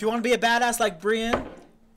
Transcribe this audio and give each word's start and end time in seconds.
If 0.00 0.02
you 0.04 0.08
want 0.08 0.24
to 0.24 0.26
be 0.30 0.32
a 0.32 0.38
badass 0.38 0.80
like 0.80 0.98
Brian, 0.98 1.44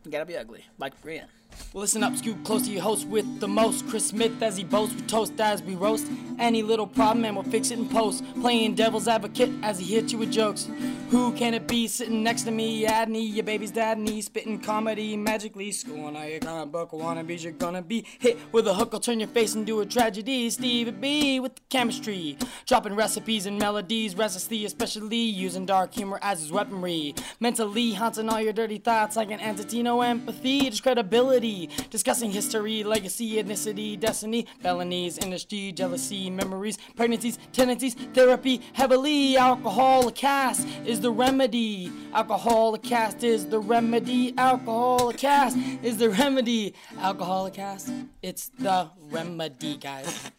you 0.03 0.11
gotta 0.11 0.25
be 0.25 0.35
ugly 0.35 0.65
like 0.77 0.91
Brian. 1.01 1.25
Listen 1.73 2.03
up, 2.03 2.15
scoot 2.15 2.43
close 2.43 2.63
to 2.67 2.71
your 2.71 2.83
host 2.83 3.07
with 3.07 3.39
the 3.39 3.47
most. 3.47 3.87
Chris 3.87 4.07
Smith 4.07 4.41
as 4.41 4.57
he 4.57 4.63
boasts, 4.63 4.95
we 4.95 5.01
toast 5.01 5.39
as 5.39 5.63
we 5.63 5.75
roast. 5.75 6.07
Any 6.39 6.63
little 6.63 6.87
problem 6.87 7.25
and 7.25 7.35
we'll 7.35 7.45
fix 7.45 7.71
it 7.71 7.79
in 7.79 7.89
post. 7.89 8.23
Playing 8.41 8.75
devil's 8.75 9.07
advocate 9.07 9.49
as 9.61 9.79
he 9.79 9.95
hits 9.95 10.11
you 10.11 10.17
with 10.17 10.31
jokes. 10.31 10.69
Who 11.09 11.31
can 11.33 11.53
it 11.53 11.67
be 11.67 11.87
sitting 11.87 12.23
next 12.23 12.43
to 12.43 12.51
me? 12.51 12.85
Adney, 12.85 13.33
your 13.33 13.43
baby's 13.43 13.71
dad, 13.71 13.97
and 13.97 14.09
he's 14.09 14.25
spitting 14.25 14.59
comedy 14.59 15.15
magically. 15.15 15.71
Schooling 15.71 16.15
all 16.15 16.25
your 16.25 16.39
comic 16.39 16.71
book 16.71 16.91
wannabes, 16.91 17.43
you're 17.43 17.53
gonna 17.53 17.81
be 17.81 18.05
hit 18.19 18.37
with 18.51 18.67
a 18.67 18.73
hook. 18.73 18.89
I'll 18.93 18.99
turn 18.99 19.19
your 19.19 19.29
face 19.29 19.53
into 19.55 19.79
a 19.81 19.85
tragedy. 19.85 20.49
Stevie 20.49 20.91
B 20.91 21.39
with 21.39 21.55
the 21.55 21.61
chemistry. 21.69 22.37
Dropping 22.65 22.95
recipes 22.95 23.45
and 23.45 23.59
melodies 23.59 24.15
restlessly, 24.15 24.65
especially 24.65 25.17
using 25.17 25.65
dark 25.65 25.93
humor 25.93 26.19
as 26.21 26.39
his 26.39 26.51
weaponry. 26.51 27.13
Mentally 27.39 27.93
haunting 27.93 28.29
all 28.29 28.41
your 28.41 28.53
dirty 28.53 28.79
thoughts 28.79 29.15
like 29.15 29.29
an 29.29 29.39
entity, 29.39 29.83
no 29.83 30.01
empathy, 30.01 30.69
just 30.69 30.81
credibility. 30.81 31.42
Discussing 31.43 32.31
history, 32.31 32.83
legacy, 32.83 33.33
ethnicity, 33.33 33.99
destiny, 33.99 34.47
felonies, 34.61 35.17
industry, 35.17 35.73
jealousy, 35.73 36.29
memories, 36.29 36.77
pregnancies, 36.95 37.37
tendencies, 37.51 37.95
therapy, 38.13 38.61
heavily. 38.71 39.35
Alcohol, 39.35 40.07
a 40.07 40.11
cast 40.13 40.65
is 40.85 41.01
the 41.01 41.11
remedy. 41.11 41.91
Alcohol, 42.13 42.73
a 42.75 42.79
cast 42.79 43.25
is 43.25 43.47
the 43.47 43.59
remedy. 43.59 44.33
Alcohol, 44.37 45.09
a 45.09 45.13
cast 45.13 45.57
is 45.83 45.97
the 45.97 46.09
remedy. 46.09 46.73
Alcohol, 46.99 47.47
a 47.47 47.51
cast, 47.51 47.91
it's 48.21 48.47
the 48.57 48.89
remedy, 49.09 49.75
guys. 49.75 50.31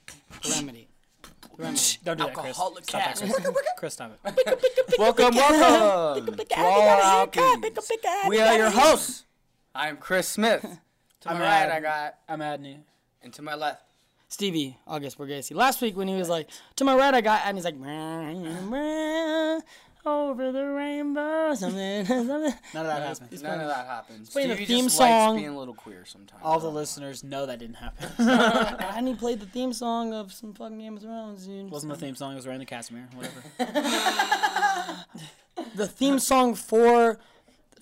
The 0.42 0.50
remedy. 0.52 0.88
Remedy. 1.58 1.98
Don't 2.02 2.16
do 2.16 2.24
that, 2.24 2.34
Chris. 2.34 2.56
Stop 2.56 2.74
that. 2.91 3.16
Chris. 3.18 3.50
Chris, 3.77 3.92
stop 3.92 4.18
it. 4.24 4.98
Welcome, 4.98 5.34
welcome 5.34 6.36
to 6.36 6.56
all 6.56 6.82
our 6.82 7.27
alkies. 7.27 8.28
We 8.28 8.41
are 8.41 8.56
your 8.56 8.70
hosts. 8.70 9.27
I'm 9.74 9.98
Chris 9.98 10.28
Smith. 10.28 10.78
To 11.24 11.30
my 11.30 11.37
I'm 11.37 11.41
right, 11.41 11.70
I 11.70 11.80
got, 11.80 12.17
I'm 12.28 12.41
Adney. 12.41 12.80
and 13.22 13.33
to 13.33 13.41
my 13.41 13.55
left, 13.55 13.83
Stevie 14.28 14.77
August 14.86 15.17
Borghese. 15.17 15.55
Last 15.55 15.81
week 15.81 15.97
when 15.97 16.06
he 16.06 16.16
was 16.16 16.28
like, 16.28 16.48
to 16.77 16.84
my 16.84 16.94
right 16.94 17.14
I 17.14 17.22
got, 17.22 17.42
and 17.47 17.56
he's 17.56 17.64
like, 17.64 17.77
over 20.06 20.53
the 20.53 20.66
rainbow, 20.66 21.55
something, 21.55 22.05
something. 22.06 22.27
None 22.27 22.50
of 22.77 22.86
that 22.86 23.03
happened. 23.03 23.42
none 23.42 23.61
of 23.61 23.69
that 23.69 23.86
happens. 23.86 24.28
playing 24.28 24.50
the 24.50 24.56
Stevie 24.56 24.66
theme 24.75 24.84
just 24.84 24.98
song. 24.98 25.31
likes 25.31 25.41
being 25.41 25.55
a 25.55 25.58
little 25.58 25.72
queer 25.72 26.05
sometimes. 26.05 26.42
All 26.44 26.61
the 26.61 26.70
listeners 26.70 27.25
know 27.25 27.47
that 27.47 27.59
didn't 27.59 27.77
happen. 27.77 28.11
And 28.94 29.09
he 29.09 29.14
played 29.14 29.41
the 29.41 29.47
theme 29.47 29.72
song 29.72 30.12
of 30.12 30.31
some 30.31 30.53
fucking 30.53 30.78
Game 30.78 30.97
of 30.98 31.03
Thrones, 31.03 31.47
dude. 31.47 31.70
Wasn't 31.70 31.91
the 31.91 31.98
theme 31.98 32.14
song? 32.16 32.33
It 32.33 32.36
was 32.36 32.47
Rains 32.47 32.61
of 32.62 32.69
Castamere. 32.69 33.06
Whatever. 33.14 33.42
the 35.75 35.86
theme 35.86 36.19
song 36.19 36.55
for 36.55 37.19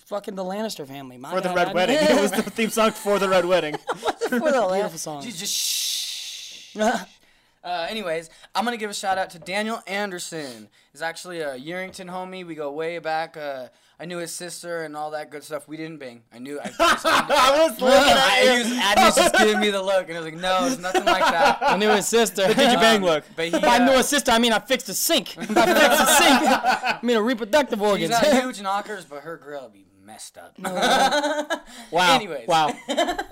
fucking 0.05 0.35
the 0.35 0.43
Lannister 0.43 0.87
family. 0.87 1.17
My 1.17 1.31
For 1.31 1.41
the 1.41 1.49
God, 1.49 1.55
Red 1.55 1.67
I- 1.69 1.73
Wedding. 1.73 1.97
It 2.01 2.21
was 2.21 2.31
the 2.31 2.43
theme 2.43 2.69
song 2.69 2.91
for 2.91 3.19
the 3.19 3.29
Red 3.29 3.45
Wedding. 3.45 3.75
for 3.95 4.11
the 4.29 4.39
beautiful 4.73 4.97
song. 4.97 5.23
You 5.23 5.31
just 5.31 5.53
shh. 5.55 6.75
Uh, 6.75 7.87
anyways, 7.89 8.29
I'm 8.53 8.65
gonna 8.65 8.75
give 8.75 8.89
a 8.89 8.93
shout 8.93 9.17
out 9.17 9.29
to 9.31 9.39
Daniel 9.39 9.81
Anderson. 9.87 10.67
He's 10.91 11.01
actually 11.01 11.39
a 11.39 11.57
Yerington 11.57 12.09
homie. 12.09 12.45
We 12.45 12.55
go 12.55 12.69
way 12.71 12.99
back. 12.99 13.37
Uh, 13.37 13.67
I 13.97 14.05
knew 14.05 14.17
his 14.17 14.33
sister 14.33 14.81
and 14.83 14.97
all 14.97 15.11
that 15.11 15.29
good 15.29 15.45
stuff. 15.45 15.65
We 15.65 15.77
didn't 15.77 15.97
bang. 15.97 16.23
I 16.33 16.39
knew. 16.39 16.59
I, 16.59 16.67
just, 16.67 17.05
I 17.05 17.65
was 17.69 17.79
looking 17.79 17.99
at 18.09 18.17
I 18.17 18.41
you. 18.43 18.51
used, 18.57 18.73
Adney's 18.73 19.15
just 19.15 19.35
giving 19.37 19.61
me 19.61 19.69
the 19.69 19.81
look, 19.81 20.09
and 20.09 20.17
I 20.17 20.19
was 20.19 20.33
like, 20.33 20.41
no, 20.41 20.65
it's 20.65 20.77
nothing 20.77 21.05
like 21.05 21.21
that. 21.21 21.59
I 21.61 21.77
knew 21.77 21.87
his 21.89 22.05
sister. 22.05 22.47
Did 22.47 22.57
you 22.71 22.77
bang 22.79 23.01
look? 23.01 23.23
But 23.33 23.45
he, 23.45 23.51
By 23.51 23.77
uh, 23.77 23.85
knew 23.85 23.93
his 23.97 24.09
sister, 24.09 24.31
I 24.31 24.39
mean 24.39 24.51
I 24.51 24.59
fixed 24.59 24.89
a 24.89 24.93
sink. 24.93 25.37
I 25.37 25.45
fixed 25.45 25.57
a 25.57 26.05
sink. 26.05 26.41
I 26.43 26.99
mean 27.01 27.15
a 27.15 27.21
reproductive 27.21 27.81
organ. 27.81 28.09
She's 28.11 28.21
not 28.21 28.25
huge 28.25 28.61
knockers, 28.61 29.05
but 29.05 29.21
her 29.21 29.37
grill 29.37 29.69
be 29.69 29.85
messed 30.13 30.37
up. 30.37 30.57
Wow. 31.91 32.15
Anyways. 32.15 32.47
Wow. 32.47 32.73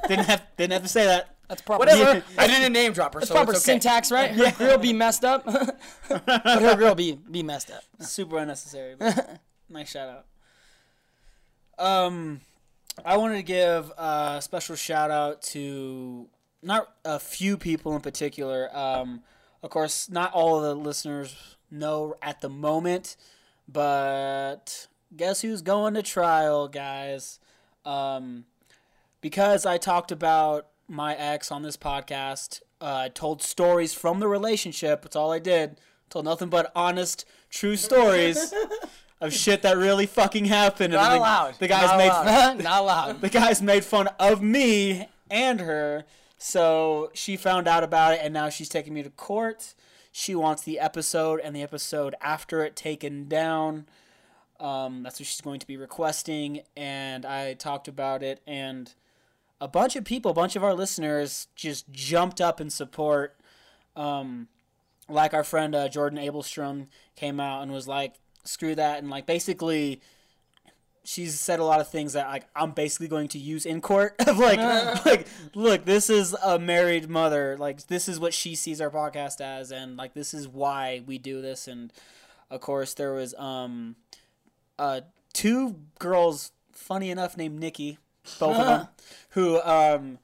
didn't 0.08 0.26
have 0.26 0.44
didn't 0.58 0.74
have 0.74 0.84
to 0.84 0.88
say 0.88 1.06
that. 1.06 1.36
That's 1.48 1.62
proper. 1.62 1.80
Whatever. 1.80 2.24
I 2.38 2.48
didn't 2.48 2.74
name 2.74 2.94
drop 2.94 3.14
her, 3.14 3.20
That's 3.20 3.30
so 3.30 3.36
proper 3.36 3.52
it's 3.52 3.62
okay. 3.62 3.74
syntax, 3.74 4.12
right? 4.12 4.32
Her 4.32 4.52
grill 4.58 4.78
be 4.78 4.94
messed 4.94 5.26
up, 5.26 5.46
but 5.46 5.80
her 6.28 6.76
grill 6.76 6.96
be 6.96 7.14
be 7.30 7.44
messed 7.44 7.72
up. 7.72 7.84
Super 8.00 8.38
unnecessary. 8.38 8.96
But 8.98 9.40
nice 9.70 9.90
shout 9.90 10.26
out. 11.80 11.86
Um, 11.86 12.42
I 13.04 13.18
wanted 13.18 13.38
to 13.38 13.44
give 13.44 13.92
a 13.98 14.40
special 14.42 14.76
shout 14.76 15.12
out 15.12 15.42
to 15.54 16.28
not 16.62 16.88
a 17.04 17.20
few 17.20 17.58
people 17.58 17.96
in 17.96 18.02
particular. 18.02 18.70
Um, 18.76 19.24
of 19.64 19.70
course, 19.70 20.10
not 20.10 20.34
all 20.34 20.58
of 20.58 20.64
the 20.64 20.76
listeners 20.76 21.58
know 21.70 22.16
at 22.22 22.42
the 22.42 22.50
moment, 22.50 23.16
but 23.68 24.88
guess 25.16 25.42
who's 25.42 25.62
going 25.62 25.94
to 25.96 26.02
trial, 26.02 26.68
guys? 26.68 27.40
Um, 27.86 28.46
because 29.22 29.66
I 29.66 29.78
talked 29.78 30.12
about 30.12 30.68
my 30.88 31.16
ex 31.16 31.52
on 31.52 31.62
this 31.64 31.78
podcast, 31.78 32.62
uh, 32.82 33.04
I 33.06 33.10
told 33.10 33.42
stories 33.42 33.94
from 33.94 34.20
the 34.20 34.28
relationship. 34.28 35.04
That's 35.04 35.16
all 35.16 35.32
I 35.32 35.40
did. 35.40 35.80
Told 36.10 36.26
nothing 36.26 36.50
but 36.50 36.72
honest, 36.76 37.26
true 37.50 37.78
stories 37.78 38.54
of 39.22 39.34
shit 39.34 39.62
that 39.62 39.78
really 39.78 40.06
fucking 40.06 40.46
happened. 40.46 40.94
Not 40.94 41.04
and 41.04 41.14
the, 41.14 41.20
allowed. 41.20 41.60
The 41.60 41.68
guys 41.68 41.86
Not 41.86 41.98
made 41.98 42.08
allowed. 42.08 42.58
Not 42.64 42.82
allowed. 42.82 43.22
the 43.22 43.30
guys 43.30 43.62
made 43.62 43.86
fun 43.86 44.08
of 44.20 44.42
me 44.42 45.08
and 45.30 45.62
her. 45.62 46.06
So 46.38 47.12
she 47.14 47.38
found 47.38 47.68
out 47.68 47.84
about 47.84 48.14
it, 48.16 48.20
and 48.24 48.34
now 48.34 48.50
she's 48.50 48.68
taking 48.68 48.94
me 48.94 49.04
to 49.04 49.12
court. 49.12 49.76
She 50.12 50.36
wants 50.36 50.64
the 50.64 50.80
episode 50.80 51.40
and 51.40 51.56
the 51.56 51.62
episode 51.62 52.16
after 52.20 52.66
it 52.66 52.76
taken 52.76 53.30
down. 53.30 53.86
Um, 54.62 55.04
that's 55.04 55.20
what 55.20 55.28
she's 55.28 55.42
going 55.42 55.60
to 55.60 55.68
be 55.68 55.76
requesting, 55.76 56.62
and 56.78 57.26
I 57.26 57.56
talked 57.56 57.88
about 57.88 58.22
it, 58.22 58.42
and 58.46 58.94
a 59.60 59.68
bunch 59.68 59.96
of 59.96 60.04
people, 60.04 60.32
a 60.32 60.36
bunch 60.36 60.56
of 60.56 60.64
our 60.64 60.74
listeners, 60.74 61.48
just 61.56 61.92
jumped 61.92 62.40
up 62.40 62.62
in 62.62 62.70
support. 62.70 63.36
Um, 63.96 64.48
like 65.10 65.34
our 65.34 65.44
friend 65.44 65.76
uh, 65.76 65.90
Jordan 65.90 66.20
Abelstrom 66.20 66.88
came 67.16 67.40
out 67.40 67.64
and 67.64 67.72
was 67.72 67.88
like, 67.88 68.16
"Screw 68.44 68.76
that," 68.76 69.00
and 69.00 69.10
like 69.10 69.26
basically 69.26 70.02
she's 71.04 71.40
said 71.40 71.60
a 71.60 71.64
lot 71.64 71.80
of 71.80 71.90
things 71.90 72.14
that 72.14 72.28
like 72.28 72.46
I'm 72.56 72.72
basically 72.72 73.08
going 73.08 73.28
to 73.30 73.40
use 73.40 73.66
in 73.66 73.82
court. 73.82 74.16
Of 74.28 74.38
like, 74.38 74.60
like, 75.06 75.28
look, 75.56 75.86
this 75.86 76.10
is 76.10 76.34
a 76.44 76.60
married 76.60 77.10
mother. 77.10 77.58
Like, 77.58 77.88
this 77.88 78.08
is 78.08 78.20
what 78.20 78.34
she 78.34 78.56
sees 78.56 78.80
our 78.80 78.90
podcast 78.90 79.42
as, 79.42 79.72
and 79.72 79.98
like, 79.98 80.14
this 80.14 80.34
is 80.34 80.48
why 80.48 81.02
we 81.06 81.18
do 81.18 81.42
this. 81.42 81.68
And 81.68 81.92
of 82.50 82.62
course, 82.62 82.94
there 82.94 83.14
was 83.14 83.34
um, 83.36 83.96
uh, 84.82 85.02
two 85.34 85.76
girls, 86.00 86.52
funny 86.74 87.12
enough, 87.12 87.38
named 87.38 87.60
Nikki, 87.60 88.00
both 88.40 88.58
of 88.58 88.66
them, 88.66 88.88
who 89.30 89.62
um, 89.62 90.18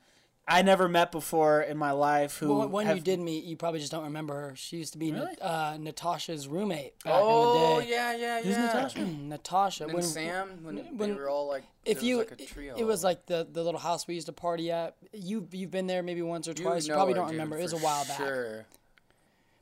I 0.47 0.61
never 0.61 0.87
met 0.89 1.11
before 1.11 1.61
in 1.61 1.77
my 1.77 1.91
life. 1.91 2.37
Who 2.39 2.55
Well, 2.57 2.67
when 2.69 2.87
have- 2.87 2.97
you 2.97 3.03
did 3.03 3.19
meet, 3.19 3.43
you 3.43 3.55
probably 3.55 3.79
just 3.79 3.91
don't 3.91 4.05
remember 4.05 4.33
her. 4.33 4.53
She 4.55 4.77
used 4.77 4.93
to 4.93 4.97
be 4.97 5.11
Really? 5.11 5.39
uh, 5.41 5.77
Natasha's 5.79 6.47
roommate 6.47 6.97
back 7.03 7.13
Oh 7.15 7.29
in 7.51 7.53
the 7.53 7.59
day. 7.59 7.73
Oh 7.75 7.79
yeah, 7.95 8.15
yeah, 8.15 8.37
Who's 8.41 8.55
yeah. 8.55 8.65
Natasha? 8.65 8.99
Natasha. 9.05 9.83
And 9.83 9.93
when, 9.93 10.03
Sam, 10.03 10.49
when, 10.63 10.97
they 10.97 11.13
were 11.13 11.29
all 11.29 11.47
like, 11.47 11.63
if 11.85 12.01
you, 12.01 12.17
was 12.17 12.29
like 12.31 12.41
a 12.41 12.45
trio. 12.45 12.75
it 12.75 12.83
was 12.85 13.03
like 13.03 13.25
the, 13.27 13.47
the 13.51 13.63
little 13.63 13.79
house 13.79 14.07
we 14.07 14.15
used 14.15 14.27
to 14.27 14.33
party 14.33 14.71
at. 14.71 14.95
You 15.13 15.47
you've 15.51 15.71
been 15.71 15.85
there 15.87 16.01
maybe 16.01 16.21
once 16.21 16.47
or 16.47 16.53
twice. 16.53 16.85
You, 16.85 16.91
know 16.93 16.95
probably 16.97 17.13
her, 17.13 17.19
don't 17.19 17.27
dude, 17.27 17.35
remember. 17.35 17.57
It 17.57 17.63
was 17.63 17.73
a 17.73 17.77
for 17.77 17.83
while 17.83 18.05
back. 18.05 18.65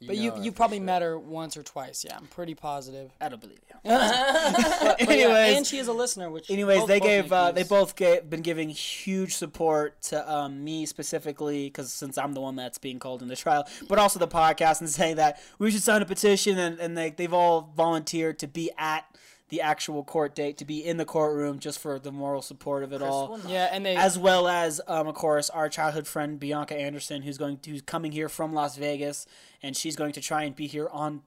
Sure. 0.01 0.07
But 0.07 0.17
you 0.17 0.31
know 0.31 0.41
you 0.41 0.51
probably 0.51 0.77
sure. 0.77 0.85
met 0.85 1.01
her 1.01 1.17
once 1.17 1.55
or 1.55 1.63
twice. 1.63 2.03
Yeah, 2.05 2.17
I'm 2.17 2.27
pretty 2.27 2.53
positive. 2.53 3.11
I 3.21 3.29
don't 3.29 3.39
believe 3.41 3.59
you. 3.69 3.75
But 3.85 4.99
yeah, 4.99 5.25
Anyways, 5.25 5.57
and 5.57 5.65
she 5.65 5.77
is 5.77 5.87
a 5.87 5.93
listener. 5.93 6.29
Which 6.29 6.49
Anyways, 6.51 6.79
both- 6.79 6.87
they 6.87 6.99
both 6.99 7.07
gave 7.07 7.31
uh, 7.31 7.51
they 7.51 7.63
both 7.63 7.95
gave, 7.95 8.29
been 8.29 8.41
giving 8.41 8.69
huge 8.69 9.35
support 9.35 10.01
to 10.03 10.31
um, 10.31 10.63
me 10.63 10.85
specifically 10.85 11.67
because 11.67 11.93
since 11.93 12.17
I'm 12.17 12.33
the 12.33 12.41
one 12.41 12.55
that's 12.55 12.77
being 12.77 12.99
called 12.99 13.21
in 13.21 13.29
the 13.29 13.35
trial, 13.35 13.65
but 13.87 13.97
also 13.97 14.19
the 14.19 14.27
podcast 14.27 14.81
and 14.81 14.89
saying 14.89 15.15
that 15.15 15.39
we 15.59 15.71
should 15.71 15.81
sign 15.83 16.01
a 16.01 16.05
petition 16.05 16.57
and, 16.57 16.79
and 16.79 16.97
they 16.97 17.11
they've 17.11 17.33
all 17.33 17.71
volunteered 17.75 18.37
to 18.39 18.47
be 18.47 18.71
at 18.77 19.05
the 19.49 19.61
actual 19.61 20.03
court 20.03 20.33
date 20.33 20.57
to 20.57 20.65
be 20.65 20.83
in 20.83 20.97
the 20.97 21.05
courtroom 21.05 21.59
just 21.59 21.79
for 21.79 21.99
the 21.99 22.11
moral 22.11 22.41
support 22.41 22.83
of 22.83 22.91
it 22.91 23.01
all. 23.01 23.39
Yeah, 23.47 23.69
and 23.71 23.85
they 23.85 23.95
As 23.95 24.17
well 24.17 24.47
as, 24.47 24.81
um, 24.87 25.07
of 25.07 25.15
course, 25.15 25.49
our 25.49 25.69
childhood 25.69 26.07
friend 26.07 26.39
Bianca 26.39 26.75
Anderson, 26.75 27.21
who's 27.21 27.37
going 27.37 27.59
to, 27.59 27.69
who's 27.71 27.81
coming 27.81 28.11
here 28.11 28.29
from 28.29 28.53
Las 28.53 28.75
Vegas, 28.77 29.27
and 29.61 29.77
she's 29.77 29.95
going 29.95 30.13
to 30.13 30.21
try 30.21 30.43
and 30.43 30.55
be 30.55 30.67
here 30.67 30.89
on 30.91 31.21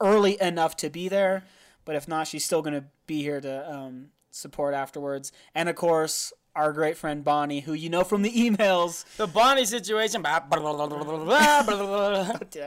early 0.00 0.40
enough 0.40 0.76
to 0.76 0.90
be 0.90 1.08
there. 1.08 1.44
But 1.84 1.96
if 1.96 2.06
not, 2.06 2.28
she's 2.28 2.44
still 2.44 2.62
going 2.62 2.74
to 2.74 2.84
be 3.06 3.22
here 3.22 3.40
to 3.40 3.72
um, 3.72 4.08
support 4.30 4.74
afterwards. 4.74 5.32
And 5.54 5.68
of 5.68 5.76
course, 5.76 6.32
our 6.54 6.72
great 6.72 6.96
friend 6.96 7.24
Bonnie, 7.24 7.60
who 7.60 7.72
you 7.72 7.88
know 7.88 8.04
from 8.04 8.22
the 8.22 8.30
emails. 8.30 9.04
the 9.16 9.26
Bonnie 9.26 9.64
situation. 9.64 10.22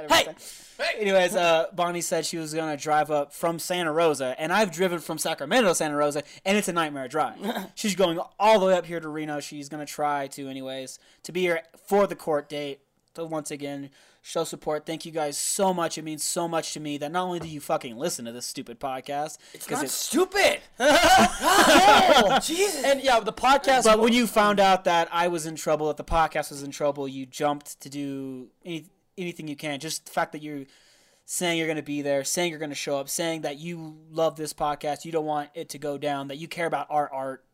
hey, 0.09 0.27
Anyways, 0.99 1.35
uh, 1.35 1.67
Bonnie 1.73 2.01
said 2.01 2.25
she 2.25 2.37
was 2.37 2.53
going 2.53 2.75
to 2.75 2.81
drive 2.81 3.09
up 3.09 3.31
from 3.33 3.59
Santa 3.59 3.93
Rosa, 3.93 4.35
and 4.37 4.51
I've 4.51 4.71
driven 4.71 4.99
from 4.99 5.17
Sacramento 5.17 5.69
to 5.69 5.75
Santa 5.75 5.95
Rosa, 5.95 6.23
and 6.43 6.57
it's 6.57 6.67
a 6.67 6.73
nightmare 6.73 7.07
drive. 7.07 7.35
She's 7.75 7.95
going 7.95 8.19
all 8.39 8.59
the 8.59 8.65
way 8.65 8.73
up 8.73 8.85
here 8.85 8.99
to 8.99 9.07
Reno. 9.07 9.39
She's 9.39 9.69
going 9.69 9.85
to 9.85 9.91
try 9.91 10.27
to, 10.27 10.49
anyways, 10.49 10.99
to 11.23 11.31
be 11.31 11.41
here 11.41 11.61
for 11.87 12.07
the 12.07 12.15
court 12.15 12.49
date. 12.49 12.79
to 13.13 13.23
once 13.25 13.51
again 13.51 13.89
show 14.25 14.43
support. 14.43 14.87
Thank 14.87 15.05
you 15.05 15.11
guys 15.11 15.37
so 15.37 15.71
much. 15.71 15.99
It 15.99 16.03
means 16.03 16.23
so 16.23 16.47
much 16.47 16.73
to 16.73 16.79
me 16.79 16.97
that 16.97 17.11
not 17.11 17.25
only 17.25 17.39
do 17.39 17.47
you 17.47 17.59
fucking 17.61 17.95
listen 17.95 18.25
to 18.25 18.31
this 18.31 18.47
stupid 18.47 18.79
podcast, 18.79 19.37
It's 19.53 19.69
not 19.69 19.87
stupid. 19.87 20.61
Oh, 20.79 22.39
Jesus. 22.43 22.83
And 22.83 23.01
yeah, 23.03 23.19
the 23.19 23.31
podcast. 23.31 23.83
but 23.83 23.99
when 23.99 24.13
you 24.13 24.25
found 24.25 24.59
out 24.59 24.85
that 24.85 25.09
I 25.11 25.27
was 25.27 25.45
in 25.45 25.55
trouble, 25.55 25.87
that 25.87 25.97
the 25.97 26.03
podcast 26.03 26.49
was 26.49 26.63
in 26.63 26.71
trouble, 26.71 27.07
you 27.07 27.27
jumped 27.27 27.79
to 27.81 27.89
do 27.89 28.47
any, 28.65 28.87
anything 29.15 29.47
you 29.47 29.55
can. 29.55 29.79
Just 29.79 30.05
the 30.05 30.11
fact 30.11 30.31
that 30.31 30.41
you're 30.41 30.63
saying 31.25 31.59
you're 31.59 31.67
going 31.67 31.77
to 31.77 31.83
be 31.83 32.01
there, 32.01 32.23
saying 32.23 32.49
you're 32.49 32.59
going 32.59 32.69
to 32.71 32.75
show 32.75 32.97
up, 32.97 33.09
saying 33.09 33.41
that 33.41 33.59
you 33.59 33.95
love 34.09 34.37
this 34.37 34.53
podcast, 34.53 35.05
you 35.05 35.11
don't 35.11 35.25
want 35.25 35.51
it 35.53 35.69
to 35.69 35.77
go 35.77 35.99
down, 35.99 36.29
that 36.29 36.37
you 36.37 36.47
care 36.47 36.65
about 36.65 36.87
our 36.89 37.11
art. 37.13 37.45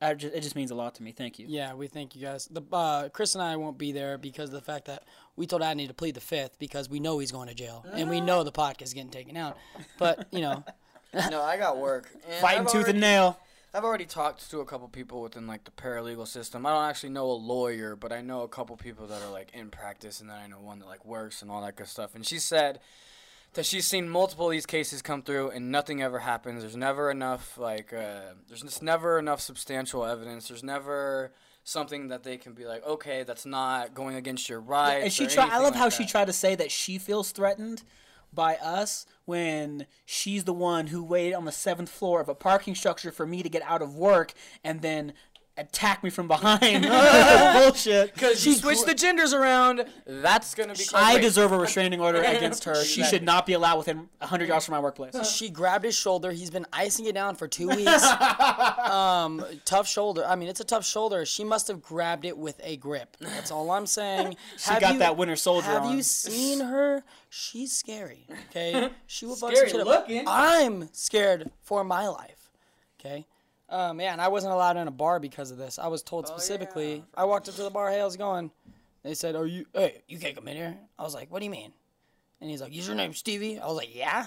I 0.00 0.14
just, 0.14 0.34
it 0.34 0.40
just 0.42 0.56
means 0.56 0.70
a 0.70 0.74
lot 0.74 0.94
to 0.96 1.02
me. 1.02 1.12
Thank 1.12 1.38
you. 1.38 1.46
Yeah, 1.48 1.72
we 1.74 1.86
thank 1.88 2.14
you 2.14 2.20
guys. 2.22 2.46
The 2.50 2.62
uh, 2.72 3.08
Chris 3.08 3.34
and 3.34 3.42
I 3.42 3.56
won't 3.56 3.78
be 3.78 3.92
there 3.92 4.18
because 4.18 4.50
of 4.50 4.54
the 4.54 4.60
fact 4.60 4.84
that 4.86 5.04
we 5.36 5.46
told 5.46 5.62
Adney 5.62 5.88
to 5.88 5.94
plead 5.94 6.14
the 6.14 6.20
fifth 6.20 6.58
because 6.58 6.90
we 6.90 7.00
know 7.00 7.18
he's 7.18 7.32
going 7.32 7.48
to 7.48 7.54
jail 7.54 7.84
and 7.92 8.10
we 8.10 8.20
know 8.20 8.44
the 8.44 8.52
podcast 8.52 8.82
is 8.82 8.94
getting 8.94 9.10
taken 9.10 9.36
out. 9.36 9.56
But 9.98 10.26
you 10.32 10.40
know, 10.42 10.64
no, 11.30 11.40
I 11.42 11.56
got 11.56 11.78
work. 11.78 12.10
And 12.28 12.40
Fighting 12.40 12.60
I've 12.62 12.66
tooth 12.66 12.74
already- 12.84 12.90
and 12.90 13.00
nail. 13.00 13.40
I've 13.74 13.84
already 13.84 14.06
talked 14.06 14.50
to 14.52 14.60
a 14.60 14.64
couple 14.64 14.88
people 14.88 15.20
within 15.20 15.46
like 15.46 15.64
the 15.64 15.70
paralegal 15.70 16.26
system. 16.28 16.64
I 16.64 16.70
don't 16.72 16.84
actually 16.88 17.10
know 17.10 17.30
a 17.30 17.32
lawyer, 17.32 17.94
but 17.94 18.10
I 18.10 18.22
know 18.22 18.40
a 18.40 18.48
couple 18.48 18.74
people 18.78 19.06
that 19.08 19.20
are 19.20 19.30
like 19.30 19.50
in 19.52 19.68
practice, 19.68 20.20
and 20.22 20.30
then 20.30 20.36
I 20.38 20.46
know 20.46 20.60
one 20.60 20.78
that 20.78 20.86
like 20.86 21.04
works 21.04 21.42
and 21.42 21.50
all 21.50 21.60
that 21.60 21.76
good 21.76 21.88
stuff. 21.88 22.14
And 22.14 22.24
she 22.24 22.38
said 22.38 22.80
that 23.56 23.66
she's 23.66 23.86
seen 23.86 24.08
multiple 24.08 24.46
of 24.46 24.52
these 24.52 24.66
cases 24.66 25.02
come 25.02 25.22
through, 25.22 25.50
and 25.50 25.70
nothing 25.70 26.02
ever 26.02 26.20
happens. 26.20 26.62
There's 26.62 26.76
never 26.76 27.10
enough 27.10 27.58
like 27.58 27.92
uh, 27.92 28.34
there's 28.48 28.62
just 28.62 28.82
never 28.82 29.18
enough 29.18 29.40
substantial 29.40 30.04
evidence. 30.04 30.48
There's 30.48 30.62
never 30.62 31.32
something 31.64 32.08
that 32.08 32.22
they 32.22 32.36
can 32.36 32.52
be 32.52 32.64
like, 32.64 32.86
okay, 32.86 33.24
that's 33.24 33.44
not 33.44 33.92
going 33.92 34.14
against 34.14 34.48
your 34.48 34.60
rights. 34.60 35.04
And 35.04 35.12
she 35.12 35.26
tried. 35.26 35.50
I 35.50 35.58
love 35.58 35.72
like 35.72 35.80
how 35.82 35.88
she 35.88 36.06
tried 36.06 36.26
to 36.26 36.32
say 36.32 36.54
that 36.54 36.70
she 36.70 36.98
feels 36.98 37.32
threatened 37.32 37.82
by 38.32 38.56
us 38.56 39.06
when 39.24 39.86
she's 40.04 40.44
the 40.44 40.52
one 40.52 40.88
who 40.88 41.02
waited 41.02 41.34
on 41.34 41.44
the 41.44 41.52
seventh 41.52 41.88
floor 41.88 42.20
of 42.20 42.28
a 42.28 42.34
parking 42.34 42.74
structure 42.74 43.10
for 43.10 43.26
me 43.26 43.42
to 43.42 43.48
get 43.48 43.62
out 43.62 43.82
of 43.82 43.96
work 43.96 44.32
and 44.62 44.82
then 44.82 45.12
attack 45.58 46.02
me 46.04 46.10
from 46.10 46.28
behind. 46.28 46.82
Bullshit. 47.62 48.14
Because 48.14 48.40
she 48.40 48.54
switched 48.54 48.86
the 48.86 48.94
genders 48.94 49.32
around. 49.32 49.84
That's 50.06 50.54
gonna 50.54 50.74
be. 50.74 50.84
called 50.84 51.04
I 51.04 51.18
deserve 51.18 51.52
a 51.52 51.58
restraining 51.58 52.00
order 52.00 52.18
against 52.22 52.64
her. 52.64 52.82
She 52.84 53.02
should 53.04 53.22
not 53.22 53.46
be 53.46 53.54
allowed 53.54 53.78
within 53.78 54.08
100 54.18 54.48
yards 54.48 54.64
from 54.66 54.72
my 54.74 54.80
workplace. 54.80 55.14
she 55.30 55.48
grabbed 55.50 55.84
his 55.84 55.94
shoulder. 55.96 56.30
He's 56.32 56.50
been 56.50 56.66
icing 56.72 57.06
it 57.06 57.14
down 57.14 57.34
for 57.36 57.48
two 57.48 57.68
weeks. 57.68 58.04
um, 58.90 59.44
tough 59.64 59.88
shoulder. 59.88 60.24
I 60.26 60.36
mean, 60.36 60.48
it's 60.48 60.60
a 60.60 60.64
tough 60.64 60.84
shoulder. 60.84 61.24
She 61.24 61.44
must 61.44 61.68
have 61.68 61.82
grabbed 61.82 62.24
it 62.24 62.36
with 62.36 62.60
a 62.62 62.76
grip. 62.76 63.16
That's 63.20 63.50
all 63.50 63.70
I'm 63.70 63.86
saying. 63.86 64.36
She 64.56 64.78
got 64.80 64.98
that 64.98 65.16
Winter 65.16 65.36
Soldier 65.36 65.66
Have 65.68 65.84
on. 65.84 65.96
you 65.96 66.02
seen 66.02 66.60
her? 66.60 67.02
She's 67.30 67.72
scary. 67.72 68.26
Okay, 68.50 68.90
she 69.06 69.26
will 69.26 69.36
fuck 69.36 69.52
Scary 69.52 69.70
some 69.70 69.80
shit 69.80 69.86
looking. 69.86 70.20
up. 70.20 70.24
I'm 70.28 70.88
scared 70.92 71.50
for 71.62 71.84
my 71.84 72.08
life. 72.08 72.50
Okay. 73.00 73.26
Uh, 73.68 73.92
man, 73.92 74.20
I 74.20 74.28
wasn't 74.28 74.52
allowed 74.52 74.76
in 74.76 74.86
a 74.86 74.92
bar 74.92 75.18
because 75.18 75.50
of 75.50 75.58
this. 75.58 75.78
I 75.78 75.88
was 75.88 76.02
told 76.02 76.28
specifically. 76.28 77.02
I 77.16 77.24
walked 77.24 77.48
up 77.48 77.56
to 77.56 77.62
the 77.62 77.70
bar. 77.70 77.90
Hey, 77.90 77.98
how's 77.98 78.14
it 78.14 78.18
going? 78.18 78.50
They 79.02 79.14
said, 79.14 79.34
"Are 79.34 79.46
you? 79.46 79.66
Hey, 79.72 80.02
you 80.08 80.18
can't 80.18 80.34
come 80.34 80.48
in 80.48 80.56
here." 80.56 80.76
I 80.98 81.02
was 81.02 81.14
like, 81.14 81.30
"What 81.30 81.40
do 81.40 81.44
you 81.44 81.50
mean?" 81.50 81.72
And 82.40 82.50
he's 82.50 82.60
like, 82.60 82.76
"Is 82.76 82.86
your 82.86 82.96
name 82.96 83.12
Stevie?" 83.12 83.58
I 83.58 83.66
was 83.66 83.76
like, 83.76 83.94
"Yeah." 83.94 84.26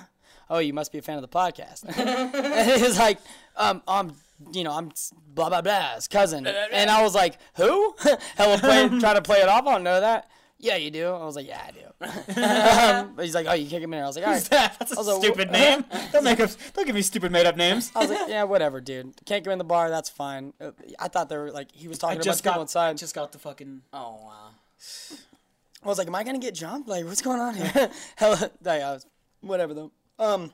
Oh, 0.49 0.59
you 0.59 0.73
must 0.73 0.91
be 0.91 0.97
a 0.97 1.01
fan 1.01 1.15
of 1.15 1.21
the 1.21 1.27
podcast. 1.27 1.85
and 1.97 2.81
he's 2.81 2.97
like, 2.97 3.19
um, 3.55 3.83
I'm, 3.87 4.13
you 4.51 4.63
know, 4.63 4.71
I'm 4.71 4.91
blah 5.27 5.49
blah 5.49 5.61
blah's 5.61 6.07
cousin. 6.07 6.47
And 6.47 6.89
I 6.89 7.03
was 7.03 7.13
like, 7.13 7.37
who? 7.55 7.95
Hella 8.35 8.57
play, 8.57 8.89
try 8.99 9.13
to 9.13 9.21
play 9.21 9.39
it 9.39 9.49
off. 9.49 9.67
I 9.67 9.73
don't 9.73 9.83
know 9.83 10.01
that. 10.01 10.29
Yeah, 10.61 10.75
you 10.75 10.91
do. 10.91 11.07
I 11.07 11.25
was 11.25 11.37
like, 11.37 11.47
yeah, 11.47 11.61
I 11.65 11.71
do. 11.71 11.85
um, 13.07 13.13
but 13.15 13.23
he's 13.23 13.33
like, 13.33 13.47
oh, 13.47 13.53
you 13.53 13.69
can't 13.69 13.81
come 13.81 13.93
in 13.93 13.97
here. 13.97 14.03
I 14.03 14.07
was 14.07 14.17
like, 14.17 14.27
all 14.27 14.33
right. 14.33 14.43
That's 14.49 14.91
a 14.91 14.99
I 14.99 15.01
like, 15.01 15.23
stupid 15.23 15.47
"Wh- 15.47 15.51
name. 15.51 15.85
Don't 16.11 16.23
make 16.25 16.39
up. 16.41 16.49
Don't 16.73 16.85
give 16.85 16.95
me 16.95 17.01
stupid 17.01 17.31
made 17.31 17.45
up 17.45 17.55
names. 17.55 17.91
I 17.95 17.99
was 17.99 18.09
like, 18.09 18.27
yeah, 18.27 18.43
whatever, 18.43 18.81
dude. 18.81 19.13
Can't 19.25 19.43
go 19.43 19.51
in 19.51 19.57
the 19.57 19.63
bar. 19.63 19.89
That's 19.89 20.09
fine. 20.09 20.53
Uh, 20.59 20.71
I 20.99 21.07
thought 21.07 21.29
they 21.29 21.37
were 21.37 21.51
like 21.51 21.71
he 21.71 21.87
was 21.87 21.97
I 22.03 22.09
talking 22.09 22.21
just 22.23 22.41
about 22.41 22.51
people 22.51 22.59
got 22.59 22.61
inside. 22.63 22.97
just 22.97 23.15
got 23.15 23.31
the 23.31 23.39
fucking. 23.39 23.83
Oh 23.93 24.19
wow. 24.21 24.49
I 25.83 25.87
was 25.87 25.97
like, 25.97 26.07
am 26.07 26.15
I 26.15 26.25
gonna 26.25 26.39
get 26.39 26.55
jumped? 26.55 26.89
Like, 26.89 27.05
what's 27.05 27.21
going 27.21 27.39
on 27.39 27.55
here? 27.55 27.89
Hell, 28.17 28.51
was, 28.61 29.05
whatever 29.39 29.73
though. 29.73 29.91
Um, 30.17 30.53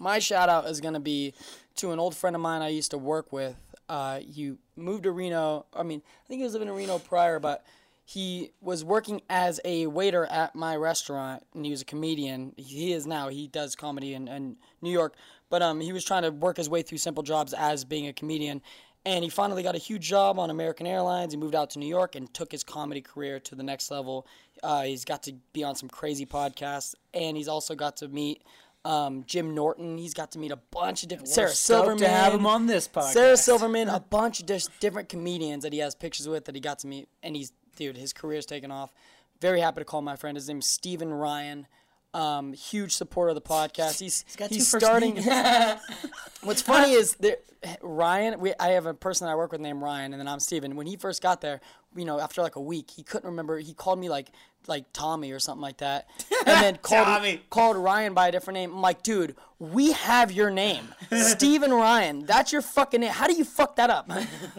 my 0.00 0.18
shout 0.18 0.48
out 0.48 0.66
is 0.66 0.80
gonna 0.80 0.98
be 1.00 1.34
to 1.76 1.92
an 1.92 2.00
old 2.00 2.16
friend 2.16 2.34
of 2.34 2.42
mine 2.42 2.62
I 2.62 2.68
used 2.68 2.90
to 2.90 2.98
work 2.98 3.32
with. 3.32 3.54
Uh, 3.88 4.18
he 4.20 4.54
moved 4.76 5.04
to 5.04 5.12
Reno. 5.12 5.66
I 5.72 5.84
mean, 5.84 6.02
I 6.24 6.28
think 6.28 6.38
he 6.38 6.44
was 6.44 6.52
living 6.54 6.68
in 6.68 6.74
Reno 6.74 6.98
prior, 6.98 7.38
but 7.38 7.64
he 8.04 8.50
was 8.60 8.84
working 8.84 9.22
as 9.30 9.60
a 9.64 9.86
waiter 9.86 10.26
at 10.26 10.54
my 10.54 10.76
restaurant, 10.76 11.42
and 11.54 11.64
he 11.64 11.70
was 11.70 11.80
a 11.80 11.86
comedian. 11.86 12.52
He 12.56 12.92
is 12.92 13.06
now. 13.06 13.28
He 13.28 13.48
does 13.48 13.74
comedy 13.74 14.12
in, 14.12 14.28
in 14.28 14.56
New 14.82 14.90
York, 14.90 15.14
but 15.48 15.62
um, 15.62 15.80
he 15.80 15.92
was 15.92 16.04
trying 16.04 16.22
to 16.22 16.30
work 16.30 16.58
his 16.58 16.68
way 16.68 16.82
through 16.82 16.98
simple 16.98 17.22
jobs 17.22 17.54
as 17.54 17.84
being 17.84 18.06
a 18.06 18.12
comedian. 18.12 18.60
And 19.06 19.22
he 19.22 19.30
finally 19.30 19.62
got 19.62 19.74
a 19.74 19.78
huge 19.78 20.06
job 20.06 20.38
on 20.38 20.50
American 20.50 20.86
Airlines. 20.86 21.32
He 21.32 21.38
moved 21.38 21.54
out 21.54 21.70
to 21.70 21.78
New 21.78 21.88
York 21.88 22.14
and 22.14 22.32
took 22.32 22.52
his 22.52 22.62
comedy 22.62 23.02
career 23.02 23.38
to 23.40 23.54
the 23.54 23.62
next 23.62 23.90
level. 23.90 24.26
Uh, 24.62 24.82
he's 24.82 25.04
got 25.04 25.22
to 25.24 25.34
be 25.52 25.62
on 25.62 25.74
some 25.74 25.88
crazy 25.88 26.24
podcasts, 26.24 26.94
and 27.12 27.36
he's 27.36 27.48
also 27.48 27.74
got 27.74 27.98
to 27.98 28.08
meet 28.08 28.42
um, 28.84 29.24
Jim 29.26 29.54
Norton. 29.54 29.96
He's 29.98 30.14
got 30.14 30.30
to 30.32 30.38
meet 30.38 30.52
a 30.52 30.56
bunch 30.56 31.02
of 31.02 31.08
different 31.08 31.28
Sarah 31.28 31.48
Silverman. 31.50 31.98
to 31.98 32.08
have 32.08 32.34
him 32.34 32.46
on 32.46 32.66
this 32.66 32.86
podcast. 32.86 33.12
Sarah 33.12 33.36
Silverman, 33.36 33.88
a 33.88 34.00
bunch 34.00 34.40
of 34.40 34.46
different 34.80 35.08
comedians 35.08 35.64
that 35.64 35.72
he 35.72 35.78
has 35.80 35.94
pictures 35.94 36.28
with 36.28 36.44
that 36.46 36.54
he 36.54 36.60
got 36.60 36.78
to 36.80 36.86
meet, 36.86 37.08
and 37.22 37.36
he's 37.36 37.52
dude, 37.74 37.96
his 37.96 38.12
career's 38.12 38.46
taken 38.46 38.70
off. 38.70 38.92
Very 39.40 39.60
happy 39.60 39.80
to 39.80 39.84
call 39.84 40.02
my 40.02 40.16
friend. 40.16 40.36
His 40.36 40.48
name's 40.48 40.68
Steven 40.68 41.12
Ryan. 41.12 41.66
Um, 42.14 42.52
huge 42.52 42.92
supporter 42.92 43.30
of 43.30 43.34
the 43.34 43.40
podcast. 43.40 43.98
He's 43.98 44.24
he's, 44.26 44.36
got 44.36 44.50
first 44.50 44.70
starting. 44.70 45.16
What's 46.42 46.62
funny 46.62 46.92
is 46.92 47.16
there, 47.16 47.38
Ryan. 47.82 48.38
We, 48.38 48.52
I 48.60 48.68
have 48.70 48.86
a 48.86 48.94
person 48.94 49.26
I 49.28 49.34
work 49.34 49.50
with 49.50 49.60
named 49.60 49.82
Ryan, 49.82 50.12
and 50.12 50.20
then 50.20 50.28
I'm 50.28 50.38
Steven. 50.38 50.76
When 50.76 50.86
he 50.86 50.96
first 50.96 51.22
got 51.22 51.40
there, 51.40 51.60
you 51.96 52.04
know, 52.04 52.20
after 52.20 52.40
like 52.40 52.54
a 52.56 52.60
week, 52.60 52.90
he 52.90 53.02
couldn't 53.02 53.28
remember. 53.28 53.58
He 53.58 53.74
called 53.74 53.98
me 53.98 54.08
like 54.08 54.28
like 54.66 54.84
Tommy 54.92 55.32
or 55.32 55.38
something 55.38 55.62
like 55.62 55.78
that, 55.78 56.08
and 56.46 56.62
then 56.62 56.76
called 56.82 57.40
called 57.50 57.76
Ryan 57.76 58.14
by 58.14 58.28
a 58.28 58.32
different 58.32 58.54
name. 58.54 58.72
I'm 58.72 58.80
like, 58.80 59.02
dude, 59.02 59.36
we 59.58 59.92
have 59.92 60.30
your 60.30 60.50
name, 60.50 60.94
Steven 61.12 61.72
Ryan. 61.72 62.26
That's 62.26 62.52
your 62.52 62.62
fucking 62.62 63.00
name. 63.00 63.10
How 63.10 63.26
do 63.26 63.34
you 63.34 63.44
fuck 63.44 63.76
that 63.76 63.90
up? 63.90 64.08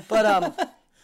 But 0.08 0.26
um, 0.26 0.54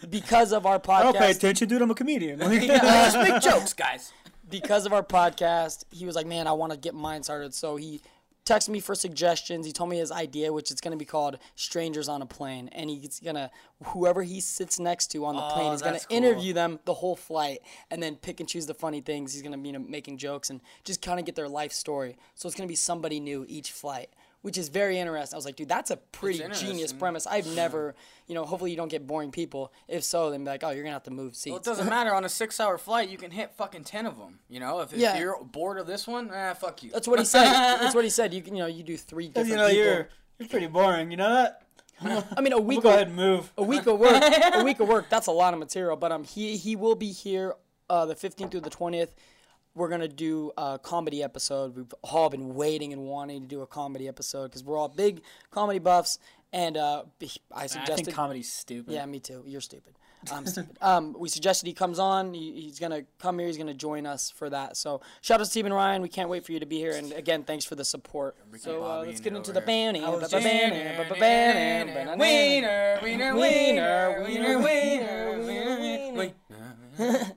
because 0.10 0.52
of 0.52 0.66
our 0.66 0.82
I 0.90 1.04
don't 1.04 1.16
pay 1.16 1.32
podcast, 1.32 1.38
attention, 1.38 1.70
dude. 1.70 1.82
I'm 1.82 1.92
a 1.92 1.96
comedian. 1.96 2.40
Just 2.62 3.18
make 3.18 3.42
jokes, 3.42 3.74
guys. 3.74 4.14
because 4.50 4.86
of 4.86 4.94
our 4.94 5.04
podcast, 5.04 5.86
he 5.92 6.06
was 6.06 6.16
like, 6.16 6.28
man, 6.28 6.48
I 6.48 6.54
want 6.54 6.72
to 6.72 6.78
get 6.78 6.94
mine 6.94 7.24
started. 7.24 7.54
So 7.54 7.76
he 7.76 8.02
texted 8.46 8.70
me 8.70 8.80
for 8.80 8.96
suggestions. 8.96 9.66
He 9.66 9.72
told 9.72 9.90
me 9.90 9.98
his 9.98 10.12
idea, 10.12 10.52
which 10.52 10.72
is 10.72 10.82
going 10.82 10.92
to 10.92 10.98
be 10.98 11.06
called 11.06 11.38
Strangers 11.56 12.10
on 12.10 12.22
a 12.22 12.26
Plane. 12.26 12.70
And 12.74 12.90
he's 12.90 13.20
going 13.20 13.36
to, 13.36 13.52
whoever 13.86 14.24
he 14.24 14.40
sits 14.40 14.80
next 14.80 15.08
to 15.12 15.26
on 15.26 15.36
the 15.36 15.44
oh, 15.44 15.52
plane, 15.52 15.72
he's 15.72 15.82
gonna 15.82 16.00
cool. 16.00 16.18
interview 16.18 16.54
them 16.54 16.80
the 16.86 16.94
whole 16.94 17.16
flight 17.16 17.60
and 17.90 18.02
then 18.02 18.16
pick 18.16 18.40
and 18.40 18.50
choose 18.50 18.66
the 18.66 18.74
funny 18.74 19.02
things. 19.02 19.34
He's 19.34 19.42
going 19.42 19.54
to 19.54 19.58
be 19.58 19.70
you 19.70 19.74
know, 19.74 19.80
making 19.80 20.18
jokes 20.18 20.50
and 20.50 20.62
just 20.84 21.02
kind 21.02 21.20
of 21.20 21.26
get 21.26 21.36
their 21.36 21.50
life 21.50 21.72
story. 21.72 22.18
So 22.36 22.48
it's 22.48 22.56
going 22.56 22.68
to 22.68 22.72
be 22.72 22.76
somebody 22.76 23.20
new 23.20 23.46
each 23.48 23.72
flight. 23.72 24.10
Which 24.42 24.58
is 24.58 24.70
very 24.70 24.98
interesting. 24.98 25.36
I 25.36 25.38
was 25.38 25.46
like, 25.46 25.56
dude, 25.56 25.70
that's 25.70 25.92
a 25.92 25.98
pretty 25.98 26.44
genius 26.56 26.92
premise. 26.94 27.28
I've 27.28 27.46
never, 27.56 27.94
you 28.26 28.34
know, 28.34 28.44
hopefully 28.44 28.72
you 28.72 28.78
don't 28.78 28.88
get 28.90 29.06
boring 29.06 29.30
people. 29.30 29.72
If 29.88 30.04
so, 30.04 30.32
then 30.32 30.44
be 30.44 30.50
like, 30.50 30.64
oh, 30.64 30.72
you're 30.72 30.84
gonna 30.84 30.94
have 30.94 31.04
to 31.04 31.12
move 31.12 31.36
seats. 31.36 31.52
Well, 31.52 31.60
it 31.60 31.64
doesn't 31.64 31.88
matter. 31.98 32.12
On 32.16 32.26
a 32.26 32.30
six-hour 32.30 32.80
flight, 32.80 33.10
you 33.10 33.20
can 33.20 33.30
hit 33.30 33.52
fucking 33.52 33.84
ten 33.84 34.08
of 34.08 34.18
them. 34.18 34.40
You 34.50 34.60
know, 34.60 34.80
if, 34.82 34.94
if 34.94 35.00
Yeah. 35.00 35.20
you're 35.20 35.38
bored 35.44 35.78
of 35.78 35.86
this 35.86 36.08
one, 36.08 36.32
eh, 36.34 36.54
fuck 36.56 36.82
you. 36.82 36.90
That's 36.90 37.08
what 37.08 37.20
he 37.20 37.26
said. 37.26 37.44
That's 37.80 37.94
what 37.94 38.04
he 38.04 38.10
said. 38.10 38.34
You 38.34 38.42
can, 38.42 38.56
you 38.56 38.62
know, 38.64 38.68
you 38.68 38.82
do 38.82 38.98
three 38.98 39.28
different 39.28 39.50
you 39.50 39.56
know, 39.58 39.68
people. 39.68 39.84
you're 39.84 40.10
you're 40.40 40.50
pretty 40.50 40.68
boring. 40.68 41.12
You 41.12 41.18
know 41.18 41.34
that? 41.34 41.62
I 42.36 42.42
mean, 42.42 42.52
a 42.54 42.58
We'll 42.58 42.64
week 42.66 42.82
go 42.82 42.90
ahead 42.90 43.08
and 43.10 43.16
move. 43.16 43.54
a 43.60 43.64
week 43.64 43.86
of 43.86 44.00
work, 44.00 44.24
a 44.56 44.64
week 44.64 44.80
of 44.80 44.88
work. 44.88 45.08
That's 45.08 45.28
a 45.28 45.32
lot 45.32 45.54
of 45.54 45.60
material. 45.60 45.96
But 45.98 46.12
um, 46.12 46.24
he 46.24 46.58
he 46.58 46.76
will 46.76 46.96
be 46.96 47.12
here 47.12 47.54
uh, 47.92 48.08
the 48.08 48.16
15th 48.16 48.50
through 48.50 48.62
the 48.62 48.72
20th. 48.72 49.10
We're 49.74 49.90
gonna 49.90 50.08
do 50.08 50.52
a 50.58 50.78
comedy 50.82 51.24
episode. 51.24 51.76
We've 51.76 51.94
all 52.04 52.30
been 52.30 52.56
waiting 52.56 52.92
and 52.94 53.04
wanting 53.04 53.42
to 53.44 53.48
do 53.48 53.62
a 53.62 53.68
comedy 53.68 54.08
episode 54.08 54.46
because 54.48 54.64
we're 54.64 54.78
all 54.78 54.90
big 54.90 55.22
comedy 55.50 55.80
buffs. 55.80 56.20
And 56.54 56.76
uh, 56.76 57.04
I 57.54 57.64
I 57.64 57.68
think 57.68 58.12
comedy's 58.14 58.52
stupid. 58.52 58.94
yeah, 58.94 59.06
me 59.06 59.20
too. 59.22 59.44
You're 59.48 59.62
stupid. 59.62 59.94
I'm 60.32 60.46
stupid. 60.46 60.78
Um, 60.82 61.16
we 61.18 61.30
suggested 61.30 61.66
he 61.66 61.74
comes 61.74 61.98
on. 61.98 62.34
He, 62.34 62.62
he's 62.62 62.78
gonna 62.78 63.04
come 63.20 63.40
here. 63.40 63.48
He's 63.48 63.58
gonna 63.58 63.74
join 63.74 64.06
us 64.06 64.30
for 64.30 64.50
that. 64.50 64.76
So 64.76 65.00
shout 65.22 65.36
out 65.40 65.46
to 65.46 65.50
Steven 65.50 65.72
Ryan. 65.72 66.02
We 66.02 66.10
can't 66.10 66.30
wait 66.30 66.46
for 66.46 66.52
you 66.52 66.60
to 66.60 66.66
be 66.66 66.78
here. 66.78 66.92
And 66.92 67.14
again, 67.14 67.44
thanks 67.44 67.64
for 67.64 67.76
the 67.76 67.86
support. 67.86 68.36
So 68.60 68.84
uh, 68.84 69.00
let's 69.06 69.16
and 69.20 69.24
get 69.24 69.34
it 69.34 69.38
into 69.38 69.52
over 69.52 69.60
the 69.62 69.66
banner. 69.66 70.00
here. 70.00 70.08
ba- 70.10 70.26
ba- 70.30 70.30
banner, 70.30 71.04
ba- 71.06 71.14
ba- 71.14 71.20
banner, 71.20 71.94
banana. 71.94 72.18
Wiener, 72.22 73.00
wiener, 73.02 73.36
Wiener, 73.36 74.24
wiener, 74.28 74.60
wiener, 74.60 74.60
wiener, 74.60 75.40
wiener, 75.40 76.14
wiener, 76.18 76.34
wiener. 76.98 77.32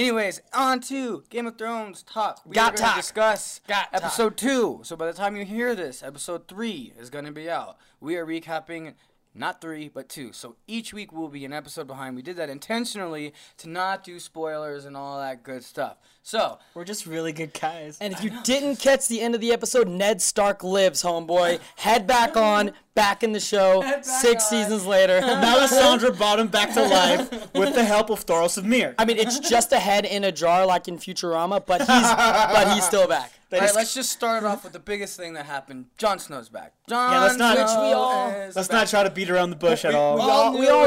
Anyways, 0.00 0.40
on 0.54 0.80
to 0.80 1.24
Game 1.28 1.46
of 1.46 1.58
Thrones 1.58 2.02
talk. 2.02 2.40
We 2.46 2.54
Got 2.54 2.72
are 2.72 2.76
going 2.78 2.86
talk. 2.86 2.94
to 2.94 3.00
discuss 3.02 3.60
Got 3.68 3.92
talk. 3.92 4.02
episode 4.02 4.38
two. 4.38 4.80
So 4.82 4.96
by 4.96 5.04
the 5.04 5.12
time 5.12 5.36
you 5.36 5.44
hear 5.44 5.74
this, 5.74 6.02
episode 6.02 6.48
three 6.48 6.94
is 6.98 7.10
going 7.10 7.26
to 7.26 7.32
be 7.32 7.50
out. 7.50 7.76
We 8.00 8.16
are 8.16 8.24
recapping 8.24 8.94
not 9.34 9.60
three, 9.60 9.90
but 9.90 10.08
two. 10.08 10.32
So 10.32 10.56
each 10.66 10.94
week 10.94 11.12
will 11.12 11.28
be 11.28 11.44
an 11.44 11.52
episode 11.52 11.86
behind. 11.86 12.16
We 12.16 12.22
did 12.22 12.36
that 12.36 12.48
intentionally 12.48 13.34
to 13.58 13.68
not 13.68 14.02
do 14.02 14.18
spoilers 14.18 14.86
and 14.86 14.96
all 14.96 15.18
that 15.18 15.42
good 15.42 15.62
stuff. 15.62 15.98
So 16.22 16.58
We're 16.74 16.84
just 16.84 17.06
really 17.06 17.32
good 17.32 17.52
guys. 17.58 17.98
And 18.00 18.12
if 18.12 18.22
you 18.22 18.30
didn't 18.44 18.76
catch 18.76 19.08
the 19.08 19.20
end 19.20 19.34
of 19.34 19.40
the 19.40 19.52
episode, 19.52 19.88
Ned 19.88 20.20
Stark 20.22 20.62
lives, 20.62 21.02
homeboy. 21.02 21.58
Head 21.76 22.06
back 22.06 22.36
on, 22.36 22.72
back 22.94 23.22
in 23.24 23.32
the 23.32 23.40
show, 23.40 23.82
six 24.02 24.44
on. 24.44 24.50
seasons 24.50 24.86
later. 24.86 25.20
Melisandre 25.20 26.16
brought 26.16 26.38
him 26.38 26.48
back 26.48 26.72
to 26.74 26.82
life 26.86 27.30
with 27.54 27.74
the 27.74 27.84
help 27.84 28.10
of 28.10 28.24
Thoros 28.26 28.58
of 28.58 28.64
Myr. 28.64 28.94
I 28.98 29.04
mean, 29.06 29.16
it's 29.18 29.38
just 29.40 29.72
a 29.72 29.78
head 29.78 30.04
in 30.04 30.22
a 30.24 30.30
jar, 30.30 30.66
like 30.66 30.88
in 30.88 30.98
Futurama, 30.98 31.64
but 31.66 31.80
he's 31.80 31.88
but 31.88 32.74
he's 32.74 32.84
still 32.84 33.08
back. 33.08 33.32
They 33.50 33.58
all 33.58 33.66
right, 33.66 33.74
let's 33.74 33.92
just 33.94 34.10
start 34.10 34.44
it 34.44 34.46
off 34.46 34.62
with 34.62 34.72
the 34.74 34.78
biggest 34.78 35.16
thing 35.16 35.32
that 35.32 35.44
happened. 35.44 35.86
Jon 35.98 36.20
Snow's 36.20 36.48
back. 36.48 36.72
Jon 36.88 37.10
Yeah, 37.12 37.20
let's 37.22 37.36
not- 37.36 37.56
Snow 37.56 37.64
Which 37.64 37.88
we 37.88 37.92
all- 37.94 38.30
is 38.30 38.54
Let's 38.54 38.68
back. 38.68 38.76
not 38.82 38.88
try 38.88 39.02
to 39.02 39.10
beat 39.10 39.28
around 39.28 39.50
the 39.50 39.56
bush 39.56 39.84
at 39.84 39.92
all. 39.92 40.14
we 40.14 40.20
We 40.24 40.28
all 40.28 40.40
all, 40.44 40.52
knew 40.52 40.60
we 40.60 40.68
all 40.68 40.82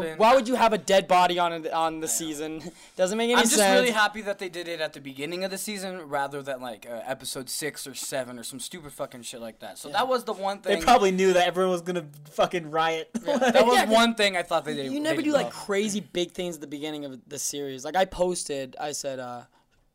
was 0.00 0.04
knew. 0.06 0.14
Why 0.18 0.34
would 0.34 0.46
you 0.46 0.54
have 0.54 0.74
a 0.74 0.78
dead 0.78 1.08
body 1.08 1.38
on 1.38 1.54
it- 1.54 1.72
on 1.72 2.00
the 2.00 2.08
season? 2.08 2.60
Doesn't 2.96 3.16
make 3.16 3.30
any 3.30 3.40
sense. 3.40 3.54
I'm 3.54 3.58
just 3.58 3.70
really 3.72 3.90
happy 3.90 4.20
that 4.20 4.38
they 4.38 4.50
did 4.50 4.63
it 4.68 4.80
at 4.80 4.92
the 4.92 5.00
beginning 5.00 5.44
of 5.44 5.50
the 5.50 5.58
season 5.58 6.00
rather 6.08 6.42
than 6.42 6.60
like 6.60 6.86
uh, 6.90 7.00
episode 7.06 7.48
six 7.48 7.86
or 7.86 7.94
seven 7.94 8.38
or 8.38 8.42
some 8.42 8.60
stupid 8.60 8.92
fucking 8.92 9.22
shit 9.22 9.40
like 9.40 9.60
that. 9.60 9.78
So 9.78 9.88
that 9.90 10.08
was 10.08 10.24
the 10.24 10.32
one 10.32 10.58
thing. 10.60 10.78
They 10.78 10.84
probably 10.84 11.10
knew 11.10 11.32
that 11.32 11.46
everyone 11.46 11.72
was 11.72 11.82
gonna 11.82 12.06
fucking 12.30 12.70
riot. 12.70 13.10
that 13.14 13.64
was 13.66 13.76
Yeah, 13.76 13.90
one 13.90 14.14
thing 14.14 14.36
I 14.36 14.42
thought 14.42 14.64
they 14.64 14.74
did. 14.74 14.92
you 14.92 15.00
never 15.00 15.22
do 15.22 15.32
like 15.32 15.46
well. 15.46 15.52
crazy 15.52 16.00
big 16.00 16.32
things 16.32 16.56
at 16.56 16.60
the 16.60 16.66
beginning 16.66 17.04
of 17.04 17.20
the 17.28 17.38
series. 17.38 17.84
Like 17.84 17.96
I 17.96 18.04
posted, 18.04 18.76
I 18.80 18.92
said, 18.92 19.18
uh, 19.18 19.42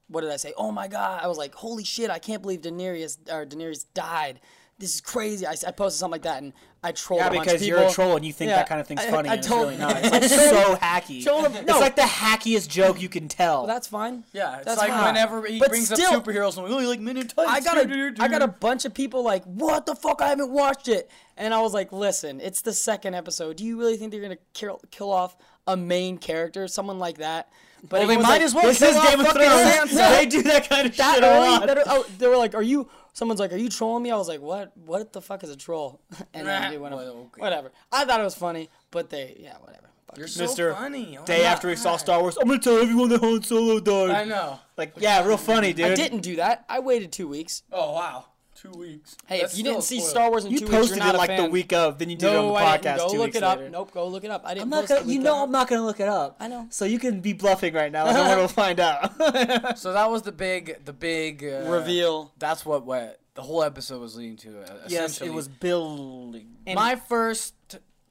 what 0.07 0.21
did 0.21 0.31
I 0.31 0.37
say? 0.37 0.53
Oh 0.57 0.71
my 0.71 0.87
god! 0.87 1.21
I 1.23 1.27
was 1.27 1.37
like, 1.37 1.53
holy 1.53 1.83
shit! 1.83 2.09
I 2.09 2.19
can't 2.19 2.41
believe 2.41 2.61
Daenerys 2.61 3.17
or 3.31 3.45
Daenerys 3.45 3.85
died. 3.93 4.39
This 4.79 4.95
is 4.95 5.01
crazy. 5.01 5.45
I, 5.45 5.51
I 5.67 5.71
posted 5.71 5.99
something 5.99 6.13
like 6.13 6.21
that, 6.21 6.41
and 6.41 6.53
I 6.81 6.93
trolled 6.93 7.19
yeah, 7.19 7.27
a 7.27 7.31
bunch 7.33 7.43
because 7.47 7.61
of 7.61 7.67
you're 7.67 7.79
a 7.79 7.91
troll 7.91 8.15
and 8.15 8.25
you 8.25 8.31
think 8.31 8.47
Yeah, 8.49 8.55
that 8.57 8.69
kind 8.69 8.79
of 8.79 8.87
thing's 8.87 9.01
I- 9.01 9.11
funny. 9.11 9.27
I 9.27 9.33
and 9.33 9.43
told- 9.43 9.73
it's 9.73 9.77
really 9.79 9.93
not. 9.93 10.03
It's 10.23 10.31
like 10.31 10.49
so 10.49 10.75
hacky. 10.77 11.21
Troll 11.21 11.41
them- 11.41 11.51
no. 11.65 11.73
It's 11.73 11.81
like 11.81 11.97
the 11.97 12.03
hackiest 12.03 12.69
joke 12.69 13.01
you 13.01 13.09
can 13.09 13.27
tell. 13.27 13.67
That's 13.67 13.87
fine. 13.87 14.23
Yeah, 14.31 14.55
it's 14.57 14.65
That's 14.65 14.79
like 14.79 14.89
fine. 14.91 15.03
whenever 15.13 15.45
he 15.45 15.59
But 15.59 15.67
brings 15.69 15.91
still- 15.93 16.13
up 16.13 16.23
superheroes, 16.23 16.57
I'm 16.57 16.63
like, 16.63 16.71
oh, 16.71 16.79
you 16.79 16.87
like 16.87 17.01
Men 17.01 17.17
in 17.17 17.29
I 17.37 17.59
got 17.59 17.77
a, 17.77 18.13
I 18.19 18.27
got 18.29 18.41
a 18.41 18.47
bunch 18.67 18.85
of 18.85 18.93
people 18.93 19.21
like, 19.21 19.43
what 19.43 19.85
the 19.85 19.95
fuck? 19.95 20.21
I 20.21 20.29
haven't 20.29 20.51
watched 20.51 20.87
it, 20.87 21.11
and 21.35 21.53
I 21.53 21.59
was 21.59 21.73
like, 21.73 21.91
listen, 21.91 22.39
it's 22.39 22.61
the 22.61 22.71
second 22.73 23.15
episode. 23.15 23.57
Do 23.57 23.65
you 23.65 23.77
really 23.77 23.97
think 23.97 24.13
they're 24.13 24.21
gonna 24.21 24.37
kill, 24.53 24.79
kill 24.91 25.11
off 25.11 25.35
a 25.67 25.75
main 25.75 26.17
character, 26.17 26.69
someone 26.69 26.99
like 26.99 27.17
that? 27.17 27.49
But 27.81 27.99
Well, 27.99 28.07
they 28.07 28.15
might 28.17 28.23
like, 28.23 28.41
as 28.41 28.53
well 28.53 28.63
this 28.67 28.81
is 28.81 28.93
Game 28.93 29.19
of 29.21 29.27
Thrones. 29.27 29.93
They 29.95 30.25
do 30.25 30.43
that 30.43 30.69
kind 30.69 30.87
of 30.87 30.97
that 30.97 31.15
shit 31.15 31.23
a 31.23 31.39
lot. 31.39 31.65
That, 31.67 31.83
oh, 31.87 32.05
they 32.17 32.27
were 32.27 32.35
like, 32.35 32.53
"Are 32.53 32.61
you?" 32.61 32.89
Someone's 33.13 33.39
like, 33.39 33.51
"Are 33.53 33.57
you 33.57 33.69
trolling 33.69 34.03
me?" 34.03 34.11
I 34.11 34.17
was 34.17 34.27
like, 34.27 34.41
"What? 34.41 34.75
What 34.77 35.13
the 35.13 35.21
fuck 35.21 35.43
is 35.43 35.49
a 35.49 35.55
troll?" 35.55 35.99
And 36.33 36.47
then 36.47 36.61
Nah, 36.61 36.69
they 36.71 36.77
went, 36.77 36.95
well, 36.95 37.07
okay. 37.07 37.41
whatever. 37.41 37.71
I 37.91 38.05
thought 38.05 38.19
it 38.19 38.23
was 38.23 38.35
funny, 38.35 38.69
but 38.91 39.09
they, 39.09 39.37
yeah, 39.39 39.55
whatever. 39.61 39.87
Fuck 40.07 40.17
You're 40.17 40.25
it. 40.27 40.29
so 40.31 40.45
Mr. 40.45 40.73
funny. 40.73 41.17
Oh 41.19 41.25
Day 41.25 41.39
my 41.39 41.45
after 41.45 41.67
we 41.67 41.75
saw 41.75 41.97
Star 41.97 42.19
Wars, 42.21 42.37
I'm 42.37 42.47
gonna 42.47 42.59
tell 42.59 42.77
everyone 42.79 43.09
that 43.09 43.21
Han 43.21 43.43
Solo 43.43 43.79
died. 43.79 44.09
I 44.11 44.23
know. 44.23 44.59
Like, 44.77 44.93
yeah, 44.97 45.23
real 45.25 45.37
funny, 45.37 45.71
dude. 45.73 45.85
I 45.91 45.95
didn't 45.95 46.21
do 46.21 46.37
that. 46.37 46.65
I 46.69 46.79
waited 46.79 47.11
two 47.11 47.27
weeks. 47.27 47.63
Oh 47.71 47.93
wow, 47.93 48.25
two 48.61 48.71
weeks. 48.77 49.15
Hey, 49.25 49.41
That's 49.41 49.53
if 49.53 49.57
you 49.59 49.63
didn't 49.63 49.83
see. 49.83 49.99
Star 50.01 50.29
Wars 50.29 50.45
in 50.45 50.51
You 50.51 50.59
two 50.59 50.65
weeks, 50.65 50.71
you're 50.73 50.81
posted 50.81 50.99
not 50.99 51.09
it 51.09 51.15
a 51.15 51.17
like 51.17 51.37
the 51.37 51.45
week 51.49 51.71
of, 51.73 51.97
then 51.97 52.09
you 52.09 52.15
did 52.17 52.25
it 52.27 52.35
on 52.35 52.45
No, 52.47 52.47
the 52.49 52.55
I 52.55 52.77
podcast 52.77 52.81
didn't. 52.81 52.97
Go 52.97 53.09
two 53.11 53.17
look 53.17 53.25
weeks 53.27 53.37
it 53.37 53.43
up. 53.43 53.57
later. 53.59 53.69
Nope, 53.69 53.91
go 53.93 54.07
look 54.07 54.23
it 54.23 54.31
up. 54.31 54.41
I 54.45 54.53
didn't. 54.53 54.63
I'm 54.63 54.69
not 54.69 54.79
post 54.81 54.89
gonna. 54.89 55.03
the 55.05 55.13
You 55.13 55.19
know, 55.19 55.37
of. 55.37 55.43
I'm 55.43 55.51
not 55.51 55.67
gonna 55.69 55.85
look 55.85 55.99
it 55.99 56.07
up. 56.07 56.35
I 56.39 56.47
know. 56.47 56.67
So 56.69 56.85
you 56.85 56.99
can 56.99 57.21
be 57.21 57.33
bluffing 57.33 57.73
right 57.73 57.91
now. 57.91 58.05
I 58.07 58.13
don't 58.13 58.37
want 58.37 58.49
to 58.49 58.55
find 58.55 58.79
out. 58.79 59.77
So 59.79 59.93
that 59.93 60.09
was 60.09 60.23
the 60.23 60.31
big, 60.31 60.83
the 60.85 60.93
big 60.93 61.43
uh, 61.43 61.69
Reveal. 61.69 62.33
That's 62.37 62.65
what 62.65 62.85
what 62.85 63.19
the 63.35 63.41
whole 63.41 63.63
episode 63.63 64.01
was 64.01 64.15
leading 64.17 64.37
to. 64.37 64.61
Uh, 64.61 64.77
yes, 64.87 65.21
it 65.21 65.31
was 65.33 65.47
building. 65.47 66.47
My 66.73 66.95
first 66.95 67.53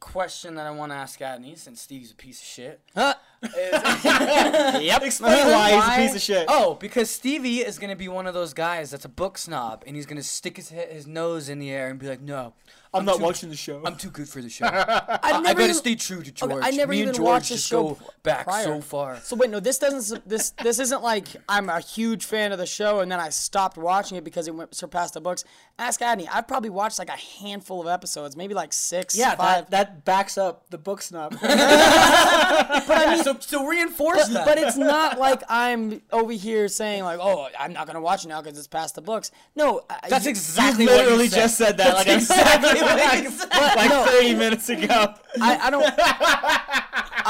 question 0.00 0.54
that 0.56 0.66
I 0.66 0.70
want 0.70 0.92
to 0.92 0.96
ask 0.96 1.18
Adney, 1.20 1.56
since 1.58 1.80
Steve's 1.80 2.10
a 2.12 2.14
piece 2.14 2.40
of 2.40 2.46
shit, 2.46 2.80
Huh? 2.94 3.14
is 3.42 3.50
Yep. 4.82 5.02
Explain 5.02 5.46
why 5.46 5.70
he's 5.70 5.84
a 5.84 5.96
piece 5.96 6.14
of 6.16 6.22
shit. 6.22 6.46
Oh, 6.48 6.74
because 6.74 7.10
Stevie 7.10 7.58
is 7.58 7.78
gonna 7.78 7.96
be 7.96 8.08
one 8.08 8.26
of 8.26 8.34
those 8.34 8.52
guys 8.52 8.90
that's 8.90 9.04
a 9.04 9.08
book 9.08 9.38
snob, 9.38 9.84
and 9.86 9.94
he's 9.96 10.06
gonna 10.06 10.22
stick 10.22 10.56
his 10.56 10.70
his 10.70 11.06
nose 11.06 11.48
in 11.48 11.58
the 11.58 11.70
air 11.70 11.88
and 11.88 11.98
be 11.98 12.08
like, 12.08 12.20
"No, 12.20 12.54
I'm, 12.94 13.04
not 13.04 13.16
too- 13.18 13.22
watching 13.22 13.50
the 13.50 13.56
show. 13.56 13.82
I'm 13.84 13.96
too 13.96 14.10
good 14.10 14.28
for 14.28 14.40
the 14.40 14.48
show. 14.48 14.66
I 14.66 15.18
I 15.22 15.32
never 15.40 15.54
gotta 15.54 15.62
even- 15.64 15.74
stay 15.74 15.94
true 15.94 16.22
to 16.22 16.30
George. 16.32 16.62
I 16.64 16.70
never 16.70 16.90
Me 16.92 16.98
even 16.98 17.08
and 17.08 17.16
George 17.16 17.26
watched 17.26 17.50
the 17.50 17.56
show 17.58 17.98
back 18.22 18.44
prior. 18.44 18.64
so 18.64 18.80
far. 18.80 19.16
So 19.20 19.36
wait, 19.36 19.50
no, 19.50 19.60
this 19.60 19.78
doesn't. 19.78 20.28
This 20.28 20.50
this 20.62 20.78
isn't 20.78 21.02
like 21.02 21.26
I'm 21.48 21.68
a 21.68 21.80
huge 21.80 22.24
fan 22.24 22.52
of 22.52 22.58
the 22.58 22.66
show 22.66 23.00
and 23.00 23.10
then 23.12 23.20
I 23.20 23.28
stopped 23.30 23.76
watching 23.76 24.16
it 24.16 24.24
because 24.24 24.48
it 24.48 24.54
went 24.54 24.74
surpassed 24.74 25.14
the 25.14 25.20
books. 25.20 25.44
Ask 25.78 26.00
Adney. 26.00 26.26
I've 26.32 26.48
probably 26.48 26.70
watched 26.70 26.98
like 26.98 27.08
a 27.10 27.16
handful 27.42 27.80
of 27.80 27.86
episodes, 27.88 28.36
maybe 28.36 28.54
like 28.54 28.72
six. 28.72 29.16
yeah, 29.16 29.34
five. 29.36 29.70
that, 29.70 29.70
that 29.70 30.04
backs 30.04 30.36
up 30.38 30.68
the 30.70 30.78
book 30.78 31.02
snob. 31.02 31.34
so, 33.22 33.36
so 33.40 33.66
reinforce 33.66 34.24
but, 34.28 34.32
that. 34.32 34.46
but 34.46 34.58
it's 34.58 34.76
not 34.76 35.18
like 35.18 35.42
I'm 35.48 36.02
over 36.12 36.32
here 36.32 36.68
saying 36.68 37.04
like, 37.04 37.18
oh, 37.20 37.48
I'm 37.58 37.72
not 37.72 37.86
gonna 37.86 38.00
watch 38.00 38.24
it 38.24 38.28
now 38.28 38.40
because 38.42 38.58
it's 38.58 38.66
past 38.66 38.94
the 38.94 39.02
books. 39.02 39.30
No, 39.54 39.82
That's 40.08 40.24
you- 40.24 40.30
exactly 40.30 40.84
you 40.84 40.90
what 40.90 40.98
literally 41.04 41.24
you 41.24 41.30
said. 41.30 41.40
just 41.42 41.58
said 41.58 41.76
that 41.78 41.94
like, 41.94 42.08
exactly 42.08 42.80
what 42.80 42.87
like, 42.96 43.50
like 43.76 43.90
No. 43.90 44.04
30 44.06 44.34
minutes 44.34 44.68
ago. 44.68 45.14
I, 45.40 45.58
I 45.58 45.70
don't. 45.70 45.84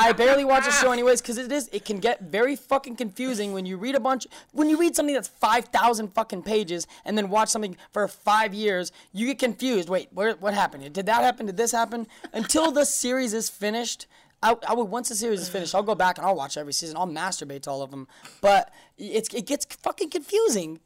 I 0.01 0.13
barely 0.13 0.45
watch 0.45 0.65
the 0.65 0.71
show 0.71 0.93
anyways 0.93 1.21
because 1.21 1.39
it 1.39 1.51
is. 1.51 1.69
It 1.73 1.85
can 1.85 1.99
get 1.99 2.23
very 2.23 2.55
fucking 2.55 2.97
confusing 2.97 3.53
when 3.53 3.67
you 3.67 3.77
read 3.77 3.95
a 3.97 4.01
bunch. 4.01 4.27
When 4.53 4.69
you 4.71 4.79
read 4.79 4.95
something 4.95 5.15
that's 5.15 5.29
five 5.29 5.67
thousand 5.67 6.15
fucking 6.15 6.43
pages 6.43 6.87
and 7.05 7.19
then 7.19 7.31
watch 7.31 7.49
something 7.49 7.77
for 7.93 8.07
five 8.07 8.55
years, 8.55 8.93
you 9.13 9.27
get 9.27 9.39
confused. 9.39 9.89
Wait, 9.89 10.09
where, 10.13 10.35
what 10.37 10.55
happened? 10.55 10.93
Did 10.93 11.07
that 11.07 11.23
happen? 11.23 11.47
Did 11.47 11.57
this 11.57 11.73
happen? 11.73 12.07
Until 12.33 12.71
the 12.71 12.85
series 12.85 13.35
is 13.35 13.49
finished. 13.49 14.07
I, 14.41 14.55
I 14.69 14.75
would 14.75 14.85
once 14.85 15.09
the 15.09 15.17
series 15.17 15.41
is 15.41 15.49
finished, 15.49 15.75
I'll 15.75 15.83
go 15.83 15.97
back 15.97 16.17
and 16.19 16.25
I'll 16.25 16.37
watch 16.37 16.57
every 16.57 16.73
season. 16.73 16.97
I'll 16.97 17.09
masturbate 17.09 17.63
to 17.63 17.71
all 17.71 17.83
of 17.83 17.91
them, 17.91 18.07
but 18.41 18.73
it's 18.97 19.35
it 19.35 19.47
gets 19.47 19.65
fucking 19.83 20.11
confusing. 20.11 20.79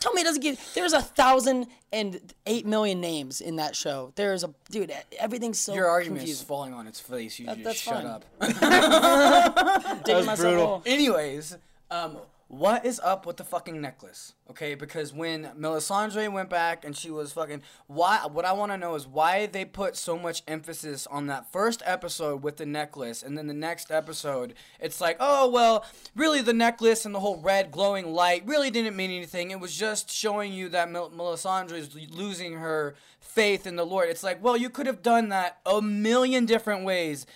D- 0.00 0.04
Tell 0.04 0.12
me 0.14 0.22
it 0.22 0.24
doesn't 0.24 0.42
get. 0.42 0.58
There's 0.74 0.92
a 0.94 1.02
thousand 1.02 1.66
and 1.92 2.20
eight 2.46 2.66
million 2.66 3.00
names 3.00 3.40
in 3.40 3.56
that 3.56 3.76
show. 3.76 4.12
There's 4.16 4.42
a 4.44 4.54
dude. 4.70 4.92
Everything's 5.18 5.60
so 5.60 5.74
Your 5.74 5.88
argument 5.88 6.26
is 6.26 6.42
falling 6.42 6.72
on 6.72 6.86
its 6.86 6.98
face. 7.00 7.38
You 7.38 7.46
just 7.46 7.62
that's 7.62 7.78
shut 7.80 8.02
fine. 8.02 8.06
up. 8.06 8.24
Digging 10.04 10.26
was 10.26 10.40
brutal. 10.40 10.66
hole. 10.66 10.82
Anyways, 10.86 11.56
um, 11.90 12.16
what 12.50 12.84
is 12.84 12.98
up 13.04 13.26
with 13.26 13.36
the 13.36 13.44
fucking 13.44 13.80
necklace? 13.80 14.34
Okay, 14.50 14.74
because 14.74 15.14
when 15.14 15.52
Melisandre 15.56 16.32
went 16.32 16.50
back 16.50 16.84
and 16.84 16.96
she 16.96 17.08
was 17.08 17.32
fucking, 17.32 17.62
why? 17.86 18.26
What 18.26 18.44
I 18.44 18.52
want 18.54 18.72
to 18.72 18.76
know 18.76 18.96
is 18.96 19.06
why 19.06 19.46
they 19.46 19.64
put 19.64 19.96
so 19.96 20.18
much 20.18 20.42
emphasis 20.48 21.06
on 21.06 21.28
that 21.28 21.52
first 21.52 21.80
episode 21.86 22.42
with 22.42 22.56
the 22.56 22.66
necklace, 22.66 23.22
and 23.22 23.38
then 23.38 23.46
the 23.46 23.54
next 23.54 23.92
episode, 23.92 24.54
it's 24.80 25.00
like, 25.00 25.16
oh 25.20 25.48
well, 25.48 25.84
really 26.16 26.42
the 26.42 26.52
necklace 26.52 27.06
and 27.06 27.14
the 27.14 27.20
whole 27.20 27.40
red 27.40 27.70
glowing 27.70 28.12
light 28.12 28.42
really 28.44 28.72
didn't 28.72 28.96
mean 28.96 29.12
anything. 29.12 29.52
It 29.52 29.60
was 29.60 29.76
just 29.76 30.10
showing 30.10 30.52
you 30.52 30.68
that 30.70 30.90
Mel- 30.90 31.10
Melisandre 31.10 31.74
is 31.74 31.94
losing 32.10 32.54
her 32.54 32.96
faith 33.20 33.64
in 33.64 33.76
the 33.76 33.86
Lord. 33.86 34.08
It's 34.08 34.24
like, 34.24 34.42
well, 34.42 34.56
you 34.56 34.70
could 34.70 34.88
have 34.88 35.02
done 35.02 35.28
that 35.28 35.60
a 35.64 35.80
million 35.80 36.46
different 36.46 36.84
ways 36.84 37.26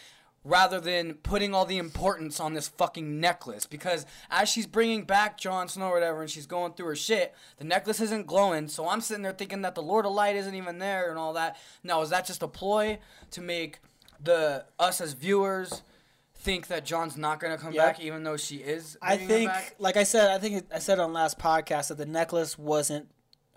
rather 0.44 0.78
than 0.78 1.14
putting 1.14 1.54
all 1.54 1.64
the 1.64 1.78
importance 1.78 2.38
on 2.38 2.52
this 2.52 2.68
fucking 2.68 3.18
necklace. 3.18 3.64
Because 3.64 4.04
as 4.30 4.48
she's 4.48 4.66
bringing 4.66 5.04
back 5.04 5.38
Jon 5.38 5.68
Snow 5.68 5.86
or 5.86 5.94
whatever, 5.94 6.20
and 6.20 6.30
she's 6.30 6.46
going 6.46 6.74
through 6.74 6.86
her 6.86 6.96
shit, 6.96 7.34
the 7.56 7.64
necklace 7.64 8.00
isn't 8.00 8.26
glowing. 8.26 8.68
So 8.68 8.88
I'm 8.88 9.00
sitting 9.00 9.22
there 9.22 9.32
thinking 9.32 9.62
that 9.62 9.74
the 9.74 9.82
Lord 9.82 10.04
of 10.04 10.12
Light 10.12 10.36
isn't 10.36 10.54
even 10.54 10.78
there 10.78 11.08
and 11.08 11.18
all 11.18 11.32
that. 11.32 11.56
Now, 11.82 12.02
is 12.02 12.10
that 12.10 12.26
just 12.26 12.42
a 12.42 12.48
ploy 12.48 12.98
to 13.30 13.40
make 13.40 13.78
the 14.22 14.66
us 14.78 15.00
as 15.00 15.14
viewers 15.14 15.82
think 16.36 16.66
that 16.66 16.84
Jon's 16.84 17.16
not 17.16 17.40
gonna 17.40 17.56
come 17.56 17.72
Yep. 17.72 17.84
back, 17.96 18.00
even 18.04 18.22
though 18.22 18.36
she 18.36 18.56
is? 18.56 18.98
I 19.00 19.16
think, 19.16 19.50
like 19.78 19.96
I 19.96 20.02
said, 20.02 20.30
I 20.30 20.38
think 20.38 20.66
I 20.72 20.78
said 20.78 20.98
on 20.98 21.14
last 21.14 21.38
podcast 21.38 21.88
that 21.88 21.96
the 21.96 22.04
necklace 22.06 22.58
wasn't 22.58 23.08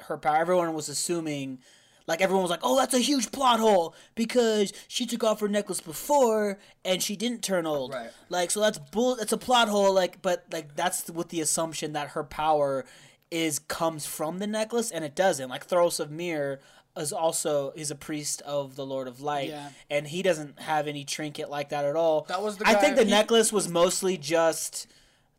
her 0.02 0.18
power. 0.18 0.38
Everyone 0.38 0.74
was 0.74 0.88
assuming, 0.88 1.60
like 2.08 2.22
everyone 2.22 2.42
was 2.44 2.50
like, 2.52 2.62
"Oh, 2.64 2.78
that's 2.78 2.94
a 2.94 3.00
huge 3.00 3.32
plot 3.32 3.60
hole 3.60 3.94
because 4.16 4.74
she 4.88 5.06
took 5.06 5.24
off 5.24 5.40
her 5.42 5.48
necklace 5.48 5.82
before 5.82 6.58
and 6.86 7.04
she 7.04 7.16
didn't 7.16 7.44
turn 7.44 7.66
old." 7.66 7.94
Right. 7.94 8.10
Like, 8.30 8.50
so 8.52 8.62
that's 8.62 8.78
bull. 8.80 9.16
That's 9.16 9.34
a 9.34 9.38
plot 9.38 9.68
hole. 9.70 9.94
Like, 9.94 10.22
but 10.22 10.46
like 10.52 10.76
that's 10.76 11.10
with 11.10 11.30
the 11.30 11.42
assumption 11.42 11.94
that 11.94 12.10
her 12.10 12.24
power 12.24 12.86
is 13.30 13.60
comes 13.60 14.06
from 14.06 14.40
the 14.40 14.48
necklace, 14.48 14.90
and 14.90 15.04
it 15.04 15.14
doesn't. 15.16 15.50
Like 15.50 15.68
Thoros 15.68 16.00
of 16.00 16.10
Myr 16.10 16.60
is 16.96 17.12
also 17.14 17.72
is 17.76 17.92
a 17.92 17.96
priest 17.96 18.42
of 18.44 18.76
the 18.76 18.86
Lord 18.86 19.08
of 19.08 19.22
Light, 19.22 19.50
Yeah. 19.50 19.70
and 19.90 20.08
he 20.08 20.24
doesn't 20.24 20.60
have 20.62 20.88
any 20.88 21.04
trinket 21.04 21.50
like 21.50 21.70
that 21.70 21.86
at 21.86 21.96
all. 21.96 22.22
That 22.30 22.42
was 22.42 22.58
the 22.58 22.68
I 22.68 22.74
think 22.76 22.96
the 22.96 23.04
he- 23.04 23.12
necklace 23.12 23.52
was 23.54 23.68
mostly 23.68 24.18
just 24.18 24.88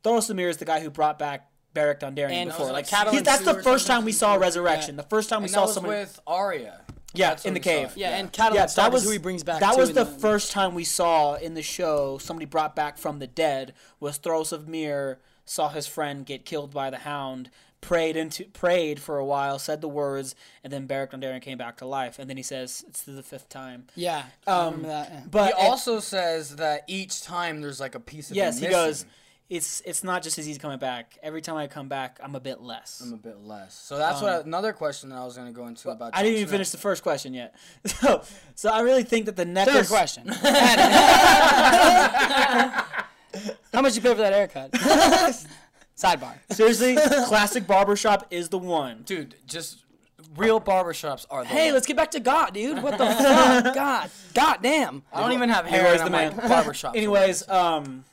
Thoros 0.05 0.29
Amir 0.31 0.49
is 0.51 0.59
the 0.59 0.65
guy 0.65 0.81
who 0.81 0.91
brought 0.91 1.19
back 1.19 1.49
Beric 1.75 2.01
Dondarrion 2.01 2.31
And 2.31 2.51
before. 2.51 2.73
Like 2.73 2.89
that's 2.89 3.45
the 3.45 3.63
first 3.63 3.87
time 3.87 4.05
we 4.05 4.13
saw 4.13 4.35
resurrection. 4.35 4.97
The 4.97 5.03
first 5.05 5.29
time 5.29 5.41
we 5.41 5.45
and 5.45 5.53
saw 5.53 5.67
someone. 5.67 5.97
with 5.97 6.21
Arya. 6.27 6.81
Yeah, 7.15 7.31
That's 7.31 7.47
in 7.47 7.55
the 7.55 7.61
cave. 7.61 7.93
it. 7.93 7.97
Yeah, 7.97 8.19
and 8.19 8.31
yeah, 8.37 8.67
that 8.67 8.93
was 8.93 9.03
is 9.03 9.09
who 9.09 9.13
he 9.13 9.19
brings 9.19 9.43
back. 9.43 9.61
That 9.61 9.79
was 9.79 9.93
the 9.93 10.05
first 10.05 10.53
time 10.53 10.75
we 10.75 10.85
saw 10.85 11.35
in 11.35 11.55
the 11.55 11.63
show 11.63 12.19
somebody 12.19 12.45
brought 12.45 12.77
back 12.77 12.99
from 12.99 13.19
the 13.19 13.27
dead 13.27 13.73
was 13.99 14.19
Thoros 14.19 14.53
of 14.53 14.69
Myr 14.69 15.19
saw 15.49 15.71
his 15.71 15.87
friend 15.87 16.27
get 16.27 16.45
killed 16.45 16.73
by 16.73 16.91
the 16.91 16.99
Hound, 16.99 17.51
prayed 17.81 18.17
into 18.17 18.45
prayed 18.45 19.01
for 19.01 19.19
a 19.19 19.25
while, 19.25 19.59
said 19.59 19.81
the 19.81 19.89
words, 19.89 20.35
and 20.63 20.73
then 20.73 20.87
Beric 20.87 21.13
Dondarrion 21.13 21.41
came 21.41 21.57
back 21.59 21.79
to 21.79 21.87
life, 21.87 22.19
and 22.19 22.29
then 22.29 22.37
he 22.37 22.43
says 22.43 22.85
it's 22.87 23.03
the 23.03 23.23
fifth 23.23 23.49
time. 23.49 23.87
Yeah. 23.95 24.25
I 24.47 24.51
um, 24.51 24.83
that. 24.83 25.11
yeah. 25.11 25.23
But 25.31 25.55
He 25.55 25.67
also 25.67 26.01
says 26.01 26.57
that 26.57 26.85
each 26.87 27.23
time 27.23 27.63
there's 27.63 27.81
like 27.81 27.95
a 27.95 28.01
piece 28.01 28.31
of 28.31 28.37
yes, 28.37 28.59
him 28.59 28.67
he 28.67 28.71
goes. 28.71 29.07
It's 29.51 29.81
it's 29.87 30.05
not 30.05 30.23
just 30.23 30.37
as 30.39 30.47
easy 30.47 30.59
coming 30.59 30.79
back. 30.79 31.17
Every 31.23 31.41
time 31.41 31.57
I 31.57 31.69
come 31.69 31.89
back, 31.89 32.21
I'm 32.23 32.35
a 32.35 32.41
bit 32.41 32.61
less. 32.61 33.01
I'm 33.03 33.15
a 33.15 33.17
bit 33.17 33.39
less. 33.41 33.75
So 33.75 33.97
that's 33.97 34.21
what 34.21 34.31
I, 34.31 34.41
another 34.41 34.75
question 34.75 35.09
that 35.09 35.17
I 35.17 35.25
was 35.25 35.39
gonna 35.39 35.53
go 35.53 35.67
into 35.67 35.89
about. 35.89 36.07
Um, 36.09 36.11
I 36.13 36.23
didn't 36.23 36.37
even 36.37 36.49
Snow. 36.49 36.53
finish 36.55 36.71
the 36.71 36.77
first 36.77 37.03
question 37.03 37.33
yet. 37.33 37.55
So, 37.87 38.23
so 38.55 38.69
I 38.71 38.81
really 38.81 39.05
think 39.05 39.25
that 39.27 39.37
the 39.37 39.47
Third 39.47 39.87
question. 39.89 40.29
How 43.73 43.83
much 43.83 43.97
you 43.97 44.03
pay 44.03 44.11
for 44.11 44.17
that 44.17 44.33
haircut? 44.35 44.73
Sidebar. 45.97 46.35
Seriously, 46.51 46.97
classic 47.27 47.67
barbershop 47.67 48.27
is 48.31 48.51
the 48.51 48.59
one. 48.59 49.03
Dude, 49.05 49.35
just 49.47 49.85
real 50.37 50.61
barbershops 50.61 51.25
are. 51.31 51.43
The 51.43 51.49
Hey, 51.49 51.67
one. 51.69 51.75
let's 51.75 51.87
get 51.87 51.97
back 51.97 52.11
to 52.13 52.21
God, 52.21 52.53
dude. 52.55 52.83
What 52.83 52.99
the 52.99 53.07
fuck? 53.07 53.75
God. 53.75 54.11
God 54.35 54.59
damn. 54.63 55.03
I 55.13 55.21
don't 55.23 55.33
even 55.33 55.49
have 55.49 55.65
hair. 55.67 55.81
Anyways, 55.81 56.01
and 56.03 56.07
the 56.09 56.11
man. 56.17 56.37
like 56.37 56.49
barbershop. 56.49 56.95
Anyways, 56.97 57.49
um, 57.49 58.05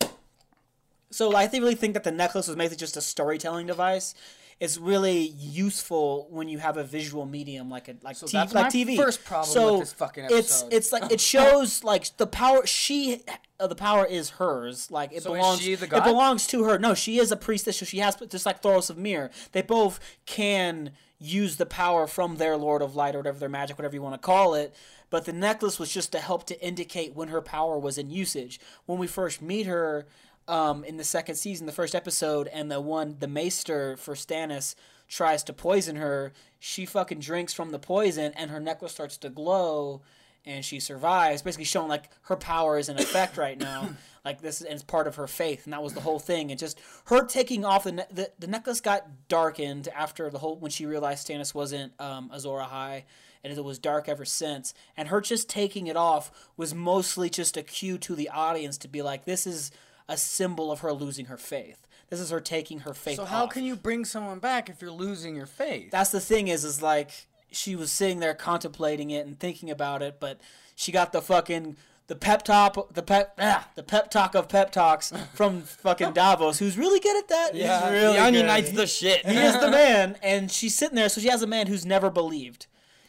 so 1.15 1.35
I 1.35 1.47
think 1.47 1.63
really 1.63 1.75
think 1.75 1.93
that 1.93 2.03
the 2.03 2.11
necklace 2.11 2.47
was 2.47 2.57
mainly 2.57 2.75
just 2.75 2.97
a 2.97 3.01
storytelling 3.01 3.67
device. 3.67 4.13
It's 4.59 4.77
really 4.77 5.19
useful 5.19 6.27
when 6.29 6.47
you 6.47 6.59
have 6.59 6.77
a 6.77 6.83
visual 6.83 7.25
medium 7.25 7.69
like 7.69 7.89
a 7.89 7.95
like, 8.01 8.15
So 8.15 8.25
T- 8.25 8.37
that's 8.37 8.53
like 8.53 8.67
TV. 8.71 8.95
first 8.95 9.25
problem 9.25 9.51
so 9.53 9.71
with 9.73 9.79
this 9.81 9.93
fucking 9.93 10.25
episode. 10.25 10.37
it's 10.39 10.63
it's 10.71 10.91
like 10.93 11.11
it 11.11 11.19
shows 11.35 11.83
like 11.83 12.15
the 12.17 12.27
power 12.27 12.65
she 12.65 13.21
uh, 13.59 13.67
the 13.67 13.75
power 13.75 14.05
is 14.05 14.31
hers. 14.31 14.89
Like 14.91 15.11
it 15.11 15.23
So 15.23 15.33
belongs 15.33 15.65
it 15.67 15.89
belongs 15.89 16.47
to 16.47 16.63
her. 16.65 16.79
No, 16.79 16.93
she 16.93 17.17
is 17.19 17.31
a 17.33 17.35
priestess. 17.35 17.77
So 17.79 17.85
she 17.85 17.97
has 17.99 18.15
just 18.29 18.45
like 18.45 18.61
Thoros 18.61 18.89
of 18.89 18.97
Myr. 18.97 19.29
They 19.51 19.61
both 19.61 19.99
can 20.25 20.91
use 21.19 21.57
the 21.57 21.65
power 21.65 22.07
from 22.07 22.35
their 22.37 22.55
Lord 22.57 22.81
of 22.81 22.95
Light 22.95 23.15
or 23.15 23.19
whatever 23.19 23.39
their 23.39 23.49
magic, 23.49 23.77
whatever 23.77 23.95
you 23.95 24.01
want 24.01 24.15
to 24.15 24.25
call 24.25 24.53
it. 24.53 24.73
But 25.09 25.25
the 25.25 25.33
necklace 25.33 25.79
was 25.79 25.93
just 25.93 26.11
to 26.13 26.19
help 26.19 26.45
to 26.47 26.61
indicate 26.65 27.13
when 27.13 27.27
her 27.29 27.41
power 27.41 27.77
was 27.77 27.97
in 27.97 28.09
usage. 28.09 28.59
When 28.85 28.99
we 28.99 29.07
first 29.07 29.41
meet 29.41 29.65
her 29.65 30.05
um, 30.47 30.83
in 30.83 30.97
the 30.97 31.03
second 31.03 31.35
season, 31.35 31.65
the 31.65 31.71
first 31.71 31.95
episode, 31.95 32.47
and 32.47 32.71
the 32.71 32.81
one, 32.81 33.17
the 33.19 33.27
Maester 33.27 33.97
for 33.97 34.15
Stannis 34.15 34.75
tries 35.07 35.43
to 35.43 35.53
poison 35.53 35.97
her, 35.97 36.33
she 36.59 36.85
fucking 36.85 37.19
drinks 37.19 37.53
from 37.53 37.71
the 37.71 37.79
poison, 37.79 38.33
and 38.35 38.51
her 38.51 38.59
necklace 38.59 38.91
starts 38.91 39.17
to 39.17 39.29
glow, 39.29 40.01
and 40.45 40.63
she 40.63 40.79
survives. 40.79 41.41
Basically, 41.41 41.65
showing 41.65 41.89
like 41.89 42.09
her 42.23 42.35
power 42.35 42.77
is 42.77 42.89
in 42.89 42.97
effect 42.97 43.37
right 43.37 43.57
now. 43.57 43.89
Like 44.23 44.41
this, 44.41 44.61
is, 44.61 44.65
and 44.65 44.73
it's 44.73 44.83
part 44.83 45.05
of 45.05 45.15
her 45.17 45.27
faith, 45.27 45.65
and 45.65 45.73
that 45.73 45.83
was 45.83 45.93
the 45.93 46.01
whole 46.01 46.17
thing. 46.19 46.49
And 46.49 46.59
just 46.59 46.79
her 47.05 47.23
taking 47.23 47.63
off 47.63 47.83
the 47.83 47.91
ne- 47.91 48.07
the, 48.11 48.31
the 48.39 48.47
necklace 48.47 48.81
got 48.81 49.27
darkened 49.27 49.87
after 49.95 50.29
the 50.31 50.39
whole 50.39 50.57
when 50.57 50.71
she 50.71 50.87
realized 50.87 51.27
Stannis 51.27 51.53
wasn't 51.53 51.93
um, 52.01 52.31
Azor 52.33 52.49
Ahai, 52.49 53.03
and 53.43 53.55
it 53.55 53.63
was 53.63 53.77
dark 53.77 54.09
ever 54.09 54.25
since. 54.25 54.73
And 54.97 55.09
her 55.09 55.21
just 55.21 55.47
taking 55.47 55.85
it 55.85 55.95
off 55.95 56.31
was 56.57 56.73
mostly 56.73 57.29
just 57.29 57.57
a 57.57 57.61
cue 57.61 57.99
to 57.99 58.15
the 58.15 58.29
audience 58.29 58.79
to 58.79 58.87
be 58.87 59.03
like, 59.03 59.25
this 59.25 59.45
is 59.45 59.69
a 60.07 60.17
symbol 60.17 60.71
of 60.71 60.81
her 60.81 60.93
losing 60.93 61.25
her 61.25 61.37
faith. 61.37 61.87
This 62.09 62.19
is 62.19 62.29
her 62.29 62.39
taking 62.39 62.81
her 62.81 62.93
faith. 62.93 63.17
So 63.17 63.25
how 63.25 63.45
off. 63.45 63.49
can 63.49 63.63
you 63.63 63.75
bring 63.75 64.05
someone 64.05 64.39
back 64.39 64.69
if 64.69 64.81
you're 64.81 64.91
losing 64.91 65.35
your 65.35 65.47
faith? 65.47 65.91
That's 65.91 66.11
the 66.11 66.19
thing 66.19 66.47
is, 66.47 66.63
is 66.63 66.81
like 66.81 67.27
she 67.51 67.75
was 67.75 67.91
sitting 67.91 68.19
there 68.19 68.33
contemplating 68.33 69.11
it 69.11 69.25
and 69.25 69.39
thinking 69.39 69.71
about 69.71 70.01
it, 70.01 70.19
but 70.19 70.39
she 70.75 70.91
got 70.91 71.11
the 71.11 71.21
fucking 71.21 71.77
the 72.07 72.15
pep 72.15 72.43
talk, 72.43 72.93
the 72.93 73.01
pep, 73.01 73.33
ah, 73.39 73.67
the 73.73 73.81
pep 73.81 74.11
talk 74.11 74.35
of 74.35 74.47
pep 74.47 74.71
talks 74.71 75.11
from 75.33 75.61
fucking 75.61 76.13
Davos, 76.13 76.59
who's 76.59 76.77
really 76.77 76.99
good 76.99 77.17
at 77.17 77.27
that. 77.29 77.55
He's 77.55 77.91
really 77.91 78.17
Onion. 78.17 78.45
Knight's 78.45 78.71
the 78.71 78.85
shit. 78.85 79.25
He 79.25 79.37
is 79.37 79.59
the 79.59 79.71
man, 79.71 80.17
and 80.21 80.51
she's 80.51 80.75
sitting 80.75 80.95
there, 80.95 81.09
so 81.09 81.21
she 81.21 81.29
has 81.29 81.41
a 81.41 81.47
man 81.47 81.67
who's 81.67 81.85
never 81.85 82.09
believed. 82.11 82.67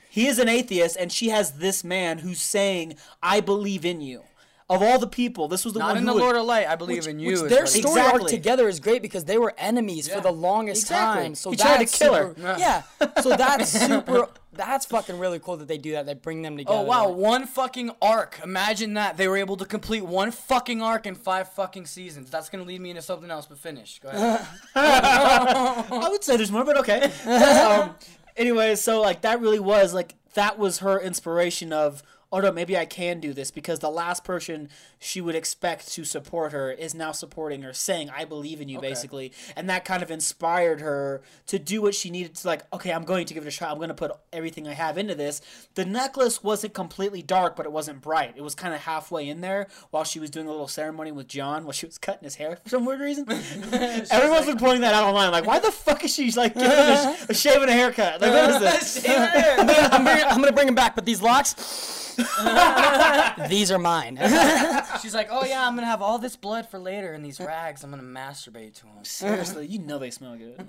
He 0.09 0.27
is 0.27 0.39
an 0.39 0.49
atheist, 0.49 0.97
and 0.99 1.13
she 1.13 1.29
has 1.29 1.53
this 1.53 1.85
man 1.85 2.19
who's 2.19 2.41
saying, 2.41 2.95
"I 3.23 3.41
believe 3.41 3.85
in 3.85 4.01
you." 4.01 4.23
Of 4.69 4.83
all 4.83 4.99
the 4.99 5.07
people, 5.07 5.47
this 5.47 5.65
was 5.65 5.75
the 5.75 5.79
Not 5.79 5.91
one 5.91 5.99
in 5.99 6.03
who 6.03 6.07
the 6.09 6.15
would- 6.15 6.23
Lord 6.23 6.37
of 6.37 6.45
Light. 6.45 6.67
I 6.67 6.75
believe 6.75 7.05
Which, 7.05 7.07
in 7.07 7.21
you. 7.21 7.43
which 7.43 7.51
their 7.51 7.63
what 7.65 7.73
he- 7.73 7.81
story 7.83 8.01
arc 8.01 8.27
together 8.27 8.67
is 8.69 8.81
great 8.81 9.01
because 9.01 9.25
they 9.25 9.39
were 9.39 9.55
enemies 9.57 10.09
Yeah. 10.09 10.17
for 10.17 10.21
the 10.23 10.33
longest 10.33 10.83
Exactly. 10.83 11.23
time. 11.23 11.35
So 11.37 11.51
He 11.53 11.57
tried 11.57 11.75
to 11.75 11.79
that's 11.81 11.97
kill 11.99 12.15
her. 12.15 12.35
super- 12.35 12.57
Yeah. 12.59 12.83
So 13.23 13.29
that's 13.37 13.69
super. 13.71 14.29
That's 14.55 14.85
fucking 14.87 15.19
really 15.21 15.39
cool 15.39 15.57
that 15.59 15.69
they 15.69 15.79
do 15.79 15.93
that. 15.93 16.07
They 16.07 16.15
bring 16.15 16.43
them 16.43 16.57
together. 16.57 16.79
Oh 16.79 16.83
wow, 16.83 17.09
one 17.11 17.47
fucking 17.47 17.91
arc. 18.03 18.41
Imagine 18.43 18.95
that 18.95 19.17
they 19.19 19.29
were 19.29 19.37
able 19.37 19.57
to 19.59 19.67
complete 19.67 20.01
one 20.05 20.31
fucking 20.33 20.83
arc 20.83 21.07
in 21.07 21.15
five 21.15 21.53
fucking 21.53 21.87
seasons. 21.87 22.31
That's 22.31 22.49
gonna 22.49 22.65
lead 22.65 22.81
me 22.81 22.91
into 22.91 23.03
something 23.03 23.31
else, 23.31 23.47
but 23.47 23.59
finish. 23.59 24.01
Go 24.03 24.09
ahead. 24.09 24.47
I 24.75 26.09
would 26.11 26.25
say 26.25 26.37
there's 26.37 26.51
more, 26.51 26.65
but 26.65 26.77
okay. 26.79 27.03
um, 27.27 27.95
anyway, 28.37 28.75
so 28.77 29.01
like 29.01 29.21
that 29.23 29.41
really 29.41 29.61
was 29.61 29.95
like 29.95 30.15
that 30.35 30.59
was 30.59 30.79
her 30.79 30.99
inspiration 31.01 31.73
of 31.73 32.03
oh 32.37 32.41
no 32.41 32.53
maybe 32.53 32.77
I 32.77 32.85
can 32.85 33.19
do 33.19 33.33
this 33.33 33.51
because 33.51 33.79
the 33.79 33.91
last 33.91 34.25
person 34.25 34.69
she 34.99 35.21
would 35.21 35.35
expect 35.35 35.89
to 35.93 36.05
support 36.05 36.53
her 36.53 36.71
is 36.71 36.95
now 36.95 37.13
supporting 37.13 37.63
her, 37.63 37.73
saying 37.73 38.11
I 38.11 38.25
believe 38.25 38.61
in 38.61 38.69
you 38.69 38.81
basically, 38.81 39.33
and 39.57 39.71
that 39.71 39.85
kind 39.85 40.03
of 40.03 40.11
inspired 40.11 40.81
her 40.81 41.23
to 41.47 41.59
do 41.59 41.81
what 41.81 41.95
she 41.95 42.11
needed 42.11 42.35
to 42.37 42.47
like 42.47 42.63
okay 42.73 42.93
I'm 42.93 43.05
going 43.05 43.27
to 43.27 43.35
give 43.35 43.45
it 43.45 43.49
a 43.49 43.53
shot. 43.53 43.71
I'm 43.71 43.79
going 43.79 43.89
to 43.89 43.95
put 43.95 44.13
everything 44.33 44.69
I 44.69 44.75
have 44.75 44.99
into 44.99 45.15
this. 45.15 45.41
The 45.75 45.85
necklace 45.85 46.43
wasn't 46.43 46.75
completely 46.75 47.23
dark, 47.23 47.57
but 47.57 47.65
it 47.65 47.73
wasn't 47.73 48.03
bright. 48.03 48.35
It 48.37 48.43
was 48.43 48.55
kind 48.55 48.75
of 48.75 48.81
halfway 48.83 49.29
in 49.29 49.41
there 49.41 49.69
while 49.91 50.05
she 50.05 50.21
was 50.21 50.31
doing 50.31 50.47
a 50.47 50.51
little 50.51 50.69
ceremony 50.69 51.13
with 51.13 51.29
Jon 51.29 51.65
while 51.65 51.73
she 51.73 51.87
was 51.87 51.97
cutting 51.97 52.25
his 52.25 52.35
hair 52.35 52.57
for 52.63 52.69
some 52.69 52.85
weird 52.85 53.01
reason. 53.01 53.25
Everyone's 54.11 54.47
been 54.47 54.59
pointing 54.59 54.83
that 54.83 54.95
out 54.95 55.05
online. 55.05 55.31
Like, 55.31 55.47
why 55.47 55.59
the 55.59 55.73
fuck 55.73 56.05
is 56.05 56.15
she 56.15 56.31
like 56.33 56.55
giving 56.55 56.71
him 56.71 56.79
a, 56.79 57.17
sh- 57.17 57.27
a 57.31 57.35
shave 57.35 57.63
a 57.63 57.73
haircut? 57.73 58.21
Like, 58.21 58.33
what 58.33 58.51
is 58.51 58.61
this? 58.61 59.09
I'm 59.09 59.65
gonna, 60.05 60.23
I'm 60.29 60.41
gonna 60.41 60.53
bring 60.53 60.69
him 60.69 60.75
back, 60.75 60.95
but 60.95 61.05
these 61.05 61.23
locks. 61.23 62.17
these 63.49 63.71
are 63.71 63.79
mine. 63.79 64.17
She's 65.03 65.15
like, 65.15 65.29
oh 65.31 65.45
yeah, 65.45 65.67
I'm 65.67 65.75
gonna 65.75 65.87
have 65.87 66.03
all 66.03 66.19
this 66.19 66.37
blood 66.37 66.69
for 66.69 66.79
later 66.79 67.13
in 67.15 67.23
these 67.23 67.41
rags. 67.41 67.85
I'm 67.85 67.91
gonna 67.91 68.03
masturbate 68.03 68.75
to 68.77 68.83
them. 68.85 69.05
Seriously, 69.05 69.67
you 69.67 69.79
know 69.79 69.99
they 69.99 70.11
smell 70.11 70.37
good. 70.37 70.65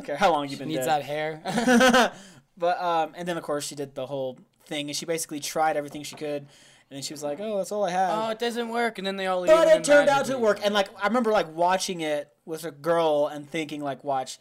okay, 0.00 0.14
how 0.16 0.32
long 0.32 0.48
you 0.48 0.56
been 0.56 0.68
Needs 0.68 0.86
dead? 0.86 1.02
that 1.02 1.02
hair. 1.02 2.12
But 2.56 2.80
um, 2.80 3.14
and 3.16 3.26
then 3.26 3.36
of 3.36 3.42
course 3.42 3.66
she 3.66 3.74
did 3.74 3.96
the 3.96 4.06
whole 4.06 4.38
thing, 4.66 4.88
and 4.88 4.96
she 4.96 5.06
basically 5.06 5.40
tried 5.40 5.76
everything 5.76 6.04
she 6.04 6.14
could, 6.14 6.42
and 6.42 6.48
then 6.90 7.02
she 7.02 7.12
was 7.12 7.20
like, 7.20 7.40
"Oh, 7.40 7.58
that's 7.58 7.72
all 7.72 7.84
I 7.84 7.90
have." 7.90 8.16
Oh, 8.16 8.30
it 8.30 8.38
doesn't 8.38 8.68
work, 8.68 8.98
and 8.98 9.04
then 9.04 9.16
they 9.16 9.26
all 9.26 9.40
leave. 9.40 9.50
but 9.50 9.66
it 9.66 9.82
turned 9.82 10.08
out 10.08 10.26
to 10.26 10.38
work, 10.38 10.60
and 10.64 10.72
like 10.72 10.88
I 11.02 11.08
remember 11.08 11.32
like 11.32 11.52
watching 11.52 12.00
it 12.00 12.28
with 12.44 12.64
a 12.64 12.70
girl 12.70 13.26
and 13.26 13.50
thinking 13.50 13.80
like, 13.82 14.04
watch. 14.04 14.38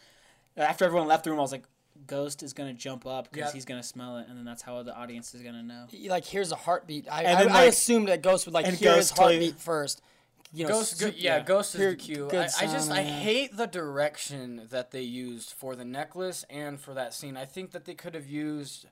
After 0.55 0.85
everyone 0.85 1.07
left 1.07 1.23
the 1.23 1.31
room, 1.31 1.39
I 1.39 1.41
was 1.41 1.51
like, 1.51 1.63
Ghost 2.07 2.43
is 2.43 2.53
gonna 2.53 2.73
jump 2.73 3.05
up 3.05 3.29
because 3.31 3.49
Yeah. 3.49 3.53
he's 3.53 3.65
gonna 3.65 3.83
smell 3.83 4.17
it, 4.17 4.27
and 4.27 4.37
then 4.37 4.45
that's 4.45 4.61
how 4.61 4.81
the 4.83 4.95
audience 4.95 5.33
is 5.33 5.41
gonna 5.41 5.63
know. 5.63 5.85
He, 5.89 6.09
like 6.09 6.25
here's 6.25 6.51
a 6.51 6.55
heartbeat. 6.55 7.07
I, 7.11 7.23
And 7.23 7.37
I, 7.37 7.43
then, 7.43 7.51
I 7.51 7.63
assumed 7.63 8.07
that 8.09 8.21
Ghost 8.21 8.45
would 8.45 8.53
like 8.53 8.67
and 8.67 8.75
hear 8.75 8.95
his 8.95 9.09
Ghost 9.11 9.17
you- 9.17 9.23
heartbeat 9.23 9.59
first. 9.59 10.01
You 10.55 10.65
know, 10.65 10.73
Ghost, 10.73 10.99
go, 10.99 11.07
soup- 11.07 11.15
yeah, 11.17 11.39
Ghost 11.39 11.73
is 11.73 11.81
Hear 11.81 11.89
the 11.91 11.95
cue. 11.95 12.27
good 12.29 12.35
I, 12.41 12.43
I 12.43 12.65
just 12.67 12.87
sound, 12.87 12.99
I 12.99 13.01
hate 13.03 13.57
the 13.57 13.65
direction 13.65 14.67
that 14.69 14.91
they 14.91 15.01
used 15.01 15.51
for 15.51 15.75
the 15.75 15.83
necklace 15.85 16.45
and 16.47 16.79
for 16.79 16.93
that 16.93 17.13
scene. 17.15 17.35
I 17.35 17.45
think 17.45 17.71
that 17.71 17.85
they 17.85 17.95
could 17.95 18.13
have 18.13 18.27
used 18.27 18.85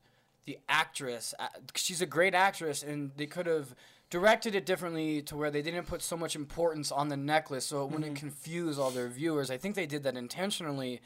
the 0.45 0.57
actress. 0.67 1.35
uh, 1.37 1.49
She's 1.75 2.01
a 2.01 2.07
great 2.07 2.33
actress, 2.33 2.81
and 2.81 3.11
they 3.15 3.27
could 3.27 3.45
have 3.45 3.75
directed 4.09 4.55
it 4.55 4.65
differently 4.65 5.21
to 5.21 5.37
where 5.37 5.51
they 5.51 5.61
didn't 5.61 5.85
put 5.85 6.01
so 6.01 6.17
much 6.17 6.35
importance 6.35 6.91
on 6.91 7.09
the 7.09 7.15
necklace, 7.17 7.67
so 7.67 7.83
it 7.83 7.91
wouldn't 7.91 8.05
Mm-hmm. 8.15 8.15
confuse 8.15 8.79
all 8.79 8.89
their 8.89 9.07
viewers. 9.07 9.51
I 9.51 9.57
think 9.57 9.75
they 9.75 9.85
did 9.85 10.01
that 10.01 10.17
intentionally. 10.17 10.99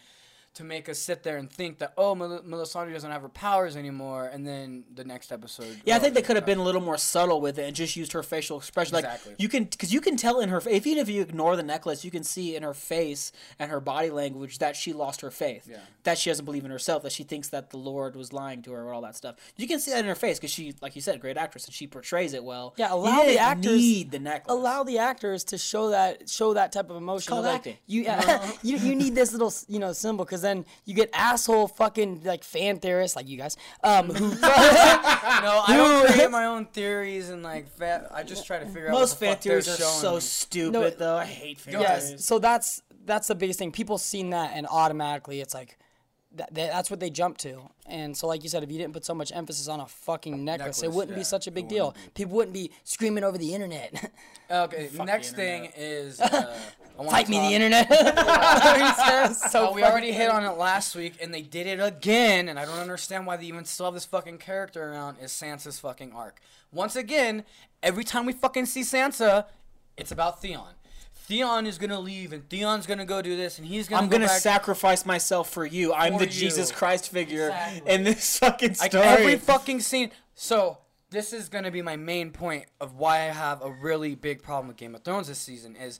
To 0.55 0.63
make 0.63 0.87
us 0.87 0.99
sit 0.99 1.23
there 1.23 1.35
and 1.35 1.51
think 1.51 1.79
that 1.79 1.93
oh, 1.97 2.15
Mel- 2.15 2.41
Melisandre 2.47 2.93
doesn't 2.93 3.11
have 3.11 3.21
her 3.21 3.29
powers 3.29 3.75
anymore, 3.75 4.27
and 4.31 4.47
then 4.47 4.85
the 4.93 5.03
next 5.03 5.31
episode. 5.33 5.81
Yeah, 5.83 5.95
I 5.95 5.97
oh, 5.97 5.99
think 5.99 6.15
they 6.15 6.21
could 6.21 6.37
have 6.37 6.45
been 6.45 6.59
a 6.59 6.63
little 6.63 6.79
more 6.79 6.97
subtle 6.97 7.41
with 7.41 7.59
it 7.59 7.63
and 7.67 7.75
just 7.75 7.97
used 7.97 8.13
her 8.13 8.23
facial 8.23 8.57
expression. 8.57 8.95
Exactly. 8.95 9.33
Like 9.33 9.41
you 9.41 9.49
can, 9.49 9.65
because 9.65 9.93
you 9.93 9.99
can 9.99 10.15
tell 10.15 10.39
in 10.39 10.47
her, 10.47 10.57
if 10.57 10.87
even 10.87 10.99
if 10.99 11.09
you 11.09 11.21
ignore 11.21 11.57
the 11.57 11.63
necklace, 11.63 12.05
you 12.05 12.11
can 12.11 12.23
see 12.23 12.55
in 12.55 12.63
her 12.63 12.73
face 12.73 13.33
and 13.59 13.69
her 13.69 13.81
body 13.81 14.09
language 14.09 14.59
that 14.59 14.77
she 14.77 14.93
lost 14.93 15.19
her 15.21 15.29
faith. 15.29 15.67
Yeah. 15.69 15.79
That 16.03 16.17
she 16.17 16.29
doesn't 16.29 16.45
believe 16.45 16.63
in 16.63 16.71
herself. 16.71 17.03
That 17.03 17.11
she 17.11 17.23
thinks 17.23 17.49
that 17.49 17.71
the 17.71 17.77
Lord 17.77 18.15
was 18.15 18.31
lying 18.31 18.61
to 18.61 18.71
her, 18.71 18.83
or 18.83 18.93
all 18.93 19.01
that 19.01 19.17
stuff. 19.17 19.35
You 19.57 19.67
can 19.67 19.79
see 19.81 19.91
that 19.91 19.99
in 19.99 20.05
her 20.05 20.15
face 20.15 20.39
because 20.39 20.51
she, 20.51 20.73
like 20.81 20.95
you 20.95 21.01
said, 21.01 21.19
great 21.19 21.35
actress 21.35 21.65
and 21.65 21.73
she 21.73 21.85
portrays 21.85 22.33
it 22.33 22.43
well. 22.45 22.75
Yeah, 22.77 22.89
You 22.89 22.95
allow 22.95 23.23
the 23.25 23.37
actors- 23.39 23.65
need 23.73 24.11
the 24.11 24.19
necklace. 24.19 24.53
allow 24.55 24.83
the 24.83 24.99
actors 24.99 25.43
to 25.45 25.57
show 25.57 25.89
that 25.89 26.29
show 26.29 26.53
that 26.53 26.71
type 26.71 26.89
of 26.89 26.95
emotion. 26.95 27.29
called 27.29 27.43
like, 27.43 27.55
acting. 27.55 27.77
You 27.87 28.03
yeah, 28.03 28.51
you 28.63 28.77
you 28.77 28.95
need 28.95 29.15
this 29.15 29.33
little 29.33 29.53
you 29.67 29.79
know 29.79 29.91
symbol 29.91 30.23
because 30.23 30.44
then 30.45 30.65
you 30.85 30.93
get 30.93 31.09
asshole 31.13 31.67
fucking 31.67 32.21
like 32.23 32.43
fan 32.43 32.77
theorists 32.79 33.15
like 33.15 33.27
you 33.27 33.37
guys 33.37 33.57
um 33.83 34.09
who 34.09 34.29
No, 34.39 34.39
I 34.41 35.73
don't 35.75 36.05
Dude. 36.05 36.13
create 36.15 36.31
my 36.41 36.45
own 36.45 36.65
theories 36.67 37.29
and 37.29 37.43
like 37.43 37.67
fa- 37.69 38.09
I 38.13 38.23
just 38.23 38.45
try 38.45 38.59
to 38.59 38.65
figure 38.65 38.87
out 38.89 38.93
Most 38.93 39.19
fan 39.19 39.37
theories 39.37 39.67
are 39.67 39.77
showing 39.77 39.99
so 39.99 40.13
me. 40.15 40.19
stupid, 40.21 40.73
No, 40.73 40.89
though. 40.89 41.17
I 41.17 41.25
hate 41.25 41.59
fan 41.59 41.73
yes 41.79 42.05
theories. 42.07 42.25
so 42.25 42.39
that's 42.39 42.81
that's 43.05 43.27
the 43.27 43.35
biggest 43.35 43.59
thing 43.59 43.71
people 43.71 43.97
seen 43.97 44.29
that 44.31 44.51
and 44.55 44.65
automatically 44.67 45.39
it's 45.41 45.53
like 45.53 45.77
that, 46.37 46.53
that's 46.53 46.89
what 46.91 46.99
they 46.99 47.09
jump 47.09 47.37
to. 47.39 47.61
And 47.85 48.15
so, 48.15 48.27
like 48.27 48.43
you 48.43 48.49
said, 48.49 48.63
if 48.63 48.71
you 48.71 48.77
didn't 48.77 48.93
put 48.93 49.05
so 49.05 49.13
much 49.13 49.31
emphasis 49.33 49.67
on 49.67 49.79
a 49.79 49.85
fucking 49.85 50.43
necklace, 50.43 50.83
it 50.83 50.91
wouldn't 50.91 51.11
yeah, 51.11 51.21
be 51.21 51.23
such 51.23 51.47
a 51.47 51.51
big 51.51 51.67
deal. 51.67 51.87
wouldn't 51.87 52.13
People 52.13 52.35
wouldn't 52.37 52.53
be 52.53 52.71
screaming 52.83 53.23
over 53.23 53.37
the 53.37 53.53
internet. 53.53 54.11
Okay, 54.51 54.91
next 55.03 55.31
the 55.31 55.37
thing 55.37 55.71
is 55.75 56.21
uh, 56.21 56.27
I 56.97 56.97
wanna 56.99 57.09
Fight 57.09 57.29
me, 57.29 57.37
talk- 57.37 57.49
the 57.49 57.55
internet. 57.55 59.35
so 59.35 59.69
Oh, 59.69 59.73
we 59.73 59.83
already 59.83 60.11
hit 60.11 60.29
on 60.29 60.43
it 60.45 60.51
last 60.51 60.95
week, 60.95 61.17
and 61.19 61.33
they 61.33 61.41
did 61.41 61.65
it 61.65 61.79
again, 61.79 62.47
and 62.47 62.59
I 62.59 62.65
don't 62.65 62.77
understand 62.77 63.25
why 63.25 63.37
they 63.37 63.45
even 63.45 63.65
still 63.65 63.87
have 63.87 63.95
this 63.95 64.05
fucking 64.05 64.37
character 64.37 64.91
around. 64.91 65.17
Is 65.19 65.31
Sansa's 65.31 65.79
fucking 65.79 66.13
arc? 66.13 66.41
Once 66.71 66.95
again, 66.95 67.43
every 67.81 68.03
time 68.03 68.27
we 68.27 68.33
fucking 68.33 68.67
see 68.67 68.81
Sansa, 68.81 69.45
it's 69.97 70.11
about 70.11 70.43
Theon. 70.43 70.75
Theon 71.25 71.65
is 71.65 71.77
gonna 71.77 71.99
leave, 71.99 72.33
and 72.33 72.47
Theon's 72.49 72.85
gonna 72.85 73.05
go 73.05 73.21
do 73.21 73.35
this, 73.35 73.57
and 73.57 73.67
he's 73.67 73.87
gonna. 73.87 74.01
I'm 74.03 74.09
go 74.09 74.17
gonna 74.17 74.29
sacrifice 74.29 75.05
myself 75.05 75.49
for 75.49 75.65
you. 75.65 75.93
I'm 75.93 76.13
For 76.13 76.19
the 76.19 76.25
you. 76.25 76.31
Jesus 76.31 76.71
Christ 76.71 77.09
figure 77.09 77.47
Exactly. 77.47 77.91
in 77.93 78.03
this 78.03 78.37
fucking 78.39 78.75
story. 78.75 79.05
Like 79.05 79.19
every 79.19 79.35
fucking 79.37 79.79
scene. 79.81 80.11
So 80.35 80.77
this 81.09 81.33
is 81.33 81.49
gonna 81.49 81.71
be 81.71 81.81
my 81.81 81.95
main 81.95 82.31
point 82.31 82.65
of 82.79 82.95
why 82.95 83.17
I 83.17 83.31
have 83.31 83.61
a 83.61 83.71
really 83.71 84.15
big 84.15 84.43
problem 84.43 84.67
with 84.67 84.77
Game 84.77 84.93
of 84.95 85.03
Thrones 85.03 85.27
this 85.27 85.39
season 85.39 85.75
is 85.75 85.99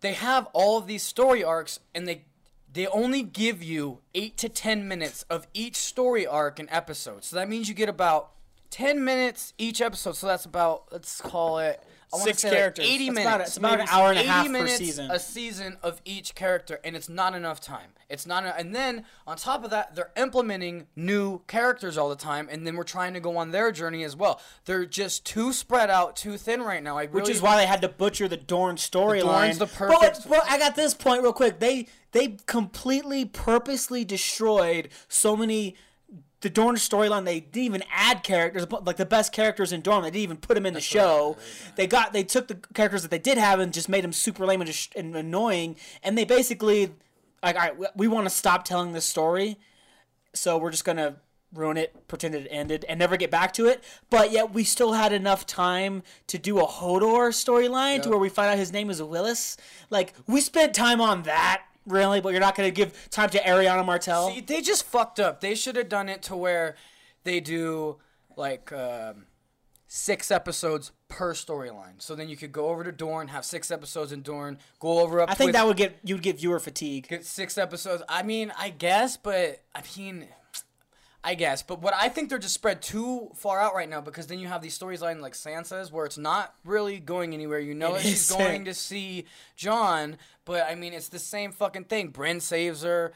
they 0.00 0.14
have 0.14 0.48
all 0.52 0.78
of 0.78 0.86
these 0.86 1.02
story 1.02 1.44
arcs 1.44 1.80
and 1.94 2.06
they 2.08 2.24
they 2.72 2.86
only 2.88 3.22
give 3.22 3.62
you 3.62 4.00
eight 4.14 4.36
to 4.38 4.48
ten 4.48 4.88
minutes 4.88 5.24
of 5.30 5.46
each 5.54 5.76
story 5.76 6.26
arc 6.26 6.58
an 6.58 6.68
episode. 6.70 7.22
So 7.24 7.36
that 7.36 7.48
means 7.48 7.68
you 7.68 7.74
get 7.74 7.88
about 7.88 8.32
ten 8.70 9.04
minutes 9.04 9.52
each 9.58 9.80
episode. 9.80 10.16
So 10.16 10.26
that's 10.26 10.44
about 10.44 10.84
let's 10.90 11.20
call 11.20 11.58
it 11.60 11.80
Six 12.22 12.44
like 12.44 12.52
characters. 12.52 12.84
eighty 12.86 13.06
It's 13.08 13.14
minutes. 13.14 13.26
about 13.26 13.40
it's 13.40 13.56
about 13.56 13.80
an 13.80 13.86
hour 13.90 14.08
and 14.10 14.18
a 14.18 14.20
80 14.22 14.28
half 14.28 14.46
per 14.48 14.68
season. 14.68 15.10
A 15.10 15.18
season 15.18 15.76
of 15.82 16.00
each 16.04 16.34
character, 16.34 16.80
and 16.84 16.94
it's 16.96 17.08
not 17.08 17.34
enough 17.34 17.60
time. 17.60 17.90
It's 18.08 18.26
not, 18.26 18.44
a, 18.44 18.56
and 18.56 18.74
then 18.74 19.04
on 19.26 19.36
top 19.36 19.64
of 19.64 19.70
that, 19.70 19.94
they're 19.94 20.12
implementing 20.16 20.86
new 20.94 21.40
characters 21.46 21.96
all 21.98 22.08
the 22.08 22.16
time, 22.16 22.48
and 22.50 22.66
then 22.66 22.76
we're 22.76 22.84
trying 22.84 23.14
to 23.14 23.20
go 23.20 23.36
on 23.36 23.50
their 23.50 23.72
journey 23.72 24.04
as 24.04 24.14
well. 24.14 24.40
They're 24.66 24.84
just 24.86 25.24
too 25.24 25.52
spread 25.52 25.90
out, 25.90 26.14
too 26.16 26.36
thin 26.36 26.62
right 26.62 26.82
now. 26.82 26.98
I 26.98 27.06
which 27.06 27.28
is 27.28 27.40
why 27.42 27.56
they 27.56 27.66
had 27.66 27.80
to 27.82 27.88
butcher 27.88 28.28
the 28.28 28.36
Dorne 28.36 28.76
storyline. 28.76 29.58
The 29.58 29.66
But- 29.66 29.74
perfect- 29.74 30.28
But, 30.28 30.44
I 30.50 30.58
got 30.58 30.76
this 30.76 30.94
point 30.94 31.22
real 31.22 31.32
quick. 31.32 31.58
They 31.60 31.88
they 32.12 32.36
completely 32.46 33.24
purposely 33.24 34.04
destroyed 34.04 34.88
so 35.08 35.36
many. 35.36 35.74
The 36.44 36.50
Dorne 36.50 36.74
storyline, 36.74 37.24
they 37.24 37.40
didn't 37.40 37.64
even 37.64 37.84
add 37.90 38.22
characters 38.22 38.66
like 38.70 38.98
the 38.98 39.06
best 39.06 39.32
characters 39.32 39.72
in 39.72 39.80
Dorne. 39.80 40.02
They 40.02 40.10
didn't 40.10 40.24
even 40.24 40.36
put 40.36 40.56
them 40.56 40.66
in 40.66 40.74
the 40.74 40.80
show. 40.82 41.38
They 41.76 41.86
got 41.86 42.12
they 42.12 42.22
took 42.22 42.48
the 42.48 42.56
characters 42.74 43.00
that 43.00 43.10
they 43.10 43.18
did 43.18 43.38
have 43.38 43.60
and 43.60 43.72
just 43.72 43.88
made 43.88 44.04
them 44.04 44.12
super 44.12 44.44
lame 44.44 44.60
and, 44.60 44.70
just, 44.70 44.94
and 44.94 45.16
annoying. 45.16 45.76
And 46.02 46.18
they 46.18 46.26
basically 46.26 46.90
like, 47.42 47.56
all 47.56 47.62
right, 47.62 47.78
we, 47.78 47.86
we 47.96 48.08
want 48.08 48.26
to 48.26 48.30
stop 48.30 48.66
telling 48.66 48.92
this 48.92 49.06
story, 49.06 49.56
so 50.34 50.58
we're 50.58 50.70
just 50.70 50.84
gonna 50.84 51.16
ruin 51.54 51.78
it, 51.78 52.06
pretend 52.08 52.34
it 52.34 52.46
ended, 52.50 52.84
and 52.90 52.98
never 52.98 53.16
get 53.16 53.30
back 53.30 53.54
to 53.54 53.64
it. 53.64 53.82
But 54.10 54.30
yet 54.30 54.52
we 54.52 54.64
still 54.64 54.92
had 54.92 55.14
enough 55.14 55.46
time 55.46 56.02
to 56.26 56.36
do 56.36 56.58
a 56.60 56.66
Hodor 56.66 57.30
storyline 57.30 58.02
to 58.02 58.10
where 58.10 58.18
we 58.18 58.28
find 58.28 58.50
out 58.50 58.58
his 58.58 58.70
name 58.70 58.90
is 58.90 59.02
Willis. 59.02 59.56
Like 59.88 60.12
we 60.26 60.42
spent 60.42 60.74
time 60.74 61.00
on 61.00 61.22
that, 61.22 61.62
really, 61.86 62.20
but 62.20 62.30
you're 62.30 62.40
not 62.40 62.54
gonna 62.54 62.70
give 62.70 63.10
time 63.10 63.30
to 63.30 63.38
Arianne 63.38 63.84
Martell. 63.84 64.30
See, 64.30 64.40
they 64.40 64.60
just 64.60 64.84
fucked 64.84 65.20
up. 65.20 65.40
They 65.40 65.54
should 65.54 65.76
have 65.76 65.88
done 65.88 66.08
it 66.08 66.22
to 66.22 66.36
where 66.36 66.76
they 67.24 67.40
do 67.40 67.98
like 68.36 68.72
um, 68.72 69.26
six 69.86 70.30
episodes 70.30 70.92
per 71.08 71.34
storyline. 71.34 71.94
So 71.98 72.14
then 72.14 72.28
you 72.28 72.36
could 72.36 72.52
go 72.52 72.68
over 72.68 72.84
to 72.84 72.92
Dorne, 72.92 73.28
have 73.28 73.44
six 73.44 73.70
episodes 73.70 74.12
in 74.12 74.22
Dorne, 74.22 74.58
go 74.80 75.00
over 75.00 75.20
up. 75.20 75.30
I 75.30 75.34
think 75.34 75.52
that 75.52 75.66
would 75.66 75.76
get 75.76 75.98
you'd 76.02 76.22
get 76.22 76.38
viewer 76.38 76.60
fatigue. 76.60 77.08
get 77.08 77.24
six 77.24 77.56
episodes. 77.58 78.02
I 78.08 78.22
mean, 78.22 78.52
I 78.58 78.70
guess, 78.70 79.16
but 79.16 79.62
I 79.74 79.82
mean, 79.96 80.26
I 81.26 81.34
guess. 81.34 81.62
But 81.62 81.80
what 81.80 81.94
I 81.94 82.10
think 82.10 82.28
they're 82.28 82.38
just 82.38 82.54
spread 82.54 82.82
too 82.82 83.30
far 83.34 83.58
out 83.58 83.74
right 83.74 83.88
now 83.88 84.02
because 84.02 84.26
then 84.26 84.38
you 84.38 84.46
have 84.46 84.60
these 84.60 84.78
storylines 84.78 85.20
like 85.20 85.32
Sansa's 85.32 85.90
where 85.90 86.04
it's 86.04 86.18
not 86.18 86.54
really 86.64 87.00
going 87.00 87.32
anywhere. 87.32 87.58
You 87.58 87.74
know 87.74 87.94
It 87.94 88.02
that 88.02 88.02
she's 88.02 88.30
going 88.30 88.66
to 88.66 88.74
see 88.74 89.24
Jon, 89.56 90.18
but 90.44 90.66
I 90.68 90.74
mean, 90.74 90.92
it's 90.92 91.08
the 91.08 91.18
same 91.18 91.50
fucking 91.50 91.84
thing. 91.84 92.08
Bryn 92.08 92.40
saves 92.40 92.82
her. 92.82 93.14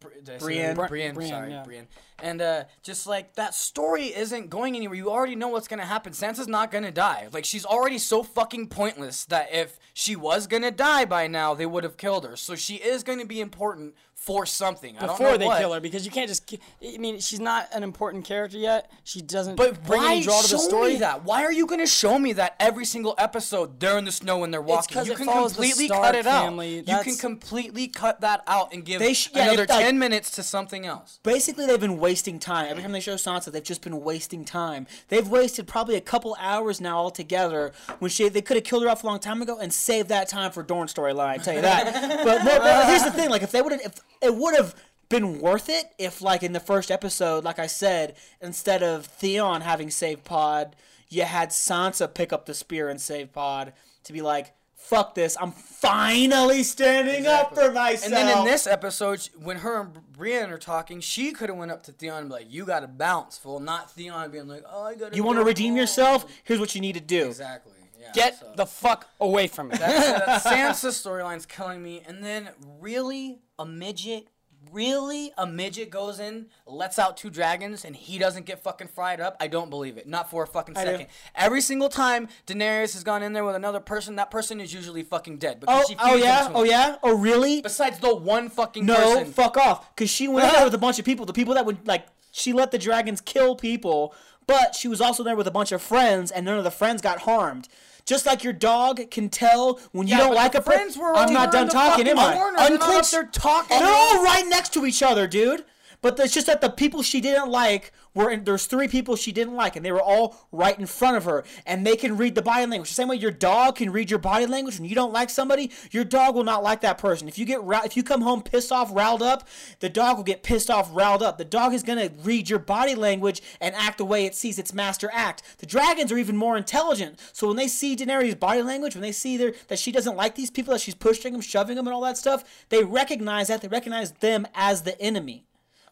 Br- 0.00 0.08
did 0.24 0.30
I 0.30 0.38
say 0.38 0.44
Brienne. 0.44 0.74
Br- 0.74 0.86
Brienne, 0.86 1.14
Brienne, 1.14 1.30
sorry, 1.30 1.50
yeah. 1.50 1.62
Brienne. 1.62 1.86
And 2.22 2.40
uh, 2.40 2.64
just 2.82 3.06
like 3.06 3.34
that 3.34 3.54
story 3.54 4.06
isn't 4.06 4.48
going 4.48 4.74
anywhere. 4.74 4.96
You 4.96 5.10
already 5.10 5.34
know 5.34 5.48
what's 5.48 5.68
gonna 5.68 5.84
happen. 5.84 6.14
Sansa's 6.14 6.48
not 6.48 6.70
gonna 6.70 6.90
die. 6.90 7.28
Like 7.30 7.44
she's 7.44 7.66
already 7.66 7.98
so 7.98 8.22
fucking 8.22 8.68
pointless 8.68 9.26
that 9.26 9.52
if 9.52 9.78
she 9.92 10.16
was 10.16 10.46
gonna 10.46 10.70
die 10.70 11.04
by 11.04 11.26
now, 11.26 11.54
they 11.54 11.66
would 11.66 11.84
have 11.84 11.98
killed 11.98 12.24
her. 12.24 12.36
So 12.36 12.56
she 12.56 12.76
is 12.76 13.02
gonna 13.02 13.26
be 13.26 13.42
important 13.42 13.94
for 14.20 14.44
something. 14.44 14.96
I 14.98 15.06
don't 15.06 15.18
Before 15.18 15.38
they 15.38 15.46
what. 15.46 15.58
kill 15.58 15.72
her, 15.72 15.80
because 15.80 16.04
you 16.04 16.10
can't 16.10 16.28
just. 16.28 16.54
I 16.86 16.98
mean, 16.98 17.20
she's 17.20 17.40
not 17.40 17.68
an 17.72 17.82
important 17.82 18.26
character 18.26 18.58
yet. 18.58 18.90
She 19.02 19.22
doesn't 19.22 19.56
But 19.56 19.82
bring 19.86 20.02
why 20.02 20.22
draw 20.22 20.42
to 20.42 20.46
show 20.48 20.56
the 20.56 20.62
story. 20.62 20.92
me 20.92 20.96
that? 20.98 21.24
Why 21.24 21.42
are 21.44 21.52
you 21.52 21.66
gonna 21.66 21.86
show 21.86 22.18
me 22.18 22.34
that 22.34 22.54
every 22.60 22.84
single 22.84 23.14
episode 23.16 23.80
they're 23.80 23.96
in 23.96 24.04
the 24.04 24.12
snow 24.12 24.38
when 24.38 24.50
they're 24.50 24.60
walking? 24.60 25.04
you 25.06 25.12
it 25.12 25.16
can 25.16 25.26
completely 25.26 25.88
cut 25.88 26.14
it 26.14 26.24
family. 26.26 26.80
out. 26.80 26.86
You 26.88 27.02
can 27.02 27.16
completely 27.16 27.88
cut 27.88 28.20
that 28.20 28.42
out 28.46 28.74
and 28.74 28.84
give 28.84 29.00
They 29.00 29.14
sh- 29.14 29.30
yeah, 29.34 29.44
another 29.44 29.66
like- 29.66 29.82
ten 29.84 29.98
minutes 29.98 30.30
to 30.32 30.42
something 30.42 30.84
else. 30.84 31.18
Basically, 31.22 31.64
they've 31.66 31.80
been 31.80 31.98
wasting 31.98 32.38
time. 32.38 32.66
Every 32.68 32.82
time 32.82 32.92
they 32.92 33.00
show 33.00 33.14
Sansa, 33.14 33.50
they've 33.50 33.62
just 33.64 33.80
been 33.82 34.02
wasting 34.02 34.44
time. 34.44 34.86
They've 35.08 35.26
wasted 35.26 35.66
probably 35.66 35.96
a 35.96 36.00
couple 36.02 36.36
hours 36.38 36.78
now 36.78 36.98
altogether. 36.98 37.72
When 38.00 38.10
she, 38.10 38.28
they 38.28 38.42
could 38.42 38.58
have 38.58 38.64
killed 38.64 38.82
her 38.82 38.90
off 38.90 39.02
a 39.02 39.06
long 39.06 39.18
time 39.18 39.40
ago 39.40 39.58
and 39.58 39.72
saved 39.72 40.10
that 40.10 40.28
time 40.28 40.52
for 40.52 40.62
Dorne 40.62 40.88
storyline. 40.88 41.28
I 41.30 41.36
tell 41.38 41.54
you 41.54 41.62
that. 41.62 41.84
but, 42.24 42.44
but, 42.44 42.58
but 42.60 42.86
here's 42.86 43.02
the 43.04 43.12
thing: 43.12 43.30
like 43.30 43.42
if 43.42 43.50
they 43.50 43.62
would 43.62 43.72
have, 43.72 43.80
if 43.80 43.94
it 44.22 44.34
would 44.34 44.54
have 44.56 44.74
been 45.08 45.40
worth 45.40 45.68
it 45.68 45.92
if, 45.98 46.22
like 46.22 46.42
in 46.42 46.52
the 46.52 46.60
first 46.60 46.90
episode, 46.90 47.44
like 47.44 47.58
I 47.58 47.66
said, 47.66 48.14
instead 48.40 48.82
of 48.82 49.06
Theon 49.06 49.62
having 49.62 49.90
saved 49.90 50.24
Pod, 50.24 50.76
you 51.08 51.22
had 51.22 51.50
Sansa 51.50 52.12
pick 52.12 52.32
up 52.32 52.46
the 52.46 52.54
spear 52.54 52.88
and 52.88 53.00
save 53.00 53.32
Pod 53.32 53.72
to 54.04 54.12
be 54.12 54.22
like. 54.22 54.52
Fuck 54.74 55.14
this! 55.14 55.36
I'm 55.40 55.52
finally 55.52 56.64
standing 56.64 57.24
up 57.24 57.54
for 57.54 57.70
myself. 57.70 58.06
And 58.06 58.12
then 58.12 58.38
in 58.38 58.44
this 58.44 58.66
episode, 58.66 59.28
when 59.40 59.58
her 59.58 59.82
and 59.82 60.12
Brienne 60.12 60.50
are 60.50 60.58
talking, 60.58 61.00
she 61.00 61.30
could 61.30 61.48
have 61.48 61.56
went 61.56 61.70
up 61.70 61.84
to 61.84 61.92
Theon 61.92 62.22
and 62.22 62.28
be 62.28 62.32
like, 62.32 62.46
"You 62.50 62.64
got 62.64 62.80
to 62.80 62.88
bounce, 62.88 63.38
fool," 63.38 63.60
not 63.60 63.92
Theon 63.92 64.32
being 64.32 64.48
like, 64.48 64.64
"Oh, 64.68 64.82
I 64.82 64.96
got 64.96 65.12
to." 65.12 65.16
you 65.16 65.22
want 65.22 65.38
to 65.38 65.44
redeem 65.44 65.76
yourself? 65.76 66.24
Here's 66.42 66.58
what 66.58 66.74
you 66.74 66.80
need 66.80 66.94
to 66.94 67.00
do. 67.00 67.26
Exactly. 67.26 67.74
Yeah. 68.00 68.12
Get 68.14 68.40
so- 68.40 68.52
the 68.56 68.66
fuck 68.66 69.08
away 69.20 69.46
from 69.46 69.68
me. 69.68 69.76
that 69.76 70.42
Sansa 70.42 70.88
storyline's 70.88 71.46
killing 71.46 71.82
me. 71.82 72.02
And 72.06 72.24
then 72.24 72.48
really 72.80 73.40
a 73.58 73.66
midget, 73.66 74.28
really 74.72 75.32
a 75.36 75.46
midget 75.46 75.90
goes 75.90 76.18
in, 76.20 76.46
lets 76.66 76.98
out 76.98 77.16
two 77.16 77.28
dragons, 77.30 77.84
and 77.84 77.94
he 77.94 78.18
doesn't 78.18 78.46
get 78.46 78.62
fucking 78.62 78.88
fried 78.88 79.20
up. 79.20 79.36
I 79.40 79.48
don't 79.48 79.68
believe 79.70 79.96
it. 79.98 80.06
Not 80.06 80.30
for 80.30 80.42
a 80.42 80.46
fucking 80.46 80.74
do. 80.74 80.80
second. 80.80 81.06
Every 81.34 81.60
single 81.60 81.88
time 81.88 82.28
Daenerys 82.46 82.94
has 82.94 83.04
gone 83.04 83.22
in 83.22 83.32
there 83.32 83.44
with 83.44 83.54
another 83.56 83.80
person, 83.80 84.16
that 84.16 84.30
person 84.30 84.60
is 84.60 84.72
usually 84.72 85.02
fucking 85.02 85.38
dead. 85.38 85.60
Because 85.60 85.84
Oh, 85.84 85.88
she 85.88 85.96
oh 86.00 86.12
feeds 86.14 86.24
yeah, 86.24 86.48
to 86.48 86.54
oh 86.54 86.62
him. 86.62 86.70
yeah, 86.70 86.96
oh 87.02 87.16
really? 87.16 87.60
Besides 87.62 87.98
the 87.98 88.14
one 88.14 88.48
fucking 88.48 88.86
No, 88.86 88.94
person. 88.96 89.32
fuck 89.32 89.56
off. 89.56 89.94
Because 89.94 90.10
she 90.10 90.26
went 90.28 90.46
in 90.48 90.54
there 90.54 90.64
with 90.64 90.74
a 90.74 90.78
bunch 90.78 90.98
of 90.98 91.04
people. 91.04 91.26
The 91.26 91.32
people 91.32 91.54
that 91.54 91.66
would 91.66 91.86
like, 91.86 92.06
she 92.32 92.52
let 92.52 92.70
the 92.70 92.78
dragons 92.78 93.20
kill 93.20 93.56
people, 93.56 94.14
but 94.46 94.74
she 94.74 94.88
was 94.88 95.00
also 95.00 95.22
there 95.22 95.36
with 95.36 95.46
a 95.46 95.50
bunch 95.52 95.70
of 95.72 95.80
friends, 95.82 96.30
and 96.30 96.44
none 96.46 96.58
of 96.58 96.64
the 96.64 96.70
friends 96.70 97.02
got 97.02 97.20
harmed. 97.20 97.68
Just 98.06 98.26
like 98.26 98.42
your 98.44 98.52
dog 98.52 99.10
can 99.10 99.28
tell 99.28 99.78
when 99.92 100.06
you 100.06 100.16
Yeah, 100.16 100.24
don't 100.24 100.34
like 100.34 100.54
a 100.54 100.60
per- 100.60 100.72
friends 100.72 100.96
were 100.96 101.14
I'm 101.14 101.32
not 101.32 101.52
done 101.52 101.68
talking, 101.68 102.06
am 102.08 102.18
I? 102.18 102.32
corner. 102.34 102.58
They're 102.58 102.70
not 102.70 102.80
up 102.82 102.86
Unclench. 102.88 103.10
there 103.12 103.24
talking. 103.24 103.78
They're 103.78 103.88
all 103.88 104.22
right 104.24 104.44
next 104.48 104.72
to 104.74 104.86
each 104.86 105.02
other, 105.02 105.26
dude. 105.26 105.64
But 106.02 106.18
it's 106.18 106.32
just 106.32 106.46
that 106.46 106.60
the 106.60 106.70
people 106.70 107.02
she 107.02 107.20
didn't 107.20 107.50
like 107.50 107.92
were 108.14 108.34
there's 108.36 108.66
three 108.66 108.88
people 108.88 109.16
she 109.16 109.32
didn't 109.32 109.54
like, 109.54 109.76
and 109.76 109.84
they 109.84 109.92
were 109.92 110.02
all 110.02 110.36
right 110.50 110.78
in 110.78 110.86
front 110.86 111.16
of 111.16 111.24
her, 111.24 111.44
and 111.66 111.86
they 111.86 111.96
can 111.96 112.16
read 112.16 112.34
the 112.34 112.42
body 112.42 112.66
language. 112.66 112.88
The 112.88 112.94
same 112.94 113.08
way 113.08 113.16
your 113.16 113.30
dog 113.30 113.76
can 113.76 113.90
read 113.90 114.10
your 114.10 114.18
body 114.18 114.46
language 114.46 114.78
when 114.78 114.88
you 114.88 114.94
don't 114.94 115.12
like 115.12 115.30
somebody, 115.30 115.70
your 115.90 116.04
dog 116.04 116.34
will 116.34 116.44
not 116.44 116.62
like 116.62 116.80
that 116.80 116.98
person. 116.98 117.28
If 117.28 117.38
you 117.38 117.44
get 117.44 117.60
if 117.84 117.96
you 117.96 118.02
come 118.02 118.22
home 118.22 118.42
pissed 118.42 118.72
off, 118.72 118.94
riled 118.94 119.22
up, 119.22 119.46
the 119.80 119.88
dog 119.88 120.16
will 120.16 120.24
get 120.24 120.42
pissed 120.42 120.70
off, 120.70 120.90
riled 120.92 121.22
up. 121.22 121.38
The 121.38 121.44
dog 121.44 121.74
is 121.74 121.82
gonna 121.82 122.10
read 122.22 122.48
your 122.48 122.58
body 122.58 122.94
language 122.94 123.42
and 123.60 123.74
act 123.74 123.98
the 123.98 124.04
way 124.04 124.24
it 124.24 124.34
sees 124.34 124.58
its 124.58 124.72
master 124.72 125.10
act. 125.12 125.42
The 125.58 125.66
dragons 125.66 126.10
are 126.10 126.18
even 126.18 126.36
more 126.36 126.56
intelligent, 126.56 127.20
so 127.32 127.46
when 127.46 127.56
they 127.56 127.68
see 127.68 127.94
Daenerys' 127.94 128.38
body 128.38 128.62
language, 128.62 128.94
when 128.94 129.02
they 129.02 129.12
see 129.12 129.36
their, 129.36 129.54
that 129.68 129.78
she 129.78 129.92
doesn't 129.92 130.16
like 130.16 130.34
these 130.34 130.50
people, 130.50 130.72
that 130.72 130.80
she's 130.80 130.94
pushing 130.94 131.32
them, 131.32 131.40
shoving 131.40 131.76
them, 131.76 131.86
and 131.86 131.94
all 131.94 132.02
that 132.02 132.16
stuff, 132.16 132.66
they 132.70 132.82
recognize 132.82 133.48
that. 133.48 133.60
They 133.60 133.68
recognize 133.68 134.12
them 134.12 134.46
as 134.54 134.82
the 134.82 135.00
enemy. 135.00 135.44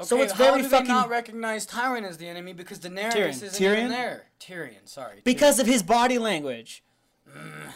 So 0.05 0.21
it's 0.23 0.33
how 0.33 0.45
very 0.53 0.63
do 0.63 0.69
fucking 0.69 0.87
they 0.87 0.93
not 0.93 1.09
recognize 1.09 1.67
Tyrion 1.67 2.05
as 2.05 2.19
the 2.19 2.27
enemy 2.29 2.53
because 2.53 2.79
Daenerys 2.79 3.13
Tyrion. 3.13 3.29
isn't 3.31 3.51
Tyrion? 3.51 3.79
even 3.79 3.89
there. 3.91 4.27
Tyrion, 4.41 4.87
sorry. 4.89 5.21
because 5.25 5.59
of 5.59 5.67
his 5.67 5.83
body 5.83 6.19
language. 6.19 6.83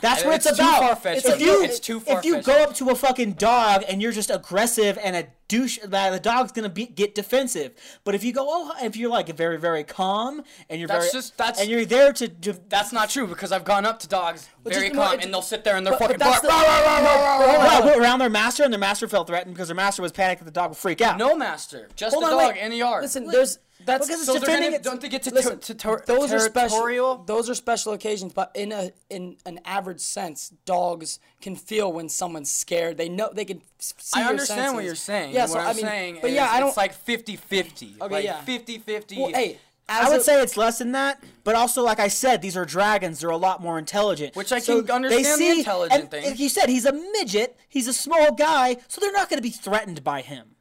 That's 0.01 0.25
what 0.25 0.35
It's 0.35 0.47
it's, 0.47 0.59
too 0.59 0.65
about. 0.65 0.81
far-fetched 0.81 1.27
If 1.27 1.41
you 1.41 1.63
It's 1.63 1.79
too 1.79 2.03
if 2.07 2.25
you 2.25 2.43
go 2.43 2.65
up 2.65 2.75
to 2.75 2.91
a 2.91 2.95
fucking 2.97 3.35
dog 3.35 3.85
and 3.89 4.03
you're 4.03 4.11
just 4.11 4.31
aggressive 4.31 4.99
and 5.01 5.15
a 5.15 5.29
douche, 5.47 5.79
the 5.79 6.19
dog's 6.21 6.51
gonna 6.51 6.69
be 6.69 6.87
get 6.87 7.15
defensive. 7.15 7.73
But 8.03 8.17
if 8.17 8.25
you 8.25 8.33
go, 8.33 8.45
oh, 8.49 8.73
if 8.83 8.97
you're 8.97 9.11
like 9.11 9.29
very 9.37 9.59
very 9.61 9.85
calm 9.85 10.43
and 10.69 10.81
you're 10.81 10.89
That's 10.89 11.05
very 11.05 11.13
just- 11.13 11.37
that's- 11.37 11.61
and 11.61 11.71
you're 11.71 11.85
there 11.85 12.13
to, 12.15 12.27
to 12.27 12.53
That's 12.69 12.93
not 12.93 13.11
true 13.11 13.29
because 13.29 13.53
I've 13.53 13.65
gone 13.65 13.87
up 13.87 14.01
to 14.01 14.09
dogs 14.09 14.49
very 14.65 14.89
just- 14.89 14.97
calm 14.97 15.13
it's- 15.13 15.25
and 15.25 15.33
they'll 15.33 15.41
sit 15.41 15.63
there 15.63 15.77
and 15.77 15.87
they're 15.87 15.93
but- 15.93 16.01
fucking 16.01 16.19
but 16.19 16.25
that's 16.25 16.41
bark. 16.41 16.43
the- 16.43 16.49
"Rah, 16.49 16.81
rah, 16.81 16.99
rah, 16.99 16.99
rah, 16.99 17.39
rah, 17.39 17.39
rah." 17.39 17.59
Well, 17.59 17.83
I 17.83 17.87
went 17.87 18.01
around 18.01 18.19
their 18.19 18.31
master, 18.31 18.65
and 18.65 18.73
their 18.73 18.81
master 18.81 19.07
felt 19.07 19.29
threatened 19.29 19.55
because 19.55 19.69
their 19.69 19.77
master 19.77 20.03
was 20.03 20.11
panicked 20.11 20.41
that 20.41 20.47
the 20.47 20.51
dog 20.51 20.71
would 20.71 20.79
freak 20.79 21.01
out. 21.01 21.17
No 21.17 21.37
master, 21.37 21.89
just 21.95 22.13
Hold 22.13 22.25
the 22.25 22.31
on, 22.33 22.39
dog 22.43 22.55
wait. 22.55 22.61
in 22.61 22.71
the 22.73 22.79
yard. 22.79 23.03
Listen, 23.05 23.27
there's 23.29 23.59
that's 23.87 24.07
Because 24.07 24.21
it's 24.23 24.27
so 24.33 24.39
defending 24.39 24.71
gonna, 24.73 24.83
don't 24.83 25.01
they 25.01 25.09
get 25.09 25.23
to, 25.25 25.35
Listen, 25.35 25.59
to, 25.61 25.75
those 26.07 26.33
are 26.33 26.39
special. 26.39 26.69
territorial? 26.79 27.25
Those 27.27 27.49
are 27.51 27.55
special 27.55 27.93
occasions, 27.93 28.33
but 28.33 28.51
in 28.55 28.73
a 28.73 28.93
in 29.11 29.37
an 29.47 29.61
average 29.65 30.01
sense, 30.01 30.51
dogs 30.65 31.19
can 31.41 31.57
feel 31.57 31.93
when 31.93 32.09
someone's 32.09 32.51
scared. 32.51 32.97
They 32.97 33.09
know 33.09 33.31
they 33.33 33.45
can 33.45 33.63
see. 33.79 33.95
I 34.15 34.25
understand 34.29 34.75
what 34.75 34.85
you're 34.85 34.95
saying. 34.95 35.35
Yeah, 35.35 35.43
what 35.43 35.51
so 35.51 35.59
I'm 35.59 35.67
I 35.67 35.73
mean, 35.75 35.85
saying 35.85 36.19
but 36.23 36.31
is 36.31 36.37
yeah, 36.37 36.49
I 36.51 36.61
don't. 36.61 36.69
it's 36.69 36.77
like 36.77 36.95
50-50. 36.95 38.01
Okay, 38.01 38.15
like 38.15 38.25
yeah. 38.25 38.41
50-50. 38.47 39.19
well, 39.19 39.33
hey, 39.33 39.59
I 39.89 40.09
would 40.09 40.21
a- 40.21 40.25
say 40.25 40.41
it's 40.41 40.57
less 40.57 40.79
than 40.79 40.93
that, 40.93 41.23
but 41.45 41.55
also, 41.55 41.83
like 41.83 41.99
I 42.01 42.09
said, 42.09 42.41
these 42.41 42.57
are 42.57 42.65
dragons. 42.65 43.21
They're 43.21 43.31
a 43.31 43.37
lot 43.37 43.61
more 43.61 43.79
intelligent. 43.79 44.37
Which 44.37 44.53
I 44.53 44.59
So 44.61 44.81
can 44.83 44.91
understand 44.91 45.25
they 45.25 45.31
the 45.31 45.37
see- 45.37 45.59
intelligent 45.59 46.01
and 46.01 46.11
thing. 46.11 46.25
Like 46.25 46.39
you 46.39 46.49
said, 46.49 46.69
he's 46.69 46.87
a 46.87 46.93
midget. 46.93 47.57
He's 47.69 47.89
a 47.89 47.93
small 47.93 48.33
guy, 48.33 48.77
so 48.89 49.01
they're 49.01 49.13
not 49.13 49.29
going 49.29 49.39
to 49.39 49.43
be 49.43 49.51
threatened 49.51 50.05
by 50.05 50.23
him. 50.23 50.52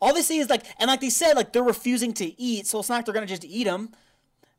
All 0.00 0.14
they 0.14 0.22
see 0.22 0.38
is 0.38 0.48
like, 0.48 0.64
and 0.78 0.88
like 0.88 1.00
they 1.00 1.10
said, 1.10 1.34
like 1.34 1.52
they're 1.52 1.62
refusing 1.62 2.12
to 2.14 2.40
eat, 2.40 2.66
so 2.66 2.78
it's 2.78 2.88
not 2.88 2.96
like 2.96 3.04
they're 3.06 3.14
to 3.20 3.26
just 3.26 3.44
eat 3.44 3.66
him. 3.66 3.90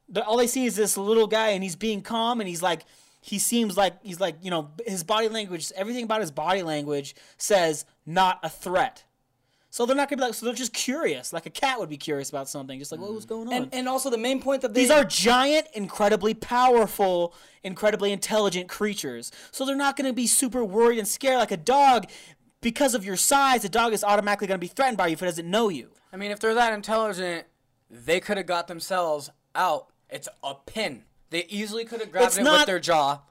But 0.09 0.25
all 0.25 0.37
they 0.37 0.47
see 0.47 0.65
is 0.65 0.75
this 0.75 0.97
little 0.97 1.27
guy, 1.27 1.49
and 1.49 1.63
he's 1.63 1.75
being 1.75 2.01
calm, 2.01 2.41
and 2.41 2.49
he's 2.49 2.63
like, 2.63 2.83
he 3.21 3.39
seems 3.39 3.77
like 3.77 3.93
he's 4.03 4.19
like, 4.19 4.35
you 4.41 4.49
know, 4.49 4.71
his 4.85 5.03
body 5.03 5.29
language, 5.29 5.71
everything 5.75 6.03
about 6.03 6.21
his 6.21 6.31
body 6.31 6.63
language 6.63 7.15
says 7.37 7.85
not 8.05 8.39
a 8.43 8.49
threat. 8.49 9.03
So 9.71 9.85
they're 9.85 9.95
not 9.95 10.09
gonna 10.09 10.17
be 10.17 10.25
like, 10.25 10.33
so 10.33 10.47
they're 10.47 10.55
just 10.55 10.73
curious, 10.73 11.31
like 11.31 11.45
a 11.45 11.51
cat 11.51 11.79
would 11.79 11.89
be 11.89 11.97
curious 11.97 12.29
about 12.29 12.49
something, 12.49 12.79
just 12.79 12.91
like, 12.91 12.99
what 12.99 13.13
was 13.13 13.25
going 13.25 13.47
on? 13.49 13.53
and 13.53 13.69
and 13.71 13.87
also 13.87 14.09
the 14.09 14.17
main 14.17 14.41
point 14.41 14.63
that 14.63 14.73
they 14.73 14.81
These 14.81 14.89
are 14.91 15.03
giant, 15.03 15.67
incredibly 15.73 16.33
powerful, 16.33 17.35
incredibly 17.63 18.11
intelligent 18.11 18.67
creatures. 18.67 19.31
So 19.51 19.65
they're 19.65 19.75
not 19.75 19.95
to 20.07 20.13
be 20.13 20.25
super 20.25 20.63
worried 20.65 20.97
and 20.97 21.07
scared 21.07 21.37
like 21.37 21.51
a 21.51 21.57
dog. 21.57 22.07
Because 22.61 22.93
of 22.93 23.05
your 23.05 23.15
size, 23.15 23.63
a 23.63 23.69
dog 23.69 23.93
is 23.93 24.03
automatically 24.03 24.47
going 24.47 24.59
to 24.59 24.63
be 24.63 24.67
threatened 24.67 24.97
by 24.97 25.07
you 25.07 25.13
if 25.13 25.21
it 25.21 25.25
doesn't 25.25 25.49
know 25.49 25.69
you. 25.69 25.91
I 26.11 26.17
mean, 26.17 26.31
if 26.31 26.39
they're 26.39 26.53
that 26.55 26.73
intelligent, 26.73 27.45
they 27.89 28.19
could 28.19 28.37
have 28.37 28.45
got 28.47 28.67
themselves 28.67 29.29
out. 29.55 29.87
It's 30.09 30.27
a 30.43 30.55
pin. 30.55 31.03
They 31.29 31.45
easily 31.45 31.85
could 31.85 32.01
have 32.01 32.11
grabbed 32.11 32.27
It's 32.27 32.37
it 32.37 32.43
not- 32.43 32.59
with 32.61 32.65
their 32.67 32.79
jaw 32.79 33.21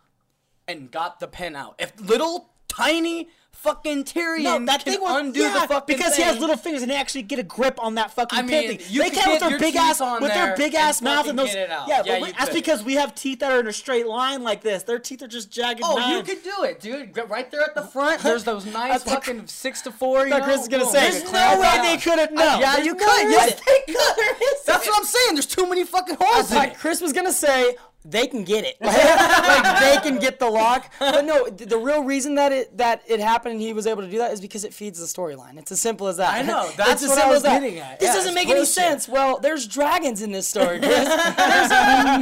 and 0.66 0.90
got 0.90 1.20
the 1.20 1.28
pin 1.28 1.56
out. 1.56 1.74
If 1.78 1.92
little 2.00 2.50
tiny 2.68 3.28
fucking 3.58 4.04
Tyrion 4.04 4.42
No, 4.42 4.64
that 4.66 4.84
can 4.84 4.92
thing 4.94 5.02
was, 5.02 5.20
undo 5.20 5.40
yeah, 5.40 5.52
the 5.52 5.68
fucking 5.68 5.96
because 5.96 6.14
he 6.16 6.22
has 6.22 6.38
little 6.38 6.56
fingers 6.56 6.82
and 6.82 6.90
they 6.90 6.96
actually 6.96 7.22
get 7.22 7.38
a 7.38 7.42
grip 7.42 7.82
on 7.82 7.96
that 7.96 8.12
fucking 8.12 8.38
I 8.38 8.42
mean, 8.42 8.48
thing. 8.78 8.98
They 8.98 9.10
could 9.10 9.12
can 9.18 9.30
with 9.30 9.40
their 9.40 9.58
big 9.58 9.74
ass 9.76 10.00
on 10.00 10.22
with 10.22 10.32
their 10.32 10.56
big 10.56 10.74
ass 10.74 11.02
mouth 11.02 11.28
and 11.28 11.38
those. 11.38 11.48
get 11.52 11.64
it 11.64 11.70
out. 11.70 11.88
Yeah, 11.88 12.02
Yeah, 12.04 12.20
but 12.20 12.28
you 12.28 12.34
that's 12.34 12.44
could. 12.50 12.54
because 12.54 12.84
we 12.84 12.94
have 12.94 13.14
teeth 13.14 13.40
that 13.40 13.50
are 13.52 13.60
in 13.60 13.66
a 13.66 13.72
straight 13.72 14.06
line 14.06 14.42
like 14.42 14.62
this. 14.62 14.84
Their 14.84 14.98
teeth 15.00 15.22
are 15.22 15.28
just 15.28 15.50
jagged. 15.50 15.80
Oh, 15.82 16.16
you 16.16 16.22
could 16.22 16.42
do 16.42 16.62
it, 16.62 16.80
dude. 16.80 17.18
Right 17.28 17.50
there 17.50 17.62
at 17.62 17.74
the 17.74 17.82
front. 17.82 18.22
There's 18.22 18.44
those 18.44 18.64
nice 18.72 19.02
fucking 19.02 19.48
six 19.48 19.82
to 19.82 19.90
four. 19.92 20.24
You 20.24 20.30
know? 20.30 20.40
Chris 20.40 20.58
was 20.58 20.68
gonna 20.68 20.84
Boom, 20.84 20.92
say, 20.92 21.10
There's 21.10 21.32
no 21.32 21.60
way 21.60 21.78
they 21.82 21.96
could 21.98 22.18
have. 22.18 22.32
No, 22.32 22.60
yeah, 22.60 22.78
you 22.78 22.94
could. 22.94 23.30
Yes, 23.30 23.60
they 23.60 23.92
could. 23.92 24.36
That's 24.66 24.86
what 24.86 24.96
I'm 24.98 25.04
saying. 25.04 25.34
There's 25.34 25.46
too 25.46 25.68
many 25.68 25.84
fucking 25.84 26.16
holes 26.20 26.52
it. 26.52 26.76
Chris 26.78 27.00
was 27.00 27.12
gonna 27.12 27.32
say 27.32 27.74
they 28.04 28.26
can 28.26 28.44
get 28.44 28.64
it, 28.64 28.76
like, 28.80 28.96
like, 28.96 29.80
they 29.80 30.08
can 30.08 30.18
get 30.18 30.38
the 30.38 30.48
lock. 30.48 30.90
But 30.98 31.24
no, 31.24 31.46
th- 31.46 31.68
the 31.68 31.76
real 31.78 32.02
reason 32.04 32.36
that 32.36 32.52
it 32.52 32.76
that 32.78 33.02
it 33.06 33.20
happened 33.20 33.52
and 33.54 33.60
he 33.62 33.72
was 33.72 33.86
able 33.86 34.02
to 34.02 34.10
do 34.10 34.18
that 34.18 34.32
is 34.32 34.40
because 34.40 34.64
it 34.64 34.72
feeds 34.72 34.98
the 35.00 35.06
storyline. 35.06 35.58
It's 35.58 35.72
as 35.72 35.80
simple 35.80 36.06
as 36.06 36.16
that. 36.18 36.32
I 36.32 36.42
know, 36.42 36.66
It's 36.68 36.76
that's 36.76 37.02
as 37.02 37.08
what 37.10 37.18
I 37.18 37.22
simple 37.22 37.30
was 37.34 37.36
as 37.38 37.42
that. 37.44 37.60
getting 37.60 37.78
at. 37.80 38.00
This 38.00 38.08
Yeah, 38.08 38.14
doesn't 38.14 38.34
make 38.34 38.48
any 38.48 38.64
sense. 38.64 39.08
Well, 39.08 39.38
there's 39.40 39.66
dragons 39.66 40.22
in 40.22 40.32
this 40.32 40.46
story, 40.48 40.78
Chris. 40.82 41.08
there's 41.08 41.70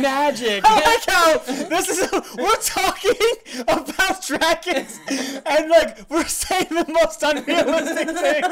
magic. 0.00 0.62
I 0.64 0.74
like 0.80 1.04
how 1.06 1.38
this 1.68 1.88
is 1.88 2.10
we're 2.36 2.56
talking 2.56 3.62
about 3.68 4.26
dragons 4.26 4.98
and 5.46 5.68
like 5.70 6.10
we're 6.10 6.24
saying 6.26 6.66
the 6.70 6.86
most 6.88 7.22
unrealistic 7.22 8.08
thing. 8.08 8.44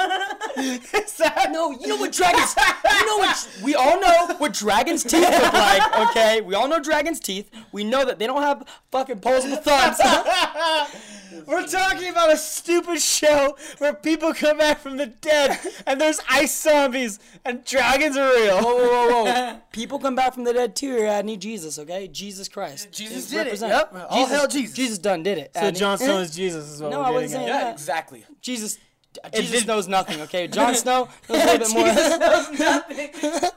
Is 1.03 1.13
that 1.15 1.49
No, 1.53 1.71
you 1.73 1.89
know 1.89 1.97
what 1.97 2.13
dragons? 2.13 2.55
You 2.57 3.07
know 3.07 3.19
what? 3.19 3.49
We 3.63 3.75
all 3.75 4.01
know 4.01 4.35
what 4.39 4.53
dragons' 4.53 5.03
teeth 5.03 5.29
look 5.29 5.53
like. 5.53 6.09
Okay, 6.11 6.41
we 6.43 6.55
all 6.55 6.69
know 6.69 6.79
dragons' 6.81 7.14
teeth. 7.21 7.51
We 7.73 7.85
know 7.85 8.05
that 8.05 8.19
they 8.19 8.27
don't 8.27 8.43
have 8.43 8.67
fucking 8.91 9.17
opposable 9.19 9.57
thumbs. 9.57 9.99
We're 11.47 11.67
talking 11.67 12.09
about 12.11 12.33
a 12.33 12.37
stupid 12.37 13.01
show 13.01 13.57
where 13.79 13.93
people 13.93 14.33
come 14.35 14.59
back 14.59 14.79
from 14.79 14.97
the 14.97 15.07
dead 15.07 15.59
and 15.87 16.01
there's 16.01 16.21
ice 16.31 16.59
zombies 16.61 17.19
and 17.45 17.65
dragons 17.65 18.17
are 18.17 18.33
real. 18.35 18.61
whoa, 18.63 18.77
whoa, 18.77 19.09
whoa, 19.09 19.25
whoa! 19.25 19.61
People 19.73 19.99
come 19.99 20.15
back 20.15 20.33
from 20.35 20.45
the 20.45 20.53
dead 20.53 20.77
too. 20.77 20.95
Here, 20.97 21.09
I 21.09 21.23
need 21.23 21.41
Jesus. 21.41 21.79
Okay, 21.79 22.07
Jesus 22.09 22.49
Christ. 22.49 22.93
Jesus 22.93 23.17
Is 23.25 23.31
did 23.31 23.39
it, 23.39 23.45
represent- 23.45 23.73
yep. 23.73 24.07
All 24.11 24.27
hail 24.27 24.47
Jesus. 24.47 24.77
Jesus 24.77 24.99
done 24.99 25.23
did 25.25 25.39
it. 25.39 25.51
So 25.55 25.61
Adney. 25.63 25.77
Jon 25.77 25.99
Snow 25.99 26.19
is 26.21 26.31
Jesus 26.37 26.71
is 26.71 26.81
what 26.83 26.93
No, 26.93 27.01
we're 27.01 27.05
I 27.07 27.11
wasn't 27.11 27.25
at. 27.25 27.37
saying 27.37 27.49
Yeah, 27.49 27.65
that. 27.65 27.73
exactly. 27.75 28.25
Jesus. 28.41 28.79
It 29.25 29.33
Jesus 29.35 29.61
did- 29.61 29.67
knows 29.69 29.89
nothing. 29.89 30.21
Okay, 30.23 30.47
Jon 30.49 30.75
Snow 30.75 31.09
knows 31.29 31.43
a 31.43 31.47
little 31.47 31.59
bit 31.59 31.75
more. 31.75 31.85
Jesus 31.87 32.19
knows 32.21 32.59
nothing. 32.61 33.51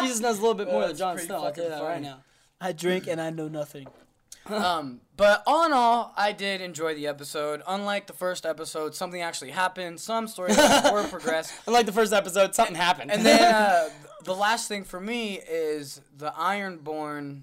Jesus 0.00 0.20
knows 0.20 0.38
a 0.38 0.40
little 0.40 0.54
bit 0.54 0.68
oh, 0.68 0.72
more 0.72 0.80
than 0.82 0.90
that's 0.90 0.98
Jon 1.00 1.18
Snow. 1.18 1.34
I'll 1.44 1.52
tell 1.52 1.64
you 1.64 1.70
fucking 1.70 1.70
that 1.70 1.82
right 1.82 2.02
now. 2.02 2.22
I 2.60 2.72
drink 2.72 3.06
and 3.06 3.20
I 3.20 3.30
know 3.30 3.48
nothing. 3.48 3.86
um, 4.46 5.00
but 5.16 5.42
all 5.46 5.64
in 5.66 5.72
all, 5.72 6.12
I 6.16 6.32
did 6.32 6.60
enjoy 6.60 6.94
the 6.94 7.06
episode. 7.06 7.62
Unlike 7.66 8.06
the 8.06 8.12
first 8.12 8.46
episode, 8.46 8.94
something 8.94 9.20
actually 9.20 9.50
happened. 9.50 10.00
Some 10.00 10.28
stories 10.28 10.56
were 10.92 11.06
progressed. 11.08 11.54
Unlike 11.66 11.86
the 11.86 11.92
first 11.92 12.12
episode, 12.12 12.54
something 12.54 12.76
happened. 12.76 13.10
And 13.10 13.24
then 13.24 13.54
uh, 13.54 13.88
the 14.24 14.34
last 14.34 14.68
thing 14.68 14.84
for 14.84 15.00
me 15.00 15.40
is 15.48 16.00
the 16.16 16.30
Ironborn, 16.30 17.42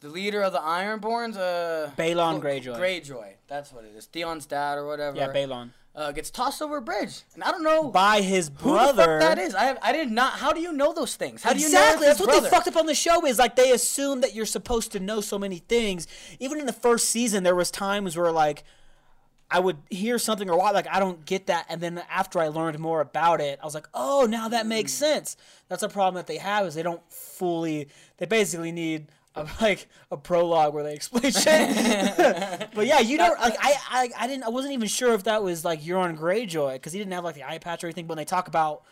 the 0.00 0.08
leader 0.08 0.42
of 0.42 0.52
the 0.52 0.60
Ironborns, 0.60 1.36
uh, 1.36 1.90
Balon 1.96 2.40
Greyjoy. 2.40 2.78
Greyjoy, 2.78 3.32
that's 3.48 3.72
what 3.72 3.84
it 3.84 3.92
is. 3.96 4.06
Theon's 4.06 4.46
dad 4.46 4.78
or 4.78 4.86
whatever. 4.86 5.16
Yeah, 5.16 5.28
Balon. 5.28 5.70
Uh, 5.94 6.10
gets 6.10 6.30
tossed 6.30 6.62
over 6.62 6.78
a 6.78 6.80
bridge, 6.80 7.20
and 7.34 7.44
I 7.44 7.50
don't 7.50 7.62
know 7.62 7.90
By 7.90 8.22
his 8.22 8.48
brother. 8.48 8.92
who 8.92 8.96
the 8.96 9.02
fuck 9.02 9.20
that 9.20 9.38
is. 9.38 9.54
I 9.54 9.64
have, 9.64 9.78
I 9.82 9.92
did 9.92 10.10
not. 10.10 10.32
How 10.32 10.54
do 10.54 10.60
you 10.62 10.72
know 10.72 10.94
those 10.94 11.16
things? 11.16 11.42
How 11.42 11.52
do 11.52 11.60
you 11.60 11.66
exactly. 11.66 12.06
know 12.06 12.06
That's 12.08 12.18
it's 12.18 12.26
what 12.26 12.42
they 12.42 12.48
fucked 12.48 12.68
up 12.68 12.76
on 12.76 12.86
the 12.86 12.94
show 12.94 13.26
is 13.26 13.38
like 13.38 13.56
they 13.56 13.72
assume 13.72 14.22
that 14.22 14.34
you're 14.34 14.46
supposed 14.46 14.92
to 14.92 15.00
know 15.00 15.20
so 15.20 15.38
many 15.38 15.58
things. 15.58 16.06
Even 16.40 16.58
in 16.60 16.64
the 16.64 16.72
first 16.72 17.10
season, 17.10 17.42
there 17.44 17.54
was 17.54 17.70
times 17.70 18.16
where 18.16 18.32
like 18.32 18.64
I 19.50 19.60
would 19.60 19.76
hear 19.90 20.18
something 20.18 20.48
or 20.48 20.56
watch 20.56 20.72
like 20.72 20.88
I 20.90 20.98
don't 20.98 21.26
get 21.26 21.48
that, 21.48 21.66
and 21.68 21.82
then 21.82 22.02
after 22.10 22.38
I 22.38 22.48
learned 22.48 22.78
more 22.78 23.02
about 23.02 23.42
it, 23.42 23.58
I 23.60 23.64
was 23.66 23.74
like, 23.74 23.86
oh, 23.92 24.26
now 24.26 24.48
that 24.48 24.66
makes 24.66 24.92
sense. 24.92 25.36
That's 25.68 25.82
a 25.82 25.90
problem 25.90 26.14
that 26.14 26.26
they 26.26 26.38
have 26.38 26.66
is 26.66 26.74
they 26.74 26.82
don't 26.82 27.02
fully. 27.12 27.88
They 28.16 28.24
basically 28.24 28.72
need. 28.72 29.08
A, 29.34 29.48
like 29.60 29.88
a 30.10 30.16
prologue 30.16 30.74
where 30.74 30.82
they 30.82 30.94
explain 30.94 31.32
shit, 31.32 32.16
but 32.74 32.86
yeah, 32.86 33.00
you 33.00 33.16
don't 33.16 33.38
like. 33.40 33.56
I, 33.58 33.74
I 33.88 34.10
I 34.18 34.26
didn't. 34.26 34.44
I 34.44 34.50
wasn't 34.50 34.74
even 34.74 34.88
sure 34.88 35.14
if 35.14 35.24
that 35.24 35.42
was 35.42 35.64
like 35.64 35.82
Euron 35.82 36.18
Greyjoy 36.18 36.74
because 36.74 36.92
he 36.92 36.98
didn't 36.98 37.12
have 37.12 37.24
like 37.24 37.34
the 37.34 37.44
eye 37.44 37.58
patch 37.58 37.82
or 37.82 37.86
anything. 37.86 38.06
But 38.06 38.16
when 38.16 38.18
they 38.18 38.26
talk 38.26 38.48
about 38.48 38.82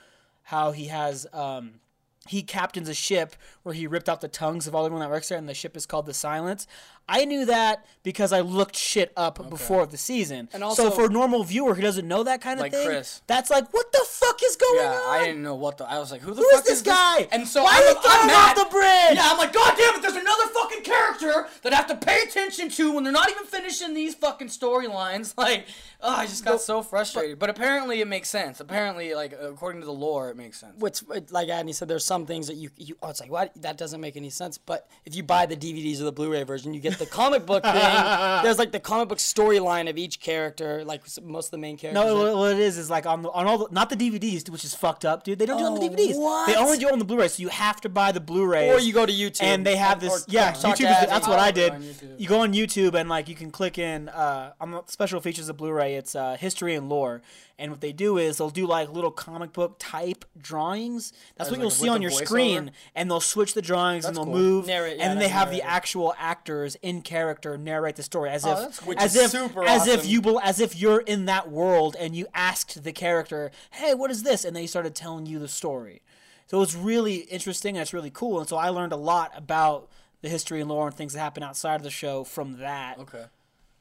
how 0.43 0.73
he 0.73 0.87
has 0.87 1.27
um 1.33 1.81
he 2.29 2.43
captains 2.43 2.89
a 2.89 2.95
ship 2.95 3.35
where 3.63 3.75
he 3.75 3.87
ripped 3.87 4.09
out 4.09 4.21
the 4.21 4.29
tongues 4.29 4.67
of 4.67 4.75
all 4.75 4.85
everyone 4.85 5.01
that 5.01 5.11
works 5.11 5.29
there, 5.29 5.39
and 5.39 5.49
the 5.49 5.55
ship 5.55 5.77
is 5.77 5.87
called 5.87 6.07
the 6.07 6.15
Silence. 6.15 6.67
I 7.13 7.25
knew 7.25 7.45
that 7.47 7.85
because 8.05 8.33
I 8.33 8.41
looked 8.41 8.77
shit 8.77 9.13
up 9.17 9.51
before 9.51 9.85
the 9.85 9.97
season. 9.99 10.49
And 10.53 10.63
also- 10.63 10.85
so 10.85 10.91
for 10.93 11.07
a 11.07 11.09
normal 11.09 11.43
viewer 11.43 11.75
who 11.75 11.83
doesn't 11.83 12.07
know 12.07 12.23
that 12.23 12.41
kind 12.41 12.61
of 12.61 12.63
Like 12.63 12.73
thing, 12.73 12.87
Chris. 12.87 13.21
that's 13.27 13.51
like, 13.51 13.71
what 13.75 13.91
the 13.93 14.05
fuck 14.09 14.41
is 14.45 14.55
going 14.57 14.77
Yeah, 14.85 14.93
on? 14.93 15.21
I 15.21 15.25
didn't 15.27 15.43
know 15.43 15.57
what 15.57 15.77
the. 15.79 15.85
I 15.85 15.99
was 15.99 16.13
like, 16.13 16.21
who 16.21 16.33
the 16.33 16.41
Who 16.43 16.51
fuck 16.53 16.61
is 16.65 16.71
this 16.71 16.83
guy? 16.83 17.29
And 17.33 17.47
so 17.49 17.65
Why 17.65 17.73
I'm, 17.75 17.83
are 17.83 17.87
you 17.89 17.95
throwing 18.01 18.21
I'm 18.21 18.27
mad. 18.29 18.57
off 18.59 18.65
the 18.65 18.71
bridge? 18.71 19.17
Yeah, 19.17 19.29
I'm 19.33 19.39
like, 19.39 19.53
God 19.53 19.75
damn 19.77 19.97
it! 19.97 20.03
There's 20.03 20.15
another 20.15 20.47
fucking 20.55 20.83
character 20.83 21.49
that 21.63 21.73
I 21.73 21.77
have 21.77 21.89
to 21.89 21.97
pay 21.97 22.23
attention 22.23 22.69
to 22.71 22.93
when 22.93 23.03
they're 23.05 23.13
not 23.13 23.29
even 23.29 23.45
finishing 23.45 23.93
these 23.93 24.15
fucking 24.15 24.49
storylines. 24.49 25.35
Like, 25.41 25.67
oh, 26.03 26.15
I 26.15 26.27
just 26.27 26.45
got 26.45 26.61
so 26.61 26.83
frustrated. 26.83 27.39
But 27.39 27.51
apparently, 27.51 28.01
it 28.01 28.07
makes 28.07 28.29
sense. 28.29 28.61
Apparently, 28.61 29.15
like 29.15 29.33
according 29.33 29.81
to 29.81 29.87
the 29.87 29.93
lore, 29.93 30.31
it 30.31 30.37
makes 30.37 30.61
sense. 30.61 30.81
It- 31.11 31.33
like 31.33 31.49
Adney 31.49 31.75
said, 31.75 31.89
there's 31.89 32.05
some 32.05 32.25
things 32.27 32.47
that 32.47 32.55
you, 32.57 32.71
you 32.77 32.97
oh, 33.03 33.09
it's 33.11 33.21
like 33.21 33.31
what 33.31 33.53
that 33.63 33.77
doesn't 33.79 34.01
make 34.01 34.17
any 34.17 34.31
sense. 34.31 34.59
But 34.59 34.87
if 35.05 35.15
you 35.17 35.23
buy 35.23 35.47
the 35.47 35.57
DVDs 35.57 36.01
or 36.01 36.05
the 36.05 36.13
Blu-ray 36.13 36.43
version, 36.45 36.73
you 36.75 36.81
get 36.81 36.99
the 37.01 37.07
comic 37.07 37.45
book 37.47 37.65
thing. 37.65 37.73
There's 38.45 38.59
like 38.59 38.71
the 38.71 38.79
comic 38.79 39.09
book 39.09 39.19
storyline 39.19 39.91
of 39.91 39.99
each 39.99 40.21
character, 40.21 40.85
like 40.85 41.03
most 41.23 41.47
of 41.47 41.51
the 41.51 41.59
main 41.59 41.77
characters. 41.77 42.05
No, 42.05 42.15
what, 42.17 42.37
what 42.37 42.53
it 42.53 42.59
is 42.61 42.79
is 42.79 42.89
like 42.89 43.07
on 43.07 43.23
the, 43.23 43.31
on 43.31 43.47
all 43.47 43.59
the, 43.59 43.69
not 43.73 43.91
the 43.91 43.97
DVDs, 43.97 44.49
which 44.49 44.65
is 44.65 44.75
fucked 44.75 45.05
up, 45.05 45.25
dude. 45.25 45.39
They 45.39 45.47
don't 45.47 45.59
do 45.59 45.65
it 45.65 45.69
on 45.69 45.75
the 45.75 45.81
Oh, 45.81 45.89
DVDs. 45.91 46.17
what? 46.19 46.47
They 46.47 46.55
only 46.55 46.79
do 46.79 46.87
it 46.87 46.93
on 46.93 46.99
the 47.01 47.05
Blu-ray, 47.05 47.27
so 47.29 47.41
you 47.41 47.49
have 47.49 47.81
to 47.81 47.89
buy 47.89 48.13
the 48.13 48.21
Blu-ray. 48.21 48.71
or 48.71 48.79
you 48.79 48.93
go 48.93 49.05
to 49.05 49.13
YouTube 49.13 49.43
and 49.43 49.67
they 49.67 49.77
have 49.77 49.99
this 50.01 50.23
or 50.23 50.25
yeah 50.29 50.53
youtube 50.53 50.73
is, 51.03 51.09
that's 51.09 51.27
what 51.27 51.39
i 51.39 51.51
did 51.51 51.73
you 52.19 52.29
go 52.29 52.41
on 52.41 52.53
youtube 52.53 52.95
and 52.95 53.09
like 53.09 53.29
you 53.29 53.35
can 53.35 53.51
click 53.51 53.79
in 53.79 54.09
uh 54.11 54.53
on 54.61 54.71
the 54.71 54.83
special 54.87 55.21
features 55.21 55.49
of 55.49 55.57
blu-ray 55.57 55.95
it's 55.95 56.15
uh 56.15 56.37
history 56.39 56.75
and 56.75 56.89
lore 56.89 57.23
And 57.61 57.71
what 57.71 57.81
they 57.83 57.93
do 57.93 58.17
is 58.19 58.39
they'll 58.39 58.51
do 58.51 58.67
like 58.67 58.91
little 58.91 59.11
comic 59.11 59.53
book 59.53 59.77
type 59.79 60.25
drawings. 60.41 61.13
That's 61.37 61.49
As 61.49 61.51
what 61.51 61.59
like 61.59 61.61
you'll 61.61 61.71
see 61.71 61.89
on 61.89 62.01
your 62.03 62.11
screen, 62.11 62.73
and 62.95 63.11
they'll 63.11 63.21
switch 63.21 63.55
the 63.55 63.63
drawings 63.63 64.05
and 64.07 64.17
they'll 64.17 64.25
cool. 64.25 64.35
move, 64.35 64.67
Narrate- 64.67 64.97
yeah, 64.97 65.03
and 65.05 65.11
then 65.13 65.19
they 65.19 65.25
that's 65.27 65.35
have 65.35 65.51
the 65.51 65.63
actual 65.63 66.15
actors 66.19 66.77
in 66.83 67.03
character 67.03 67.59
narrate 67.59 67.97
the 67.97 68.03
story 68.03 68.31
as 68.31 68.45
Oh, 68.47 68.69
if 68.69 68.89
as 68.97 69.15
if 69.15 69.35
as 69.59 69.87
if 69.87 70.07
you 70.07 70.23
bel- 70.23 70.41
as 70.41 70.59
if 70.59 70.75
you're 70.75 71.01
in 71.01 71.27
that 71.27 71.51
world 71.51 71.95
and 71.99 72.17
you 72.17 72.27
asked 72.35 72.83
the 72.83 72.93
character, 72.93 73.51
"Hey, 73.73 73.95
what 73.95 74.11
is 74.11 74.23
this?" 74.23 74.45
and 74.45 74.57
they 74.57 74.67
started 74.67 74.95
telling 74.95 75.27
you 75.27 75.39
the 75.39 75.47
story. 75.49 76.01
So 76.47 76.63
it's 76.63 76.75
really 76.75 77.17
interesting 77.31 77.77
and 77.77 77.83
it's 77.83 77.93
really 77.93 78.11
cool. 78.11 78.41
And 78.41 78.49
so 78.49 78.57
I 78.57 78.71
learned 78.71 78.93
a 78.93 78.97
lot 78.97 79.31
about 79.37 79.89
the 80.23 80.29
history 80.29 80.61
and 80.61 80.69
lore 80.69 80.89
and 80.89 80.97
things 80.97 81.13
that 81.13 81.21
happen 81.21 81.43
outside 81.43 81.77
of 81.77 81.83
the 81.83 81.91
show 81.91 82.25
from 82.25 82.59
that. 82.59 82.99
Okay. 82.99 83.25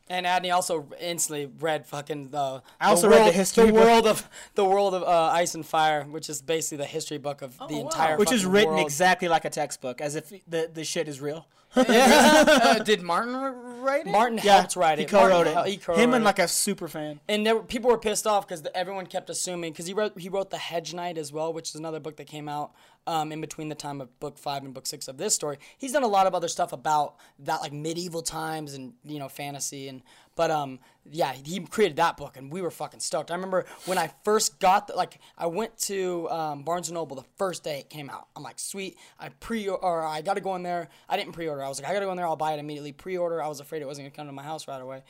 And 0.10 0.26
Adney 0.26 0.54
also 0.54 0.88
instantly 1.00 1.52
read 1.60 1.86
fucking 1.86 2.30
the. 2.30 2.64
I 2.82 2.90
also 2.90 3.04
the 3.04 3.10
read 3.10 3.20
the 3.20 3.24
world, 3.26 3.36
history 3.36 3.66
the 3.68 3.72
book. 3.74 3.84
world 3.84 4.08
of 4.08 4.30
the 4.56 4.66
world 4.66 4.94
of 4.96 5.04
uh, 5.04 5.32
Ice 5.34 5.54
and 5.54 5.66
Fire, 5.66 6.04
which 6.04 6.30
is 6.30 6.42
basically 6.42 6.78
the 6.78 6.86
history 6.86 7.20
book 7.20 7.44
of 7.44 7.58
the 7.58 7.76
wow. 7.76 7.82
entire. 7.82 8.18
Which 8.18 8.32
is 8.32 8.46
written 8.46 8.72
world. 8.72 8.86
exactly 8.86 9.28
like 9.28 9.46
a 9.46 9.52
textbook, 9.52 10.02
as 10.02 10.16
if 10.16 10.34
the 10.48 10.70
the 10.74 10.84
shit 10.84 11.08
is 11.08 11.22
real. 11.22 11.46
uh, 11.76 12.80
did 12.80 13.04
Martin 13.04 13.36
write 13.82 14.08
it? 14.08 14.10
Martin 14.10 14.40
yeah, 14.44 14.58
helped 14.58 14.76
write 14.76 14.98
he 14.98 15.04
it. 15.04 15.08
co-wrote 15.08 15.46
Martin- 15.46 15.58
it. 15.58 15.68
He 15.68 15.78
co-wrote 15.78 16.00
it. 16.00 16.04
Him 16.04 16.14
and 16.16 16.24
it. 16.24 16.26
like 16.26 16.40
a 16.40 16.48
super 16.48 16.88
fan. 16.88 17.20
and 17.30 17.46
there, 17.46 17.60
people 17.60 17.92
were 17.92 18.00
pissed 18.00 18.26
off 18.26 18.48
because 18.48 18.64
everyone 18.74 19.06
kept 19.06 19.30
assuming 19.30 19.72
because 19.72 19.86
he 19.86 19.94
wrote 19.94 20.18
he 20.20 20.30
wrote 20.30 20.50
the 20.50 20.58
Hedge 20.58 20.96
Knight 20.96 21.20
as 21.20 21.32
well, 21.32 21.54
which 21.54 21.70
is 21.70 21.76
another 21.76 22.00
book 22.00 22.18
that 22.18 22.26
came 22.26 22.50
out 22.50 22.72
um, 23.10 23.32
in 23.32 23.42
between 23.42 23.70
the 23.70 23.76
time 23.76 24.02
of 24.02 24.20
book 24.20 24.38
five 24.38 24.64
and 24.64 24.72
book 24.72 24.86
six 24.86 25.08
of 25.08 25.18
this 25.18 25.34
story. 25.34 25.58
He's 25.80 25.92
done 25.92 26.04
a 26.04 26.08
lot 26.08 26.28
of 26.28 26.36
other 26.36 26.48
stuff 26.48 26.74
about 26.74 27.16
that 27.40 27.60
like 27.62 27.74
medieval 27.74 28.22
times 28.22 28.76
and 28.76 28.94
you 29.04 29.18
know 29.18 29.28
fantasy 29.28 29.88
and 29.88 30.04
but 30.36 30.52
um 30.52 30.78
yeah 31.12 31.34
he 31.34 31.60
created 31.62 31.98
that 31.98 32.18
book 32.18 32.38
and 32.38 32.54
we 32.54 32.62
were 32.62 32.70
fucking 32.70 33.00
stoked. 33.00 33.32
I 33.32 33.34
remember 33.34 33.66
when 33.86 33.98
I 33.98 34.12
first 34.24 34.60
got 34.60 34.88
the, 34.88 34.94
like 34.94 35.20
I 35.36 35.48
went 35.48 35.76
to 35.80 36.30
um, 36.30 36.62
Barnes 36.62 36.90
and 36.90 36.94
Noble 36.94 37.16
the 37.16 37.26
first 37.36 37.64
day 37.64 37.80
it 37.80 37.90
came 37.90 38.12
out. 38.12 38.28
I'm 38.36 38.44
like 38.44 38.60
sweet. 38.60 38.96
I 39.20 39.30
pre 39.30 39.68
or 39.68 40.06
I 40.06 40.22
got 40.22 40.36
to 40.36 40.42
go 40.42 40.56
in 40.56 40.62
there. 40.62 40.90
I 41.10 41.18
didn't 41.18 41.34
pre-order. 41.34 41.64
I 41.64 41.68
was 41.68 41.82
like 41.82 41.90
I 41.90 41.94
got 41.94 42.02
to 42.02 42.06
go 42.06 42.12
in 42.12 42.18
there. 42.18 42.28
I'll 42.28 42.36
buy 42.36 42.54
it 42.54 42.60
immediately. 42.60 42.92
Pre-order. 42.92 43.42
I 43.42 43.48
was 43.48 43.60
afraid 43.60 43.82
it 43.82 43.88
wasn't 43.88 44.06
gonna 44.06 44.16
come 44.16 44.28
to 44.28 44.34
my 44.34 44.44
house 44.44 44.68
right 44.68 44.82
away. 44.82 45.02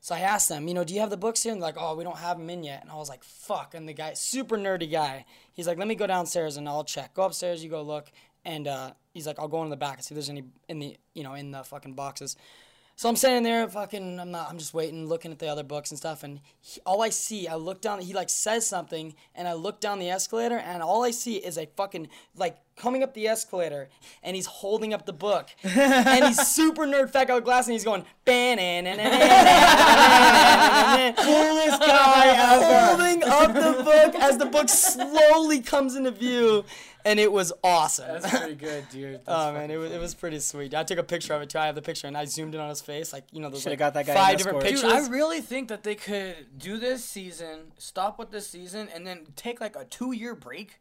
So 0.00 0.14
I 0.14 0.20
asked 0.20 0.48
them, 0.48 0.68
you 0.68 0.74
know, 0.74 0.84
do 0.84 0.94
you 0.94 1.00
have 1.00 1.10
the 1.10 1.16
books 1.16 1.42
here? 1.42 1.52
And 1.52 1.60
they're 1.60 1.68
like, 1.68 1.76
oh, 1.78 1.96
we 1.96 2.04
don't 2.04 2.18
have 2.18 2.38
them 2.38 2.48
in 2.50 2.62
yet. 2.62 2.82
And 2.82 2.90
I 2.90 2.94
was 2.94 3.08
like, 3.08 3.24
fuck. 3.24 3.74
And 3.74 3.88
the 3.88 3.92
guy, 3.92 4.14
super 4.14 4.56
nerdy 4.56 4.90
guy, 4.90 5.24
he's 5.52 5.66
like, 5.66 5.78
let 5.78 5.88
me 5.88 5.94
go 5.94 6.06
downstairs 6.06 6.56
and 6.56 6.68
I'll 6.68 6.84
check. 6.84 7.14
Go 7.14 7.24
upstairs, 7.24 7.62
you 7.62 7.70
go 7.70 7.82
look. 7.82 8.10
And 8.44 8.68
uh, 8.68 8.92
he's 9.12 9.26
like, 9.26 9.38
I'll 9.38 9.48
go 9.48 9.62
in 9.64 9.70
the 9.70 9.76
back 9.76 9.96
and 9.96 10.04
see 10.04 10.14
if 10.14 10.16
there's 10.16 10.30
any 10.30 10.44
in 10.68 10.78
the, 10.78 10.96
you 11.14 11.24
know, 11.24 11.34
in 11.34 11.50
the 11.50 11.64
fucking 11.64 11.94
boxes. 11.94 12.36
So 12.98 13.08
I'm 13.08 13.14
standing 13.14 13.44
there, 13.44 13.68
fucking, 13.68 14.18
I'm 14.18 14.32
not, 14.32 14.50
I'm 14.50 14.58
just 14.58 14.74
waiting, 14.74 15.06
looking 15.06 15.30
at 15.30 15.38
the 15.38 15.46
other 15.46 15.62
books 15.62 15.92
and 15.92 15.98
stuff. 15.98 16.24
And 16.24 16.40
he, 16.60 16.80
all 16.84 17.00
I 17.00 17.10
see, 17.10 17.46
I 17.46 17.54
look 17.54 17.80
down, 17.80 18.00
he 18.00 18.12
like 18.12 18.28
says 18.28 18.66
something, 18.66 19.14
and 19.36 19.46
I 19.46 19.52
look 19.52 19.80
down 19.80 20.00
the 20.00 20.10
escalator, 20.10 20.58
and 20.58 20.82
all 20.82 21.04
I 21.04 21.12
see 21.12 21.36
is 21.36 21.58
a 21.58 21.66
fucking, 21.76 22.08
like, 22.34 22.56
coming 22.78 23.02
up 23.02 23.14
the 23.14 23.28
escalator, 23.28 23.88
and 24.22 24.36
he's 24.36 24.46
holding 24.46 24.94
up 24.94 25.04
the 25.04 25.12
book. 25.12 25.48
and 25.62 26.24
he's 26.24 26.46
super 26.46 26.86
nerd 26.86 27.10
fat 27.10 27.28
guy 27.28 27.34
with 27.34 27.44
glasses, 27.44 27.68
and 27.68 27.74
he's 27.74 27.84
going, 27.84 28.04
coolest 31.16 31.80
guy 31.80 32.34
ever. 32.36 32.78
Holding 32.88 33.22
up 33.24 33.54
the 33.54 33.82
book 33.82 34.14
as 34.16 34.38
the 34.38 34.46
book 34.46 34.68
slowly 34.68 35.60
comes 35.60 35.96
into 35.96 36.10
view, 36.10 36.64
and 37.04 37.18
it 37.18 37.30
was 37.30 37.52
awesome. 37.64 38.06
That's 38.06 38.38
pretty 38.38 38.54
good, 38.54 38.88
dude. 38.90 39.14
That's 39.26 39.28
Oh 39.28 39.52
man, 39.52 39.70
it 39.70 39.76
was, 39.76 39.92
it 39.92 40.00
was 40.00 40.14
pretty 40.14 40.40
sweet. 40.40 40.74
I 40.74 40.84
took 40.84 40.98
a 40.98 41.02
picture 41.02 41.34
of 41.34 41.42
it 41.42 41.50
too. 41.50 41.58
I 41.58 41.66
have 41.66 41.74
the 41.74 41.82
picture, 41.82 42.06
and 42.06 42.16
I 42.16 42.24
zoomed 42.24 42.54
in 42.54 42.60
on 42.60 42.68
his 42.68 42.80
face, 42.80 43.12
like 43.12 43.24
you 43.32 43.40
know, 43.40 43.50
those 43.50 43.66
like 43.66 43.78
got 43.78 43.94
that 43.94 44.06
guy 44.06 44.14
five 44.14 44.38
different 44.38 44.58
escort. 44.58 44.74
pictures. 44.74 44.92
Dude, 44.92 44.92
I 44.92 45.08
really 45.08 45.40
think 45.40 45.68
that 45.68 45.82
they 45.82 45.94
could 45.94 46.58
do 46.58 46.78
this 46.78 47.04
season, 47.04 47.72
stop 47.78 48.18
with 48.18 48.30
this 48.30 48.48
season, 48.48 48.88
and 48.94 49.06
then 49.06 49.26
take 49.36 49.60
like 49.60 49.76
a 49.76 49.84
two-year 49.84 50.34
break, 50.34 50.80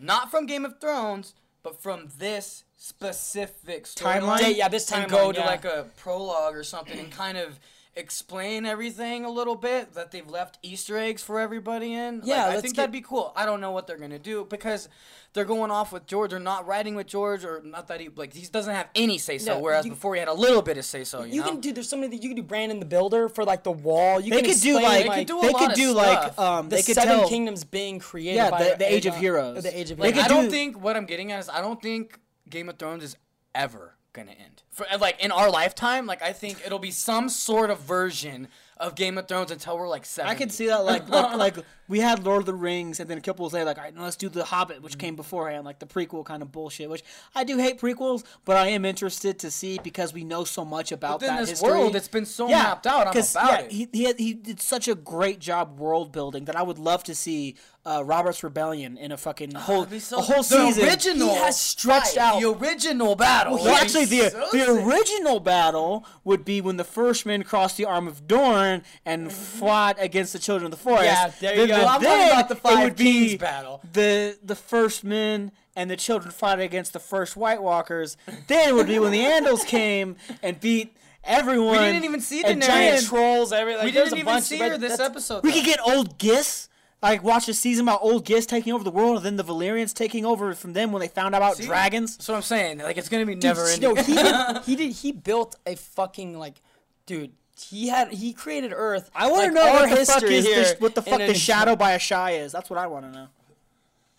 not 0.00 0.30
from 0.30 0.46
Game 0.46 0.64
of 0.64 0.80
Thrones, 0.80 1.34
but 1.62 1.80
from 1.80 2.08
this 2.18 2.64
specific 2.76 3.84
Timeline? 3.84 4.20
storyline. 4.20 4.40
Yeah, 4.40 4.48
yeah, 4.48 4.68
this 4.68 4.90
and 4.92 5.10
go 5.10 5.32
to 5.32 5.38
yeah. 5.38 5.46
like 5.46 5.64
a 5.64 5.86
prologue 5.96 6.54
or 6.54 6.62
something 6.62 6.98
and 6.98 7.10
kind 7.10 7.36
of 7.36 7.58
explain 7.98 8.64
everything 8.64 9.24
a 9.24 9.30
little 9.30 9.56
bit 9.56 9.94
that 9.94 10.10
they've 10.12 10.28
left 10.28 10.58
Easter 10.62 10.96
eggs 10.96 11.22
for 11.22 11.40
everybody 11.40 11.92
in. 11.94 12.22
Yeah, 12.24 12.46
Like, 12.46 12.56
I 12.58 12.60
think 12.60 12.74
get- 12.74 12.76
that'd 12.76 12.92
be 12.92 13.00
cool. 13.00 13.32
I 13.36 13.44
don't 13.44 13.60
know 13.60 13.72
what 13.72 13.86
they're 13.86 13.98
gonna 13.98 14.18
do 14.18 14.46
because 14.48 14.88
they're 15.34 15.44
going 15.44 15.70
off 15.70 15.92
with 15.92 16.06
George. 16.06 16.30
They're 16.30 16.38
not 16.38 16.66
writing 16.66 16.94
with 16.94 17.06
George, 17.06 17.44
or 17.44 17.60
not 17.64 17.88
that 17.88 18.00
he 18.00 18.08
like 18.08 18.32
he 18.32 18.46
doesn't 18.46 18.72
have 18.74 18.88
any 18.94 19.18
say 19.18 19.36
so. 19.38 19.54
Yeah, 19.56 19.60
whereas 19.60 19.84
you- 19.84 19.90
before 19.90 20.14
he 20.14 20.20
had 20.20 20.28
a 20.28 20.32
little 20.32 20.62
bit 20.62 20.78
of 20.78 20.84
say 20.84 21.04
so. 21.04 21.22
You, 21.24 21.34
you 21.34 21.40
know? 21.42 21.48
can 21.48 21.60
do. 21.60 21.72
There's 21.72 21.88
something 21.88 22.10
that 22.10 22.22
you 22.22 22.28
can 22.30 22.36
do. 22.36 22.42
Brandon 22.42 22.78
the 22.80 22.86
Builder 22.86 23.28
for 23.28 23.44
like 23.44 23.64
the 23.64 23.72
wall. 23.72 24.20
You 24.20 24.30
They 24.30 24.42
can 24.42 24.52
could 24.52 24.62
do 24.62 24.74
like 24.80 25.04
They 25.06 25.08
could 25.18 25.26
do 25.26 25.40
they 25.42 25.52
could 25.52 25.74
do 25.74 25.92
like 25.92 26.38
um 26.38 26.68
the 26.68 26.76
they 26.76 26.82
could 26.82 26.94
Seven 26.94 27.18
tell 27.20 27.28
Kingdoms 27.28 27.64
being 27.64 27.98
created. 27.98 28.36
Yeah, 28.36 28.50
by 28.50 28.70
the- 28.70 28.76
the 28.76 28.92
Age 28.92 29.06
of 29.06 29.16
Heroes. 29.16 29.62
The 29.62 29.78
Age 29.78 29.90
of 29.90 29.98
Like, 29.98 30.14
Heroes. 30.14 30.24
I 30.30 30.34
don't 30.34 30.44
do- 30.44 30.50
think 30.50 30.82
what 30.82 30.96
I'm 30.96 31.04
getting 31.06 31.32
at 31.32 31.40
is 31.40 31.48
I 31.48 31.60
don't 31.60 31.82
think 31.82 32.18
Game 32.48 32.68
of 32.68 32.78
Thrones 32.78 33.02
is 33.04 33.16
ever 33.54 33.96
gonna 34.18 34.36
end. 34.38 34.62
For 34.70 34.86
uh, 34.90 34.98
like 34.98 35.22
in 35.22 35.30
our 35.30 35.50
lifetime, 35.50 36.06
like 36.06 36.22
I 36.22 36.32
think 36.32 36.60
it'll 36.64 36.78
be 36.78 36.90
some 36.90 37.28
sort 37.28 37.70
of 37.70 37.80
version 37.80 38.48
of 38.76 38.94
Game 38.94 39.18
of 39.18 39.26
Thrones 39.26 39.50
until 39.50 39.76
we're 39.76 39.88
like 39.88 40.04
seven. 40.04 40.30
I 40.30 40.34
can 40.34 40.50
see 40.50 40.66
that 40.66 40.84
like 40.84 41.08
like, 41.08 41.36
like 41.36 41.56
we 41.88 42.00
had 42.00 42.24
Lord 42.24 42.40
of 42.40 42.46
the 42.46 42.54
Rings 42.54 43.00
and 43.00 43.08
then 43.08 43.18
a 43.18 43.20
couple 43.20 43.44
will 43.44 43.50
say 43.50 43.64
like 43.64 43.78
all 43.78 43.84
right 43.84 43.96
let's 43.96 44.16
do 44.16 44.28
the 44.28 44.44
Hobbit 44.44 44.82
which 44.82 44.96
mm. 44.96 45.00
came 45.00 45.16
beforehand 45.16 45.64
like 45.64 45.78
the 45.78 45.86
prequel 45.86 46.24
kind 46.24 46.42
of 46.42 46.52
bullshit 46.52 46.88
which 46.88 47.02
I 47.34 47.44
do 47.44 47.58
hate 47.58 47.80
prequels 47.80 48.24
but 48.44 48.56
I 48.56 48.68
am 48.68 48.84
interested 48.84 49.38
to 49.40 49.50
see 49.50 49.78
because 49.82 50.12
we 50.12 50.24
know 50.24 50.44
so 50.44 50.64
much 50.64 50.92
about 50.92 51.20
that 51.20 51.40
this 51.40 51.50
history. 51.50 51.70
world, 51.70 51.96
it's 51.96 52.08
been 52.08 52.26
so 52.26 52.48
mapped 52.48 52.86
out. 52.86 53.08
I'm 53.08 53.12
about 53.12 53.34
yeah, 53.34 53.58
it. 53.60 53.72
He, 53.72 53.88
he 53.92 54.12
he 54.12 54.34
did 54.34 54.60
such 54.60 54.88
a 54.88 54.94
great 54.94 55.40
job 55.40 55.78
world 55.78 56.12
building 56.12 56.44
that 56.44 56.56
I 56.56 56.62
would 56.62 56.78
love 56.78 57.02
to 57.04 57.14
see 57.14 57.56
uh, 57.88 58.02
Robert's 58.04 58.42
Rebellion 58.44 58.96
in 58.98 59.12
a 59.12 59.16
fucking 59.16 59.54
whole 59.54 59.86
so- 59.98 60.18
a 60.18 60.20
whole 60.20 60.42
the 60.42 60.72
season. 60.72 60.84
original 60.84 61.28
He 61.30 61.34
has 61.36 61.58
stretched 61.60 62.14
fight, 62.14 62.18
out- 62.18 62.40
the 62.40 62.48
original 62.50 63.16
battle. 63.16 63.54
Well, 63.54 63.64
Like, 63.64 63.82
actually, 63.82 64.04
the 64.04 64.30
so 64.30 64.46
the 64.52 64.70
original 64.84 65.40
battle 65.40 66.04
would 66.24 66.44
be 66.44 66.60
when 66.60 66.76
the 66.76 66.84
first 66.84 67.24
men 67.24 67.42
crossed 67.44 67.76
the 67.76 67.84
arm 67.86 68.06
of 68.06 68.26
Dorne 68.28 68.82
and 69.06 69.32
fought 69.32 69.96
against 69.98 70.32
the 70.32 70.38
children 70.38 70.66
of 70.72 70.78
the 70.78 70.82
forest. 70.82 71.04
Yeah, 71.04 71.30
there 71.40 71.52
you 71.54 71.66
Then 71.66 71.80
go. 71.80 71.86
I'm 71.86 72.02
talking 72.02 72.26
about 72.30 72.48
the 72.48 72.54
it 72.56 72.60
Five 72.60 72.84
would 72.84 72.96
be 72.96 73.28
Kings 73.28 73.40
battle. 73.40 73.80
The 73.92 74.38
the 74.44 74.54
first 74.56 75.04
men 75.04 75.52
and 75.74 75.90
the 75.90 75.96
children 75.96 76.30
fought 76.32 76.60
against 76.60 76.92
the 76.92 77.00
first 77.00 77.36
White 77.36 77.62
Walkers. 77.62 78.16
then 78.48 78.68
it 78.68 78.74
would 78.74 78.86
be 78.88 78.98
when 78.98 79.12
the 79.12 79.20
Andals 79.24 79.64
came 79.64 80.16
and 80.42 80.58
beat 80.60 80.94
everyone. 81.24 81.72
We 81.78 81.84
didn't 81.84 82.04
even 82.04 82.20
see 82.20 82.42
and 82.44 82.60
Daenerys. 82.62 82.66
giant 82.66 83.06
trolls. 83.06 83.52
Everything. 83.52 83.84
we 83.84 83.92
didn't 83.92 84.14
even 84.14 84.24
bunch, 84.24 84.44
see 84.44 84.58
her 84.58 84.76
this 84.78 84.98
episode. 85.00 85.42
We 85.44 85.50
though. 85.50 85.56
could 85.56 85.64
get 85.64 85.80
old 85.86 86.18
Ghis. 86.18 86.68
Like 87.00 87.22
watched 87.22 87.48
a 87.48 87.54
season 87.54 87.84
about 87.84 88.00
old 88.02 88.26
Ghis 88.26 88.46
taking 88.46 88.72
over 88.72 88.82
the 88.82 88.90
world, 88.90 89.18
and 89.18 89.24
then 89.24 89.36
the 89.36 89.44
Valyrians 89.44 89.94
taking 89.94 90.26
over 90.26 90.52
from 90.54 90.72
them 90.72 90.90
when 90.90 91.00
they 91.00 91.06
found 91.06 91.32
out 91.34 91.38
about 91.42 91.56
See? 91.56 91.66
dragons. 91.66 92.16
That's 92.16 92.28
what 92.28 92.34
I'm 92.34 92.42
saying. 92.42 92.78
Like 92.78 92.96
it's 92.96 93.08
gonna 93.08 93.24
be 93.24 93.34
Dude, 93.34 93.44
never 93.44 93.64
no, 93.80 93.94
ending. 93.94 94.04
he 94.04 94.14
did. 94.14 94.34
He 94.64 94.76
did. 94.76 94.92
He 94.92 95.12
built 95.12 95.56
a 95.64 95.76
fucking 95.76 96.38
like, 96.38 96.60
dude. 97.06 97.32
He 97.56 97.88
had. 97.88 98.12
He 98.12 98.32
created 98.32 98.72
Earth. 98.74 99.10
I 99.14 99.28
want 99.30 99.42
like, 99.42 99.48
to 99.48 99.54
know 99.54 99.72
what 99.72 99.90
the 99.90 100.06
fuck 100.06 100.22
is 100.24 100.44
this, 100.44 100.80
what 100.80 100.94
the 100.94 101.02
fuck 101.02 101.18
the 101.18 101.34
shadow 101.34 101.76
by 101.76 101.96
Asshai 101.96 102.40
is. 102.40 102.52
That's 102.52 102.68
what 102.68 102.78
I 102.78 102.88
want 102.88 103.06
to 103.06 103.12
know. 103.12 103.28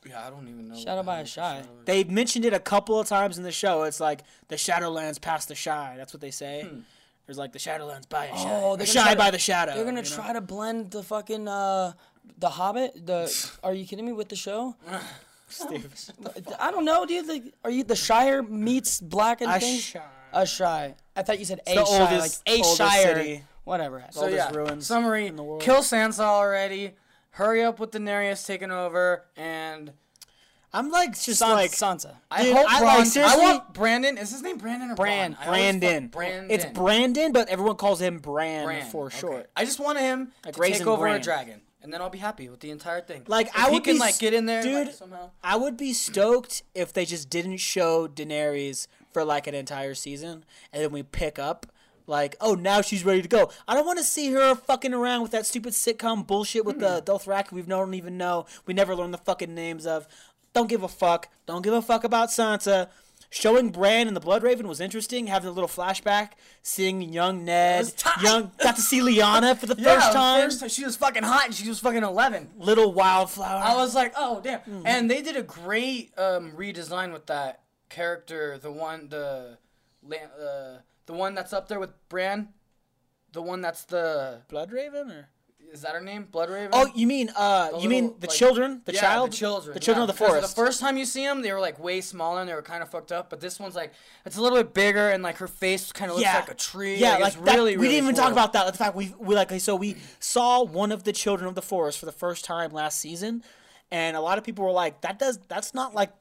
yeah, 0.05 0.25
I 0.25 0.29
don't 0.29 0.47
even 0.47 0.69
know. 0.69 0.75
Shadow 0.75 1.03
by 1.03 1.17
hell 1.17 1.25
Asshai. 1.25 1.63
They 1.85 2.05
mentioned 2.05 2.45
it 2.45 2.53
a 2.53 2.59
couple 2.59 2.97
of 2.99 3.07
times 3.07 3.37
in 3.37 3.43
the 3.43 3.51
show. 3.51 3.83
It's 3.83 3.99
like 3.99 4.23
the 4.47 4.55
Shadowlands 4.55 5.19
past 5.19 5.49
the 5.49 5.55
shy. 5.55 5.95
That's 5.97 6.13
what 6.13 6.21
they 6.21 6.31
say. 6.31 6.67
There's 7.29 7.37
like 7.37 7.51
the 7.51 7.59
Shadowlands 7.59 8.09
by 8.09 8.27
Asshai. 8.27 8.61
Oh, 8.63 8.69
or 8.69 8.77
they're 8.77 8.87
shy 8.87 9.13
by 9.15 9.29
the 9.29 9.37
shadow. 9.37 9.75
They're 9.75 9.85
gonna 9.85 10.01
you 10.01 10.09
know? 10.09 10.15
try 10.15 10.33
to 10.33 10.41
blend 10.41 10.91
the 10.91 11.03
fucking 11.03 11.47
uh, 11.47 11.93
the 12.37 12.49
Hobbit. 12.49 13.05
The. 13.05 13.51
Are 13.63 13.73
you 13.73 13.85
kidding 13.85 14.05
me 14.05 14.11
with 14.13 14.29
the 14.29 14.35
show? 14.35 14.75
Steve. 15.49 15.91
I 16.59 16.69
don't 16.71 16.85
know, 16.85 17.05
dude. 17.07 17.27
Like, 17.27 17.43
are 17.63 17.71
you 17.71 17.83
the 17.83 17.95
Shire 17.95 18.43
meets 18.43 19.01
Black 19.01 19.41
and 19.41 19.49
A 19.51 19.59
things? 19.59 19.81
shy. 19.81 20.01
Asshai. 20.31 20.93
I 21.15 21.23
thought 21.23 21.39
you 21.39 21.45
said 21.45 21.59
a 21.65 21.73
the 21.73 21.85
Shire, 21.85 22.01
oldest- 22.01 22.43
like 22.47 22.55
a 22.59 22.61
oldest 22.61 22.77
Shire. 22.77 23.15
city. 23.15 23.43
Whatever. 23.63 24.05
So 24.11 24.25
oldest 24.25 24.51
yeah, 24.51 24.55
ruins 24.55 24.85
summary: 24.85 25.25
in 25.25 25.35
the 25.35 25.41
world. 25.43 25.61
kill 25.63 25.77
Sansa 25.81 26.19
already. 26.19 26.93
Hurry 27.31 27.63
up 27.63 27.79
with 27.79 27.91
Daenerys 27.91 28.45
taking 28.45 28.69
over, 28.69 29.25
and 29.35 29.91
I'm 30.71 30.91
like 30.91 31.19
just 31.19 31.39
San- 31.39 31.49
like 31.51 31.71
Sansa. 31.71 32.15
I 32.29 32.43
Dude, 32.43 32.55
hope 32.55 32.65
I, 32.69 32.81
like, 32.97 33.13
Bron- 33.13 33.25
I 33.25 33.37
want 33.37 33.73
Brandon. 33.73 34.17
Is 34.19 34.29
his 34.31 34.43
name 34.43 34.57
Brandon 34.59 34.91
or 34.91 34.95
Bran. 34.95 35.31
Bron? 35.31 35.41
I 35.41 35.47
always 35.47 35.61
fuck- 35.71 35.79
Brandon. 35.81 36.07
Brandon. 36.09 36.51
It's 36.51 36.65
Brandon, 36.65 37.31
but 37.31 37.49
everyone 37.49 37.75
calls 37.75 37.99
him 37.99 38.19
Bran, 38.19 38.65
Bran, 38.65 38.85
for 38.91 39.07
okay. 39.07 39.17
short. 39.17 39.49
I 39.55 39.65
just 39.65 39.79
want 39.79 39.97
him 39.97 40.31
Like 40.45 40.53
to 40.55 40.61
Raisin 40.61 40.79
take 40.79 40.87
over 40.87 41.01
Bran. 41.03 41.15
a 41.15 41.19
dragon, 41.23 41.61
and 41.81 41.93
then 41.93 42.01
I'll 42.01 42.09
be 42.09 42.19
happy 42.19 42.49
with 42.49 42.59
the 42.59 42.71
entire 42.71 43.01
thing. 43.01 43.23
Like 43.27 43.47
If 43.47 43.57
I 43.57 43.69
would 43.71 43.83
can 43.83 43.95
be 43.95 43.99
like 43.99 44.19
get 44.19 44.33
in 44.33 44.45
there, 44.45 44.61
dude. 44.61 44.87
like, 44.87 44.95
somehow. 44.95 45.31
I 45.43 45.55
would 45.55 45.77
be 45.77 45.93
stoked 45.93 46.63
if 46.75 46.93
they 46.93 47.05
just 47.05 47.29
didn't 47.29 47.57
show 47.57 48.07
Daenerys 48.07 48.87
for 49.13 49.23
like 49.23 49.47
an 49.47 49.55
entire 49.55 49.95
season, 49.95 50.43
and 50.73 50.83
then 50.83 50.91
we 50.91 51.03
pick 51.03 51.39
up 51.39 51.67
like, 52.09 52.35
oh, 52.41 52.55
now 52.55 52.81
she's 52.81 53.05
ready 53.05 53.21
to 53.21 53.27
go. 53.27 53.51
I 53.67 53.75
don't 53.75 53.85
want 53.85 53.99
to 53.99 54.03
see 54.03 54.31
her 54.31 54.55
fucking 54.55 54.93
around 54.93 55.21
with 55.21 55.31
that 55.31 55.45
stupid 55.45 55.73
sitcom 55.73 56.25
bullshit 56.25 56.65
with 56.65 56.79
the 56.79 57.03
Dothraki 57.05 57.51
we've 57.51 57.67
don't 57.67 57.93
even 57.93 58.17
know. 58.17 58.45
We 58.65 58.73
never 58.73 58.95
learned 58.95 59.13
the 59.13 59.19
fucking 59.19 59.53
names 59.53 59.85
of. 59.85 60.07
Don't 60.51 60.67
give 60.67 60.81
a 60.81 60.87
fuck. 60.87 61.29
Don't 61.45 61.61
give 61.61 61.73
a 61.73 61.81
fuck 61.81 62.03
about 62.03 62.29
Sansa. 62.29 62.89
Showing 63.29 63.69
Bran 63.69 64.07
and 64.07 64.15
the 64.15 64.19
Blood 64.21 64.43
Raven 64.43 64.67
was 64.67 64.79
interesting. 64.79 65.27
Having 65.27 65.49
a 65.49 65.51
little 65.51 65.69
flashback, 65.69 66.31
seeing 66.61 67.01
young 67.01 67.45
Ned, 67.45 67.93
young 68.21 68.51
got 68.61 68.75
to 68.75 68.81
see 68.81 68.99
Lyanna 68.99 69.57
for 69.57 69.65
the 69.65 69.75
Yeah, 69.81 69.95
first 69.95 70.11
time. 70.13 70.41
First 70.41 70.59
time 70.61 70.69
she 70.69 70.83
was 70.85 70.95
fucking 70.95 71.23
hot 71.23 71.45
and 71.45 71.53
she 71.55 71.67
was 71.67 71.79
fucking 71.79 72.03
eleven. 72.03 72.49
Little 72.57 72.93
wildflower. 72.93 73.61
I 73.63 73.75
was 73.75 73.95
like, 73.95 74.13
oh 74.17 74.41
damn! 74.41 74.59
Hmm. 74.61 74.81
And 74.85 75.09
they 75.09 75.21
did 75.21 75.35
a 75.35 75.43
great 75.43 76.11
um, 76.17 76.51
redesign 76.53 77.13
with 77.13 77.27
that 77.27 77.61
character. 77.89 78.57
The 78.57 78.71
one, 78.71 79.09
the, 79.09 79.57
uh, 80.11 80.77
the 81.05 81.13
one 81.13 81.35
that's 81.35 81.53
up 81.53 81.67
there 81.67 81.79
with 81.79 81.91
Bran. 82.09 82.49
The 83.31 83.41
one 83.43 83.61
that's 83.61 83.83
the 83.85 84.41
Blood 84.47 84.71
Raven 84.71 85.11
or 85.11 85.29
is 85.71 85.81
that 85.81 85.93
her 85.93 86.01
name? 86.01 86.27
Blood 86.31 86.49
Raven. 86.49 86.69
oh, 86.73 86.89
you 86.95 87.07
mean 87.07 87.29
uh, 87.35 87.69
you 87.79 87.89
mean 87.89 88.13
the 88.19 88.27
like- 88.27 88.35
children, 88.35 88.81
the 88.85 88.93
yeah, 88.93 89.01
child, 89.01 89.31
the 89.31 89.35
children, 89.37 89.73
the 89.73 89.79
children 89.79 90.07
yeah, 90.07 90.11
of 90.11 90.17
the 90.17 90.25
forest. 90.25 90.55
The 90.55 90.61
first 90.61 90.79
time 90.79 90.97
you 90.97 91.05
see 91.05 91.23
them, 91.23 91.41
they 91.41 91.51
were 91.51 91.59
like 91.59 91.79
way 91.79 92.01
smaller 92.01 92.41
and 92.41 92.49
they 92.49 92.53
were 92.53 92.61
kind 92.61 92.81
of 92.81 92.89
fucked 92.89 93.11
up. 93.11 93.29
But 93.29 93.39
this 93.39 93.59
one's 93.59 93.75
like 93.75 93.93
it's 94.25 94.37
a 94.37 94.41
little 94.41 94.57
bit 94.57 94.73
bigger 94.73 95.09
and 95.09 95.23
like 95.23 95.37
her 95.37 95.47
face 95.47 95.91
kind 95.91 96.11
of 96.11 96.17
looks 96.17 96.33
like 96.33 96.51
a 96.51 96.53
tree. 96.55 96.95
Yeah, 96.95 97.11
like, 97.11 97.19
like, 97.19 97.33
it's 97.33 97.41
that- 97.41 97.55
really, 97.55 97.77
we 97.77 97.83
really 97.83 97.95
didn't 97.95 98.03
even 98.05 98.15
talk 98.15 98.31
about 98.31 98.53
that. 98.53 98.65
The 98.71 98.77
fact 98.77 98.95
we 98.95 99.13
we 99.19 99.35
like 99.35 99.51
so 99.59 99.75
we 99.75 99.95
saw 100.19 100.63
one 100.63 100.91
of 100.91 101.03
the 101.03 101.13
children 101.13 101.47
of 101.47 101.55
the 101.55 101.61
forest 101.61 101.99
for 101.99 102.05
the 102.05 102.11
first 102.11 102.45
time 102.45 102.71
last 102.71 102.99
season, 102.99 103.43
and 103.91 104.15
a 104.15 104.21
lot 104.21 104.37
of 104.37 104.43
people 104.43 104.65
were 104.65 104.71
like, 104.71 105.01
"That 105.01 105.19
does 105.19 105.39
that's 105.47 105.73
not 105.73 105.93
like 105.93 106.11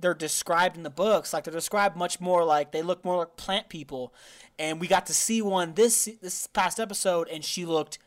they're 0.00 0.14
described 0.14 0.76
in 0.76 0.82
the 0.84 0.90
books. 0.90 1.32
Like 1.32 1.44
they're 1.44 1.52
described 1.52 1.96
much 1.96 2.20
more 2.20 2.44
like 2.44 2.72
they 2.72 2.82
look 2.82 3.04
more 3.04 3.16
like 3.16 3.36
plant 3.36 3.68
people." 3.68 4.12
And 4.60 4.80
we 4.80 4.88
got 4.88 5.06
to 5.06 5.14
see 5.14 5.40
one 5.40 5.74
this 5.74 6.08
this 6.20 6.48
past 6.48 6.80
episode, 6.80 7.28
and 7.28 7.44
she 7.44 7.64
looked 7.64 7.98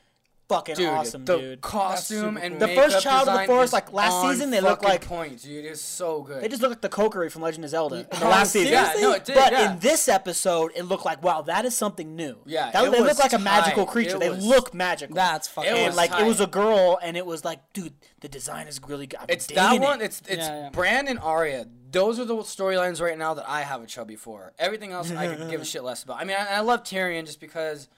fucking 0.54 0.76
Dude, 0.76 0.88
awesome, 0.90 1.26
the 1.26 1.38
dude. 1.38 1.62
costume 1.62 2.34
That's 2.36 2.46
and 2.46 2.60
cool. 2.60 2.68
The 2.68 2.76
first 2.76 3.02
Child 3.02 3.28
of 3.30 3.40
the 3.40 3.46
Forest, 3.46 3.70
is 3.70 3.74
like, 3.74 3.94
last 3.94 4.22
season, 4.22 4.50
they 4.52 4.62
look 4.62 4.84
like- 4.84 5.06
point, 5.06 5.42
dude. 5.42 5.66
It's 5.66 5.82
so 5.82 6.22
good. 6.24 6.42
They 6.44 6.48
just 6.48 6.62
look 6.62 6.70
like 6.72 6.82
the 6.82 6.90
Kokiri 6.90 7.32
from 7.32 7.42
Legend 7.42 7.64
of 7.64 7.70
Zelda. 7.72 7.96
in 8.12 8.20
the 8.20 8.26
Oh, 8.26 8.30
last 8.30 8.52
season. 8.52 8.74
Yeah, 8.74 8.94
no, 9.00 9.14
it 9.14 9.26
did, 9.26 9.36
But 9.36 9.52
yeah. 9.54 9.74
in 9.74 9.80
this 9.80 10.08
episode, 10.08 10.72
it 10.76 10.84
looked 10.84 11.06
like 11.06 11.24
wow, 11.24 11.42
that 11.44 11.66
is 11.66 11.76
something 11.76 12.16
new. 12.16 12.38
Yeah, 12.46 12.72
that, 12.72 12.84
it 12.86 12.92
they 12.92 13.00
was 13.02 13.10
look 13.10 13.20
like 13.20 13.34
a 13.34 13.40
magical 13.40 13.86
tight. 13.86 13.92
creature. 13.92 14.16
It 14.18 14.20
they 14.20 14.30
was- 14.30 14.46
look 14.46 14.74
magical. 14.74 15.16
That's 15.16 15.48
fucking. 15.48 15.72
It 15.72 15.78
and 15.78 15.88
was 15.88 15.96
like 15.96 16.12
it 16.20 16.26
was 16.26 16.40
a 16.42 16.48
girl, 16.48 17.00
and 17.02 17.16
it 17.18 17.26
was 17.26 17.44
like, 17.46 17.60
dude, 17.74 17.94
the 18.20 18.28
design 18.28 18.68
is 18.68 18.80
really 18.88 19.08
good. 19.08 19.20
I'm 19.20 19.26
It's 19.30 19.48
digging 19.48 19.64
that 19.64 19.76
it. 19.76 19.82
one. 19.82 20.02
It's 20.02 20.22
it's 20.28 20.38
Yeah, 20.48 20.64
yeah. 20.64 20.70
Bran 20.72 21.08
and 21.08 21.20
Arya. 21.20 21.68
Those 21.92 22.20
are 22.20 22.26
the 22.26 22.36
storylines 22.38 23.02
right 23.02 23.18
now 23.18 23.34
that 23.34 23.50
I 23.50 23.62
have 23.64 23.82
a 23.84 23.86
chubby 23.86 24.16
for. 24.16 24.54
Everything 24.58 24.92
else 24.94 25.12
I 25.12 25.28
could 25.36 25.50
give 25.50 25.60
a 25.62 25.66
shit 25.72 25.84
less 25.84 26.04
about. 26.04 26.20
I 26.22 26.24
mean, 26.24 26.38
I, 26.40 26.56
I 26.56 26.60
love 26.62 26.84
Tyrion 26.84 27.26
just 27.26 27.42
because 27.42 27.90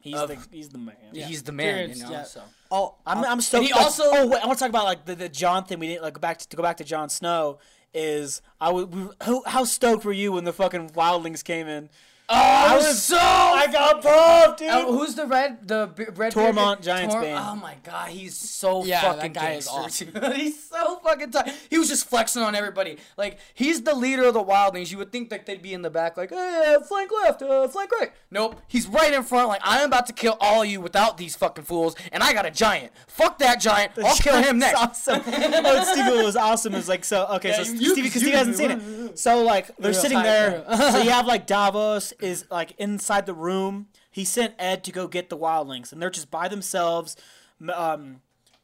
he's 0.00 0.14
of- 0.16 0.28
the 0.28 0.38
he's 0.50 0.68
the 0.70 0.78
man. 0.78 0.96
he's 1.12 1.42
the 1.42 1.52
man. 1.52 1.88
Tyrion's- 1.88 1.98
You 1.98 2.04
know. 2.04 2.10
yeah. 2.12 2.22
So 2.24 2.42
Oh, 2.72 2.94
I'm 3.06 3.24
I'm 3.24 3.40
stoked. 3.40 3.66
he 3.66 3.72
like- 3.72 3.82
also- 3.82 4.04
oh 4.06 4.26
wait, 4.26 4.42
I 4.42 4.46
want 4.46 4.58
to 4.58 4.62
talk 4.64 4.68
about 4.70 4.84
like 4.84 5.04
the, 5.04 5.14
the 5.14 5.28
Jon 5.28 5.64
thing. 5.64 5.78
We 5.78 5.88
didn't 5.88 6.02
like 6.02 6.14
go 6.14 6.20
back 6.20 6.38
to, 6.38 6.48
to 6.48 6.56
go 6.56 6.62
back 6.62 6.76
to 6.78 6.84
Jon 6.84 7.08
Snow. 7.08 7.58
Is 7.92 8.40
I 8.60 8.70
was 8.70 8.86
we, 8.86 9.08
how, 9.20 9.42
how 9.46 9.64
stoked 9.64 10.04
were 10.04 10.12
you 10.12 10.32
when 10.32 10.44
the 10.44 10.52
fucking 10.52 10.90
wildlings 10.90 11.42
came 11.42 11.66
in? 11.66 11.90
Oh, 12.30 12.34
I 12.34 12.76
was- 12.76 13.02
so. 13.02 13.16
I 13.18 13.66
got 13.72 14.02
pumped, 14.02 14.58
dude. 14.60 14.68
Oh, 14.70 14.96
who's 14.96 15.14
the 15.14 15.26
red? 15.26 15.66
The 15.66 15.90
b- 15.94 16.04
red. 16.14 16.32
Tormund 16.32 16.82
bearded- 16.82 17.10
Giantsbane. 17.10 17.50
Oh 17.50 17.56
my 17.56 17.74
god, 17.82 18.10
he's 18.10 18.36
so 18.36 18.84
Yeah, 18.84 19.00
that 19.02 19.16
fucking 19.16 19.32
guy 19.32 19.52
is 19.54 19.68
dude. 19.98 20.24
he's 20.36 20.68
so 20.68 21.00
fucking 21.02 21.30
tight. 21.32 21.52
He 21.68 21.78
was 21.78 21.88
just 21.88 22.08
flexing 22.08 22.42
on 22.42 22.54
everybody. 22.54 22.98
Like 23.16 23.38
he's 23.54 23.82
the 23.82 23.94
leader 23.94 24.24
of 24.24 24.34
the 24.34 24.44
wildlings. 24.44 24.90
You 24.92 24.98
would 24.98 25.10
think 25.12 25.30
that 25.30 25.44
they'd 25.46 25.60
be 25.62 25.74
in 25.74 25.82
the 25.82 25.90
back, 25.90 26.16
like, 26.16 26.30
hey, 26.30 26.76
flank 26.86 27.10
left, 27.24 27.42
uh, 27.42 27.66
flank 27.68 27.90
right. 27.98 28.12
Nope, 28.30 28.60
he's 28.68 28.86
right 28.86 29.12
in 29.12 29.22
front. 29.24 29.48
Like 29.48 29.60
I'm 29.64 29.86
about 29.86 30.06
to 30.06 30.12
kill 30.12 30.36
all 30.40 30.62
of 30.62 30.68
you 30.68 30.80
without 30.80 31.16
these 31.18 31.34
fucking 31.36 31.64
fools, 31.64 31.96
and 32.12 32.22
I 32.22 32.32
got 32.32 32.46
a 32.46 32.50
giant. 32.50 32.92
Fuck 33.08 33.38
that 33.40 33.60
giant. 33.60 33.92
I'll 33.98 34.14
kill 34.16 34.36
him 34.40 34.58
next. 34.58 34.78
Awesome. 34.78 35.22
oh, 35.26 35.84
Stevie 35.92 36.22
was 36.22 36.36
awesome. 36.36 36.74
Is 36.74 36.88
like 36.88 37.04
so. 37.04 37.26
Okay, 37.32 37.48
Yeah, 37.50 37.62
so 37.64 37.72
you- 37.72 37.90
Stevie, 37.90 38.02
because 38.02 38.22
you- 38.22 38.28
Stevie 38.28 38.36
hasn't 38.36 38.56
seen 38.56 38.70
it. 38.70 38.80
So 39.18 39.42
like 39.42 39.76
they're 39.78 39.92
sitting 39.92 40.22
there. 40.22 40.64
so 40.92 41.02
you 41.02 41.10
have 41.10 41.26
like 41.26 41.46
Davos 41.46 42.12
is 42.22 42.44
like 42.50 42.72
inside 42.78 43.26
the 43.26 43.34
room. 43.34 43.88
He 44.10 44.24
sent 44.24 44.54
Edd 44.58 44.82
to 44.84 44.92
go 44.92 45.06
get 45.08 45.28
the 45.30 45.36
wildlings, 45.36 45.92
and 45.92 46.00
they're 46.02 46.10
just 46.10 46.30
by 46.30 46.48
themselves. 46.48 47.16
Um, 47.74 48.20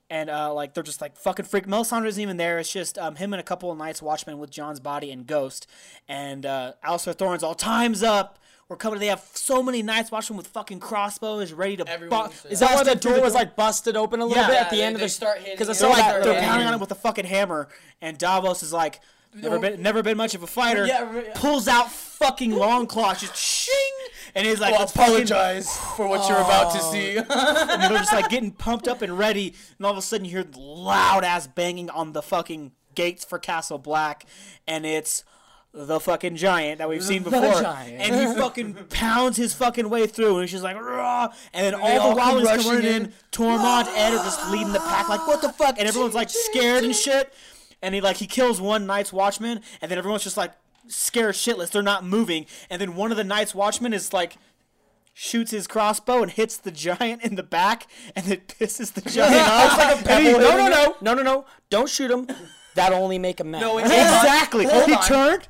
and 0.08 0.30
uh, 0.30 0.54
like 0.54 0.74
they're 0.74 0.82
just 0.84 1.00
like 1.00 1.16
fucking 1.16 1.46
freak. 1.46 1.66
Melisandre 1.66 2.06
isn't 2.06 2.22
even 2.22 2.36
there. 2.36 2.58
It's 2.58 2.72
just 2.72 2.96
um, 2.98 3.16
him 3.16 3.32
and 3.32 3.40
a 3.40 3.42
couple 3.44 3.70
of 3.72 3.78
Night's 3.78 4.00
Watchmen 4.00 4.38
with 4.38 4.50
Jon's 4.50 4.80
body 4.80 5.10
and 5.10 5.26
Ghost. 5.26 5.66
And 6.08 6.46
uh, 6.46 6.72
Alliser 6.84 7.14
Thorne's 7.14 7.42
all 7.42 7.54
times 7.56 8.02
up. 8.02 8.38
We're 8.68 8.76
coming. 8.76 8.98
They 8.98 9.06
have 9.06 9.24
so 9.34 9.62
many 9.62 9.82
Night's 9.82 10.10
Watchmen 10.10 10.36
with 10.36 10.48
fucking 10.48 10.80
crossbows 10.80 11.52
ready 11.52 11.76
to. 11.76 11.88
Everyone's- 11.88 12.42
bu- 12.42 12.48
is 12.48 12.60
that 12.60 12.74
why 12.74 12.82
the 12.82 12.84
busted 12.84 13.02
through 13.02 13.12
door 13.14 13.22
was 13.22 13.34
like 13.34 13.54
busted 13.56 13.96
open 13.96 14.20
a 14.20 14.24
little 14.26 14.42
Yeah. 14.42 14.48
bit 14.48 14.54
Yeah, 14.54 14.60
at 14.62 14.70
the 14.70 14.76
they- 14.76 14.82
end 14.82 14.96
of 14.96 15.00
they 15.00 15.06
the 15.06 15.10
start 15.10 15.38
hitting 15.38 15.54
because 15.54 15.68
I 15.68 15.72
saw 15.72 15.86
So 15.86 15.90
like 15.90 15.98
that 15.98 16.24
they're 16.24 16.40
pounding 16.40 16.66
on 16.66 16.74
it 16.74 16.80
with 16.80 16.90
a 16.90 16.96
fucking 16.96 17.26
hammer, 17.26 17.68
and 18.00 18.16
Davos 18.18 18.62
is 18.64 18.72
like, 18.72 19.00
never 19.42 19.58
been, 19.58 19.82
never 19.82 20.02
been 20.02 20.16
much 20.16 20.34
of 20.34 20.42
a 20.42 20.46
fighter. 20.46 20.86
Yeah, 20.86 21.12
yeah. 21.14 21.32
Pulls 21.34 21.68
out 21.68 21.90
fucking 21.90 22.52
long 22.52 22.86
claws, 22.86 23.20
just 23.20 23.36
shing, 23.36 23.74
and 24.34 24.46
he's 24.46 24.60
like, 24.60 24.70
oh, 24.70 24.72
Well, 24.72 24.80
"Let's 24.80 24.92
fucking-" 24.92 25.14
apologize 25.14 25.76
for 25.96 26.08
what 26.08 26.28
you're 26.28 26.38
about 26.38 26.72
to 26.72 26.80
see. 26.80 27.16
and 27.18 27.26
they're 27.82 27.98
just 27.98 28.12
like 28.12 28.28
getting 28.28 28.50
pumped 28.50 28.88
up 28.88 29.02
and 29.02 29.18
ready, 29.18 29.54
and 29.78 29.86
all 29.86 29.92
of 29.92 29.98
a 29.98 30.02
sudden 30.02 30.24
you 30.24 30.30
hear 30.30 30.44
loud 30.56 31.24
ass 31.24 31.46
banging 31.46 31.90
on 31.90 32.12
the 32.12 32.22
fucking 32.22 32.72
gates 32.94 33.24
for 33.24 33.38
Castle 33.38 33.78
Black, 33.78 34.26
and 34.66 34.86
it's 34.86 35.24
the 35.74 36.00
fucking 36.00 36.36
giant 36.36 36.78
that 36.78 36.88
we've 36.88 37.04
seen 37.04 37.22
before, 37.22 37.62
and 37.62 38.14
he 38.14 38.40
fucking 38.40 38.72
pounds 38.90 39.36
his 39.36 39.52
fucking 39.52 39.90
way 39.90 40.06
through, 40.06 40.36
and 40.36 40.40
he's 40.40 40.52
just 40.52 40.64
like, 40.64 40.80
Rah! 40.80 41.28
and 41.52 41.66
then 41.66 41.74
all 41.74 41.98
all 42.00 42.14
the 42.14 42.20
come 42.20 42.40
wildlings 42.40 42.56
come 42.62 42.74
running 42.76 42.90
in. 42.90 43.02
in. 43.06 43.12
Tormund, 43.30 43.86
Edd 43.94 44.14
are 44.14 44.24
just 44.24 44.50
leading 44.50 44.72
the 44.72 44.80
pack, 44.80 45.10
like 45.10 45.26
what 45.26 45.42
the 45.42 45.50
fuck, 45.50 45.78
and 45.78 45.86
everyone's 45.86 46.14
like 46.14 46.30
scared 46.30 46.82
and 46.82 46.96
shit, 47.04 47.32
and 47.82 47.94
he 47.94 48.00
like 48.00 48.16
he 48.16 48.26
kills 48.26 48.60
one 48.60 48.86
Night's 48.86 49.12
Watchman, 49.12 49.60
and 49.80 49.90
then 49.90 49.98
everyone's 49.98 50.24
just 50.24 50.36
like 50.36 50.52
scared 50.88 51.34
shitless, 51.34 51.70
they're 51.70 51.82
not 51.82 52.04
moving, 52.04 52.46
and 52.70 52.80
then 52.80 52.94
one 52.94 53.10
of 53.10 53.16
the 53.16 53.24
Night's 53.24 53.54
Watchmen 53.54 53.92
is 53.92 54.12
like 54.12 54.36
shoots 55.14 55.50
his 55.50 55.66
crossbow 55.66 56.22
and 56.22 56.30
hits 56.30 56.56
the 56.58 56.70
giant 56.88 57.22
in 57.22 57.34
the 57.36 57.42
back, 57.42 57.86
and 58.14 58.28
it 58.30 58.48
pisses 58.48 58.92
the 58.92 59.00
giant 59.08 59.48
off. 59.48 59.78
And 60.08 60.24
he- 60.26 60.32
And 60.32 60.42
he- 60.42 60.42
no, 60.42 60.56
no, 60.56 60.68
no, 60.68 60.96
no, 61.00 61.14
no, 61.14 61.22
no! 61.22 61.46
Don't 61.70 61.88
shoot 61.88 62.10
him. 62.10 62.26
That'll 62.74 63.02
only 63.02 63.18
make 63.18 63.40
him 63.40 63.50
mad. 63.52 63.60
No, 63.62 63.78
Exactly. 63.78 64.66
Hold 64.66 64.86
he 64.86 64.94
on. 64.94 65.02
turned, 65.04 65.48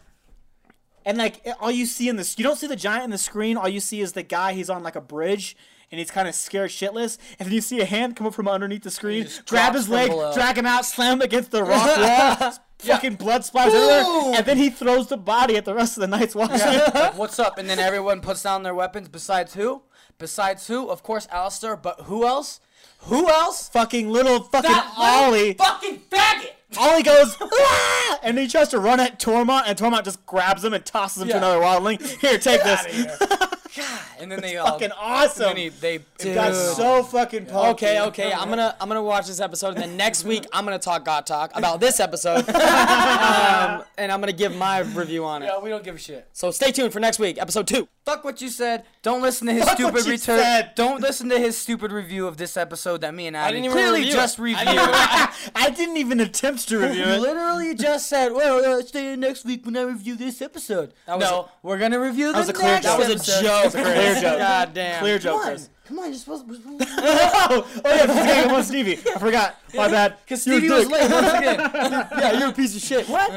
and 1.05 1.19
like 1.19 1.47
all 1.61 1.71
you 1.71 1.87
see 1.87 2.09
in 2.09 2.17
this, 2.17 2.39
you 2.39 2.45
don't 2.45 2.57
see 2.57 2.67
the 2.67 2.77
giant 2.77 3.05
in 3.05 3.11
the 3.11 3.19
screen. 3.19 3.57
All 3.57 3.69
you 3.69 3.81
see 3.81 4.01
is 4.01 4.13
the 4.13 4.23
guy. 4.23 4.53
He's 4.53 4.71
on 4.71 4.83
like 4.83 4.97
a 4.97 5.01
bridge. 5.01 5.57
And 5.93 6.01
he's 6.01 6.11
kind 6.11 6.27
of 6.27 6.35
scared 6.35 6.71
shitless, 6.71 7.17
and 7.39 7.47
then 7.47 7.55
you 7.55 7.61
see 7.61 7.81
a 7.81 7.85
hand 7.85 8.17
come 8.17 8.27
up 8.27 8.35
from 8.35 8.49
underneath 8.49 8.83
the 8.83 8.91
screen, 8.91 9.29
grab 9.47 9.75
his 9.75 9.89
leg, 9.89 10.11
drag 10.35 10.59
him 10.59 10.67
out, 10.67 10.85
slam 10.85 11.15
him 11.19 11.23
against 11.23 11.53
the 11.53 11.63
rock 11.63 12.41
wall, 12.41 12.53
fucking 12.81 13.15
blood 13.15 13.43
splatters 13.43 13.67
everywhere, 13.73 14.35
and 14.37 14.45
then 14.47 14.57
he 14.57 14.69
throws 14.69 15.07
the 15.07 15.17
body 15.17 15.57
at 15.57 15.65
the 15.65 15.75
rest 15.75 15.97
of 15.97 16.01
the 16.01 16.09
Night's 16.09 16.35
Watchman. 16.35 16.59
like, 16.93 17.15
what's 17.17 17.39
up? 17.39 17.57
And 17.59 17.71
then 17.71 17.79
everyone 17.79 18.21
puts 18.21 18.43
down 18.43 18.65
their 18.65 18.75
weapons. 18.75 19.09
Besides 19.09 19.55
who? 19.55 19.83
Besides 20.19 20.67
who? 20.67 20.89
Of 20.89 21.05
course, 21.05 21.29
Alliser. 21.29 21.81
But 21.81 22.01
who 22.03 22.27
else? 22.27 22.59
Who 23.03 23.29
else? 23.29 23.69
fucking 23.69 24.11
little 24.11 24.41
fucking 24.43 24.69
That 24.71 25.25
Olly. 25.29 25.53
fucking 25.55 26.01
faggot. 26.11 26.51
Olly 26.79 27.03
goes, 27.03 27.37
"Ah!" 27.41 28.19
and 28.23 28.39
he 28.39 28.49
tries 28.49 28.69
to 28.69 28.79
run 28.79 29.01
at 29.01 29.19
Tormund, 29.19 29.65
and 29.67 29.79
Tormund 29.79 30.05
just 30.05 30.25
grabs 30.27 30.65
him 30.65 30.75
and 30.75 30.85
tosses 30.85 31.23
him 31.23 31.29
to 31.29 31.37
another 31.37 31.61
wildling. 31.61 32.01
Here, 32.21 32.39
take 32.39 32.63
this. 32.63 33.17
God, 33.77 34.01
and 34.21 34.33
then 34.33 34.41
they 34.41 34.57
all 34.57 34.69
fucking 34.69 34.85
And 34.85 34.95
awesome. 34.99 35.55
he, 35.55 35.69
they 35.69 35.99
Got 36.25 36.55
so 36.55 37.03
fucking 37.03 37.45
pumped. 37.45 37.83
Okay, 37.83 38.01
okay. 38.01 38.33
I'm 38.33 38.49
gonna 38.49 38.75
I'm 38.81 38.89
gonna 38.89 39.03
watch 39.03 39.27
this 39.27 39.39
episode, 39.39 39.75
and 39.75 39.83
then 39.83 39.97
next 39.99 40.25
week 40.25 40.47
I'm 40.51 40.65
gonna 40.65 40.79
talk 40.79 41.05
GOT 41.05 41.27
Talk 41.27 41.53
about 41.55 41.79
this 41.79 42.01
episode, 42.01 42.49
um, 42.49 43.83
and 43.99 44.11
I'm 44.11 44.21
gonna 44.21 44.33
give 44.33 44.57
my 44.57 44.79
review 44.79 45.27
on 45.27 45.43
it. 45.43 45.47
Yeah, 45.47 45.59
we 45.61 45.69
don't 45.69 45.85
give 45.85 45.97
a 45.97 45.99
shit. 45.99 46.27
So 46.33 46.51
stay 46.53 46.73
tuned 46.73 46.93
for 46.95 47.01
next 47.01 47.19
week, 47.19 47.39
episode 47.39 47.67
two. 47.67 47.87
Fuck 48.07 48.25
what 48.25 48.41
you 48.41 48.49
said. 48.49 48.85
Don't 49.03 49.21
listen 49.21 49.47
to 49.49 49.53
his 49.53 49.65
Fuck 49.65 49.75
stupid 49.75 50.07
return. 50.07 50.39
said. 50.39 50.73
Don't 50.75 51.01
listen 51.03 51.29
to 51.29 51.39
his 51.39 51.59
stupid 51.59 51.93
review 51.93 52.27
of 52.27 52.39
this 52.39 52.57
episode 52.57 53.03
that 53.03 53.13
me 53.15 53.27
and 53.27 53.37
Addy 53.37 53.55
didn't 53.57 53.65
even 53.67 53.77
clearly 53.77 53.99
review 54.01 54.13
just 54.15 54.39
reviewed. 54.39 54.61
I 54.67 55.73
didn't 55.77 55.97
even 55.99 56.21
attempt 56.21 56.66
to 56.67 56.79
review 56.79 57.05
You 57.05 57.13
it. 57.13 57.21
literally 57.21 57.75
just 57.75 58.09
said, 58.09 58.33
"Well, 58.33 58.65
uh, 58.79 58.83
stay 58.83 59.13
in 59.13 59.21
next 59.21 59.45
week 59.45 59.65
when 59.65 59.77
I 59.77 59.83
review 59.83 60.17
this 60.17 60.41
episode." 60.43 60.93
was 61.07 61.21
no, 61.21 61.49
we're 61.63 61.79
gonna 61.79 62.01
review 62.01 62.33
the 62.33 62.39
was 62.39 62.49
a 62.49 62.53
clear 62.53 62.73
next 62.73 62.87
joke. 62.87 62.99
That 62.99 63.09
was 63.09 63.09
a 63.09 63.13
episode. 63.15 63.43
joke, 63.43 63.73
Clear 63.73 63.85
Chris. 63.85 64.21
joke. 64.21 64.39
God 64.39 64.75
damn. 64.75 65.01
Clear 65.01 65.19
joke, 65.19 65.43
Chris. 65.43 65.69
Come 65.87 65.99
on, 66.01 66.07
you're 66.07 66.15
supposed. 66.15 66.47
to... 66.47 66.53
oh, 66.81 67.67
oh 67.85 67.95
yeah, 67.95 68.07
forgetting 68.07 68.51
about 68.51 68.65
Stevie. 68.65 68.99
I 69.15 69.19
forgot. 69.19 69.57
My 69.75 69.89
bad. 69.89 70.17
Because 70.25 70.47
You're 70.47 70.57
a 70.57 70.59
Stevie 70.59 70.75
was 70.75 70.89
dick. 70.89 70.93
late 70.93 71.11
once 71.11 71.33
again. 71.35 72.09
Yeah, 72.19 72.39
you're 72.39 72.49
a 72.49 72.53
piece 72.53 72.75
of 72.75 72.83
shit. 72.83 73.07
What? 73.09 73.31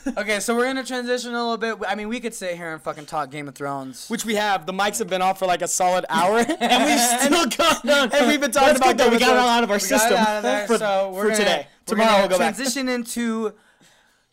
okay, 0.18 0.40
so 0.40 0.56
we're 0.56 0.64
gonna 0.64 0.84
transition 0.84 1.30
a 1.34 1.40
little 1.42 1.56
bit. 1.56 1.78
I 1.88 1.94
mean, 1.94 2.08
we 2.08 2.20
could 2.20 2.34
sit 2.34 2.56
here 2.56 2.72
and 2.72 2.82
fucking 2.82 3.06
talk 3.06 3.30
Game 3.30 3.48
of 3.48 3.54
Thrones. 3.54 4.08
Which 4.08 4.24
we 4.24 4.34
have. 4.34 4.66
The 4.66 4.72
mics 4.72 4.98
have 4.98 5.08
been 5.08 5.22
off 5.22 5.38
for 5.38 5.46
like 5.46 5.62
a 5.62 5.68
solid 5.68 6.04
hour, 6.08 6.38
and 6.38 6.84
we've 6.84 7.00
still 7.20 7.46
got 7.56 7.84
none. 7.84 8.10
And 8.12 8.26
we've 8.28 8.40
been 8.40 8.50
talking 8.50 8.68
That's 8.68 8.80
about 8.80 8.96
that. 8.98 9.10
We 9.12 9.18
got 9.18 9.30
it 9.36 9.38
all 9.38 9.48
out 9.48 9.62
of 9.64 9.70
our 9.70 9.76
We 9.76 9.80
got 9.80 9.86
it 9.86 9.88
system 10.00 10.16
out 10.16 10.36
of 10.38 10.42
there, 10.42 10.66
for, 10.66 10.78
so 10.78 11.10
we're 11.14 11.22
for 11.22 11.28
gonna- 11.30 11.36
today. 11.38 11.66
we're 11.66 11.90
Tomorrow 11.90 12.08
gonna 12.10 12.20
we'll 12.22 12.28
go 12.30 12.38
back. 12.38 12.54
transition 12.56 12.88
into 12.88 13.52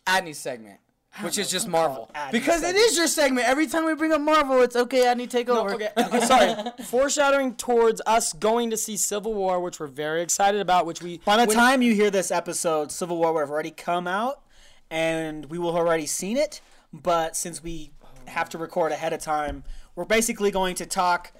Adney's 0.06 0.38
segment, 0.38 0.80
which 1.20 1.36
is 1.38 1.50
just 1.50 1.68
Marvel. 1.68 2.10
Because 2.30 2.62
it 2.62 2.74
is 2.74 2.96
your 2.96 3.06
segment. 3.06 3.46
Every 3.46 3.66
time 3.66 3.84
we 3.84 3.94
bring 3.94 4.12
up 4.12 4.20
Marvel, 4.20 4.62
it's 4.62 4.74
okay. 4.76 5.00
Adney, 5.04 5.28
take 5.28 5.48
over. 5.50 5.74
okay, 5.74 5.90
okay, 5.98 6.20
sorry. 6.20 6.54
Foreshadowing 6.84 7.56
towards 7.56 8.00
us 8.06 8.32
going 8.32 8.70
to 8.70 8.76
see 8.76 8.96
Civil 8.96 9.34
War, 9.34 9.60
which 9.60 9.78
we're 9.78 9.86
very 9.88 10.22
excited 10.22 10.60
about. 10.60 10.86
Which 10.86 11.02
we 11.02 11.18
By 11.18 11.36
the 11.36 11.46
when- 11.46 11.56
time 11.56 11.82
you 11.82 11.94
hear 11.94 12.10
this 12.10 12.30
episode, 12.30 12.90
Civil 12.90 13.18
War 13.18 13.32
would 13.34 13.40
have 13.40 13.50
already 13.50 13.70
come 13.72 14.06
out, 14.08 14.40
and 14.90 15.46
we 15.46 15.58
will 15.58 15.72
have 15.74 15.84
already 15.86 16.06
seen 16.06 16.36
it. 16.36 16.60
but 16.92 17.36
since 17.36 17.62
we 17.62 17.90
have 18.26 18.48
to 18.50 18.58
record 18.58 18.92
ahead 18.92 19.12
of 19.12 19.20
time, 19.20 19.64
we're 19.96 20.04
basically 20.04 20.50
going 20.50 20.74
to 20.76 20.86
talk 20.86 21.32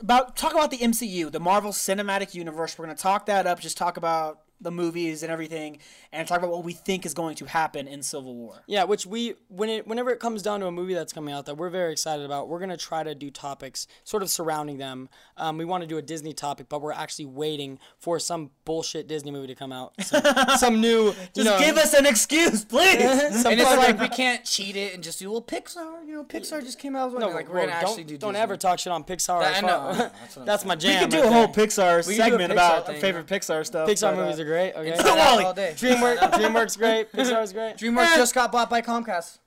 about 0.00 0.36
talk 0.36 0.52
about 0.52 0.70
the 0.70 0.78
MCU, 0.78 1.30
the 1.30 1.40
Marvel 1.40 1.70
Cinematic 1.72 2.34
Universe. 2.34 2.78
We're 2.78 2.86
going 2.86 2.96
to 2.96 3.02
talk 3.02 3.26
that 3.26 3.46
up, 3.46 3.60
just 3.60 3.76
talk 3.76 3.96
about 3.96 4.40
the 4.60 4.70
movies 4.70 5.22
and 5.22 5.30
everything, 5.30 5.78
and 6.14 6.26
talk 6.28 6.38
about 6.38 6.50
what 6.50 6.64
we 6.64 6.72
think 6.72 7.04
is 7.04 7.12
going 7.14 7.34
to 7.36 7.44
happen 7.46 7.86
in 7.88 8.02
Civil 8.02 8.34
War. 8.34 8.62
Yeah, 8.66 8.84
which 8.84 9.04
we 9.06 9.34
when 9.48 9.68
it 9.68 9.86
whenever 9.86 10.10
it 10.10 10.20
comes 10.20 10.42
down 10.42 10.60
to 10.60 10.66
a 10.66 10.72
movie 10.72 10.94
that's 10.94 11.12
coming 11.12 11.34
out 11.34 11.46
that 11.46 11.56
we're 11.56 11.70
very 11.70 11.92
excited 11.92 12.24
about, 12.24 12.48
we're 12.48 12.60
gonna 12.60 12.76
try 12.76 13.02
to 13.02 13.14
do 13.14 13.30
topics 13.30 13.86
sort 14.04 14.22
of 14.22 14.30
surrounding 14.30 14.78
them. 14.78 15.08
Um, 15.36 15.58
we 15.58 15.64
want 15.64 15.82
to 15.82 15.86
do 15.86 15.98
a 15.98 16.02
Disney 16.02 16.32
topic, 16.32 16.68
but 16.68 16.80
we're 16.80 16.92
actually 16.92 17.26
waiting 17.26 17.78
for 17.98 18.18
some 18.18 18.50
bullshit 18.64 19.06
Disney 19.08 19.30
movie 19.30 19.48
to 19.48 19.54
come 19.54 19.72
out, 19.72 19.92
some, 20.02 20.22
some 20.58 20.80
new. 20.80 21.06
you 21.06 21.14
Just 21.34 21.46
know, 21.50 21.58
give 21.58 21.76
us 21.76 21.92
an 21.94 22.06
excuse, 22.06 22.64
please. 22.64 22.94
And 23.44 23.60
it's 23.60 23.76
like 23.76 24.00
we 24.00 24.08
can't 24.08 24.44
cheat 24.44 24.76
it 24.76 24.94
and 24.94 25.02
just 25.02 25.18
do 25.18 25.30
well 25.30 25.42
Pixar. 25.42 26.06
You 26.06 26.14
know, 26.14 26.24
Pixar 26.24 26.62
just 26.62 26.78
came 26.78 26.96
out. 26.96 27.10
With 27.12 27.20
No, 27.20 27.28
like 27.28 27.48
we're 27.48 27.54
well, 27.56 27.66
gonna 27.66 27.80
don't, 27.80 27.88
actually 27.90 28.04
do. 28.04 28.16
Don't 28.18 28.32
Disney. 28.32 28.42
ever 28.42 28.56
talk 28.56 28.78
shit 28.78 28.92
on 28.92 29.04
Pixar. 29.04 29.40
That- 29.40 29.56
I 29.56 29.60
know, 29.60 29.66
well. 29.66 29.88
I 29.88 29.98
know, 29.98 30.10
that's 30.20 30.34
That's 30.54 30.64
my 30.64 30.78
saying. 30.78 30.80
jam. 30.80 30.94
we 30.94 31.00
could 31.00 31.10
do 31.10 31.18
right 31.22 31.26
a 31.28 31.32
whole 31.32 31.46
there. 31.48 31.66
Pixar 31.66 32.06
We 32.06 32.14
could 32.16 32.20
a 32.20 32.24
segment 32.30 32.50
Pixar 32.52 32.54
about 32.54 32.86
thing, 32.86 33.00
favorite 33.00 33.26
Pixar 33.26 33.66
stuff. 33.66 33.88
Pixar 33.88 34.00
but, 34.02 34.14
uh, 34.14 34.16
movies 34.24 34.40
are 34.40 34.44
great. 34.44 34.72
Okay. 34.74 34.96
Say 34.96 35.02
that 35.02 35.16
WALL-E. 35.32 35.44
all 35.44 35.54
day. 35.54 35.74
DreamWorks, 36.04 36.30
DreamWorks 36.32 36.78
great. 36.78 37.12
Pixar's 37.12 37.52
great. 37.52 37.76
DreamWorks 37.78 38.16
just 38.16 38.34
got 38.34 38.52
bought 38.52 38.70
by 38.70 38.80
Comcast. 38.82 39.38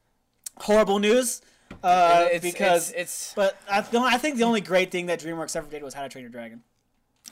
horrible 0.57 0.99
news. 0.99 1.41
Uh, 1.83 2.25
It's- 2.31 2.41
because 2.41 2.91
it's, 2.91 2.99
it's 2.99 3.33
But 3.35 3.57
I, 3.69 3.81
the 3.81 3.99
I 3.99 4.17
think 4.17 4.37
the 4.37 4.43
only 4.43 4.61
great 4.61 4.89
thing 4.91 5.05
that 5.07 5.19
DreamWorks 5.19 5.55
ever 5.55 5.69
did 5.69 5.83
was 5.83 5.93
How 5.93 6.01
to 6.03 6.09
Train 6.09 6.23
Your 6.23 6.31
Dragon. 6.31 6.63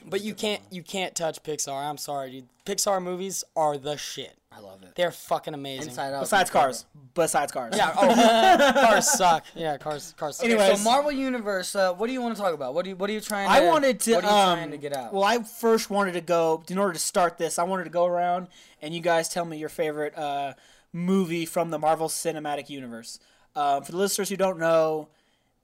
But 0.08 0.22
you 0.22 0.34
can't 0.34 0.62
you 0.70 0.82
can't 0.82 1.14
touch 1.14 1.42
Pixar. 1.42 1.88
I'm 1.88 1.98
sorry, 1.98 2.30
dude. 2.30 2.48
Pixar 2.64 3.02
movies 3.02 3.42
are 3.56 3.76
the 3.76 3.96
shit. 3.96 4.36
I 4.56 4.60
love 4.60 4.82
it. 4.82 4.94
They're 4.94 5.10
fucking 5.10 5.52
amazing. 5.52 5.88
Inside 5.88 6.14
Out. 6.14 6.20
Besides 6.20 6.48
Cars. 6.48 6.86
Besides 7.14 7.52
Cars. 7.52 7.74
Yeah. 7.76 7.92
Oh, 7.94 8.72
cars 8.86 9.10
suck. 9.10 9.44
Yeah, 9.54 9.76
cars 9.76 10.14
cars. 10.16 10.36
Suck. 10.36 10.46
Okay, 10.46 10.54
Anyways. 10.54 10.78
so 10.78 10.84
Marvel 10.84 11.12
Universe. 11.12 11.74
Uh, 11.76 11.92
what 11.92 12.06
do 12.06 12.12
you 12.12 12.22
want 12.22 12.36
to 12.36 12.40
talk 12.40 12.54
about? 12.54 12.72
What 12.72 12.84
do 12.84 12.90
you 12.90 12.96
What 12.96 13.10
are 13.10 13.12
you 13.12 13.20
trying? 13.20 13.48
To, 13.48 13.54
I 13.54 13.66
wanted 13.66 14.00
to. 14.00 14.14
What 14.14 14.24
are 14.24 14.30
you 14.30 14.50
um, 14.52 14.58
trying 14.58 14.70
to 14.70 14.78
get 14.78 14.96
out? 14.96 15.12
Well, 15.12 15.24
I 15.24 15.42
first 15.42 15.90
wanted 15.90 16.12
to 16.12 16.20
go 16.22 16.62
in 16.70 16.78
order 16.78 16.94
to 16.94 16.98
start 16.98 17.36
this. 17.36 17.58
I 17.58 17.64
wanted 17.64 17.84
to 17.84 17.90
go 17.90 18.06
around 18.06 18.48
and 18.80 18.94
you 18.94 19.00
guys 19.00 19.28
tell 19.28 19.44
me 19.44 19.58
your 19.58 19.68
favorite 19.68 20.16
uh, 20.16 20.54
movie 20.92 21.44
from 21.44 21.70
the 21.70 21.78
Marvel 21.78 22.08
Cinematic 22.08 22.70
Universe. 22.70 23.18
Um, 23.54 23.82
for 23.82 23.92
the 23.92 23.98
listeners 23.98 24.28
who 24.28 24.36
don't 24.36 24.58
know, 24.58 25.08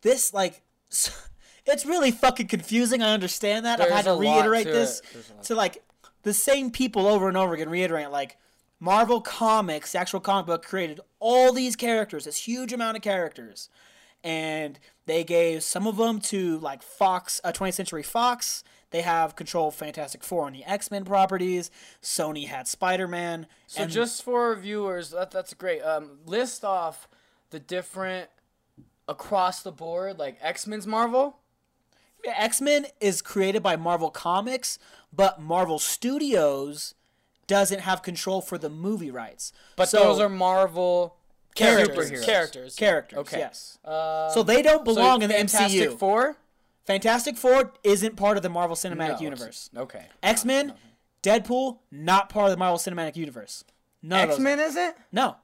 this 0.03 0.35
like 0.35 0.61
it's 1.67 1.87
really 1.87 2.11
fucking 2.11 2.49
confusing. 2.49 3.03
I 3.03 3.13
understand 3.13 3.67
that. 3.67 3.81
I've 3.81 3.91
had 3.91 4.05
to 4.07 4.15
reiterate 4.15 4.67
to 4.67 4.73
this 4.73 5.01
it. 5.01 5.07
There's 5.13 5.31
a 5.31 5.35
lot. 5.35 5.43
to 5.45 5.55
like 5.55 5.83
the 6.23 6.35
same 6.35 6.71
people 6.71 7.07
over 7.07 7.29
and 7.29 7.37
over 7.37 7.55
again 7.55 7.69
reiterate 7.69 8.11
like 8.11 8.37
Marvel 8.81 9.21
Comics, 9.21 9.93
the 9.93 9.99
actual 9.99 10.21
comic 10.21 10.47
book, 10.47 10.65
created 10.65 11.01
all 11.21 11.53
these 11.53 11.77
characters, 11.77 12.25
this 12.25 12.37
huge 12.37 12.73
amount 12.73 12.97
of 12.97 13.03
characters, 13.03 13.69
and 14.25 14.79
they 15.07 15.23
gave 15.25 15.63
some 15.63 15.87
of 15.87 15.97
them 15.97 16.21
to 16.21 16.59
like 16.59 16.83
Fox, 16.83 17.41
uh, 17.45 17.53
20th 17.53 17.75
Century 17.75 18.03
Fox. 18.03 18.65
They 18.91 19.03
have 19.03 19.37
control 19.37 19.69
of 19.69 19.75
Fantastic 19.75 20.23
Four 20.23 20.47
and 20.47 20.57
the 20.57 20.65
X 20.65 20.91
Men 20.91 21.05
properties. 21.05 21.71
Sony 22.03 22.49
had 22.49 22.69
Spider 22.69 23.09
Man. 23.09 23.47
So 23.67 23.87
just 23.87 24.23
for 24.23 24.55
viewers, 24.55 25.11
that, 25.11 25.31
that's 25.31 25.55
great. 25.55 25.81
Um, 25.81 26.19
list 26.27 26.65
off 26.65 27.09
the 27.51 27.59
different 27.59 28.29
across 29.09 29.63
the 29.63 29.73
board, 29.73 30.19
like 30.19 30.39
X 30.43 30.67
Men's 30.67 30.87
Marvel. 30.87 31.39
X 32.27 32.61
Men 32.61 32.87
is 33.01 33.23
created 33.23 33.63
by 33.63 33.77
Marvel 33.77 34.11
Comics, 34.11 34.79
but 35.13 35.41
Marvel 35.41 35.79
Studios 35.79 36.95
doesn't 37.47 37.81
have 37.81 38.03
control 38.03 38.41
for 38.41 38.57
the 38.59 38.71
movie 38.71 39.11
rights. 39.11 39.53
But 39.77 39.89
So- 39.89 40.03
those 40.05 40.21
are 40.21 40.29
Marvel 40.29 41.17
characters. 41.55 42.11
superheroes. 42.11 42.25
Characters. 42.25 42.77
characters. 42.77 43.19
Okay. 43.19 43.39
Yes. 43.39 43.79
Uh, 43.85 44.31
So 44.31 44.43
they 44.43 44.63
don't 44.63 44.87
so 44.87 44.95
belong 44.95 45.23
in 45.23 45.29
the 45.29 45.35
Fantastic 45.35 45.91
MCU. 45.91 45.99
Four. 45.99 46.37
Fantastic 46.87 47.37
Four 47.37 47.73
isn't 47.85 48.17
part 48.17 48.37
of 48.37 48.43
the 48.43 48.49
Marvel 48.49 48.75
Cinematic 48.77 49.15
No, 49.17 49.21
Universe. 49.21 49.71
Okay. 49.77 50.07
X 50.23 50.45
Men, 50.45 50.75
Deadpool, 51.23 51.79
not 51.91 52.29
part 52.29 52.47
of 52.47 52.51
the 52.53 52.57
Marvel 52.57 52.79
Cinematic 52.79 53.17
Universe. 53.17 53.65
None 54.03 54.25
of 54.25 54.31
X 54.31 54.39
Men 54.41 54.59
isn't. 54.59 54.97
No. 55.13 55.37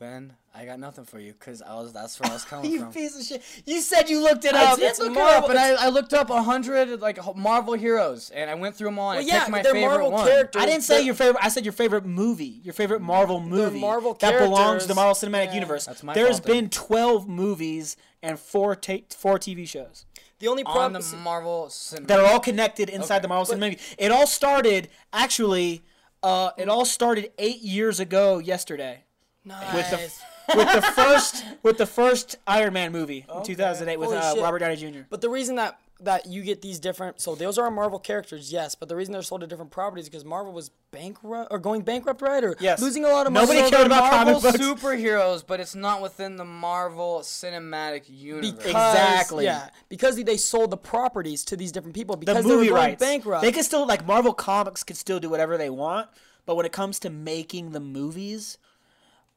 Then 0.00 0.32
I 0.54 0.64
got 0.64 0.80
nothing 0.80 1.04
for 1.04 1.20
you 1.20 1.32
because 1.34 1.60
I 1.60 1.74
was 1.74 1.92
that's 1.92 2.18
where 2.18 2.30
I 2.30 2.32
was 2.32 2.44
coming 2.50 2.70
You 2.72 2.80
from. 2.80 2.92
piece 2.92 3.16
of 3.20 3.24
shit. 3.24 3.42
You 3.66 3.80
said 3.82 4.08
you 4.08 4.22
looked 4.22 4.44
it 4.46 4.54
up. 4.54 4.68
I 4.68 4.72
up. 4.72 4.78
did 4.78 4.88
It's 4.88 4.98
look 4.98 5.12
it 5.12 5.18
up, 5.18 5.46
but 5.46 5.56
I, 5.58 5.74
I 5.74 5.88
looked 5.90 6.14
up 6.14 6.30
a 6.30 6.42
hundred 6.42 7.00
like 7.02 7.18
Marvel 7.36 7.74
heroes, 7.74 8.30
and 8.30 8.48
I 8.50 8.54
went 8.54 8.74
through 8.76 8.86
them 8.88 8.98
all. 8.98 9.10
And 9.12 9.18
Well, 9.18 9.26
I 9.26 9.28
yeah, 9.36 9.40
picked 9.40 9.50
my 9.50 9.62
they're 9.62 9.72
favorite 9.74 9.88
Marvel 9.90 10.10
one. 10.12 10.26
characters. 10.26 10.62
I 10.62 10.66
didn't 10.66 10.82
say 10.84 11.02
your 11.02 11.14
favorite. 11.14 11.44
I 11.44 11.50
said 11.50 11.64
your 11.66 11.72
favorite 11.74 12.06
movie, 12.06 12.60
your 12.64 12.72
favorite 12.74 13.02
Marvel 13.02 13.40
movie 13.40 13.78
Marvel 13.80 14.14
that 14.14 14.38
belongs 14.38 14.82
to 14.82 14.88
the 14.88 14.94
Marvel. 14.94 15.14
Cinematic 15.14 15.46
Yeah. 15.48 15.54
Universe. 15.54 15.84
That's 15.84 16.02
my 16.02 16.14
There's 16.14 16.38
fault 16.38 16.44
then. 16.44 16.56
been 16.56 16.70
twelve 16.70 17.28
movies 17.28 17.96
and 18.22 18.38
four 18.38 18.74
ta- 18.74 19.04
four 19.14 19.38
TV 19.38 19.68
shows 19.68 20.06
The 20.38 20.48
only 20.48 20.62
on 20.64 20.72
problem. 20.72 21.02
the 21.10 21.16
Marvel 21.18 21.68
cinema. 21.68 22.06
that 22.08 22.18
are 22.18 22.26
all 22.26 22.40
connected 22.40 22.88
inside 22.88 23.16
Okay. 23.16 23.22
the 23.22 23.28
Marvel 23.28 23.54
Cinematic. 23.54 23.78
It 23.98 24.10
all 24.10 24.26
started 24.26 24.88
actually. 25.12 25.82
Uh, 26.22 26.50
it 26.58 26.68
all 26.68 26.84
started 26.84 27.32
eight 27.38 27.60
years 27.62 27.98
ago 28.00 28.38
yesterday 28.38 29.04
with 29.44 29.90
the 29.90 30.10
with 30.56 30.72
the 30.72 30.82
first 30.82 31.44
with 31.62 31.78
the 31.78 31.86
first 31.86 32.36
Iron 32.46 32.72
Man 32.72 32.92
movie 32.92 33.24
in 33.34 33.42
2008 33.42 33.96
with 33.98 34.10
uh. 34.10 34.34
Robert 34.40 34.58
Downey 34.60 34.76
Jr. 34.76 35.00
But 35.08 35.20
the 35.20 35.30
reason 35.30 35.56
that 35.56 35.78
that 36.02 36.26
you 36.26 36.42
get 36.42 36.62
these 36.62 36.78
different, 36.78 37.20
so 37.20 37.34
those 37.34 37.58
are 37.58 37.70
Marvel 37.70 37.98
characters, 37.98 38.52
yes. 38.52 38.74
But 38.74 38.88
the 38.88 38.96
reason 38.96 39.12
they're 39.12 39.22
sold 39.22 39.42
to 39.42 39.46
different 39.46 39.70
properties 39.70 40.04
is 40.04 40.08
because 40.08 40.24
Marvel 40.24 40.52
was 40.52 40.70
bankrupt 40.90 41.52
or 41.52 41.58
going 41.58 41.82
bankrupt, 41.82 42.22
right? 42.22 42.42
Or 42.42 42.56
Yes. 42.58 42.80
losing 42.80 43.04
a 43.04 43.08
lot 43.08 43.26
of 43.26 43.32
money. 43.32 43.46
Nobody 43.46 43.64
so 43.64 43.70
cared 43.70 43.86
about 43.86 44.10
Marvel 44.10 44.40
superheroes, 44.50 45.44
but 45.46 45.60
it's 45.60 45.74
not 45.74 46.00
within 46.00 46.36
the 46.36 46.44
Marvel 46.44 47.20
Cinematic 47.20 48.04
Universe. 48.08 48.50
Because, 48.52 48.94
Exactly. 48.94 49.44
Yeah, 49.44 49.68
because 49.88 50.16
they 50.16 50.36
sold 50.36 50.70
the 50.70 50.76
properties 50.78 51.44
to 51.44 51.56
these 51.56 51.72
different 51.72 51.94
people 51.94 52.16
the 52.16 52.20
because 52.26 52.44
movie 52.44 52.66
they 52.66 52.70
were 52.72 52.76
going 52.78 52.90
rights. 52.90 53.00
bankrupt. 53.00 53.42
They 53.42 53.52
can 53.52 53.62
still 53.62 53.86
like 53.86 54.06
Marvel 54.06 54.32
Comics 54.32 54.82
could 54.82 54.96
still 54.96 55.20
do 55.20 55.28
whatever 55.28 55.58
they 55.58 55.70
want, 55.70 56.08
but 56.46 56.56
when 56.56 56.64
it 56.66 56.72
comes 56.72 56.98
to 57.00 57.10
making 57.10 57.72
the 57.72 57.80
movies, 57.80 58.56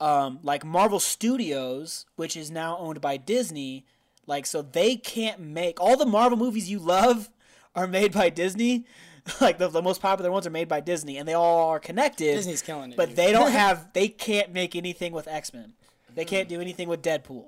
um, 0.04 0.39
like 0.43 0.66
Marvel 0.66 0.99
Studios, 0.99 2.06
which 2.18 2.36
is 2.36 2.51
now 2.51 2.78
owned 2.78 2.99
by 2.99 3.16
Disney, 3.16 3.86
like 4.28 4.45
so 4.45 4.62
they 4.62 4.97
can't 4.97 5.39
make 5.39 5.80
all 5.80 5.95
the 5.95 6.06
Marvel 6.06 6.38
movies 6.38 6.70
you 6.70 6.78
love 6.80 7.30
are 7.76 7.88
made 7.88 8.12
by 8.14 8.30
Disney. 8.30 8.86
Like 9.39 9.58
the, 9.58 9.70
the 9.70 9.82
most 9.82 10.01
popular 10.01 10.30
ones 10.30 10.45
are 10.45 10.49
made 10.49 10.68
by 10.68 10.82
Disney, 10.82 11.18
and 11.18 11.26
they 11.26 11.34
all 11.34 11.70
are 11.70 11.80
connected. 11.80 12.34
Disney's 12.36 12.62
killing 12.62 12.91
it, 12.91 12.97
but 12.97 13.08
dude. 13.08 13.16
they 13.16 13.32
don't 13.32 13.51
have. 13.64 13.93
They 13.93 14.10
can't 14.10 14.51
make 14.51 14.76
anything 14.76 15.14
with 15.14 15.30
X 15.30 15.54
Men. 15.54 15.72
They 16.14 16.26
can't 16.26 16.49
do 16.49 16.60
anything 16.60 16.89
with 16.89 17.01
Deadpool. 17.01 17.45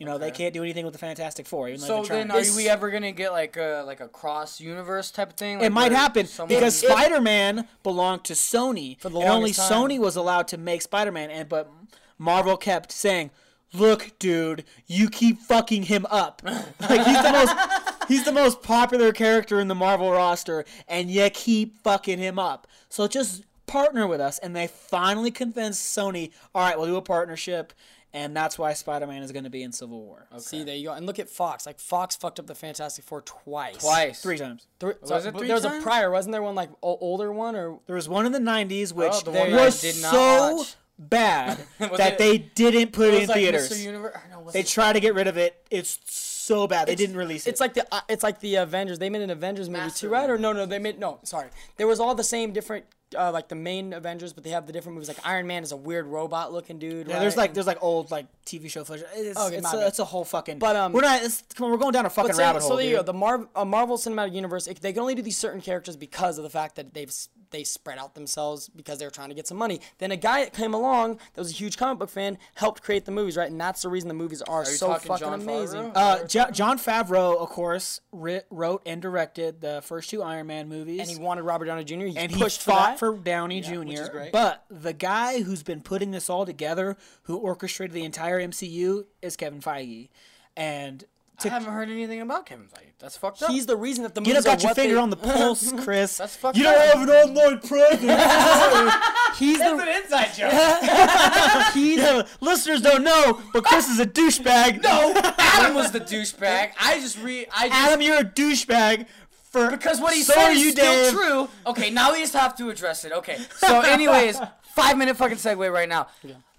You 0.00 0.06
know, 0.06 0.16
they 0.16 0.30
can't 0.30 0.54
do 0.54 0.62
anything 0.62 0.86
with 0.86 0.94
the 0.94 0.98
Fantastic 0.98 1.46
Four. 1.46 1.68
Even 1.68 1.78
So 1.78 2.02
then, 2.02 2.30
are 2.30 2.40
we 2.56 2.70
ever 2.70 2.90
gonna 2.90 3.12
get 3.12 3.32
like 3.32 3.58
a 3.58 3.84
like 3.86 4.00
a 4.00 4.08
cross 4.08 4.58
universe 4.58 5.10
type 5.10 5.28
of 5.28 5.36
thing? 5.36 5.60
It 5.60 5.72
might 5.72 5.92
happen 5.92 6.26
because 6.48 6.78
Spider 6.78 7.20
Man 7.20 7.68
belonged 7.82 8.24
to 8.24 8.32
Sony, 8.32 8.98
For 8.98 9.10
the 9.10 9.18
and 9.18 9.28
only 9.28 9.52
time. 9.52 9.70
Sony 9.70 9.98
was 9.98 10.16
allowed 10.16 10.48
to 10.48 10.56
make 10.56 10.80
Spider 10.80 11.12
Man. 11.12 11.28
And 11.30 11.50
but 11.50 11.70
Marvel 12.16 12.56
kept 12.56 12.92
saying, 12.92 13.30
"Look, 13.74 14.18
dude, 14.18 14.64
you 14.86 15.10
keep 15.10 15.38
fucking 15.38 15.82
him 15.82 16.06
up. 16.08 16.40
like 16.80 17.04
he's 17.04 17.22
the 17.22 17.32
most, 17.32 18.08
he's 18.08 18.24
the 18.24 18.32
most 18.32 18.62
popular 18.62 19.12
character 19.12 19.60
in 19.60 19.68
the 19.68 19.74
Marvel 19.74 20.10
roster, 20.10 20.64
and 20.88 21.10
you 21.10 21.28
keep 21.28 21.76
fucking 21.76 22.18
him 22.18 22.38
up. 22.38 22.66
So 22.88 23.06
just 23.06 23.44
partner 23.66 24.06
with 24.06 24.22
us." 24.22 24.38
And 24.38 24.56
they 24.56 24.66
finally 24.66 25.30
convinced 25.30 25.94
Sony, 25.94 26.30
"All 26.54 26.62
right, 26.62 26.78
we'll 26.78 26.86
do 26.86 26.96
a 26.96 27.02
partnership." 27.02 27.74
And 28.12 28.36
that's 28.36 28.58
why 28.58 28.72
Spider 28.72 29.06
Man 29.06 29.22
is 29.22 29.30
going 29.30 29.44
to 29.44 29.50
be 29.50 29.62
in 29.62 29.70
Civil 29.70 30.00
War. 30.00 30.26
See, 30.38 30.64
there 30.64 30.74
you 30.74 30.88
go. 30.88 30.94
And 30.94 31.06
look 31.06 31.20
at 31.20 31.28
Fox. 31.28 31.64
Like 31.64 31.78
Fox 31.78 32.16
fucked 32.16 32.40
up 32.40 32.46
the 32.48 32.56
Fantastic 32.56 33.04
Four 33.04 33.20
twice. 33.22 33.76
twice 33.76 34.20
Three 34.20 34.36
times. 34.36 34.66
Three, 34.80 34.94
Was 35.02 35.26
it 35.26 35.32
but 35.32 35.38
three 35.38 35.46
there 35.46 35.54
was 35.54 35.64
a 35.64 35.80
prior, 35.80 36.10
wasn't 36.10 36.32
there 36.32 36.42
one 36.42 36.56
like 36.56 36.70
o- 36.82 36.98
older 37.00 37.32
one 37.32 37.54
or 37.54 37.78
There 37.86 37.94
was 37.94 38.08
one 38.08 38.26
in 38.26 38.32
the 38.32 38.40
'90s 38.40 38.92
which 38.92 39.12
Oh, 39.12 39.20
the 39.20 39.30
one 39.30 39.52
was 39.52 39.80
did 39.80 40.02
not 40.02 40.10
so 40.12 40.56
watch. 40.56 40.74
bad 40.98 41.58
Was 41.78 41.98
that 41.98 42.14
it- 42.14 42.18
they 42.18 42.38
didn't 42.38 42.92
put 42.92 43.08
it, 43.08 43.14
It 43.14 43.22
in 43.22 43.28
like 43.28 43.36
theaters. 43.36 43.70
Mr. 43.70 43.80
Universe. 43.84 44.14
or 44.16 44.22
no, 44.44 44.50
They 44.50 44.60
it- 44.60 44.66
tried 44.66 44.94
to 44.94 45.00
get 45.00 45.14
rid 45.14 45.28
of 45.28 45.36
it. 45.36 45.64
It's 45.70 45.96
so 46.08 46.66
bad. 46.66 46.88
They 46.88 46.96
didn't 46.96 47.16
release 47.16 47.46
it. 47.46 47.50
It's 47.50 47.60
like 47.60 47.74
the 47.74 47.86
uh, 47.94 48.00
it's 48.08 48.24
like 48.24 48.40
the 48.40 48.56
Avengers. 48.56 48.98
They 48.98 49.08
made 49.08 49.22
an 49.22 49.30
Avengers 49.30 49.68
movie 49.68 49.82
Master 49.84 50.08
too, 50.08 50.12
right? 50.12 50.28
Or 50.28 50.36
no, 50.36 50.52
no, 50.52 50.66
they 50.66 50.80
made 50.80 50.98
no. 50.98 51.20
Sorry, 51.22 51.48
there 51.76 51.86
was 51.86 52.00
all 52.00 52.16
the 52.16 52.24
same 52.24 52.52
different. 52.52 52.86
Uh, 53.18 53.32
like 53.32 53.48
the 53.48 53.56
main 53.56 53.92
Avengers, 53.92 54.32
but 54.32 54.44
they 54.44 54.50
have 54.50 54.66
the 54.66 54.72
different 54.72 54.94
movies. 54.94 55.08
Like 55.08 55.18
Iron 55.24 55.46
Man 55.48 55.64
is 55.64 55.72
a 55.72 55.76
weird 55.76 56.06
robot 56.06 56.52
looking 56.52 56.78
dude. 56.78 57.08
yeah, 57.08 57.14
right? 57.14 57.20
there's 57.20 57.36
like 57.36 57.54
there's 57.54 57.66
like 57.66 57.82
old 57.82 58.10
like 58.12 58.26
TV 58.46 58.70
show 58.70 58.84
footage. 58.84 59.04
It's, 59.14 59.38
Okay, 59.38 59.56
it's, 59.56 59.74
a, 59.74 59.86
it's 59.86 59.98
a 59.98 60.04
whole 60.04 60.24
fucking. 60.24 60.60
But, 60.60 60.76
um, 60.76 60.92
we're 60.92 61.00
not. 61.00 61.22
It's, 61.22 61.42
come 61.54 61.64
on, 61.64 61.72
we're 61.72 61.78
going 61.78 61.92
down 61.92 62.06
a 62.06 62.10
fucking 62.10 62.34
so, 62.34 62.38
rabbit 62.38 62.62
so 62.62 62.68
hole. 62.68 62.76
there 62.76 62.86
you 62.86 62.96
go. 62.96 63.02
The 63.02 63.12
Mar- 63.12 63.48
uh, 63.56 63.64
Marvel 63.64 63.96
Cinematic 63.98 64.32
Universe, 64.32 64.68
it, 64.68 64.80
they 64.80 64.92
can 64.92 65.00
only 65.00 65.16
do 65.16 65.22
these 65.22 65.36
certain 65.36 65.60
characters 65.60 65.96
because 65.96 66.38
of 66.38 66.44
the 66.44 66.50
fact 66.50 66.76
that 66.76 66.94
they've 66.94 67.12
they 67.50 67.64
spread 67.64 67.98
out 67.98 68.14
themselves 68.14 68.68
because 68.68 68.98
they 68.98 69.04
were 69.04 69.10
trying 69.10 69.28
to 69.28 69.34
get 69.34 69.46
some 69.46 69.56
money. 69.58 69.80
Then 69.98 70.10
a 70.10 70.16
guy 70.16 70.44
that 70.44 70.52
came 70.52 70.74
along 70.74 71.16
that 71.34 71.40
was 71.40 71.50
a 71.50 71.54
huge 71.54 71.76
comic 71.76 71.98
book 71.98 72.10
fan 72.10 72.38
helped 72.54 72.82
create 72.82 73.04
the 73.04 73.10
movies, 73.12 73.36
right? 73.36 73.50
And 73.50 73.60
that's 73.60 73.82
the 73.82 73.88
reason 73.88 74.08
the 74.08 74.14
movies 74.14 74.42
are, 74.42 74.60
you 74.60 74.66
so 74.66 74.94
fucking 74.94 75.16
Jon 75.18 75.40
amazing. 75.40 75.92
Uh, 75.94 76.24
Jo- 76.24 76.50
Jon 76.50 76.78
Favreau, 76.78 77.36
of 77.36 77.48
course, 77.48 78.00
writ, 78.12 78.46
wrote 78.50 78.82
and 78.86 79.00
directed 79.02 79.60
the 79.60 79.80
first 79.82 80.10
two 80.10 80.22
Iron 80.22 80.46
Man 80.46 80.68
movies. 80.68 81.00
and 81.00 81.08
he 81.10 81.16
wanted 81.16 81.42
Robert 81.42 81.66
Downey 81.66 81.84
Jr. 81.84 82.06
He 82.06 82.16
and 82.16 82.32
he 82.32 82.40
pushed 82.40 82.62
fought 82.62 82.98
for, 82.98 83.14
for. 83.16 83.22
Downey 83.22 83.60
which 83.60 83.68
Jr. 83.68 84.28
But 84.32 84.64
the 84.70 84.92
guy 84.92 85.42
who's 85.42 85.62
been 85.62 85.80
putting 85.80 86.10
this 86.10 86.30
all 86.30 86.46
together, 86.46 86.96
who 87.24 87.36
orchestrated 87.36 87.94
the 87.94 88.04
entire 88.04 88.40
MCU, 88.40 89.04
is 89.22 89.36
Kevin 89.36 89.60
Feige. 89.60 90.08
And 90.56 91.04
I 91.44 91.48
haven't 91.48 91.72
heard 91.72 91.88
anything 91.90 92.20
about 92.20 92.46
Kevin 92.46 92.66
Feige. 92.66 92.90
That's 92.98 93.16
fucked 93.16 93.42
up. 93.42 93.50
He's 93.50 93.66
the 93.66 93.76
reason 93.76 94.02
that 94.04 94.14
the 94.14 94.20
you 94.20 94.28
movies 94.34 94.44
don't 94.44 94.52
are 94.52 94.56
got 94.56 94.62
your 94.62 94.68
what 94.70 94.76
finger 94.76 94.94
they- 94.96 95.00
on 95.00 95.10
the 95.10 95.16
pulse, 95.28 95.72
Chris. 95.82 96.18
That's 96.18 96.36
fucked 96.36 96.56
You 96.56 96.64
don't 96.64 96.76
up. 96.76 96.98
have 96.98 97.08
an 97.08 97.10
online 97.36 97.58
presence. 97.60 98.00
He's 99.38 99.58
the 99.58 99.72
an 99.78 99.88
inside 99.88 100.34
joke. 100.34 100.52
he's 101.74 101.98
Yeah, 101.98 102.22
listeners 102.40 102.82
don't 102.82 103.04
know, 103.04 103.40
but 103.52 103.64
Chris 103.64 103.88
is 103.88 103.98
a 104.00 104.06
douchebag. 104.06 104.82
no, 104.82 105.14
Adam 105.38 105.74
was 105.74 105.92
the 105.92 106.00
douchebag. 106.00 106.72
I 106.78 107.00
just 107.00 107.18
re. 107.22 107.46
I 107.54 107.68
just 107.68 107.80
Adam, 107.80 108.02
you're 108.02 108.18
a 108.20 108.24
douchebag. 108.24 109.06
For 109.50 109.68
because 109.70 110.00
what 110.00 110.14
he 110.14 110.22
so 110.22 110.34
said 110.34 110.48
are 110.48 110.52
is 110.52 110.60
you, 110.60 110.70
still 110.70 110.84
Dave. 110.92 111.12
true. 111.12 111.48
Okay, 111.66 111.90
now 111.90 112.12
we 112.12 112.20
just 112.20 112.34
have 112.34 112.56
to 112.58 112.68
address 112.70 113.04
it. 113.04 113.10
Okay. 113.12 113.36
So, 113.56 113.80
anyways, 113.80 114.38
five 114.74 114.96
minute 114.98 115.16
fucking 115.16 115.36
segue 115.38 115.72
right 115.72 115.88
now. 115.88 116.08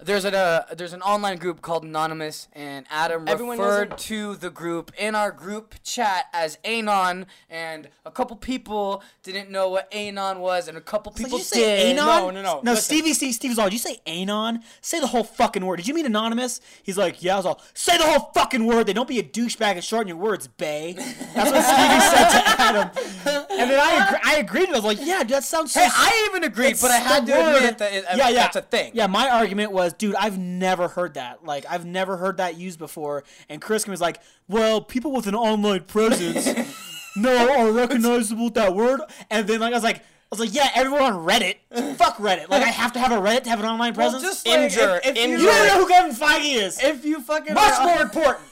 There's 0.03 0.25
an 0.25 0.33
uh, 0.33 0.63
there's 0.75 0.93
an 0.93 1.03
online 1.03 1.37
group 1.37 1.61
called 1.61 1.83
Anonymous, 1.83 2.47
and 2.53 2.87
Adam 2.89 3.27
Everyone 3.27 3.59
referred 3.59 3.91
it. 3.91 3.97
to 3.99 4.35
the 4.35 4.49
group 4.49 4.91
in 4.97 5.13
our 5.13 5.31
group 5.31 5.75
chat 5.83 6.25
as 6.33 6.57
Anon, 6.65 7.27
and 7.51 7.87
a 8.03 8.09
couple 8.09 8.35
people 8.35 9.03
didn't 9.21 9.51
know 9.51 9.69
what 9.69 9.93
Anon 9.93 10.39
was, 10.39 10.67
and 10.67 10.75
a 10.75 10.81
couple 10.81 11.11
Did 11.11 11.25
people 11.25 11.37
you 11.37 11.43
say 11.43 11.59
did. 11.93 11.99
anon? 11.99 12.05
No, 12.23 12.29
no, 12.31 12.41
no. 12.41 12.61
No, 12.63 12.71
Listen. 12.71 12.83
Stevie, 12.83 13.13
Steve, 13.13 13.35
Steve 13.35 13.51
was 13.51 13.59
all. 13.59 13.65
Did 13.67 13.73
you 13.73 13.79
say 13.79 13.99
anon? 14.07 14.61
Say 14.81 14.99
the 14.99 15.05
whole 15.05 15.23
fucking 15.23 15.63
word. 15.63 15.75
Did 15.77 15.87
you 15.87 15.93
mean 15.93 16.07
anonymous? 16.07 16.61
He's 16.81 16.97
like, 16.97 17.21
yeah. 17.21 17.35
I 17.35 17.37
was 17.37 17.45
all. 17.45 17.61
Say 17.75 17.95
the 17.99 18.03
whole 18.05 18.31
fucking 18.33 18.65
word. 18.65 18.87
They 18.87 18.93
don't 18.93 19.07
be 19.07 19.19
a 19.19 19.23
douchebag 19.23 19.73
and 19.73 19.83
shorten 19.83 20.07
your 20.07 20.17
words, 20.17 20.47
bay. 20.47 20.93
That's 21.35 21.51
what 21.51 21.63
Stevie 21.63 21.99
said 22.09 22.29
to 22.29 22.61
Adam. 22.61 23.40
And 23.59 23.69
then 23.69 23.79
I, 23.79 24.05
agree, 24.07 24.19
I 24.23 24.35
agreed. 24.37 24.69
I 24.69 24.71
was 24.73 24.83
like, 24.83 24.99
yeah, 25.01 25.19
dude, 25.19 25.29
that 25.29 25.43
sounds 25.43 25.71
so. 25.73 25.79
Hey, 25.79 25.87
I 25.91 26.27
even 26.29 26.43
agreed, 26.43 26.77
but 26.81 26.91
I 26.91 26.97
had 26.97 27.25
to 27.25 27.31
word. 27.33 27.55
admit 27.57 27.77
that 27.79 27.93
it, 27.93 28.05
yeah, 28.15 28.29
yeah, 28.29 28.33
that's 28.33 28.55
a 28.55 28.61
thing. 28.61 28.91
Yeah, 28.93 29.07
my 29.07 29.29
argument 29.29 29.71
was, 29.71 29.93
dude, 29.93 30.15
I've 30.15 30.37
never 30.37 30.87
heard 30.87 31.15
that. 31.15 31.43
Like, 31.45 31.65
I've 31.69 31.85
never 31.85 32.17
heard 32.17 32.37
that 32.37 32.57
used 32.57 32.79
before. 32.79 33.23
And 33.49 33.61
Chris 33.61 33.83
can 33.83 33.91
was 33.91 34.01
like, 34.01 34.21
well, 34.47 34.81
people 34.81 35.11
with 35.11 35.27
an 35.27 35.35
online 35.35 35.83
presence, 35.83 36.47
no, 37.15 37.51
are 37.59 37.71
recognizable 37.71 38.45
with 38.45 38.53
that 38.55 38.73
word. 38.75 39.01
And 39.29 39.47
then, 39.47 39.59
like, 39.59 39.73
I 39.73 39.77
was 39.77 39.83
like. 39.83 40.03
I 40.33 40.37
was 40.37 40.47
like, 40.47 40.55
yeah, 40.55 40.69
everyone 40.75 41.01
on 41.01 41.25
Reddit. 41.25 41.55
Fuck 41.97 42.15
Reddit. 42.15 42.47
Like, 42.47 42.63
I 42.63 42.69
have 42.69 42.93
to 42.93 42.99
have 42.99 43.11
a 43.11 43.15
Reddit 43.17 43.43
to 43.43 43.49
have 43.49 43.59
an 43.59 43.65
online 43.65 43.93
Well, 43.95 44.11
presence. 44.11 44.23
just 44.23 44.47
like, 44.47 44.71
Imgur, 44.71 44.99
if, 45.03 45.17
if 45.17 45.27
you, 45.27 45.37
you 45.39 45.45
don't 45.45 45.67
know 45.67 45.79
who 45.83 45.87
Kevin 45.89 46.15
Feige 46.15 46.55
is. 46.55 46.81
if 46.81 47.03
you 47.03 47.19
fucking 47.19 47.53
Much 47.53 47.83
more 47.83 48.01
important. 48.01 48.45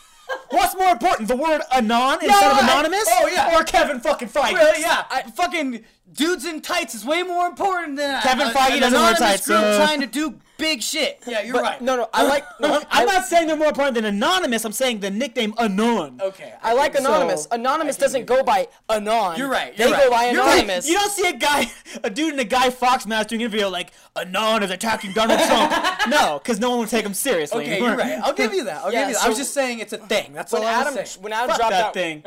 What's 0.50 0.76
more 0.76 0.92
important, 0.92 1.28
the 1.28 1.36
word 1.36 1.62
anon 1.72 2.24
instead 2.24 2.52
of 2.52 2.64
anonymous? 2.64 3.06
oh, 3.08 3.28
yeah. 3.28 3.56
Or 3.56 3.64
Kevin 3.64 4.00
fucking 4.00 4.30
Feige? 4.30 4.54
Well, 4.54 4.80
yeah, 4.80 5.04
I, 5.10 5.24
fucking 5.24 5.84
dudes 6.12 6.46
in 6.46 6.62
tights 6.62 6.96
is 6.96 7.06
way 7.06 7.24
more 7.24 7.48
important 7.48 7.98
than 7.98 8.22
Kevin 8.22 8.48
a, 8.48 8.52
Feige 8.52 8.74
an 8.76 8.80
doesn't 8.80 9.00
wear 9.00 9.12
anonymous 9.12 9.20
tights, 9.20 9.48
group 9.48 9.60
uh, 9.60 9.78
trying 9.78 10.02
to 10.02 10.08
do 10.08 10.40
big 10.60 10.84
shit. 10.84 11.24
Yeah, 11.26 11.42
you're 11.42 11.54
but, 11.54 11.64
right. 11.64 11.82
No, 11.82 11.96
no, 11.96 12.10
I 12.14 12.24
like 12.28 12.44
no, 12.60 12.76
I'm 12.92 13.10
I, 13.10 13.12
not 13.12 13.26
saying 13.26 13.48
they're 13.48 13.56
more 13.58 13.70
important 13.70 13.96
than 13.96 14.06
anonymous. 14.06 14.64
I'm 14.66 14.72
saying 14.72 15.00
the 15.00 15.10
nickname 15.10 15.54
anon. 15.58 16.20
Okay, 16.22 16.54
I 16.62 16.74
like 16.74 16.94
So- 16.96 17.00
anonymous. 17.00 17.48
Anonymous 17.52 17.98
doesn't 17.98 18.26
go 18.26 18.44
by 18.44 18.68
anon. 18.90 19.38
You're 19.38 19.48
right, 19.50 19.76
They 19.76 19.88
you're 19.88 19.98
go 19.98 20.10
right. 20.10 20.12
by 20.12 20.32
You're 20.32 20.44
right. 20.44 20.64
anonymous. 20.64 20.88
You 20.88 20.94
don't 20.96 21.12
see 21.12 21.28
a 21.28 21.34
guy, 21.34 21.72
a 22.04 22.10
dude 22.10 22.34
in 22.34 22.40
a 22.40 22.44
Guy 22.44 22.70
Fawkes 22.70 23.08
mask 23.08 23.30
doing 23.30 23.44
a 23.44 23.50
video 23.50 23.70
like 23.70 23.92
Anon 24.16 24.64
is 24.64 24.70
attacking 24.72 25.14
Donald 25.14 25.40
Trump. 25.40 25.72
no, 26.10 26.40
because 26.44 26.60
no 26.60 26.72
one 26.72 26.80
would 26.80 26.90
take 26.90 27.06
him 27.06 27.14
seriously. 27.14 27.64
Okay, 27.64 27.80
you're 27.80 27.96
right. 27.96 28.20
I'll 28.22 28.34
give 28.34 28.54
you 28.54 28.66
that. 28.66 28.84
I'll 28.84 28.92
Yeah, 28.92 29.02
give 29.02 29.10
you 29.10 29.16
that. 29.16 29.24
I 29.26 29.30
was 29.30 29.38
just 29.38 29.54
saying 29.54 29.80
it's 29.80 29.94
a 29.94 29.98
thing. 29.98 30.34
That's 30.34 30.52
when 30.52 30.62
all 30.64 30.68
I 30.68 30.72
Adam 30.82 30.96
was 30.96 31.10
saying. 31.12 31.24
when 31.24 31.32
Adam 31.34 31.50
Fuck 31.50 31.58
dropped 31.58 31.72
that 31.72 31.86
out 31.86 31.94
thing. 31.94 32.22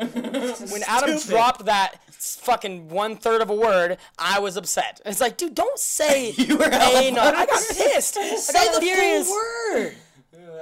when 0.71 0.83
Adam 0.87 1.17
Stupid. 1.19 1.29
dropped 1.29 1.65
that 1.65 1.99
fucking 2.09 2.89
one 2.89 3.15
third 3.17 3.41
of 3.41 3.49
a 3.49 3.55
word, 3.55 3.97
I 4.17 4.39
was 4.39 4.55
upset. 4.57 5.01
It's 5.05 5.19
like, 5.21 5.37
dude, 5.37 5.53
don't 5.53 5.77
say 5.77 6.31
You 6.31 6.57
were 6.57 6.65
anon. 6.65 7.19
I 7.19 7.45
got 7.45 7.61
pissed. 7.75 8.17
Say 8.37 8.73
the 8.73 8.81
furious. 8.81 9.27
full 9.27 9.35
word. 9.73 9.95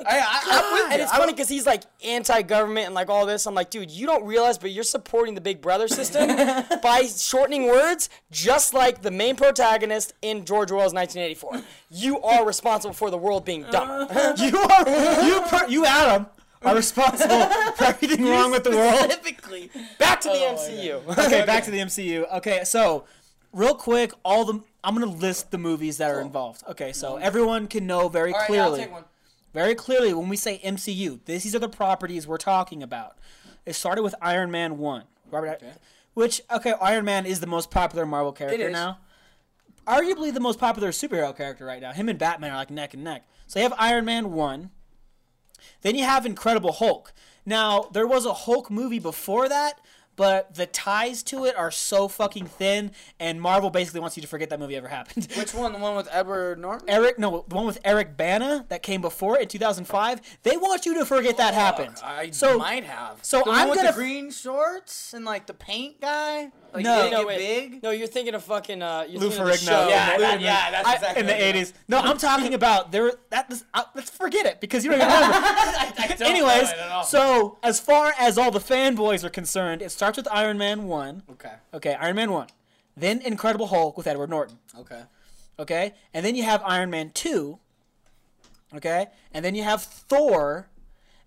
I, 0.04 0.18
I, 0.18 0.42
I'm 0.50 0.74
with 0.74 0.94
And 0.94 1.02
it's 1.04 1.12
funny 1.12 1.32
because 1.32 1.48
he's 1.48 1.68
like 1.68 1.84
anti-government 2.04 2.88
and 2.88 2.96
like 2.96 3.10
all 3.10 3.28
this. 3.28 3.46
I'm 3.46 3.54
like, 3.54 3.70
dude, 3.70 3.92
you 3.92 4.08
don't 4.08 4.26
realize, 4.26 4.58
but 4.58 4.72
you're 4.72 4.84
supporting 4.84 5.36
the 5.36 5.42
Big 5.42 5.62
Brother 5.62 5.88
system 5.88 6.28
by 6.82 7.04
shortening 7.04 7.68
words, 7.68 8.10
just 8.32 8.74
like 8.74 9.04
the 9.04 9.12
main 9.12 9.36
protagonist 9.36 10.14
in 10.24 10.44
George 10.44 10.72
Orwell's 10.72 10.94
1984. 10.94 11.62
You 11.92 12.20
are 12.22 12.44
responsible 12.46 12.94
for 12.96 13.12
the 13.12 13.18
world 13.18 13.46
being 13.46 13.64
dumb. 13.72 13.90
Uh-huh. 13.90 14.36
You 14.40 14.58
are 14.58 15.24
you 15.26 15.42
per, 15.42 15.68
you 15.68 15.86
Adam 15.86 16.26
are 16.64 16.76
responsible 16.76 17.46
for 17.76 17.84
everything 17.86 18.26
wrong 18.30 18.50
with 18.52 18.64
the 18.64 18.72
world. 18.72 18.96
specifically. 18.96 19.70
Back 20.00 20.22
to 20.22 20.30
the 20.30 20.34
Oh, 20.34 20.56
MCU. 20.58 21.18
Okay, 21.26 21.46
back 21.46 21.64
to 21.66 21.72
the 21.72 21.78
MCU. 21.80 22.32
Okay, 22.38 22.64
so 22.64 23.06
real 23.54 23.76
quick, 23.76 24.14
all 24.26 24.46
the 24.46 24.62
I'm 24.84 24.94
gonna 24.94 25.12
list 25.12 25.52
the 25.52 25.58
movies 25.58 25.98
that 25.98 26.10
are 26.12 26.22
involved. 26.22 26.64
Okay, 26.70 26.92
so 26.94 27.18
everyone 27.18 27.68
can 27.68 27.86
know 27.86 28.08
very 28.10 28.32
right, 28.32 28.48
clearly. 28.48 28.88
one. 28.88 29.04
very 29.54 29.76
clearly 29.76 30.14
when 30.14 30.28
we 30.28 30.38
say 30.38 30.60
MCU, 30.64 31.20
this, 31.26 31.44
these 31.44 31.56
are 31.56 31.60
the 31.60 31.70
properties 31.70 32.28
we're 32.28 32.38
talking 32.38 32.82
about. 32.82 33.18
It 33.66 33.74
started 33.74 34.02
with 34.02 34.16
Iron 34.22 34.50
Man 34.50 34.78
1. 34.78 35.04
Robert, 35.30 35.62
Which, 36.14 36.42
okay, 36.52 36.74
Iron 36.82 37.06
Man 37.06 37.26
is 37.26 37.40
the 37.40 37.48
most 37.48 37.72
popular 37.72 38.06
Marvel 38.06 38.34
character 38.34 38.70
now. 38.70 39.00
Arguably 39.88 40.34
the 40.34 40.40
most 40.40 40.60
popular 40.60 40.90
superhero 40.90 41.36
character 41.36 41.66
right 41.66 41.82
now. 41.82 41.92
Him 41.92 42.10
and 42.10 42.20
Batman 42.20 42.52
are 42.52 42.58
like 42.58 42.70
neck 42.70 42.94
and 42.94 43.04
neck. 43.04 43.28
So 43.48 43.60
you 43.60 43.64
have 43.64 43.74
Iron 43.78 44.06
Man 44.06 44.32
1. 44.32 44.72
Then 45.82 45.96
you 45.96 46.04
have 46.04 46.26
Incredible 46.26 46.74
Hulk. 46.74 47.14
Now, 47.46 47.90
there 47.94 48.08
was 48.08 48.26
a 48.26 48.34
Hulk 48.34 48.70
movie 48.70 49.00
before 49.00 49.50
that, 49.50 49.80
but 50.22 50.54
the 50.54 50.68
ties 50.68 51.24
to 51.24 51.46
it 51.46 51.58
are 51.58 51.72
so 51.72 52.08
fucking 52.08 52.46
thin, 52.46 52.92
and 53.20 53.42
Marvel 53.42 53.72
basically 53.72 54.02
wants 54.02 54.16
you 54.16 54.22
to 54.22 54.28
forget 54.28 54.52
that 54.52 54.60
movie 54.60 54.76
ever 54.76 54.88
happened. 54.88 55.28
Which 55.36 55.52
one? 55.52 55.74
The 55.74 55.80
one 55.80 55.96
with 55.96 56.08
Edward 56.12 56.60
Norton? 56.60 56.88
Eric, 56.88 57.18
no, 57.18 57.44
the 57.48 57.56
one 57.56 57.66
with 57.66 57.80
Eric 57.84 58.18
Bana 58.18 58.68
that 58.70 58.84
came 58.84 59.02
before 59.02 59.40
it 59.40 59.42
in 59.42 59.48
2005. 59.48 60.22
They 60.44 60.58
want 60.58 60.86
you 60.86 60.94
to 61.00 61.08
forget 61.08 61.38
that 61.38 61.56
happened. 61.56 61.96
I 62.04 62.30
so 62.30 62.60
might 62.60 62.84
have. 62.84 63.18
so 63.24 63.42
the 63.44 63.50
I'm 63.50 63.70
gonna 63.70 63.88
the 63.88 63.94
green 63.94 64.30
shorts 64.30 65.16
and 65.16 65.26
like 65.26 65.48
the 65.48 65.56
paint 65.56 66.00
guy. 66.00 66.52
Like 66.74 66.84
No. 66.86 67.10
No, 67.10 67.18
and 67.20 67.28
wait. 67.28 67.38
big. 67.38 67.84
No, 67.84 67.92
you're 67.92 68.08
thinking 68.08 68.34
of 68.34 68.44
fucking 68.44 68.82
uh, 68.82 69.06
you're 69.10 69.20
Lou 69.22 69.30
thinking 69.30 69.42
of 69.42 69.48
the 69.48 69.54
Ferrigno. 69.54 69.68
show. 69.68 69.88
Yeah, 69.90 70.18
that- 70.18 70.42
yeah, 70.42 70.72
that's 70.72 70.88
I- 70.88 70.94
exactly 70.96 71.20
in 71.22 71.26
the 71.28 71.34
what 71.34 71.42
it 71.42 71.56
80s. 71.56 71.74
No, 71.88 71.98
I'm 72.00 72.18
talking 72.18 72.54
about 72.54 72.92
there. 72.92 73.12
That 73.30 73.50
this, 73.50 73.64
uh, 73.74 73.84
let's 73.96 74.10
forget 74.10 74.46
it 74.46 74.62
because 74.62 74.86
you 74.86 74.92
don't 74.92 75.02
even 75.02 75.12
remember. 75.12 75.38
don't 76.18 76.22
Anyways, 76.22 76.64
know 76.64 76.70
it 76.70 76.80
at 76.80 76.90
all. 76.92 77.04
so 77.04 77.58
as 77.64 77.80
far 77.80 78.14
as 78.20 78.38
all 78.38 78.52
the 78.52 78.60
fanboys 78.60 79.24
are 79.24 79.30
concerned, 79.30 79.82
it 79.82 79.92
starts 79.92 80.18
with 80.18 80.28
Iron 80.32 80.58
Man 80.58 80.84
one. 80.86 81.24
Okay. 81.32 81.54
Okay, 81.74 81.94
Iron 81.96 82.16
Man 82.16 82.32
one, 82.32 82.48
then 82.96 83.20
Incredible 83.22 83.68
Hulk 83.68 83.98
with 83.98 84.08
Edward 84.08 84.30
Norton. 84.30 84.58
Okay. 84.80 85.02
Okay, 85.60 85.94
and 86.14 86.26
then 86.26 86.36
you 86.36 86.44
have 86.44 86.64
Iron 86.66 86.90
Man 86.90 87.12
two. 87.14 87.60
Okay, 88.74 89.08
and 89.34 89.44
then 89.44 89.54
you 89.56 89.64
have 89.64 89.84
Thor, 89.84 90.70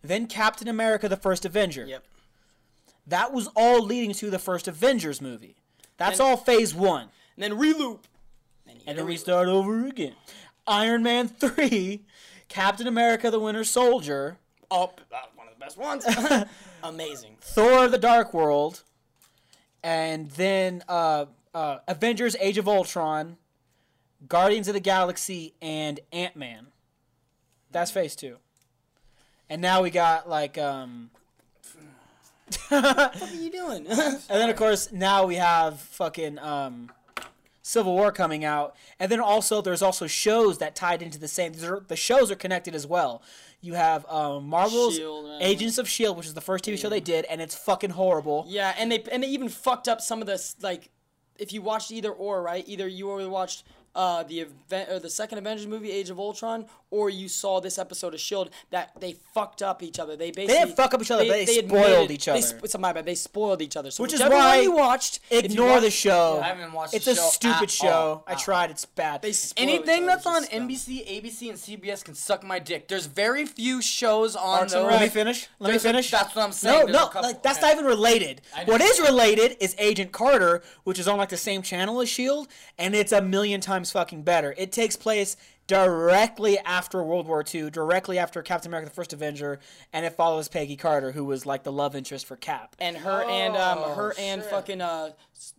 then 0.03 0.27
Captain 0.27 0.67
America: 0.69 1.09
The 1.09 1.17
First 1.17 1.45
Avenger. 1.45 1.85
Yep. 1.85 2.03
That 3.07 3.33
was 3.33 3.49
all 3.55 3.81
leading 3.83 4.13
to 4.15 4.31
the 4.31 4.39
first 4.39 4.67
Avengers 4.69 5.21
movie. 5.21 5.57
That's 5.97 6.19
And- 6.19 6.29
all 6.29 6.37
phase 6.37 6.75
one. 6.75 7.11
And 7.37 7.43
then 7.43 7.53
reloop. 7.53 8.01
Then 8.67 8.77
And 8.87 8.99
then 8.99 9.05
a 9.05 9.09
we 9.09 9.17
start 9.17 9.49
over 9.49 9.87
again. 9.87 10.15
Iron 10.67 11.03
Man 11.03 11.29
3, 11.29 12.03
Captain 12.49 12.87
America 12.87 13.31
the 13.31 13.41
Winter 13.41 13.65
Soldier, 13.65 14.39
Oh, 14.71 14.91
one 15.35 15.47
of 15.47 15.53
the 15.55 15.61
best 15.61 15.77
ones. 15.77 16.07
Amazing. 16.83 17.37
Thor 17.41 17.87
the 17.89 17.99
Dark 17.99 18.33
World, 18.33 18.83
and 19.83 20.31
then 20.33 20.83
uh, 20.89 21.27
uh, 21.55 21.79
Avengers 21.87 22.35
Age 22.41 22.57
of 22.59 22.67
Ultron, 22.67 23.37
Guardians 24.27 24.69
of 24.69 24.75
the 24.75 24.81
Galaxy, 24.81 25.55
and 25.61 26.01
Ant 26.13 26.35
Man. 26.37 26.69
That's 27.71 27.91
phase 27.91 28.17
two. 28.17 28.39
And 29.51 29.61
now 29.61 29.83
we 29.83 29.91
got 29.91 30.29
like 30.29 30.57
um 30.57 31.11
What 32.69 33.23
are 33.23 33.35
you 33.35 33.51
doing? 33.51 33.87
And 33.87 34.21
then 34.29 34.51
of 34.51 34.57
course 34.57 34.93
now 34.93 35.27
we 35.27 35.37
have 35.37 35.81
fucking 35.81 36.39
um, 36.39 36.91
Civil 37.63 37.95
War 37.95 38.13
coming 38.13 38.45
out, 38.45 38.75
and 38.99 39.11
then 39.11 39.21
also 39.21 39.63
there's 39.63 39.83
also 39.83 40.07
shows 40.07 40.59
that 40.59 40.75
tied 40.77 41.03
into 41.03 41.19
the 41.19 41.29
same. 41.29 41.53
The 41.53 41.97
shows 41.97 42.31
are 42.31 42.37
connected 42.37 42.75
as 42.75 42.87
well. 42.87 43.23
You 43.61 43.73
have 43.75 44.05
um, 44.11 44.47
Marvel's 44.47 44.97
Shield, 44.97 45.25
right. 45.25 45.39
Agents 45.41 45.79
of 45.79 45.89
Shield, 45.89 46.19
which 46.19 46.27
is 46.27 46.35
the 46.35 46.43
first 46.43 46.65
TV 46.65 46.79
show 46.79 46.91
they 46.91 47.01
did, 47.01 47.25
and 47.25 47.41
it's 47.41 47.55
fucking 47.55 47.91
horrible. 47.91 48.45
yeah, 48.47 48.75
and 48.79 48.93
they 48.93 49.03
and 49.11 49.23
they 49.23 49.29
even 49.29 49.49
fucked 49.49 49.89
up 49.89 50.03
some 50.03 50.21
of 50.21 50.27
this. 50.27 50.57
Like, 50.61 50.91
if 51.39 51.53
you 51.53 51.63
watched 51.63 51.91
either 51.91 52.11
or, 52.11 52.43
right? 52.43 52.65
Either 52.67 52.87
you 52.87 53.09
or 53.09 53.27
watched 53.29 53.65
uh, 53.95 54.23
the 54.25 54.41
event 54.41 54.91
or 54.91 54.99
the 54.99 55.11
second 55.11 55.39
Avengers 55.39 55.67
movie, 55.67 55.91
Age 55.91 56.11
of 56.11 56.19
Ultron, 56.19 56.67
or 56.91 57.11
you 57.11 57.29
saw 57.29 57.61
this 57.61 57.79
episode 57.79 58.15
of 58.15 58.21
Shield 58.21 58.51
that 58.71 58.91
they 59.01 59.17
fucked 59.35 59.63
up 59.63 59.83
each 59.83 59.99
other. 59.99 60.17
They 60.17 60.31
basically 60.31 60.55
didn't 60.65 60.77
fuck 60.77 60.95
up 60.95 61.01
each 61.03 61.11
other, 61.11 61.25
but 61.25 61.33
they 61.33 61.47
spoiled 61.47 61.65
admitted- 61.85 62.11
each 62.11 62.29
other. 62.29 62.43
sp- 62.43 62.65
it's 62.65 62.79
my 62.79 62.93
bad. 62.93 63.05
They 63.07 63.15
spoiled 63.15 63.63
each 63.63 63.77
other. 63.77 63.91
So 63.91 64.03
Which 64.03 64.13
is 64.13 64.21
why 64.21 64.57
one 64.57 64.63
you 64.63 64.73
watched. 64.73 65.21
if 65.31 65.45
you 65.45 65.51
Ignore 65.51 65.81
the 65.81 65.91
show. 65.91 66.41
I 66.43 66.49
haven't 66.49 66.73
watched 66.73 66.95
It's 66.95 67.05
the 67.05 67.13
a 67.13 67.15
show 67.17 67.29
stupid 67.31 67.63
at 67.65 67.71
show. 67.71 67.89
all. 67.89 68.25
I 68.27 68.33
At 68.33 68.39
tried. 68.39 68.71
It's 68.71 68.85
bad. 68.85 69.23
They 69.23 69.33
Anything 69.57 70.07
that's 70.07 70.27
on 70.27 70.45
is. 70.45 70.49
NBC, 70.51 71.05
ABC, 71.07 71.49
and 71.51 71.59
CBS 71.59 72.03
can 72.05 72.15
suck 72.15 72.43
my 72.45 72.59
dick. 72.59 72.89
There's 72.89 73.07
very 73.07 73.47
few 73.47 73.81
shows 73.83 74.35
on 74.37 74.59
Parks 74.59 74.73
and 74.73 74.83
those. 74.83 74.89
Rec. 74.91 75.01
Let 75.01 75.03
me 75.03 75.09
finish. 75.11 75.49
Let 75.59 75.71
There's 75.71 75.85
me 75.85 75.91
a- 75.91 75.93
finish. 75.93 76.11
that's 76.11 76.35
what 76.35 76.45
I'm 76.45 76.53
saying. 76.53 76.75
No, 76.87 76.93
There's 76.93 77.15
no, 77.15 77.21
like 77.21 77.43
that's 77.43 77.59
Okay. 77.59 77.67
not 77.69 77.75
even 77.75 77.85
related. 77.87 78.43
What 78.67 78.81
is 78.81 79.01
related 79.01 79.57
is 79.61 79.75
Agent 79.79 80.13
Carter, 80.13 80.63
which 80.85 80.99
is 80.99 81.07
on 81.09 81.17
like 81.19 81.29
the 81.29 81.37
same 81.37 81.63
channel 81.63 82.01
as 82.01 82.09
Shield, 82.09 82.49
and 82.79 82.95
it's 82.95 83.13
a 83.13 83.21
million 83.23 83.61
times 83.61 83.84
fucking 83.91 84.23
better. 84.23 84.55
It 84.57 84.73
takes 84.73 84.97
place 84.97 85.37
directly 85.67 86.59
after 86.59 87.03
World 87.03 87.27
War 87.27 87.45
II, 87.53 87.71
directly 87.71 88.19
after 88.19 88.43
Captain 88.43 88.71
America: 88.71 88.89
The 88.91 88.95
First 88.95 89.13
Avenger, 89.13 89.61
and 89.93 90.05
it 90.07 90.13
follows 90.15 90.49
Peggy 90.49 90.77
Carter, 90.77 91.13
who 91.13 91.25
was 91.25 91.47
like 91.47 91.63
the 91.63 91.73
love 91.73 91.95
interest 91.97 92.27
for 92.27 92.37
Cap. 92.37 92.77
and 92.79 92.97
her 92.97 93.25
and 93.25 93.57
um 93.57 93.79
Oh, 93.81 93.95
her 93.95 94.15
and 94.19 94.43
fucking 94.43 94.81
uh 94.81 95.11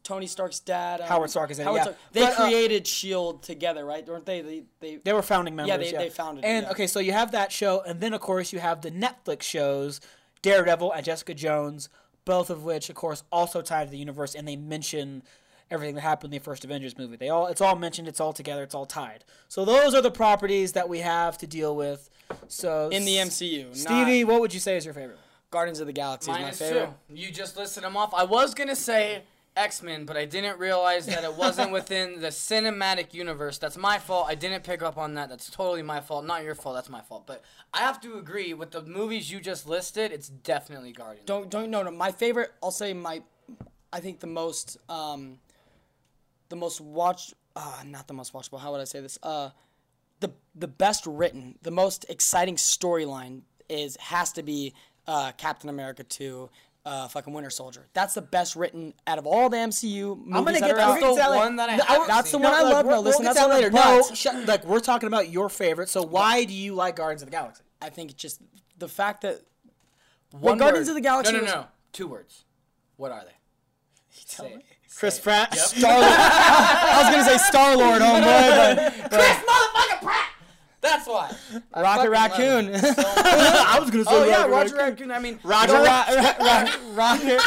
Tony 0.04 0.28
Stark's 0.28 0.60
dad 0.60 1.02
um, 1.02 1.08
Howard 1.08 1.30
Stark 1.30 1.52
is 1.52 1.60
in 1.60 1.68
it, 1.68 1.74
yeah. 1.74 1.82
Stark. 1.84 1.98
They 2.14 2.22
But, 2.22 2.34
uh, 2.40 2.46
created 2.48 2.88
Shield 2.88 3.44
together, 3.44 3.86
right? 3.86 4.08
Weren't 4.08 4.26
they? 4.26 4.42
They 4.42 4.64
they. 4.80 4.96
They 4.98 5.14
were 5.14 5.22
founding 5.22 5.56
members. 5.56 5.92
they- 5.92 5.98
they 5.98 6.10
founded 6.10 6.44
it, 6.44 6.48
And 6.48 6.66
yeah. 6.66 6.72
okay, 6.72 6.88
so 6.88 7.00
you 7.00 7.12
have 7.12 7.32
that 7.32 7.52
show, 7.52 7.82
and 7.82 8.00
then 8.00 8.14
of 8.14 8.22
course 8.22 8.54
you 8.54 8.60
have 8.60 8.82
the 8.82 8.92
Netflix 8.92 9.44
shows, 9.44 10.02
Daredevil 10.42 10.92
and 10.92 11.04
Jessica 11.06 11.34
Jones, 11.34 11.90
both 12.26 12.50
of 12.50 12.64
which, 12.64 12.90
of 12.90 12.96
course, 12.96 13.24
also 13.32 13.62
tie 13.62 13.86
to 13.86 13.90
the 13.92 13.98
universe, 13.98 14.34
and 14.36 14.48
they 14.48 14.56
mention 14.56 15.24
everything 15.72 15.96
that 15.96 16.02
happened 16.02 16.34
in 16.34 16.40
the 16.40 16.44
first 16.44 16.64
Avengers 16.64 16.98
movie. 16.98 17.16
They 17.16 17.30
all, 17.30 17.48
it's 17.48 17.62
all 17.62 17.76
mentioned, 17.76 18.08
it's 18.08 18.20
all 18.20 18.34
together, 18.34 18.64
it's 18.64 18.76
all 18.76 18.86
tied. 18.86 19.24
So 19.48 19.66
those 19.66 19.94
are 19.96 20.02
the 20.02 20.12
properties 20.12 20.74
that 20.74 20.88
we 20.88 21.00
have 21.00 21.38
to 21.40 21.48
deal 21.48 21.76
with. 21.76 22.10
So 22.48 22.90
in 22.90 23.06
the 23.06 23.16
MCU. 23.16 23.76
Stevie, 23.76 24.24
what 24.24 24.42
would 24.42 24.54
you 24.54 24.60
say 24.60 24.78
is 24.78 24.86
your 24.86 24.94
favorite? 24.94 25.20
Guardians 25.52 25.80
of 25.80 25.88
the 25.88 25.94
Galaxy 25.94 26.32
Mine 26.32 26.42
is 26.42 26.44
my 26.46 26.50
is 26.50 26.60
favorite. 26.60 26.90
too. 27.10 27.16
You 27.16 27.32
just 27.32 27.56
listed 27.56 27.84
them 27.84 27.96
off. 27.96 28.14
I 28.14 28.24
was 28.24 28.54
gonna 28.54 28.76
say 28.76 29.24
X 29.56 29.82
Men, 29.82 30.06
but 30.06 30.18
I 30.18 30.26
didn't 30.26 30.60
realize 30.60 31.06
that 31.06 31.24
it 31.24 31.34
wasn't 31.36 31.72
within 31.80 32.20
the 32.20 32.28
cinematic 32.28 33.14
universe. 33.14 33.58
That's 33.58 33.78
my 33.78 33.98
fault. 34.00 34.28
I 34.28 34.36
didn't 34.36 34.64
pick 34.64 34.82
up 34.82 34.98
on 34.98 35.14
that. 35.14 35.30
That's 35.30 35.50
totally 35.50 35.82
my 35.82 36.02
fault. 36.02 36.26
Not 36.26 36.44
your 36.44 36.56
fault. 36.56 36.76
That's 36.76 36.90
my 36.90 37.02
fault. 37.02 37.26
But 37.26 37.44
I 37.74 37.80
have 37.80 38.02
to 38.02 38.18
agree 38.18 38.54
with 38.54 38.72
the 38.72 38.82
movies 38.82 39.32
you 39.32 39.40
just 39.40 39.68
listed. 39.68 40.12
It's 40.12 40.28
definitely 40.28 40.92
Guardians. 40.92 41.26
Don't 41.26 41.50
don't 41.50 41.70
no 41.72 41.84
no. 41.84 41.92
My 41.92 42.12
favorite. 42.12 42.52
I'll 42.62 42.72
say 42.72 42.94
my. 42.94 43.22
I 43.94 44.00
think 44.00 44.20
the 44.20 44.28
most 44.28 44.78
um. 44.90 45.38
The 46.50 46.56
most 46.56 46.80
watched. 46.82 47.34
Uh, 47.56 47.84
not 47.86 48.08
the 48.08 48.14
most 48.14 48.34
watchable. 48.34 48.60
How 48.60 48.72
would 48.72 48.82
I 48.82 48.86
say 48.86 49.00
this? 49.02 49.18
Uh, 49.24 49.50
the 50.20 50.32
the 50.56 50.68
best 50.68 51.06
written, 51.06 51.58
the 51.62 51.72
most 51.72 52.06
exciting 52.10 52.56
storyline 52.56 53.42
is 53.70 53.98
has 53.98 54.32
to 54.34 54.44
be 54.44 54.74
uh, 55.08 55.32
Captain 55.38 55.70
America 55.70 56.04
two. 56.04 56.50
Uh, 56.88 57.08
fucking 57.08 57.34
Winter 57.34 57.50
Soldier. 57.50 57.88
That's 57.94 58.14
the 58.14 58.22
best 58.22 58.56
written 58.56 58.94
out 59.08 59.18
of 59.18 59.26
all 59.26 59.50
the 59.50 59.58
MCU 59.58 60.16
movies 60.20 60.28
I'm 60.36 60.44
gonna 60.46 60.60
that 60.60 60.62
get 60.62 60.70
are 60.70 60.76
to 60.76 60.82
out. 60.84 61.16
the 61.16 61.30
the 61.32 61.36
one 61.36 61.56
that 61.56 61.68
I 61.72 61.78
No, 61.78 61.84
haven't 61.84 62.08
that's 62.10 62.30
seen. 62.30 62.42
the 62.44 62.48
one 62.48 62.56
I 62.56 62.62
like, 62.62 62.74
love. 62.74 62.86
we'll- 62.86 62.96
No, 62.98 63.02
listen, 63.02 63.24
we'll 63.26 63.34
that's 63.34 63.40
get 63.40 63.44
to 63.44 63.50
one 63.50 63.58
later. 63.58 63.72
No, 64.10 64.16
shut, 64.16 64.46
like 64.48 64.64
we're 64.66 64.80
talking 64.80 65.08
about 65.08 65.30
your 65.30 65.50
favorite. 65.50 65.90
So 65.90 66.04
why 66.04 66.44
do 66.44 66.54
you 66.54 66.76
like 66.76 66.96
Guardians 66.98 67.24
of 67.24 67.28
the 67.28 67.32
Galaxy? 67.32 67.64
I 67.82 67.90
think 67.90 68.12
it's 68.12 68.22
just 68.22 68.40
the 68.78 68.88
fact 68.88 69.22
that 69.22 69.42
One 70.32 70.60
Guardians 70.60 70.86
word. 70.88 70.92
of 70.92 70.96
the 70.96 71.02
Galaxy 71.02 71.32
No, 71.34 71.40
no, 71.40 71.44
was- 71.46 71.54
no. 71.54 71.66
Two 71.92 72.08
words. 72.08 72.46
What 72.98 73.12
are 73.12 73.24
they? 73.26 73.34
Tell 74.28 74.46
Say 74.46 74.64
Chris 74.98 75.16
Say 75.16 75.20
it. 75.20 75.24
Pratt. 75.24 75.56
Star 75.58 76.00
Lord. 76.00 76.14
I 76.14 77.02
was 77.04 77.12
gonna 77.12 77.26
say 77.30 77.38
Star 77.38 77.76
Lord, 77.78 78.02
homeboy, 78.02 78.76
but, 79.10 79.12
Chris 79.12 79.38
motherfucking 79.38 80.02
Pratt. 80.02 80.30
That's 80.82 81.08
why. 81.08 81.32
I 81.74 81.82
Rocket 81.82 81.98
fucking 81.98 82.12
love 82.12 82.12
Raccoon. 82.12 82.66
him 82.68 82.80
so. 82.94 83.04
I 83.08 83.78
was 83.80 83.90
gonna 83.90 84.04
say 84.06 84.12
oh 84.12 84.24
yeah, 84.26 84.42
Roger 84.44 84.52
Roger 84.52 84.76
Raccoon. 84.76 85.10
Raccoon. 85.10 85.12
I 85.12 85.20
mean, 85.20 85.40
Roger 85.44 85.74
Ra- 85.74 85.82
Ra- 85.82 86.14
Ra- 86.16 86.36
Ra- 86.40 86.70
Rocket. 86.94 87.42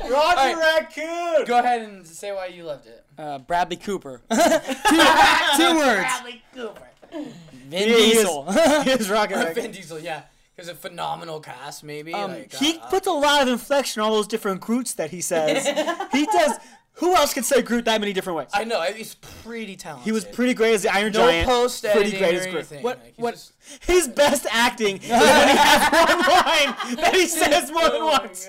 Roger 0.00 0.14
Alright. 0.14 0.56
Raccoon. 0.56 1.44
go 1.46 1.58
ahead 1.58 1.82
and 1.82 2.06
say 2.06 2.32
why 2.32 2.46
you 2.46 2.64
loved 2.64 2.86
it. 2.86 3.04
Uh, 3.18 3.38
Bradley 3.38 3.76
Cooper. 3.76 4.22
two, 4.30 4.36
two 4.36 5.76
words. 5.76 6.00
Bradley 6.00 6.42
Cooper. 6.54 6.88
Vin 7.12 7.32
He 7.70 7.84
is- 7.84 8.14
Diesel. 8.18 8.52
He 8.82 8.90
is 8.90 9.10
Rocket 9.10 9.36
Raccoon. 9.36 9.54
Vin 9.54 9.70
Diesel, 9.72 10.00
yeah. 10.00 10.22
Because 10.54 10.68
a 10.68 10.74
phenomenal 10.74 11.40
cast, 11.40 11.82
maybe. 11.82 12.12
Um, 12.14 12.30
like, 12.30 12.54
He 12.54 12.78
uh, 12.78 12.86
puts 12.86 13.06
a 13.06 13.12
lot 13.12 13.42
of 13.42 13.48
inflection 13.48 14.02
on 14.02 14.08
all 14.08 14.14
those 14.14 14.28
different 14.28 14.60
Groots 14.60 14.94
that 14.94 15.10
he 15.10 15.20
says. 15.20 15.66
he 16.12 16.26
does. 16.26 16.56
Who 16.98 17.16
else 17.16 17.34
can 17.34 17.42
say 17.42 17.60
Groot 17.60 17.86
that 17.86 18.00
many 18.00 18.12
different 18.12 18.36
ways? 18.36 18.48
I 18.54 18.62
know 18.62 18.80
he's 18.82 19.16
pretty 19.16 19.74
talented. 19.74 20.04
he 20.04 20.12
was 20.12 20.24
pretty 20.24 20.54
great 20.54 20.74
as 20.74 20.82
the 20.84 20.94
Iron 20.94 21.12
no 21.12 21.26
Giant. 21.26 21.48
post 21.48 21.82
pretty 21.82 21.98
editing 22.16 22.18
great 22.20 22.34
or 22.34 22.38
as 22.38 22.44
Groot. 22.46 22.54
anything. 22.56 22.82
What- 22.84 22.98
Like, 22.98 23.06
he's 23.16 23.22
what- 23.22 23.34
just- 23.34 23.52
His 23.84 24.06
best 24.08 24.46
acting 24.48 24.98
is 24.98 25.10
when 25.10 25.48
he 25.48 25.56
has 25.56 25.92
one 26.08 26.18
line 26.20 26.96
that 26.98 27.10
he 27.14 27.26
says 27.26 27.72
more 27.72 27.82
than 27.90 28.00
Oh 28.02 28.06
my 28.12 28.18
once. 28.20 28.48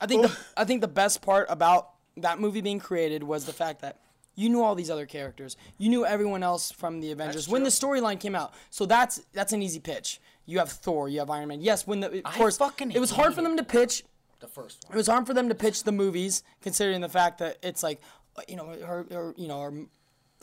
I 0.00 0.06
think 0.06 0.22
the, 0.22 0.36
I 0.56 0.64
think 0.64 0.82
the 0.82 0.88
best 0.88 1.20
part 1.20 1.46
about 1.50 1.90
that 2.18 2.38
movie 2.38 2.60
being 2.60 2.78
created 2.78 3.24
was 3.24 3.44
the 3.44 3.52
fact 3.52 3.80
that 3.82 3.98
you 4.34 4.48
knew 4.48 4.62
all 4.62 4.74
these 4.74 4.88
other 4.90 5.06
characters. 5.06 5.56
You 5.78 5.90
knew 5.90 6.06
everyone 6.06 6.42
else 6.44 6.70
from 6.70 7.00
the 7.00 7.10
Avengers 7.10 7.48
when 7.48 7.64
the 7.64 7.70
storyline 7.70 8.18
came 8.20 8.34
out. 8.36 8.54
So 8.70 8.86
that's 8.86 9.20
that's 9.32 9.52
an 9.52 9.62
easy 9.62 9.80
pitch. 9.80 10.20
You 10.44 10.58
have 10.58 10.70
Thor, 10.70 11.08
you 11.08 11.20
have 11.20 11.30
Iron 11.30 11.48
Man. 11.48 11.60
Yes, 11.60 11.86
when 11.86 12.00
the 12.00 12.08
of 12.08 12.22
I 12.24 12.36
course 12.36 12.56
fucking 12.58 12.92
it 12.92 12.98
was 13.00 13.10
hard 13.10 13.34
for 13.34 13.42
them 13.42 13.56
to 13.56 13.62
pitch. 13.64 14.04
The 14.40 14.48
first 14.48 14.84
one. 14.84 14.94
It 14.94 14.96
was 14.96 15.06
hard 15.06 15.26
for 15.26 15.34
them 15.34 15.48
to 15.50 15.54
pitch 15.54 15.84
the 15.84 15.92
movies, 15.92 16.42
considering 16.60 17.00
the 17.00 17.08
fact 17.08 17.38
that 17.38 17.58
it's 17.62 17.82
like, 17.82 18.00
you 18.48 18.56
know, 18.56 18.66
her, 18.66 19.06
her 19.10 19.34
you 19.36 19.46
know, 19.46 19.60
our 19.60 19.72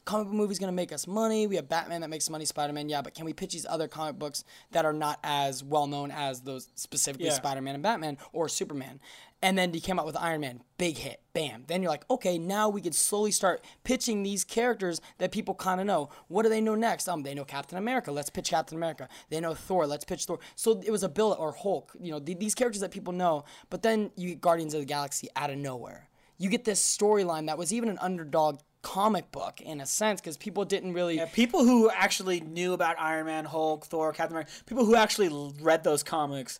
comic 0.06 0.28
book 0.28 0.34
movie's 0.36 0.58
gonna 0.58 0.72
make 0.72 0.94
us 0.94 1.06
money. 1.06 1.48
We 1.48 1.58
have 1.58 1.68
Batman 1.68 2.02
that 2.02 2.10
makes 2.10 2.30
money, 2.30 2.46
Spider 2.46 2.72
Man, 2.72 2.88
yeah, 2.88 3.02
but 3.02 3.14
can 3.14 3.26
we 3.26 3.34
pitch 3.34 3.52
these 3.52 3.66
other 3.68 3.90
comic 3.90 4.18
books 4.18 4.46
that 4.72 4.86
are 4.86 4.94
not 4.94 5.20
as 5.24 5.64
well 5.66 5.86
known 5.86 6.12
as 6.12 6.42
those 6.42 6.70
specifically 6.76 7.28
Yeah. 7.28 7.34
Spider 7.34 7.62
Man 7.62 7.76
and 7.76 7.84
Batman 7.84 8.18
or 8.32 8.48
Superman? 8.48 9.02
And 9.42 9.58
then 9.58 9.74
he 9.74 9.80
came 9.80 9.98
out 9.98 10.06
with 10.06 10.18
Iron 10.18 10.42
Man, 10.42 10.64
big 10.78 10.98
hit, 10.98 11.22
bam. 11.34 11.64
Then 11.68 11.82
you're 11.82 11.92
like, 11.92 12.04
okay, 12.10 12.38
now 12.38 12.68
we 12.68 12.82
could 12.82 12.96
slowly 12.96 13.32
start 13.32 13.64
pitching 13.86 14.22
these 14.22 14.44
characters 14.44 15.00
that 15.18 15.32
people 15.32 15.56
kind 15.56 15.80
of 15.80 15.88
know. 15.88 16.10
What 16.28 16.44
do 16.44 16.50
they 16.50 16.60
know 16.60 16.76
next? 16.76 17.08
Um, 17.08 17.24
they 17.24 17.34
know 17.34 17.46
Captain 17.46 17.78
America. 17.78 18.12
Let's 18.12 18.30
pitch 18.30 18.50
Captain 18.50 18.78
America. 18.78 19.08
They 19.30 19.40
know 19.40 19.54
Thor. 19.54 19.88
Let's 19.88 20.04
pitch 20.04 20.26
Thor. 20.26 20.40
So 20.56 20.82
it 20.86 20.92
was 20.92 21.04
a 21.04 21.10
build 21.10 21.38
or 21.40 21.54
Hulk. 21.54 21.96
You 22.02 22.12
know, 22.12 22.20
th- 22.20 22.40
these 22.40 22.54
characters 22.54 22.82
that 22.82 22.92
people 22.92 23.14
know. 23.14 23.46
But 23.70 23.82
then 23.82 24.12
you 24.18 24.30
get 24.30 24.42
Guardians 24.42 24.74
of 24.74 24.82
the 24.82 24.86
Galaxy 24.86 25.30
out 25.38 25.50
of 25.50 25.58
nowhere. 25.58 26.10
You 26.38 26.50
get 26.50 26.66
this 26.66 26.82
storyline 26.82 27.48
that 27.48 27.58
was 27.58 27.72
even 27.74 27.88
an 27.88 27.98
underdog 28.02 28.60
comic 28.82 29.32
book 29.32 29.62
in 29.62 29.82
a 29.82 29.86
sense 29.86 30.20
because 30.20 30.38
people 30.38 30.66
didn't 30.66 30.94
really. 30.94 31.16
Yeah, 31.16 31.26
people 31.28 31.64
who 31.64 31.90
actually 31.90 32.42
knew 32.42 32.74
about 32.74 33.00
Iron 33.00 33.26
Man, 33.26 33.46
Hulk, 33.46 33.86
Thor, 33.86 34.12
Captain 34.12 34.36
America, 34.36 34.52
people 34.66 34.86
who 34.86 34.96
actually 34.96 35.54
read 35.62 35.84
those 35.84 36.04
comics 36.04 36.60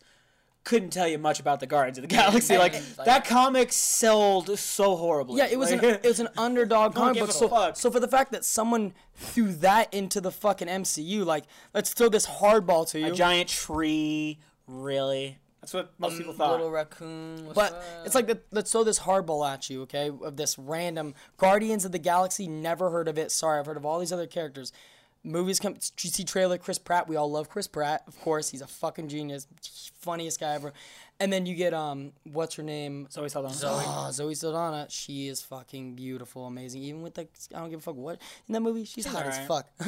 couldn't 0.64 0.90
tell 0.90 1.08
you 1.08 1.18
much 1.18 1.40
about 1.40 1.58
the 1.60 1.66
Guardians 1.66 1.98
of 1.98 2.02
the 2.02 2.08
Galaxy. 2.08 2.56
Like, 2.58 2.74
like- 2.74 3.06
that 3.06 3.24
comic 3.26 3.72
sold 3.72 4.58
so 4.58 4.94
horribly. 4.96 5.38
Yeah, 5.38 5.46
it 5.50 5.58
was 5.58 5.70
Like, 5.72 5.82
an 5.82 5.90
it 6.02 6.04
was 6.04 6.20
an 6.20 6.28
underdog 6.36 6.94
comic 6.94 7.18
book. 7.18 7.32
So, 7.32 7.48
fuck. 7.48 7.76
so 7.76 7.90
for 7.90 7.98
the 8.00 8.08
fact 8.08 8.32
that 8.32 8.44
someone 8.44 8.92
threw 9.14 9.52
that 9.54 9.92
into 9.94 10.20
the 10.20 10.30
fucking 10.30 10.68
MCU, 10.68 11.24
like 11.24 11.44
let's 11.74 11.92
throw 11.94 12.08
this 12.08 12.26
hardball 12.26 12.88
to 12.90 13.00
you. 13.00 13.06
a 13.06 13.12
giant 13.12 13.48
tree. 13.48 14.38
Really? 14.66 15.38
That's 15.60 15.74
what 15.74 15.92
most 15.98 16.16
people 16.16 16.32
thought. 16.32 16.52
Little 16.52 16.70
raccoon. 16.70 17.44
what's 17.46 17.54
But 17.54 17.72
that? 17.72 18.06
it's 18.06 18.14
like 18.14 18.26
the, 18.26 18.40
let's 18.50 18.72
throw 18.72 18.82
this 18.84 19.00
hardball 19.00 19.46
at 19.50 19.68
you, 19.68 19.82
okay? 19.82 20.10
Of 20.22 20.36
this 20.36 20.58
random 20.58 21.14
Guardians 21.36 21.84
of 21.84 21.92
the 21.92 21.98
Galaxy. 21.98 22.46
Never 22.48 22.88
heard 22.90 23.08
of 23.08 23.18
it. 23.18 23.30
Sorry, 23.30 23.58
I've 23.60 23.66
heard 23.66 23.76
of 23.76 23.84
all 23.84 23.98
these 23.98 24.12
other 24.12 24.26
characters. 24.26 24.72
Movies 25.22 25.60
come. 25.60 25.74
You 25.74 26.10
see 26.10 26.24
trailer 26.24 26.56
Chris 26.56 26.78
Pratt. 26.78 27.06
We 27.06 27.16
all 27.16 27.30
love 27.30 27.48
Chris 27.50 27.66
Pratt, 27.66 28.04
of 28.06 28.18
course. 28.20 28.48
He's 28.48 28.62
a 28.62 28.66
fucking 28.66 29.08
genius, 29.08 29.46
funniest 30.00 30.40
guy 30.40 30.54
ever. 30.54 30.72
And 31.18 31.30
then 31.30 31.44
you 31.44 31.54
get 31.54 31.74
um, 31.74 32.12
what's 32.24 32.54
her 32.54 32.62
name? 32.62 33.06
Zoe 33.10 33.28
Saldana. 33.28 33.54
Oh, 33.64 34.08
Zoe 34.12 34.34
Saldana. 34.34 34.86
She 34.88 35.28
is 35.28 35.42
fucking 35.42 35.94
beautiful, 35.94 36.46
amazing. 36.46 36.82
Even 36.82 37.02
with 37.02 37.14
the, 37.14 37.28
I 37.54 37.58
don't 37.58 37.68
give 37.68 37.80
a 37.80 37.82
fuck 37.82 37.96
what 37.96 38.18
in 38.48 38.54
that 38.54 38.60
movie. 38.60 38.84
She's, 38.86 39.04
hot 39.04 39.26
as 39.26 39.38
fuck. 39.46 39.68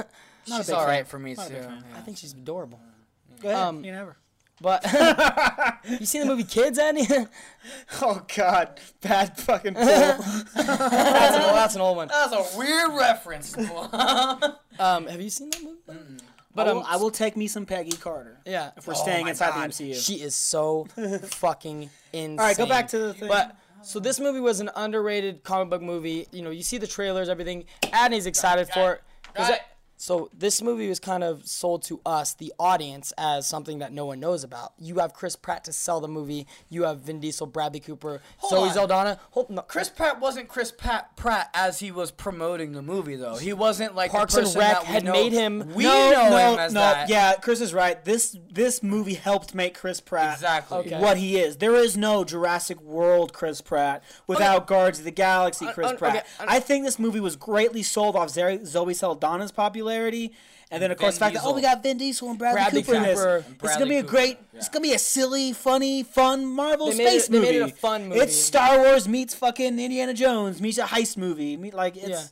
Not 0.49 0.59
she's 0.59 0.71
all 0.71 0.81
fan. 0.81 0.89
right 0.89 1.07
for 1.09 1.19
me 1.19 1.33
Not 1.35 1.49
too. 1.49 1.55
yeah. 1.55 1.81
I 1.97 2.01
think 2.01 2.19
she's 2.19 2.35
adorable. 2.35 2.81
Go 3.41 3.49
ahead. 3.49 3.63
um, 3.63 3.85
you 3.85 3.93
never. 3.93 4.17
But 4.63 4.85
you 6.01 6.07
seen 6.07 6.23
the 6.23 6.27
movie 6.29 6.45
Kids, 6.45 6.79
Andy? 6.79 7.07
Oh 8.01 8.23
God, 8.35 8.81
bad 9.01 9.37
fucking 9.39 9.75
pull. 9.75 9.85
that's, 9.85 10.57
an 10.57 11.43
old, 11.43 11.55
that's 11.57 11.75
an 11.77 11.81
old 11.81 11.97
one. 11.97 12.09
That's 12.09 12.33
a 12.33 12.59
weird 12.59 12.91
reference. 12.99 13.57
Um, 13.57 15.07
have 15.07 15.21
you 15.21 15.31
seen 15.31 15.51
that 15.51 15.63
movie? 15.63 15.79
but 15.87 15.97
But 16.55 16.67
I 16.67 16.71
um, 16.71 16.77
will, 16.79 16.85
I 16.89 16.97
will 16.97 17.11
take 17.11 17.37
me 17.37 17.47
some 17.47 17.67
Peggy 17.67 17.97
Carter. 17.97 18.39
yeah. 18.47 18.71
If 18.77 18.87
we're 18.87 18.95
Oh 18.95 19.03
staying 19.03 19.29
inside 19.29 19.51
God. 19.51 19.71
the 19.71 19.85
MCU. 19.85 19.95
She 20.05 20.15
is 20.15 20.35
so 20.35 20.87
fucking 21.25 21.91
insane. 22.13 22.39
All 22.41 22.47
right, 22.47 22.57
go 22.57 22.67
back 22.67 22.89
to 22.89 22.99
the 22.99 23.15
thing. 23.15 23.29
But 23.29 23.57
so 23.83 24.01
this 24.01 24.19
movie 24.19 24.41
was 24.41 24.61
an 24.61 24.71
underrated 24.75 25.45
comic 25.45 25.71
book 25.71 25.83
movie. 25.83 26.27
You 26.33 26.43
know, 26.43 26.51
you 26.51 26.63
see 26.63 26.79
the 26.79 26.87
trailers, 26.87 27.29
everything. 27.29 27.65
Adney's 27.83 28.27
excited 28.27 28.69
got 28.69 28.75
for 28.75 28.93
it, 28.95 29.01
it. 29.37 29.51
it. 29.55 29.61
So 30.03 30.29
this 30.37 30.61
movie 30.61 30.89
was 30.89 30.99
kind 30.99 31.23
of 31.23 31.47
sold 31.47 31.83
to 31.85 32.01
us, 32.05 32.35
the 32.35 32.53
audience, 32.59 33.13
as 33.17 33.47
something 33.47 33.79
that 33.79 33.93
no 33.93 34.05
one 34.07 34.19
knows 34.19 34.43
about. 34.43 34.73
You 34.77 34.97
have 34.99 35.13
Chris 35.15 35.37
Pratt 35.37 35.63
to 35.67 35.73
sell 35.73 36.01
the 36.01 36.09
movie. 36.09 36.49
You 36.69 36.83
have 36.83 37.03
Vin 37.03 37.21
Diesel, 37.21 37.47
Bradley 37.47 37.79
Cooper, 37.79 38.21
Zoe 38.51 38.67
on. 38.67 38.75
Saldana. 38.75 39.21
Hold, 39.31 39.51
no, 39.51 39.63
Chris 39.63 39.89
Pratt 39.89 40.19
wasn't 40.19 40.49
Chris 40.49 40.73
Pratt, 40.73 41.15
Pratt 41.15 41.51
as 41.55 41.79
he 41.79 41.93
was 41.93 42.11
promoting 42.11 42.73
the 42.73 42.83
movie 42.83 43.15
though. 43.15 43.37
He 43.37 43.53
wasn't 43.53 43.95
like 43.95 44.11
Parks 44.11 44.35
the 44.35 44.41
and 44.41 44.47
person 44.49 44.61
Rec 44.61 44.83
had 44.83 45.05
know- 45.05 45.13
made 45.13 45.33
him- 45.33 45.73
We 45.73 45.85
no, 45.85 46.11
know 46.11 46.31
no, 46.31 46.53
him 46.55 46.59
as 46.59 46.73
no. 46.75 46.81
that. 46.81 47.09
Yeah, 47.09 47.35
Chris 47.35 47.61
is 47.61 47.73
right. 47.73 48.05
This 48.05 48.37
this 48.51 48.83
movie 48.83 49.15
helped 49.15 49.55
make 49.55 49.79
Chris 49.79 50.01
Pratt 50.01 50.35
Exactly. 50.35 50.79
Okay. 50.79 50.99
what 51.01 51.17
he 51.17 51.39
is. 51.39 51.59
There 51.59 51.77
is 51.77 51.97
no 51.97 52.25
Jurassic 52.25 52.81
World 52.81 53.33
Chris 53.33 53.61
Pratt 53.61 54.03
without 54.27 54.67
Guardians 54.67 54.99
of 54.99 55.05
the 55.05 55.13
Galaxy 55.13 55.67
Chris 55.73 55.93
Pratt. 55.93 56.17
okay, 56.17 56.27
I 56.41 56.59
think 56.59 56.85
this 56.85 56.99
movie 56.99 57.21
was 57.21 57.37
greatly 57.37 57.85
sold 57.85 58.17
off 58.17 58.31
Zoe 58.31 58.65
Zoe 58.65 58.95
Saldana's 58.95 59.53
popularity. 59.53 59.92
And 60.71 60.83
then 60.83 60.91
of 60.91 60.97
course 60.97 61.15
the 61.15 61.21
fact 61.21 61.35
that 61.35 61.43
oh 61.45 61.55
we 61.55 61.61
got 61.61 61.83
Vin 61.83 61.99
Diesel 61.99 62.31
and 62.31 62.39
Bradley, 62.39 62.81
Bradley 62.81 62.83
Cooper 62.83 62.97
in 62.97 63.03
this. 63.03 63.45
it's 63.63 63.75
gonna 63.77 63.87
be 63.91 63.97
a 63.99 64.03
great. 64.03 64.39
yeah. 64.53 64.59
It's 64.59 64.69
gonna 64.71 64.83
be 64.83 64.95
a 64.95 64.99
silly, 64.99 65.53
funny, 65.53 66.03
fun 66.03 66.47
Marvel 66.47 66.87
They 66.87 66.95
space 66.95 67.27
it- 67.29 67.33
they 67.33 67.39
movie. 67.41 67.51
made 67.53 67.57
it 67.61 67.73
a 67.73 67.75
fun 67.77 68.09
movie. 68.09 68.21
It's 68.21 68.35
Star 68.35 68.79
Wars 68.79 69.07
meets 69.07 69.35
fucking 69.35 69.79
Indiana 69.79 70.15
Jones 70.15 70.61
meets 70.63 70.79
a 70.79 70.85
heist 70.85 71.17
movie. 71.19 71.57
Meet 71.59 71.75
like 71.75 71.97
it's. 71.97 72.09
Yeah. 72.09 72.23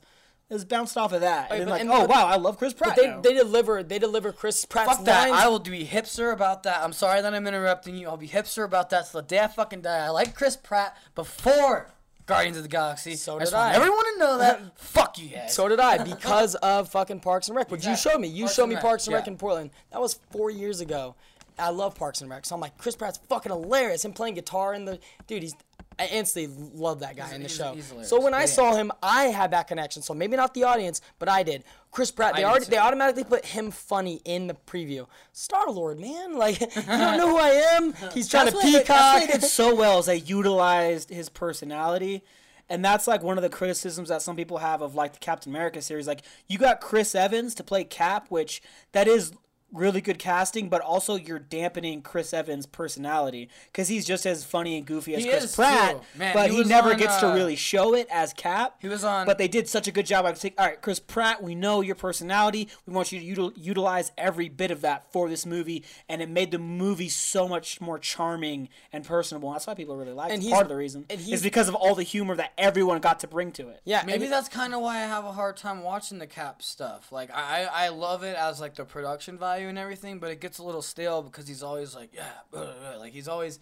It 0.49 0.55
was 0.55 0.65
bounced 0.65 0.97
off 0.97 1.13
of 1.13 1.21
that, 1.21 1.53
and 1.53 1.61
then 1.61 1.67
but- 1.69 1.71
like, 1.73 1.81
and- 1.83 1.91
oh 1.93 2.01
but- 2.01 2.09
wow, 2.09 2.27
I 2.27 2.35
love 2.37 2.59
Chris 2.59 2.73
Pratt. 2.73 2.97
But 2.97 3.23
they, 3.23 3.29
they 3.29 3.35
deliver 3.39 3.83
they 3.85 3.99
deliver 4.01 4.33
Chris 4.33 4.65
Pratt. 4.65 4.87
Fuck 4.87 5.05
that. 5.05 5.29
lines. 5.31 5.45
I 5.45 5.47
will 5.47 5.61
be 5.61 5.85
hipster 5.87 6.33
about 6.33 6.63
that. 6.65 6.83
I'm 6.83 6.93
sorry 6.95 7.21
that 7.23 7.33
I'm 7.35 7.47
interrupting 7.47 7.95
you. 7.95 8.09
I'll 8.09 8.17
be 8.17 8.27
hipster 8.27 8.65
about 8.65 8.91
that 8.91 9.09
till 9.11 9.21
the 9.21 9.27
day 9.29 9.39
I 9.39 9.47
fucking 9.49 9.83
die. 9.83 10.07
I 10.07 10.09
like 10.09 10.35
Chris 10.35 10.57
Pratt 10.57 10.97
before 11.15 11.93
Guardians 12.27 12.57
of 12.57 12.63
the 12.63 12.69
Galaxy. 12.69 13.17
So 13.17 13.37
I 13.37 13.39
did 13.41 13.45
just 13.47 13.55
want 13.55 13.73
I. 13.73 13.77
everyone 13.77 14.05
to 14.15 14.19
know 14.19 14.39
that. 14.39 14.79
Fuck 14.79 15.19
you 15.19 15.29
guys. 15.29 15.55
So 15.55 15.69
did 15.69 15.81
I 15.81 16.03
because 16.05 16.55
of 16.57 16.89
fucking 16.91 17.21
Parks 17.21 17.49
and 17.49 17.57
Rec, 17.57 17.71
which 17.71 17.85
you 17.85 17.91
Exactly. 17.93 18.13
showed 18.13 18.21
me. 18.21 18.29
You 18.29 18.45
Parks 18.45 18.55
showed 18.57 18.67
me 18.69 18.75
Rec, 18.77 18.83
Parks 18.85 19.07
and 19.07 19.15
Rec 19.15 19.27
yeah. 19.27 19.33
in 19.33 19.37
Portland. 19.39 19.71
That 19.93 20.01
was 20.01 20.21
four 20.31 20.51
years 20.51 20.81
ago. 20.81 21.15
I 21.59 21.71
love 21.71 21.95
Parks 21.95 22.21
and 22.23 22.31
Rec, 22.31 22.47
so 22.47 22.55
I'm 22.55 22.61
like, 22.61 22.79
Chris 22.79 22.97
Pratt's 22.97 23.19
fucking 23.29 23.53
hilarious. 23.53 24.05
Him 24.05 24.13
playing 24.15 24.35
guitar 24.35 24.73
in 24.75 24.85
the 24.87 24.99
dude, 25.27 25.43
he's. 25.43 25.55
I 25.99 26.07
instantly 26.07 26.71
love 26.75 27.01
that 27.01 27.15
guy 27.17 27.27
in 27.35 27.43
the 27.43 27.49
he's- 27.49 27.57
show. 27.57 27.75
he's 27.75 28.09
so 28.09 28.19
when 28.23 28.33
I 28.33 28.41
Yeah. 28.43 28.47
saw 28.47 28.75
him, 28.75 28.91
I 29.03 29.25
had 29.25 29.51
that 29.51 29.69
connection. 29.69 30.01
So 30.01 30.15
maybe 30.15 30.35
not 30.35 30.55
the 30.55 30.65
audience, 30.65 31.03
but 31.19 31.29
I 31.29 31.43
did. 31.43 31.63
Chris 31.91 32.11
Pratt, 32.13 32.35
they 32.35 32.43
did 32.43 32.47
already 32.47 32.65
they 32.67 32.79
automatically 32.79 33.25
put 33.25 33.45
him 33.45 33.71
funny 33.71 34.21
in 34.25 34.47
the 34.47 34.55
preview. 34.55 35.07
Star 35.33 35.69
Lord, 35.71 35.99
man, 35.99 36.37
like 36.37 36.61
you 36.77 36.83
don't 36.83 37.17
know 37.17 37.31
who 37.31 37.39
I 37.39 37.49
am. 37.75 37.93
He's 38.15 38.29
trying 38.29 38.45
That's 38.47 38.51
to 38.51 38.57
what 38.57 38.65
they- 38.65 38.73
That's 38.73 38.83
peacock. 38.89 39.15
what 39.15 39.27
they 39.27 39.33
did 39.41 39.43
so 39.45 39.75
well 39.75 39.99
is 39.99 40.07
they 40.07 40.17
utilized 40.17 41.11
his 41.11 41.29
personality. 41.29 42.23
And 42.69 42.85
that's 42.85 43.09
like 43.09 43.25
one 43.25 43.37
of 43.37 43.43
the 43.43 43.49
criticisms 43.49 44.11
that 44.11 44.23
some 44.23 44.37
people 44.37 44.59
have 44.59 44.81
of 44.81 44.95
like 44.95 45.15
the 45.15 45.19
Captain 45.19 45.51
America 45.51 45.83
series. 45.83 46.07
Like 46.07 46.23
you 46.47 46.57
got 46.57 46.81
Chris 46.81 47.17
Evans 47.17 47.57
to 47.57 47.65
play 47.65 47.83
Cap, 47.83 48.27
which 48.29 48.63
that 48.93 49.09
is 49.09 49.33
really 49.73 50.01
good 50.01 50.19
casting, 50.19 50.69
but 50.69 50.81
also 50.81 51.15
you're 51.17 51.39
dampening 51.39 52.03
Chris 52.03 52.33
Evans' 52.35 52.67
personality 52.67 53.49
because 53.67 53.89
he's 53.89 54.05
just 54.05 54.27
as 54.27 54.45
funny 54.45 54.77
and 54.77 54.87
goofy 54.87 55.15
as 55.15 55.25
He 55.25 55.31
Chris 55.31 55.55
Pratt. 55.55 56.03
Man, 56.17 56.35
but 56.35 56.51
he 56.51 56.57
he, 56.59 56.65
never 56.65 56.91
on, 56.93 56.99
gets 56.99 57.17
to 57.19 57.29
uh, 57.29 57.35
really 57.35 57.57
show 57.57 57.95
it 57.95 58.09
as 58.11 58.33
Cap. 58.33 58.77
He 58.81 58.89
was 58.89 59.05
on- 59.05 59.27
but 59.27 59.39
they 59.39 59.49
did 59.49 59.69
such 59.69 59.87
a 59.89 59.93
good 59.93 60.07
job. 60.07 60.25
I 60.27 60.33
think, 60.33 60.55
all 60.59 60.67
right, 60.67 60.81
Chris 60.81 60.99
Pratt, 60.99 61.43
we 61.43 61.55
know 61.55 61.81
your 61.81 61.95
personality. 61.95 62.69
We 62.87 62.93
want 62.93 63.13
you 63.13 63.21
to 63.21 63.41
util- 63.43 63.53
utilize 63.57 64.13
every 64.19 64.49
bit 64.49 64.71
of 64.71 64.81
that 64.83 65.11
for 65.13 65.29
this 65.29 65.47
movie, 65.47 65.85
and 66.09 66.21
it 66.21 66.29
made 66.29 66.51
the 66.51 66.59
movie 66.59 67.09
so 67.09 67.47
much 67.49 67.81
more 67.81 67.99
charming 67.99 68.69
and 68.93 69.05
personable. 69.05 69.53
That's 69.53 69.67
why 69.67 69.75
people 69.75 69.97
really 69.97 70.13
like 70.13 70.33
And 70.33 70.41
it. 70.43 70.47
he's- 70.47 70.53
Part 70.53 70.65
of 70.65 70.69
the 70.71 70.77
reason 70.77 71.07
is 71.09 71.43
because 71.43 71.69
of 71.69 71.75
all 71.75 71.95
the 71.95 72.03
humor 72.03 72.35
that 72.37 72.53
everyone 72.59 73.01
got 73.01 73.21
to 73.21 73.29
bring 73.29 73.53
to 73.53 73.69
it. 73.69 73.81
yeah, 73.85 74.03
Maybe 74.05 74.25
and- 74.25 74.33
that's 74.33 74.49
kind 74.49 74.75
of 74.75 74.81
why 74.81 74.97
I 74.97 75.07
have 75.07 75.25
a 75.25 75.33
hard 75.33 75.57
time 75.57 75.83
watching 75.83 76.19
the 76.19 76.27
Cap 76.27 76.63
stuff. 76.63 77.13
Like 77.13 77.31
I, 77.33 77.69
I 77.73 77.89
love 77.89 78.23
it 78.25 78.37
as 78.37 78.61
like 78.61 78.75
the 78.75 78.85
production 78.85 79.39
value 79.39 79.60
and 79.69 79.79
everything, 79.79 80.19
but 80.19 80.31
it 80.31 80.41
gets 80.41 80.59
a 80.59 80.63
little 80.63 80.83
stale 80.83 81.23
because 81.23 81.47
he's 81.49 81.63
always 81.63 81.95
like, 81.95 82.11
yeah, 82.15 82.25
blah, 82.51 82.63
blah, 82.65 82.73
blah. 82.93 82.99
like 82.99 83.13
he's 83.13 83.29
always. 83.29 83.59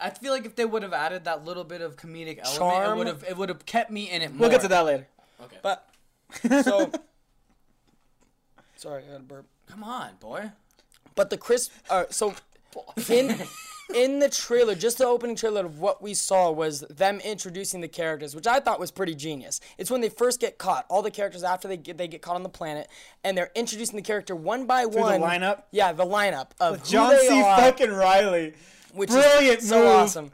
I 0.00 0.10
feel 0.10 0.32
like 0.32 0.44
if 0.44 0.56
they 0.56 0.64
would 0.64 0.82
have 0.82 0.92
added 0.92 1.24
that 1.24 1.44
little 1.44 1.62
bit 1.64 1.80
of 1.80 1.96
comedic 1.96 2.38
element, 2.42 2.56
Charm. 2.58 2.92
it 2.92 2.96
would 2.98 3.06
have 3.06 3.24
it 3.28 3.36
would 3.36 3.48
have 3.48 3.64
kept 3.64 3.90
me 3.90 4.10
in 4.10 4.22
it 4.22 4.30
more. 4.32 4.40
We'll 4.40 4.50
get 4.50 4.62
to 4.62 4.68
that 4.68 4.84
later. 4.84 5.06
Okay, 5.42 5.56
But 5.62 5.88
so 6.62 6.90
sorry, 8.76 9.04
I 9.08 9.12
had 9.12 9.20
a 9.20 9.24
burp. 9.24 9.46
come 9.68 9.84
on, 9.84 10.10
boy. 10.20 10.50
But 11.14 11.30
the 11.30 11.36
Chris, 11.38 11.70
uh, 11.90 12.04
so 12.10 12.34
in 13.08 13.36
in 13.94 14.18
the 14.18 14.28
trailer, 14.28 14.74
just 14.74 14.98
the 14.98 15.06
opening 15.06 15.36
trailer 15.36 15.66
of 15.66 15.78
what 15.78 16.02
we 16.02 16.14
saw 16.14 16.50
was 16.50 16.80
them 16.90 17.20
introducing 17.20 17.80
the 17.80 17.88
characters, 17.88 18.34
which 18.34 18.46
I 18.46 18.60
thought 18.60 18.80
was 18.80 18.90
pretty 18.90 19.14
genius. 19.14 19.60
It's 19.78 19.90
when 19.90 20.00
they 20.00 20.08
first 20.08 20.40
get 20.40 20.58
caught, 20.58 20.86
all 20.88 21.02
the 21.02 21.10
characters 21.10 21.42
after 21.42 21.68
they 21.68 21.76
get 21.76 21.98
they 21.98 22.08
get 22.08 22.22
caught 22.22 22.36
on 22.36 22.42
the 22.42 22.48
planet, 22.48 22.88
and 23.22 23.36
they're 23.36 23.50
introducing 23.54 23.96
the 23.96 24.02
character 24.02 24.34
one 24.34 24.66
by 24.66 24.82
the 24.82 24.88
one. 25.00 25.20
lineup? 25.20 25.64
Yeah, 25.70 25.92
the 25.92 26.06
lineup 26.06 26.50
of 26.60 26.80
who 26.80 26.86
John 26.92 27.18
C. 27.18 27.42
are, 27.42 27.58
fucking 27.58 27.92
Reilly. 27.92 28.54
which 28.92 29.10
Brilliant 29.10 29.58
is 29.60 29.68
so 29.68 29.78
move. 29.78 29.86
awesome. 29.88 30.30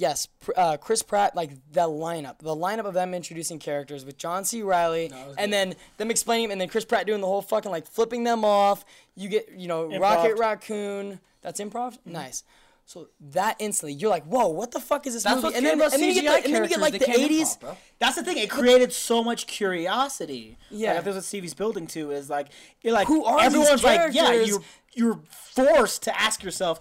Yes, 0.00 0.28
uh, 0.56 0.78
Chris 0.78 1.02
Pratt, 1.02 1.36
like 1.36 1.50
the 1.72 1.82
lineup, 1.82 2.38
the 2.38 2.56
lineup 2.56 2.86
of 2.86 2.94
them 2.94 3.12
introducing 3.12 3.58
characters 3.58 4.02
with 4.02 4.16
John 4.16 4.46
C. 4.46 4.62
Reilly, 4.62 5.12
and 5.36 5.52
then 5.52 5.74
them 5.98 6.10
explaining, 6.10 6.50
and 6.50 6.58
then 6.58 6.68
Chris 6.68 6.86
Pratt 6.86 7.06
doing 7.06 7.20
the 7.20 7.26
whole 7.26 7.42
fucking 7.42 7.70
like 7.70 7.86
flipping 7.86 8.24
them 8.24 8.42
off. 8.42 8.82
You 9.14 9.28
get, 9.28 9.50
you 9.54 9.68
know, 9.68 9.98
Rocket 9.98 10.38
Raccoon. 10.38 11.20
That's 11.42 11.60
improv. 11.60 11.98
Nice. 12.06 12.44
So 12.86 13.08
that 13.32 13.56
instantly, 13.58 13.92
you're 13.92 14.08
like, 14.10 14.24
whoa, 14.24 14.48
what 14.48 14.70
the 14.70 14.80
fuck 14.80 15.06
is 15.06 15.12
this 15.12 15.24
That's 15.24 15.42
movie? 15.42 15.54
and 15.54 15.66
then, 15.66 15.74
about 15.74 15.92
and 15.92 16.02
then 16.02 16.08
you 16.08 16.22
get, 16.22 16.32
like, 16.32 16.44
and 16.46 16.54
then 16.54 16.62
you 16.62 16.68
get 16.70 16.80
like 16.80 16.92
the 16.94 16.98
characters, 16.98 17.28
they 17.28 17.36
can't 17.36 17.48
80s. 17.48 17.60
improv. 17.60 17.76
That's 17.98 18.16
the 18.16 18.24
thing. 18.24 18.38
It 18.38 18.48
created 18.50 18.92
so 18.94 19.22
much 19.22 19.46
curiosity. 19.46 20.56
Yeah. 20.70 20.94
like, 20.94 21.04
that's 21.04 21.14
what 21.14 21.24
Stevie's 21.24 21.54
building 21.54 21.86
to. 21.88 22.10
Is 22.10 22.30
like 22.30 22.48
you're 22.80 22.94
like 22.94 23.06
Who 23.06 23.22
are 23.26 23.38
these 23.38 23.46
everyone's 23.46 23.84
like 23.84 24.14
yeah 24.14 24.32
you're 24.32 24.62
you're 24.94 25.20
forced 25.30 26.02
to 26.04 26.20
ask 26.20 26.42
yourself 26.42 26.80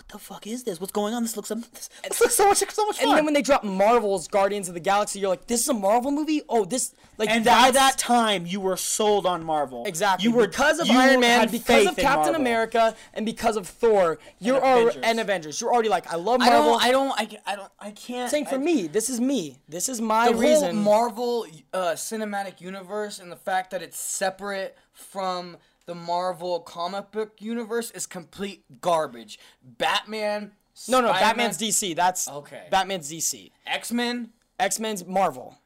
what 0.00 0.08
the 0.08 0.18
fuck 0.18 0.46
is 0.46 0.64
this? 0.64 0.80
What's 0.80 0.92
going 0.92 1.12
on? 1.12 1.22
This 1.22 1.36
looks 1.36 1.48
this, 1.74 1.90
this 2.08 2.20
looks 2.22 2.34
so 2.34 2.48
much 2.48 2.56
so 2.70 2.86
much 2.86 2.96
fun. 2.98 3.08
And 3.10 3.18
then 3.18 3.24
when 3.26 3.34
they 3.34 3.42
drop 3.42 3.62
Marvel's 3.64 4.28
Guardians 4.28 4.66
of 4.68 4.72
the 4.74 4.80
Galaxy, 4.80 5.18
you're 5.20 5.28
like, 5.28 5.46
this 5.46 5.60
is 5.60 5.68
a 5.68 5.74
Marvel 5.74 6.10
movie? 6.10 6.40
Oh, 6.48 6.64
this 6.64 6.94
like 7.18 7.28
and 7.28 7.44
by 7.44 7.70
that 7.70 7.98
time 7.98 8.46
you 8.46 8.60
were 8.60 8.78
sold 8.78 9.26
on 9.26 9.44
Marvel. 9.44 9.84
Exactly. 9.84 10.24
You 10.26 10.34
were 10.34 10.48
because 10.48 10.80
of 10.80 10.86
you 10.86 10.98
Iron 10.98 11.20
Man, 11.20 11.50
because 11.50 11.86
of 11.86 11.96
Captain. 11.96 12.34
America, 12.34 12.94
and 13.12 13.26
because 13.26 13.56
of 13.58 13.66
Thor. 13.68 14.18
You're 14.38 14.56
already 14.64 14.80
Avengers. 14.88 15.02
and 15.04 15.20
Avengers. 15.20 15.60
You're 15.60 15.72
already 15.72 15.90
like, 15.90 16.10
I 16.10 16.16
love 16.16 16.40
I 16.40 16.46
Marvel. 16.46 16.64
don't, 16.78 16.82
I 16.82 16.90
don't, 16.90 17.10
I, 17.20 17.52
I 17.52 17.56
don't, 17.56 17.72
I 17.78 17.90
can't. 17.90 18.30
Same 18.30 18.46
for 18.46 18.54
I- 18.54 18.58
me. 18.58 18.86
This 18.86 19.10
is 19.10 19.20
me. 19.20 19.58
This 19.68 19.90
is 19.90 20.00
my 20.00 20.32
the 20.32 20.38
reason. 20.38 20.74
whole 20.76 20.82
Marvel 20.84 21.46
uh, 21.74 21.92
cinematic 21.92 22.62
universe 22.62 23.18
and 23.18 23.30
the 23.30 23.36
fact 23.36 23.70
that 23.72 23.82
it's 23.82 24.00
separate 24.00 24.76
from 24.92 25.58
the 25.90 25.94
Marvel 25.96 26.60
comic 26.60 27.10
book 27.10 27.32
universe 27.40 27.90
is 27.90 28.06
complete 28.06 28.62
garbage. 28.80 29.40
Batman. 29.60 30.52
no, 30.88 31.00
no, 31.00 31.08
Spider-Man, 31.08 31.20
Batman's 31.20 31.58
DC. 31.58 31.96
That's 31.96 32.28
Okay. 32.28 32.68
Batman's 32.70 33.10
DC. 33.10 33.50
X 33.66 33.90
Men. 33.90 34.30
X 34.60 34.78
Men's 34.78 35.04
Marvel. 35.04 35.58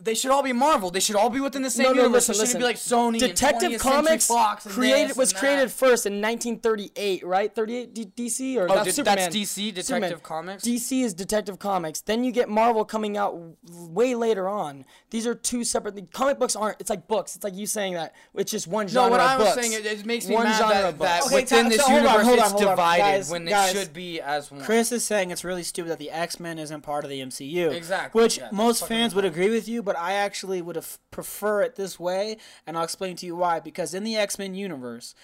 They 0.00 0.14
should 0.14 0.30
all 0.30 0.42
be 0.42 0.52
Marvel. 0.52 0.90
They 0.90 1.00
should 1.00 1.16
all 1.16 1.30
be 1.30 1.40
within 1.40 1.62
the 1.62 1.70
same 1.70 1.84
No, 1.84 1.92
no, 1.92 2.02
universe. 2.02 2.28
listen, 2.28 2.34
it 2.44 2.48
shouldn't 2.48 2.64
listen. 2.64 2.98
be 2.98 3.04
like 3.06 3.14
Sony. 3.14 3.18
Detective 3.18 3.72
and 3.72 3.80
Comics 3.80 4.26
Fox 4.26 4.66
and 4.66 4.74
created 4.74 5.16
was 5.16 5.30
and 5.32 5.38
created 5.40 5.70
first 5.72 6.04
in 6.04 6.20
1938, 6.20 7.24
right? 7.26 7.54
38 7.54 7.94
D- 7.94 8.04
DC 8.16 8.56
or 8.58 8.64
Oh, 8.70 8.74
not 8.74 8.84
did- 8.84 8.94
Superman. 8.94 9.16
that's 9.16 9.34
DC, 9.34 9.70
Detective 9.70 9.84
Superman. 9.86 10.20
Comics? 10.22 10.64
DC 10.64 11.02
is 11.04 11.14
Detective 11.14 11.58
Comics. 11.58 12.00
Then 12.02 12.22
you 12.24 12.32
get 12.32 12.48
Marvel 12.50 12.84
coming 12.84 13.16
out 13.16 13.34
way 13.70 14.14
later 14.14 14.48
on. 14.48 14.84
These 15.10 15.26
are 15.26 15.34
two 15.34 15.64
separate. 15.64 15.94
The 15.94 16.02
comic 16.02 16.38
books 16.38 16.54
aren't. 16.56 16.78
It's 16.80 16.90
like 16.90 17.06
books. 17.08 17.34
It's 17.36 17.44
like 17.44 17.54
you 17.54 17.66
saying 17.66 17.94
that 17.94 18.14
it's 18.34 18.50
just 18.50 18.66
one 18.66 18.88
genre. 18.88 19.08
No, 19.08 19.10
what 19.12 19.20
of 19.20 19.26
I 19.30 19.36
was 19.38 19.54
books. 19.54 19.66
saying, 19.68 19.72
it, 19.84 19.86
it 19.86 20.04
makes 20.04 20.26
me 20.26 20.34
One 20.34 20.44
mad 20.44 20.58
genre 20.58 20.74
that, 20.74 20.84
of 20.90 20.98
books. 20.98 21.10
that 21.10 21.26
Okay, 21.26 21.34
within 21.36 21.64
so- 21.64 21.68
this 21.70 21.78
so 21.78 21.84
hold 21.84 21.98
on, 21.98 22.04
universe 22.04 22.26
hold 22.26 22.38
on, 22.40 22.44
it's 22.44 22.54
on. 22.54 22.60
divided 22.70 23.02
Guys, 23.02 23.30
when 23.30 23.44
guys. 23.46 23.74
it 23.74 23.78
should 23.78 23.92
be 23.94 24.20
as 24.20 24.50
one. 24.50 24.60
Chris 24.62 24.92
is 24.92 25.04
saying 25.04 25.30
it's 25.30 25.44
really 25.44 25.62
stupid 25.62 25.90
that 25.90 25.98
the 25.98 26.10
X 26.10 26.38
Men 26.38 26.58
isn't 26.58 26.82
part 26.82 27.04
of 27.04 27.10
the 27.10 27.20
MCU. 27.20 27.70
Exactly, 27.72 28.20
Which 28.22 28.38
yeah, 28.38 28.48
most 28.52 28.86
fans 28.86 29.14
would 29.14 29.24
agree 29.24 29.48
with 29.50 29.61
you, 29.68 29.82
but 29.82 29.96
I 29.98 30.12
actually 30.12 30.62
would 30.62 30.76
have 30.76 30.98
prefer 31.10 31.62
it 31.62 31.76
this 31.76 31.98
way, 31.98 32.36
and 32.66 32.76
I'll 32.76 32.84
explain 32.84 33.16
to 33.16 33.26
you 33.26 33.36
why. 33.36 33.60
Because 33.60 33.94
in 33.94 34.04
the 34.04 34.16
X 34.16 34.38
Men 34.38 34.54
universe, 34.54 35.14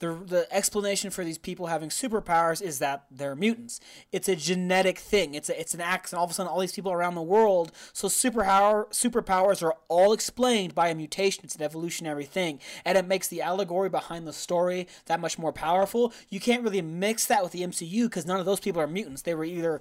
the 0.00 0.14
the 0.14 0.46
explanation 0.54 1.10
for 1.10 1.24
these 1.24 1.38
people 1.38 1.66
having 1.66 1.88
superpowers 1.88 2.62
is 2.62 2.78
that 2.78 3.04
they're 3.10 3.34
mutants. 3.34 3.80
It's 4.12 4.28
a 4.28 4.36
genetic 4.36 4.98
thing. 4.98 5.34
It's 5.34 5.48
a, 5.48 5.60
it's 5.60 5.74
an 5.74 5.80
accident. 5.80 6.18
All 6.18 6.24
of 6.24 6.30
a 6.30 6.34
sudden, 6.34 6.50
all 6.50 6.60
these 6.60 6.72
people 6.72 6.92
around 6.92 7.14
the 7.14 7.22
world. 7.22 7.72
So 7.92 8.08
superpower 8.08 8.88
superpowers 8.90 9.62
are 9.62 9.74
all 9.88 10.12
explained 10.12 10.74
by 10.74 10.88
a 10.88 10.94
mutation. 10.94 11.44
It's 11.44 11.56
an 11.56 11.62
evolutionary 11.62 12.24
thing, 12.24 12.60
and 12.84 12.96
it 12.96 13.06
makes 13.06 13.28
the 13.28 13.42
allegory 13.42 13.88
behind 13.88 14.26
the 14.26 14.32
story 14.32 14.86
that 15.06 15.20
much 15.20 15.38
more 15.38 15.52
powerful. 15.52 16.12
You 16.28 16.40
can't 16.40 16.62
really 16.62 16.82
mix 16.82 17.26
that 17.26 17.42
with 17.42 17.52
the 17.52 17.62
MCU 17.62 18.04
because 18.04 18.26
none 18.26 18.38
of 18.38 18.46
those 18.46 18.60
people 18.60 18.80
are 18.80 18.86
mutants. 18.86 19.22
They 19.22 19.34
were 19.34 19.44
either 19.44 19.80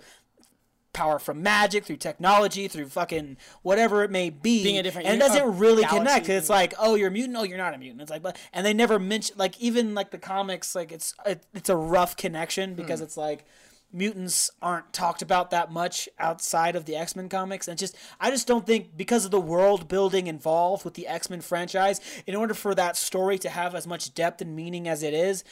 power 0.98 1.20
from 1.20 1.44
magic, 1.44 1.86
through 1.86 1.98
technology, 1.98 2.68
through 2.68 2.88
fucking 2.90 3.38
whatever 3.62 4.04
it 4.04 4.10
may 4.12 4.30
be. 4.32 4.64
Being 4.64 4.80
a 4.80 4.84
different 4.84 5.08
and 5.08 5.16
it 5.16 5.20
doesn't 5.20 5.42
uh, 5.44 5.46
really 5.46 5.84
galaxy. 5.84 5.98
connect. 6.00 6.26
'cause 6.26 6.36
It's 6.36 6.50
like, 6.50 6.74
oh, 6.80 6.96
you're 6.96 7.10
a 7.10 7.12
mutant. 7.12 7.38
Oh, 7.38 7.44
you're 7.44 7.58
not 7.58 7.74
a 7.74 7.78
mutant. 7.78 8.02
It's 8.02 8.10
like, 8.12 8.24
but 8.24 8.38
and 8.52 8.66
they 8.66 8.74
never 8.74 8.98
mention 8.98 9.36
like 9.38 9.60
even 9.60 9.94
like 9.94 10.10
the 10.12 10.18
comics. 10.18 10.74
Like 10.74 10.92
it's 10.92 11.14
it, 11.26 11.44
it's 11.54 11.70
a 11.70 11.76
rough 11.76 12.18
connection 12.18 12.74
because 12.74 13.00
it's 13.02 13.16
like 13.16 13.46
mutants 13.94 14.52
aren't 14.62 14.92
talked 14.92 15.22
about 15.22 15.50
that 15.52 15.72
much 15.72 16.10
outside 16.20 16.76
of 16.76 16.86
the 16.86 16.96
X-Men 16.96 17.30
comics 17.30 17.68
and 17.68 17.80
just 17.80 17.96
I 18.20 18.30
just 18.30 18.46
don't 18.46 18.66
think 18.66 18.98
because 18.98 19.24
of 19.26 19.32
the 19.32 19.40
world 19.40 19.88
building 19.88 20.28
involved 20.28 20.84
with 20.84 20.96
the 20.96 21.08
X-Men 21.08 21.42
franchise 21.42 22.02
in 22.28 22.36
order 22.36 22.54
for 22.54 22.76
that 22.76 22.98
story 22.98 23.38
to 23.40 23.50
have 23.50 23.74
as 23.76 23.88
much 23.88 24.14
depth 24.14 24.42
and 24.42 24.56
meaning 24.56 24.88
as 24.88 25.04
it 25.04 25.14
is 25.14 25.44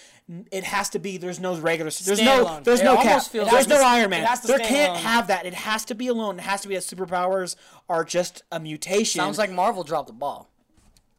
it 0.51 0.63
has 0.65 0.89
to 0.89 0.99
be 0.99 1.17
there's 1.17 1.39
no 1.39 1.55
regular 1.57 1.89
there's 1.91 2.21
no 2.21 2.45
Standalone. 2.45 2.63
there's 2.65 2.81
It 2.81 2.83
no 2.83 2.95
cap 2.97 3.23
there's 3.31 3.51
like 3.51 3.67
no 3.69 3.81
Iron 3.83 4.09
Man 4.09 4.27
there 4.45 4.59
can't 4.59 4.91
alone. 4.91 5.01
have 5.03 5.27
that 5.27 5.45
it 5.45 5.53
has 5.53 5.86
to 5.86 5.95
be 5.95 6.07
alone 6.07 6.38
it 6.39 6.41
has 6.43 6.61
to 6.61 6.67
be 6.67 6.75
that 6.75 6.83
superpowers 6.83 7.55
are 7.88 8.03
just 8.03 8.43
a 8.51 8.59
mutation 8.59 9.19
Sounds 9.19 9.38
like 9.38 9.49
Marvel 9.51 9.83
dropped 9.83 10.07
the 10.07 10.13
ball. 10.13 10.49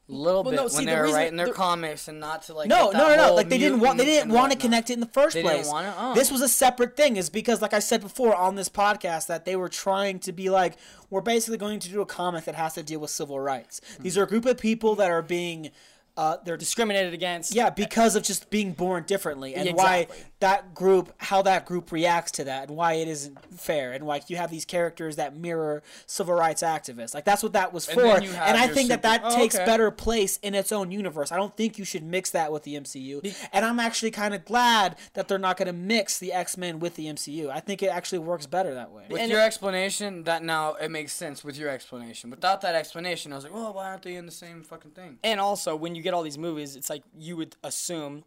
A 0.08 0.12
little 0.12 0.44
Well, 0.44 0.52
bit 0.52 0.56
no, 0.56 0.62
when 0.62 0.70
see, 0.70 0.84
they 0.84 0.92
the 0.92 0.96
were 0.98 1.02
reason- 1.02 1.16
writing 1.16 1.36
their 1.36 1.46
the- 1.48 1.52
comics 1.52 2.06
and 2.06 2.20
not 2.20 2.42
to 2.44 2.54
like 2.54 2.68
No, 2.68 2.90
no, 2.92 3.08
no, 3.08 3.16
no. 3.16 3.34
Like 3.34 3.48
they 3.48 3.58
didn't 3.58 3.80
want 3.80 3.98
they 3.98 4.04
didn't 4.04 4.30
want 4.32 4.52
to 4.52 4.58
connect 4.58 4.88
it 4.88 4.92
in 4.92 5.00
the 5.00 5.06
first 5.06 5.34
They 5.34 5.42
didn't 5.42 5.64
place. 5.66 5.94
Oh. 5.98 6.14
This 6.14 6.30
was 6.30 6.42
a 6.42 6.48
separate 6.48 6.96
thing. 6.96 7.16
Is 7.16 7.28
because 7.28 7.60
like 7.60 7.74
I 7.74 7.80
said 7.80 8.02
before 8.02 8.34
on 8.36 8.54
this 8.54 8.68
podcast 8.68 9.26
that 9.26 9.44
they 9.44 9.56
were 9.56 9.68
trying 9.68 10.20
to 10.20 10.30
be 10.32 10.48
like 10.48 10.76
we're 11.10 11.22
basically 11.22 11.58
going 11.58 11.80
to 11.80 11.88
do 11.88 12.00
a 12.00 12.06
comic 12.06 12.44
that 12.44 12.54
has 12.54 12.74
to 12.74 12.84
deal 12.84 13.00
with 13.00 13.10
civil 13.10 13.40
rights. 13.40 13.80
Hmm. 13.96 14.02
These 14.04 14.16
are 14.16 14.22
a 14.22 14.28
group 14.28 14.46
of 14.46 14.58
people 14.58 14.94
that 14.94 15.10
are 15.10 15.22
being 15.22 15.70
uh, 16.16 16.36
they're 16.44 16.56
discriminated 16.56 17.12
against. 17.14 17.54
yeah 17.54 17.68
because 17.70 18.16
of 18.16 18.22
just 18.22 18.48
being 18.50 18.72
born 18.72 19.02
differently 19.04 19.54
and 19.54 19.68
Exactly. 19.68 20.14
why 20.16 20.24
that 20.40 20.74
group 20.74 21.12
how 21.18 21.42
that 21.42 21.64
group 21.66 21.90
reacts 21.92 22.32
to 22.32 22.44
that 22.44 22.68
and 22.68 22.76
why 22.76 22.94
it 22.94 23.08
isn't 23.08 23.38
fair 23.54 23.92
and 23.92 24.06
like 24.06 24.28
you 24.30 24.36
have 24.36 24.50
these 24.50 24.64
characters 24.64 25.16
that 25.16 25.36
mirror 25.36 25.82
civil 26.06 26.34
rights 26.34 26.62
activists 26.62 27.14
like 27.14 27.24
that's 27.24 27.42
what 27.42 27.52
that 27.54 27.72
was 27.72 27.86
And 27.88 27.94
for 27.94 28.02
then 28.02 28.24
and, 28.24 28.56
I 28.56 28.66
your 28.66 28.74
think 28.74 28.88
that 28.88 28.98
super- 29.02 29.08
that 29.08 29.20
Oh, 29.24 29.36
takes 29.36 29.54
okay. 29.56 29.64
better 29.64 29.90
place 29.90 30.38
in 30.42 30.54
its 30.54 30.72
own 30.72 30.90
universe 30.90 31.32
I 31.32 31.36
don't 31.36 31.54
think 31.56 31.78
you 31.78 31.84
should 31.84 32.02
mix 32.02 32.30
that 32.30 32.52
with 32.52 32.62
the 32.64 32.74
MCU 32.76 33.34
and 33.52 33.64
I'm 33.64 33.80
actually 33.80 34.10
kind 34.10 34.34
of 34.34 34.44
glad 34.44 34.96
that 35.14 35.28
they're 35.28 35.38
not 35.38 35.56
going 35.56 35.66
to 35.66 35.72
mix 35.72 36.18
the 36.18 36.32
X-Men 36.32 36.80
with 36.80 36.96
the 36.96 37.06
MCU 37.06 37.50
I 37.50 37.60
think 37.60 37.82
it 37.82 37.88
actually 37.88 38.18
works 38.20 38.46
better 38.46 38.74
that 38.74 38.90
way 38.92 39.04
With 39.10 39.20
And 39.20 39.30
your 39.30 39.40
it- 39.40 39.44
explanation, 39.44 40.24
that 40.24 40.42
now 40.42 40.74
it 40.74 40.90
makes 40.90 41.12
sense. 41.12 41.42
With 41.44 41.56
your 41.58 41.68
explanation, 41.70 42.30
without 42.30 42.60
that 42.60 42.74
explanation, 42.74 43.32
I 43.32 43.36
was 43.36 43.44
like, 43.44 43.54
well, 43.54 43.72
why 43.72 43.86
aren't 43.90 44.02
they 44.02 44.16
in 44.16 44.26
the 44.26 44.32
same 44.32 44.62
fucking 44.62 44.92
thing? 44.92 45.18
And 45.24 45.40
also, 45.40 45.74
when 45.76 45.94
you 45.94 46.02
get 46.06 46.14
all 46.14 46.22
these 46.22 46.38
movies, 46.38 46.76
it's 46.76 46.88
like 46.88 47.02
you 47.18 47.36
would 47.36 47.56
assume 47.62 48.24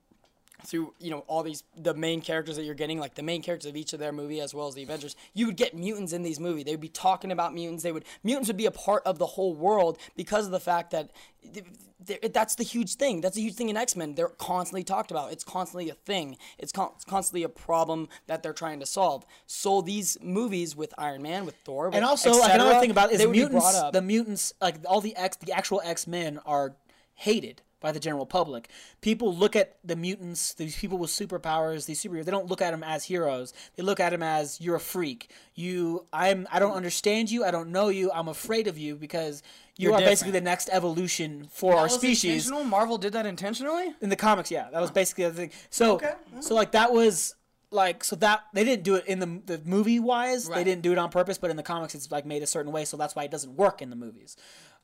through 0.66 0.94
you 1.00 1.10
know 1.10 1.20
all 1.28 1.44
these 1.44 1.64
the 1.78 1.94
main 1.94 2.22
characters 2.22 2.56
that 2.58 2.64
you're 2.64 2.76
getting 2.76 3.00
like 3.00 3.16
the 3.16 3.24
main 3.24 3.42
characters 3.42 3.70
of 3.70 3.76
each 3.76 3.94
of 3.94 4.00
their 4.00 4.12
movie 4.12 4.42
as 4.42 4.54
well 4.54 4.68
as 4.68 4.76
the 4.76 4.84
avengers 4.84 5.16
you 5.34 5.46
would 5.46 5.56
get 5.56 5.74
mutants 5.74 6.12
in 6.12 6.22
these 6.22 6.40
movies. 6.40 6.66
They 6.66 6.72
would 6.72 6.82
be 6.82 6.90
talking 6.90 7.32
about 7.32 7.54
mutants. 7.54 7.84
They 7.84 7.92
would 7.92 8.06
mutants 8.24 8.50
would 8.50 8.58
be 8.58 8.66
a 8.66 8.72
part 8.72 9.04
of 9.06 9.18
the 9.20 9.26
whole 9.26 9.54
world 9.54 9.98
because 10.16 10.46
of 10.46 10.52
the 10.52 10.60
fact 10.60 10.92
that 10.92 11.12
th- 11.54 11.66
th- 12.06 12.34
that's 12.34 12.56
the 12.56 12.64
huge 12.64 12.96
thing. 12.96 13.22
That's 13.22 13.38
a 13.38 13.42
huge 13.42 13.56
thing 13.56 13.70
in 13.70 13.78
x-men. 13.78 14.16
They're 14.16 14.28
constantly 14.28 14.84
talked 14.84 15.12
about. 15.12 15.32
It's 15.32 15.44
constantly 15.44 15.90
a 15.90 15.94
thing. 15.94 16.38
It's, 16.58 16.72
con- 16.72 16.92
it's 16.96 17.06
constantly 17.06 17.44
a 17.44 17.50
problem 17.50 18.10
that 18.28 18.44
they're 18.44 18.54
trying 18.54 18.80
to 18.82 18.86
solve. 18.86 19.26
So 19.48 19.82
these 19.82 20.18
movies 20.22 20.76
with 20.76 20.94
iron 20.98 21.22
man 21.22 21.46
with 21.46 21.56
thor 21.64 21.88
with 21.88 21.96
and 21.96 22.06
also 22.06 22.32
et 22.32 22.40
like 22.40 22.54
another 22.54 22.80
thing 22.80 22.92
about 22.92 23.12
is 23.12 23.20
they 23.20 23.26
would 23.26 23.34
be 23.34 23.40
mutants 23.40 23.82
the 23.94 24.02
mutants 24.02 24.54
like 24.62 24.76
all 24.86 25.02
the 25.02 25.16
x 25.16 25.38
the 25.38 25.54
actual 25.54 25.82
x-men 25.84 26.40
are 26.46 26.76
hated 27.14 27.62
by 27.82 27.92
the 27.92 28.00
general 28.00 28.26
public. 28.26 28.70
People 29.02 29.34
look 29.36 29.56
at 29.56 29.78
the 29.84 29.96
mutants 29.96 30.54
these 30.54 30.76
people 30.78 30.98
with 30.98 31.10
superpowers 31.10 31.86
these 31.86 32.04
superheroes 32.04 32.26
they 32.26 32.32
don't 32.32 32.48
look 32.48 32.62
at 32.62 32.72
them 32.72 32.84
as 32.84 33.06
heroes. 33.06 33.54
They 33.76 33.84
look 33.84 34.00
at 34.00 34.12
them 34.12 34.24
as 34.24 34.60
you're 34.62 34.76
a 34.76 34.80
freak. 34.80 35.30
You 35.56 36.06
i'm 36.14 36.48
i 36.52 36.60
don't 36.60 36.74
understand 36.74 37.32
you. 37.32 37.44
I 37.46 37.52
don't 37.52 37.72
know 37.72 37.90
you. 37.90 38.12
I'm 38.12 38.28
afraid 38.28 38.68
of 38.68 38.78
you 38.78 38.96
because 38.96 39.42
you 39.78 39.86
You're 39.86 39.94
are 39.94 40.00
different. 40.00 40.12
basically 40.12 40.32
the 40.34 40.42
next 40.42 40.70
evolution 40.74 41.48
for 41.52 41.72
our 41.74 41.78
That 41.78 41.84
was 41.84 41.94
species. 41.94 42.26
intentional? 42.48 42.64
Marvel 42.66 42.98
did 42.98 43.14
that 43.14 43.26
intentionally. 43.26 43.94
in 44.02 44.10
the 44.10 44.16
comics 44.18 44.52
yeah. 44.52 44.70
That 44.72 44.82
was 44.82 44.92
basically 44.92 45.26
the 45.26 45.32
thing. 45.34 45.52
So 45.70 46.00
so 46.42 46.56
like 46.56 46.72
that 46.74 46.92
was 46.92 47.36
like 47.72 48.04
so 48.04 48.16
that 48.16 48.42
they 48.54 48.64
didn't 48.64 48.84
do 48.84 48.96
it 48.96 49.06
in 49.06 49.20
the, 49.20 49.42
the 49.46 49.62
movie 49.64 50.00
wise 50.00 50.50
they 50.50 50.64
didn't 50.64 50.82
do 50.82 50.92
it 50.92 50.98
on 50.98 51.10
purpose 51.12 51.38
but 51.38 51.52
in 51.52 51.56
the 51.56 51.62
comics 51.62 51.94
it's 51.94 52.12
like 52.12 52.26
made 52.26 52.42
a 52.42 52.48
certain 52.48 52.72
way 52.72 52.84
so 52.84 52.98
that's 52.98 53.16
why 53.16 53.24
it 53.24 53.30
doesn't 53.32 53.56
work 53.56 53.82
in 53.82 53.90
the 53.92 53.96
movies. 53.96 54.36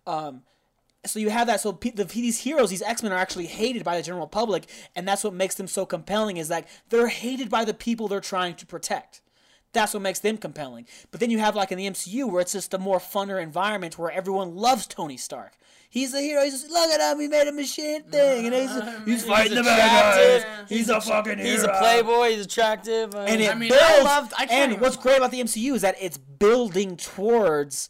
Um 0.05 0.43
so 1.05 1.19
you 1.19 1.29
have 1.29 1.47
that 1.47 1.59
so 1.61 1.73
pe- 1.73 1.91
the, 1.91 2.03
these 2.03 2.39
heroes 2.39 2.69
these 2.69 2.81
x-men 2.81 3.11
are 3.11 3.17
actually 3.17 3.45
hated 3.45 3.83
by 3.83 3.95
the 3.97 4.03
general 4.03 4.27
public 4.27 4.65
and 4.95 5.07
that's 5.07 5.23
what 5.23 5.33
makes 5.33 5.55
them 5.55 5.67
so 5.67 5.85
compelling 5.85 6.37
is 6.37 6.49
like 6.49 6.67
they're 6.89 7.07
hated 7.07 7.49
by 7.49 7.63
the 7.65 7.73
people 7.73 8.07
they're 8.07 8.19
trying 8.19 8.55
to 8.55 8.65
protect 8.65 9.21
that's 9.73 9.93
what 9.93 10.01
makes 10.01 10.19
them 10.19 10.37
compelling 10.37 10.85
but 11.11 11.19
then 11.19 11.29
you 11.29 11.39
have 11.39 11.55
like 11.55 11.71
in 11.71 11.77
the 11.77 11.87
mcu 11.87 12.29
where 12.29 12.41
it's 12.41 12.53
just 12.53 12.73
a 12.73 12.77
more 12.77 12.99
funner 12.99 13.41
environment 13.41 13.97
where 13.97 14.11
everyone 14.11 14.55
loves 14.55 14.87
tony 14.87 15.17
stark 15.17 15.53
He's 15.87 16.13
a 16.13 16.19
hero. 16.19 16.43
He's 16.43 16.51
just 16.61 16.69
look 16.69 16.91
at 16.91 16.99
him. 17.13 17.21
He 17.21 17.29
made 17.29 17.47
a 17.47 17.53
machine 17.53 18.03
thing, 18.03 18.47
and 18.47 18.53
he's, 18.53 19.05
he's 19.05 19.23
fighting 19.25 19.55
the 19.55 19.63
bad 19.63 20.43
guys. 20.43 20.69
He's 20.69 20.89
a 20.89 20.99
fucking 20.99 21.37
hero. 21.37 21.49
he's 21.49 21.63
a 21.63 21.69
playboy 21.69 22.31
he's 22.31 22.45
attractive 22.45 23.15
uh, 23.15 23.19
and 23.19 23.41
it 23.41 23.57
mean, 23.57 23.71
I 23.71 23.77
builds. 23.77 24.03
loved- 24.03 24.33
I 24.37 24.45
and 24.51 24.81
what's 24.81 24.97
great 24.97 25.15
about 25.17 25.31
the 25.31 25.39
MCU 25.39 25.73
is 25.73 25.83
that 25.83 25.95
it's 26.01 26.17
building 26.17 26.97
towards 26.97 27.87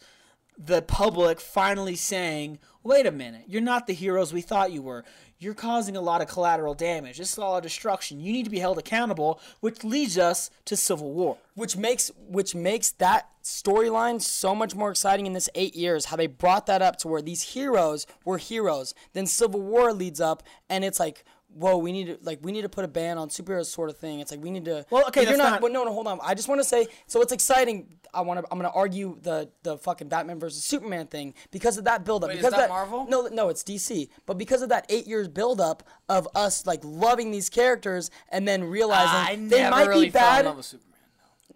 the 0.56 0.84
public 0.84 1.40
finally 1.40 1.96
saying, 1.96 2.60
"Wait 2.86 3.06
a 3.06 3.12
minute, 3.12 3.44
you're 3.48 3.62
not 3.62 3.88
the 3.88 3.94
heroes 3.94 4.32
we 4.32 4.42
thought 4.42 4.72
you 4.72 4.82
were. 4.82 5.04
You're 5.40 5.54
causing 5.54 5.98
a 5.98 6.02
lot 6.02 6.22
of 6.22 6.30
collateral 6.30 6.76
damage. 6.76 7.18
This 7.18 7.32
is 7.34 7.38
a 7.38 7.42
lot 7.42 7.58
of 7.58 7.64
destruction. 7.64 8.22
You 8.22 8.32
need 8.32 8.44
to 8.44 8.50
be 8.50 8.60
held 8.60 8.78
accountable." 8.78 9.42
Which 9.60 9.84
leads 9.84 10.18
us 10.18 10.50
to 10.66 10.78
Civil 10.78 11.12
War. 11.12 11.38
which 11.56 11.76
makes 11.76 12.12
which 12.30 12.54
makes 12.54 12.92
that 12.92 13.28
storyline 13.44 14.22
so 14.22 14.54
much 14.54 14.76
more 14.76 14.92
exciting 14.92 15.26
in 15.26 15.34
this 15.34 15.50
eight 15.56 15.76
years. 15.76 16.06
How 16.06 16.16
they 16.16 16.28
brought 16.28 16.68
that 16.68 16.82
up 16.82 16.98
to 17.00 17.08
where 17.08 17.22
these 17.22 17.42
heroes 17.42 18.06
were 18.24 18.38
heroes. 18.38 18.94
Then 19.14 19.26
Civil 19.26 19.62
War 19.62 19.92
leads 19.92 20.22
up, 20.22 20.44
and 20.70 20.86
it's 20.86 21.00
like. 21.00 21.26
Whoa, 21.58 21.78
we 21.78 21.94
need 21.94 22.08
to 22.08 22.18
like 22.22 22.40
we 22.42 22.52
need 22.52 22.64
to 22.64 22.70
put 22.70 22.84
a 22.84 22.88
ban 22.90 23.18
on 23.18 23.30
superheroes, 23.30 23.68
sort 23.68 23.90
of 23.90 23.98
thing. 23.98 24.20
It's 24.20 24.30
like 24.30 24.44
we 24.44 24.52
need 24.52 24.66
to. 24.66 24.86
Well, 24.90 25.08
okay, 25.08 25.24
you're 25.24 25.38
not. 25.38 25.62
not- 25.62 25.72
no, 25.72 25.86
no, 25.86 25.94
hold 25.94 26.06
on. 26.06 26.20
I 26.22 26.34
just 26.34 26.50
want 26.50 26.60
to 26.60 26.66
say, 26.66 26.88
so 27.08 27.22
it's 27.22 27.32
exciting. 27.32 27.98
I 28.14 28.22
want 28.22 28.42
to. 28.42 28.46
I'm 28.52 28.58
gonna 28.60 28.74
argue 28.76 29.18
the 29.22 29.50
the 29.64 29.78
fucking 29.78 30.10
Batman 30.10 30.38
versus 30.38 30.66
Superman 30.66 31.08
thing 31.08 31.34
because 31.52 31.78
of 31.78 31.86
that 31.86 32.04
buildup. 32.04 32.28
Wait, 32.30 32.40
is 32.40 32.46
because 32.46 32.60
that 32.60 32.68
Marvel? 32.68 33.08
No, 33.08 33.28
no, 33.28 33.48
it's 33.48 33.64
DC. 33.64 34.10
But 34.26 34.38
because 34.38 34.62
of 34.64 34.70
that 34.70 34.86
eight 34.90 35.08
years 35.08 35.30
buildup 35.30 35.84
of 36.10 36.28
us 36.36 36.66
like 36.66 36.82
loving 36.84 37.32
these 37.32 37.50
characters 37.50 38.12
and 38.30 38.46
then 38.46 38.66
realizing 38.66 39.10
I 39.16 39.36
they 39.48 39.62
never 39.62 39.72
might 39.76 39.88
really 39.88 40.06
be 40.08 40.12
fell 40.12 40.40
in 40.40 40.46
bad. 40.58 40.66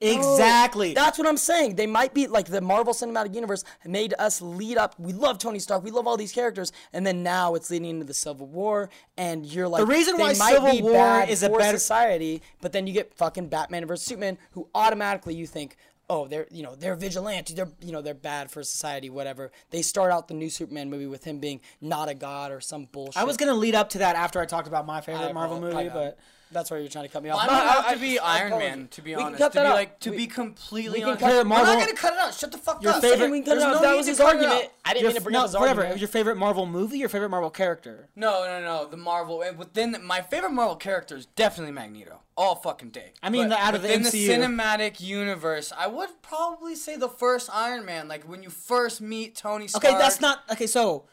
Love 0.02 0.18
with 0.18 0.26
Superman. 0.26 0.36
Exactly. 0.36 0.91
Oh, 0.91 0.93
that's 0.93 1.18
what 1.18 1.28
I'm 1.28 1.38
saying. 1.38 1.76
They 1.76 1.88
might 1.88 2.14
be 2.14 2.28
like 2.28 2.47
the 2.47 2.62
Marvel 2.62 2.93
Cinematic 2.93 3.34
Universe 3.36 3.64
made 3.86 4.14
us 4.20 4.41
lead 4.41 4.78
up. 4.78 4.95
We 5.00 5.14
love 5.14 5.38
Tony 5.38 5.60
Stark. 5.60 5.84
We 5.84 5.91
love 5.91 6.08
all 6.08 6.18
these 6.18 6.32
characters, 6.32 6.72
and 6.93 7.06
then 7.06 7.24
now 7.24 7.56
it's 7.56 7.70
leading 7.70 7.89
into 7.89 8.06
the 8.06 8.14
Civil 8.14 8.47
War, 8.47 8.89
and 9.18 9.45
you're 9.45 9.68
like 9.68 9.80
The 9.82 9.86
reason 9.86 10.18
they 10.18 10.24
why 10.24 10.34
might 10.34 10.54
Civil 10.54 10.72
be 10.72 10.82
War 10.82 11.24
is 11.28 11.43
a 11.43 11.50
for 11.50 11.58
better- 11.60 11.78
society, 11.78 12.41
but 12.62 12.72
then 12.72 12.88
you 12.88 12.93
get 12.93 13.14
fucking 13.14 13.47
Batman 13.50 13.86
versus 13.86 14.06
Superman, 14.06 14.38
who 14.52 14.68
automatically 14.76 15.36
you 15.36 15.47
think. 15.47 15.76
Oh, 16.12 16.28
they're 16.28 16.47
you 16.50 16.64
know 16.64 16.74
they're 16.74 16.95
vigilante. 16.95 17.54
They're 17.54 17.70
you 17.82 17.91
know 17.91 18.02
they're 18.02 18.16
bad 18.16 18.50
for 18.50 18.64
society. 18.64 19.12
Whatever. 19.12 19.52
They 19.70 19.84
start 19.84 20.12
out 20.12 20.28
the 20.28 20.34
new 20.34 20.50
Superman 20.50 20.89
movie 20.89 21.06
with 21.06 21.24
him 21.24 21.38
being 21.38 21.62
not 21.82 22.10
a 22.10 22.16
god 22.16 22.52
or 22.52 22.62
some 22.62 22.86
bullshit. 22.91 23.16
I 23.22 23.26
was 23.26 23.38
gonna 23.38 23.54
lead 23.54 23.76
up 23.76 23.89
to 23.89 24.00
that 24.00 24.16
after 24.16 24.39
I 24.41 24.45
talked 24.47 24.68
about 24.68 24.88
my 24.88 25.02
favorite 25.02 25.28
I 25.28 25.34
Marvel 25.34 25.62
movie, 25.62 25.88
but 25.89 26.18
that's 26.52 26.72
why 26.72 26.78
you're 26.78 26.89
trying 26.89 27.06
to 27.06 27.10
cut 27.12 27.22
me 27.24 27.30
off. 27.30 27.39
I 27.41 27.45
don't 27.47 27.56
have 27.68 27.86
I- 27.86 27.93
to 27.93 28.00
be 28.00 28.18
I 28.20 28.38
Iron 28.39 28.47
apologize. 28.47 28.76
Man, 28.78 28.88
to 28.89 29.02
be 29.02 29.12
We 29.12 29.16
can 29.18 29.26
honest. 29.28 29.39
cut 29.39 29.52
To 29.54 29.58
be 29.60 29.64
that 29.64 29.66
out. 29.68 29.74
like 29.76 30.00
to 30.00 30.12
We- 30.12 30.18
be 30.18 30.28
completely 30.28 30.91
we 30.91 31.00
can 31.00 31.08
honest. 31.10 31.22
cut 31.22 31.34
it, 31.34 31.45
Marvel- 31.45 31.66
We're 31.74 31.80
not 31.80 31.86
gonna 31.88 31.97
cut 31.97 32.14
it 32.14 32.20
out. 32.20 32.34
Shut 32.34 32.52
the 32.52 32.58
fuck 32.58 32.82
Your 32.84 32.93
up. 32.93 33.02
favorite- 33.02 33.30
we 33.32 33.38
can 33.39 33.45
cut 33.45 33.52
it 33.58 33.60
There's 33.60 33.64
out. 33.76 33.82
no 33.82 33.88
that 33.89 33.95
was 33.97 34.08
his 34.08 34.20
argument. 34.20 34.70
I 34.86 34.93
didn't 34.93 35.04
your, 35.04 35.10
mean 35.12 35.16
to 35.18 35.22
bring 35.24 35.34
no, 35.34 35.39
up 35.39 35.45
his 35.45 35.54
whatever. 35.56 35.82
argument. 35.82 36.00
Your 36.02 36.08
favorite 36.08 36.36
Marvel 36.38 36.66
movie, 36.66 36.97
your 36.97 37.10
favorite 37.10 37.30
Marvel 37.30 37.50
character. 37.52 38.10
No, 38.16 38.45
no, 38.45 38.62
no. 38.62 38.86
The 38.89 38.97
Marvel 38.97 39.43
eh, 39.43 39.50
and 39.50 39.58
within 39.60 39.95
my 40.04 40.22
favorite 40.22 40.52
Marvel 40.52 40.76
character 40.76 41.16
is 41.16 41.26
definitely 41.28 41.72
Magneto. 41.74 42.22
All 42.36 42.56
fucking 42.56 42.89
day. 42.91 43.12
I 43.22 43.30
mean, 43.30 43.50
But 43.50 43.58
the- 43.58 43.62
out 43.66 43.76
of 43.76 43.82
the 43.82 43.89
within 43.89 44.04
MCU. 44.06 44.28
the 44.28 44.34
cinematic 44.34 45.00
universe, 45.02 45.72
I 45.78 45.88
would 45.88 46.22
probably 46.22 46.74
say 46.76 46.95
the 46.95 47.10
first 47.10 47.50
Iron 47.54 47.86
Man. 47.86 48.08
Like 48.08 48.24
when 48.24 48.41
you 48.43 48.50
first 48.50 49.02
meet 49.02 49.36
Tony 49.36 49.68
Stark. 49.68 49.84
Okay, 49.84 49.97
that's 49.97 50.22
not 50.22 50.43
okay. 50.52 50.66
So, 50.68 51.04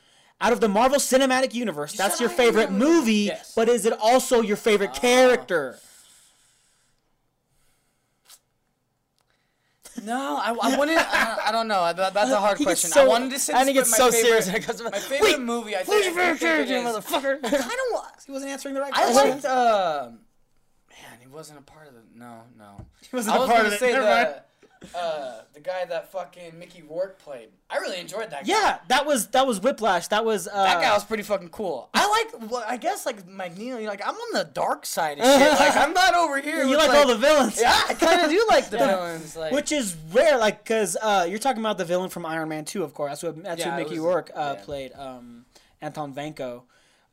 out 0.41 0.53
of 0.53 0.61
the 0.61 0.69
Marvel 0.69 0.99
Cinematic 0.99 1.55
Universe, 1.55 1.93
that's 1.93 2.21
your 2.21 2.29
favorite 2.29 2.71
movie, 2.71 3.13
Yes. 3.33 3.53
but 3.57 3.69
is 3.69 3.87
it 3.87 3.95
also 4.01 4.43
your 4.43 4.57
favorite 4.57 4.93
character? 4.95 5.79
No, 10.05 10.37
I, 10.37 10.55
I 10.63 10.77
wouldn't. 10.79 10.99
I, 10.99 11.39
I 11.47 11.53
don't 11.53 11.69
know. 11.69 11.91
That, 11.93 12.13
that's 12.13 12.31
a 12.31 12.37
hard 12.41 12.59
He 12.59 12.65
question. 12.65 12.91
so- 12.91 13.03
I 13.05 13.09
wanted 13.09 13.27
to 13.27 13.31
this 13.31 13.47
he 13.49 13.73
gets 13.73 13.89
with 13.91 13.97
so 13.97 14.11
serious 14.11 14.45
favorite- 14.45 14.47
when 14.53 14.63
it 14.63 14.67
comes 14.67 14.79
to- 14.81 14.85
my 14.91 14.99
favorite 14.99 15.23
Wait, 15.23 15.41
movie. 15.41 15.75
I 15.75 15.79
Who's 15.79 15.89
think, 15.89 16.15
your 16.15 16.25
I 16.25 16.35
favorite 16.37 16.39
think 16.39 16.71
it 16.71 16.83
character, 16.83 17.01
motherfucker? 17.01 17.39
I 17.47 17.51
kind 17.51 17.65
of 17.65 17.93
was. 17.93 18.25
He 18.27 18.33
wasn't 18.33 18.51
answering 18.53 18.75
the 18.75 18.81
right 18.83 18.93
question. 18.93 19.17
I 19.17 19.31
liked. 19.31 19.45
Uh, 19.47 20.09
man, 20.91 21.19
he 21.21 21.27
wasn't 21.29 21.59
a 21.61 21.63
part 21.63 21.89
of 21.89 21.95
the. 21.95 22.01
No, 22.15 22.43
no. 22.59 22.85
He 23.01 23.17
wasn't 23.17 23.35
I 23.35 23.39
a 23.39 23.41
was 23.41 23.49
part 23.51 23.67
of 23.67 23.73
it. 23.73 23.81
say 23.81 23.93
Never 23.93 24.05
the. 24.05 24.11
mind. 24.11 24.35
Uh, 24.95 25.41
the 25.55 25.61
guy 25.61 25.85
that 25.85 26.13
fucking 26.13 26.59
Mickey 26.59 26.83
Rourke 26.89 27.19
played. 27.19 27.49
I 27.71 27.79
really 27.79 27.99
enjoyed 27.99 28.31
that. 28.31 28.47
guy. 28.47 28.53
yeah, 28.53 28.79
that 28.89 29.07
was 29.07 29.29
that 29.29 29.47
was 29.47 29.61
Whiplash. 29.61 30.09
That 30.09 30.25
was 30.25 30.47
uh, 30.47 30.53
That 30.65 30.81
guy 30.83 30.93
was 30.95 31.05
pretty 31.05 31.23
fucking 31.23 31.49
cool. 31.49 31.89
I 31.95 32.09
like, 32.41 32.51
well, 32.51 32.65
I 32.67 32.77
guess, 32.77 33.05
like 33.07 33.27
Magneto. 33.27 33.79
You're 33.79 33.89
like, 33.91 34.07
I'm 34.07 34.15
on 34.15 34.33
the 34.35 34.45
dark 34.45 34.87
side 34.87 35.19
of 35.19 35.25
shit. 35.41 35.53
Like, 35.59 35.77
I'm 35.77 35.93
not 35.93 36.15
over 36.15 36.41
here. 36.41 36.63
You 36.63 36.71
with, 36.71 36.79
like 36.79 36.91
all 36.91 37.07
the 37.09 37.17
villains. 37.17 37.61
Yeah, 37.61 37.79
I 37.89 37.95
kind 37.95 38.21
of 38.23 38.31
do 38.31 38.45
like 38.49 38.71
the 38.71 38.79
villains. 38.79 39.37
Like, 39.37 39.53
Which 39.53 39.73
is 39.73 39.97
rare, 40.13 40.39
like, 40.39 40.63
because 40.63 40.97
uh, 41.01 41.27
you're 41.29 41.39
talking 41.39 41.61
about 41.61 41.79
the 41.79 41.85
villain 41.85 42.11
from 42.11 42.25
Iron 42.27 42.49
Man 42.49 42.65
2, 42.65 42.83
of 42.85 42.95
course. 42.95 43.11
That's 43.11 43.23
what, 43.23 43.43
that's 43.43 43.61
Yeah, 43.61 43.73
who 43.73 43.77
Mickey 43.83 43.91
was- 43.99 44.01
Rourke 44.01 44.31
uh, 44.35 44.55
yeah. 44.59 44.65
played, 44.65 44.93
um, 44.95 45.45
Anton 45.81 46.15
Vanko, 46.15 46.63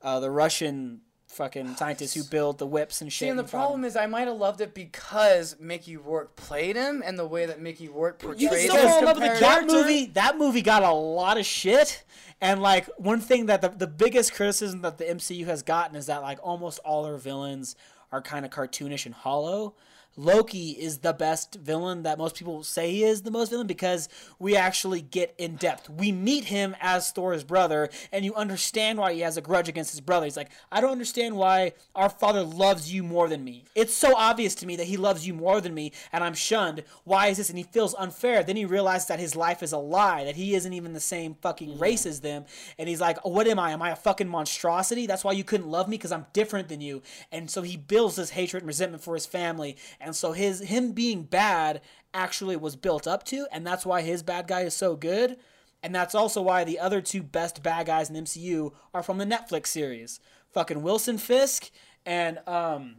uh, 0.01 0.19
the 0.19 0.29
Russian 0.31 1.01
fucking 1.33 1.75
scientists 1.77 2.13
who 2.13 2.23
build 2.23 2.57
the 2.57 2.67
whips 2.67 3.01
and 3.01 3.11
shit. 3.11 3.25
See, 3.25 3.29
and 3.29 3.39
the 3.39 3.43
problem 3.43 3.83
is, 3.83 3.95
I 3.95 4.05
might 4.05 4.27
have 4.27 4.37
loved 4.37 4.61
it 4.61 4.73
because 4.73 5.55
Mickey 5.59 5.97
Rourke 5.97 6.35
played 6.35 6.75
him, 6.75 7.03
and 7.05 7.17
the 7.17 7.27
way 7.27 7.45
that 7.45 7.61
Mickey 7.61 7.87
Rourke 7.87 8.19
portrayed 8.19 8.49
still 8.69 8.75
him. 8.75 8.87
fall 8.87 8.99
in 8.99 9.05
love 9.05 9.17
with 9.17 9.33
the 9.33 9.39
that 9.39 9.67
movie 9.67 10.05
that 10.07 10.37
movie 10.37 10.61
got 10.61 10.83
a 10.83 10.91
lot 10.91 11.37
of 11.37 11.45
shit 11.45 12.03
and 12.43 12.61
like 12.61 12.87
one 12.97 13.21
thing 13.21 13.45
that 13.47 13.61
the, 13.61 13.69
the 13.69 13.87
biggest 13.87 14.33
criticism 14.33 14.81
that 14.81 14.97
the 14.97 15.05
mcu 15.05 15.45
has 15.45 15.63
gotten 15.63 15.95
is 15.95 16.07
that 16.07 16.21
like 16.21 16.39
almost 16.43 16.79
all 16.79 17.03
their 17.03 17.17
villains 17.17 17.75
are 18.11 18.21
kind 18.21 18.45
of 18.45 18.51
cartoonish 18.51 19.05
and 19.05 19.15
hollow 19.15 19.75
loki 20.15 20.71
is 20.71 20.99
the 20.99 21.13
best 21.13 21.55
villain 21.55 22.03
that 22.03 22.17
most 22.17 22.35
people 22.35 22.63
say 22.63 22.91
he 22.91 23.03
is 23.03 23.23
the 23.23 23.31
most 23.31 23.49
villain 23.49 23.67
because 23.67 24.09
we 24.39 24.55
actually 24.55 25.01
get 25.01 25.33
in 25.37 25.55
depth. 25.55 25.89
We 25.89 26.11
meet 26.11 26.45
him 26.45 26.75
as 26.79 27.11
thor's 27.11 27.43
brother 27.43 27.89
and 28.11 28.23
you 28.23 28.33
understand 28.35 28.99
why 28.99 29.13
he 29.13 29.21
has 29.21 29.37
a 29.37 29.41
grudge 29.41 29.67
against 29.67 29.91
his 29.91 30.01
brother. 30.01 30.25
He's 30.25 30.37
like 30.37 30.51
i 30.71 30.81
don't 30.81 30.91
understand 30.91 31.35
why 31.35 31.73
our 31.95 32.09
father 32.09 32.43
loves 32.43 32.93
you 32.93 33.03
more 33.03 33.27
than 33.27 33.43
me. 33.43 33.65
It's 33.75 33.93
so 33.93 34.15
obvious 34.15 34.55
to 34.55 34.67
me 34.67 34.75
that 34.75 34.87
he 34.87 34.97
loves 34.97 35.25
you 35.25 35.33
more 35.33 35.61
than 35.61 35.73
me 35.73 35.91
and 36.11 36.23
i'm 36.23 36.33
shunned. 36.33 36.83
Why 37.03 37.27
is 37.27 37.37
this? 37.37 37.49
And 37.49 37.57
he 37.57 37.63
feels 37.63 37.95
unfair. 37.95 38.43
Then 38.43 38.55
he 38.55 38.65
realizes 38.65 39.07
that 39.07 39.19
his 39.19 39.35
life 39.35 39.63
is 39.63 39.71
a 39.71 39.77
lie 39.77 40.25
that 40.25 40.35
he 40.35 40.55
isn't 40.55 40.73
even 40.73 40.93
the 40.93 40.99
same 40.99 41.35
fucking 41.41 41.71
mm. 41.71 41.81
race 41.81 42.05
as 42.05 42.19
them. 42.19 42.45
And 42.77 42.87
he's 42.87 43.01
like 43.01 43.17
oh, 43.25 43.29
what 43.29 43.47
am 43.47 43.59
i? 43.59 43.71
Am 43.71 43.81
i 43.81 43.89
a 43.89 43.95
fucking 43.95 44.27
monstrosity? 44.27 45.07
That's 45.07 45.23
why 45.23 45.31
you 45.31 45.43
couldn't 45.43 45.69
love 45.69 45.87
me 45.87 45.97
because 45.97 46.11
i'm 46.11 46.27
different 46.33 46.69
than 46.69 46.81
you. 46.81 47.01
And 47.31 47.49
so 47.49 47.61
he 47.63 47.77
builds 47.77 48.15
this 48.15 48.31
hatred 48.31 48.63
and 48.63 48.67
resentment 48.67 49.03
for 49.03 49.15
his 49.15 49.25
family 49.25 49.77
and 50.03 50.15
so 50.15 50.31
his 50.33 50.59
him 50.59 50.91
being 50.91 51.23
bad 51.23 51.81
actually 52.13 52.55
was 52.55 52.75
built 52.75 53.07
up 53.07 53.23
to 53.23 53.47
and 53.51 53.65
that's 53.65 53.85
why 53.85 54.01
his 54.01 54.21
bad 54.21 54.47
guy 54.47 54.61
is 54.61 54.73
so 54.75 54.95
good 54.95 55.37
and 55.81 55.93
that's 55.93 56.15
also 56.15 56.41
why 56.41 56.63
the 56.63 56.79
other 56.79 57.01
two 57.01 57.21
best 57.21 57.61
bad 57.61 57.85
guys 57.87 58.09
in 58.09 58.15
MCU 58.15 58.71
are 58.93 59.03
from 59.03 59.17
the 59.17 59.25
Netflix 59.25 59.67
series. 59.67 60.19
Fucking 60.51 60.81
Wilson 60.81 61.17
Fisk 61.17 61.69
and 62.05 62.39
um 62.47 62.97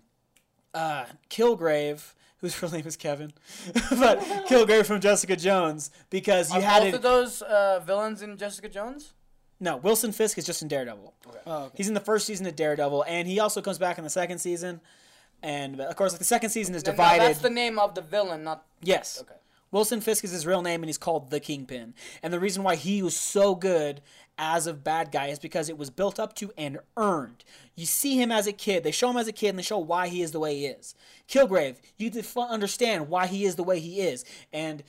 uh 0.74 1.04
Kilgrave, 1.30 2.12
whose 2.38 2.60
real 2.62 2.70
name 2.72 2.86
is 2.86 2.96
Kevin. 2.96 3.32
but 3.90 4.20
Kilgrave 4.48 4.86
from 4.86 5.00
Jessica 5.00 5.36
Jones 5.36 5.90
because 6.10 6.50
you 6.50 6.58
Are 6.58 6.62
had 6.62 6.80
both 6.80 6.88
it 6.88 6.94
of 6.96 7.02
those 7.02 7.42
uh, 7.42 7.80
villains 7.84 8.20
in 8.22 8.36
Jessica 8.36 8.68
Jones? 8.68 9.14
No, 9.60 9.76
Wilson 9.78 10.12
Fisk 10.12 10.36
is 10.36 10.44
just 10.44 10.60
in 10.62 10.68
Daredevil. 10.68 11.14
Oh, 11.46 11.64
okay. 11.64 11.74
He's 11.76 11.88
in 11.88 11.94
the 11.94 12.00
first 12.00 12.26
season 12.26 12.44
of 12.46 12.56
Daredevil 12.56 13.04
and 13.08 13.26
he 13.26 13.38
also 13.40 13.62
comes 13.62 13.78
back 13.78 13.98
in 13.98 14.04
the 14.04 14.10
second 14.10 14.38
season. 14.38 14.80
And 15.44 15.78
of 15.80 15.94
course 15.94 16.12
like 16.12 16.20
the 16.20 16.24
second 16.24 16.50
season 16.50 16.74
is 16.74 16.84
no, 16.86 16.92
divided. 16.92 17.20
that's 17.22 17.40
the 17.40 17.50
name 17.50 17.78
of 17.78 17.94
the 17.94 18.00
villain, 18.00 18.44
not. 18.44 18.64
Yes. 18.82 19.20
Okay. 19.20 19.34
Wilson 19.70 20.00
Fisk 20.00 20.24
is 20.24 20.30
his 20.30 20.46
real 20.46 20.62
name, 20.62 20.82
and 20.82 20.88
he's 20.88 20.98
called 20.98 21.30
the 21.30 21.40
Kingpin. 21.40 21.94
And 22.22 22.32
the 22.32 22.40
reason 22.40 22.62
why 22.62 22.76
he 22.76 23.02
was 23.02 23.16
so 23.16 23.54
good 23.54 24.00
as 24.38 24.66
a 24.66 24.72
bad 24.72 25.10
guy 25.12 25.26
is 25.26 25.38
because 25.38 25.68
it 25.68 25.76
was 25.76 25.90
built 25.90 26.18
up 26.18 26.34
to 26.36 26.52
and 26.56 26.78
earned. 26.96 27.44
You 27.74 27.84
see 27.84 28.16
him 28.16 28.32
as 28.32 28.46
a 28.46 28.52
kid. 28.52 28.84
They 28.84 28.92
show 28.92 29.10
him 29.10 29.16
as 29.16 29.28
a 29.28 29.32
kid, 29.32 29.50
and 29.50 29.58
they 29.58 29.64
show 29.64 29.78
why 29.78 30.08
he 30.08 30.22
is 30.22 30.30
the 30.30 30.40
way 30.40 30.54
he 30.54 30.66
is. 30.66 30.94
Kilgrave, 31.28 31.76
you 31.98 32.08
def- 32.08 32.36
understand 32.38 33.08
why 33.08 33.26
he 33.26 33.44
is 33.44 33.56
the 33.56 33.64
way 33.64 33.80
he 33.80 34.00
is, 34.00 34.24
and 34.52 34.82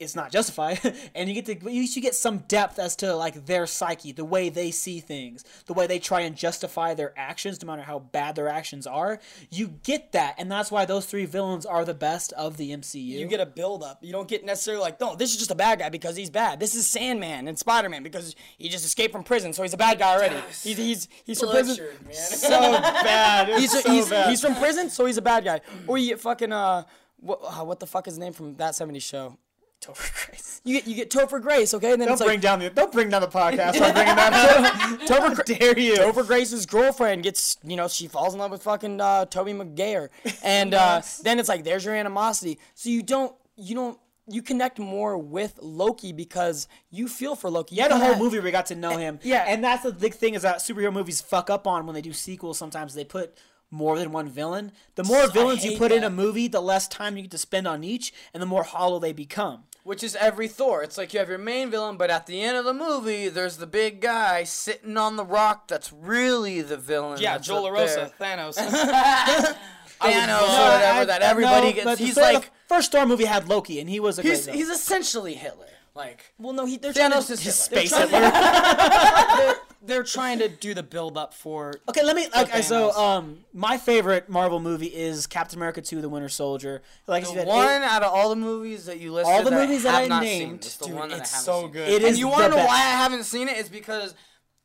it's 0.00 0.16
not 0.16 0.32
justified. 0.32 0.80
and 1.14 1.28
you 1.28 1.40
get 1.40 1.46
to 1.46 1.70
you 1.70 1.86
should 1.86 2.02
get 2.02 2.14
some 2.14 2.38
depth 2.48 2.78
as 2.78 2.96
to 2.96 3.14
like 3.14 3.46
their 3.46 3.66
psyche, 3.66 4.12
the 4.12 4.24
way 4.24 4.48
they 4.48 4.70
see 4.70 4.98
things, 4.98 5.44
the 5.66 5.74
way 5.74 5.86
they 5.86 5.98
try 5.98 6.20
and 6.20 6.34
justify 6.34 6.94
their 6.94 7.12
actions, 7.16 7.62
no 7.62 7.66
matter 7.66 7.82
how 7.82 7.98
bad 7.98 8.34
their 8.34 8.48
actions 8.48 8.86
are. 8.86 9.20
You 9.50 9.68
get 9.82 10.12
that, 10.12 10.34
and 10.38 10.50
that's 10.50 10.70
why 10.70 10.86
those 10.86 11.06
three 11.06 11.26
villains 11.26 11.66
are 11.66 11.84
the 11.84 11.94
best 11.94 12.32
of 12.32 12.56
the 12.56 12.70
MCU. 12.70 13.04
You 13.04 13.26
get 13.26 13.40
a 13.40 13.46
build 13.46 13.82
up. 13.82 13.98
You 14.02 14.12
don't 14.12 14.26
get 14.26 14.44
necessarily 14.44 14.82
like, 14.82 15.00
no, 15.00 15.14
this 15.14 15.32
is 15.32 15.36
just 15.36 15.50
a 15.50 15.54
bad 15.54 15.78
guy 15.78 15.90
because 15.90 16.16
he's 16.16 16.30
bad. 16.30 16.58
This 16.58 16.74
is 16.74 16.86
Sandman 16.86 17.46
and 17.46 17.58
Spider 17.58 17.88
Man 17.88 18.02
because 18.02 18.34
he 18.58 18.68
just 18.68 18.84
escaped 18.84 19.12
from 19.12 19.22
prison, 19.22 19.52
so 19.52 19.62
he's 19.62 19.74
a 19.74 19.78
bad 19.78 19.98
guy 19.98 20.14
already. 20.14 20.36
He's 20.62 20.78
he's 20.78 21.08
he's 21.24 21.40
from 21.40 21.50
prison. 21.50 21.76
Man. 22.04 22.14
so 22.14 22.58
bad. 22.58 23.48
It's 23.50 23.60
He's, 23.60 23.82
so 23.82 23.90
he's, 23.90 24.08
bad. 24.08 24.30
he's 24.30 24.40
from 24.40 24.54
prison, 24.56 24.90
so 24.90 25.04
he's 25.06 25.18
a 25.18 25.22
bad 25.22 25.44
guy. 25.44 25.60
Or 25.86 25.98
you 25.98 26.08
get 26.08 26.20
fucking 26.20 26.52
uh, 26.52 26.84
what 27.18 27.40
uh, 27.42 27.64
what 27.64 27.80
the 27.80 27.86
fuck 27.86 28.06
is 28.08 28.14
his 28.14 28.18
name 28.18 28.32
from 28.32 28.56
that 28.56 28.74
'70s 28.74 29.02
show? 29.02 29.36
Topher 29.80 30.26
Grace. 30.26 30.60
You 30.64 30.74
get 30.74 30.86
you 30.86 30.94
get 30.94 31.10
Topher 31.10 31.40
Grace, 31.40 31.72
okay, 31.74 31.92
and 31.92 32.00
then 32.00 32.08
Don't 32.08 32.18
bring 32.18 32.28
like 32.30 32.40
down 32.40 32.58
the 32.58 32.68
don't 32.70 32.92
bring 32.92 33.08
down 33.08 33.22
the 33.22 33.28
podcast. 33.28 33.78
by 33.80 33.92
bringing 33.92 34.14
that 34.16 34.32
up. 34.32 35.00
Topher 35.00 35.36
How 35.36 35.42
dare 35.42 35.78
you? 35.78 35.94
Topher 35.96 36.26
Grace's 36.26 36.66
girlfriend 36.66 37.22
gets, 37.22 37.56
you 37.64 37.76
know, 37.76 37.88
she 37.88 38.06
falls 38.06 38.34
in 38.34 38.40
love 38.40 38.50
with 38.50 38.62
fucking 38.62 39.00
uh, 39.00 39.24
Tobey 39.26 39.52
Maguire, 39.54 40.10
and 40.42 40.74
uh, 40.74 41.00
then 41.22 41.38
it's 41.38 41.48
like 41.48 41.64
there's 41.64 41.84
your 41.84 41.94
animosity. 41.94 42.58
So 42.74 42.90
you 42.90 43.02
don't, 43.02 43.34
you 43.56 43.74
don't, 43.74 43.98
you 44.28 44.42
connect 44.42 44.78
more 44.78 45.16
with 45.16 45.58
Loki 45.62 46.12
because 46.12 46.68
you 46.90 47.08
feel 47.08 47.34
for 47.34 47.48
Loki. 47.50 47.76
You 47.76 47.82
had 47.82 47.90
a 47.90 47.98
whole 47.98 48.16
movie 48.16 48.36
where 48.36 48.44
we 48.44 48.50
got 48.50 48.66
to 48.66 48.74
know 48.76 48.96
him. 48.98 49.18
yeah. 49.22 49.44
and 49.48 49.64
that's 49.64 49.82
the 49.82 49.92
big 49.92 50.14
thing 50.14 50.34
is 50.34 50.42
that 50.42 50.58
superhero 50.58 50.92
movies 50.92 51.20
fuck 51.20 51.48
up 51.50 51.66
on 51.66 51.86
when 51.86 51.94
they 51.94 52.02
do 52.02 52.12
sequels. 52.12 52.58
Sometimes 52.58 52.94
they 52.94 53.04
put 53.04 53.36
more 53.70 53.98
than 53.98 54.12
one 54.12 54.28
villain. 54.28 54.72
The 54.96 55.04
more 55.04 55.28
villains 55.30 55.64
you 55.64 55.78
put 55.78 55.90
in 55.92 56.04
a 56.04 56.10
movie, 56.10 56.48
the 56.48 56.60
less 56.60 56.86
time 56.88 57.16
you 57.16 57.22
get 57.22 57.30
to 57.32 57.38
spend 57.38 57.66
on 57.66 57.82
each, 57.82 58.12
and 58.34 58.42
the 58.42 58.46
more 58.46 58.62
hollow 58.64 58.98
they 58.98 59.12
become. 59.12 59.64
Which 59.82 60.02
is 60.04 60.14
every 60.16 60.46
Thor. 60.46 60.82
It's 60.82 60.98
like 60.98 61.14
you 61.14 61.20
have 61.20 61.28
your 61.30 61.38
main 61.38 61.70
villain, 61.70 61.96
but 61.96 62.10
at 62.10 62.26
the 62.26 62.42
end 62.42 62.56
of 62.58 62.64
the 62.66 62.74
movie, 62.74 63.28
there's 63.28 63.56
the 63.56 63.66
big 63.66 64.00
guy 64.00 64.44
sitting 64.44 64.96
on 64.98 65.16
the 65.16 65.24
rock 65.24 65.68
that's 65.68 65.90
really 65.92 66.60
the 66.60 66.76
villain. 66.76 67.18
Yeah, 67.20 67.32
that's 67.38 67.46
Joel 67.46 67.70
LaRosa, 67.70 68.10
there. 68.18 68.36
Thanos. 68.36 68.56
Thanos 70.00 70.42
or 70.42 70.72
whatever 70.72 71.00
I- 71.00 71.04
that 71.06 71.22
everybody 71.22 71.68
no, 71.68 71.72
gets. 71.72 71.84
but 71.84 71.98
the 71.98 72.04
He's 72.04 72.16
like 72.16 72.42
the 72.44 72.50
first 72.68 72.92
Thor 72.92 73.06
movie 73.06 73.24
had 73.24 73.48
Loki, 73.48 73.80
and 73.80 73.88
he 73.88 74.00
was 74.00 74.18
a 74.18 74.22
he's 74.22 74.44
great 74.46 74.56
he's 74.56 74.68
essentially 74.68 75.34
Hitler. 75.34 75.66
Like 75.94 76.32
well, 76.38 76.52
no, 76.52 76.66
he, 76.66 76.76
they're 76.76 76.92
trying 76.92 77.10
Thanos 77.10 77.26
to, 77.26 77.32
is 77.34 77.40
Hitler. 77.40 77.86
space 77.86 77.96
Hitler. 77.96 78.20
they're, 79.82 79.96
they're 79.96 80.02
trying 80.04 80.38
to 80.40 80.48
do 80.48 80.74
the 80.74 80.82
build 80.82 81.16
up 81.16 81.34
for. 81.34 81.74
Okay, 81.88 82.02
let 82.02 82.14
me. 82.16 82.26
Okay, 82.36 82.62
so 82.62 82.90
um, 82.92 83.40
my 83.52 83.78
favorite 83.78 84.28
Marvel 84.28 84.60
movie 84.60 84.86
is 84.86 85.26
Captain 85.26 85.58
America 85.58 85.80
Two: 85.82 86.00
The 86.00 86.08
Winter 86.08 86.28
Soldier. 86.28 86.82
Like 87.06 87.24
I 87.24 87.26
the 87.26 87.32
said, 87.34 87.46
one 87.46 87.82
it- 87.82 87.84
out 87.84 88.02
of 88.02 88.12
all 88.12 88.30
the 88.30 88.36
movies 88.36 88.86
that 88.86 88.98
you 89.00 89.12
listed, 89.12 89.32
All 89.34 89.42
the 89.42 89.50
that 89.50 89.66
movies 89.68 89.86
I 89.86 89.92
that 89.92 89.94
have 90.02 90.04
I 90.04 90.08
not 90.08 90.22
named, 90.22 90.48
seen, 90.48 90.54
it's 90.56 90.76
the 90.76 90.86
dude, 90.86 90.94
one 90.94 91.08
that 91.10 91.18
it's 91.20 91.34
I 91.34 91.38
so 91.38 91.62
seen. 91.62 91.70
good. 91.72 91.88
It 91.88 91.94
and 92.02 92.04
is 92.04 92.18
you 92.18 92.26
the 92.26 92.30
want 92.32 92.44
to 92.44 92.50
know 92.50 92.56
best. 92.56 92.68
why 92.68 92.76
I 92.76 92.90
haven't 93.02 93.24
seen 93.24 93.48
it? 93.48 93.56
It's 93.58 93.68
because 93.68 94.14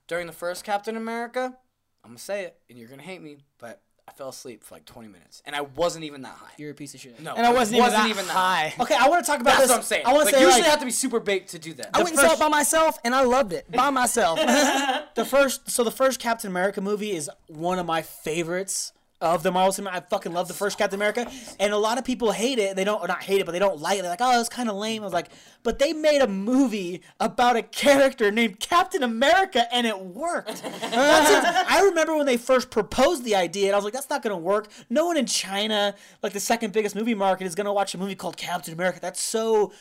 during 0.07 0.27
the 0.27 0.33
first 0.33 0.63
Captain 0.63 0.95
America, 0.95 1.55
I'm 2.03 2.11
gonna 2.11 2.19
say 2.19 2.43
it, 2.43 2.57
and 2.69 2.77
you're 2.77 2.87
gonna 2.89 3.01
hate 3.01 3.21
me, 3.21 3.37
but 3.57 3.81
I 4.07 4.11
fell 4.11 4.29
asleep 4.29 4.63
for 4.63 4.75
like 4.75 4.85
20 4.85 5.07
minutes, 5.07 5.41
and 5.45 5.55
I 5.55 5.61
wasn't 5.61 6.05
even 6.05 6.21
that 6.21 6.35
high. 6.35 6.51
you're 6.57 6.69
a 6.69 6.75
piece 6.75 6.93
of 6.93 6.99
shit. 6.99 7.19
no, 7.19 7.33
And 7.33 7.45
I 7.45 7.51
wasn't, 7.51 7.79
even, 7.79 7.89
that 7.91 8.09
even 8.09 8.27
that 8.27 8.33
high. 8.33 8.73
Okay, 8.79 8.95
I 8.95 9.09
want 9.09 9.25
to 9.25 9.31
talk 9.31 9.41
about 9.41 9.57
That's 9.57 9.63
this. 9.63 9.69
what 9.71 9.77
I'm 9.77 9.83
saying. 9.83 10.05
I 10.05 10.13
want 10.13 10.21
to 10.21 10.25
like, 10.25 10.35
say 10.35 10.41
you 10.41 10.47
like, 10.47 10.55
usually 10.57 10.69
have 10.69 10.79
to 10.79 10.85
be 10.85 10.91
super 10.91 11.19
baked 11.19 11.49
to 11.49 11.59
do 11.59 11.73
that. 11.73 11.89
I 11.93 11.97
went 12.03 12.09
and 12.11 12.19
saw 12.19 12.33
it 12.33 12.39
by 12.39 12.47
myself, 12.47 12.99
and 13.03 13.15
I 13.15 13.23
loved 13.23 13.51
it 13.51 13.69
by 13.71 13.89
myself. 13.89 14.37
the 15.15 15.25
first. 15.25 15.71
So 15.71 15.83
the 15.83 15.91
first 15.91 16.19
Captain 16.19 16.49
America 16.49 16.81
movie 16.81 17.11
is 17.11 17.29
one 17.47 17.79
of 17.79 17.87
my 17.87 18.03
favorites 18.03 18.93
of 19.21 19.43
the 19.43 19.51
Marvel 19.51 19.71
cinema. 19.71 19.95
I 19.95 20.01
fucking 20.01 20.33
love 20.33 20.47
the 20.47 20.53
first 20.53 20.77
Captain 20.77 20.97
America, 20.97 21.29
and 21.59 21.73
a 21.73 21.77
lot 21.77 21.97
of 21.97 22.03
people 22.03 22.31
hate 22.31 22.59
it. 22.59 22.75
They 22.75 22.83
don't 22.83 23.01
or 23.01 23.07
not 23.07 23.23
hate 23.23 23.39
it, 23.39 23.45
but 23.45 23.53
they 23.53 23.59
don't 23.59 23.79
like 23.79 23.97
it. 23.99 24.01
They're 24.01 24.11
like, 24.11 24.21
oh, 24.21 24.39
it's 24.39 24.49
kind 24.49 24.69
of 24.69 24.75
lame. 24.75 25.01
I 25.01 25.05
was 25.05 25.13
like, 25.13 25.29
but 25.63 25.79
they 25.79 25.93
made 25.93 26.21
a 26.21 26.27
movie 26.27 27.01
about 27.19 27.55
a 27.55 27.63
character 27.63 28.29
named 28.31 28.59
Captain 28.59 29.03
America, 29.03 29.73
and 29.73 29.87
it 29.87 29.99
worked. 29.99 30.61
That's 30.81 31.29
it. 31.29 31.71
I 31.71 31.81
remember 31.83 32.15
when 32.15 32.25
they 32.25 32.37
first 32.37 32.69
proposed 32.69 33.23
the 33.23 33.35
idea, 33.35 33.67
and 33.67 33.73
I 33.73 33.77
was 33.77 33.85
like, 33.85 33.93
that's 33.93 34.09
not 34.09 34.21
gonna 34.21 34.37
work. 34.37 34.67
No 34.89 35.05
one 35.05 35.17
in 35.17 35.25
China, 35.25 35.95
like 36.21 36.33
the 36.33 36.39
second 36.39 36.73
biggest 36.73 36.95
movie 36.95 37.15
market, 37.15 37.45
is 37.45 37.55
gonna 37.55 37.73
watch 37.73 37.93
a 37.95 37.97
movie 37.97 38.15
called 38.15 38.37
Captain 38.37 38.73
America. 38.73 38.99
That's 38.99 39.21
so. 39.21 39.71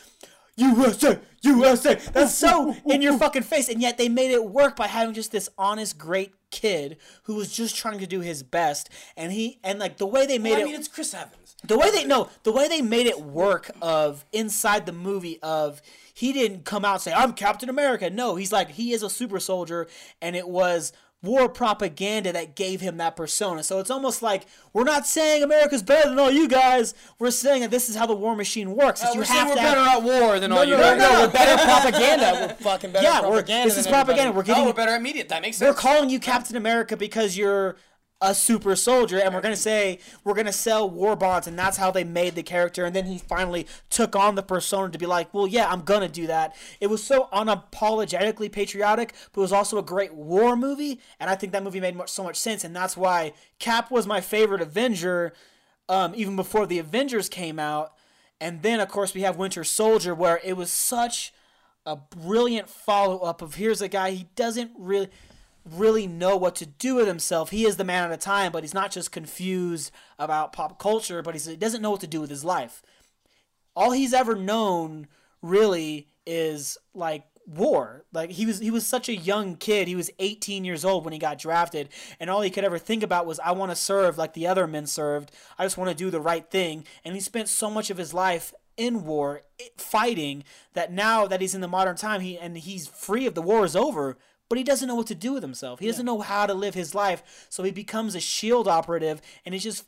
USA, 0.57 1.19
USA. 1.41 1.95
That's 2.13 2.33
so 2.33 2.75
in 2.85 3.01
your 3.01 3.17
fucking 3.17 3.43
face, 3.43 3.69
and 3.69 3.81
yet 3.81 3.97
they 3.97 4.09
made 4.09 4.31
it 4.31 4.45
work 4.45 4.75
by 4.75 4.87
having 4.87 5.13
just 5.13 5.31
this 5.31 5.49
honest, 5.57 5.97
great 5.97 6.33
kid 6.51 6.97
who 7.23 7.35
was 7.35 7.51
just 7.51 7.75
trying 7.75 7.99
to 7.99 8.07
do 8.07 8.21
his 8.21 8.41
best, 8.41 8.89
and 9.17 9.31
he 9.31 9.59
and 9.63 9.79
like 9.79 9.97
the 9.97 10.05
way 10.05 10.25
they 10.25 10.37
made 10.37 10.53
I 10.53 10.59
it. 10.59 10.61
I 10.61 10.65
mean, 10.65 10.75
it's 10.75 10.87
Chris 10.87 11.13
Evans. 11.13 11.55
The 11.63 11.77
way 11.77 11.91
they 11.91 12.05
no, 12.05 12.29
the 12.43 12.51
way 12.51 12.67
they 12.67 12.81
made 12.81 13.07
it 13.07 13.21
work 13.21 13.71
of 13.81 14.25
inside 14.31 14.85
the 14.85 14.93
movie 14.93 15.39
of 15.41 15.81
he 16.13 16.31
didn't 16.31 16.63
come 16.63 16.85
out 16.85 16.93
and 16.93 17.01
say 17.01 17.13
I'm 17.13 17.33
Captain 17.33 17.69
America. 17.69 18.09
No, 18.09 18.35
he's 18.35 18.51
like 18.51 18.71
he 18.71 18.93
is 18.93 19.03
a 19.03 19.09
super 19.09 19.39
soldier, 19.39 19.87
and 20.21 20.35
it 20.35 20.47
was 20.47 20.93
war 21.25 21.49
propaganda 21.49 22.31
that 22.31 22.55
gave 22.55 22.79
him 22.81 22.97
that 22.97 23.15
persona. 23.15 23.63
So 23.63 23.79
it's 23.79 23.89
almost 23.91 24.21
like 24.21 24.45
we're 24.73 24.83
not 24.85 25.05
saying 25.05 25.43
America's 25.43 25.83
better 25.83 26.09
than 26.09 26.17
all 26.19 26.31
you 26.31 26.47
guys. 26.47 26.93
We're 27.19 27.31
saying 27.31 27.61
that 27.61 27.71
this 27.71 27.89
is 27.89 27.95
how 27.95 28.05
the 28.05 28.15
war 28.15 28.35
machine 28.35 28.71
works. 28.75 29.01
is 29.01 29.07
uh, 29.09 29.11
you 29.13 29.19
we're 29.19 29.25
have 29.25 29.49
we're 29.49 29.55
better 29.55 29.79
have, 29.83 29.97
at 29.97 30.03
war 30.03 30.39
than 30.39 30.51
all 30.51 30.63
you 30.63 30.77
no, 30.77 30.83
guys. 30.83 30.97
no, 30.99 31.11
no. 31.13 31.19
we're 31.27 31.33
better 31.33 31.63
propaganda. 31.63 32.55
We're 32.59 32.63
fucking 32.63 32.91
better 32.91 33.03
yeah, 33.03 33.27
we're, 33.27 33.41
this 33.41 33.77
is 33.77 33.85
everybody. 33.87 33.91
propaganda. 34.05 34.31
We're 34.31 34.41
Oh, 34.41 34.43
getting 34.43 34.65
we're 34.65 34.73
better 34.73 34.91
at 34.93 35.01
media. 35.01 35.25
That 35.27 35.41
makes 35.41 35.57
sense. 35.57 35.67
we're 35.75 35.79
calling 35.81 36.09
you 36.09 36.19
Captain 36.19 36.55
America 36.55 36.95
because 36.95 37.35
you're 37.37 37.75
a 38.21 38.33
super 38.33 38.75
soldier, 38.75 39.19
and 39.19 39.33
we're 39.33 39.41
gonna 39.41 39.55
say 39.55 39.99
we're 40.23 40.33
gonna 40.33 40.51
sell 40.51 40.89
war 40.89 41.15
bonds, 41.15 41.47
and 41.47 41.59
that's 41.59 41.77
how 41.77 41.91
they 41.91 42.03
made 42.03 42.35
the 42.35 42.43
character. 42.43 42.85
And 42.85 42.95
then 42.95 43.05
he 43.05 43.17
finally 43.17 43.67
took 43.89 44.15
on 44.15 44.35
the 44.35 44.43
persona 44.43 44.91
to 44.91 44.97
be 44.97 45.05
like, 45.05 45.33
well, 45.33 45.47
yeah, 45.47 45.69
I'm 45.69 45.81
gonna 45.81 46.07
do 46.07 46.27
that. 46.27 46.55
It 46.79 46.87
was 46.87 47.03
so 47.03 47.27
unapologetically 47.33 48.51
patriotic, 48.51 49.13
but 49.33 49.41
it 49.41 49.43
was 49.43 49.53
also 49.53 49.77
a 49.77 49.83
great 49.83 50.13
war 50.13 50.55
movie, 50.55 50.99
and 51.19 51.29
I 51.29 51.35
think 51.35 51.51
that 51.53 51.63
movie 51.63 51.81
made 51.81 51.95
much, 51.95 52.09
so 52.09 52.23
much 52.23 52.37
sense, 52.37 52.63
and 52.63 52.75
that's 52.75 52.95
why 52.95 53.33
Cap 53.59 53.91
was 53.91 54.07
my 54.07 54.21
favorite 54.21 54.61
Avenger, 54.61 55.33
um, 55.89 56.13
even 56.15 56.35
before 56.35 56.65
the 56.65 56.79
Avengers 56.79 57.29
came 57.29 57.59
out. 57.59 57.93
And 58.41 58.61
then, 58.63 58.79
of 58.79 58.89
course, 58.89 59.13
we 59.13 59.21
have 59.21 59.37
Winter 59.37 59.63
Soldier, 59.63 60.13
where 60.13 60.41
it 60.43 60.57
was 60.57 60.71
such 60.71 61.33
a 61.85 61.95
brilliant 61.95 62.69
follow 62.69 63.19
up 63.19 63.41
of 63.41 63.55
here's 63.55 63.81
a 63.81 63.87
guy 63.87 64.11
he 64.11 64.27
doesn't 64.35 64.71
really 64.77 65.09
really 65.65 66.07
know 66.07 66.37
what 66.37 66.55
to 66.55 66.65
do 66.65 66.95
with 66.95 67.07
himself. 67.07 67.49
He 67.49 67.65
is 67.65 67.77
the 67.77 67.83
man 67.83 68.05
at 68.05 68.11
a 68.11 68.17
time, 68.17 68.51
but 68.51 68.63
he's 68.63 68.73
not 68.73 68.91
just 68.91 69.11
confused 69.11 69.91
about 70.19 70.53
pop 70.53 70.77
culture, 70.79 71.21
but 71.21 71.35
he 71.35 71.55
doesn't 71.55 71.81
know 71.81 71.91
what 71.91 72.01
to 72.01 72.07
do 72.07 72.21
with 72.21 72.29
his 72.29 72.45
life. 72.45 72.83
All 73.75 73.91
he's 73.91 74.13
ever 74.13 74.35
known 74.35 75.07
really 75.41 76.07
is 76.25 76.77
like 76.93 77.23
war. 77.47 78.05
Like 78.13 78.31
he 78.31 78.45
was 78.45 78.59
he 78.59 78.71
was 78.71 78.87
such 78.87 79.09
a 79.09 79.15
young 79.15 79.55
kid. 79.55 79.87
He 79.87 79.95
was 79.95 80.11
18 80.19 80.65
years 80.65 80.85
old 80.85 81.03
when 81.03 81.13
he 81.13 81.19
got 81.19 81.37
drafted 81.37 81.89
and 82.19 82.29
all 82.29 82.41
he 82.41 82.49
could 82.49 82.63
ever 82.63 82.77
think 82.77 83.03
about 83.03 83.25
was 83.25 83.39
I 83.39 83.51
want 83.51 83.71
to 83.71 83.75
serve 83.75 84.17
like 84.17 84.33
the 84.33 84.47
other 84.47 84.67
men 84.67 84.87
served. 84.87 85.31
I 85.57 85.65
just 85.65 85.77
want 85.77 85.89
to 85.89 85.95
do 85.95 86.09
the 86.09 86.21
right 86.21 86.49
thing. 86.49 86.85
And 87.03 87.15
he 87.15 87.21
spent 87.21 87.49
so 87.49 87.69
much 87.69 87.89
of 87.89 87.97
his 87.97 88.13
life 88.13 88.53
in 88.77 89.05
war 89.05 89.41
fighting 89.77 90.43
that 90.73 90.91
now 90.91 91.27
that 91.27 91.41
he's 91.41 91.55
in 91.55 91.61
the 91.61 91.67
modern 91.67 91.95
time 91.95 92.21
he 92.21 92.37
and 92.37 92.57
he's 92.57 92.87
free 92.87 93.25
of 93.25 93.35
the 93.35 93.41
war 93.41 93.63
is 93.63 93.75
over 93.75 94.17
but 94.49 94.57
he 94.57 94.63
doesn't 94.63 94.87
know 94.87 94.95
what 94.95 95.07
to 95.07 95.15
do 95.15 95.33
with 95.33 95.43
himself. 95.43 95.79
He 95.79 95.87
doesn't 95.87 96.05
know 96.05 96.21
how 96.21 96.45
to 96.45 96.53
live 96.53 96.75
his 96.75 96.93
life. 96.93 97.47
So 97.49 97.63
he 97.63 97.71
becomes 97.71 98.15
a 98.15 98.19
shield 98.19 98.67
operative 98.67 99.21
and 99.45 99.53
he's 99.53 99.63
just 99.63 99.85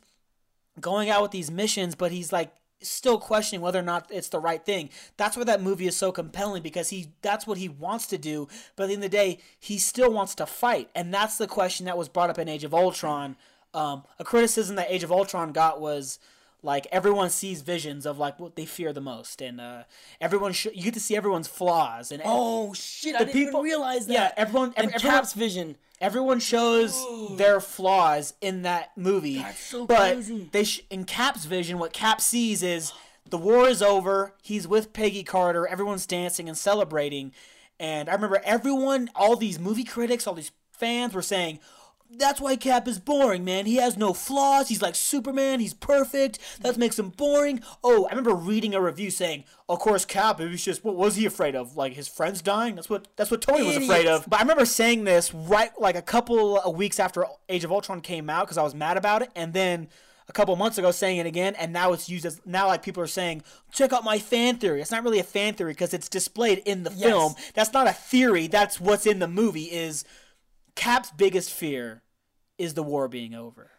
going 0.80 1.10
out 1.10 1.22
with 1.22 1.32
these 1.32 1.50
missions 1.50 1.96
but 1.96 2.12
he's 2.12 2.32
like 2.32 2.54
still 2.80 3.18
questioning 3.18 3.60
whether 3.60 3.80
or 3.80 3.82
not 3.82 4.06
it's 4.10 4.28
the 4.28 4.38
right 4.38 4.64
thing. 4.64 4.90
That's 5.16 5.36
where 5.36 5.44
that 5.44 5.62
movie 5.62 5.86
is 5.86 5.96
so 5.96 6.12
compelling 6.12 6.62
because 6.62 6.90
he 6.90 7.12
that's 7.22 7.46
what 7.46 7.58
he 7.58 7.68
wants 7.68 8.06
to 8.08 8.18
do 8.18 8.48
but 8.76 8.84
at 8.84 8.86
the 8.86 8.94
end 8.94 9.04
of 9.04 9.10
the 9.10 9.16
day 9.16 9.38
he 9.58 9.78
still 9.78 10.12
wants 10.12 10.34
to 10.36 10.46
fight. 10.46 10.88
And 10.94 11.12
that's 11.12 11.38
the 11.38 11.48
question 11.48 11.86
that 11.86 11.98
was 11.98 12.08
brought 12.08 12.30
up 12.30 12.38
in 12.38 12.48
age 12.48 12.64
of 12.64 12.74
ultron. 12.74 13.36
Um, 13.74 14.04
a 14.18 14.24
criticism 14.24 14.76
that 14.76 14.90
age 14.90 15.02
of 15.02 15.12
ultron 15.12 15.52
got 15.52 15.80
was 15.80 16.18
like 16.62 16.86
everyone 16.90 17.30
sees 17.30 17.62
visions 17.62 18.04
of 18.06 18.18
like 18.18 18.38
what 18.40 18.56
they 18.56 18.66
fear 18.66 18.92
the 18.92 19.00
most, 19.00 19.40
and 19.40 19.60
uh, 19.60 19.82
everyone 20.20 20.52
sh- 20.52 20.66
you 20.74 20.82
get 20.82 20.94
to 20.94 21.00
see 21.00 21.16
everyone's 21.16 21.48
flaws 21.48 22.10
and 22.10 22.20
Oh 22.24 22.72
shit! 22.74 23.14
I 23.14 23.24
didn't 23.24 23.36
even 23.40 23.60
realize 23.62 24.06
that. 24.06 24.12
Yeah, 24.12 24.32
everyone, 24.36 24.74
and 24.76 24.92
everyone, 24.92 25.00
Cap's 25.16 25.32
vision. 25.34 25.76
everyone 26.00 26.40
shows 26.40 26.96
their 27.36 27.60
flaws 27.60 28.34
in 28.40 28.62
that 28.62 28.90
movie. 28.96 29.38
That's 29.38 29.60
so 29.60 29.86
but 29.86 30.14
crazy. 30.14 30.48
they 30.52 30.64
sh- 30.64 30.82
in 30.90 31.04
Cap's 31.04 31.44
vision, 31.44 31.78
what 31.78 31.92
Cap 31.92 32.20
sees 32.20 32.62
is 32.62 32.92
the 33.28 33.38
war 33.38 33.68
is 33.68 33.82
over. 33.82 34.34
He's 34.42 34.66
with 34.66 34.92
Peggy 34.92 35.22
Carter. 35.22 35.66
Everyone's 35.66 36.06
dancing 36.06 36.48
and 36.48 36.56
celebrating. 36.58 37.32
And 37.80 38.08
I 38.08 38.14
remember 38.14 38.40
everyone, 38.44 39.10
all 39.14 39.36
these 39.36 39.58
movie 39.60 39.84
critics, 39.84 40.26
all 40.26 40.34
these 40.34 40.50
fans 40.72 41.14
were 41.14 41.22
saying. 41.22 41.60
That's 42.10 42.40
why 42.40 42.56
Cap 42.56 42.88
is 42.88 42.98
boring, 42.98 43.44
man. 43.44 43.66
He 43.66 43.76
has 43.76 43.96
no 43.96 44.14
flaws. 44.14 44.68
He's 44.68 44.80
like 44.80 44.94
Superman. 44.94 45.60
He's 45.60 45.74
perfect. 45.74 46.38
That 46.60 46.78
makes 46.78 46.98
him 46.98 47.10
boring. 47.10 47.60
Oh, 47.84 48.06
I 48.06 48.10
remember 48.10 48.34
reading 48.34 48.74
a 48.74 48.80
review 48.80 49.10
saying, 49.10 49.44
"Of 49.68 49.78
course, 49.78 50.04
Cap. 50.06 50.40
It 50.40 50.48
was 50.48 50.64
just 50.64 50.84
what 50.84 50.96
was 50.96 51.16
he 51.16 51.26
afraid 51.26 51.54
of? 51.54 51.76
Like 51.76 51.92
his 51.92 52.08
friends 52.08 52.40
dying? 52.40 52.76
That's 52.76 52.88
what 52.88 53.08
that's 53.16 53.30
what 53.30 53.42
Tony 53.42 53.64
was 53.64 53.76
afraid 53.76 54.06
of." 54.06 54.24
But 54.28 54.40
I 54.40 54.42
remember 54.42 54.64
saying 54.64 55.04
this 55.04 55.34
right 55.34 55.70
like 55.78 55.96
a 55.96 56.02
couple 56.02 56.58
of 56.58 56.76
weeks 56.76 56.98
after 56.98 57.26
Age 57.48 57.64
of 57.64 57.72
Ultron 57.72 58.00
came 58.00 58.30
out 58.30 58.46
because 58.46 58.58
I 58.58 58.62
was 58.62 58.74
mad 58.74 58.96
about 58.96 59.20
it, 59.20 59.30
and 59.36 59.52
then 59.52 59.88
a 60.28 60.32
couple 60.32 60.54
months 60.56 60.78
ago 60.78 60.90
saying 60.90 61.18
it 61.18 61.26
again, 61.26 61.54
and 61.56 61.72
now 61.72 61.92
it's 61.92 62.08
used 62.08 62.26
as 62.26 62.40
now 62.44 62.66
like 62.66 62.82
people 62.82 63.02
are 63.02 63.06
saying, 63.06 63.42
check 63.72 63.92
out 63.92 64.04
my 64.04 64.18
fan 64.18 64.56
theory. 64.56 64.80
It's 64.80 64.90
not 64.90 65.02
really 65.02 65.18
a 65.18 65.24
fan 65.24 65.54
theory 65.54 65.72
because 65.72 65.94
it's 65.94 66.08
displayed 66.08 66.62
in 66.64 66.84
the 66.84 66.90
film. 66.90 67.34
That's 67.54 67.72
not 67.72 67.86
a 67.86 67.92
theory. 67.92 68.46
That's 68.46 68.80
what's 68.80 69.06
in 69.06 69.18
the 69.18 69.28
movie. 69.28 69.64
Is 69.64 70.04
Cap's 70.78 71.10
biggest 71.10 71.52
fear 71.52 72.02
is 72.56 72.74
the 72.74 72.84
war 72.84 73.08
being 73.08 73.34
over. 73.34 73.72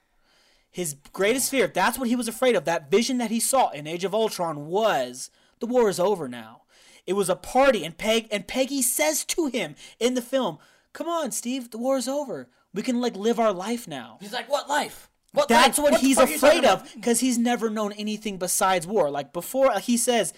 His 0.70 0.98
greatest 1.14 1.50
fear, 1.50 1.64
if 1.64 1.74
that's 1.74 1.98
what 1.98 2.10
he 2.10 2.16
was 2.16 2.28
afraid 2.28 2.58
of, 2.58 2.66
that 2.66 2.92
vision 2.92 3.20
that 3.20 3.32
he 3.32 3.40
saw 3.40 3.70
in 3.70 3.88
Age 3.88 4.04
of 4.04 4.14
Ultron 4.14 4.68
was 4.68 5.32
the 5.60 5.66
war 5.66 5.88
is 5.88 5.98
over 5.98 6.28
now. 6.28 6.64
It 7.08 7.14
was 7.14 7.30
a 7.30 7.38
party, 7.38 7.86
and 7.86 7.98
Peg 7.98 8.28
and 8.32 8.46
Peggy 8.46 8.82
says 8.82 9.24
to 9.26 9.48
him 9.48 9.76
in 9.98 10.14
the 10.14 10.22
film, 10.22 10.60
"Come 10.92 11.08
on, 11.08 11.32
Steve, 11.32 11.72
the 11.72 11.78
war 11.78 11.96
is 11.96 12.10
over. 12.10 12.50
We 12.74 12.82
can 12.84 13.00
like 13.00 13.16
live 13.16 13.40
our 13.40 13.54
life 13.54 13.88
now." 13.88 14.18
He's 14.20 14.34
like, 14.34 14.50
what 14.50 14.68
life? 14.68 15.10
What 15.32 15.48
That's 15.48 15.78
life? 15.78 15.84
what, 15.92 16.02
the 16.02 16.06
he's 16.06 16.18
fuck 16.18 16.28
are 16.28 16.32
you 16.32 16.36
afraid 16.36 16.66
of 16.66 16.94
because 16.96 17.22
he's 17.22 17.38
never 17.38 17.70
known 17.70 17.94
anything 17.94 18.38
besides 18.38 18.86
war. 18.86 19.10
Like 19.10 19.32
before, 19.32 19.80
he 19.80 19.96
says, 19.96 20.34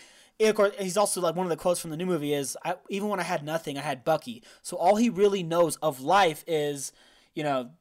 of 0.49 0.55
course, 0.55 0.73
he's 0.79 0.97
also 0.97 1.21
like 1.21 1.35
one 1.35 1.45
of 1.45 1.49
the 1.49 1.57
quotes 1.57 1.79
from 1.79 1.91
the 1.91 1.97
new 1.97 2.05
movie 2.05 2.33
is, 2.33 2.57
I, 2.63 2.75
"Even 2.89 3.09
when 3.09 3.19
I 3.19 3.23
had 3.23 3.43
nothing, 3.43 3.77
I 3.77 3.81
had 3.81 4.03
Bucky." 4.03 4.43
So 4.61 4.77
all 4.77 4.95
he 4.95 5.09
really 5.09 5.43
knows 5.43 5.75
of 5.77 6.01
life 6.01 6.43
is, 6.47 6.91
you 7.33 7.43
know, 7.43 7.71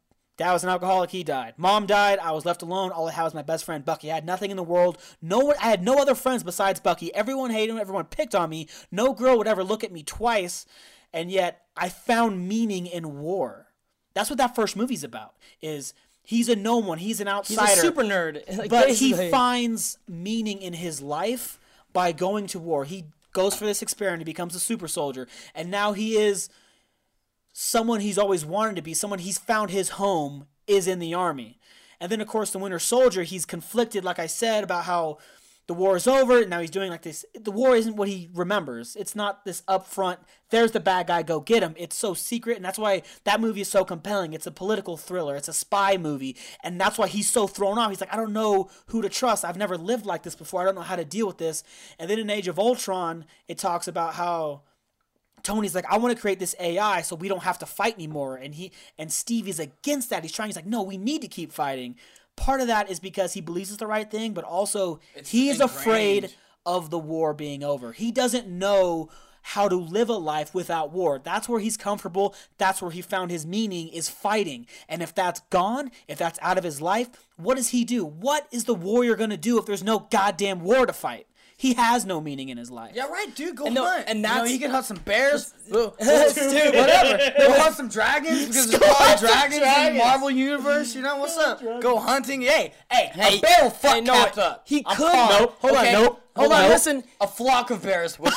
dad 0.41 0.53
was 0.53 0.65
an 0.65 0.71
alcoholic, 0.71 1.11
he 1.11 1.23
died. 1.23 1.55
Mom 1.59 1.87
died, 1.87 2.19
I 2.19 2.33
was 2.33 2.47
left 2.47 2.63
alone. 2.63 2.91
All 2.93 3.07
I 3.07 3.13
had 3.13 3.25
was 3.25 3.35
my 3.35 3.43
best 3.43 3.65
friend 3.65 3.85
Bucky. 3.85 4.11
I 4.11 4.15
had 4.15 4.25
nothing 4.25 4.51
in 4.51 4.57
the 4.57 4.63
world. 4.63 4.97
No 5.21 5.41
one, 5.41 5.57
I 5.61 5.69
had 5.69 5.83
no 5.83 5.99
other 5.99 6.15
friends 6.15 6.43
besides 6.43 6.81
Bucky. 6.81 7.15
Everyone 7.15 7.51
hated 7.51 7.73
him. 7.73 7.79
Everyone 7.79 8.07
picked 8.07 8.35
on 8.35 8.49
me. 8.49 8.67
No 8.91 9.13
girl 9.13 9.37
would 9.37 9.47
ever 9.47 9.63
look 9.63 9.85
at 9.85 9.93
me 9.93 10.03
twice, 10.03 10.65
and 11.13 11.31
yet 11.31 11.67
I 11.77 11.91
found 11.91 12.49
meaning 12.49 12.87
in 12.87 13.19
war. 13.19 13.67
That's 14.15 14.31
what 14.31 14.39
that 14.39 14.57
first 14.57 14.77
movie's 14.77 15.05
about. 15.05 15.35
Is 15.61 15.93
he's 16.23 16.49
a 16.49 16.57
no 16.57 16.79
one. 16.79 16.99
He's 16.99 17.21
an 17.21 17.29
outsider. 17.29 17.69
He's 17.69 17.79
a 17.79 17.81
super 17.81 18.03
nerd. 18.03 18.57
Like, 18.57 18.71
but 18.71 18.91
he 18.91 19.13
finds 19.31 19.99
meaning 20.09 20.63
in 20.63 20.73
his 20.73 21.03
life 21.03 21.60
by 21.93 22.13
going 22.13 22.47
to 22.49 22.59
war. 22.59 22.85
He 22.85 23.05
goes 23.33 23.55
for 23.55 23.65
this 23.65 23.83
experiment, 23.83 24.21
he 24.21 24.25
becomes 24.25 24.55
a 24.55 24.61
super 24.61 24.89
soldier, 24.89 25.29
and 25.55 25.71
now 25.71 25.93
he 25.93 26.17
is 26.17 26.49
someone 27.53 28.01
he's 28.01 28.19
always 28.19 28.45
wanted 28.45 28.77
to 28.77 28.83
be, 28.83 28.95
someone 28.95 29.19
he's 29.19 29.39
found 29.39 29.71
his 29.71 29.91
home 29.91 30.47
is 30.67 30.87
in 30.87 30.99
the 30.99 31.15
army. 31.15 31.59
And 32.01 32.11
then 32.11 32.21
of 32.21 32.29
course 32.29 32.51
the 32.51 32.59
Winter 32.59 32.79
Soldier, 32.79 33.23
he's 33.23 33.45
conflicted 33.45 34.05
like 34.05 34.19
I 34.19 34.27
said 34.27 34.65
about 34.65 34.85
how 34.85 35.19
the 35.71 35.75
war 35.75 35.95
is 35.95 36.09
over, 36.09 36.41
and 36.41 36.51
now 36.51 36.59
he's 36.59 36.69
doing 36.69 36.91
like 36.91 37.03
this 37.03 37.25
the 37.33 37.53
war 37.53 37.77
isn't 37.77 37.95
what 37.95 38.09
he 38.09 38.29
remembers. 38.35 38.97
It's 38.97 39.15
not 39.15 39.45
this 39.45 39.63
upfront 39.69 40.17
there's 40.51 40.73
the 40.73 40.81
bad 40.81 41.07
guy 41.07 41.23
go 41.23 41.39
get 41.39 41.63
him. 41.63 41.75
It's 41.77 41.95
so 41.95 42.13
secret 42.13 42.57
and 42.57 42.65
that's 42.65 42.77
why 42.77 43.03
that 43.23 43.41
movie 43.41 43.61
is 43.61 43.69
so 43.69 43.85
compelling. 43.85 44.33
It's 44.33 44.49
a 44.49 44.51
political 44.51 44.97
thriller, 44.97 45.37
it's 45.37 45.47
a 45.47 45.53
spy 45.53 45.97
movie, 45.97 46.37
and 46.65 46.81
that's 46.81 46.99
why 46.99 47.07
he's 47.07 47.31
so 47.31 47.47
thrown 47.47 47.79
off. 47.79 47.89
He's 47.91 48.01
like 48.01 48.13
I 48.13 48.17
don't 48.17 48.33
know 48.33 48.69
who 48.87 49.01
to 49.01 49.09
trust. 49.09 49.45
I've 49.45 49.57
never 49.57 49.79
lived 49.79 50.07
like 50.07 50.25
this 50.25 50.35
before. 50.35 50.61
I 50.61 50.65
don't 50.65 50.75
know 50.75 50.81
how 50.81 50.97
to 50.97 51.05
deal 51.05 51.29
with 51.29 51.39
this. 51.39 51.63
And 52.01 52.11
then 52.11 52.19
in 52.19 52.31
Age 52.31 52.49
of 52.49 52.59
Ultron, 52.59 53.25
it 53.47 53.57
talks 53.57 53.87
about 53.87 54.15
how 54.15 54.63
Tony's 55.45 55.75
like, 55.75 55.87
I 55.89 55.99
want 55.99 56.15
to 56.15 56.21
create 56.21 56.41
this 56.41 56.57
AI 56.59 57.03
so 57.03 57.17
we 57.17 57.29
don't 57.29 57.45
have 57.45 57.59
to 57.61 57.67
fight 57.67 57.95
anymore. 57.95 58.37
And 58.37 58.57
he 58.57 58.73
and 58.99 59.13
Steve 59.13 59.47
is 59.47 59.61
against 59.61 60.11
that. 60.11 60.25
He's 60.25 60.33
trying, 60.33 60.49
he's 60.49 60.57
like, 60.57 60.67
no, 60.67 60.83
we 60.83 60.99
need 60.99 61.23
to 61.23 61.29
keep 61.29 61.53
fighting. 61.53 61.97
Part 62.37 62.61
of 62.61 62.69
that 62.69 62.91
is 62.91 63.01
because 63.01 63.35
he 63.35 63.41
believes 63.41 63.71
it's 63.71 63.79
the 63.79 63.87
right 63.87 64.11
thing, 64.11 64.33
but 64.33 64.45
also 64.45 65.01
he 65.25 65.51
is 65.51 65.61
afraid 65.61 66.35
of 66.65 66.91
the 66.91 66.99
war 66.99 67.35
being 67.35 67.63
over. 67.63 67.93
He 67.93 68.11
doesn't 68.13 68.49
know 68.49 69.11
how 69.43 69.69
to 69.69 69.77
live 69.77 70.09
a 70.09 70.15
life 70.15 70.55
without 70.55 70.93
war. 70.93 71.19
That's 71.19 71.49
where 71.49 71.61
he's 71.61 71.77
comfortable. 71.77 72.35
That's 72.59 72.83
where 72.83 72.91
he 72.91 73.03
found 73.03 73.31
his 73.31 73.47
meaning 73.47 73.89
is 73.89 74.09
fighting. 74.09 74.67
And 74.89 75.03
if 75.03 75.15
that's 75.15 75.41
gone, 75.51 75.91
if 76.09 76.19
that's 76.19 76.39
out 76.43 76.59
of 76.59 76.65
his 76.65 76.81
life, 76.81 77.09
what 77.37 77.57
does 77.57 77.69
he 77.69 77.85
do? 77.85 78.05
What 78.05 78.47
is 78.53 78.65
the 78.65 78.75
warrior 78.75 79.17
going 79.17 79.31
to 79.31 79.37
do 79.37 79.59
if 79.59 79.67
there's 79.67 79.83
no 79.83 80.07
goddamn 80.11 80.61
war 80.61 80.87
to 80.87 80.93
fight? 80.93 81.27
He 81.61 81.75
has 81.75 82.07
no 82.07 82.23
meaning 82.23 82.49
in 82.49 82.57
his 82.57 82.71
life. 82.71 82.93
Yeah, 82.95 83.07
right, 83.09 83.27
dude. 83.35 83.55
Go 83.55 83.67
And 83.67 83.75
no- 83.75 83.85
hunt. 83.85 84.05
and 84.09 84.21
you 84.21 84.23
know, 84.23 84.29
that's- 84.31 84.49
he 84.49 84.59
can 84.59 84.71
hunt 84.71 84.87
some 84.87 84.97
bears. 85.05 85.53
Dude, 85.71 85.93
Dude, 85.99 86.75
whatever. 86.75 87.19
Go 87.39 87.53
hunt 87.61 87.75
some 87.77 87.89
dragons 87.89 88.47
because 88.47 88.71
there's 88.71 88.79
probably 88.83 88.97
hunt 89.05 89.21
some 89.21 89.29
dragons, 89.29 89.55
in 89.89 89.93
the. 89.93 89.99
Marvel 89.99 90.31
universe. 90.31 90.95
You 90.95 91.03
know 91.03 91.19
what's 91.19 91.37
up? 91.37 91.61
Go 91.83 91.99
hunting. 91.99 92.41
Hey, 92.41 92.73
hey, 92.91 93.11
Hey, 93.13 93.37
a 93.37 93.41
bear 93.43 93.57
will 93.65 93.69
fuck 93.71 93.95
hey, 93.97 94.01
no, 94.01 94.15
up. 94.15 94.63
he 94.65 94.83
I'm 94.87 94.97
could- 94.97 95.13
calm, 95.13 95.29
Nope. 95.39 95.57
Hold 95.61 95.77
on, 95.77 95.85
nope. 95.93 96.21
Hold 96.35 96.53
on, 96.53 96.69
listen. 96.71 97.05
A 97.21 97.27
flock 97.29 97.71
of 97.71 97.83
bears. 97.83 98.19
will- 98.19 98.31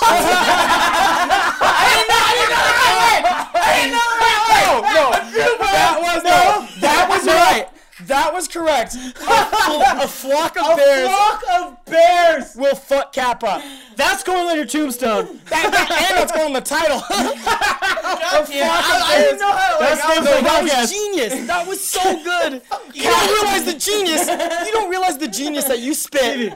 That 4.63 5.97
was 6.01 6.23
no. 6.23 6.67
That 6.81 7.07
was 7.09 7.25
right. 7.27 7.67
That 8.07 8.33
was 8.33 8.47
correct. 8.47 8.95
A, 8.95 10.07
flock 10.07 10.57
of 10.57 10.77
bears 10.77 11.07
A 11.07 11.09
Flock 11.09 11.43
of 11.53 11.85
bears. 11.85 12.55
will 12.55 12.75
fuck 12.75 13.13
Cap 13.13 13.43
up. 13.43 13.61
That's 13.95 14.23
going 14.23 14.47
on 14.47 14.55
your 14.55 14.65
tombstone. 14.65 15.39
That, 15.53 15.71
that, 15.71 15.91
and 15.91 16.17
that's 16.17 16.31
going 16.31 16.47
on 16.47 16.53
the 16.53 16.61
title. 16.61 16.97
a 16.99 17.01
flock 17.03 18.39
of 18.41 18.49
I 18.49 19.17
didn't 19.19 19.39
know 19.39 19.51
how. 19.51 19.79
Like, 19.79 19.89
That's 19.89 20.01
I 20.01 20.19
was 20.19 20.25
like, 20.29 20.43
That 20.43 20.63
podcast. 20.63 20.81
was 20.81 20.91
genius. 20.91 21.47
That 21.47 21.67
was 21.67 21.83
so 21.83 22.23
good. 22.23 22.61
You 22.93 23.03
don't 23.03 23.31
realize 23.33 23.65
the 23.65 23.73
genius. 23.77 24.27
You 24.27 24.71
don't 24.71 24.89
realize 24.89 25.17
the 25.17 25.27
genius 25.27 25.65
that 25.65 25.79
you 25.79 25.93
spit. 25.93 26.53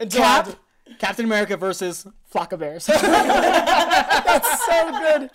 Until 0.00 0.20
Cap, 0.22 0.48
Captain 0.98 1.24
America 1.24 1.56
versus 1.56 2.06
flock 2.26 2.52
of 2.52 2.60
bears. 2.60 2.86
That's 2.86 4.66
so 4.66 4.90
good. 4.90 5.30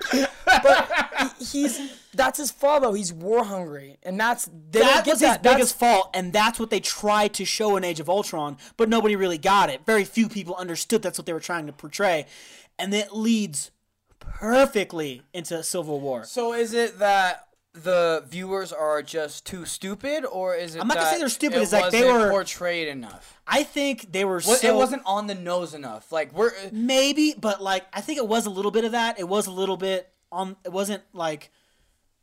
But 0.45 1.35
he's 1.39 1.99
that's 2.13 2.37
his 2.37 2.51
fault 2.51 2.83
though. 2.83 2.93
He's 2.93 3.11
war 3.11 3.43
hungry, 3.43 3.97
and 4.03 4.19
that's 4.19 4.45
they 4.69 4.79
don't 4.79 4.87
that 4.93 5.05
was 5.05 5.19
his. 5.19 5.21
That's- 5.21 5.53
biggest 5.53 5.79
fault, 5.79 6.09
and 6.13 6.31
that's 6.31 6.59
what 6.59 6.69
they 6.69 6.79
tried 6.79 7.33
to 7.35 7.45
show 7.45 7.75
in 7.75 7.83
Age 7.83 7.99
of 7.99 8.09
Ultron, 8.09 8.57
but 8.77 8.87
nobody 8.89 9.15
really 9.15 9.37
got 9.39 9.69
it. 9.69 9.85
Very 9.85 10.03
few 10.03 10.29
people 10.29 10.55
understood 10.55 11.01
that's 11.01 11.17
what 11.17 11.25
they 11.25 11.33
were 11.33 11.39
trying 11.39 11.65
to 11.67 11.73
portray, 11.73 12.25
and 12.77 12.93
it 12.93 13.13
leads 13.13 13.71
perfectly 14.19 15.23
into 15.33 15.63
Civil 15.63 15.99
War. 15.99 16.23
So 16.25 16.53
is 16.53 16.73
it 16.73 16.99
that 16.99 17.47
the 17.73 18.23
viewers 18.27 18.71
are 18.71 19.01
just 19.01 19.45
too 19.45 19.65
stupid, 19.65 20.25
or 20.25 20.55
is 20.55 20.75
it? 20.75 20.79
I'm 20.81 20.87
not 20.87 20.97
gonna 20.97 21.09
say 21.09 21.17
they're 21.19 21.29
stupid, 21.29 21.61
it's 21.61 21.73
like 21.73 21.91
they 21.91 22.03
were- 22.11 22.29
portrayed 22.29 22.87
enough. 22.87 23.39
I 23.47 23.63
think 23.63 24.11
they 24.11 24.23
were 24.25 24.41
Well, 24.45 24.57
so 24.57 24.67
it 24.67 24.75
wasn't 24.75 25.01
on 25.05 25.27
the 25.27 25.35
nose 25.35 25.73
enough. 25.73 26.11
Like 26.11 26.33
we're 26.33 26.49
uh, 26.49 26.69
maybe, 26.71 27.33
but 27.37 27.61
like 27.61 27.85
I 27.91 28.01
think 28.01 28.19
it 28.19 28.27
was 28.27 28.45
a 28.45 28.49
little 28.51 28.71
bit 28.71 28.85
of 28.85 28.91
that. 28.91 29.19
It 29.19 29.27
was 29.27 29.47
a 29.47 29.51
little 29.51 29.77
bit 29.77 30.11
on. 30.31 30.55
It 30.63 30.71
wasn't 30.71 31.03
like 31.13 31.51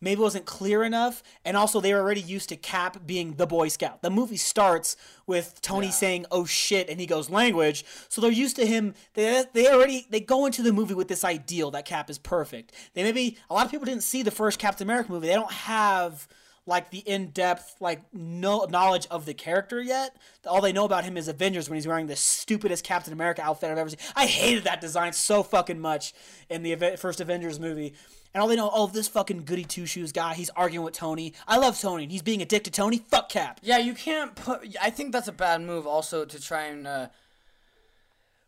maybe 0.00 0.20
wasn't 0.20 0.46
clear 0.46 0.82
enough, 0.82 1.22
and 1.44 1.56
also 1.56 1.80
they 1.80 1.92
were 1.92 2.00
already 2.00 2.20
used 2.20 2.48
to 2.48 2.56
Cap 2.56 3.06
being 3.06 3.34
the 3.34 3.46
Boy 3.46 3.68
Scout. 3.68 4.02
The 4.02 4.10
movie 4.10 4.36
starts 4.36 4.96
with 5.26 5.60
Tony 5.62 5.90
saying 5.90 6.26
"Oh 6.30 6.44
shit" 6.44 6.88
and 6.88 7.00
he 7.00 7.06
goes 7.06 7.30
language, 7.30 7.84
so 8.08 8.20
they're 8.20 8.30
used 8.30 8.56
to 8.56 8.66
him. 8.66 8.94
They 9.14 9.44
they 9.52 9.68
already 9.68 10.06
they 10.10 10.20
go 10.20 10.46
into 10.46 10.62
the 10.62 10.72
movie 10.72 10.94
with 10.94 11.08
this 11.08 11.24
ideal 11.24 11.70
that 11.72 11.84
Cap 11.84 12.10
is 12.10 12.18
perfect. 12.18 12.72
They 12.94 13.02
maybe 13.02 13.38
a 13.48 13.54
lot 13.54 13.64
of 13.64 13.70
people 13.70 13.86
didn't 13.86 14.02
see 14.02 14.22
the 14.22 14.30
first 14.30 14.58
Captain 14.58 14.86
America 14.86 15.12
movie. 15.12 15.28
They 15.28 15.34
don't 15.34 15.52
have 15.52 16.28
like 16.66 16.90
the 16.90 16.98
in-depth 16.98 17.76
like 17.80 18.02
no 18.12 18.64
knowledge 18.64 19.06
of 19.10 19.26
the 19.26 19.34
character 19.34 19.80
yet. 19.80 20.16
All 20.46 20.60
they 20.60 20.72
know 20.72 20.84
about 20.84 21.04
him 21.04 21.16
is 21.16 21.26
Avengers 21.26 21.68
when 21.68 21.76
he's 21.76 21.86
wearing 21.86 22.06
the 22.06 22.16
stupidest 22.16 22.84
Captain 22.84 23.12
America 23.12 23.42
outfit 23.42 23.70
I've 23.70 23.78
ever 23.78 23.88
seen. 23.88 23.98
I 24.14 24.26
hated 24.26 24.64
that 24.64 24.80
design 24.80 25.12
so 25.12 25.42
fucking 25.42 25.80
much 25.80 26.14
in 26.48 26.62
the 26.62 26.96
first 26.96 27.20
Avengers 27.20 27.58
movie. 27.58 27.94
And 28.32 28.40
all 28.40 28.46
they 28.48 28.54
know, 28.56 28.70
oh, 28.72 28.86
this 28.86 29.08
fucking 29.08 29.42
goody 29.44 29.64
two 29.64 29.86
shoes 29.86 30.12
guy, 30.12 30.34
he's 30.34 30.50
arguing 30.50 30.84
with 30.84 30.94
Tony. 30.94 31.34
I 31.48 31.56
love 31.56 31.80
Tony. 31.80 32.06
He's 32.06 32.22
being 32.22 32.40
a 32.40 32.44
dick 32.44 32.62
to 32.64 32.70
Tony. 32.70 32.98
Fuck 32.98 33.28
Cap. 33.28 33.58
Yeah, 33.62 33.78
you 33.78 33.92
can't 33.92 34.34
put. 34.36 34.76
I 34.80 34.90
think 34.90 35.10
that's 35.12 35.26
a 35.26 35.32
bad 35.32 35.60
move. 35.62 35.84
Also, 35.86 36.24
to 36.24 36.40
try 36.40 36.66
and 36.66 36.86
uh, 36.86 37.08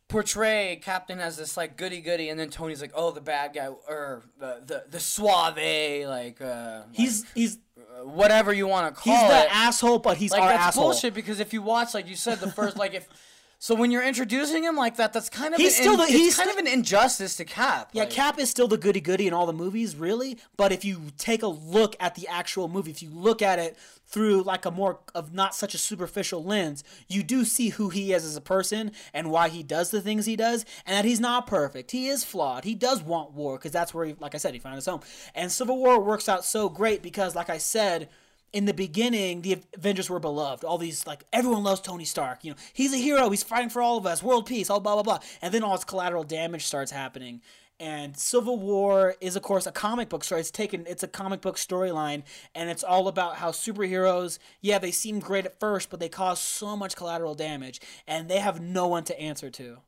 portray 0.08 0.78
Captain 0.82 1.18
as 1.18 1.36
this 1.36 1.56
like 1.56 1.76
goody 1.76 2.00
goody, 2.00 2.28
and 2.28 2.38
then 2.38 2.48
Tony's 2.48 2.80
like, 2.80 2.92
oh, 2.94 3.10
the 3.10 3.20
bad 3.20 3.54
guy 3.54 3.68
or 3.88 4.22
the 4.38 4.62
the, 4.64 4.84
the 4.90 5.00
suave, 5.00 5.56
like 6.08 6.40
uh, 6.40 6.82
He's 6.92 7.24
he's 7.34 7.58
whatever 8.04 8.52
you 8.52 8.66
want 8.68 8.94
to 8.94 9.00
call 9.00 9.14
he's 9.14 9.24
it. 9.24 9.28
the 9.28 9.54
asshole, 9.54 9.98
but 9.98 10.16
he's 10.16 10.30
like 10.30 10.42
our 10.42 10.48
that's 10.50 10.62
asshole. 10.68 10.84
bullshit 10.84 11.14
because 11.14 11.40
if 11.40 11.52
you 11.52 11.60
watch, 11.62 11.92
like 11.94 12.08
you 12.08 12.16
said, 12.16 12.38
the 12.38 12.50
first 12.52 12.76
like 12.76 12.94
if. 12.94 13.08
So 13.62 13.76
when 13.76 13.92
you're 13.92 14.02
introducing 14.02 14.64
him 14.64 14.74
like 14.76 14.96
that, 14.96 15.12
that's 15.12 15.28
kind 15.28 15.54
of 15.54 15.60
He's 15.60 15.76
an 15.76 15.82
still 15.82 15.92
in- 15.92 15.98
the- 16.00 16.06
he's 16.06 16.34
kind 16.34 16.50
of 16.50 16.56
an 16.56 16.66
injustice 16.66 17.36
to 17.36 17.44
Cap. 17.44 17.90
Yeah, 17.92 18.02
like- 18.02 18.10
Cap 18.10 18.40
is 18.40 18.50
still 18.50 18.66
the 18.66 18.76
goody 18.76 19.00
goody 19.00 19.28
in 19.28 19.32
all 19.32 19.46
the 19.46 19.52
movies, 19.52 19.94
really. 19.94 20.36
But 20.56 20.72
if 20.72 20.84
you 20.84 21.12
take 21.16 21.44
a 21.44 21.46
look 21.46 21.94
at 22.00 22.16
the 22.16 22.26
actual 22.26 22.66
movie, 22.66 22.90
if 22.90 23.04
you 23.04 23.10
look 23.10 23.40
at 23.40 23.60
it 23.60 23.76
through 24.04 24.42
like 24.42 24.66
a 24.66 24.72
more 24.72 24.98
of 25.14 25.32
not 25.32 25.54
such 25.54 25.74
a 25.74 25.78
superficial 25.78 26.42
lens, 26.42 26.82
you 27.06 27.22
do 27.22 27.44
see 27.44 27.68
who 27.68 27.88
he 27.90 28.12
is 28.12 28.24
as 28.24 28.34
a 28.34 28.40
person 28.40 28.90
and 29.14 29.30
why 29.30 29.48
he 29.48 29.62
does 29.62 29.92
the 29.92 30.00
things 30.00 30.26
he 30.26 30.34
does, 30.34 30.64
and 30.84 30.96
that 30.96 31.04
he's 31.04 31.20
not 31.20 31.46
perfect. 31.46 31.92
He 31.92 32.08
is 32.08 32.24
flawed. 32.24 32.64
He 32.64 32.74
does 32.74 33.00
want 33.00 33.30
war 33.30 33.58
because 33.58 33.70
that's 33.70 33.94
where, 33.94 34.06
he, 34.06 34.14
like 34.18 34.34
I 34.34 34.38
said, 34.38 34.54
he 34.54 34.58
found 34.58 34.74
his 34.74 34.86
home. 34.86 35.02
And 35.36 35.52
Civil 35.52 35.78
War 35.78 36.00
works 36.00 36.28
out 36.28 36.44
so 36.44 36.68
great 36.68 37.00
because, 37.00 37.36
like 37.36 37.48
I 37.48 37.58
said. 37.58 38.08
In 38.52 38.66
the 38.66 38.74
beginning, 38.74 39.42
the 39.42 39.58
Avengers 39.74 40.10
were 40.10 40.20
beloved. 40.20 40.64
All 40.64 40.76
these, 40.76 41.06
like, 41.06 41.24
everyone 41.32 41.62
loves 41.62 41.80
Tony 41.80 42.04
Stark. 42.04 42.44
You 42.44 42.50
know, 42.50 42.56
he's 42.74 42.92
a 42.92 42.98
hero. 42.98 43.30
He's 43.30 43.42
fighting 43.42 43.70
for 43.70 43.80
all 43.80 43.96
of 43.96 44.06
us. 44.06 44.22
World 44.22 44.46
peace. 44.46 44.68
All 44.68 44.80
blah 44.80 44.94
blah 44.94 45.02
blah. 45.02 45.18
And 45.40 45.54
then 45.54 45.62
all 45.62 45.74
this 45.74 45.84
collateral 45.84 46.24
damage 46.24 46.66
starts 46.66 46.90
happening 46.90 47.40
and 47.82 48.16
Civil 48.16 48.60
War 48.60 49.16
is 49.20 49.34
of 49.34 49.42
course 49.42 49.66
a 49.66 49.72
comic 49.72 50.08
book 50.08 50.22
story. 50.22 50.40
It's 50.40 50.52
taken 50.52 50.86
it's 50.86 51.02
a 51.02 51.08
comic 51.08 51.40
book 51.40 51.56
storyline 51.56 52.22
and 52.54 52.70
it's 52.70 52.84
all 52.84 53.08
about 53.08 53.36
how 53.36 53.50
superheroes, 53.50 54.38
yeah, 54.60 54.78
they 54.78 54.92
seem 54.92 55.18
great 55.18 55.46
at 55.46 55.58
first, 55.58 55.90
but 55.90 55.98
they 55.98 56.08
cause 56.08 56.40
so 56.40 56.76
much 56.76 56.94
collateral 56.94 57.34
damage 57.34 57.80
and 58.06 58.28
they 58.28 58.38
have 58.38 58.60
no 58.60 58.86
one 58.86 59.02
to 59.04 59.20
answer 59.20 59.50
to. 59.50 59.78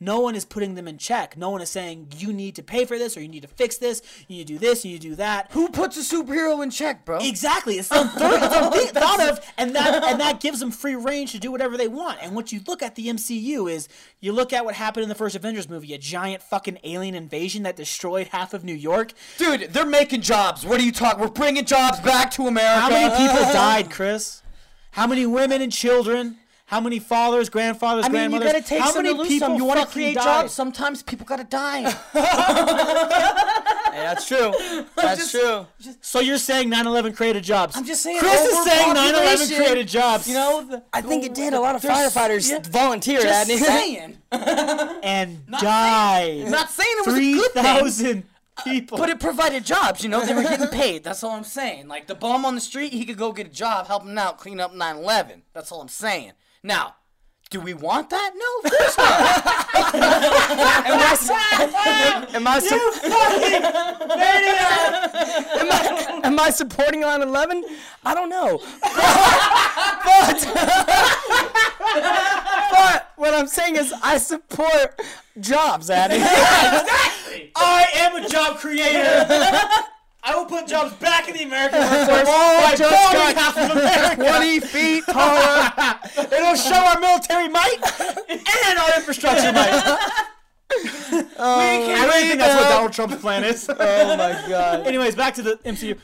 No 0.00 0.18
one 0.20 0.34
is 0.34 0.44
putting 0.44 0.74
them 0.74 0.88
in 0.88 0.98
check. 0.98 1.36
No 1.36 1.50
one 1.50 1.60
is 1.62 1.70
saying 1.70 2.08
you 2.16 2.32
need 2.32 2.56
to 2.56 2.62
pay 2.62 2.84
for 2.84 2.98
this 2.98 3.16
or 3.16 3.20
you 3.22 3.28
need 3.28 3.42
to 3.42 3.48
fix 3.48 3.78
this, 3.78 4.02
you 4.26 4.36
need 4.38 4.46
to 4.48 4.52
do 4.54 4.58
this, 4.58 4.84
you 4.84 4.92
need 4.92 5.02
to 5.02 5.08
do 5.10 5.14
that. 5.14 5.50
Who 5.52 5.68
puts 5.68 5.96
a 5.96 6.00
superhero 6.16 6.62
in 6.62 6.70
check, 6.70 7.04
bro? 7.04 7.18
Exactly. 7.18 7.78
It's 7.78 7.88
the 7.88 8.04
third, 8.04 8.42
it's 8.42 8.54
unthi- 8.54 8.90
thought 9.00 9.20
of, 9.28 9.40
and 9.56 9.74
that 9.76 10.02
and 10.04 10.20
that 10.20 10.40
gives 10.40 10.60
them 10.60 10.72
free 10.72 10.96
range 10.96 11.32
to 11.32 11.38
do 11.38 11.52
whatever 11.52 11.76
they 11.76 11.88
want. 11.88 12.18
And 12.20 12.34
what 12.34 12.50
you 12.50 12.60
look 12.66 12.82
at 12.82 12.96
the 12.96 13.06
MCU 13.06 13.70
is 13.70 13.88
you 14.20 14.32
look 14.32 14.52
at 14.52 14.64
what 14.64 14.74
happened 14.74 15.04
in 15.04 15.08
the 15.08 15.14
first 15.14 15.36
Avengers 15.36 15.68
movie, 15.68 15.94
a 15.94 15.98
giant 15.98 16.42
fucking 16.42 16.78
alien 16.82 17.14
invasion 17.14 17.62
that 17.62 17.76
destroyed 17.76 18.28
half 18.28 18.52
of 18.52 18.64
New 18.64 18.74
York. 18.74 19.12
Dude, 19.38 19.72
they're 19.72 19.86
making 19.86 20.22
jobs. 20.22 20.66
What 20.66 20.80
are 20.80 20.84
you 20.84 20.92
talking? 20.92 21.20
We're 21.20 21.28
bringing 21.28 21.64
jobs 21.64 22.00
back 22.00 22.30
to 22.32 22.46
America. 22.48 22.80
How 22.80 22.90
many 22.90 23.10
people 23.10 23.42
died, 23.52 23.90
Chris? 23.90 24.42
How 24.90 25.06
many 25.06 25.24
women 25.24 25.62
and 25.62 25.72
children? 25.72 26.38
How 26.74 26.80
many 26.80 26.98
fathers, 26.98 27.50
grandfathers, 27.50 28.04
I 28.04 28.08
mean, 28.08 28.14
you 28.14 28.28
grandmothers? 28.30 28.52
gotta 28.52 28.64
take 28.64 28.80
How 28.80 28.90
some 28.90 29.04
many 29.04 29.14
to 29.14 29.20
lose 29.20 29.28
people 29.28 29.46
some. 29.46 29.56
You 29.56 29.64
want 29.64 29.78
to 29.78 29.86
create 29.86 30.16
died? 30.16 30.24
jobs. 30.24 30.52
Sometimes 30.54 31.04
people 31.04 31.24
gotta 31.24 31.44
die. 31.44 31.82
Hey, 33.94 34.00
that's 34.00 34.26
true. 34.26 34.52
That's 34.96 35.20
just- 35.20 35.30
true. 35.30 35.68
So 36.00 36.18
you're 36.18 36.36
saying 36.36 36.68
9/11 36.68 37.14
created 37.14 37.44
jobs? 37.44 37.76
I'm 37.76 37.84
just 37.84 38.02
saying, 38.02 38.18
Chris 38.18 38.40
is 38.40 38.64
saying 38.64 38.92
9/11 38.92 39.54
created 39.54 39.86
jobs. 39.86 40.26
You 40.26 40.34
know, 40.34 40.66
the, 40.68 40.82
I 40.92 41.00
think 41.00 41.22
it 41.22 41.32
did. 41.32 41.52
A 41.52 41.60
lot 41.60 41.76
of 41.76 41.82
firefighters 41.82 42.50
yeah. 42.50 42.58
volunteered. 42.68 43.22
just 43.22 43.48
Adney. 43.48 43.58
saying. 43.58 44.18
and 44.32 45.46
died. 45.46 46.50
Not 46.50 46.70
saying 46.70 46.88
it 46.90 47.06
was 47.06 47.14
a 47.14 47.20
good 47.20 47.52
thing. 47.52 47.62
thousand 47.62 48.24
uh, 48.56 48.62
people. 48.64 48.98
But 48.98 49.10
it 49.10 49.20
provided 49.20 49.64
jobs, 49.64 50.02
you 50.02 50.08
know, 50.08 50.24
they 50.24 50.34
were 50.34 50.42
getting 50.42 50.66
paid. 50.66 51.04
That's 51.04 51.22
all 51.22 51.30
I'm 51.30 51.44
saying. 51.44 51.86
Like 51.86 52.08
the 52.08 52.16
bum 52.16 52.44
on 52.44 52.56
the 52.56 52.60
street, 52.60 52.92
he 52.92 53.04
could 53.04 53.16
go 53.16 53.30
get 53.30 53.46
a 53.46 53.50
job 53.50 53.86
helping 53.86 54.18
out 54.18 54.38
clean 54.38 54.58
up 54.58 54.72
9/11. 54.74 55.42
That's 55.52 55.70
all 55.70 55.80
I'm 55.80 55.86
saying. 55.86 56.32
Now, 56.66 56.96
do 57.50 57.60
we 57.60 57.74
want 57.74 58.08
that? 58.08 58.32
No, 58.34 58.46
of 58.64 58.70
course 58.72 58.96
not. 58.96 59.04
Am 59.94 60.58
I, 60.58 61.14
am, 62.34 62.46
I 62.48 62.58
su- 62.58 62.72
am, 65.60 65.70
I, 65.70 66.20
am 66.24 66.40
I 66.40 66.50
supporting 66.50 67.02
9/11? 67.02 67.62
I 68.04 68.14
don't 68.14 68.30
know. 68.30 68.58
but, 70.04 70.46
but 72.72 73.12
what 73.16 73.34
I'm 73.34 73.46
saying 73.46 73.76
is 73.76 73.92
I 74.02 74.16
support 74.16 75.00
jobs, 75.38 75.90
Addy. 75.90 76.16
I 77.56 77.86
am 77.96 78.16
a 78.24 78.28
job 78.28 78.56
creator. 78.56 79.26
I 80.26 80.34
will 80.36 80.46
put 80.46 80.66
jobs 80.66 80.94
back 80.94 81.28
in 81.28 81.36
the 81.36 81.42
American 81.42 81.80
workforce 81.82 82.08
by 82.08 82.74
just 82.76 82.90
bombing 82.90 83.34
got 83.34 83.36
half 83.36 83.58
of 83.58 83.76
America. 83.76 84.24
20 84.24 84.60
feet 84.60 85.04
taller. 85.04 85.72
It'll 86.34 86.56
show 86.56 86.74
our 86.74 86.98
military 86.98 87.48
might 87.48 87.78
and 88.30 88.78
our 88.78 88.96
infrastructure 88.96 89.52
might. 89.52 89.98
We 90.74 90.80
oh, 90.80 91.84
can't. 91.86 92.00
I 92.00 92.06
really 92.06 92.28
think 92.28 92.40
that's 92.40 92.60
what 92.60 92.68
Donald 92.68 92.92
Trump's 92.92 93.16
plan 93.20 93.44
is. 93.44 93.68
Oh 93.68 94.16
my 94.16 94.32
god. 94.48 94.86
Anyways, 94.86 95.14
back 95.14 95.34
to 95.34 95.42
the 95.42 95.56
MCU. 95.58 95.96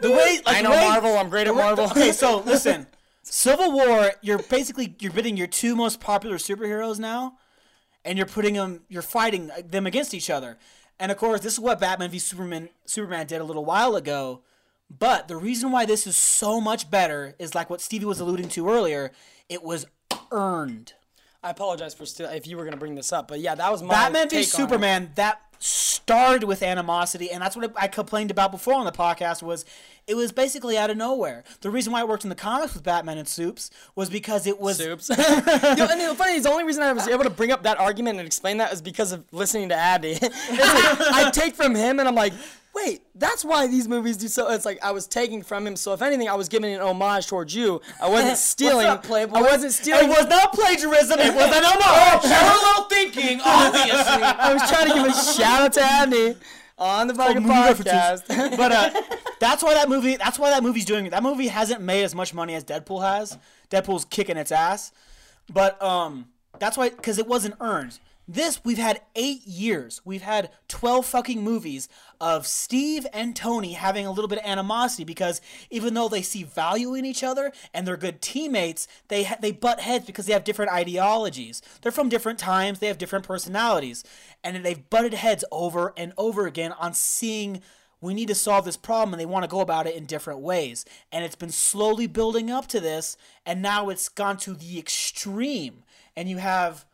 The 0.00 0.10
way 0.10 0.40
like, 0.44 0.56
I 0.56 0.60
know 0.60 0.70
way- 0.70 0.88
Marvel. 0.88 1.16
I'm 1.16 1.30
great 1.30 1.46
at 1.46 1.54
Marvel. 1.54 1.86
Okay, 1.86 2.12
so 2.12 2.40
listen, 2.40 2.86
Civil 3.22 3.72
War. 3.72 4.12
You're 4.20 4.38
basically 4.38 4.96
you're 4.98 5.12
bidding 5.12 5.36
your 5.36 5.46
two 5.46 5.76
most 5.76 5.98
popular 6.00 6.36
superheroes 6.36 6.98
now, 6.98 7.38
and 8.04 8.18
you're 8.18 8.26
putting 8.26 8.54
them. 8.54 8.82
You're 8.88 9.02
fighting 9.02 9.50
them 9.64 9.86
against 9.86 10.12
each 10.12 10.28
other. 10.28 10.58
And 11.00 11.12
of 11.12 11.18
course, 11.18 11.40
this 11.40 11.54
is 11.54 11.60
what 11.60 11.80
Batman 11.80 12.10
v 12.10 12.18
Superman 12.18 12.68
Superman 12.84 13.26
did 13.26 13.40
a 13.40 13.44
little 13.44 13.64
while 13.64 13.96
ago. 13.96 14.42
But 14.90 15.28
the 15.28 15.36
reason 15.36 15.70
why 15.70 15.84
this 15.84 16.06
is 16.06 16.16
so 16.16 16.60
much 16.60 16.90
better 16.90 17.34
is 17.38 17.54
like 17.54 17.68
what 17.68 17.80
Stevie 17.80 18.06
was 18.06 18.20
alluding 18.20 18.48
to 18.50 18.68
earlier. 18.68 19.12
It 19.48 19.62
was 19.62 19.86
earned. 20.32 20.94
I 21.42 21.50
apologize 21.50 21.94
for 21.94 22.06
still 22.06 22.28
if 22.30 22.46
you 22.46 22.56
were 22.56 22.64
gonna 22.64 22.76
bring 22.78 22.94
this 22.94 23.12
up, 23.12 23.28
but 23.28 23.40
yeah, 23.40 23.54
that 23.54 23.70
was 23.70 23.82
my 23.82 23.94
Batman 23.94 24.28
v 24.28 24.36
take 24.36 24.38
on 24.38 24.42
it. 24.42 24.46
Superman 24.46 25.10
that 25.14 25.40
started 25.58 26.44
with 26.44 26.62
animosity, 26.62 27.30
and 27.30 27.42
that's 27.42 27.56
what 27.56 27.72
I 27.76 27.88
complained 27.88 28.30
about 28.30 28.50
before 28.50 28.74
on 28.74 28.84
the 28.84 28.92
podcast. 28.92 29.42
Was 29.42 29.64
it 30.06 30.16
was 30.16 30.32
basically 30.32 30.78
out 30.78 30.88
of 30.88 30.96
nowhere. 30.96 31.44
The 31.60 31.70
reason 31.70 31.92
why 31.92 32.00
it 32.00 32.08
worked 32.08 32.24
in 32.24 32.30
the 32.30 32.34
comics 32.34 32.72
with 32.72 32.82
Batman 32.82 33.18
and 33.18 33.28
Soups 33.28 33.70
was 33.94 34.08
because 34.08 34.46
it 34.46 34.58
was 34.58 34.78
Soups. 34.78 35.08
you 35.10 35.16
know, 35.16 35.88
and 35.90 36.00
the 36.00 36.14
funny 36.16 36.32
is, 36.32 36.44
the 36.44 36.50
only 36.50 36.64
reason 36.64 36.82
I 36.82 36.92
was 36.94 37.06
able 37.06 37.24
to 37.24 37.30
bring 37.30 37.52
up 37.52 37.64
that 37.64 37.78
argument 37.78 38.18
and 38.18 38.26
explain 38.26 38.56
that 38.56 38.72
is 38.72 38.80
because 38.80 39.12
of 39.12 39.24
listening 39.32 39.68
to 39.68 39.74
Addy. 39.74 40.18
Like, 40.48 41.00
I 41.00 41.30
take 41.30 41.54
from 41.54 41.74
him, 41.74 41.98
and 41.98 42.08
I'm 42.08 42.14
like, 42.14 42.32
wait, 42.84 43.02
that's 43.14 43.44
why 43.44 43.66
these 43.66 43.88
movies 43.88 44.16
do 44.16 44.28
so. 44.28 44.50
It's 44.50 44.64
like 44.64 44.78
I 44.82 44.92
was 44.92 45.06
taking 45.06 45.42
from 45.42 45.66
him. 45.66 45.76
So 45.76 45.92
if 45.92 46.02
anything, 46.02 46.28
I 46.28 46.34
was 46.34 46.48
giving 46.48 46.72
an 46.74 46.80
homage 46.80 47.26
towards 47.26 47.54
you. 47.54 47.80
I 48.00 48.08
wasn't 48.08 48.36
stealing. 48.52 48.86
up, 48.86 49.02
Playboy? 49.02 49.38
I 49.38 49.42
wasn't 49.42 49.72
stealing. 49.72 50.04
It 50.04 50.08
was 50.08 50.26
not 50.26 50.52
plagiarism. 50.52 51.18
It 51.20 51.34
was 51.34 51.56
an 51.56 51.64
homage. 51.66 52.22
Parallel 52.22 52.84
thinking, 52.88 53.40
obviously. 53.44 54.22
I 54.22 54.52
was 54.54 54.68
trying 54.70 54.88
to 54.88 54.94
give 54.94 55.06
a 55.06 55.12
shout 55.12 55.62
out 55.62 55.72
to 55.74 55.82
Addy 55.82 56.36
on 56.78 57.08
the 57.08 57.14
fucking 57.14 57.42
movie 57.42 57.54
references. 57.54 58.22
podcast. 58.22 58.56
but 58.56 58.72
uh, 58.72 59.02
that's 59.40 59.62
why 59.62 59.74
that 59.74 59.88
movie. 59.88 60.16
That's 60.16 60.38
why 60.38 60.50
that 60.50 60.62
movie's 60.62 60.84
doing 60.84 61.06
it. 61.06 61.10
That 61.10 61.22
movie 61.22 61.48
hasn't 61.48 61.80
made 61.80 62.04
as 62.04 62.14
much 62.14 62.32
money 62.34 62.54
as 62.54 62.64
Deadpool 62.64 63.02
has. 63.02 63.36
Deadpool's 63.70 64.04
kicking 64.04 64.36
its 64.36 64.52
ass, 64.52 64.92
but 65.52 65.80
um, 65.82 66.26
that's 66.58 66.76
why 66.76 66.90
because 66.90 67.18
it 67.18 67.26
wasn't 67.26 67.54
earned. 67.60 67.98
This 68.30 68.60
we've 68.64 68.78
had 68.78 69.00
eight 69.16 69.46
years. 69.46 70.02
We've 70.04 70.22
had 70.22 70.50
twelve 70.68 71.06
fucking 71.06 71.42
movies 71.42 71.88
of 72.20 72.46
Steve 72.46 73.06
and 73.12 73.34
Tony 73.36 73.72
having 73.72 74.06
a 74.06 74.10
little 74.10 74.28
bit 74.28 74.38
of 74.38 74.44
animosity 74.44 75.04
because 75.04 75.40
even 75.70 75.94
though 75.94 76.08
they 76.08 76.22
see 76.22 76.42
value 76.42 76.94
in 76.94 77.04
each 77.04 77.22
other 77.22 77.52
and 77.72 77.86
they're 77.86 77.96
good 77.96 78.20
teammates, 78.20 78.88
they 79.08 79.24
ha- 79.24 79.38
they 79.40 79.52
butt 79.52 79.80
heads 79.80 80.06
because 80.06 80.26
they 80.26 80.32
have 80.32 80.44
different 80.44 80.72
ideologies. 80.72 81.62
They're 81.82 81.92
from 81.92 82.08
different 82.08 82.38
times. 82.38 82.78
They 82.78 82.88
have 82.88 82.98
different 82.98 83.26
personalities, 83.26 84.04
and 84.42 84.64
they've 84.64 84.90
butted 84.90 85.14
heads 85.14 85.44
over 85.52 85.92
and 85.96 86.12
over 86.16 86.46
again 86.46 86.72
on 86.72 86.94
seeing 86.94 87.62
we 88.00 88.14
need 88.14 88.28
to 88.28 88.34
solve 88.34 88.64
this 88.64 88.76
problem 88.76 89.12
and 89.12 89.20
they 89.20 89.26
want 89.26 89.42
to 89.42 89.50
go 89.50 89.60
about 89.60 89.86
it 89.86 89.96
in 89.96 90.06
different 90.06 90.40
ways. 90.40 90.84
And 91.10 91.24
it's 91.24 91.34
been 91.34 91.50
slowly 91.50 92.06
building 92.06 92.50
up 92.50 92.68
to 92.68 92.80
this, 92.80 93.16
and 93.44 93.60
now 93.60 93.88
it's 93.88 94.08
gone 94.08 94.36
to 94.38 94.54
the 94.54 94.78
extreme. 94.78 95.82
And 96.16 96.28
you 96.28 96.38
have 96.38 96.84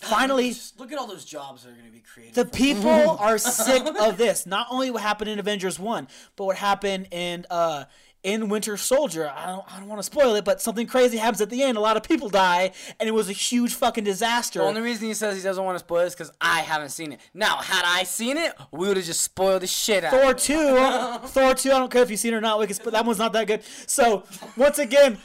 finally 0.08 0.50
Just 0.50 0.78
look 0.80 0.92
at 0.92 0.98
all 0.98 1.06
those 1.06 1.24
jobs 1.24 1.62
that 1.62 1.70
are 1.70 1.72
going 1.72 1.86
to 1.86 1.92
be 1.92 2.00
created. 2.00 2.34
the 2.34 2.44
people 2.44 2.90
are 3.20 3.38
sick 3.38 3.86
of 4.00 4.16
this. 4.16 4.46
Not 4.46 4.66
only 4.70 4.90
what 4.90 5.02
happened 5.02 5.30
in 5.30 5.38
Avengers 5.38 5.78
One, 5.78 6.08
but 6.36 6.44
what 6.44 6.56
happened 6.56 7.08
in 7.10 7.46
uh 7.50 7.84
in 8.22 8.48
Winter 8.48 8.76
Soldier. 8.76 9.32
I 9.34 9.46
don't 9.46 9.64
I 9.72 9.78
don't 9.78 9.88
want 9.88 9.98
to 9.98 10.02
spoil 10.04 10.34
it, 10.34 10.44
but 10.44 10.60
something 10.60 10.86
crazy 10.86 11.16
happens 11.16 11.40
at 11.40 11.48
the 11.50 11.62
end. 11.62 11.76
A 11.78 11.80
lot 11.80 11.96
of 11.96 12.02
people 12.02 12.28
die, 12.28 12.72
and 12.98 13.08
it 13.08 13.12
was 13.12 13.28
a 13.28 13.32
huge 13.32 13.74
fucking 13.74 14.04
disaster. 14.04 14.58
the 14.58 14.64
only 14.66 14.80
reason 14.82 15.08
he 15.08 15.14
says 15.14 15.36
he 15.36 15.42
doesn't 15.42 15.64
want 15.64 15.76
to 15.76 15.80
spoil 15.80 16.00
is 16.06 16.14
because 16.14 16.30
I 16.40 16.60
haven't 16.60 16.90
seen 16.90 17.12
it. 17.12 17.20
Now, 17.32 17.56
had 17.56 17.82
I 17.86 18.02
seen 18.04 18.36
it, 18.36 18.52
we 18.72 18.88
would 18.88 18.96
have 18.96 19.06
just 19.06 19.22
spoiled 19.22 19.62
the 19.62 19.66
shit 19.66 20.04
out 20.04 20.12
Thor 20.12 20.24
of 20.24 20.30
it. 20.30 20.38
two, 20.38 20.76
Thor 21.28 21.54
two. 21.54 21.70
I 21.72 21.78
don't 21.78 21.90
care 21.90 22.02
if 22.02 22.10
you've 22.10 22.20
seen 22.20 22.34
it 22.34 22.36
or 22.36 22.40
not. 22.40 22.58
We 22.58 22.66
can, 22.66 22.74
sp- 22.76 22.92
that 22.92 23.04
one's 23.06 23.18
not 23.18 23.32
that 23.32 23.46
good. 23.46 23.62
So 23.86 24.24
once 24.56 24.78
again, 24.78 25.18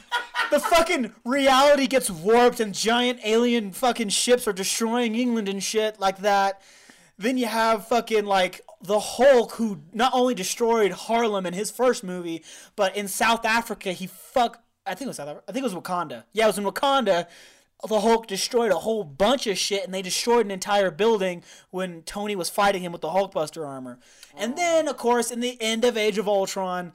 the 0.50 0.60
fucking 0.60 1.12
reality 1.24 1.86
gets 1.86 2.10
warped, 2.10 2.60
and 2.60 2.74
giant 2.74 3.20
alien 3.24 3.72
fucking 3.72 4.08
ships 4.08 4.48
are 4.48 4.52
destroying 4.52 5.14
England 5.14 5.48
and 5.48 5.62
shit 5.62 6.00
like 6.00 6.18
that. 6.18 6.62
Then 7.18 7.38
you 7.38 7.46
have 7.46 7.88
fucking 7.88 8.26
like 8.26 8.60
the 8.86 9.00
Hulk, 9.00 9.52
who 9.52 9.80
not 9.92 10.12
only 10.14 10.34
destroyed 10.34 10.92
Harlem 10.92 11.46
in 11.46 11.54
his 11.54 11.70
first 11.70 12.02
movie, 12.02 12.42
but 12.74 12.96
in 12.96 13.08
South 13.08 13.44
Africa 13.44 13.92
he 13.92 14.06
fuck. 14.06 14.62
I 14.84 14.94
think 14.94 15.06
it 15.06 15.08
was 15.08 15.16
South. 15.16 15.28
Africa. 15.28 15.44
I 15.48 15.52
think 15.52 15.64
it 15.64 15.72
was 15.72 15.82
Wakanda. 15.82 16.24
Yeah, 16.32 16.44
it 16.44 16.48
was 16.48 16.58
in 16.58 16.64
Wakanda. 16.64 17.26
The 17.86 18.00
Hulk 18.00 18.26
destroyed 18.26 18.72
a 18.72 18.76
whole 18.78 19.04
bunch 19.04 19.46
of 19.46 19.58
shit, 19.58 19.84
and 19.84 19.92
they 19.92 20.00
destroyed 20.00 20.46
an 20.46 20.50
entire 20.50 20.90
building 20.90 21.44
when 21.70 22.02
Tony 22.02 22.34
was 22.34 22.48
fighting 22.48 22.82
him 22.82 22.90
with 22.90 23.02
the 23.02 23.08
Hulkbuster 23.08 23.66
armor. 23.66 23.98
And 24.36 24.54
oh. 24.54 24.56
then, 24.56 24.88
of 24.88 24.96
course, 24.96 25.30
in 25.30 25.40
the 25.40 25.60
end 25.60 25.84
of 25.84 25.96
Age 25.96 26.16
of 26.16 26.26
Ultron, 26.26 26.92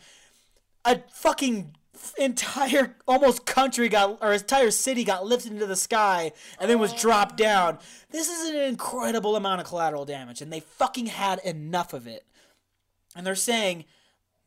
a 0.84 1.02
fucking 1.14 1.76
entire 2.18 2.96
almost 3.08 3.46
country 3.46 3.90
got 3.90 4.18
or 4.22 4.34
entire 4.34 4.72
city 4.72 5.04
got 5.04 5.26
lifted 5.26 5.52
into 5.52 5.66
the 5.66 5.76
sky 5.76 6.32
and 6.60 6.70
then 6.70 6.80
was 6.80 6.94
dropped 6.94 7.38
down. 7.38 7.78
This 8.12 8.30
is 8.30 8.50
an 8.50 8.56
incredible 8.62 9.36
amount 9.36 9.62
of 9.62 9.68
collateral 9.68 10.06
damage, 10.06 10.42
and 10.42 10.52
they 10.52 10.60
fucking 10.60 11.08
had 11.08 11.40
enough 11.40 11.94
of 11.94 12.08
it. 12.08 12.26
And 13.16 13.26
they're 13.26 13.36
saying 13.36 13.86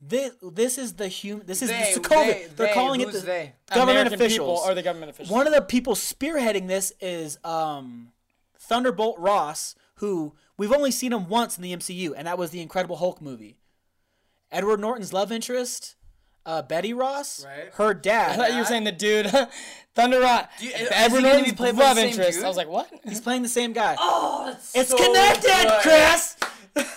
this 0.01 0.33
this 0.43 0.77
is 0.79 0.95
the 0.95 1.09
human 1.09 1.47
this 1.47 1.63
is 1.63 1.71
They, 1.71 1.93
the 1.95 2.01
Sokovia. 2.01 2.27
they, 2.27 2.47
They're 2.57 2.67
they, 2.69 2.73
calling 2.75 3.01
it 3.01 3.09
who's 3.09 3.21
the 3.21 3.27
they? 3.27 3.53
government 3.71 3.91
American 4.09 4.15
officials. 4.21 4.61
or 4.67 4.75
the 4.75 4.83
government 4.83 5.11
officials. 5.11 5.31
One 5.35 5.47
of 5.47 5.53
the 5.55 5.63
people 5.63 5.95
spearheading 5.95 6.67
this 6.69 6.93
is 7.01 7.39
um, 7.45 8.13
Thunderbolt 8.59 9.19
Ross, 9.19 9.75
who 9.97 10.35
we've 10.57 10.73
only 10.73 10.91
seen 10.91 11.13
him 11.13 11.29
once 11.29 11.57
in 11.57 11.63
the 11.63 11.75
MCU, 11.77 12.13
and 12.17 12.27
that 12.27 12.39
was 12.39 12.51
the 12.51 12.61
Incredible 12.61 12.97
Hulk 12.97 13.21
movie. 13.23 13.57
Edward 14.51 14.81
Norton's 14.81 15.13
love 15.13 15.33
interest, 15.33 15.97
uh, 16.47 16.63
Betty 16.63 16.93
Ross, 16.93 17.45
Right. 17.45 17.71
her 17.75 17.95
dad. 17.95 18.33
I 18.33 18.37
thought 18.37 18.53
you 18.53 18.59
were 18.59 18.65
saying 18.65 18.85
the 18.85 18.93
dude, 18.93 19.31
Thunder 19.95 20.21
Rock, 20.21 20.51
Do 20.59 20.67
you- 20.67 20.73
is 20.73 20.89
he 20.89 20.95
Edward 20.95 21.23
Norton's 21.23 21.53
played 21.53 21.77
by 21.77 21.95
the 21.95 22.01
love 22.01 22.11
interest. 22.11 22.39
dude? 22.39 22.45
I 22.45 22.49
was 22.49 22.57
like, 22.57 22.69
what? 22.69 22.91
He's 23.05 23.21
playing 23.21 23.43
the 23.43 23.49
same 23.49 23.73
guy. 23.73 23.97
Oh, 23.99 24.57
it's 24.75 24.89
so 24.91 24.97
connected, 24.97 25.43
good. 25.69 25.83
Chris. 25.83 26.37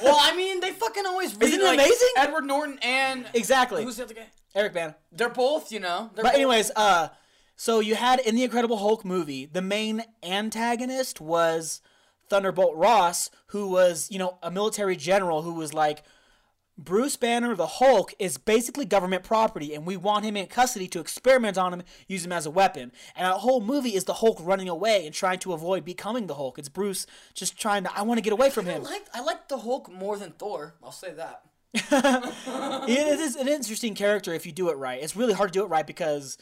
Well, 0.01 0.17
I 0.19 0.35
mean, 0.35 0.59
they 0.59 0.71
fucking 0.71 1.05
always 1.05 1.35
read, 1.35 1.43
Isn't 1.49 1.59
it 1.61 1.63
like, 1.63 1.77
amazing? 1.77 2.07
Edward 2.17 2.45
Norton 2.45 2.79
and 2.81 3.27
Exactly. 3.35 3.83
who's 3.83 3.97
the 3.97 4.05
other 4.05 4.15
guy? 4.15 4.25
Eric 4.55 4.73
Bana. 4.73 4.95
They're 5.11 5.29
both, 5.29 5.71
you 5.71 5.79
know. 5.79 6.09
They're 6.15 6.23
But 6.23 6.29
both- 6.31 6.33
anyways, 6.33 6.71
uh, 6.75 7.09
so 7.55 7.79
you 7.79 7.93
had 7.93 8.19
in 8.21 8.33
the 8.35 8.43
Incredible 8.43 8.77
Hulk 8.77 9.05
movie, 9.05 9.45
the 9.45 9.61
main 9.61 10.03
antagonist 10.23 11.21
was 11.21 11.81
Thunderbolt 12.29 12.75
Ross, 12.75 13.29
who 13.47 13.67
was 13.69 14.07
you 14.09 14.17
know 14.17 14.37
a 14.41 14.49
military 14.49 14.95
general 14.95 15.43
who 15.43 15.53
was 15.53 15.73
like. 15.75 16.03
Bruce 16.77 17.15
Banner, 17.15 17.55
the 17.55 17.65
Hulk, 17.65 18.13
is 18.19 18.37
basically 18.37 18.85
government 18.85 19.23
property, 19.23 19.73
and 19.73 19.85
we 19.85 19.97
want 19.97 20.25
him 20.25 20.37
in 20.37 20.45
custody 20.45 20.87
to 20.89 20.99
experiment 20.99 21.57
on 21.57 21.73
him, 21.73 21.83
use 22.07 22.23
him 22.23 22.31
as 22.31 22.45
a 22.45 22.51
weapon. 22.51 22.91
And 23.15 23.25
our 23.25 23.39
whole 23.39 23.61
movie 23.61 23.95
is 23.95 24.03
the 24.03 24.15
Hulk 24.15 24.37
running 24.41 24.69
away 24.69 25.05
and 25.05 25.13
trying 25.13 25.39
to 25.39 25.53
avoid 25.53 25.83
becoming 25.83 26.27
the 26.27 26.35
Hulk. 26.35 26.59
It's 26.59 26.69
Bruce 26.69 27.07
just 27.33 27.59
trying 27.59 27.83
to, 27.85 27.97
I 27.97 28.03
want 28.03 28.19
to 28.19 28.21
get 28.21 28.33
away 28.33 28.51
from 28.51 28.67
I 28.67 28.73
him. 28.73 28.83
like 28.83 29.07
I 29.13 29.21
like 29.21 29.47
the 29.47 29.57
Hulk 29.59 29.91
more 29.91 30.17
than 30.17 30.31
Thor. 30.31 30.75
I'll 30.83 30.91
say 30.91 31.13
that. 31.13 31.43
it 31.73 33.19
is 33.19 33.35
an 33.35 33.47
interesting 33.47 33.95
character 33.95 34.33
if 34.33 34.45
you 34.45 34.51
do 34.51 34.69
it 34.69 34.77
right. 34.77 35.01
It's 35.01 35.15
really 35.15 35.33
hard 35.33 35.53
to 35.53 35.59
do 35.59 35.65
it 35.65 35.69
right 35.69 35.85
because 35.85 36.37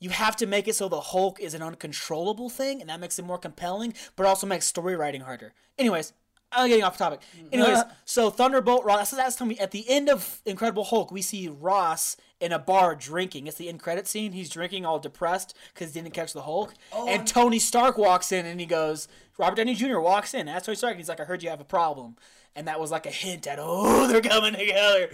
you 0.00 0.10
have 0.10 0.36
to 0.36 0.46
make 0.46 0.68
it 0.68 0.76
so 0.76 0.88
the 0.88 1.00
Hulk 1.00 1.40
is 1.40 1.54
an 1.54 1.62
uncontrollable 1.62 2.50
thing, 2.50 2.80
and 2.80 2.90
that 2.90 3.00
makes 3.00 3.18
it 3.18 3.24
more 3.24 3.38
compelling, 3.38 3.94
but 4.16 4.26
also 4.26 4.46
makes 4.46 4.66
story 4.66 4.96
writing 4.96 5.22
harder. 5.22 5.54
Anyways, 5.78 6.12
I'm 6.50 6.68
getting 6.68 6.84
off 6.84 6.96
topic. 6.96 7.20
Mm-hmm. 7.36 7.46
Anyways, 7.52 7.82
so 8.04 8.30
Thunderbolt 8.30 8.84
Ross. 8.84 9.10
That's, 9.10 9.10
that's 9.10 9.36
telling 9.36 9.50
me 9.50 9.58
at 9.58 9.70
the 9.70 9.88
end 9.88 10.08
of 10.08 10.40
Incredible 10.46 10.84
Hulk, 10.84 11.10
we 11.10 11.20
see 11.22 11.48
Ross 11.48 12.16
in 12.40 12.52
a 12.52 12.58
bar 12.58 12.94
drinking. 12.94 13.46
It's 13.46 13.58
the 13.58 13.68
end 13.68 13.80
credit 13.80 14.06
scene. 14.06 14.32
He's 14.32 14.48
drinking 14.48 14.86
all 14.86 14.98
depressed 14.98 15.54
because 15.74 15.92
he 15.92 16.00
didn't 16.00 16.14
catch 16.14 16.32
the 16.32 16.42
Hulk. 16.42 16.74
Oh, 16.92 17.08
and 17.08 17.26
Tony 17.26 17.58
Stark 17.58 17.98
walks 17.98 18.32
in 18.32 18.46
and 18.46 18.60
he 18.60 18.66
goes, 18.66 19.08
Robert 19.36 19.56
Downey 19.56 19.74
Jr. 19.74 19.98
walks 19.98 20.32
in. 20.34 20.46
That's 20.46 20.66
Tony 20.66 20.76
Stark. 20.76 20.92
And 20.92 21.00
he's 21.00 21.08
like, 21.08 21.20
I 21.20 21.24
heard 21.24 21.42
you 21.42 21.50
have 21.50 21.60
a 21.60 21.64
problem. 21.64 22.16
And 22.56 22.66
that 22.66 22.80
was 22.80 22.90
like 22.90 23.06
a 23.06 23.10
hint 23.10 23.46
at, 23.46 23.58
oh, 23.60 24.06
they're 24.08 24.20
coming 24.20 24.54
together 24.54 25.10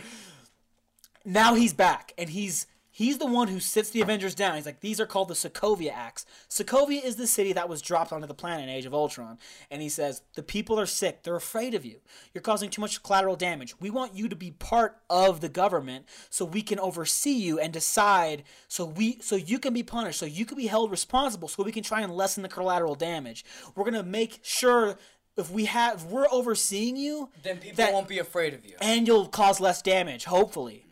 now 1.25 1.55
he's 1.55 1.73
back 1.73 2.13
and 2.19 2.31
he's 2.31 2.67
he's 2.97 3.19
the 3.19 3.27
one 3.27 3.49
who 3.49 3.59
sits 3.59 3.91
the 3.91 4.01
Avengers 4.01 4.37
down. 4.37 4.55
He's 4.55 4.67
like, 4.67 4.79
these 4.81 5.01
are 5.01 5.07
called 5.07 5.27
the 5.27 5.35
Sokovia 5.35 5.93
Acts. 5.93 6.25
Sokovia 6.49 7.05
is 7.05 7.17
the 7.17 7.27
city 7.27 7.53
that 7.53 7.69
was 7.69 7.83
dropped 7.83 8.13
onto 8.13 8.27
the 8.29 8.35
planet 8.35 8.63
in 8.63 8.69
Age 8.71 8.87
of 8.87 8.95
Ultron. 8.95 9.37
And 9.69 9.83
he 9.83 9.89
says, 9.89 10.23
the 10.37 10.45
people 10.45 10.79
are 10.79 10.87
sick. 10.87 11.25
They're 11.25 11.35
afraid 11.35 11.75
of 11.75 11.85
you. 11.85 11.97
You're 12.33 12.43
causing 12.43 12.71
too 12.71 12.81
much 12.81 13.03
collateral 13.03 13.35
damage. 13.35 13.75
We 13.81 13.91
want 13.91 14.15
you 14.15 14.29
to 14.29 14.37
be 14.37 14.53
part 14.53 14.97
of 15.11 15.41
the 15.41 15.49
government 15.49 16.07
so 16.31 16.45
we 16.45 16.63
can 16.63 16.79
oversee 16.79 17.33
you 17.35 17.59
and 17.59 17.73
decide 17.73 18.45
so 18.69 18.85
we 18.85 19.19
so 19.21 19.35
you 19.35 19.59
can 19.59 19.75
be 19.75 19.83
punished, 19.83 20.21
so 20.21 20.27
you 20.27 20.47
can 20.47 20.57
be 20.57 20.69
held 20.69 20.93
responsible, 20.93 21.49
so 21.49 21.65
we 21.65 21.73
can 21.73 21.83
try 21.83 22.01
and 22.03 22.15
lessen 22.15 22.45
the 22.45 22.49
collateral 22.49 22.95
damage. 22.95 23.45
We're 23.75 23.85
gonna 23.85 24.05
make 24.05 24.39
sure 24.43 24.97
if 25.37 25.51
we 25.51 25.65
have 25.65 25.97
if 25.97 26.05
we're 26.07 26.29
overseeing 26.31 26.97
you, 26.97 27.31
Then 27.43 27.59
people 27.59 27.77
that- 27.77 27.93
won't 27.93 28.07
be 28.07 28.19
afraid 28.21 28.55
of 28.55 28.65
you. 28.65 28.77
and 28.81 29.07
you'll 29.09 29.27
cause 29.27 29.59
less 29.59 29.83
damage, 29.83 30.25
hopefully. 30.27 30.87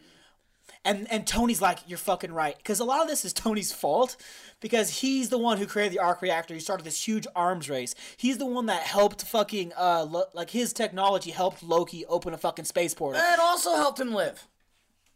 And 0.85 1.07
and 1.13 1.27
Tony's 1.27 1.63
like, 1.63 1.79
you're 1.87 1.97
fucking 1.99 2.33
right, 2.33 2.57
because 2.57 2.81
a 2.81 2.85
lot 2.85 3.03
of 3.03 3.09
this 3.09 3.25
is 3.25 3.33
Tony's 3.33 3.71
fault, 3.73 4.17
because 4.61 4.91
he's 5.01 5.29
the 5.29 5.39
one 5.39 5.59
who 5.59 5.67
created 5.67 5.93
the 5.93 6.01
arc 6.01 6.21
reactor. 6.23 6.55
He 6.55 6.61
started 6.61 6.83
this 6.85 7.07
huge 7.07 7.27
arms 7.37 7.71
race. 7.71 7.95
He's 8.17 8.39
the 8.39 8.47
one 8.47 8.67
that 8.67 8.83
helped 8.83 9.23
fucking 9.23 9.73
uh 9.79 10.05
lo- 10.11 10.25
like 10.35 10.51
his 10.51 10.73
technology 10.73 11.31
helped 11.31 11.63
Loki 11.63 12.05
open 12.07 12.35
a 12.35 12.39
fucking 12.39 12.65
space 12.65 12.95
portal. 12.95 13.23
It 13.23 13.39
also 13.39 13.77
helped 13.77 14.01
him 14.01 14.13
live. 14.13 14.47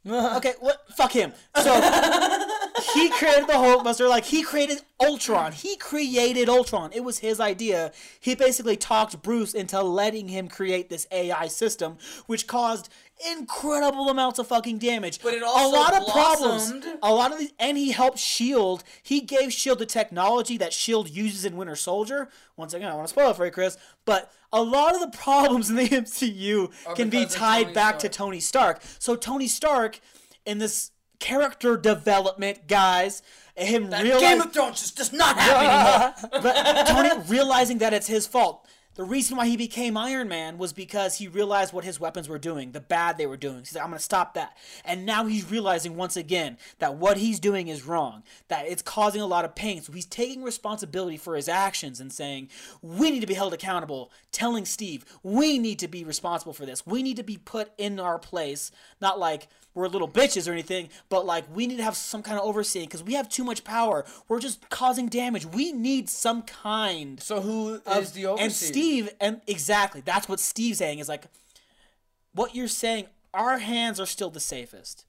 Okay, 0.09 0.55
what? 0.61 0.85
Fuck 0.97 1.11
him. 1.11 1.33
So 1.57 1.65
he 2.97 3.11
created 3.11 3.47
the 3.47 3.55
Hulkbuster. 3.55 4.09
Like 4.09 4.25
he 4.25 4.43
created 4.43 4.79
Ultron. 5.01 5.53
He 5.53 5.77
created 5.77 6.49
Ultron. 6.49 6.91
It 6.93 7.05
was 7.05 7.19
his 7.19 7.41
idea. 7.41 7.93
He 8.21 8.35
basically 8.35 8.77
talked 8.77 9.23
Bruce 9.23 9.55
into 9.55 9.81
letting 9.83 10.29
him 10.29 10.49
create 10.49 10.89
this 10.89 11.07
AI 11.11 11.49
system, 11.49 11.99
which 12.27 12.47
caused 12.47 12.89
incredible 13.33 14.09
amounts 14.09 14.39
of 14.39 14.47
fucking 14.47 14.79
damage. 14.79 15.21
But 15.23 15.35
it 15.35 15.43
also 15.43 15.69
a 15.69 15.71
lot 15.71 15.95
of 15.95 16.05
blossomed. 16.05 16.83
problems. 16.83 16.99
A 17.03 17.13
lot 17.13 17.33
of 17.33 17.39
these, 17.39 17.53
and 17.59 17.77
he 17.77 17.93
helped 17.93 18.19
Shield. 18.19 18.85
He 19.03 19.21
gave 19.21 19.53
Shield 19.53 19.79
the 19.79 19.87
technology 19.87 20.57
that 20.59 20.73
Shield 20.73 21.09
uses 21.09 21.45
in 21.45 21.57
Winter 21.57 21.77
Soldier. 21.77 22.29
Once 22.57 22.75
again, 22.75 22.91
I 22.91 22.95
want 22.95 23.07
to 23.07 23.11
spoil 23.13 23.31
it 23.31 23.37
for 23.37 23.45
you, 23.45 23.51
Chris. 23.51 23.77
But 24.05 24.33
a 24.53 24.63
lot 24.63 24.95
of 24.95 25.01
the 25.01 25.17
problems 25.17 25.71
in 25.71 25.77
the 25.77 25.89
MCU 25.89 26.71
can 26.95 27.11
be 27.11 27.27
tied 27.27 27.73
back 27.73 28.01
Stark. 28.01 28.13
to 28.13 28.19
Tony 28.19 28.41
Stark. 28.41 28.83
So 28.99 29.17
Tony 29.17 29.49
Stark, 29.49 30.01
in 30.45 30.59
this 30.59 30.91
character 31.19 31.77
development, 31.77 32.67
guys, 32.67 33.23
him 33.57 33.91
Game 33.91 34.41
of 34.41 34.53
Thrones 34.53 34.81
just 34.81 34.97
does 34.97 35.13
not 35.13 35.37
happen 35.37 36.33
anymore. 36.33 36.43
but 36.43 36.87
Tony 36.87 37.23
realizing 37.29 37.79
that 37.79 37.95
it's 37.95 38.07
his 38.07 38.27
fault. 38.27 38.67
The 38.97 39.05
reason 39.05 39.37
why 39.37 39.47
he 39.47 39.59
became 39.59 39.95
Iron 39.97 40.27
Man 40.27 40.57
was 40.57 40.73
because 40.73 41.19
he 41.19 41.29
realized 41.29 41.75
what 41.75 41.85
his 41.85 42.01
weapons 42.01 42.31
were 42.31 42.39
doing, 42.39 42.73
the 42.73 42.81
bad 42.81 43.19
they 43.19 43.27
were 43.27 43.37
doing. 43.37 43.59
He's 43.59 43.75
like, 43.75 43.85
I'm 43.85 43.91
going 43.91 43.99
to 43.99 44.03
stop 44.03 44.33
that. 44.35 44.57
And 44.87 45.05
now 45.05 45.27
he's 45.27 45.51
realizing 45.51 45.97
once 45.97 46.17
again 46.17 46.57
that 46.79 46.95
what 46.95 47.19
he's 47.19 47.39
doing 47.39 47.69
is 47.69 47.85
wrong, 47.87 48.23
that 48.49 48.65
it's 48.67 48.81
causing 48.81 49.21
a 49.21 49.27
lot 49.27 49.45
of 49.45 49.55
pain. 49.55 49.83
So 49.83 49.93
he's 49.93 50.07
taking 50.07 50.43
responsibility 50.43 51.19
for 51.19 51.37
his 51.37 51.47
actions 51.47 52.01
and 52.01 52.11
saying, 52.11 52.49
we 52.81 53.11
need 53.11 53.21
to 53.21 53.27
be 53.27 53.35
held 53.35 53.53
accountable, 53.53 54.11
telling 54.33 54.65
Steve, 54.65 55.05
we 55.23 55.59
need 55.59 55.79
to 55.81 55.89
be 55.89 56.03
responsible 56.03 56.55
for 56.55 56.65
this. 56.65 56.87
We 56.87 57.03
need 57.03 57.19
to 57.19 57.23
be 57.23 57.37
put 57.37 57.73
in 57.77 58.01
our 58.01 58.19
place, 58.19 58.71
not 58.99 59.19
like 59.19 59.49
we're 59.75 59.89
little 59.89 60.09
bitches 60.09 60.49
or 60.49 60.53
anything, 60.53 60.89
but 61.11 61.27
like 61.27 61.45
we 61.55 61.67
need 61.67 61.77
to 61.77 61.83
have 61.85 61.97
some 61.97 62.23
kind 62.23 62.39
of 62.39 62.47
overseeing 62.47 62.87
because 62.87 63.03
we 63.03 63.13
have 63.13 63.29
too 63.29 63.45
much 63.45 63.63
power. 63.63 64.07
We're 64.27 64.41
just 64.41 64.71
causing 64.71 65.09
damage. 65.09 65.45
We 65.45 65.71
need 65.71 66.09
some 66.09 66.41
kind 66.41 67.21
So 67.21 67.43
who 67.43 67.75
is 67.75 67.81
of- 67.85 68.15
the 68.15 68.25
overseer? 68.25 68.45
And 68.45 68.53
Steve, 68.55 68.86
and 69.21 69.41
exactly, 69.47 70.01
that's 70.01 70.29
what 70.29 70.41
Steve's 70.41 70.79
saying 70.79 70.99
is 70.99 71.09
like, 71.09 71.25
what 72.33 72.55
you're 72.55 72.69
saying. 72.69 73.07
Our 73.35 73.59
hands 73.59 74.01
are 74.01 74.07
still 74.07 74.31
the 74.31 74.41
safest 74.41 75.05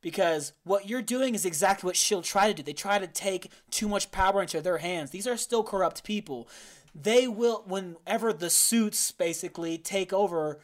because 0.00 0.52
what 0.64 0.88
you're 0.88 1.02
doing 1.02 1.34
is 1.34 1.44
exactly 1.44 1.86
what 1.86 1.96
Shield 1.96 2.24
try 2.24 2.48
to 2.48 2.54
do. 2.54 2.62
They 2.62 2.72
try 2.72 2.98
to 2.98 3.06
take 3.06 3.50
too 3.70 3.88
much 3.88 4.10
power 4.10 4.42
into 4.42 4.60
their 4.60 4.78
hands. 4.78 5.10
These 5.10 5.26
are 5.26 5.36
still 5.36 5.62
corrupt 5.62 6.02
people. 6.02 6.48
They 6.94 7.28
will, 7.28 7.62
whenever 7.66 8.32
the 8.32 8.50
suits 8.50 9.12
basically 9.12 9.78
take 9.78 10.12
over, 10.12 10.58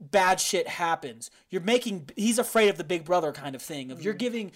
bad 0.00 0.40
shit 0.40 0.68
happens. 0.68 1.30
You're 1.50 1.62
making. 1.62 2.10
He's 2.16 2.38
afraid 2.38 2.68
of 2.68 2.78
the 2.78 2.84
Big 2.84 3.04
Brother 3.04 3.32
kind 3.32 3.54
of 3.54 3.62
thing. 3.62 3.90
Of 3.90 4.02
you're 4.02 4.14
mm. 4.14 4.18
giving 4.18 4.52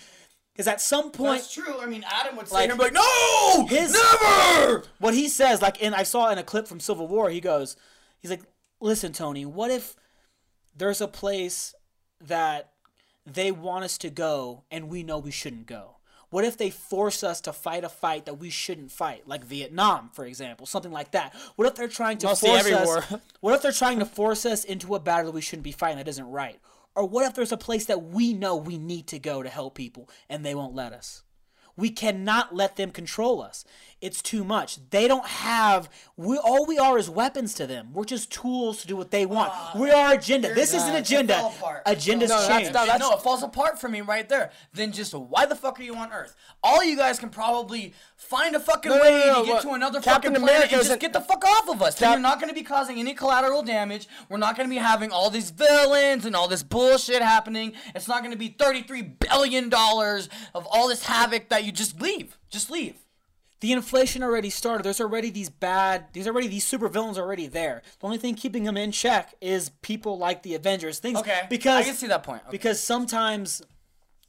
Because 0.59 0.67
at 0.67 0.81
some 0.81 1.13
point, 1.13 1.41
That's 1.43 1.55
true. 1.55 1.81
I 1.81 1.87
mean, 1.87 2.05
Adam 2.05 2.35
would 2.37 2.49
say 2.49 2.55
Like, 2.55 2.63
here 2.65 2.71
and 2.73 2.79
be 2.81 2.85
like, 2.87 2.93
"No, 2.93 3.67
his- 3.69 3.93
never." 3.93 4.83
what 4.99 5.15
he 5.15 5.29
says, 5.29 5.63
like, 5.63 5.81
and 5.81 5.95
I 5.95 6.03
saw 6.03 6.31
in 6.33 6.39
a 6.39 6.43
clip 6.43 6.67
from 6.67 6.81
Civil 6.81 7.07
War, 7.07 7.31
he 7.31 7.41
goes, 7.41 7.77
he's 8.19 8.33
like, 8.33 8.43
listen, 8.81 9.13
Tony, 9.13 9.47
what 9.47 9.71
if 9.71 9.95
there's 10.77 11.01
a 11.01 11.07
place 11.07 11.77
that 12.21 12.73
they 13.25 13.53
want 13.53 13.85
us 13.85 13.99
to 13.99 14.11
go 14.11 14.65
and 14.69 14.89
we 14.89 15.05
know 15.05 15.19
we 15.19 15.31
shouldn't 15.31 15.67
go? 15.67 15.99
What 16.31 16.45
if 16.45 16.57
they 16.59 16.71
force 16.71 17.23
us 17.23 17.41
to 17.43 17.53
fight 17.53 17.85
a 17.85 17.89
fight 17.89 18.27
that 18.27 18.35
we 18.35 18.51
shouldn't 18.51 18.91
fight, 18.91 19.29
like 19.29 19.45
Vietnam, 19.45 20.11
for 20.13 20.25
example, 20.27 20.67
something 20.67 20.91
like 20.93 21.13
that? 21.13 21.35
What 21.55 21.69
if 21.69 21.77
they're 21.77 21.87
trying 21.87 22.19
to 22.19 22.27
Mostly 22.27 22.49
force 22.49 22.61
every 22.61 22.75
us? 22.75 22.85
war. 22.87 23.05
What 23.41 23.55
if 23.55 23.63
they're 23.63 23.71
trying 23.71 24.01
to 24.01 24.05
force 24.05 24.45
us 24.45 24.65
into 24.65 24.97
a 24.97 24.99
battle 24.99 25.27
that 25.27 25.35
we 25.37 25.41
shouldn't 25.41 25.63
be 25.63 25.71
fighting 25.73 25.99
that 25.99 26.09
isn't 26.09 26.29
right? 26.29 26.59
Or 26.99 27.09
what 27.09 27.25
if 27.25 27.35
there's 27.35 27.53
a 27.53 27.57
place 27.57 27.85
that 27.85 28.07
we 28.07 28.35
know 28.35 28.57
we 28.57 28.77
need 28.77 29.07
to 29.07 29.21
go 29.21 29.41
to 29.41 29.49
help 29.49 29.77
people 29.77 30.11
and 30.29 30.45
they 30.45 30.53
won't 30.53 30.75
let 30.75 30.93
us? 30.93 31.23
We 31.77 31.91
cannot 31.91 32.57
let 32.57 32.75
them 32.75 32.91
control 32.91 33.41
us. 33.41 33.65
It's 34.01 34.23
too 34.23 34.45
much. 34.45 34.79
They 34.91 35.09
don't 35.09 35.27
have. 35.27 35.91
We 36.17 36.39
all 36.39 36.67
we 36.67 36.79
are 36.79 36.97
is 36.99 37.11
weapons 37.11 37.53
to 37.55 37.67
them. 37.67 37.89
We're 37.93 38.05
just 38.05 38.31
tools 38.31 38.81
to 38.83 38.87
do 38.87 38.97
what 38.97 39.11
they 39.11 39.27
want. 39.27 39.51
Ah, 39.53 39.73
we 39.77 39.91
are 39.91 40.15
agenda. 40.15 40.55
This 40.55 40.73
is 40.73 40.85
an 40.85 40.95
It 40.95 41.01
agenda. 41.01 41.35
fell 41.35 41.49
apart. 41.49 41.83
It 41.85 41.99
Agendas 41.99 42.29
fell 42.29 42.45
apart. 42.45 42.63
change. 42.63 42.75
no, 42.75 42.81
that's- 42.87 43.01
no, 43.01 43.13
it 43.15 43.23
falls 43.23 43.43
apart 43.43 43.81
for 43.81 43.89
me 43.89 44.01
right 44.01 44.29
there. 44.29 44.53
Then 44.73 44.93
just 44.93 45.15
why 45.15 45.47
the 45.47 45.57
fuck 45.57 45.81
are 45.81 45.83
you 45.83 45.97
on 45.97 46.13
Earth? 46.13 46.37
All 46.63 46.85
you 46.85 46.97
guys 46.97 47.19
can 47.19 47.31
probably 47.31 47.93
find 48.17 48.55
a 48.55 48.61
fucking 48.61 48.89
No, 48.91 48.99
no, 48.99 49.03
way 49.03 49.11
no, 49.11 49.17
no, 49.33 49.41
to 49.41 49.47
get 49.47 49.55
what- 49.55 49.63
to 49.63 49.71
another 49.71 50.01
Captain 50.01 50.33
fucking 50.33 50.47
planet 50.47 50.67
America 50.71 50.75
and 50.77 50.87
just 50.87 51.01
get 51.01 51.13
the 51.13 51.21
fuck 51.21 51.45
off 51.45 51.69
of 51.69 51.83
us. 51.83 51.97
then 51.97 52.07
Cap- 52.09 52.15
you're 52.15 52.23
not 52.23 52.39
going 52.41 52.51
to 52.51 52.55
be 52.55 52.63
causing 52.63 53.01
any 53.01 53.15
collateral 53.15 53.63
damage. 53.63 54.07
We're 54.29 54.39
not 54.39 54.57
going 54.57 54.69
to 54.69 54.73
be 54.73 54.79
having 54.81 55.11
all 55.11 55.29
these 55.29 55.51
villains 55.51 56.25
and 56.25 56.37
all 56.37 56.47
this 56.47 56.63
bullshit 56.63 57.21
happening. 57.21 57.73
It's 57.97 58.07
not 58.07 58.21
going 58.21 58.31
to 58.33 58.39
be 58.39 58.55
33 58.57 59.03
billion 59.03 59.69
dollars 59.69 60.29
of 60.55 60.67
all 60.71 60.87
this 60.87 61.03
havoc 61.03 61.49
that 61.49 61.65
you 61.65 61.73
just 61.73 62.01
leave. 62.01 62.39
Just 62.49 62.71
leave. 62.71 62.95
The 63.61 63.73
inflation 63.73 64.23
already 64.23 64.51
started. 64.51 64.85
There's 64.85 65.01
already 65.01 65.31
these 65.31 65.51
bad. 65.51 66.07
There's 66.13 66.27
already 66.29 66.49
these 66.49 66.65
super 66.67 66.89
villains 66.89 67.19
already 67.19 67.47
there. 67.47 67.83
The 68.01 68.07
only 68.07 68.19
thing 68.19 68.35
keeping 68.35 68.65
them 68.65 68.77
in 68.77 68.93
check 68.93 69.35
is 69.41 69.71
people 69.83 70.17
like 70.19 70.43
the 70.43 70.55
Avengers. 70.55 70.99
Things 71.01 71.19
Okay, 71.19 71.43
because 71.51 71.83
I 71.83 71.85
can 71.85 71.95
see 71.95 72.07
that 72.09 72.23
point. 72.23 72.43
Okay. 72.43 72.51
because 72.53 72.81
sometimes 72.81 73.63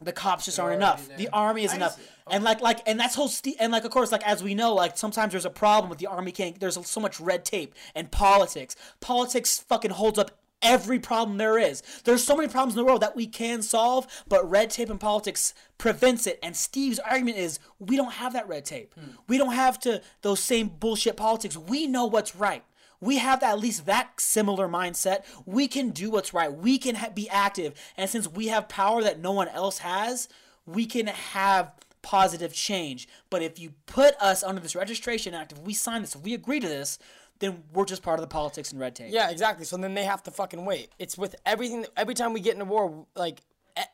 the 0.01 0.13
cops 0.13 0.45
just 0.45 0.59
aren't 0.59 0.75
enough. 0.75 1.07
there. 1.07 1.17
The 1.17 1.29
army 1.29 1.63
is 1.65 1.73
I 1.73 1.75
enough. 1.75 1.99
it. 1.99 2.09
And 2.31 2.43
like 2.43 2.61
like 2.61 2.79
and 2.87 2.99
that's 2.99 3.15
whole 3.15 3.27
st- 3.27 3.57
and 3.59 3.71
like 3.71 3.83
of 3.85 3.91
course 3.91 4.11
like 4.11 4.25
as 4.25 4.41
we 4.41 4.55
know 4.55 4.73
like 4.73 4.97
sometimes 4.97 5.31
there's 5.33 5.45
a 5.45 5.49
problem 5.49 5.89
with 5.89 5.99
the 5.99 6.07
army 6.07 6.31
can't 6.31 6.59
there's 6.59 6.77
so 6.87 6.99
much 6.99 7.19
red 7.19 7.43
tape 7.45 7.73
and 7.95 8.09
politics. 8.11 8.75
Politics 8.99 9.59
fucking 9.59 9.91
holds 9.91 10.17
up 10.17 10.31
every 10.61 10.99
problem 10.99 11.37
there 11.37 11.57
is. 11.57 11.81
There's 12.03 12.23
so 12.23 12.35
many 12.35 12.49
problems 12.49 12.73
in 12.73 12.77
the 12.77 12.85
world 12.85 13.01
that 13.01 13.15
we 13.15 13.27
can 13.27 13.61
solve, 13.61 14.07
but 14.27 14.49
red 14.49 14.69
tape 14.69 14.89
and 14.89 14.99
politics 14.99 15.53
prevents 15.77 16.27
it. 16.27 16.39
And 16.43 16.55
Steve's 16.55 16.99
argument 16.99 17.37
is 17.37 17.59
we 17.79 17.95
don't 17.95 18.13
have 18.13 18.33
that 18.33 18.47
red 18.47 18.65
tape. 18.65 18.93
Hmm. 18.95 19.11
We 19.27 19.37
don't 19.37 19.53
have 19.53 19.79
to 19.81 20.01
those 20.21 20.39
same 20.39 20.67
bullshit 20.67 21.17
politics. 21.17 21.57
We 21.57 21.87
know 21.87 22.05
what's 22.05 22.35
right. 22.35 22.63
We 23.01 23.17
have 23.17 23.43
at 23.43 23.59
least 23.59 23.85
that 23.85 24.19
similar 24.19 24.67
mindset. 24.67 25.23
We 25.45 25.67
can 25.67 25.91
do 25.91 26.09
what's 26.09 26.33
right. 26.33 26.51
We 26.51 26.77
can 26.77 26.95
ha- 26.95 27.11
be 27.13 27.29
active. 27.29 27.73
And 27.95 28.09
since 28.09 28.27
we 28.27 28.47
have 28.47 28.67
power 28.67 29.01
that 29.03 29.19
no 29.19 29.31
one 29.31 29.47
else 29.47 29.79
has, 29.79 30.27
we 30.65 30.85
can 30.85 31.07
have 31.07 31.71
positive 32.01 32.53
change. 32.53 33.07
But 33.29 33.41
if 33.41 33.59
you 33.59 33.73
put 33.85 34.15
us 34.19 34.43
under 34.43 34.61
this 34.61 34.75
registration 34.75 35.33
act, 35.33 35.53
if 35.53 35.59
we 35.59 35.73
sign 35.73 36.01
this, 36.01 36.15
if 36.15 36.21
we 36.21 36.33
agree 36.33 36.59
to 36.59 36.67
this, 36.67 36.99
then 37.39 37.63
we're 37.73 37.85
just 37.85 38.03
part 38.03 38.19
of 38.19 38.21
the 38.21 38.27
politics 38.27 38.71
and 38.71 38.79
red 38.79 38.95
tape. 38.95 39.11
Yeah, 39.11 39.29
exactly. 39.29 39.65
So 39.65 39.77
then 39.77 39.93
they 39.93 40.05
have 40.05 40.23
to 40.23 40.31
fucking 40.31 40.65
wait. 40.65 40.89
It's 40.99 41.17
with 41.17 41.35
everything. 41.45 41.85
Every 41.95 42.13
time 42.13 42.33
we 42.33 42.41
get 42.41 42.55
in 42.55 42.61
a 42.61 42.65
war, 42.65 43.05
like 43.15 43.41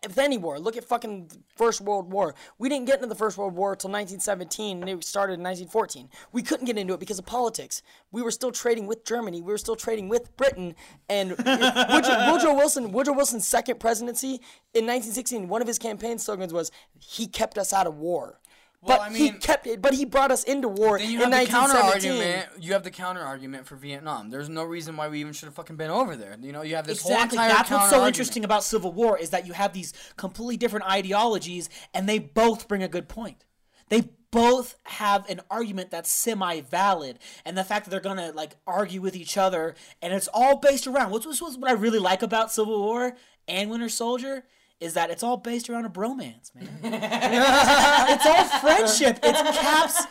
with 0.04 0.18
any 0.18 0.38
war, 0.38 0.60
look 0.60 0.78
at 0.78 0.84
fucking 0.84 1.30
First 1.56 1.82
World 1.82 2.12
War. 2.12 2.34
We 2.58 2.70
didn't 2.70 2.86
get 2.86 2.96
into 2.96 3.08
the 3.08 3.16
First 3.16 3.38
World 3.38 3.56
War 3.56 3.74
until 3.74 3.92
1917, 3.92 4.82
and 4.82 4.90
it 4.90 5.04
started 5.04 5.34
in 5.34 5.44
1914. 5.44 6.10
We 6.32 6.42
couldn't 6.42 6.66
get 6.66 6.78
into 6.78 6.94
it 6.94 7.00
because 7.00 7.20
of 7.20 7.26
politics. 7.26 7.82
We 8.12 8.22
were 8.22 8.32
still 8.32 8.52
trading 8.52 8.88
with 8.88 9.06
Germany. 9.06 9.42
We 9.42 9.52
were 9.52 9.58
still 9.58 9.76
trading 9.76 10.10
with 10.10 10.36
Britain. 10.38 10.76
And 11.10 11.32
Woodrow, 11.32 12.32
Woodrow 12.32 12.54
Wilson, 12.56 12.92
Woodrow 12.92 13.14
Wilson's 13.14 13.48
second 13.48 13.80
presidency 13.80 14.42
in 14.74 14.86
1916, 14.86 15.48
one 15.48 15.62
of 15.62 15.68
his 15.68 15.78
campaign 15.80 16.18
slogans 16.18 16.54
was, 16.54 16.72
"He 17.00 17.28
kept 17.28 17.58
us 17.58 17.74
out 17.74 17.88
of 17.88 17.98
war." 17.98 18.40
Well, 18.86 19.00
but 19.00 19.12
I 19.12 19.14
he 19.14 19.32
kept 19.32 19.68
it. 19.68 19.82
But 19.82 19.94
he 19.94 20.06
brought 20.06 20.32
us 20.32 20.44
into 20.44 20.68
war 20.68 20.98
Then 21.00 21.10
you 21.10 21.24
in 21.24 21.32
have 21.32 21.46
the 21.46 21.52
counter 21.52 21.78
argument. 21.78 22.48
You 22.60 22.74
have 22.74 22.84
the 22.84 22.92
counter 22.92 23.22
argument 23.22 23.66
for 23.66 23.76
Vietnam. 23.76 24.30
There's 24.30 24.50
no 24.50 24.64
reason 24.64 24.96
why 24.96 25.08
we 25.08 25.20
even 25.20 25.34
should 25.34 25.48
have 25.48 25.56
fucking 25.56 25.76
been 25.76 25.90
over 25.90 26.16
there. 26.16 26.38
You 26.40 26.52
know, 26.52 26.62
you 26.62 26.76
have 26.76 26.86
this 26.86 27.02
Exactly. 27.02 27.38
whole 27.38 27.46
entire 27.46 27.58
That's 27.58 27.72
what's 27.72 27.90
so 27.90 28.06
interesting 28.06 28.46
about 28.46 28.64
Civil 28.64 28.92
War 28.92 29.18
is 29.18 29.32
that 29.32 29.48
you 29.48 29.54
have 29.54 29.74
these 29.74 29.94
completely 30.18 30.58
different 30.58 30.86
ideologies, 30.86 31.70
and 31.94 32.08
they 32.08 32.20
both 32.20 32.68
bring 32.68 32.84
a 32.84 32.88
good 32.88 33.10
point. 33.10 33.44
They 33.90 34.10
both 34.32 34.76
have 34.84 35.28
an 35.30 35.42
argument 35.50 35.92
that's 35.92 36.12
semi-valid, 36.12 37.20
and 37.46 37.58
the 37.58 37.64
fact 37.64 37.86
that 37.86 37.92
they're 37.92 38.00
gonna 38.00 38.32
like 38.34 38.56
argue 38.68 39.02
with 39.02 39.16
each 39.16 39.38
other, 39.38 39.76
and 40.02 40.14
it's 40.14 40.28
all 40.34 40.58
based 40.58 40.88
around 40.88 41.12
what's 41.12 41.26
what's 41.26 41.42
what 41.42 41.70
I 41.70 41.74
really 41.74 42.00
like 42.00 42.22
about 42.22 42.52
Civil 42.52 42.82
War 42.84 43.16
and 43.48 43.70
Winter 43.70 43.90
Soldier 43.90 44.44
is 44.80 44.94
that 44.94 45.10
it's 45.10 45.24
all 45.24 45.38
based 45.38 45.70
around 45.70 45.86
a 45.86 45.90
bromance, 45.90 46.54
man. 46.54 46.70
it's 46.84 48.26
all 48.26 48.44
friendship. 48.60 49.20
It's 49.24 49.58
Cap's 49.58 50.06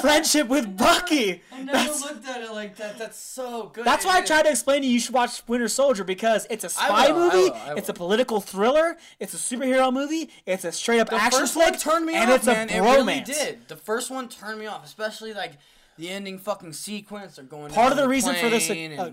friendship 0.00 0.48
with 0.48 0.76
Bucky. 0.76 1.42
I 1.52 1.62
never 1.62 1.90
looked 1.92 2.26
at 2.26 2.42
it 2.42 2.52
like 2.52 2.76
that. 2.76 2.98
That's 2.98 3.18
so 3.18 3.70
good. 3.72 3.84
That's 3.84 4.04
why 4.04 4.18
I 4.18 4.20
tried 4.22 4.42
to 4.42 4.50
explain 4.50 4.82
to 4.82 4.86
you 4.86 4.94
you 4.94 5.00
should 5.00 5.14
watch 5.14 5.42
Winter 5.46 5.68
Soldier 5.68 6.04
because 6.04 6.46
it's 6.50 6.64
a 6.64 6.68
spy 6.68 7.10
will, 7.10 7.22
I 7.22 7.24
movie, 7.24 7.50
will, 7.50 7.54
I 7.54 7.74
it's 7.76 7.88
a 7.88 7.94
political 7.94 8.40
thriller, 8.40 8.96
it's 9.20 9.34
a 9.34 9.36
superhero 9.36 9.92
movie, 9.92 10.30
it's 10.44 10.64
a 10.64 10.72
straight 10.72 11.00
up 11.00 11.10
The 11.10 11.16
action 11.16 11.40
first 11.40 11.54
flick, 11.54 11.70
one 11.72 11.78
turned 11.78 12.06
me 12.06 12.14
and 12.14 12.30
off, 12.30 12.36
it's 12.38 12.46
man. 12.46 12.68
a 12.70 12.72
It 12.72 12.80
really 12.80 13.20
did. 13.20 13.68
The 13.68 13.76
first 13.76 14.10
one 14.10 14.28
turned 14.28 14.58
me 14.58 14.66
off, 14.66 14.84
especially 14.84 15.32
like 15.34 15.52
the 15.96 16.08
ending 16.08 16.38
fucking 16.38 16.72
sequence. 16.72 17.36
They're 17.36 17.44
going. 17.44 17.72
Part 17.72 17.92
of 17.92 17.98
the 17.98 18.08
reason 18.08 18.34
for 18.34 18.50
this, 18.50 18.68
uh, 18.70 18.74
and, 18.74 19.00
uh, 19.00 19.10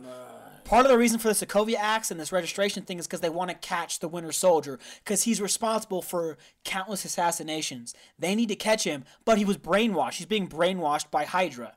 Part 0.65 0.85
of 0.85 0.91
the 0.91 0.97
reason 0.97 1.19
for 1.19 1.27
the 1.27 1.33
Sokovia 1.33 1.75
Acts 1.77 2.09
and 2.09 2.19
this 2.19 2.31
registration 2.31 2.83
thing 2.83 2.97
is 2.97 3.05
because 3.05 3.19
they 3.19 3.29
want 3.29 3.49
to 3.49 3.55
catch 3.55 3.99
the 3.99 4.07
Winter 4.07 4.31
Soldier 4.31 4.79
because 5.03 5.23
he's 5.23 5.41
responsible 5.41 6.01
for 6.01 6.37
countless 6.63 7.05
assassinations. 7.05 7.93
They 8.17 8.33
need 8.33 8.49
to 8.49 8.55
catch 8.55 8.83
him, 8.85 9.03
but 9.25 9.37
he 9.37 9.45
was 9.45 9.57
brainwashed. 9.57 10.15
He's 10.15 10.25
being 10.25 10.47
brainwashed 10.47 11.11
by 11.11 11.25
Hydra. 11.25 11.73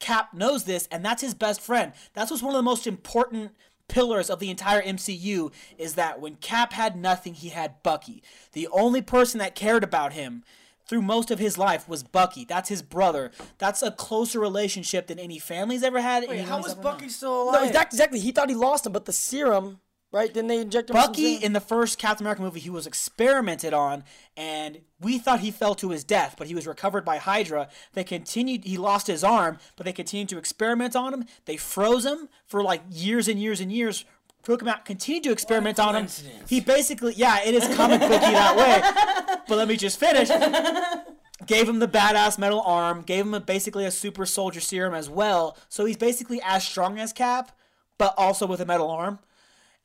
Cap 0.00 0.34
knows 0.34 0.64
this, 0.64 0.88
and 0.90 1.04
that's 1.04 1.22
his 1.22 1.34
best 1.34 1.60
friend. 1.60 1.92
That's 2.14 2.30
what's 2.30 2.42
one 2.42 2.54
of 2.54 2.58
the 2.58 2.62
most 2.62 2.86
important 2.86 3.52
pillars 3.88 4.30
of 4.30 4.40
the 4.40 4.50
entire 4.50 4.82
MCU 4.82 5.52
is 5.76 5.94
that 5.94 6.20
when 6.20 6.36
Cap 6.36 6.72
had 6.72 6.96
nothing, 6.96 7.34
he 7.34 7.50
had 7.50 7.82
Bucky. 7.82 8.22
The 8.52 8.68
only 8.68 9.02
person 9.02 9.38
that 9.38 9.54
cared 9.54 9.84
about 9.84 10.14
him 10.14 10.42
through 10.92 11.00
most 11.00 11.30
of 11.30 11.38
his 11.38 11.56
life 11.56 11.88
was 11.88 12.02
Bucky. 12.02 12.44
That's 12.44 12.68
his 12.68 12.82
brother. 12.82 13.30
That's 13.56 13.80
a 13.82 13.90
closer 13.92 14.38
relationship 14.38 15.06
than 15.06 15.18
any 15.18 15.38
family's 15.38 15.82
ever 15.82 16.02
had. 16.02 16.22
Wait, 16.28 16.40
any 16.40 16.42
how 16.46 16.58
was 16.58 16.72
ever 16.72 16.82
known. 16.82 16.92
Bucky 16.92 17.08
still 17.08 17.46
No, 17.46 17.52
alive? 17.52 17.68
exactly, 17.68 17.96
exactly. 17.96 18.20
He 18.20 18.30
thought 18.30 18.50
he 18.50 18.54
lost 18.54 18.84
him, 18.84 18.92
but 18.92 19.06
the 19.06 19.12
serum, 19.14 19.80
right? 20.12 20.34
Then 20.34 20.48
they 20.48 20.58
inject 20.60 20.90
him. 20.90 20.94
Bucky 20.94 21.36
serum. 21.36 21.44
in 21.44 21.52
the 21.54 21.60
first 21.60 21.96
Captain 21.96 22.26
America 22.26 22.42
movie, 22.42 22.60
he 22.60 22.68
was 22.68 22.86
experimented 22.86 23.72
on, 23.72 24.04
and 24.36 24.82
we 25.00 25.18
thought 25.18 25.40
he 25.40 25.50
fell 25.50 25.74
to 25.76 25.88
his 25.88 26.04
death, 26.04 26.34
but 26.36 26.46
he 26.46 26.54
was 26.54 26.66
recovered 26.66 27.06
by 27.06 27.16
Hydra. 27.16 27.70
They 27.94 28.04
continued, 28.04 28.64
he 28.64 28.76
lost 28.76 29.06
his 29.06 29.24
arm, 29.24 29.56
but 29.76 29.86
they 29.86 29.94
continued 29.94 30.28
to 30.28 30.36
experiment 30.36 30.94
on 30.94 31.14
him. 31.14 31.24
They 31.46 31.56
froze 31.56 32.04
him 32.04 32.28
for 32.44 32.62
like 32.62 32.82
years 32.90 33.28
and 33.28 33.40
years 33.40 33.60
and 33.60 33.72
years, 33.72 34.04
took 34.42 34.62
him 34.62 34.68
out, 34.68 34.84
continued 34.84 35.24
to 35.24 35.32
experiment 35.32 35.78
on 35.78 35.94
him. 35.94 36.08
He 36.48 36.60
basically, 36.60 37.14
yeah, 37.14 37.44
it 37.44 37.54
is 37.54 37.74
comic 37.76 38.00
booky 38.00 38.10
that 38.18 38.56
way. 39.26 39.40
But 39.48 39.56
let 39.56 39.68
me 39.68 39.76
just 39.76 39.98
finish. 39.98 40.28
Gave 41.46 41.68
him 41.68 41.80
the 41.80 41.88
badass 41.88 42.38
metal 42.38 42.60
arm, 42.60 43.02
gave 43.02 43.24
him 43.24 43.34
a, 43.34 43.40
basically 43.40 43.84
a 43.84 43.90
super 43.90 44.26
soldier 44.26 44.60
serum 44.60 44.94
as 44.94 45.10
well. 45.10 45.56
So 45.68 45.84
he's 45.84 45.96
basically 45.96 46.40
as 46.44 46.64
strong 46.64 46.98
as 46.98 47.12
Cap, 47.12 47.50
but 47.98 48.14
also 48.16 48.46
with 48.46 48.60
a 48.60 48.66
metal 48.66 48.90
arm 48.90 49.18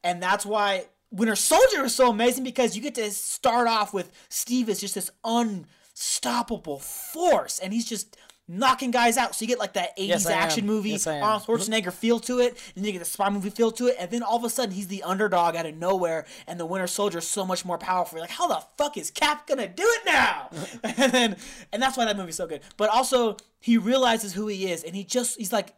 and 0.03 0.21
that's 0.21 0.45
why 0.45 0.85
Winter 1.11 1.35
Soldier 1.35 1.85
is 1.85 1.95
so 1.95 2.09
amazing 2.09 2.43
because 2.43 2.75
you 2.75 2.81
get 2.81 2.95
to 2.95 3.11
start 3.11 3.67
off 3.67 3.93
with 3.93 4.11
Steve 4.29 4.69
as 4.69 4.79
just 4.79 4.95
this 4.95 5.11
unstoppable 5.23 6.79
force, 6.79 7.59
and 7.59 7.73
he's 7.73 7.85
just 7.85 8.15
knocking 8.48 8.91
guys 8.91 9.18
out. 9.18 9.36
So 9.36 9.44
you 9.44 9.48
get 9.48 9.60
like 9.60 9.74
that 9.74 9.98
80s 9.98 10.07
Yes, 10.07 10.26
action 10.28 10.65
movie, 10.65 10.91
Yes. 10.91 11.06
Arnold 11.07 11.44
Schwarzenegger 11.44 11.91
feel 11.91 12.19
to 12.22 12.40
it, 12.40 12.52
and 12.76 12.76
then 12.76 12.86
you 12.86 12.91
get 12.94 12.99
the 12.99 13.06
spy 13.06 13.30
movie 13.30 13.49
feel 13.49 13.72
to 13.72 13.88
it, 13.88 13.95
and 13.99 14.10
then 14.10 14.24
all 14.24 14.38
of 14.38 14.44
a 14.44 14.49
sudden 14.49 14.74
he's 14.74 14.88
the 14.88 15.03
underdog 15.03 15.56
out 15.56 15.65
of 15.65 15.76
nowhere, 15.76 16.26
and 16.48 16.60
the 16.60 16.65
Winter 16.65 16.88
Soldier 16.88 17.18
is 17.18 17.28
so 17.28 17.45
much 17.45 17.65
more 17.65 17.78
powerful. 17.78 18.18
You're 18.18 18.24
like, 18.24 18.32
how 18.32 18.48
the 18.48 18.64
fuck 18.78 18.98
is 18.98 19.11
Cap 19.11 19.48
gonna 19.48 19.68
do 19.68 19.84
it 19.86 20.02
now? 20.06 20.49
and 20.84 21.11
then, 21.11 21.36
and 21.74 21.82
that's 21.82 21.98
why 21.98 22.06
that 22.06 22.15
movie's 22.18 22.36
so 22.38 22.48
good. 22.48 22.61
But 22.78 22.90
also, 22.90 23.38
he 23.60 23.78
realizes 23.78 24.34
who 24.34 24.48
he 24.48 24.72
is, 24.72 24.84
and 24.84 24.95
he 24.95 25.03
just, 25.03 25.38
he's 25.38 25.52
like, 25.52 25.74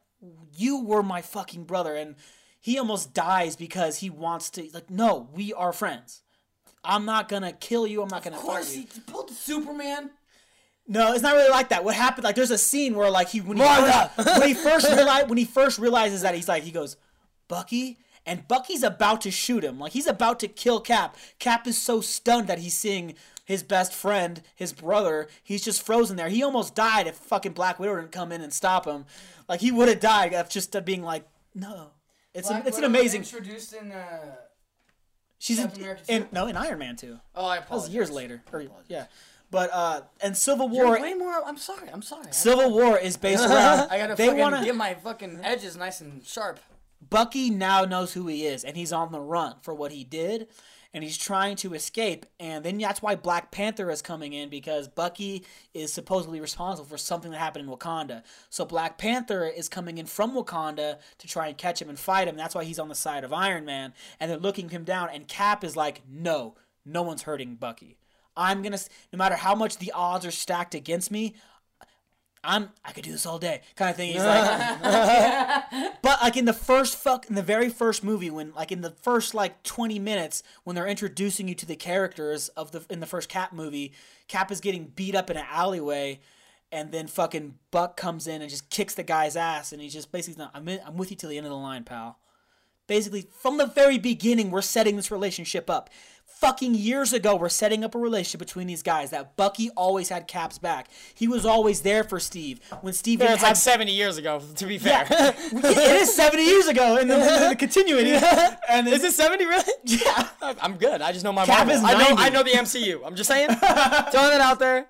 you 0.56 0.84
were 0.84 1.02
my 1.02 1.22
fucking 1.22 1.64
brother, 1.64 1.96
and 1.96 2.16
he 2.60 2.78
almost 2.78 3.14
dies 3.14 3.56
because 3.56 3.98
he 3.98 4.10
wants 4.10 4.50
to. 4.52 4.68
Like, 4.74 4.90
no, 4.90 5.30
we 5.34 5.54
are 5.54 5.72
friends. 5.74 6.22
I'm 6.84 7.06
not 7.06 7.30
gonna 7.30 7.54
kill 7.54 7.88
you. 7.88 8.02
I'm 8.02 8.10
not 8.10 8.24
gonna 8.24 8.38
Of 8.38 8.42
course, 8.44 8.74
he 8.74 8.88
pulled 9.08 9.32
Superman. 9.32 10.12
No, 10.92 11.14
it's 11.14 11.22
not 11.22 11.36
really 11.36 11.52
like 11.52 11.70
that. 11.70 11.84
What 11.84 11.94
happened? 11.94 12.24
Like, 12.24 12.36
there's 12.36 12.50
a 12.50 12.58
scene 12.58 12.96
where 12.96 13.12
like 13.12 13.30
he 13.30 13.42
when 13.42 13.58
he 13.58 13.64
Martha! 13.64 14.12
first, 14.16 14.40
when 14.40 14.48
he 14.48 14.54
first 14.56 14.88
realized 14.92 15.30
when 15.30 15.38
he 15.38 15.46
first 15.46 15.78
realizes 15.78 16.24
that 16.24 16.34
he's 16.34 16.48
like 16.50 16.64
he 16.64 16.72
goes, 16.72 16.98
Bucky, 17.48 18.00
and 18.26 18.48
Bucky's 18.48 18.82
about 18.82 19.22
to 19.22 19.32
shoot 19.32 19.64
him. 19.64 19.80
Like 19.80 19.92
he's 19.92 20.08
about 20.08 20.40
to 20.40 20.48
kill 20.48 20.82
Cap. 20.82 21.16
Cap 21.38 21.68
is 21.68 21.80
so 21.80 22.02
stunned 22.02 22.48
that 22.48 22.58
he's 22.60 22.76
seeing 22.76 23.14
his 23.46 23.62
best 23.62 23.94
friend, 23.94 24.42
his 24.56 24.74
brother. 24.74 25.28
He's 25.44 25.64
just 25.64 25.86
frozen 25.86 26.18
there. 26.18 26.30
He 26.30 26.42
almost 26.44 26.74
died 26.74 27.06
if 27.06 27.16
fucking 27.16 27.54
Black 27.54 27.80
Widow 27.80 27.96
didn't 27.96 28.12
come 28.12 28.32
in 28.32 28.42
and 28.42 28.52
stop 28.52 28.86
him. 28.86 29.06
Like 29.48 29.62
he 29.62 29.72
would 29.72 29.90
have 29.90 30.00
died 30.00 30.34
of 30.34 30.50
just 30.50 30.76
uh, 30.76 30.82
being 30.82 31.04
like, 31.04 31.24
no. 31.54 31.92
It's 32.34 32.50
a, 32.50 32.64
it's 32.66 32.78
an 32.78 32.84
amazing. 32.84 33.22
Introduced 33.22 33.74
in. 33.74 33.92
Uh... 33.92 34.36
She's 35.40 35.58
in, 35.58 35.66
Captain 35.66 35.82
America 35.82 36.02
in 36.08 36.28
no 36.32 36.48
in 36.48 36.58
Iron 36.58 36.80
Man 36.80 36.96
too. 36.96 37.20
Oh, 37.36 37.46
I 37.46 37.56
That 37.58 37.66
apologize. 37.66 37.88
was 37.88 37.94
years 37.96 38.12
later. 38.12 38.42
Or, 38.52 38.66
yeah, 38.88 39.06
but 39.52 39.70
uh, 39.74 40.02
and 40.22 40.36
Civil 40.36 40.72
You're 40.72 40.86
War. 40.86 41.02
way 41.02 41.14
more. 41.14 41.42
I'm 41.46 41.58
sorry. 41.58 41.90
I'm 41.92 42.02
sorry. 42.02 42.32
Civil 42.32 42.72
War 42.72 42.98
is 42.98 43.18
based 43.18 43.44
around. 43.46 43.88
I 43.92 43.98
gotta 43.98 44.16
they 44.16 44.28
to 44.28 44.62
get 44.64 44.76
my 44.76 44.94
fucking 44.94 45.40
edges 45.44 45.76
nice 45.76 46.02
and 46.02 46.24
sharp. 46.24 46.60
Bucky 47.08 47.50
now 47.50 47.86
knows 47.86 48.14
who 48.14 48.28
he 48.28 48.46
is, 48.46 48.64
and 48.64 48.76
he's 48.76 48.92
on 48.92 49.12
the 49.12 49.22
run 49.22 49.56
for 49.62 49.74
what 49.74 49.92
he 49.92 50.04
did, 50.04 50.48
and 50.94 51.04
he's 51.04 51.18
trying 51.18 51.56
to 51.58 51.74
escape. 51.74 52.26
And 52.40 52.64
then 52.64 52.78
that's 52.78 53.02
why 53.02 53.16
Black 53.16 53.52
Panther 53.52 53.90
is 53.90 54.02
coming 54.02 54.34
in 54.34 54.50
because 54.50 54.88
Bucky 54.88 55.46
is 55.74 55.94
supposedly 55.94 56.42
responsible 56.42 56.88
for 56.88 56.98
something 56.98 57.32
that 57.32 57.38
happened 57.38 57.68
in 57.68 57.74
Wakanda. 57.74 58.24
So 58.50 58.66
Black 58.66 58.98
Panther 58.98 59.46
is 59.48 59.70
coming 59.70 59.98
in 59.98 60.08
from 60.08 60.36
Wakanda 60.36 61.00
to 61.20 61.28
try 61.28 61.48
and 61.48 61.58
catch 61.58 61.82
him 61.82 61.90
and 61.90 61.98
fight 61.98 62.28
him. 62.28 62.36
That's 62.36 62.54
why 62.54 62.66
he's 62.66 62.80
on 62.80 62.90
the 62.90 62.96
side 62.96 63.24
of 63.24 63.32
Iron 63.32 63.66
Man, 63.66 63.94
and 64.20 64.30
they're 64.30 64.38
looking 64.38 64.70
him 64.70 64.84
down. 64.84 65.10
And 65.12 65.28
Cap 65.28 65.64
is 65.64 65.78
like, 65.78 66.02
"No, 66.08 66.56
no 66.86 67.02
one's 67.02 67.24
hurting 67.24 67.56
Bucky. 67.56 67.99
I'm 68.36 68.62
gonna, 68.62 68.80
no 69.12 69.18
matter 69.18 69.36
how 69.36 69.56
much 69.56 69.78
the 69.78 69.92
odds 69.92 70.26
are 70.26 70.32
stacked 70.32 70.76
against 70.76 71.12
me." 71.12 71.36
I'm 72.42 72.70
I 72.86 72.94
could 72.94 73.04
do 73.04 73.12
this 73.12 73.26
all 73.26 73.38
day 73.38 73.62
kind 73.76 73.90
of 73.90 73.98
thing. 73.98 74.14
He's 74.14 74.24
like, 74.24 74.82
but 76.02 76.22
like 76.22 76.38
in 76.38 76.46
the 76.46 76.54
first 76.54 76.96
fuck 76.96 77.28
in 77.28 77.36
the 77.36 77.44
very 77.44 77.68
first 77.70 78.02
movie 78.02 78.30
when 78.30 78.54
like 78.54 78.72
in 78.72 78.80
the 78.80 78.92
first 78.92 79.34
like 79.34 79.62
20 79.64 80.00
minutes 80.00 80.42
when 80.64 80.74
they're 80.74 80.88
introducing 80.88 81.50
you 81.50 81.56
to 81.56 81.66
the 81.66 81.76
characters 81.76 82.48
of 82.50 82.72
the 82.72 82.86
in 82.90 83.02
the 83.02 83.06
first 83.06 83.28
Cap 83.28 83.52
movie, 83.52 83.92
Cap 84.30 84.52
is 84.52 84.62
getting 84.62 84.86
beat 84.86 85.16
up 85.16 85.30
in 85.30 85.36
an 85.36 85.46
alleyway 85.52 86.22
and 86.72 86.92
then 86.92 87.08
fucking 87.08 87.56
Buck 87.72 87.98
comes 87.98 88.28
in 88.28 88.42
and 88.42 88.50
just 88.50 88.70
kicks 88.70 88.94
the 88.94 89.04
guy's 89.04 89.36
ass 89.36 89.72
and 89.72 89.82
he's 89.82 89.94
just 89.94 90.12
basically 90.12 90.42
not, 90.42 90.52
I'm 90.54 90.68
in, 90.68 90.80
I'm 90.86 90.98
with 90.98 91.12
you 91.12 91.18
till 91.18 91.30
the 91.30 91.38
end 91.38 91.46
of 91.46 91.52
the 91.52 91.58
line, 91.58 91.84
pal. 91.84 92.20
Basically, 92.90 93.28
from 93.42 93.58
the 93.58 93.68
very 93.68 93.98
beginning, 93.98 94.52
we're 94.52 94.62
setting 94.62 94.98
this 94.98 95.10
relationship 95.12 95.70
up. 95.70 95.90
Fucking 96.26 96.74
years 96.74 97.12
ago, 97.12 97.36
we're 97.36 97.50
setting 97.50 97.84
up 97.84 97.94
a 97.96 97.98
relationship 98.00 98.40
between 98.40 98.66
these 98.66 98.82
guys 98.82 99.10
that 99.12 99.36
Bucky 99.36 99.70
always 99.72 100.08
had 100.10 100.26
Cap's 100.28 100.58
back. 100.58 100.88
He 101.14 101.28
was 101.28 101.46
always 101.46 101.82
there 101.82 102.04
for 102.06 102.18
Steve. 102.20 102.62
When 102.82 102.94
Steve 102.94 103.20
Yeah, 103.20 103.28
didn't 103.28 103.36
it's 103.40 103.44
like 103.44 103.56
70 103.58 103.92
years 103.92 104.18
ago, 104.18 104.42
to 104.56 104.66
be 104.66 104.78
fair. 104.78 105.06
Yeah. 105.10 105.34
it 105.54 106.02
is 106.02 106.16
70 106.16 106.44
years 106.44 106.68
ago 106.68 106.98
in 106.98 107.08
the, 107.10 107.16
in 107.16 107.50
the 107.50 107.56
continuity. 107.58 108.12
And 108.70 108.88
Is 108.88 109.04
it 109.04 109.12
70 109.14 109.46
really? 109.46 109.64
Yeah. 109.84 110.28
I'm 110.42 110.78
good. 110.78 111.02
I 111.02 111.12
just 111.12 111.24
know 111.26 111.34
my 111.34 111.46
Cap 111.46 111.68
Marvel. 111.68 111.76
is 111.76 111.84
I 111.84 111.94
know 112.00 112.16
I 112.18 112.30
know 112.30 112.44
the 112.44 112.52
MCU. 112.52 113.02
I'm 113.06 113.16
just 113.16 113.28
saying. 113.28 113.50
Throwing 113.50 114.34
it 114.34 114.42
out 114.42 114.60
there. 114.60 114.88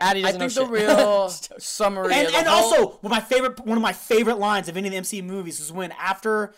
Addy 0.00 0.20
I 0.24 0.32
doesn't 0.32 0.40
think 0.40 0.56
know 0.56 0.66
the 0.72 0.78
shit. 0.80 0.88
real 0.88 1.28
summary. 1.60 2.12
And, 2.14 2.26
of 2.26 2.32
the 2.32 2.38
and 2.38 2.46
whole- 2.48 2.64
also, 2.74 2.98
one 3.00 3.04
of 3.04 3.10
my 3.10 3.20
favorite 3.20 3.60
one 3.64 3.78
of 3.78 3.82
my 3.82 3.92
favorite 3.92 4.38
lines 4.38 4.68
of 4.68 4.76
any 4.76 4.88
of 4.88 4.92
the 4.94 5.00
MCU 5.00 5.24
movies 5.24 5.60
is 5.60 5.70
when 5.72 5.92
after 5.92 6.54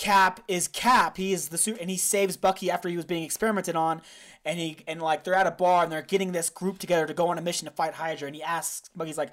Cap 0.00 0.40
is 0.48 0.66
Cap, 0.66 1.18
he 1.18 1.34
is 1.34 1.50
the 1.50 1.58
suit, 1.58 1.76
and 1.78 1.90
he 1.90 1.98
saves 1.98 2.38
Bucky 2.38 2.70
after 2.70 2.88
he 2.88 2.96
was 2.96 3.04
being 3.04 3.22
experimented 3.22 3.76
on, 3.76 4.00
and 4.46 4.58
he 4.58 4.78
and 4.86 5.02
like 5.02 5.24
they're 5.24 5.34
at 5.34 5.46
a 5.46 5.50
bar 5.50 5.82
and 5.82 5.92
they're 5.92 6.00
getting 6.00 6.32
this 6.32 6.48
group 6.48 6.78
together 6.78 7.06
to 7.06 7.12
go 7.12 7.28
on 7.28 7.36
a 7.36 7.42
mission 7.42 7.68
to 7.68 7.70
fight 7.70 7.92
Hydra, 7.92 8.26
and 8.26 8.34
he 8.34 8.42
asks 8.42 8.88
Bucky's 8.96 9.18
like, 9.18 9.30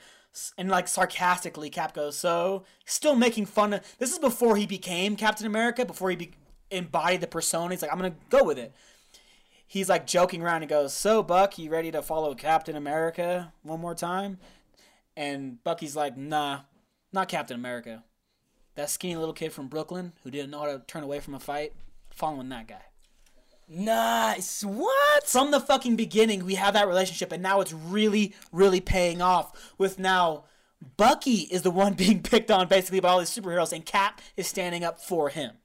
and 0.58 0.68
like 0.68 0.90
sarcastically, 0.90 1.70
Cap 1.70 1.94
goes, 1.94 2.18
so 2.18 2.66
still 2.84 3.16
making 3.16 3.46
fun 3.46 3.72
of. 3.72 3.96
This 3.98 4.12
is 4.12 4.20
before 4.20 4.58
he 4.58 4.66
became 4.66 5.16
Captain 5.16 5.48
America, 5.48 5.86
before 5.86 6.10
he 6.10 6.18
be, 6.18 6.32
embodied 6.70 7.22
the 7.22 7.28
persona. 7.28 7.74
He's 7.74 7.82
like, 7.82 7.94
I'm 7.94 7.98
gonna 7.98 8.16
go 8.30 8.44
with 8.44 8.60
it. 8.60 8.74
He's 9.66 9.88
like 9.88 10.06
joking 10.06 10.42
around 10.42 10.64
and 10.64 10.70
goes, 10.70 10.94
"So 10.94 11.24
Buck, 11.24 11.58
you 11.58 11.70
ready 11.70 11.92
to 11.92 12.02
follow 12.02 12.36
Captain 12.36 12.76
America 12.76 13.54
one 13.64 13.80
more 13.80 13.96
time?" 13.96 14.38
And 15.16 15.64
Bucky's 15.64 15.96
like, 15.96 16.18
"Nah, 16.18 16.64
not 17.14 17.30
Captain 17.30 17.56
America. 17.56 18.04
That 18.78 18.90
skinny 18.90 19.18
little 19.18 19.34
kid 19.34 19.52
from 19.52 19.68
Brooklyn 19.68 20.14
who 20.24 20.32
didn't 20.32 20.52
know 20.52 20.60
how 20.60 20.68
to 20.68 20.82
turn 20.88 21.04
away 21.04 21.20
from 21.20 21.34
a 21.34 21.40
fight, 21.40 21.74
following 22.10 22.48
that 22.50 22.68
guy." 22.68 22.84
Nice. 23.68 24.64
What? 24.64 25.28
From 25.28 25.52
the 25.52 25.60
fucking 25.60 25.98
beginning, 25.98 26.46
we 26.46 26.56
have 26.56 26.74
that 26.76 26.88
relationship, 26.88 27.34
and 27.34 27.44
now 27.44 27.60
it's 27.60 27.74
really, 27.74 28.34
really 28.54 28.80
paying 28.80 29.22
off. 29.22 29.74
With 29.78 30.00
now, 30.00 30.46
Bucky 30.96 31.48
is 31.52 31.64
the 31.64 31.72
one 31.72 31.94
being 31.96 32.22
picked 32.22 32.50
on 32.50 32.68
basically 32.68 33.00
by 33.00 33.10
all 33.10 33.20
these 33.20 33.36
superheroes, 33.36 33.74
and 33.74 33.86
Cap 33.86 34.22
is 34.38 34.48
standing 34.48 34.84
up 34.84 35.02
for 35.02 35.30
him. 35.30 35.56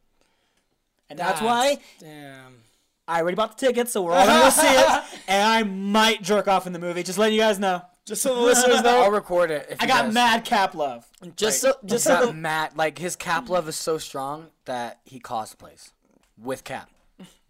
And 1.09 1.19
that's 1.19 1.43
why 1.43 1.79
Damn. 2.01 2.63
I 3.07 3.21
already 3.21 3.35
bought 3.35 3.59
the 3.59 3.67
tickets, 3.67 3.93
so 3.93 4.03
we're 4.03 4.15
all 4.15 4.27
gonna 4.27 4.45
go 4.45 4.51
see 4.51 4.67
it. 4.67 5.21
And 5.29 5.43
I 5.47 5.63
might 5.63 6.23
jerk 6.23 6.49
off 6.49 6.67
in 6.67 6.73
the 6.73 6.79
movie. 6.79 7.03
Just 7.03 7.19
letting 7.19 7.35
you 7.35 7.41
guys 7.43 7.59
know. 7.59 7.83
Just 8.07 8.23
so 8.23 8.35
the 8.35 8.41
listeners 8.41 8.83
know, 8.85 9.03
I'll 9.03 9.11
record 9.11 9.51
it. 9.51 9.67
If 9.71 9.83
I 9.83 9.87
got 9.87 10.05
guys- 10.07 10.15
mad 10.15 10.45
cap 10.45 10.75
love. 10.75 11.07
Just 11.37 11.61
so, 11.61 11.69
just 11.85 11.87
Just 11.87 12.05
so 12.05 12.15
got 12.15 12.27
the, 12.27 12.33
Matt. 12.33 12.77
Like 12.77 12.99
his 12.99 13.17
cap 13.17 13.49
love 13.49 13.69
is 13.69 13.77
so 13.77 13.99
strong 13.99 14.49
that 14.65 15.01
he 15.05 15.21
cosplays 15.21 15.93
with 16.37 16.65
cap. 16.65 16.91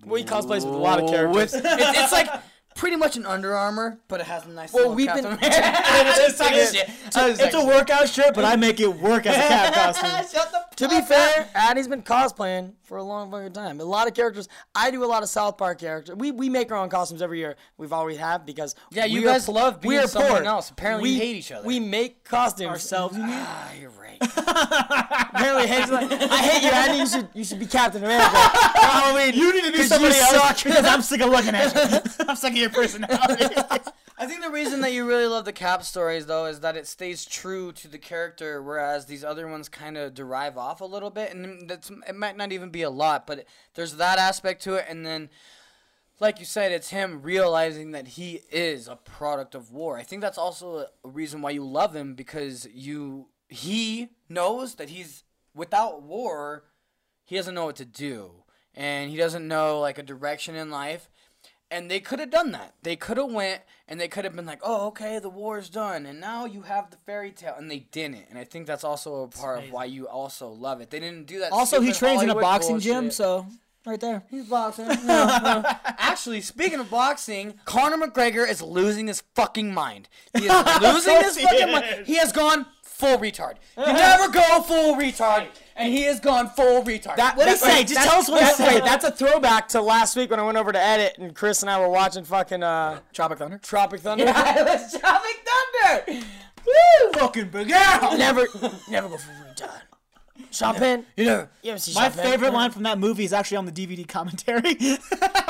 well, 0.05 0.17
he 0.17 0.25
cosplays 0.25 0.65
with 0.65 0.75
a 0.75 0.79
lot 0.79 1.01
of 1.03 1.09
characters. 1.09 1.55
With, 1.55 1.55
it, 1.55 1.63
it's 1.65 2.13
like 2.13 2.29
pretty 2.75 2.97
much 2.97 3.17
an 3.17 3.27
Under 3.27 3.55
Armour, 3.55 3.99
but 4.09 4.21
it 4.21 4.27
has 4.27 4.45
a 4.47 4.49
nice. 4.49 4.73
Well, 4.73 4.83
little 4.91 4.97
we've 4.97 5.07
Captain 5.07 5.25
been- 5.25 5.33
America. 5.39 5.73
It's 6.23 6.41
It's- 6.41 6.73
shit. 6.75 6.89
it's- 6.89 7.39
It's 7.41 7.55
a 7.55 7.65
workout 7.65 8.09
shirt, 8.09 8.35
but 8.35 8.45
I 8.45 8.57
make 8.57 8.81
it 8.81 8.87
work 9.01 9.27
as 9.27 9.37
a 9.37 9.39
cap 9.39 9.75
costume. 9.97 10.61
To 10.77 10.89
be 10.89 11.01
fair, 11.03 11.49
Addy's 11.55 11.87
been 11.87 12.03
cosplaying 12.03 12.73
for 12.83 12.97
a 12.97 13.03
long 13.03 13.31
fucking 13.31 13.53
time. 13.53 13.79
A 13.81 13.85
lot 13.85 14.09
of 14.09 14.15
characters. 14.15 14.49
I 14.75 14.91
do 14.91 15.05
a 15.05 15.07
lot 15.07 15.23
of 15.23 15.29
South 15.29 15.57
Park 15.59 15.79
characters. 15.79 16.17
We 16.17 16.31
we 16.33 16.49
make 16.49 16.73
our 16.73 16.79
own 16.79 16.89
costumes 16.89 17.21
every 17.23 17.39
year. 17.39 17.57
We've 17.77 17.93
always 17.93 18.17
have 18.19 18.45
because 18.47 18.75
Yeah, 18.91 19.05
you 19.05 19.21
we 19.21 19.27
are 19.29 19.33
guys 19.33 19.49
love 19.49 19.81
being 19.81 19.91
we 19.95 19.99
are 19.99 20.07
someone 20.09 20.33
poor. 20.43 20.45
else. 20.45 20.71
Apparently 20.71 21.03
we 21.11 21.15
you 21.15 21.21
hate 21.21 21.37
each 21.37 21.53
other. 21.53 21.67
We 21.67 21.79
make 21.79 22.25
costumes 22.25 22.69
Ourselves. 22.71 23.17
Ah, 23.21 23.71
you're 23.79 23.91
right. 23.91 24.19
Apparently, 24.23 25.67
hates 25.67 25.91
like, 25.91 26.11
I 26.13 26.37
hate 26.39 26.63
you, 26.63 26.71
Addy. 26.71 26.99
You 26.99 27.07
should 27.07 27.29
you 27.35 27.45
should 27.45 27.59
be 27.59 27.67
Captain 27.67 28.03
America. 28.03 28.29
Halloween. 28.29 29.35
You 29.35 29.53
need 29.53 29.65
to 29.65 29.73
be 29.73 29.83
somebody 29.85 30.15
you 30.15 30.21
else 30.23 30.63
because 30.63 30.85
I'm 30.85 31.03
sick 31.03 31.21
of 31.21 31.31
looking 31.31 31.55
at 31.55 31.75
you. 31.75 32.27
I'm 32.29 32.37
sick 32.37 32.53
of 32.53 32.57
your 32.63 32.71
personality. 32.71 33.55
I 34.19 34.27
think 34.27 34.41
the 34.41 34.51
reason 34.51 34.83
that 34.83 34.93
you 34.93 35.05
really 35.05 35.27
love 35.27 35.45
the 35.45 35.53
Cap 35.53 35.83
stories, 35.83 36.27
though, 36.27 36.47
is 36.47 36.61
that 36.61 36.77
it 36.77 36.87
stays 36.87 37.25
true 37.25 37.73
to 37.73 37.89
the 37.89 37.99
character, 37.99 38.63
whereas 38.63 39.07
these 39.07 39.25
other 39.25 39.49
ones 39.49 39.69
kind 39.69 39.97
of 39.97 40.15
derive 40.15 40.57
off 40.57 40.81
a 40.81 40.85
little 40.85 41.11
bit, 41.11 41.35
and 41.35 41.69
that's 41.69 41.91
it 42.07 42.15
might 42.15 42.37
not 42.37 42.53
even 42.53 42.71
be 42.71 42.83
a 42.83 42.91
lot, 42.91 43.27
but 43.27 43.45
there's 43.75 43.97
that 43.97 44.21
aspect 44.21 44.63
to 44.63 44.75
it, 44.75 44.85
and 44.89 45.05
then, 45.05 45.29
like 46.21 46.39
you 46.39 46.45
said, 46.45 46.71
it's 46.71 46.91
him 46.91 47.21
realizing 47.23 47.91
that 47.91 48.09
he 48.09 48.43
is 48.53 48.87
a 48.87 48.95
product 48.95 49.57
of 49.57 49.73
war. 49.73 49.99
I 49.99 50.05
think 50.05 50.23
that's 50.23 50.39
also 50.39 50.87
a 51.05 51.09
reason 51.09 51.43
why 51.43 51.51
you 51.51 51.67
love 51.67 51.97
him 51.97 52.15
because 52.15 52.69
you 52.73 53.27
he 53.49 54.11
knows 54.29 54.77
that 54.77 54.91
he's 54.91 55.25
without 55.53 56.03
war, 56.03 56.65
he 57.25 57.35
doesn't 57.35 57.55
know 57.57 57.65
what 57.65 57.77
to 57.77 57.85
do, 57.85 58.45
and 58.73 59.11
he 59.11 59.17
doesn't 59.17 59.49
know 59.49 59.81
like 59.81 59.99
a 59.99 60.03
direction 60.03 60.55
in 60.55 60.71
life 60.71 61.11
and 61.73 61.91
they 61.91 61.99
could 61.99 62.21
have 62.21 62.31
done 62.31 62.53
that. 62.53 62.75
They 62.83 62.95
could 62.95 63.17
have 63.17 63.33
went 63.33 63.63
and 63.89 63.99
they 63.99 64.07
could 64.07 64.25
have 64.25 64.37
been 64.37 64.47
like, 64.47 64.61
"Oh, 64.63 64.87
okay, 64.89 65.19
the 65.19 65.29
war's 65.29 65.69
done, 65.69 66.07
and 66.07 66.21
now 66.21 66.45
you 66.45 66.63
have 66.63 66.91
the 66.91 66.97
fairy 66.99 67.33
tale," 67.33 67.55
and 67.57 67.71
they 67.71 67.81
didn't. 67.91 68.27
And 68.29 68.39
I 68.39 68.45
think 68.45 68.67
that's 68.67 68.85
also 68.85 69.25
a 69.25 69.29
part 69.29 69.65
of 69.65 69.73
why 69.73 69.87
you 69.87 70.07
also 70.07 70.49
love 70.49 70.81
it. 70.81 70.91
They 70.91 71.01
didn't 71.01 71.27
do 71.27 71.41
that. 71.41 71.51
also, 71.51 71.81
he 71.81 71.93
stupid 71.93 71.99
trains 71.99 72.23
in 72.23 72.29
a 72.29 72.33
Hollywood 72.33 72.43
boxing 72.43 72.79
gym, 72.79 73.11
so 73.11 73.47
right 73.87 74.01
there. 74.01 74.23
He's 74.31 74.47
boxing. 74.47 74.87
Actually, 75.09 76.43
speaking 76.43 76.79
of 76.79 76.91
boxing, 76.91 77.55
Conor 77.65 78.07
McGregor 78.07 78.49
is 78.49 78.63
losing 78.63 79.07
his 79.09 79.23
fucking 79.35 79.73
mind. 79.73 80.09
He 80.37 80.47
is 80.47 80.83
losing 80.83 81.17
his 81.23 81.37
he 81.37 81.45
fucking 81.45 81.73
mind. 81.73 82.07
He 82.07 82.17
has 82.17 82.33
gone 82.33 82.67
full 82.83 83.19
retard. 83.19 83.57
You 83.77 83.85
never 83.93 84.33
go 84.33 84.63
full 84.63 84.95
retard, 84.95 85.49
and 85.77 85.93
he 85.93 86.03
has 86.03 86.21
gone 86.21 86.49
full 86.51 86.83
retard. 86.83 87.17
That, 87.17 87.37
What'd 87.37 87.53
he 87.53 87.59
say? 87.59 87.75
wait, 87.79 87.87
Just 87.89 88.09
tell 88.09 88.21
us 88.21 88.29
what 88.29 88.43
he 88.45 88.51
said. 88.53 88.75
Wait, 88.75 88.85
that's 88.85 89.05
a 89.05 89.11
throwback 89.11 89.69
to 89.69 89.81
last 89.81 90.17
week 90.17 90.31
when 90.31 90.39
I 90.41 90.43
went 90.45 90.59
over 90.59 90.73
to 90.73 90.81
edit 90.83 91.17
and 91.19 91.35
Chris 91.35 91.63
and 91.63 91.71
I 91.71 91.81
were 91.81 91.89
watching 91.89 92.25
fucking 92.25 92.63
uh, 92.63 93.01
Tropic 93.13 93.39
Thunder. 93.39 93.59
Tropic 93.63 94.01
Thunder. 94.01 94.25
Yeah, 94.25 94.33
Let's 94.67 94.99
Tropic 94.99 95.37
Thunder. 95.85 96.23
Woo! 96.67 97.13
Fucking 97.15 97.49
big 97.49 97.73
out. 97.73 98.17
never, 98.19 98.47
never 98.91 99.09
go 99.09 99.17
for 99.17 99.31
retard. 99.55 99.71
Champagne. 100.51 101.07
You 101.17 101.25
know, 101.25 101.49
You 101.63 101.71
ever 101.73 101.79
see 101.79 101.95
My 101.95 102.03
Champagne? 102.09 102.25
favorite 102.33 102.53
line 102.53 102.71
from 102.71 102.83
that 102.85 102.99
movie 102.99 103.25
is 103.25 103.33
actually 103.33 103.59
on 103.59 103.65
the 103.67 103.73
DVD 103.73 104.07
commentary. 104.07 104.77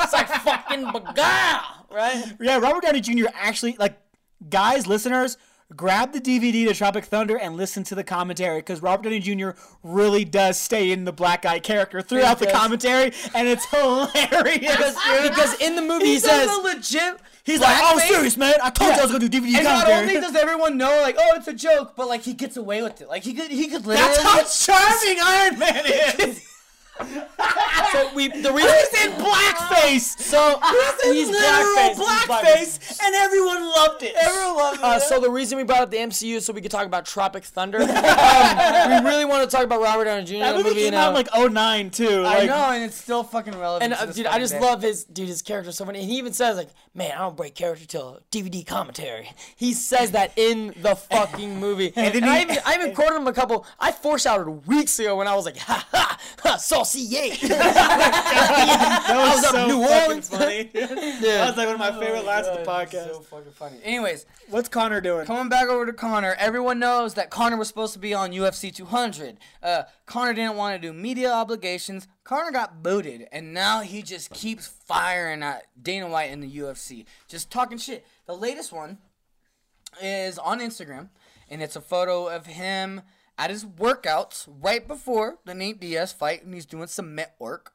It's 0.05 0.11
like 0.13 0.27
fucking 0.27 0.91
beguile, 0.91 1.87
right? 1.89 2.23
yeah, 2.39 2.57
Robert 2.59 2.83
Downey 2.83 2.99
Jr. 3.01 3.27
actually 3.33 3.75
like 3.79 3.97
guys, 4.49 4.85
listeners, 4.85 5.37
grab 5.75 6.13
the 6.13 6.21
DVD 6.21 6.67
to 6.67 6.73
Tropic 6.73 7.05
Thunder 7.05 7.37
and 7.37 7.55
listen 7.57 7.83
to 7.85 7.95
the 7.95 8.03
commentary 8.03 8.59
because 8.59 8.81
Robert 8.81 9.03
Downey 9.03 9.19
Jr. 9.19 9.51
really 9.83 10.25
does 10.25 10.59
stay 10.59 10.91
in 10.91 11.05
the 11.05 11.11
black 11.11 11.41
guy 11.43 11.59
character 11.59 12.01
throughout 12.01 12.39
the 12.39 12.47
commentary, 12.47 13.13
and 13.33 13.47
it's 13.47 13.65
hilarious. 13.71 14.95
dude. 14.95 15.31
Because 15.31 15.59
in 15.61 15.75
the 15.75 15.81
movie 15.81 16.05
he, 16.05 16.13
he 16.13 16.19
says, 16.19 16.49
a 16.49 16.61
legit. 16.61 17.17
He's 17.45 17.59
like, 17.59 17.77
"Oh, 17.81 17.97
blackface. 17.97 18.07
serious, 18.07 18.37
man! 18.37 18.53
I 18.63 18.69
told 18.69 18.91
you 18.93 18.99
I 18.99 19.01
was 19.03 19.11
gonna 19.11 19.27
do 19.27 19.41
DVD 19.41 19.55
And 19.55 19.63
not 19.65 19.89
only 19.89 20.13
does 20.13 20.35
everyone 20.35 20.77
know, 20.77 21.01
like, 21.01 21.15
oh, 21.19 21.33
it's 21.35 21.47
a 21.49 21.53
joke, 21.53 21.93
but 21.95 22.07
like 22.07 22.21
he 22.21 22.33
gets 22.33 22.55
away 22.55 22.81
with 22.81 23.01
it. 23.01 23.09
Like 23.09 23.23
he 23.23 23.33
could, 23.33 23.51
he 23.51 23.67
could 23.67 23.85
literally. 23.85 24.13
That's 24.23 24.65
how 24.65 24.79
charming 24.79 25.19
Iron 25.21 25.59
Man 25.59 25.83
is. 26.19 26.47
So 26.99 28.13
we 28.15 28.27
the 28.27 28.51
reason 28.51 28.71
He's 28.91 29.05
in 29.05 29.11
blackface. 29.13 30.19
so 30.19 30.59
He's 31.03 31.29
literal 31.29 31.95
blackface. 31.95 32.57
he's 32.59 32.77
blackface, 32.77 32.99
and 33.03 33.15
everyone 33.15 33.63
loved 33.63 34.03
it. 34.03 34.13
Everyone 34.15 34.55
loved 34.55 34.77
it. 34.79 34.83
Uh, 34.83 34.99
so 34.99 35.19
the 35.19 35.29
reason 35.29 35.57
we 35.57 35.63
brought 35.63 35.81
up 35.81 35.91
the 35.91 35.97
MCU 35.97 36.35
is 36.35 36.45
so 36.45 36.53
we 36.53 36.61
could 36.61 36.71
talk 36.71 36.85
about 36.85 37.05
Tropic 37.05 37.43
Thunder. 37.43 37.79
um, 37.81 37.87
we 37.87 39.09
really 39.09 39.25
want 39.25 39.49
to 39.49 39.55
talk 39.55 39.65
about 39.65 39.81
Robert 39.81 40.05
Downey 40.05 40.25
Jr. 40.25 40.33
that 40.39 40.51
the 40.51 40.57
movie 40.59 40.69
movie 40.69 40.81
came 40.83 40.93
out 40.93 41.09
in 41.09 41.13
like 41.15 41.51
09 41.51 41.89
too. 41.89 42.23
I 42.25 42.45
know, 42.45 42.71
and 42.71 42.83
it's 42.83 42.95
still 42.95 43.23
fucking 43.23 43.57
relevant. 43.57 43.93
and 43.93 44.09
uh, 44.09 44.11
dude, 44.11 44.25
I 44.27 44.39
just 44.39 44.53
day. 44.53 44.59
love 44.59 44.81
his 44.81 45.03
dude. 45.03 45.27
His 45.27 45.41
character 45.41 45.71
so 45.71 45.85
funny, 45.85 45.99
and 45.99 46.09
he 46.09 46.17
even 46.17 46.33
says 46.33 46.57
like, 46.57 46.69
"Man, 46.93 47.11
I 47.11 47.19
don't 47.19 47.35
break 47.35 47.55
character 47.55 47.85
till 47.85 48.21
DVD 48.31 48.65
commentary." 48.65 49.31
He 49.55 49.73
says 49.73 50.11
that 50.11 50.31
in 50.37 50.73
the 50.81 50.95
fucking 50.95 51.59
movie, 51.59 51.91
and, 51.95 52.13
then 52.13 52.23
I 52.23 52.37
he- 52.37 52.41
even 52.43 52.57
I 52.65 52.75
even 52.75 52.93
quoted 52.93 53.15
him 53.15 53.27
a 53.27 53.33
couple. 53.33 53.65
I 53.79 53.91
foreshadowed 53.91 54.67
weeks 54.67 54.99
ago 54.99 55.15
when 55.17 55.27
I 55.27 55.35
was 55.35 55.45
like, 55.45 55.57
"Ha 55.57 55.87
ha, 55.91 56.17
ha 56.39 56.57
saucier." 56.85 57.35
that 57.47 59.05
I 59.09 59.17
was 59.17 59.35
was 59.35 59.45
up 59.45 59.51
so 59.51 59.67
New 59.67 59.81
Orleans. 59.83 60.29
funny. 60.29 60.69
That 61.23 61.47
was 61.47 61.57
like 61.57 61.67
one 61.67 61.75
of 61.75 61.79
my 61.79 61.91
favorite 61.99 62.25
lines 62.25 62.47
of 62.47 62.59
the 62.59 62.65
podcast. 62.65 63.11
So 63.11 63.19
fucking 63.21 63.51
funny. 63.53 63.77
Anyways, 63.83 64.25
What's 64.49 64.69
Conor 64.69 65.01
doing? 65.01 65.25
Coming 65.25 65.49
back 65.49 65.67
over 65.67 65.85
to 65.85 65.93
Conor, 65.93 66.35
everyone 66.37 66.79
knows 66.79 67.13
that 67.15 67.29
Conor 67.29 67.57
was 67.57 67.67
supposed 67.67 67.93
to 67.93 67.99
be 67.99 68.13
on 68.13 68.31
UFC 68.31 68.73
200. 68.73 69.37
Uh, 69.61 69.83
Conor 70.05 70.33
didn't 70.33 70.55
want 70.55 70.79
to 70.79 70.87
do 70.87 70.93
media 70.93 71.31
obligations. 71.31 72.07
Conor 72.23 72.51
got 72.51 72.83
booted, 72.83 73.27
and 73.31 73.53
now 73.53 73.81
he 73.81 74.01
just 74.01 74.31
keeps 74.31 74.67
firing 74.67 75.43
at 75.43 75.63
Dana 75.81 76.07
White 76.07 76.31
in 76.31 76.39
the 76.41 76.57
UFC, 76.57 77.05
just 77.27 77.49
talking 77.51 77.77
shit. 77.77 78.05
The 78.27 78.35
latest 78.35 78.71
one 78.71 78.97
is 80.01 80.37
on 80.37 80.59
Instagram, 80.59 81.09
and 81.49 81.61
it's 81.61 81.75
a 81.75 81.81
photo 81.81 82.27
of 82.27 82.45
him 82.45 83.01
at 83.37 83.49
his 83.49 83.65
workouts 83.65 84.47
right 84.61 84.87
before 84.87 85.37
the 85.45 85.53
Nate 85.53 85.79
Diaz 85.79 86.13
fight, 86.13 86.43
and 86.43 86.53
he's 86.53 86.65
doing 86.65 86.87
some 86.87 87.15
mitt 87.15 87.31
work, 87.39 87.73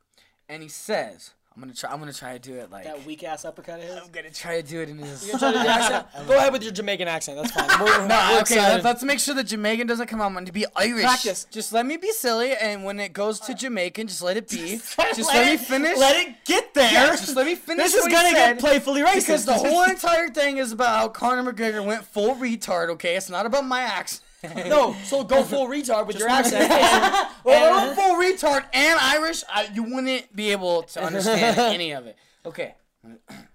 and 0.48 0.62
he 0.62 0.68
says, 0.68 1.35
"I'm 1.55 1.60
gonna 1.60 1.74
try. 1.74 1.90
I'm 1.90 1.98
gonna 1.98 2.12
try 2.12 2.32
to 2.32 2.39
do 2.39 2.55
it 2.55 2.70
like." 2.70 2.85
That 2.85 3.05
weak 3.05 3.24
ass 3.24 3.44
uppercut 3.44 3.80
of 3.80 3.85
his. 3.86 3.97
I'm 3.97 4.10
gonna 4.12 4.30
try 4.30 4.60
to 4.62 4.66
do 4.66 4.80
it 4.80 4.89
in 4.89 4.98
his. 4.98 5.28
Try 5.28 5.52
to 5.52 5.59
do 5.59 5.64
the 5.64 5.68
accent? 5.68 6.06
Go 6.28 6.36
ahead 6.36 6.52
with 6.52 6.62
your 6.62 6.72
Jamaican 6.72 7.09
accent. 7.09 7.39
That's 7.43 7.51
fine. 7.51 7.68
We're, 7.85 7.86
we're 8.02 8.06
No, 8.06 8.28
okay, 8.35 8.40
excited. 8.40 8.72
let's, 8.74 8.85
let's 8.85 9.02
make 9.02 9.18
sure 9.18 9.35
the 9.35 9.43
Jamaican 9.43 9.89
doesn't 9.89 10.06
come 10.06 10.20
out. 10.20 10.30
I'm 10.36 10.44
to 10.47 10.52
be 10.52 10.64
Irish. 10.76 11.02
Practice. 11.02 11.47
Just 11.51 11.72
let 11.72 11.85
me 11.86 11.97
be 11.97 12.12
silly, 12.12 12.52
and 12.55 12.85
when 12.85 13.01
it 13.01 13.12
goes 13.12 13.40
to 13.40 13.55
Jamaican, 13.55 14.06
just 14.06 14.22
let 14.22 14.36
it 14.36 14.48
be. 14.48 14.76
Just, 14.76 14.97
let, 14.97 15.26
let 15.26 15.47
me 15.51 15.56
finish. 15.56 15.98
Let 15.98 16.16
it 16.28 16.36
get 16.44 16.72
there. 16.74 16.93
Yeah, 16.93 17.06
just 17.16 17.35
let 17.35 17.47
me 17.47 17.56
finish. 17.56 17.85
This 17.86 17.94
is 17.94 18.06
gonna 18.06 18.30
get 18.32 18.60
playfully 18.60 19.01
racist. 19.02 19.14
because 19.26 19.44
the 19.44 19.55
whole 19.55 19.82
entire 19.82 20.28
thing 20.28 20.59
is 20.59 20.70
about 20.70 20.97
how 20.97 21.09
Conor 21.09 21.52
McGregor 21.52 21.85
went 21.85 22.05
full 22.05 22.36
retard. 22.36 22.90
Okay, 22.90 23.16
it's 23.16 23.28
not 23.28 23.44
about 23.44 23.64
my 23.66 23.80
accent. 23.80 24.22
no, 24.56 24.94
so 25.05 25.24
go 25.24 25.43
full 25.43 25.66
retard 25.66 26.06
with 26.06 26.19
your 26.19 26.28
accent. 26.28 26.70
well, 27.44 27.44
if 27.44 27.90
I'm 27.90 27.97
full 27.97 28.15
retard 28.16 28.65
and 28.73 28.98
Irish, 29.01 29.43
I, 29.52 29.69
you 29.74 29.82
wouldn't 29.82 30.35
be 30.35 30.52
able 30.52 30.82
to 30.82 31.02
understand 31.02 31.59
any 31.59 31.90
of 31.93 32.06
it. 32.06 32.16
Okay. 32.47 32.74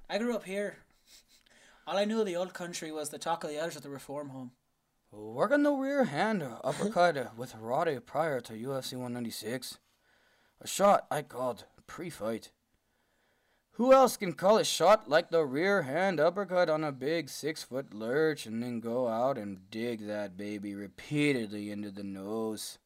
I 0.10 0.18
grew 0.18 0.36
up 0.36 0.44
here. 0.44 0.78
All 1.88 1.98
I 1.98 2.06
knew 2.06 2.20
of 2.20 2.26
the 2.26 2.36
old 2.36 2.54
country 2.54 2.92
was 2.92 3.10
the 3.10 3.18
talk 3.18 3.44
of 3.44 3.50
the 3.50 3.60
Irish 3.60 3.76
at 3.76 3.84
the 3.84 3.90
reform 3.90 4.30
home. 4.30 4.52
Working 5.12 5.64
the 5.64 5.72
rear 5.72 6.06
hand 6.06 6.42
uh, 6.42 6.58
uppercut 6.64 7.18
uh, 7.18 7.28
with 7.38 7.56
Roddy 7.56 8.00
prior 8.00 8.42
to 8.42 8.54
UFC 8.54 8.94
196. 8.94 9.78
A 10.62 10.68
shot 10.68 11.06
I 11.12 11.22
called 11.22 11.66
pre-fight. 11.88 12.52
Who 13.78 13.92
else 13.92 14.18
can 14.18 14.34
call 14.34 14.58
a 14.58 14.64
shot 14.64 15.10
like 15.10 15.32
the 15.32 15.44
rear 15.46 15.82
hand 15.82 16.20
uppercut 16.20 16.70
on 16.70 16.84
a 16.84 16.92
big 16.92 17.28
six 17.30 17.64
foot 17.64 17.94
lurch 17.94 18.46
and 18.46 18.62
then 18.62 18.80
go 18.80 19.08
out 19.08 19.38
and 19.38 19.70
dig 19.72 20.06
that 20.08 20.38
baby 20.38 20.76
repeatedly 20.76 21.72
into 21.72 21.90
the 21.90 22.04
nose? 22.04 22.78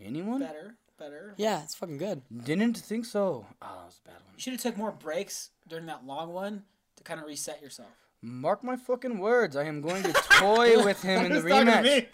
Anyone? 0.00 0.40
Better, 0.40 0.76
better. 0.98 1.34
yeah, 1.36 1.62
it's 1.62 1.74
fucking 1.74 1.98
good. 1.98 2.22
Didn't 2.44 2.78
think 2.78 3.04
so. 3.04 3.46
Oh, 3.60 3.66
that 3.76 3.84
was 3.84 4.00
a 4.04 4.08
bad 4.08 4.14
one. 4.24 4.34
You 4.36 4.40
should 4.40 4.52
have 4.54 4.62
took 4.62 4.76
more 4.78 4.90
breaks 4.90 5.50
during 5.68 5.86
that 5.86 6.06
long 6.06 6.32
one 6.32 6.62
to 6.96 7.04
kind 7.04 7.20
of 7.20 7.26
reset 7.26 7.60
yourself. 7.60 7.90
Mark 8.22 8.64
my 8.64 8.76
fucking 8.76 9.18
words. 9.18 9.54
I 9.54 9.64
am 9.64 9.82
going 9.82 10.02
to 10.04 10.12
toy 10.12 10.82
with 10.84 11.02
him 11.02 11.26
in 11.26 11.32
the 11.34 11.40
rematch. 11.40 12.06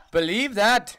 Believe 0.10 0.54
that. 0.56 0.96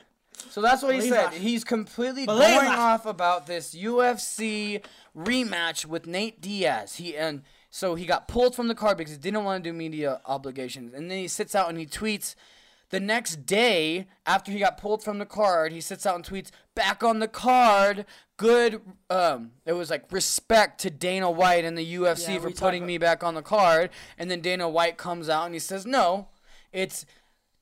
So 0.53 0.61
that's 0.61 0.83
what 0.83 0.93
he 0.93 1.09
said. 1.09 1.33
He's 1.33 1.63
completely 1.63 2.27
going 2.27 2.67
off 2.67 3.07
about 3.07 3.47
this 3.47 3.73
UFC 3.73 4.83
rematch 5.17 5.83
with 5.83 6.05
Nate 6.05 6.41
Diaz. 6.41 6.97
He 6.97 7.17
and 7.17 7.41
so 7.71 7.95
he 7.95 8.05
got 8.05 8.27
pulled 8.27 8.55
from 8.55 8.67
the 8.67 8.75
card 8.75 8.99
because 8.99 9.13
he 9.13 9.19
didn't 9.19 9.45
want 9.45 9.63
to 9.63 9.67
do 9.71 9.75
media 9.75 10.21
obligations. 10.27 10.93
And 10.93 11.09
then 11.09 11.17
he 11.17 11.27
sits 11.27 11.55
out 11.55 11.69
and 11.69 11.79
he 11.79 11.87
tweets 11.87 12.35
the 12.91 12.99
next 12.99 13.47
day 13.47 14.05
after 14.27 14.51
he 14.51 14.59
got 14.59 14.77
pulled 14.77 15.01
from 15.01 15.17
the 15.17 15.25
card. 15.25 15.71
He 15.71 15.81
sits 15.81 16.05
out 16.05 16.17
and 16.17 16.23
tweets 16.23 16.51
back 16.75 17.03
on 17.03 17.17
the 17.17 17.27
card. 17.27 18.05
Good. 18.37 18.79
Um, 19.09 19.53
it 19.65 19.73
was 19.73 19.89
like 19.89 20.11
respect 20.11 20.81
to 20.81 20.91
Dana 20.91 21.31
White 21.31 21.65
and 21.65 21.75
the 21.75 21.95
UFC 21.95 22.35
Yeah, 22.35 22.39
for 22.41 22.51
putting 22.51 22.85
me 22.85 22.99
back 22.99 23.23
on 23.23 23.33
the 23.33 23.41
card. 23.41 23.89
And 24.19 24.29
then 24.29 24.41
Dana 24.41 24.69
White 24.69 24.97
comes 24.97 25.29
out 25.29 25.45
and 25.45 25.55
he 25.55 25.59
says 25.59 25.87
no. 25.87 26.27
It's 26.71 27.07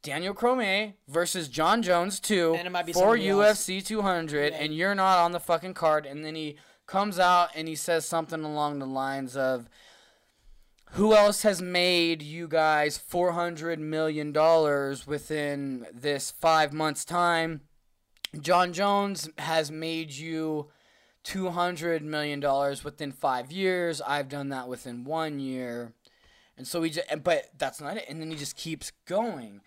Daniel 0.04 0.34
Cormier 0.34 0.94
versus 1.08 1.48
Jon 1.48 1.84
Jones 1.84 2.20
2 2.20 2.56
And 2.58 2.66
it 2.68 2.72
might 2.72 2.86
be 2.86 2.94
for 2.94 3.16
else. 3.16 3.24
UFC 3.24 3.86
200, 3.86 4.54
and 4.54 4.76
you're 4.76 4.96
not 4.96 5.20
on 5.20 5.32
the 5.32 5.40
fucking 5.40 5.76
card. 5.76 6.06
And 6.06 6.26
then 6.26 6.36
he 6.36 6.58
comes 6.88 7.20
out 7.20 7.50
and 7.56 7.68
he 7.68 7.76
says 7.76 8.06
something 8.06 8.44
along 8.44 8.80
the 8.80 8.88
lines 8.88 9.38
of, 9.38 9.70
"Who 10.94 11.14
else 11.16 11.44
has 11.44 11.62
made 11.62 12.22
you 12.22 12.48
guys 12.48 12.98
400 12.98 13.80
million 13.80 14.32
dollars 14.32 15.06
within 15.06 15.86
this 15.94 16.32
five 16.32 16.74
months 16.74 17.06
time? 17.06 17.62
Jon 18.40 18.74
Jones 18.74 19.30
has 19.38 19.72
made 19.72 20.12
you." 20.12 20.70
Two 21.24 21.52
hundred 21.52 22.02
million 22.02 22.40
dollars 22.40 22.84
within 22.84 23.12
five 23.12 23.52
years. 23.52 24.02
I've 24.02 24.28
done 24.28 24.50
that 24.50 24.68
within 24.68 25.04
one 25.04 25.40
year. 25.40 25.94
And 26.58 26.68
so 26.68 26.82
he 26.82 26.90
just, 26.90 27.08
but 27.24 27.52
that's 27.60 27.80
not 27.80 27.98
it. 27.98 28.06
And 28.10 28.20
then 28.20 28.32
he 28.32 28.38
just 28.38 28.56
keeps 28.58 28.92
going. 29.06 29.62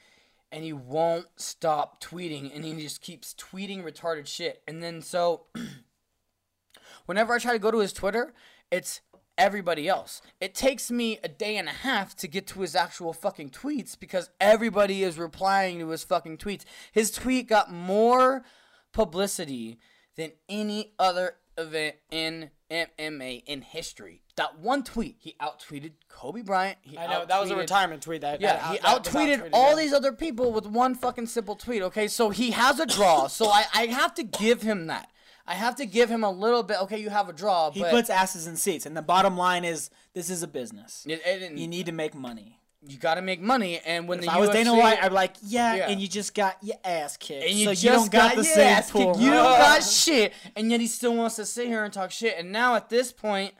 And 0.54 0.62
he 0.62 0.72
won't 0.72 1.26
stop 1.36 2.00
tweeting. 2.02 2.54
And 2.54 2.64
he 2.64 2.80
just 2.80 3.00
keeps 3.00 3.34
tweeting 3.34 3.82
retarded 3.82 4.28
shit. 4.28 4.62
And 4.68 4.80
then 4.82 5.02
so, 5.02 5.46
whenever 7.06 7.34
I 7.34 7.38
try 7.38 7.52
to 7.52 7.58
go 7.58 7.72
to 7.72 7.80
his 7.80 7.92
Twitter, 7.92 8.32
it's 8.70 9.00
everybody 9.36 9.88
else. 9.88 10.22
It 10.40 10.54
takes 10.54 10.92
me 10.92 11.18
a 11.24 11.28
day 11.28 11.56
and 11.56 11.68
a 11.68 11.72
half 11.72 12.14
to 12.16 12.28
get 12.28 12.46
to 12.48 12.60
his 12.60 12.76
actual 12.76 13.12
fucking 13.12 13.50
tweets 13.50 13.98
because 13.98 14.30
everybody 14.40 15.02
is 15.02 15.18
replying 15.18 15.80
to 15.80 15.88
his 15.88 16.04
fucking 16.04 16.38
tweets. 16.38 16.64
His 16.92 17.10
tweet 17.10 17.48
got 17.48 17.72
more 17.72 18.44
publicity 18.92 19.80
than 20.16 20.32
any 20.48 20.92
other 20.98 21.36
event 21.58 21.96
in 22.10 22.50
MMA 22.70 23.44
in 23.46 23.62
history. 23.62 24.22
That 24.36 24.58
one 24.58 24.82
tweet, 24.82 25.16
he 25.18 25.36
outtweeted 25.40 25.92
Kobe 26.08 26.42
Bryant. 26.42 26.78
He 26.82 26.98
I 26.98 27.06
know 27.06 27.24
that 27.24 27.40
was 27.40 27.50
a 27.50 27.56
retirement 27.56 28.02
tweet. 28.02 28.22
That 28.22 28.40
yeah, 28.40 28.56
that 28.56 28.64
he 28.66 28.72
was 28.72 28.80
outtweeted 28.80 29.50
all 29.52 29.76
these 29.76 29.92
other 29.92 30.12
people 30.12 30.52
with 30.52 30.66
one 30.66 30.94
fucking 30.94 31.26
simple 31.26 31.56
tweet. 31.56 31.82
Okay, 31.82 32.08
so 32.08 32.30
he 32.30 32.50
has 32.52 32.80
a 32.80 32.86
draw. 32.86 33.26
so 33.28 33.46
I, 33.46 33.64
I 33.74 33.86
have 33.86 34.14
to 34.14 34.24
give 34.24 34.62
him 34.62 34.86
that. 34.88 35.10
I 35.46 35.54
have 35.54 35.76
to 35.76 35.86
give 35.86 36.08
him 36.08 36.24
a 36.24 36.30
little 36.30 36.62
bit. 36.62 36.80
Okay, 36.82 36.98
you 36.98 37.10
have 37.10 37.28
a 37.28 37.32
draw, 37.32 37.70
He 37.70 37.80
but 37.80 37.90
puts 37.90 38.08
asses 38.08 38.46
in 38.46 38.56
seats, 38.56 38.86
and 38.86 38.96
the 38.96 39.02
bottom 39.02 39.36
line 39.36 39.64
is 39.64 39.90
this 40.14 40.30
is 40.30 40.42
a 40.42 40.48
business. 40.48 41.04
it, 41.06 41.20
it, 41.24 41.52
You 41.52 41.68
need 41.68 41.86
to 41.86 41.92
make 41.92 42.14
money. 42.14 42.60
You 42.86 42.98
got 42.98 43.14
to 43.14 43.22
make 43.22 43.40
money. 43.40 43.80
And 43.84 44.06
when 44.06 44.18
If 44.18 44.26
the 44.26 44.32
I 44.32 44.38
was 44.38 44.50
Dana 44.50 44.74
White, 44.74 45.02
I'd 45.02 45.08
be 45.08 45.14
like, 45.14 45.34
yeah, 45.42 45.74
Yeah. 45.74 45.88
and 45.88 46.00
you 46.00 46.06
just 46.08 46.34
got 46.34 46.56
your 46.62 46.76
ass 46.84 47.16
kicked, 47.16 47.44
and 47.44 47.54
you 47.58 47.64
so 47.64 47.70
just 47.72 47.84
you 47.84 47.90
don't 47.90 48.10
got, 48.10 48.30
the 48.36 48.42
your 48.42 48.54
same 48.54 48.66
ass 48.68 48.90
kicked. 48.90 49.18
You 49.18 49.30
don't 49.30 49.58
got 49.58 49.82
shit, 50.02 50.32
and 50.54 50.70
yet 50.70 50.80
he 50.80 50.86
still 50.86 51.14
wants 51.14 51.36
to 51.36 51.46
sit 51.46 51.66
here 51.66 51.82
and 51.84 51.92
talk 51.92 52.10
shit. 52.10 52.36
And 52.38 52.52
now 52.52 52.74
at 52.74 52.90
this 52.90 53.12
point, 53.12 53.54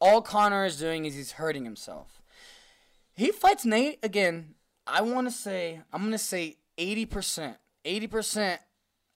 all 0.00 0.20
Conor 0.20 0.66
is 0.66 0.78
doing 0.78 1.06
is 1.06 1.14
he's 1.14 1.32
hurting 1.32 1.64
himself. 1.64 2.20
He 3.16 3.32
fights 3.32 3.64
Nate 3.64 3.98
again. 4.02 4.54
I 4.86 5.00
want 5.00 5.26
to 5.26 5.30
say 5.32 5.80
I'm 5.92 6.02
gonna 6.02 6.18
say 6.18 6.56
80%. 6.78 7.56
80%. 7.86 8.58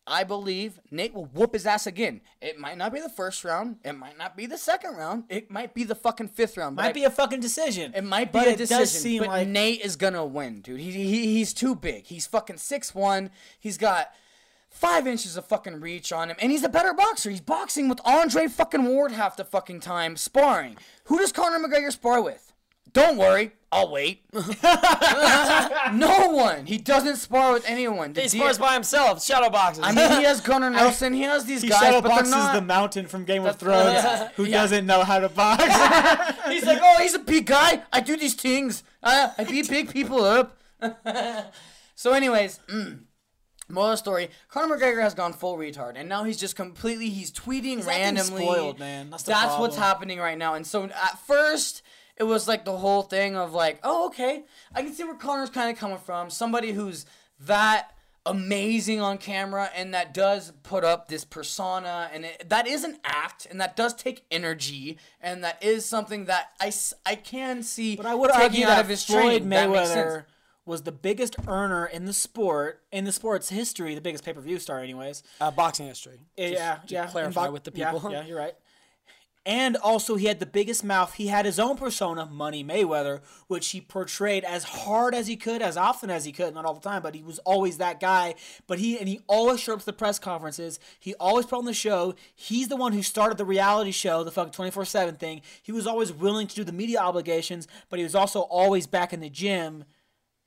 I 0.06 0.24
believe 0.24 0.80
Nate 0.90 1.14
will 1.14 1.26
whoop 1.26 1.52
his 1.52 1.66
ass 1.66 1.86
again. 1.86 2.20
It 2.40 2.58
might 2.58 2.76
not 2.76 2.92
be 2.92 3.00
the 3.00 3.08
first 3.08 3.44
round. 3.44 3.76
It 3.84 3.92
might 3.92 4.18
not 4.18 4.36
be 4.36 4.46
the 4.46 4.58
second 4.58 4.96
round. 4.96 5.24
It 5.28 5.50
might 5.50 5.72
be 5.74 5.84
the 5.84 5.94
fucking 5.94 6.28
fifth 6.28 6.56
round. 6.56 6.74
but 6.76 6.82
I- 6.82 6.86
Might 6.88 6.94
be 6.94 7.04
a 7.04 7.10
fucking 7.10 7.40
decision. 7.40 7.92
it 7.94 8.02
might 8.02 8.32
be 8.32 8.38
a 8.40 8.42
it 8.50 8.58
decision, 8.58 8.78
does 8.80 8.90
seem 8.90 9.18
but 9.20 9.28
like 9.28 9.48
Nate 9.48 9.80
is 9.82 9.96
gonna 9.96 10.24
win, 10.24 10.62
dude. 10.62 10.80
He, 10.80 10.90
he 10.90 11.34
he's 11.34 11.52
too 11.54 11.74
big. 11.76 12.06
He's 12.06 12.26
fucking 12.26 12.56
six 12.56 12.94
one. 12.94 13.30
He's 13.60 13.78
got 13.78 14.10
five 14.68 15.06
inches 15.06 15.36
of 15.36 15.44
fucking 15.46 15.80
reach 15.80 16.12
on 16.12 16.30
him, 16.30 16.36
and 16.40 16.50
he's 16.50 16.64
a 16.64 16.68
better 16.68 16.94
boxer. 16.94 17.30
He's 17.30 17.40
boxing 17.40 17.88
with 17.88 18.00
Andre 18.04 18.46
fucking 18.48 18.84
Ward 18.86 19.12
half 19.12 19.36
the 19.36 19.44
fucking 19.44 19.80
time, 19.80 20.16
sparring. 20.16 20.76
Who 21.04 21.18
does 21.18 21.30
Conor 21.32 21.58
McGregor 21.58 21.92
spar 21.92 22.22
with? 22.22 22.49
Don't 22.92 23.16
worry, 23.18 23.52
I'll 23.70 23.90
wait. 23.90 24.22
no 25.92 26.28
one. 26.30 26.66
He 26.66 26.78
doesn't 26.78 27.16
spar 27.16 27.52
with 27.52 27.64
anyone. 27.68 28.12
The 28.12 28.22
He 28.22 28.28
D- 28.28 28.38
spars 28.38 28.58
by 28.58 28.74
himself. 28.74 29.22
Shadow 29.24 29.50
boxes. 29.50 29.84
I 29.84 29.92
mean, 29.92 30.10
he 30.18 30.24
has 30.24 30.40
Gunnar 30.40 30.70
Nelson. 30.70 31.12
He 31.12 31.22
has 31.22 31.44
these 31.44 31.62
he 31.62 31.68
guys, 31.68 31.80
shadow 31.80 32.00
but 32.00 32.08
they're 32.08 32.16
boxes 32.18 32.32
not. 32.34 32.54
the 32.54 32.62
mountain 32.62 33.06
from 33.06 33.24
Game 33.24 33.44
of 33.44 33.58
That's- 33.58 33.60
Thrones, 33.60 34.04
yeah. 34.04 34.28
who 34.36 34.44
Yeah. 34.44 34.62
doesn't 34.62 34.86
know 34.86 35.04
how 35.04 35.20
to 35.20 35.28
box. 35.28 35.62
He's 36.48 36.64
like, 36.66 36.80
oh, 36.82 36.98
he's 37.00 37.14
a 37.14 37.18
big 37.20 37.46
guy. 37.46 37.82
I 37.92 38.00
do 38.00 38.16
these 38.16 38.34
things. 38.34 38.82
Uh, 39.02 39.28
I 39.38 39.44
beat 39.44 39.68
big 39.68 39.90
people 39.92 40.24
up. 40.24 40.56
so, 41.94 42.12
anyways, 42.12 42.58
mm, 42.68 43.00
Moral 43.68 43.90
of 43.90 43.92
the 43.92 43.96
story: 43.98 44.30
Conor 44.48 44.76
McGregor 44.76 45.00
has 45.00 45.14
gone 45.14 45.32
full 45.32 45.56
retard, 45.56 45.92
and 45.94 46.08
now 46.08 46.24
he's 46.24 46.38
just 46.38 46.56
completely 46.56 47.08
he's 47.08 47.30
tweeting 47.30 47.78
acting 47.78 47.86
randomly. 47.86 48.42
spoiled, 48.44 48.78
man. 48.80 49.10
That's 49.10 49.22
the 49.24 49.32
what's 49.60 49.76
happening 49.76 50.18
right 50.18 50.36
now. 50.36 50.54
And 50.54 50.66
so 50.66 50.84
at 50.84 51.18
first, 51.26 51.82
it 52.20 52.24
was 52.24 52.46
like 52.46 52.66
the 52.66 52.76
whole 52.76 53.00
thing 53.00 53.34
of 53.34 53.54
like, 53.54 53.80
oh, 53.82 54.08
okay, 54.08 54.44
I 54.74 54.82
can 54.82 54.92
see 54.92 55.04
where 55.04 55.14
Conor's 55.14 55.48
kind 55.48 55.70
of 55.70 55.78
coming 55.78 55.96
from. 55.96 56.28
Somebody 56.28 56.72
who's 56.72 57.06
that 57.40 57.96
amazing 58.26 59.00
on 59.00 59.16
camera 59.16 59.70
and 59.74 59.94
that 59.94 60.12
does 60.12 60.52
put 60.62 60.84
up 60.84 61.08
this 61.08 61.24
persona 61.24 62.10
and 62.12 62.26
it, 62.26 62.46
that 62.50 62.66
is 62.66 62.84
an 62.84 62.98
act 63.02 63.46
and 63.50 63.58
that 63.58 63.74
does 63.74 63.94
take 63.94 64.26
energy 64.30 64.98
and 65.22 65.42
that 65.42 65.64
is 65.64 65.86
something 65.86 66.26
that 66.26 66.50
I, 66.60 66.70
I 67.06 67.14
can 67.14 67.62
see 67.62 67.96
But 67.96 68.04
I 68.04 68.14
would 68.14 68.30
taking 68.30 68.44
argue 68.44 68.64
out 68.66 68.68
that 68.68 68.80
of 68.80 68.88
his 68.90 69.02
Floyd 69.02 69.22
training. 69.22 69.48
That. 69.48 69.68
Mayweather 69.70 70.24
was 70.66 70.82
the 70.82 70.92
biggest 70.92 71.36
earner 71.48 71.86
in 71.86 72.04
the 72.04 72.12
sport, 72.12 72.82
in 72.92 73.06
the 73.06 73.12
sport's 73.12 73.48
history, 73.48 73.94
the 73.94 74.02
biggest 74.02 74.24
pay 74.24 74.34
per 74.34 74.42
view 74.42 74.58
star, 74.58 74.80
anyways. 74.80 75.22
Uh, 75.40 75.50
boxing 75.50 75.86
history. 75.86 76.20
yeah, 76.36 76.76
to 76.86 76.94
yeah. 76.94 77.06
clarify 77.06 77.44
and 77.44 77.54
with 77.54 77.64
the 77.64 77.72
yeah, 77.74 77.92
people. 77.92 78.12
Yeah, 78.12 78.26
you're 78.26 78.38
right. 78.38 78.54
And 79.46 79.78
also, 79.78 80.16
he 80.16 80.26
had 80.26 80.38
the 80.38 80.44
biggest 80.44 80.84
mouth. 80.84 81.14
He 81.14 81.28
had 81.28 81.46
his 81.46 81.58
own 81.58 81.78
persona, 81.78 82.26
Money 82.26 82.62
Mayweather, 82.62 83.20
which 83.46 83.70
he 83.70 83.80
portrayed 83.80 84.44
as 84.44 84.64
hard 84.64 85.14
as 85.14 85.28
he 85.28 85.36
could, 85.36 85.62
as 85.62 85.78
often 85.78 86.10
as 86.10 86.26
he 86.26 86.32
could, 86.32 86.52
not 86.52 86.66
all 86.66 86.74
the 86.74 86.80
time, 86.80 87.00
but 87.00 87.14
he 87.14 87.22
was 87.22 87.38
always 87.40 87.78
that 87.78 88.00
guy. 88.00 88.34
But 88.66 88.78
he 88.78 88.98
and 88.98 89.08
he 89.08 89.20
always 89.28 89.58
showed 89.58 89.74
up 89.74 89.78
to 89.80 89.86
the 89.86 89.94
press 89.94 90.18
conferences. 90.18 90.78
He 90.98 91.14
always 91.14 91.46
put 91.46 91.58
on 91.58 91.64
the 91.64 91.72
show. 91.72 92.14
He's 92.34 92.68
the 92.68 92.76
one 92.76 92.92
who 92.92 93.02
started 93.02 93.38
the 93.38 93.46
reality 93.46 93.92
show, 93.92 94.22
the 94.24 94.30
fucking 94.30 94.52
twenty 94.52 94.70
four 94.70 94.84
seven 94.84 95.16
thing. 95.16 95.40
He 95.62 95.72
was 95.72 95.86
always 95.86 96.12
willing 96.12 96.46
to 96.46 96.54
do 96.54 96.62
the 96.62 96.72
media 96.72 96.98
obligations, 96.98 97.66
but 97.88 97.98
he 97.98 98.04
was 98.04 98.14
also 98.14 98.40
always 98.40 98.86
back 98.86 99.14
in 99.14 99.20
the 99.20 99.30
gym. 99.30 99.84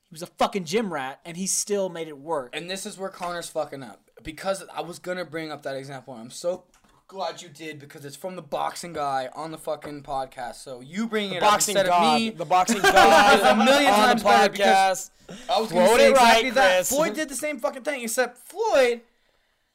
He 0.08 0.14
was 0.14 0.22
a 0.22 0.26
fucking 0.26 0.66
gym 0.66 0.92
rat, 0.92 1.18
and 1.24 1.36
he 1.36 1.48
still 1.48 1.88
made 1.88 2.06
it 2.06 2.18
work. 2.18 2.54
And 2.54 2.70
this 2.70 2.86
is 2.86 2.96
where 2.96 3.10
Conor's 3.10 3.48
fucking 3.48 3.82
up. 3.82 4.08
Because 4.22 4.62
I 4.72 4.82
was 4.82 5.00
gonna 5.00 5.24
bring 5.24 5.50
up 5.50 5.64
that 5.64 5.74
example, 5.74 6.14
I'm 6.14 6.30
so 6.30 6.64
glad 7.06 7.42
you 7.42 7.48
did 7.48 7.78
because 7.78 8.04
it's 8.04 8.16
from 8.16 8.36
the 8.36 8.42
boxing 8.42 8.92
guy 8.92 9.28
on 9.34 9.50
the 9.50 9.58
fucking 9.58 10.02
podcast. 10.02 10.56
So 10.56 10.80
you 10.80 11.06
bringing 11.06 11.34
it 11.34 11.40
Boxing 11.40 11.76
up 11.76 11.80
instead 11.84 11.86
god. 11.86 12.14
of 12.14 12.20
me. 12.20 12.30
The 12.30 12.44
boxing 12.44 12.80
god. 12.82 13.38
is 13.40 13.44
a 13.46 13.56
million 13.56 13.90
on 13.92 13.98
times 14.00 14.22
the 14.22 14.28
better 14.28 14.52
because 14.52 15.10
podcast. 15.28 15.50
I 15.50 15.60
was 15.60 15.72
gonna 15.72 15.86
say 15.88 15.92
it 15.94 15.98
right, 15.98 16.10
exactly 16.10 16.50
that. 16.50 16.76
Chris. 16.76 16.88
Floyd 16.90 17.14
did 17.14 17.28
the 17.28 17.34
same 17.36 17.58
fucking 17.58 17.82
thing, 17.82 18.02
except 18.02 18.38
Floyd. 18.48 19.00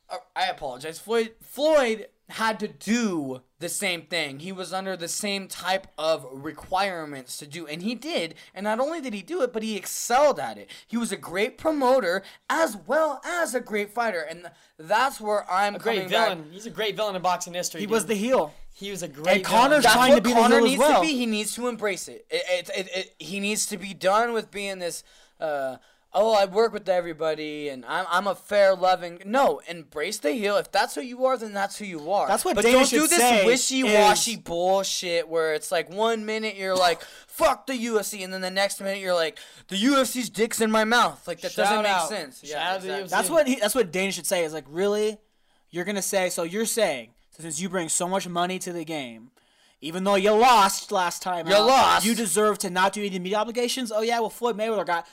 uh, 0.09 0.17
I 0.35 0.47
apologize. 0.47 0.99
Floyd. 0.99 1.31
Floyd 1.41 2.07
had 2.29 2.59
to 2.59 2.67
do 2.67 3.41
the 3.59 3.69
same 3.69 4.03
thing. 4.03 4.39
He 4.39 4.51
was 4.51 4.71
under 4.71 4.95
the 4.95 5.07
same 5.07 5.47
type 5.47 5.87
of 5.97 6.25
requirements 6.31 7.37
to 7.37 7.47
do, 7.47 7.67
and 7.67 7.81
he 7.81 7.95
did. 7.95 8.35
And 8.53 8.63
not 8.63 8.79
only 8.79 9.01
did 9.01 9.13
he 9.13 9.21
do 9.21 9.41
it, 9.41 9.51
but 9.51 9.63
he 9.63 9.75
excelled 9.75 10.39
at 10.39 10.57
it. 10.57 10.69
He 10.87 10.95
was 10.97 11.11
a 11.11 11.17
great 11.17 11.57
promoter 11.57 12.23
as 12.49 12.77
well 12.87 13.21
as 13.25 13.55
a 13.55 13.59
great 13.59 13.91
fighter, 13.91 14.21
and 14.21 14.49
that's 14.77 15.19
where 15.19 15.49
I'm 15.51 15.75
A 15.75 15.79
great 15.79 15.95
coming 15.97 16.09
back. 16.09 16.29
villain. 16.29 16.49
He's 16.51 16.65
a 16.65 16.69
great 16.69 16.95
villain 16.95 17.15
in 17.15 17.21
boxing 17.21 17.53
history. 17.53 17.81
He 17.81 17.85
dude. 17.87 17.93
was 17.93 18.05
the 18.05 18.15
heel. 18.15 18.53
He 18.73 18.91
was 18.91 19.03
a 19.03 19.07
great. 19.07 19.37
And 19.37 19.43
Conor's 19.45 19.69
villain. 19.69 19.81
That's 19.83 19.93
trying 19.93 20.09
what 20.11 20.15
to 20.17 20.21
be 20.21 20.29
the 20.29 20.35
Conor 20.39 20.55
heel 20.55 20.63
as 20.65 20.69
needs 20.71 20.79
well. 20.79 21.01
to 21.01 21.07
be. 21.07 21.13
He 21.13 21.25
needs 21.25 21.55
to 21.55 21.67
embrace 21.67 22.07
it. 22.07 22.25
It, 22.29 22.43
it, 22.49 22.69
it, 22.77 22.89
it. 22.95 23.15
He 23.19 23.39
needs 23.39 23.65
to 23.67 23.77
be 23.77 23.93
done 23.93 24.33
with 24.33 24.51
being 24.51 24.79
this. 24.79 25.03
Uh, 25.39 25.77
oh, 26.13 26.33
I 26.33 26.45
work 26.45 26.73
with 26.73 26.89
everybody, 26.89 27.69
and 27.69 27.85
I'm 27.85 28.05
I'm 28.09 28.27
a 28.27 28.35
fair, 28.35 28.75
loving. 28.75 29.21
No, 29.25 29.61
embrace 29.67 30.17
the 30.19 30.31
heel. 30.31 30.57
If 30.57 30.71
that's 30.71 30.95
who 30.95 31.01
you 31.01 31.25
are, 31.25 31.37
then 31.37 31.53
that's 31.53 31.77
who 31.77 31.85
you 31.85 32.11
are. 32.11 32.27
That's 32.27 32.43
what 32.45 32.55
But 32.55 32.63
Dana 32.65 32.77
don't 32.79 32.87
should 32.87 33.01
do 33.01 33.07
this 33.07 33.17
say 33.19 33.45
wishy-washy 33.45 34.31
is- 34.33 34.37
bullshit 34.39 35.27
where 35.29 35.53
it's 35.53 35.71
like 35.71 35.89
one 35.89 36.25
minute 36.25 36.55
you're 36.55 36.75
like 36.75 37.01
fuck 37.27 37.67
the 37.67 37.73
UFC, 37.73 38.23
and 38.23 38.33
then 38.33 38.41
the 38.41 38.51
next 38.51 38.79
minute 38.81 38.99
you're 38.99 39.13
like 39.13 39.37
the 39.67 39.75
UFC's 39.75 40.29
dick's 40.29 40.61
in 40.61 40.71
my 40.71 40.83
mouth. 40.83 41.27
Like 41.27 41.41
that 41.41 41.55
doesn't 41.55 41.83
make 41.83 41.91
out. 41.91 42.09
sense. 42.09 42.39
Shout 42.39 42.49
Yeah, 42.49 42.73
out 42.73 42.81
to 42.81 42.87
the. 42.87 42.93
UFC. 42.93 43.09
That's 43.09 43.29
what 43.29 43.47
he, 43.47 43.55
that's 43.55 43.75
what 43.75 43.91
Dana 43.91 44.11
should 44.11 44.25
say. 44.25 44.43
Is 44.43 44.53
like, 44.53 44.65
really, 44.67 45.17
you're 45.69 45.85
gonna 45.85 46.01
say? 46.01 46.29
So 46.29 46.43
you're 46.43 46.65
saying, 46.65 47.11
so 47.31 47.43
since 47.43 47.61
you 47.61 47.69
bring 47.69 47.87
so 47.89 48.07
much 48.07 48.27
money 48.27 48.57
to 48.59 48.73
the 48.73 48.83
game, 48.83 49.31
even 49.81 50.03
though 50.03 50.15
you 50.15 50.31
lost 50.31 50.91
last 50.91 51.21
time, 51.21 51.47
You 51.47 51.55
out, 51.55 51.67
lost. 51.67 52.05
You 52.05 52.15
deserve 52.15 52.57
to 52.59 52.69
not 52.69 52.93
do 52.93 53.01
any 53.05 53.19
media 53.19 53.37
obligations. 53.37 53.91
Oh 53.91 54.01
yeah, 54.01 54.19
well 54.19 54.29
Floyd 54.31 54.57
Mayweather 54.57 54.85
got. 54.85 55.07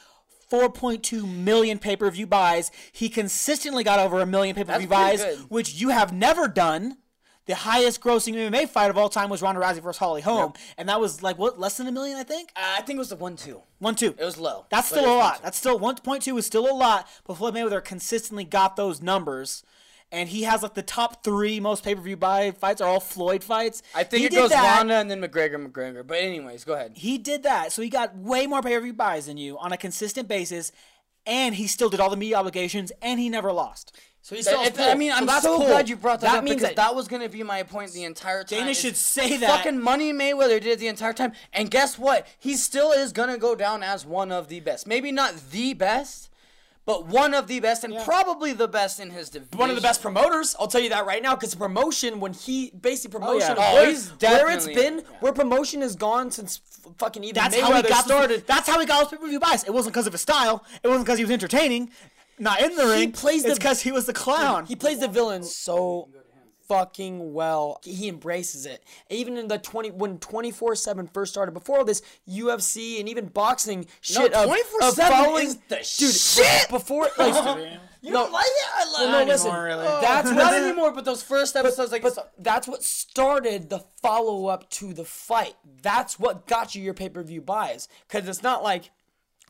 4.2 0.51 1.29
million 1.29 1.79
pay-per-view 1.79 2.27
buys. 2.27 2.71
He 2.93 3.09
consistently 3.09 3.85
got 3.85 3.99
over 3.99 4.21
a 4.21 4.27
million 4.27 4.55
pay-per-view 4.55 4.89
buys, 4.89 5.23
good. 5.23 5.39
which 5.49 5.75
you 5.75 5.91
have 5.91 6.13
never 6.13 6.49
done. 6.49 6.99
The 7.47 7.55
highest 7.55 8.01
grossing 8.01 8.35
MMA 8.35 8.69
fight 8.69 8.91
of 8.91 8.99
all 8.99 9.09
time 9.09 9.31
was 9.31 9.41
Ronda 9.41 9.61
Rousey 9.61 9.81
versus 9.81 9.99
Holly 9.99 10.21
Holm, 10.21 10.53
and 10.77 10.89
that 10.89 11.01
was 11.01 11.23
like 11.23 11.39
what 11.39 11.61
less 11.61 11.77
than 11.77 11.87
a 11.87 11.93
million, 11.93 12.17
I 12.17 12.25
think. 12.25 12.51
Uh, 12.57 12.75
I 12.79 12.83
think 12.83 12.97
it 12.97 12.99
was 12.99 13.11
the 13.11 13.17
one-two. 13.17 13.63
One 13.79 13.95
two. 13.95 14.17
It 14.19 14.25
was 14.25 14.37
low. 14.37 14.67
That's 14.69 14.89
still 14.89 15.07
a 15.07 15.15
lot. 15.17 15.43
That's 15.45 15.57
still 15.57 15.79
1.2 15.79 16.39
is 16.39 16.47
still 16.47 16.69
a 16.69 16.75
lot, 16.75 17.07
but 17.25 17.35
Floyd 17.35 17.55
Mayweather 17.55 17.85
consistently 17.85 18.43
got 18.45 18.75
those 18.75 19.01
numbers. 19.01 19.63
And 20.13 20.29
he 20.29 20.45
has 20.45 20.63
like 20.63 20.75
the 20.75 20.83
top 20.83 21.25
three 21.25 21.59
most 21.59 21.83
pay 21.85 21.95
per 21.95 22.01
view 22.01 22.17
buy 22.17 22.53
fights 22.53 22.81
are 22.81 22.89
all 22.89 23.01
Floyd 23.01 23.43
fights. 23.43 23.83
I 23.95 24.05
think 24.05 24.21
He 24.21 24.27
it 24.27 24.33
goes 24.41 24.51
that. 24.51 24.77
Ronda 24.79 24.95
and 24.95 25.11
then 25.11 25.21
McGregor, 25.21 25.57
McGregor. 25.67 26.07
But 26.07 26.19
anyways, 26.19 26.65
go 26.65 26.75
ahead. 26.75 26.93
He 26.95 27.19
did 27.19 27.43
that, 27.43 27.73
so 27.73 27.83
he 27.83 27.89
got 27.89 28.17
way 28.17 28.47
more 28.47 28.63
pay 28.63 28.75
per 28.77 28.81
view 28.83 28.93
buys 28.93 29.27
than 29.27 29.37
you 29.37 29.59
on 29.59 29.73
a 29.73 29.77
consistent 29.77 30.29
basis, 30.29 30.71
and 31.27 31.57
he 31.57 31.67
still 31.67 31.89
did 31.91 31.99
all 31.99 32.09
the 32.11 32.17
media 32.17 32.37
obligations, 32.37 32.93
and 33.03 33.19
he 33.19 33.29
never 33.29 33.53
lost. 33.53 33.97
So 34.23 34.35
he's 34.37 34.47
still. 34.47 34.61
it- 34.63 34.75
cool. 34.77 34.85
I 34.87 34.95
mean, 34.95 35.11
I'm 35.13 35.27
that's 35.27 35.43
so 35.43 35.57
cool. 35.59 35.67
glad 35.67 35.89
you 35.89 35.97
brought 35.97 36.21
that, 36.21 36.33
That 36.33 36.39
up 36.39 36.45
means 36.45 36.57
because 36.57 36.71
that- 36.71 36.77
that 36.77 36.95
was 36.95 37.09
going 37.09 37.23
to 37.23 37.29
be 37.29 37.43
my 37.43 37.65
point 37.65 37.93
the 37.93 38.05
entire 38.05 38.45
time. 38.45 38.61
Dana 38.61 38.75
should 38.75 38.97
say 38.97 39.37
that. 39.39 39.49
Fucking 39.51 39.81
Money 39.81 40.13
Mayweather 40.13 40.61
did 40.61 40.67
it 40.67 40.79
the 40.79 40.89
entire 40.89 41.13
time, 41.15 41.33
and 41.53 41.69
guess 41.71 41.99
what? 41.99 42.27
He 42.39 42.55
still 42.57 42.93
is 42.93 43.13
going 43.13 43.29
to 43.31 43.39
go 43.39 43.55
down 43.57 43.83
as 43.83 44.07
one 44.07 44.31
of 44.33 44.49
the 44.49 44.61
best. 44.61 44.87
Maybe 44.87 45.11
not 45.13 45.51
the 45.51 45.75
best, 45.75 46.29
but 46.87 47.07
one 47.07 47.35
of 47.35 47.49
the 47.49 47.59
best, 47.61 47.83
and 47.85 47.95
probably 48.05 48.53
the 48.53 48.69
best 48.69 49.01
in 49.01 49.11
his 49.11 49.29
division. 49.29 49.59
one 49.59 49.71
of 49.71 49.77
the 49.77 49.83
best 49.83 50.01
promoters. 50.01 50.55
I'll 50.59 50.69
tell 50.69 50.81
you 50.81 50.89
that 50.91 51.05
right 51.05 51.21
now, 51.23 51.35
because 51.35 51.51
the 51.51 51.57
promotion 51.57 52.21
when 52.21 52.33
he 52.33 52.71
basically 52.71 53.17
oh, 53.17 53.21
promotion, 53.21 53.57
yeah. 53.59 53.69
Oh, 53.71 53.75
where, 53.75 53.91
he's 53.91 54.09
where 54.23 54.51
it's 54.51 54.67
definitely- 54.67 54.75
been, 54.75 54.99
yeah. 54.99 55.17
where 55.21 55.33
promotion 55.33 55.81
has 55.83 55.97
gone 55.97 56.31
since 56.31 56.61
f- 56.87 56.93
fucking 56.97 57.25
even 57.25 57.35
That's 57.35 57.57
Mayweather 57.57 57.61
how 57.61 57.83
he 57.83 57.89
got 57.89 58.05
started. 58.05 58.47
That's 58.47 58.69
how 58.69 58.79
he 58.79 58.87
got 58.87 59.01
his 59.01 59.09
pay 59.09 59.17
per 59.17 59.29
view 59.29 59.41
buys. 59.41 59.65
It 59.65 59.75
wasn't 59.75 59.95
because 59.95 60.07
of 60.07 60.13
his 60.13 60.23
style. 60.23 60.65
It 60.83 60.87
wasn't 60.89 61.07
because 61.07 61.19
he 61.19 61.25
was 61.25 61.33
entertaining. 61.33 61.91
Not 62.39 62.61
in 62.61 62.77
the 62.77 62.87
ring. 62.87 63.13
plays 63.13 63.45
It's 63.45 63.55
the- 63.55 63.61
because 63.61 63.81
he 63.81 63.91
was 63.91 64.07
the 64.07 64.13
clown. 64.13 64.67
He 64.67 64.77
plays 64.77 65.01
the 65.01 65.09
villain 65.09 65.43
so 65.43 66.09
fucking 66.69 67.33
well. 67.33 67.81
He 67.85 68.09
embraces 68.09 68.67
it. 68.67 68.83
Even 69.11 69.37
in 69.37 69.49
the 69.49 69.59
20 69.59 69.91
when 69.93 70.19
24/7 70.19 71.13
first 71.13 71.33
started 71.33 71.53
before 71.53 71.79
all 71.79 71.85
this 71.85 72.03
UFC 72.29 73.01
and 73.01 73.09
even 73.09 73.27
boxing 73.27 73.87
shit 74.01 74.33
of- 74.33 74.49
of 74.51 74.57
24/7 74.57 75.09
following 75.09 75.47
is 75.47 75.57
the 75.69 75.77
dude 75.77 76.15
shit! 76.15 76.69
before 76.69 77.09
like 77.19 77.71
You 78.03 78.13
no, 78.13 78.25
don't 78.25 78.33
like 78.33 78.45
it? 78.47 78.69
I 78.77 78.85
love 78.85 78.93
well, 78.93 79.03
it. 79.03 79.11
no, 79.11 79.19
Not 79.19 79.27
listen. 79.29 79.47
anymore, 79.49 79.65
really. 79.65 79.85
That's 80.01 80.31
Not 80.33 80.55
anymore, 80.55 80.93
but 80.93 81.05
those 81.05 81.23
first 81.25 81.57
episodes, 81.57 81.91
like, 81.91 82.03
but 82.03 82.33
that's 82.39 82.69
what 82.69 82.85
started 82.85 83.69
the 83.69 83.81
follow 84.01 84.47
up 84.47 84.69
to 84.71 84.93
the 84.93 85.05
fight. 85.05 85.55
That's 85.83 86.17
what 86.19 86.47
got 86.47 86.75
you 86.77 86.83
your 86.83 86.95
pay 86.95 87.09
per 87.09 87.23
view 87.25 87.41
buys. 87.41 87.89
Because 88.07 88.29
it's 88.29 88.45
not 88.45 88.63
like 88.63 88.91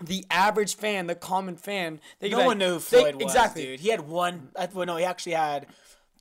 the 0.02 0.24
average 0.30 0.76
fan, 0.76 1.06
the 1.06 1.14
common 1.14 1.56
fan. 1.56 2.00
They 2.20 2.30
No 2.30 2.38
like- 2.38 2.46
one 2.46 2.58
knew 2.58 2.74
who 2.74 2.78
they- 2.78 3.00
Floyd 3.00 3.14
was, 3.16 3.24
exactly. 3.24 3.62
dude. 3.64 3.80
He 3.80 3.90
had 3.90 4.08
one. 4.08 4.48
Uh, 4.56 4.66
well, 4.72 4.86
no, 4.86 4.96
he 4.96 5.04
actually 5.04 5.32
had 5.32 5.66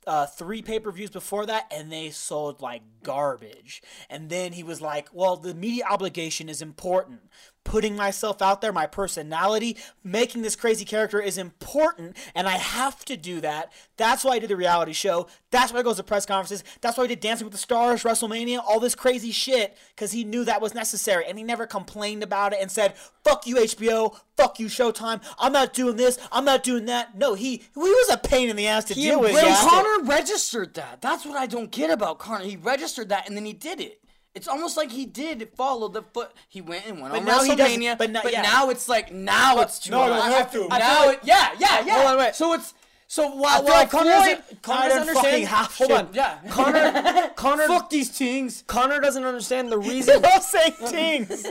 uh, 0.06 0.26
three 0.26 0.62
pay 0.62 0.78
per 0.80 0.90
views 0.90 1.10
before 1.10 1.46
that, 1.46 1.66
and 1.70 1.90
they 1.90 2.10
sold 2.10 2.60
like 2.60 2.82
garbage. 3.02 3.82
And 4.08 4.28
then 4.30 4.52
he 4.52 4.62
was 4.62 4.80
like, 4.80 5.08
"Well, 5.12 5.36
the 5.36 5.54
media 5.54 5.84
obligation 5.88 6.48
is 6.48 6.62
important. 6.62 7.20
Putting 7.66 7.96
myself 7.96 8.40
out 8.40 8.60
there, 8.60 8.72
my 8.72 8.86
personality, 8.86 9.76
making 10.04 10.42
this 10.42 10.54
crazy 10.54 10.84
character 10.84 11.20
is 11.20 11.36
important, 11.36 12.16
and 12.32 12.46
I 12.46 12.52
have 12.52 13.04
to 13.06 13.16
do 13.16 13.40
that. 13.40 13.72
That's 13.96 14.22
why 14.22 14.34
I 14.34 14.38
did 14.38 14.50
the 14.50 14.56
reality 14.56 14.92
show. 14.92 15.26
That's 15.50 15.72
why 15.72 15.80
I 15.80 15.82
goes 15.82 15.96
to 15.96 16.04
press 16.04 16.24
conferences. 16.24 16.62
That's 16.80 16.96
why 16.96 17.04
I 17.04 17.06
did 17.08 17.18
Dancing 17.18 17.44
with 17.44 17.52
the 17.52 17.58
Stars, 17.58 18.04
WrestleMania, 18.04 18.58
all 18.58 18.78
this 18.78 18.94
crazy 18.94 19.32
shit, 19.32 19.76
because 19.96 20.12
he 20.12 20.22
knew 20.22 20.44
that 20.44 20.60
was 20.60 20.74
necessary, 20.74 21.24
and 21.26 21.36
he 21.38 21.42
never 21.42 21.66
complained 21.66 22.22
about 22.22 22.52
it 22.52 22.60
and 22.60 22.70
said, 22.70 22.94
"Fuck 23.24 23.48
you, 23.48 23.56
HBO. 23.56 24.16
Fuck 24.36 24.60
you, 24.60 24.66
Showtime. 24.66 25.20
I'm 25.36 25.52
not 25.52 25.72
doing 25.74 25.96
this. 25.96 26.20
I'm 26.30 26.44
not 26.44 26.62
doing 26.62 26.84
that." 26.84 27.18
No, 27.18 27.34
he 27.34 27.56
he 27.56 27.64
was 27.74 28.10
a 28.10 28.16
pain 28.18 28.48
in 28.48 28.54
the 28.54 28.68
ass 28.68 28.84
to 28.84 28.94
He 28.94 29.02
deal 29.02 29.20
with. 29.20 29.32
yeah. 29.34 29.60
Conor 29.68 30.04
registered 30.04 30.74
that. 30.74 31.02
That's 31.02 31.26
what 31.26 31.36
I 31.36 31.46
don't 31.46 31.72
get 31.72 31.90
about 31.90 32.20
Conor. 32.20 32.44
He 32.44 32.56
registered 32.56 33.08
that 33.08 33.26
and 33.26 33.36
then 33.36 33.44
he 33.44 33.52
did 33.52 33.80
it. 33.80 34.00
It's 34.36 34.46
almost 34.46 34.76
like 34.76 34.92
he 34.92 35.06
did 35.06 35.48
follow 35.56 35.88
the 35.88 36.02
foot. 36.02 36.30
He 36.48 36.60
went 36.60 36.86
and 36.86 37.00
went 37.00 37.12
But 37.14 37.20
on 37.20 37.24
now 37.24 37.38
WrestleMania. 37.40 37.96
but 37.98 38.12
But, 38.12 38.24
now- 38.24 38.30
yeah. 38.30 38.42
now 38.42 38.68
it's 38.70 38.88
like 38.88 39.10
now 39.12 39.60
it's 39.62 39.78
too. 39.80 39.90
No, 39.92 40.06
no, 40.06 40.10
much. 40.14 40.22
I 40.22 40.30
have 40.30 40.52
to. 40.52 40.68
Now 40.68 41.08
it, 41.10 41.20
yeah, 41.24 41.50
yeah, 41.58 41.84
yeah. 41.84 41.94
Hold 41.94 42.06
on, 42.06 42.18
wait. 42.18 42.34
So 42.34 42.52
it's 42.52 42.74
so 43.08 43.28
while, 43.30 43.62
while 43.62 43.64
like 43.64 43.90
Conor 43.90 44.10
Floyd, 44.12 44.38
doesn't, 44.38 44.62
Conor 44.62 44.88
doesn't 44.88 45.06
don't 45.06 45.14
fucking 45.24 45.46
understand. 45.46 45.48
have 45.48 45.74
Hold 45.74 45.90
shit. 45.90 45.98
on, 45.98 46.08
yeah. 46.12 46.38
Conor, 46.50 47.28
Conor, 47.36 47.66
fuck 47.68 47.88
these 47.90 48.10
things. 48.10 48.64
Conor 48.66 49.00
doesn't 49.00 49.24
understand 49.24 49.70
the 49.72 49.78
They 49.80 49.88
reason. 49.88 50.20
love 50.22 50.42
saying 50.42 50.74
tings. 50.88 51.46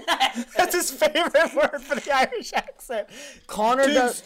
That's 0.57 0.75
his 0.75 0.91
favorite 0.91 1.55
word 1.55 1.81
for 1.81 1.95
the 1.95 2.11
Irish 2.13 2.51
accent. 2.53 3.07
Conor 3.47 3.87
does. 3.87 4.21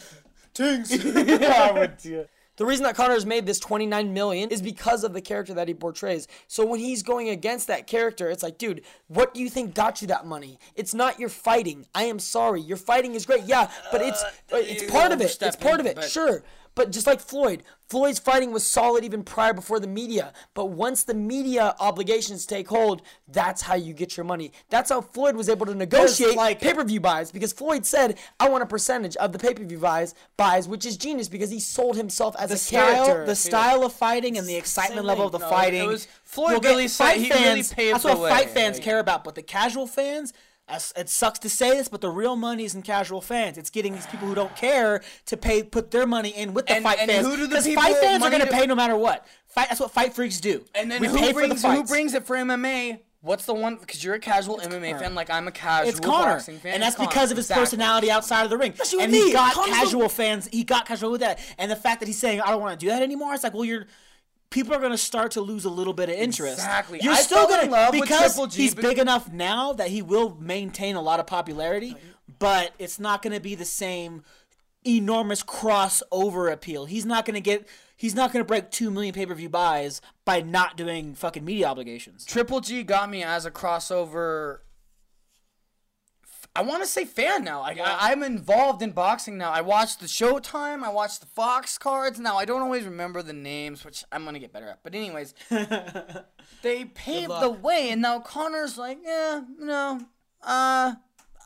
Tings. 0.52 0.92
I 1.16 1.70
would 1.72 1.96
do 1.98 2.20
it. 2.20 2.30
The 2.60 2.66
reason 2.66 2.84
that 2.84 2.94
Conor 2.94 3.14
has 3.14 3.24
made 3.24 3.46
this 3.46 3.58
29 3.58 4.12
million 4.12 4.50
is 4.50 4.60
because 4.60 5.02
of 5.02 5.14
the 5.14 5.22
character 5.22 5.54
that 5.54 5.66
he 5.66 5.72
portrays. 5.72 6.28
So 6.46 6.66
when 6.66 6.78
he's 6.78 7.02
going 7.02 7.30
against 7.30 7.68
that 7.68 7.86
character, 7.86 8.28
it's 8.28 8.42
like, 8.42 8.58
dude, 8.58 8.82
what 9.08 9.32
do 9.32 9.40
you 9.40 9.48
think 9.48 9.74
got 9.74 10.02
you 10.02 10.08
that 10.08 10.26
money? 10.26 10.58
It's 10.74 10.92
not 10.92 11.18
your 11.18 11.30
fighting. 11.30 11.86
I 11.94 12.04
am 12.04 12.18
sorry. 12.18 12.60
Your 12.60 12.76
fighting 12.76 13.14
is 13.14 13.24
great. 13.24 13.44
Yeah, 13.44 13.70
but 13.90 14.02
it's 14.02 14.22
it's 14.50 14.92
part 14.92 15.10
of 15.10 15.22
it. 15.22 15.38
It's 15.40 15.56
part 15.56 15.80
of 15.80 15.86
it. 15.86 16.04
Sure. 16.04 16.42
But 16.74 16.92
just 16.92 17.06
like 17.06 17.20
Floyd, 17.20 17.62
Floyd's 17.88 18.20
fighting 18.20 18.52
was 18.52 18.64
solid 18.64 19.04
even 19.04 19.24
prior 19.24 19.52
before 19.52 19.80
the 19.80 19.88
media. 19.88 20.32
But 20.54 20.66
once 20.66 21.02
the 21.02 21.14
media 21.14 21.74
obligations 21.80 22.46
take 22.46 22.68
hold, 22.68 23.02
that's 23.26 23.62
how 23.62 23.74
you 23.74 23.92
get 23.92 24.16
your 24.16 24.24
money. 24.24 24.52
That's 24.68 24.90
how 24.90 25.00
Floyd 25.00 25.34
was 25.34 25.48
able 25.48 25.66
to 25.66 25.74
negotiate 25.74 26.36
like- 26.36 26.60
pay-per-view 26.60 27.00
buys 27.00 27.32
because 27.32 27.52
Floyd 27.52 27.84
said, 27.84 28.18
"I 28.38 28.48
want 28.48 28.62
a 28.62 28.66
percentage 28.66 29.16
of 29.16 29.32
the 29.32 29.38
pay-per-view 29.38 29.78
buys." 29.78 30.14
Buys, 30.36 30.68
which 30.68 30.86
is 30.86 30.96
genius 30.96 31.28
because 31.28 31.50
he 31.50 31.58
sold 31.58 31.96
himself 31.96 32.36
as 32.38 32.52
a 32.52 32.56
style, 32.56 33.06
character. 33.06 33.26
the 33.26 33.36
style 33.36 33.84
of 33.84 33.92
fighting, 33.92 34.38
and 34.38 34.46
the 34.46 34.54
excitement 34.56 35.00
Same 35.00 35.06
level 35.06 35.26
of 35.26 35.32
the 35.32 35.38
No, 35.38 35.46
it 35.46 35.50
fighting. 35.50 35.86
was- 35.88 36.06
Floyd 36.24 36.52
you'll 36.52 36.60
really 36.60 36.88
said- 36.88 37.04
fight 37.04 37.16
he 37.20 37.30
really 37.30 37.44
fans. 37.44 37.72
paved 37.74 37.94
that's 37.94 38.04
the 38.04 38.16
what 38.16 38.30
fight 38.30 38.50
fans 38.50 38.76
like- 38.76 38.84
care 38.84 39.00
about, 39.00 39.24
but 39.24 39.34
the 39.34 39.42
casual 39.42 39.88
fans. 39.88 40.32
It 40.96 41.08
sucks 41.08 41.38
to 41.40 41.50
say 41.50 41.70
this, 41.76 41.88
but 41.88 42.00
the 42.00 42.08
real 42.10 42.36
money 42.36 42.64
is 42.64 42.74
in 42.74 42.82
casual 42.82 43.20
fans. 43.20 43.58
It's 43.58 43.70
getting 43.70 43.94
these 43.94 44.06
people 44.06 44.28
who 44.28 44.34
don't 44.34 44.54
care 44.56 45.02
to 45.26 45.36
pay, 45.36 45.62
put 45.62 45.90
their 45.90 46.06
money 46.06 46.30
in 46.30 46.54
with 46.54 46.66
the 46.66 46.74
And- 46.74 46.84
fight 46.84 46.98
and 47.00 47.10
fans. 47.10 47.26
who 47.26 47.36
do 47.36 47.46
the 47.46 47.56
'Cause 47.56 47.64
people 47.66 47.82
fight 47.82 47.96
fans 47.96 48.22
are 48.22 48.30
going 48.30 48.42
to 48.42 48.46
pay 48.48 48.66
no 48.66 48.74
matter 48.74 48.96
what. 48.96 49.26
Fight. 49.48 49.68
That's 49.68 49.80
what 49.80 49.90
fight 49.90 50.14
freaks 50.14 50.38
do. 50.40 50.64
And 50.74 50.90
then 50.90 51.00
we 51.00 51.08
who 51.08 51.32
brings 51.32 51.60
for 51.62 51.68
the 51.68 51.74
who 51.74 51.82
brings 51.84 52.14
it 52.14 52.24
for 52.26 52.36
MMA? 52.36 53.00
What's 53.22 53.44
the 53.44 53.52
one? 53.52 53.76
Because 53.76 54.02
you're 54.02 54.14
a 54.14 54.18
casual 54.20 54.60
MMA 54.62 54.94
fan, 54.98 55.14
like 55.14 55.28
I'm 55.28 55.46
a 55.46 55.50
casual 55.52 55.90
It's 55.90 56.00
Conor, 56.00 56.34
boxing 56.36 56.58
fan. 56.58 56.74
and 56.74 56.82
that's 56.82 56.94
It's 56.96 57.04
because 57.06 57.30
of 57.30 57.36
his 57.36 57.46
Exactly. 57.46 57.62
personality 57.66 58.10
outside 58.10 58.44
of 58.44 58.50
the 58.50 58.56
ring. 58.56 58.72
Especially 58.72 59.02
and 59.04 59.12
he 59.14 59.24
me. 59.26 59.32
got 59.32 59.52
Conor's 59.52 59.76
casual 59.76 60.08
fans. 60.08 60.48
He 60.50 60.64
got 60.64 60.86
casual 60.86 61.10
with 61.10 61.20
that, 61.20 61.38
and 61.58 61.70
the 61.70 61.76
fact 61.76 62.00
that 62.00 62.06
he's 62.06 62.18
saying, 62.18 62.40
"I 62.40 62.46
don't 62.50 62.60
want 62.62 62.78
to 62.78 62.86
do 62.86 62.90
that 62.90 63.02
anymore." 63.02 63.34
It's 63.34 63.44
like, 63.44 63.52
well, 63.54 63.64
you're. 63.64 63.86
People 64.50 64.74
are 64.74 64.80
going 64.80 64.90
to 64.90 64.98
start 64.98 65.32
to 65.32 65.40
lose 65.40 65.64
a 65.64 65.70
little 65.70 65.92
bit 65.92 66.08
of 66.08 66.16
interest. 66.16 66.58
Exactly. 66.58 66.98
You're 67.02 67.12
I 67.12 67.20
still 67.20 67.46
going 67.46 67.66
to 67.66 67.70
love 67.70 67.92
because 67.92 68.34
Triple 68.34 68.48
G, 68.48 68.62
he's 68.62 68.74
big 68.74 68.98
enough 68.98 69.32
now 69.32 69.72
that 69.74 69.88
he 69.88 70.02
will 70.02 70.36
maintain 70.40 70.96
a 70.96 71.00
lot 71.00 71.20
of 71.20 71.26
popularity, 71.26 71.96
but 72.38 72.72
it's 72.78 72.98
not 72.98 73.22
going 73.22 73.32
to 73.32 73.40
be 73.40 73.54
the 73.54 73.64
same 73.64 74.24
enormous 74.84 75.42
crossover 75.42 76.52
appeal. 76.52 76.86
He's 76.86 77.06
not 77.06 77.24
going 77.24 77.34
to 77.34 77.40
get. 77.40 77.68
He's 77.96 78.14
not 78.14 78.32
going 78.32 78.42
to 78.42 78.46
break 78.46 78.70
two 78.70 78.90
million 78.90 79.14
pay 79.14 79.26
per 79.26 79.34
view 79.34 79.48
buys 79.50 80.00
by 80.24 80.40
not 80.40 80.76
doing 80.76 81.14
fucking 81.14 81.44
media 81.44 81.66
obligations. 81.66 82.24
Triple 82.24 82.60
G 82.60 82.82
got 82.82 83.10
me 83.10 83.22
as 83.22 83.44
a 83.46 83.50
crossover. 83.50 84.60
I 86.56 86.62
want 86.62 86.82
to 86.82 86.88
say 86.88 87.04
fan 87.04 87.44
now. 87.44 87.60
Like, 87.60 87.78
I, 87.78 88.10
I'm 88.10 88.22
involved 88.24 88.82
in 88.82 88.90
boxing 88.90 89.38
now. 89.38 89.52
I 89.52 89.60
watch 89.60 89.98
the 89.98 90.06
Showtime. 90.06 90.82
I 90.82 90.90
watch 90.90 91.20
the 91.20 91.26
Fox 91.26 91.78
cards. 91.78 92.18
Now 92.18 92.36
I 92.36 92.44
don't 92.44 92.62
always 92.62 92.84
remember 92.84 93.22
the 93.22 93.32
names, 93.32 93.84
which 93.84 94.04
I'm 94.10 94.24
gonna 94.24 94.40
get 94.40 94.52
better 94.52 94.66
at. 94.66 94.82
But 94.82 94.94
anyways, 94.94 95.34
they 96.62 96.84
paved 96.86 97.40
the 97.40 97.50
way, 97.50 97.90
and 97.90 98.02
now 98.02 98.18
Conor's 98.18 98.76
like, 98.76 98.98
yeah, 99.04 99.42
no, 99.58 100.00
uh, 100.42 100.94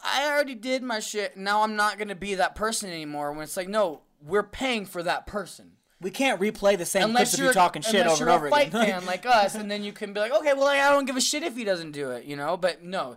I 0.06 0.30
already 0.30 0.54
did 0.54 0.82
my 0.82 1.00
shit. 1.00 1.36
Now 1.36 1.62
I'm 1.62 1.76
not 1.76 1.98
gonna 1.98 2.14
be 2.14 2.34
that 2.36 2.54
person 2.54 2.90
anymore. 2.90 3.32
When 3.32 3.42
it's 3.42 3.56
like, 3.56 3.68
no, 3.68 4.02
we're 4.22 4.42
paying 4.42 4.86
for 4.86 5.02
that 5.02 5.26
person. 5.26 5.72
We 6.00 6.10
can't 6.10 6.40
replay 6.40 6.76
the 6.76 6.84
same 6.84 7.04
Unless 7.04 7.30
clips 7.30 7.42
you're 7.42 7.52
talking 7.52 7.80
shit 7.80 8.06
over 8.06 8.18
you're 8.18 8.28
and 8.28 8.36
over 8.36 8.46
a 8.48 8.50
fight 8.50 8.68
again. 8.68 9.00
fan 9.00 9.06
like 9.06 9.26
us, 9.26 9.54
and 9.54 9.70
then 9.70 9.84
you 9.84 9.92
can 9.92 10.12
be 10.12 10.20
like, 10.20 10.32
okay, 10.32 10.54
well, 10.54 10.66
I 10.66 10.90
don't 10.90 11.04
give 11.04 11.16
a 11.16 11.20
shit 11.20 11.42
if 11.42 11.56
he 11.56 11.64
doesn't 11.64 11.92
do 11.92 12.10
it, 12.10 12.24
you 12.24 12.36
know. 12.36 12.56
But 12.56 12.82
no, 12.82 13.16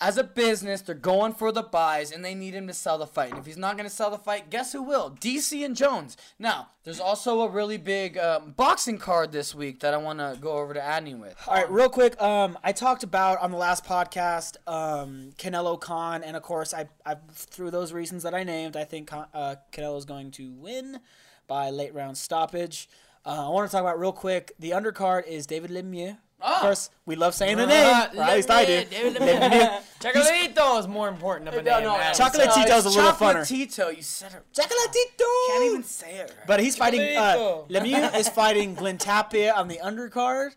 as 0.00 0.18
a 0.18 0.24
business, 0.24 0.82
they're 0.82 0.94
going 0.94 1.32
for 1.32 1.52
the 1.52 1.62
buys, 1.62 2.10
and 2.10 2.24
they 2.24 2.34
need 2.34 2.54
him 2.54 2.66
to 2.66 2.74
sell 2.74 2.98
the 2.98 3.06
fight. 3.06 3.30
And 3.30 3.38
if 3.38 3.46
he's 3.46 3.56
not 3.56 3.76
going 3.76 3.88
to 3.88 3.94
sell 3.94 4.10
the 4.10 4.18
fight, 4.18 4.50
guess 4.50 4.72
who 4.72 4.82
will? 4.82 5.10
DC 5.20 5.64
and 5.64 5.76
Jones. 5.76 6.16
Now, 6.38 6.68
there's 6.82 7.00
also 7.00 7.40
a 7.42 7.48
really 7.48 7.78
big 7.78 8.18
um, 8.18 8.52
boxing 8.56 8.98
card 8.98 9.32
this 9.32 9.54
week 9.54 9.80
that 9.80 9.94
I 9.94 9.96
want 9.96 10.18
to 10.18 10.36
go 10.40 10.52
over 10.52 10.74
to 10.74 10.80
Adney 10.80 11.18
with. 11.18 11.36
All 11.46 11.54
right, 11.54 11.70
real 11.70 11.88
quick. 11.88 12.20
Um, 12.20 12.58
I 12.64 12.72
talked 12.72 13.02
about 13.02 13.40
on 13.40 13.50
the 13.50 13.56
last 13.56 13.84
podcast 13.84 14.56
um, 14.66 15.30
Canelo 15.38 15.80
Khan, 15.80 16.22
and 16.22 16.36
of 16.36 16.42
course, 16.42 16.74
I, 16.74 16.86
I 17.06 17.16
through 17.32 17.70
those 17.70 17.92
reasons 17.92 18.24
that 18.24 18.34
I 18.34 18.42
named, 18.42 18.76
I 18.76 18.84
think 18.84 19.12
uh, 19.12 19.56
Canelo 19.72 19.96
is 19.96 20.04
going 20.04 20.32
to 20.32 20.52
win 20.52 21.00
by 21.46 21.70
late 21.70 21.94
round 21.94 22.18
stoppage. 22.18 22.88
Uh, 23.24 23.46
I 23.46 23.48
want 23.48 23.70
to 23.70 23.72
talk 23.72 23.80
about 23.80 23.98
real 23.98 24.12
quick. 24.12 24.52
The 24.58 24.70
undercard 24.70 25.26
is 25.26 25.46
David 25.46 25.70
Lemieux. 25.70 26.18
Of 26.44 26.60
course, 26.60 26.90
we 27.06 27.16
love 27.16 27.34
saying 27.34 27.56
the 27.56 27.66
name, 27.66 27.86
or 27.86 28.22
at 28.22 28.36
least 28.36 28.50
I 28.50 28.66
do. 28.66 28.84
Lemieux. 28.84 29.80
Chocolatito 29.98 30.78
is 30.78 30.86
more 30.86 31.08
important 31.08 31.48
of 31.48 31.54
a 31.54 31.62
name. 31.62 31.84
man. 31.84 32.10
is 32.12 32.18
a 32.18 32.88
little 32.90 33.12
funner. 33.12 33.40
Chocolatito, 33.40 33.96
you 33.96 34.02
said 34.02 34.32
it. 34.32 34.42
Chocolatito. 34.52 35.46
Can't 35.48 35.64
even 35.64 35.82
say 35.82 36.16
it. 36.16 36.34
Right. 36.36 36.46
But 36.46 36.60
he's 36.60 36.76
fighting. 36.76 37.00
Uh, 37.00 37.62
Lemieux 37.70 38.14
is 38.14 38.28
fighting 38.28 38.74
Glenn 38.74 38.98
Tapia 38.98 39.54
on 39.54 39.68
the 39.68 39.80
undercard, 39.82 40.50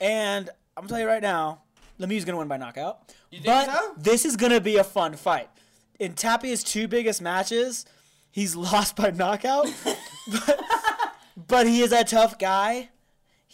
and 0.00 0.48
I'm 0.76 0.84
gonna 0.84 0.88
tell 0.88 1.00
you 1.00 1.06
right 1.06 1.22
now, 1.22 1.60
Lemieux's 2.00 2.24
gonna 2.24 2.38
win 2.38 2.48
by 2.48 2.56
knockout. 2.56 3.12
think 3.30 3.44
but 3.44 3.66
so? 3.66 3.94
this 3.98 4.24
is 4.24 4.36
gonna 4.36 4.60
be 4.62 4.76
a 4.76 4.84
fun 4.84 5.14
fight. 5.14 5.50
In 5.98 6.14
Tapia's 6.14 6.64
two 6.64 6.88
biggest 6.88 7.20
matches, 7.20 7.84
he's 8.30 8.56
lost 8.56 8.96
by 8.96 9.10
knockout, 9.10 9.66
but, 10.30 10.64
but 11.48 11.66
he 11.66 11.82
is 11.82 11.92
a 11.92 12.04
tough 12.04 12.38
guy. 12.38 12.88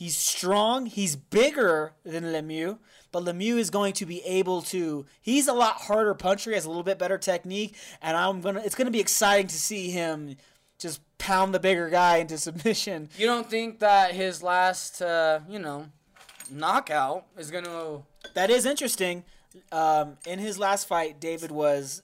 He's 0.04 0.18
strong. 0.18 0.84
He's 0.84 1.16
bigger 1.16 1.94
than 2.04 2.24
Lemieux, 2.24 2.76
but 3.10 3.24
Lemieux 3.24 3.56
is 3.56 3.70
going 3.70 3.94
to 3.94 4.04
be 4.04 4.20
able 4.24 4.60
to. 4.60 5.06
He's 5.22 5.48
a 5.48 5.54
lot 5.54 5.76
harder 5.76 6.12
puncher. 6.12 6.50
He 6.50 6.56
has 6.56 6.66
a 6.66 6.68
little 6.68 6.82
bit 6.82 6.98
better 6.98 7.16
technique, 7.16 7.74
and 8.02 8.14
I'm 8.14 8.42
gonna. 8.42 8.60
It's 8.60 8.74
gonna 8.74 8.90
be 8.90 9.00
exciting 9.00 9.46
to 9.46 9.54
see 9.54 9.88
him 9.88 10.36
just 10.78 11.00
pound 11.16 11.54
the 11.54 11.58
bigger 11.58 11.88
guy 11.88 12.18
into 12.18 12.36
submission. 12.48 13.08
You 13.16 13.24
don't 13.26 13.48
think 13.48 13.78
that 13.78 14.12
his 14.12 14.42
last, 14.42 15.00
uh, 15.00 15.40
you 15.48 15.58
know, 15.58 15.86
knockout 16.50 17.24
is 17.38 17.50
going 17.50 17.64
to. 17.64 18.02
That 18.34 18.50
is 18.50 18.66
interesting. 18.66 19.24
Um, 19.72 20.18
in 20.26 20.38
his 20.38 20.58
last 20.58 20.86
fight, 20.86 21.18
David 21.18 21.50
was 21.50 22.02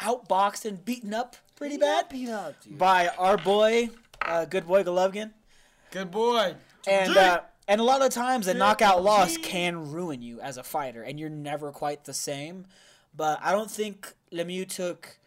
outboxed 0.00 0.64
and 0.64 0.84
beaten 0.84 1.14
up 1.14 1.36
pretty 1.54 1.76
bad 1.76 2.06
by 2.68 3.06
our 3.16 3.38
boy, 3.38 3.90
uh, 4.20 4.46
good 4.46 4.66
boy 4.66 4.82
Golovkin. 4.82 5.30
Good 5.92 6.10
boy. 6.10 6.56
And 6.86 7.16
uh, 7.16 7.40
and 7.68 7.80
a 7.80 7.84
lot 7.84 8.02
of 8.02 8.10
times 8.10 8.46
a 8.46 8.54
knockout 8.54 9.02
loss 9.02 9.36
can 9.38 9.90
ruin 9.90 10.22
you 10.22 10.40
as 10.40 10.56
a 10.56 10.62
fighter, 10.62 11.02
and 11.02 11.18
you're 11.18 11.28
never 11.28 11.72
quite 11.72 12.04
the 12.04 12.14
same. 12.14 12.66
But 13.14 13.38
I 13.42 13.52
don't 13.52 13.70
think 13.70 14.14
Lemieux 14.32 14.68
took 14.68 15.18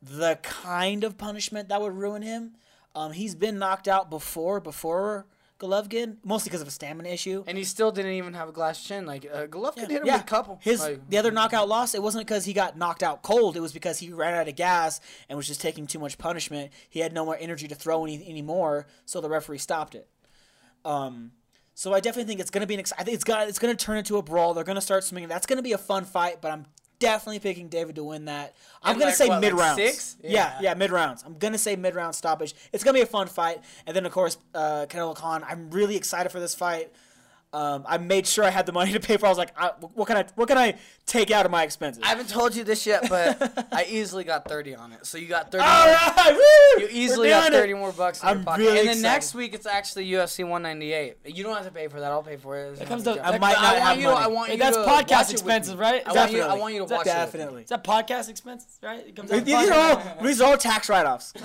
the 0.00 0.38
kind 0.42 1.04
of 1.04 1.18
punishment 1.18 1.68
that 1.68 1.80
would 1.80 1.94
ruin 1.94 2.22
him. 2.22 2.52
Um, 2.94 3.12
he's 3.12 3.34
been 3.34 3.58
knocked 3.58 3.88
out 3.88 4.08
before, 4.08 4.60
before 4.60 5.26
Golovkin, 5.58 6.16
mostly 6.24 6.50
because 6.50 6.60
of 6.60 6.68
a 6.68 6.70
stamina 6.70 7.08
issue. 7.08 7.42
And 7.46 7.58
he 7.58 7.64
still 7.64 7.90
didn't 7.90 8.12
even 8.12 8.34
have 8.34 8.48
a 8.48 8.52
glass 8.52 8.82
chin. 8.82 9.06
Like, 9.06 9.26
uh, 9.32 9.46
Golovkin 9.46 9.80
hit 9.80 9.90
him 9.90 10.06
Yeah, 10.06 10.16
with 10.16 10.22
a 10.22 10.26
couple. 10.26 10.60
His 10.62 10.80
Like, 10.80 11.08
the 11.08 11.18
other 11.18 11.30
knockout 11.30 11.68
loss, 11.68 11.94
it 11.94 12.02
wasn't 12.02 12.26
because 12.26 12.44
he 12.44 12.52
got 12.52 12.76
knocked 12.76 13.02
out 13.02 13.22
cold. 13.22 13.56
It 13.56 13.60
was 13.60 13.72
because 13.72 13.98
he 13.98 14.12
ran 14.12 14.34
out 14.34 14.46
of 14.46 14.56
gas 14.56 15.00
and 15.28 15.36
was 15.36 15.46
just 15.46 15.60
taking 15.60 15.86
too 15.86 15.98
much 15.98 16.18
punishment. 16.18 16.70
He 16.88 17.00
had 17.00 17.12
no 17.12 17.24
more 17.24 17.36
energy 17.40 17.66
to 17.68 17.74
throw 17.74 18.04
any 18.04 18.24
anymore, 18.28 18.86
so 19.06 19.20
the 19.20 19.28
referee 19.28 19.58
stopped 19.58 19.94
it. 19.94 20.08
Um, 20.84 21.32
so 21.74 21.92
I 21.92 22.00
definitely 22.00 22.28
think 22.28 22.40
it's 22.40 22.50
gonna 22.50 22.66
be 22.66 22.74
an. 22.74 22.80
Ex- 22.80 22.92
I 22.98 23.02
think 23.04 23.14
it's 23.16 23.24
got 23.24 23.48
it's 23.48 23.58
gonna 23.58 23.74
turn 23.74 23.98
into 23.98 24.16
a 24.16 24.22
brawl. 24.22 24.54
They're 24.54 24.64
gonna 24.64 24.80
start 24.80 25.04
swinging. 25.04 25.28
That's 25.28 25.46
gonna 25.46 25.62
be 25.62 25.72
a 25.72 25.78
fun 25.78 26.04
fight. 26.04 26.40
But 26.40 26.52
I'm 26.52 26.66
definitely 27.00 27.40
picking 27.40 27.68
David 27.68 27.96
to 27.96 28.04
win 28.04 28.26
that. 28.26 28.54
I'm 28.82 28.92
And 28.92 29.00
gonna 29.00 29.08
like 29.10 29.16
say 29.16 29.26
what, 29.28 29.34
like 29.34 29.40
mid 29.40 29.54
rounds. 29.54 29.76
six? 29.76 30.16
Yeah, 30.22 30.30
Yeah. 30.30 30.58
yeah, 30.60 30.74
mid 30.74 30.90
rounds. 30.92 31.22
I'm 31.26 31.36
gonna 31.38 31.58
say 31.58 31.74
mid 31.76 31.94
round 31.94 32.14
stoppage. 32.14 32.54
It's 32.72 32.84
gonna 32.84 32.94
be 32.94 33.00
a 33.02 33.06
fun 33.06 33.26
fight. 33.26 33.60
And 33.86 33.96
then 33.96 34.06
of 34.06 34.12
course, 34.12 34.36
uh, 34.54 34.86
Canelo 34.88 35.16
Khan. 35.16 35.44
I'm 35.48 35.70
really 35.70 35.96
excited 35.96 36.30
for 36.30 36.38
this 36.40 36.54
fight. 36.54 36.92
Um, 37.54 37.84
I 37.86 37.98
made 37.98 38.26
sure 38.26 38.44
I 38.44 38.50
had 38.50 38.66
the 38.66 38.72
money 38.72 38.90
to 38.92 38.98
pay 39.00 39.16
for. 39.16 39.26
I 39.26 39.28
was 39.28 39.38
like, 39.38 39.52
I, 39.56 39.68
what 39.94 40.08
can 40.08 40.16
I 40.16 40.24
what 40.34 40.48
can 40.48 40.58
I 40.58 40.74
take 41.06 41.30
out 41.30 41.46
of 41.46 41.52
my 41.52 41.62
expenses? 41.62 42.02
I 42.02 42.08
haven't 42.08 42.28
told 42.28 42.56
you 42.56 42.64
this 42.64 42.84
yet, 42.84 43.08
but 43.08 43.68
I 43.72 43.84
easily 43.88 44.24
got 44.24 44.48
30 44.48 44.74
on 44.74 44.90
it. 44.92 45.06
So 45.06 45.18
you 45.18 45.28
got 45.28 45.52
30 45.52 45.64
All 45.64 45.84
more. 45.86 45.94
right, 45.94 46.32
woo! 46.34 46.82
You 46.82 46.88
easily 46.90 47.28
got 47.28 47.52
30 47.52 47.70
it. 47.70 47.76
more 47.76 47.92
bucks 47.92 48.20
in 48.22 48.28
I'm 48.28 48.38
your 48.38 48.44
pocket. 48.44 48.58
really 48.62 48.78
and 48.80 48.88
then 48.88 48.96
excited. 48.96 49.02
next 49.14 49.34
week 49.36 49.54
it's 49.54 49.66
actually 49.66 50.10
UFC 50.10 50.42
198. 50.42 51.16
You 51.26 51.44
don't 51.44 51.54
have 51.54 51.64
to 51.66 51.70
pay 51.70 51.86
for 51.86 52.00
that. 52.00 52.10
I'll 52.10 52.24
pay 52.24 52.36
for 52.36 52.56
it. 52.58 52.80
It 52.80 52.88
comes 52.88 53.04
to- 53.04 53.24
I 53.24 53.38
might 53.38 53.52
not 53.52 53.62
want 53.62 53.78
have 53.84 53.98
you, 54.00 54.08
money. 54.08 54.24
I 54.24 54.26
want 54.26 54.50
you 54.50 54.58
that's 54.58 54.76
to 54.76 54.82
podcast 54.82 54.86
watch 54.88 55.10
it 55.10 55.12
with 55.12 55.30
expenses, 55.30 55.74
right? 55.76 56.02
I 56.04 56.12
want, 56.12 56.32
you, 56.32 56.42
I 56.42 56.54
want 56.54 56.74
you 56.74 56.84
to 56.86 56.92
watch 56.92 57.02
it. 57.06 57.10
Definitely. 57.10 57.62
Is 57.62 57.68
that 57.68 57.84
podcast 57.84 58.28
expenses, 58.30 58.80
right? 58.82 59.06
It 59.06 59.14
comes 59.14 59.30
out 59.30 59.38
of 59.38 59.44
These 59.44 59.54
podcast- 59.54 59.70
are 59.70 60.16
all 60.16 60.24
these 60.24 60.40
are 60.40 60.50
all 60.50 60.56
tax 60.58 60.88
write 60.88 61.06
offs. 61.06 61.32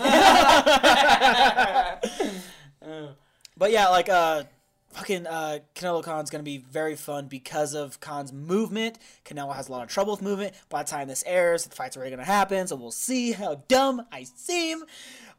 but 3.58 3.72
yeah, 3.72 3.88
like 3.90 4.10
uh 4.10 4.44
fucking 4.92 5.28
uh 5.28 5.60
Canelo 5.76 6.04
Khan's 6.04 6.30
gonna 6.30 6.44
be 6.44 6.58
very 6.58 6.96
fun 6.96 7.28
because 7.28 7.74
of 7.74 8.00
Khan's 8.00 8.34
movement. 8.34 8.98
Canelo 9.26 9.56
has 9.56 9.70
a 9.70 9.72
lot 9.72 9.84
of 9.84 9.90
trouble 9.90 10.14
with 10.14 10.22
movement. 10.22 10.54
By 10.70 10.84
the 10.84 10.90
time 10.90 11.08
this 11.08 11.24
airs, 11.26 11.66
the 11.66 11.76
fight's 11.76 11.96
already 11.96 12.12
gonna 12.12 12.24
happen, 12.24 12.68
so 12.68 12.76
we'll 12.76 12.92
see 12.92 13.32
how 13.32 13.64
dumb 13.68 14.06
I 14.12 14.24
seem. 14.24 14.84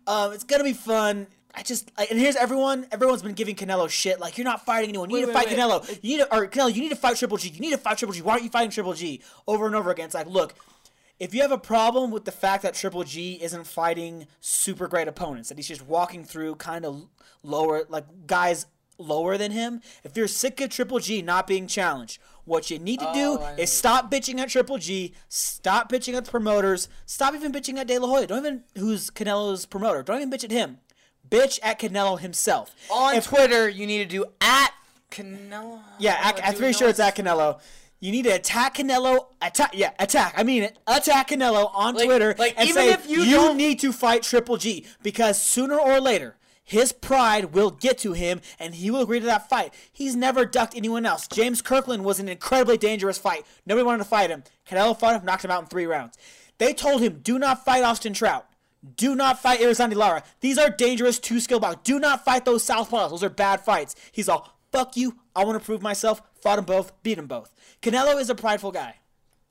Um, 0.07 0.33
it's 0.33 0.45
gonna 0.45 0.65
be 0.65 0.73
fun. 0.73 1.27
I 1.55 1.63
just 1.63 1.91
like, 1.99 2.11
and 2.11 2.21
here's 2.21 2.37
everyone. 2.37 2.87
Everyone's 2.93 3.23
been 3.23 3.33
giving 3.33 3.57
Canelo 3.57 3.89
shit. 3.89 4.21
Like 4.21 4.39
you're 4.39 4.45
not 4.45 4.65
fighting 4.65 4.91
anyone. 4.91 5.11
You 5.11 5.17
need 5.17 5.27
Wait, 5.27 5.33
to 5.33 5.39
wait, 5.39 5.49
fight 5.49 5.57
wait. 5.57 5.59
Canelo. 5.59 5.99
You 6.03 6.17
need 6.17 6.25
to, 6.25 6.37
or 6.37 6.47
Canelo. 6.47 6.75
You 6.75 6.81
need 6.81 6.91
to 6.91 6.97
fight 6.97 7.17
Triple 7.17 7.37
G. 7.37 7.49
You 7.49 7.61
need 7.61 7.73
to 7.73 7.79
fight 7.79 7.99
Triple 7.99 8.15
G. 8.15 8.23
Why 8.23 8.33
aren't 8.35 8.45
you 8.45 8.51
fighting 8.51 8.71
Triple 8.71 8.95
G 8.95 9.21
over 9.49 9.67
and 9.67 9.75
over 9.75 9.91
again? 9.91 10.07
It's 10.07 10.15
like, 10.15 10.29
look, 10.29 10.55
if 11.19 11.35
you 11.35 11.43
have 11.43 11.53
a 11.53 11.59
problem 11.59 12.11
with 12.11 12.25
the 12.25 12.33
fact 12.33 12.63
that 12.63 12.75
Triple 12.75 13.03
G 13.05 13.39
isn't 13.43 13.67
fighting 13.67 14.27
super 14.41 14.87
great 14.87 15.09
opponents, 15.09 15.49
that 15.49 15.59
he's 15.59 15.69
just 15.69 15.85
walking 15.85 16.25
through 16.25 16.55
kind 16.57 16.85
of 16.85 17.07
lower, 17.43 17.85
like 17.89 18.05
guys 18.27 18.67
lower 19.01 19.37
than 19.39 19.51
him, 19.53 19.81
if 20.05 20.17
you're 20.17 20.29
sick 20.29 20.61
of 20.61 20.71
Triple 20.71 20.99
G 20.99 21.23
not 21.23 21.47
being 21.47 21.67
challenged, 21.67 22.21
what 22.45 22.71
you 22.71 22.79
need 22.79 23.01
to 23.01 23.11
do 23.15 23.39
Oh, 23.41 23.55
is 23.59 23.71
stop 23.73 24.11
bitching 24.11 24.39
at 24.39 24.49
Triple 24.49 24.79
G, 24.79 25.15
stop 25.29 25.91
bitching 25.91 26.15
at 26.15 26.25
the 26.25 26.31
promoters, 26.31 26.89
stop 27.07 27.35
even 27.35 27.53
bitching 27.53 27.79
at 27.79 27.87
De 27.87 27.99
La 27.99 28.09
Hoya. 28.09 28.27
Don't 28.27 28.39
even, 28.39 28.65
who's 28.77 29.11
Canelo's 29.11 29.67
promoter, 29.67 30.03
don't 30.03 30.17
even 30.19 30.31
bitch 30.31 30.45
at 30.45 30.51
him. 30.51 30.79
bitch 31.29 31.59
at 31.63 31.79
Canelo 31.79 32.19
himself. 32.19 32.75
On 32.91 33.15
If- 33.15 33.27
Twitter, 33.27 33.69
you 33.69 33.87
need 33.87 33.99
to 33.99 34.05
do 34.07 34.25
at 34.41 34.73
Canelo. 35.11 35.81
Yeah, 35.99 36.19
at, 36.23 36.41
I'm 36.45 36.55
pretty 36.55 36.73
sure 36.73 36.89
it's 36.89 36.99
at 37.01 37.17
Canelo. 37.17 37.61
You 38.01 38.11
need 38.13 38.23
to 38.23 38.31
attack 38.31 38.77
Canelo. 38.77 39.27
Attack, 39.43 39.73
yeah, 39.75 39.91
attack. 39.99 40.35
I 40.37 40.43
mean 40.43 40.63
it. 40.63 40.79
Attack 40.87 41.29
Canelo 41.29 41.71
on 41.75 41.95
Like- 41.95 42.07
Twitter 42.07 42.35
like, 42.39 42.55
and 42.57 42.69
even 42.69 42.83
say 42.83 42.93
if 42.93 43.09
you 43.09 43.25
don't- 43.31 43.57
need 43.57 43.79
to 43.81 43.93
fight 43.93 44.23
Triple 44.23 44.57
G 44.57 44.87
because 45.03 45.41
sooner 45.41 45.79
or 45.79 46.01
later 46.01 46.37
his 46.71 46.93
pride 46.93 47.47
will 47.47 47.73
get 47.73 47.99
to 47.99 48.13
him 48.13 48.41
and 48.61 48.77
he 48.77 48.93
will 48.93 49.01
agree 49.01 49.19
to 49.19 49.27
that 49.27 49.49
fight. 49.49 49.75
He's 49.93 50.15
never 50.15 50.45
ducked 50.45 50.77
anyone 50.77 51.05
else. 51.05 51.27
James 51.27 51.61
Kirkland 51.61 52.05
was 52.05 52.21
an 52.21 52.29
incredibly 52.29 52.79
dangerous 52.79 53.19
fight. 53.19 53.45
Nobody 53.67 53.85
wanted 53.85 54.05
to 54.05 54.05
fight 54.05 54.31
him. 54.31 54.45
Canelo 54.69 54.97
fought 54.97 55.17
him, 55.17 55.25
knocked 55.25 55.45
him 55.45 55.51
out 55.51 55.63
in 55.63 55.69
three 55.69 55.85
rounds. 55.85 56.17
They 56.59 56.73
told 56.73 57.01
him, 57.01 57.23
"Do 57.25 57.41
not 57.41 57.65
fight 57.65 57.83
Austin 57.83 58.13
Trout." 58.13 58.47
Do 58.97 59.17
not 59.17 59.43
fight 59.43 59.59
Erislandy 59.59 59.97
Lara. 59.97 60.23
These 60.41 60.59
are 60.59 60.71
dangerous 60.71 61.19
two 61.19 61.41
skill 61.41 61.59
bouts. 61.59 61.81
Do 61.83 61.99
not 61.99 62.25
fight 62.25 62.45
those 62.45 62.65
southpaws. 62.65 63.11
Those 63.11 63.25
are 63.25 63.29
bad 63.29 63.63
fights. 63.63 63.97
He's 64.13 64.29
all, 64.29 64.57
fuck 64.71 64.97
you. 64.97 65.17
I 65.35 65.45
want 65.45 65.59
to 65.59 65.65
prove 65.65 65.83
myself. 65.83 66.23
Fought 66.41 66.57
them 66.57 66.67
both. 66.67 66.93
Beat 67.03 67.17
them 67.17 67.27
both. 67.27 67.53
Canelo 67.83 68.19
is 68.21 68.31
a 68.31 68.35
prideful 68.37 68.71
guy. 68.71 69.01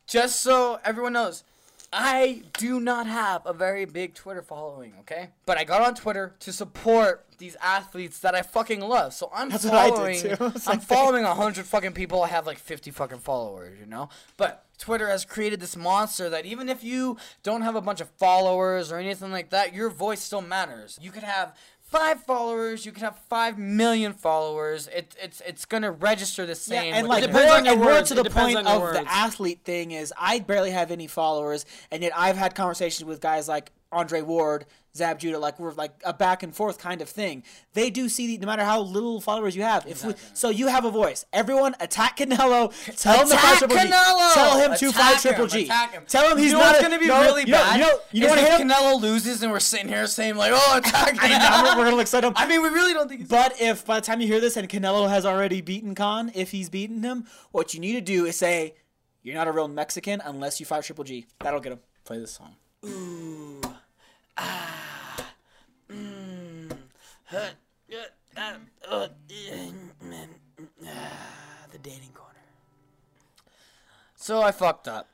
Just 0.08 0.40
so 0.40 0.80
everyone 0.86 1.14
knows, 1.14 1.44
I 1.92 2.44
do 2.58 2.80
not 2.80 3.08
have 3.08 3.42
a 3.46 3.54
very 3.54 3.86
big 3.86 4.14
Twitter 4.14 4.42
following, 4.42 4.94
okay? 5.02 5.30
But 5.46 5.58
I 5.58 5.64
got 5.64 5.82
on 5.82 5.96
Twitter 5.96 6.36
to 6.42 6.54
support 6.54 7.26
these 7.40 7.56
athletes 7.62 8.20
that 8.20 8.36
I 8.36 8.44
fucking 8.44 8.82
love. 8.82 9.14
So 9.14 9.32
I'm 9.34 9.50
That's 9.50 9.66
what 9.66 9.74
I 9.74 9.90
did, 10.12 10.28
following. 10.28 10.54
too. 10.54 10.60
I'm 10.68 10.80
following 10.80 11.24
a 11.24 11.34
hundred 11.34 11.66
fucking 11.66 11.94
people. 11.94 12.22
I 12.22 12.28
have 12.28 12.46
like 12.46 12.60
fifty 12.60 12.92
fucking 12.92 13.20
followers, 13.20 13.80
you 13.80 13.86
know. 13.88 14.10
But 14.38 14.66
Twitter 14.78 15.08
has 15.10 15.26
created 15.26 15.60
this 15.60 15.76
monster 15.76 16.30
that 16.30 16.46
even 16.46 16.70
if 16.70 16.84
you 16.84 17.18
don't 17.44 17.64
have 17.64 17.76
a 17.76 17.82
bunch 17.82 18.02
of 18.02 18.10
followers 18.12 18.92
or 18.92 18.98
anything 18.98 19.32
like 19.32 19.50
that, 19.50 19.74
your 19.74 19.90
voice 19.90 20.22
still 20.22 20.42
matters. 20.42 21.00
You 21.02 21.12
could 21.12 21.24
have 21.24 21.56
five 21.90 22.24
followers. 22.24 22.86
You 22.86 22.92
can 22.92 23.04
have 23.04 23.18
five 23.30 23.58
million 23.58 24.14
followers. 24.14 24.88
It, 24.88 25.16
it's 25.22 25.42
it's 25.46 25.66
gonna 25.66 25.92
register 25.92 26.46
the 26.46 26.56
same. 26.56 26.94
Yeah, 26.94 27.00
and 27.00 27.08
like 27.08 27.22
the- 27.22 27.28
depends 27.28 27.48
more, 27.50 27.58
on 27.58 27.66
your 27.66 27.78
words. 27.78 28.10
to 28.10 28.16
the 28.16 28.30
point 28.30 28.58
of 28.58 28.82
your 28.82 28.94
the 28.94 29.12
athlete 29.12 29.62
thing 29.64 29.92
is 29.92 30.14
I 30.18 30.40
barely 30.40 30.72
have 30.72 30.92
any 30.92 31.08
followers, 31.08 31.66
and 31.92 32.04
yet 32.04 32.14
I've 32.16 32.38
had 32.38 32.56
conversations 32.56 33.06
with 33.06 33.22
guys 33.22 33.48
like 33.48 33.72
Andre 33.92 34.22
Ward, 34.22 34.66
Zab 34.96 35.18
Judah, 35.20 35.40
like 35.40 35.60
we're 35.60 35.74
like 35.74 35.94
a 36.04 36.14
back 36.14 36.44
and 36.44 36.54
forth 36.56 36.78
kind 36.78 37.02
of 37.02 37.10
thing. 37.10 37.44
They 37.74 37.90
do 37.90 38.08
see 38.10 38.28
the, 38.28 38.38
no 38.38 38.46
matter 38.48 38.64
how 38.64 38.82
little 38.82 39.20
followers 39.20 39.56
you 39.56 39.64
have. 39.64 39.86
If 39.88 40.04
we, 40.06 40.14
so, 40.34 40.50
you 40.50 40.68
have 40.68 40.86
a 40.86 40.92
voice. 40.92 41.26
Everyone 41.34 41.76
attack 41.80 42.18
Canelo. 42.18 42.72
Tell 43.00 43.22
him 43.22 43.30
to 43.30 43.36
fight 43.36 43.58
Attack 43.58 43.58
Triple 43.60 43.78
G. 43.78 43.84
Canelo! 43.88 44.34
Tell 44.34 44.60
him 44.60 44.78
to 44.78 44.90
Attack 44.90 44.94
fight 44.94 45.14
him, 45.14 45.20
Triple 45.22 45.48
G. 45.48 45.64
attack 45.66 45.92
him. 45.94 46.04
Tell 46.08 46.32
him 46.32 46.38
he's 46.38 46.52
you 46.52 46.58
know 46.58 46.64
not 46.64 46.78
a- 46.78 46.82
gonna 46.82 47.00
be 47.00 47.08
no, 47.08 47.22
really 47.22 47.42
you 47.42 47.48
know, 47.52 47.58
bad. 47.58 47.76
You 47.80 47.82
know, 47.86 48.00
you 48.12 48.22
know 48.22 48.26
is 48.28 48.30
what 48.32 48.40
I 48.40 48.42
if 48.44 48.58
hate? 48.58 48.68
Canelo 48.68 49.02
loses 49.02 49.42
and 49.44 49.52
we're 49.52 49.60
sitting 49.60 49.88
here 49.88 50.06
saying 50.08 50.36
like, 50.36 50.52
"Oh, 50.54 50.78
attack 50.78 51.18
I 51.22 51.30
know, 51.30 51.70
Canelo." 51.72 51.78
we're 51.78 51.86
gonna 51.86 51.96
look 51.96 52.08
set 52.08 52.24
up. 52.24 52.34
I 52.36 52.48
mean, 52.48 52.62
we 52.62 52.70
really 52.70 52.94
don't 52.94 53.08
think. 53.08 53.22
It's 53.22 53.30
But 53.30 53.60
if 53.62 53.86
by 53.86 54.00
the 54.00 54.06
time 54.06 54.22
you 54.22 54.28
hear 54.28 54.40
this 54.40 54.56
and 54.58 54.68
Canelo 54.70 55.10
has 55.10 55.26
already 55.26 55.62
beaten 55.62 55.96
Khan, 55.96 56.32
if 56.36 56.52
he's 56.52 56.70
beaten 56.70 57.02
him, 57.04 57.26
what 57.52 57.74
you 57.74 57.80
need 57.80 57.94
to 57.94 58.02
do 58.02 58.26
is 58.26 58.36
say, 58.38 58.76
"You're 59.24 59.36
not 59.36 59.48
a 59.48 59.52
real 59.52 59.68
Mexican 59.68 60.22
unless 60.24 60.60
you 60.60 60.66
fight 60.66 60.84
Triple 60.84 61.04
G." 61.06 61.26
That'll 61.40 61.60
get 61.60 61.72
him. 61.74 61.80
play 62.06 62.20
this 62.20 62.32
song. 62.32 62.56
The 71.72 71.78
dating 71.78 72.12
corner. 72.14 72.40
So 74.16 74.42
I 74.42 74.52
fucked 74.52 74.88
up. 74.88 75.08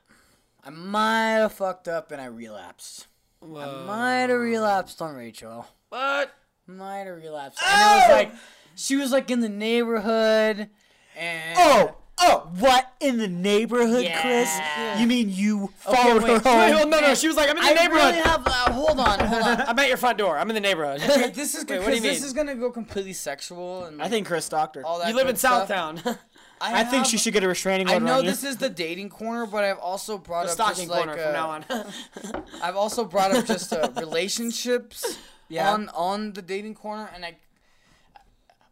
I 0.64 0.70
might 0.70 1.38
have 1.40 1.54
fucked 1.54 1.88
up 1.88 2.12
and 2.12 2.22
I 2.22 2.26
relapsed. 2.26 3.08
I 3.44 3.84
might 3.86 4.30
have 4.30 4.40
relapsed 4.40 5.02
on 5.02 5.16
Rachel. 5.16 5.68
What? 5.90 6.32
Might 6.66 7.06
have 7.06 7.18
relapsed. 7.18 7.60
And 7.64 7.82
it 7.82 7.96
was 7.96 8.10
like, 8.10 8.32
she 8.76 8.96
was 8.96 9.12
like 9.12 9.30
in 9.30 9.42
the 9.42 9.50
neighborhood, 9.50 10.70
and 11.16 11.58
Oh, 11.58 11.98
oh, 12.20 12.50
what 12.60 12.94
in 13.00 13.18
the 13.18 13.28
neighborhood, 13.28 14.04
Yeah. 14.04 14.22
Chris? 14.22 15.00
You 15.02 15.08
mean 15.08 15.30
you 15.30 15.72
followed 15.80 16.24
wait, 16.24 16.42
her 16.44 16.58
Wait, 16.58 16.72
home? 16.74 16.90
no, 16.90 17.00
no. 17.00 17.16
She 17.16 17.28
was 17.28 17.36
like, 17.38 17.50
I'm 17.50 17.58
in 17.58 17.64
the 17.64 17.70
I 17.70 17.74
neighborhood. 17.74 18.04
really 18.16 18.18
have. 18.22 18.44
Uh, 18.46 18.72
hold 18.74 19.00
on, 19.00 19.20
hold 19.20 19.42
on. 19.44 19.62
I'm 19.68 19.80
at 19.80 19.88
your 19.88 19.98
front 19.98 20.18
door. 20.18 20.38
I'm 20.38 20.50
in 20.50 20.56
the 20.56 20.62
neighborhood. 20.62 21.02
Okay, 21.02 21.30
this 21.32 21.56
is 21.56 21.66
Wait, 21.70 21.80
what 21.80 21.90
do 21.90 21.96
you 21.96 22.02
mean? 22.02 22.12
this 22.14 22.24
is 22.24 22.34
gonna 22.34 22.56
go 22.56 22.72
completely 22.72 23.14
sexual 23.14 23.86
and 23.86 24.02
I 24.02 24.08
think 24.10 24.28
Chris 24.28 24.46
stalked 24.46 24.76
her. 24.76 24.86
all 24.86 25.00
that. 25.00 25.10
you 25.10 25.16
live 25.16 25.28
in 25.28 25.36
stuff. 25.36 25.68
Southtown. 25.70 26.18
I 26.62 26.84
think 26.86 27.00
have- 27.04 27.08
she 27.08 27.18
should 27.18 27.34
get 27.34 27.44
a 27.44 27.48
restraining 27.50 27.90
order. 27.90 28.04
I 28.06 28.08
know 28.08 28.18
on 28.20 28.24
you. 28.24 28.30
this 28.32 28.44
is 28.46 28.56
the 28.58 28.70
dating 28.70 29.10
corner, 29.10 29.46
but 29.46 29.66
I've 29.66 29.78
also 29.78 30.18
brought 30.18 30.44
the 30.46 30.52
up 30.52 30.56
stocking 30.56 30.88
just 30.88 30.90
like 30.90 31.06
corner 31.06 31.22
uh, 31.22 31.26
from 31.26 31.34
now 31.34 31.50
on. 31.50 32.44
I've 32.62 32.78
also 32.78 33.04
brought 33.04 33.36
up 33.36 33.46
just 33.46 33.74
uh, 33.74 33.90
relationships 33.98 35.18
Yeah. 35.50 35.72
on 35.74 35.90
on 35.90 36.32
the 36.34 36.42
dating 36.42 36.76
corner, 36.76 37.10
and 37.14 37.26
I 37.26 37.36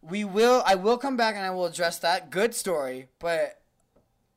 we 0.08 0.24
will 0.24 0.62
I 0.66 0.74
will 0.74 0.98
come 0.98 1.16
back 1.16 1.34
and 1.36 1.44
I 1.44 1.50
will 1.50 1.66
address 1.66 1.98
that 2.00 2.30
good 2.30 2.54
story, 2.54 3.08
but 3.18 3.60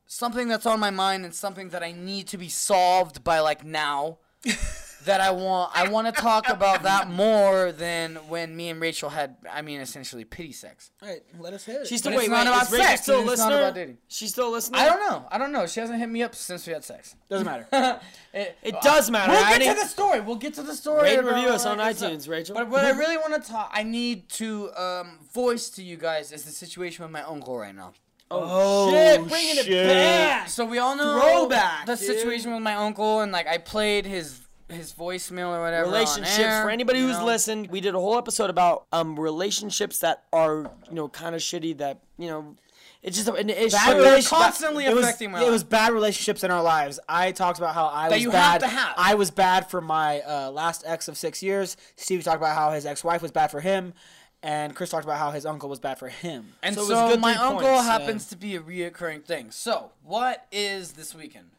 something 0.06 0.48
that's 0.48 0.66
on 0.66 0.80
my 0.80 0.90
mind 0.90 1.26
and 1.26 1.34
something 1.34 1.70
that 1.70 1.84
I 1.84 1.92
need 1.92 2.28
to 2.28 2.38
be 2.38 2.50
solved 2.50 3.24
by 3.24 3.40
like 3.40 3.64
now. 3.66 4.20
that 5.08 5.20
I 5.20 5.32
want 5.32 5.72
I 5.76 5.90
want 5.90 6.08
to 6.08 6.14
talk 6.22 6.48
about 6.58 6.84
that 6.84 7.10
more 7.10 7.72
than 7.72 8.16
when 8.30 8.56
me 8.56 8.70
and 8.70 8.80
Rachel 8.80 9.10
had 9.10 9.36
I 9.52 9.62
mean 9.62 9.82
essentially 9.82 10.24
pity 10.24 10.52
sex. 10.54 10.92
All 11.02 11.10
right, 11.10 11.22
let 11.40 11.54
us 11.54 11.66
hear 11.66 11.82
it. 11.82 11.88
She's 11.88 12.00
still 12.00 12.12
But 12.14 12.20
it's 12.20 12.30
wait, 12.30 12.34
not 12.36 12.46
wait, 12.46 12.52
about 12.54 12.66
is 12.68 12.72
Rachel 12.72 12.88
sex, 12.88 13.02
still 13.02 13.18
a 13.28 13.32
and 13.32 13.38
not 13.40 13.52
about 13.54 13.76
dating. 13.76 13.98
She's 14.08 14.30
still 14.30 14.52
listening. 14.52 14.80
I 14.80 14.86
don't 14.86 15.00
know. 15.00 15.26
I 15.32 15.38
don't 15.38 15.52
know. 15.52 15.66
She 15.68 15.80
hasn't 15.80 16.00
hit 16.00 16.08
me 16.10 16.24
up 16.24 16.36
since 16.36 16.66
we 16.68 16.74
had 16.74 16.84
sex. 16.84 17.16
Doesn't 17.30 17.46
matter. 17.46 17.68
it, 18.34 18.56
It 18.64 18.76
does 18.82 19.10
matter. 19.10 19.32
We'll 19.34 19.44
I 19.44 19.58
get 19.58 19.62
to 19.64 19.74
need- 19.74 19.84
the 19.84 19.88
story. 19.88 20.22
We'll 20.22 20.36
get 20.36 20.54
to 20.56 20.64
the 20.64 20.76
story. 20.76 21.04
Rate 21.04 21.20
and 21.20 21.28
review 21.28 21.50
us 21.50 21.66
on 21.66 21.78
good 21.78 21.98
stuff. 21.98 22.12
iTunes, 22.12 22.30
Rachel. 22.30 22.56
But 22.56 22.70
what 22.70 22.86
I 22.86 22.92
really 22.92 23.18
want 23.18 23.42
to 23.44 23.52
talk, 23.52 23.72
I 23.74 23.84
need 23.84 24.30
to 24.30 24.72
um, 24.76 25.20
voice 25.34 25.70
to 25.72 25.84
you 25.84 25.98
guys 25.98 26.32
is 26.32 26.44
the 26.44 26.52
situation 26.52 27.04
with 27.04 27.12
my 27.12 27.24
uncle 27.24 27.58
right 27.58 27.76
now. 27.76 27.94
Oh, 28.30 28.92
shit, 28.92 29.26
bringing 29.30 29.56
shit. 29.56 29.68
it 29.70 29.88
back. 29.88 30.50
So 30.50 30.66
we 30.66 30.80
all 30.80 30.98
know 30.98 31.18
Throwback, 31.20 31.86
the 31.86 31.96
dude. 31.96 32.06
situation 32.06 32.52
with 32.52 32.62
my 32.62 32.76
uncle, 32.76 33.22
and 33.22 33.32
like 33.32 33.48
I 33.48 33.58
played 33.58 34.06
his 34.06 34.42
his 34.70 34.92
voicemail 34.94 35.56
or 35.58 35.62
whatever. 35.62 35.86
on 35.88 35.94
relationships 35.94 36.62
for 36.62 36.70
anybody 36.70 37.00
who's 37.00 37.18
know? 37.18 37.26
listened 37.26 37.68
we 37.70 37.80
did 37.82 37.96
a 37.96 38.00
whole 38.00 38.18
episode 38.18 38.50
about 38.50 38.86
um 38.92 39.18
relationships 39.20 40.00
that 40.00 40.24
are 40.34 40.70
you 40.90 40.96
know 40.96 41.08
kind 41.08 41.34
of 41.36 41.42
shitty 41.42 41.78
that 41.78 42.00
you 42.18 42.28
know 42.28 42.56
it's 43.04 43.16
just 43.16 43.30
an 43.30 43.50
issue 43.50 43.70
Bad 43.72 43.98
they're 43.98 44.22
constantly 44.24 44.86
it 44.86 44.94
was- 44.94 45.06
affecting 45.06 45.32
my 45.32 45.40
It 45.40 45.44
life. 45.44 45.52
was 45.52 45.64
bad 45.64 45.94
relationships 45.94 46.44
in 46.44 46.52
our 46.52 46.64
lives. 46.64 47.00
I 47.08 47.32
talked 47.32 47.60
about 47.60 47.76
how 47.76 47.86
I 47.88 48.10
That 48.10 48.16
was 48.16 48.24
you 48.24 48.32
bad. 48.32 48.62
have 48.64 48.72
to 48.72 48.76
have. 48.78 48.94
I 48.98 49.14
was 49.16 49.30
bad 49.32 49.70
for 49.70 49.80
my 49.80 50.20
uh, 50.22 50.50
last 50.52 50.84
ex 50.86 51.08
of 51.08 51.16
six 51.18 51.42
years. 51.44 51.78
Steve 51.96 52.24
talked 52.24 52.38
about 52.38 52.56
how 52.58 52.72
his 52.72 52.86
ex-wife 52.88 53.22
was 53.22 53.32
bad 53.32 53.52
for 53.52 53.62
him, 53.62 53.94
and 54.42 54.76
Chris 54.76 54.90
talked 54.90 55.06
about 55.06 55.20
how 55.20 55.30
his 55.32 55.46
uncle 55.46 55.70
was 55.70 55.80
bad 55.80 56.00
for 56.00 56.10
him. 56.10 56.54
And 56.64 56.76
So 56.76 56.86
so, 56.86 57.06
it 57.06 57.10
was 57.12 57.18
my 57.20 57.36
uncle 57.36 57.68
points, 57.70 57.86
happens 57.86 58.26
to 58.30 58.36
be 58.36 58.56
a 58.56 58.60
reoccurring 58.62 59.24
thing. 59.24 59.52
So 59.52 59.92
what 60.04 60.46
is 60.52 60.94
this 60.94 61.14
weekend? 61.16 61.52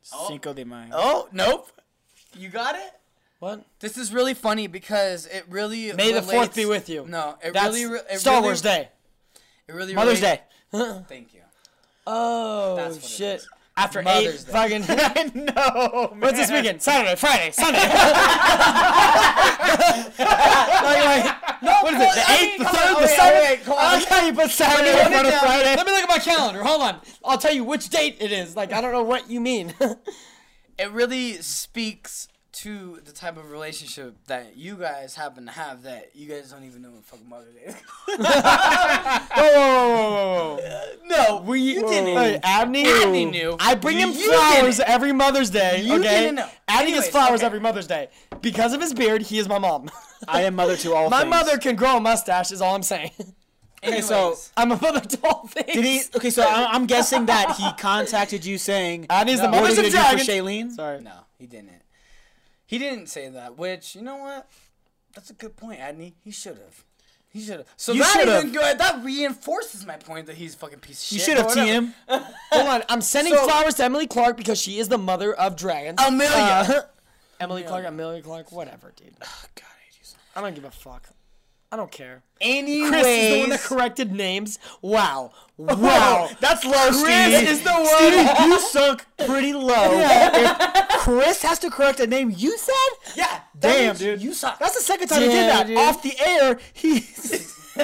Cinco 0.00 0.52
de 0.54 0.64
Mayo. 0.64 0.90
Oh 0.92 1.28
nope, 1.30 1.70
you 2.36 2.48
got 2.48 2.74
it. 2.74 2.90
what 3.38 3.64
This 3.80 3.96
is 3.98 4.12
really 4.12 4.34
funny 4.34 4.66
because 4.66 5.26
it 5.26 5.44
really 5.48 5.92
May 5.92 6.12
the 6.12 6.22
fourth 6.22 6.54
be 6.54 6.64
with 6.66 6.88
you. 6.88 7.06
No, 7.08 7.36
it 7.42 7.52
that's 7.52 7.74
really 7.74 7.86
re- 7.92 8.00
it 8.10 8.18
Star 8.18 8.34
really, 8.34 8.44
Wars 8.46 8.60
Day 8.62 8.88
It 9.68 9.74
really 9.74 9.94
Mother's 9.94 10.20
relates- 10.20 10.42
Day. 10.72 11.02
Thank 11.08 11.34
you. 11.34 11.40
oh 12.06 12.76
That's 12.76 12.96
what 12.96 13.04
oh, 13.04 13.06
shit 13.06 13.36
is. 13.40 13.48
after 13.76 14.02
Mother's 14.02 14.42
eight 14.42 14.46
Day. 14.46 14.52
fucking 14.52 14.84
I 14.88 15.30
know. 15.34 16.08
Man. 16.12 16.20
what's 16.20 16.38
this 16.38 16.50
weekend 16.50 16.80
Saturday 16.82 17.14
Friday 17.16 17.50
Sunday 17.52 17.78
like, 20.18 21.04
like, 21.04 21.62
no, 21.62 21.72
what 21.82 21.94
is 21.94 22.00
it 22.00 22.14
the 22.14 22.24
I 22.26 22.36
eighth 22.40 22.50
mean, 22.50 22.58
the 22.58 22.64
come 22.64 22.74
third 22.76 23.02
the 23.02 23.06
seventh 23.08 23.44
wait, 23.50 23.64
come. 23.64 23.76
I 23.78 23.94
like 23.98 24.06
how 24.08 24.26
you 24.26 24.32
put 24.32 24.50
Saturday 24.50 25.00
in 25.00 25.06
front 25.12 25.26
of. 25.28 25.34
Friday. 25.34 25.76
Let 25.76 25.86
me 25.86 25.92
look 25.92 26.02
at 26.02 26.08
my 26.08 26.18
calendar. 26.18 26.62
Hold 26.64 26.82
on. 26.82 27.00
I'll 27.24 27.38
tell 27.38 27.52
you 27.52 27.64
which 27.64 27.88
date 27.88 28.16
it 28.20 28.32
is. 28.32 28.56
Like 28.56 28.72
I 28.72 28.80
don't 28.80 28.92
know 28.92 29.02
what 29.02 29.30
you 29.30 29.40
mean. 29.40 29.74
It 30.78 30.90
really 30.90 31.34
speaks 31.42 32.28
to 32.52 33.00
the 33.04 33.12
type 33.12 33.38
of 33.38 33.50
relationship 33.50 34.14
that 34.26 34.56
you 34.58 34.76
guys 34.76 35.14
happen 35.14 35.46
to 35.46 35.52
have 35.52 35.84
that 35.84 36.10
you 36.14 36.28
guys 36.28 36.50
don't 36.50 36.64
even 36.64 36.82
know 36.82 36.90
what 36.90 37.02
fucking 37.04 37.26
Mother's 37.28 37.54
Day 37.54 37.64
is. 37.68 37.74
whoa. 39.34 40.58
no, 41.06 41.42
We 41.46 41.60
you 41.60 41.80
didn't. 41.88 42.08
Hey, 42.16 42.40
Abney, 42.42 42.86
Abney 42.86 43.24
knew. 43.24 43.56
I 43.58 43.74
bring 43.74 43.98
him 43.98 44.10
You 44.10 44.30
flowers 44.32 44.76
didn't. 44.78 44.90
every 44.90 45.12
Mother's 45.12 45.50
Day. 45.50 45.82
You 45.82 45.94
okay, 45.94 46.02
didn't 46.20 46.34
know. 46.36 46.48
Abney 46.68 46.92
gets 46.92 47.06
Anyways, 47.06 47.08
flowers 47.08 47.40
okay. 47.40 47.46
every 47.46 47.60
Mother's 47.60 47.86
Day 47.86 48.08
because 48.40 48.72
of 48.72 48.80
his 48.80 48.92
beard. 48.94 49.22
He 49.22 49.38
is 49.38 49.48
my 49.48 49.58
mom. 49.58 49.90
I 50.28 50.42
am 50.42 50.54
mother 50.54 50.76
to 50.76 50.94
all 50.94 51.10
my 51.10 51.20
things. 51.20 51.30
mother 51.30 51.58
can 51.58 51.74
grow 51.76 51.96
a 51.96 52.00
mustache. 52.00 52.52
Is 52.52 52.60
all 52.60 52.74
I'm 52.74 52.82
saying. 52.82 53.12
Anyways, 53.82 54.06
so- 54.06 54.36
I'm 54.56 54.70
a 54.72 54.76
mother 54.80 55.00
to 55.00 55.18
all. 55.24 55.50
Did 55.54 55.84
he? 55.84 56.02
Okay, 56.14 56.30
so 56.30 56.42
I- 56.42 56.68
I'm 56.72 56.86
guessing 56.86 57.26
that 57.26 57.56
he 57.56 57.68
contacted 57.80 58.44
you 58.44 58.58
saying, 58.58 59.06
Abney's 59.10 59.40
the 59.40 59.46
"What 59.48 59.54
are 59.54 59.60
mother's 59.62 59.78
you 59.78 59.86
of 59.86 59.92
gonna 59.92 60.18
for. 60.18 60.24
Shailene?" 60.24 60.70
Sorry. 60.72 61.00
no, 61.00 61.12
he 61.38 61.46
didn't. 61.46 61.82
He 62.66 62.78
didn't 62.78 63.08
say 63.08 63.28
that. 63.28 63.58
Which 63.58 63.94
you 63.96 64.02
know 64.02 64.16
what? 64.16 64.48
That's 65.14 65.30
a 65.30 65.34
good 65.34 65.56
point, 65.56 65.80
Adney. 65.80 66.14
He 66.24 66.30
should 66.30 66.56
have. 66.58 66.84
He 67.28 67.40
should 67.40 67.58
have. 67.58 67.66
So 67.76 67.92
You 67.92 68.00
that 68.00 68.12
should've. 68.18 68.34
even 68.44 68.52
good. 68.52 68.78
That 68.78 69.02
reinforces 69.04 69.84
my 69.86 69.96
point 69.96 70.26
that 70.26 70.36
he's 70.36 70.54
a 70.54 70.58
fucking 70.58 70.78
piece 70.80 71.06
of 71.10 71.12
You 71.12 71.18
shit. 71.18 71.28
You 71.28 71.34
should 71.34 71.44
have 71.44 71.54
but 71.54 71.56
whatever. 72.08 72.26
TM. 72.26 72.34
Hold 72.52 72.68
on. 72.68 72.82
I'm 72.88 73.00
sending 73.00 73.34
So- 73.34 73.44
flowers 73.46 73.74
to 73.74 73.84
Emily 73.84 74.06
Clark 74.06 74.36
because 74.36 74.60
she 74.60 74.78
is 74.78 74.88
the 74.88 74.98
mother 74.98 75.34
of 75.34 75.56
dragons. 75.56 75.98
Emilia. 76.06 76.30
Uh, 76.30 76.80
Emily 77.40 77.62
Clark, 77.64 77.84
Emilia 77.86 78.22
Clarke, 78.22 78.52
whatever, 78.52 78.92
dude. 78.96 79.14
Oh, 79.22 79.44
God, 79.54 79.64
I 79.66 79.84
hate 79.84 79.98
you 79.98 80.04
so 80.04 80.14
much. 80.16 80.36
I 80.36 80.40
don't 80.46 80.54
give 80.54 80.64
a 80.64 80.70
fuck. 80.70 81.08
I 81.72 81.76
don't 81.76 81.90
care. 81.90 82.22
Anyways, 82.40 82.90
Chris 82.90 83.06
is 83.06 83.32
the 83.32 83.40
one 83.40 83.48
that 83.50 83.60
corrected 83.60 84.12
names. 84.12 84.58
Wow. 84.82 85.32
Wow. 85.58 86.28
That's 86.40 86.64
low, 86.64 86.72
Chris 86.88 86.98
Stevie. 87.00 87.46
is 87.46 87.62
the 87.62 87.70
one- 87.70 87.86
Stevie, 87.86 88.48
you 88.48 88.58
sunk 88.70 89.06
pretty 89.26 89.52
low. 89.52 89.90
If 89.92 90.88
Chris 91.00 91.40
has 91.42 91.60
to 91.60 91.70
correct 91.70 92.00
a 92.00 92.06
name 92.06 92.32
you 92.36 92.58
said? 92.58 92.74
yeah, 93.14 93.40
Damn, 93.60 93.94
dude. 93.94 94.20
you 94.20 94.34
suck. 94.34 94.58
That's 94.58 94.74
the 94.76 94.82
second 94.82 95.06
time 95.08 95.20
he 95.22 95.28
did 95.28 95.48
that. 95.48 95.66
dude. 95.68 95.78
Off 95.78 96.02
the 96.02 96.14
air, 96.20 96.58
he. 96.72 97.00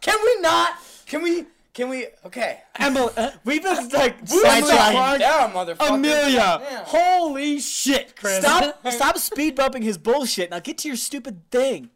Can 0.00 0.18
we 0.24 0.40
not? 0.40 0.74
Can 1.06 1.22
we? 1.22 1.46
Can 1.72 1.88
we? 1.88 2.06
Okay. 2.26 2.60
Emily, 2.78 3.12
uh, 3.16 3.30
We've 3.44 3.62
been 3.62 3.88
like 3.88 4.18
Calm 4.28 4.38
sidetracking. 4.44 5.18
down, 5.18 5.50
motherfucker. 5.52 5.94
Emilia. 5.94 6.60
Damn. 6.68 6.84
Holy 6.84 7.58
shit, 7.58 8.14
Chris. 8.14 8.38
Stop! 8.40 8.78
Stop 8.90 9.18
speed 9.18 9.56
bumping 9.56 9.82
his 9.82 9.98
bullshit. 9.98 10.50
Now 10.50 10.60
get 10.60 10.78
to 10.78 10.88
your 10.88 10.96
stupid 10.96 11.50
thing. 11.50 11.90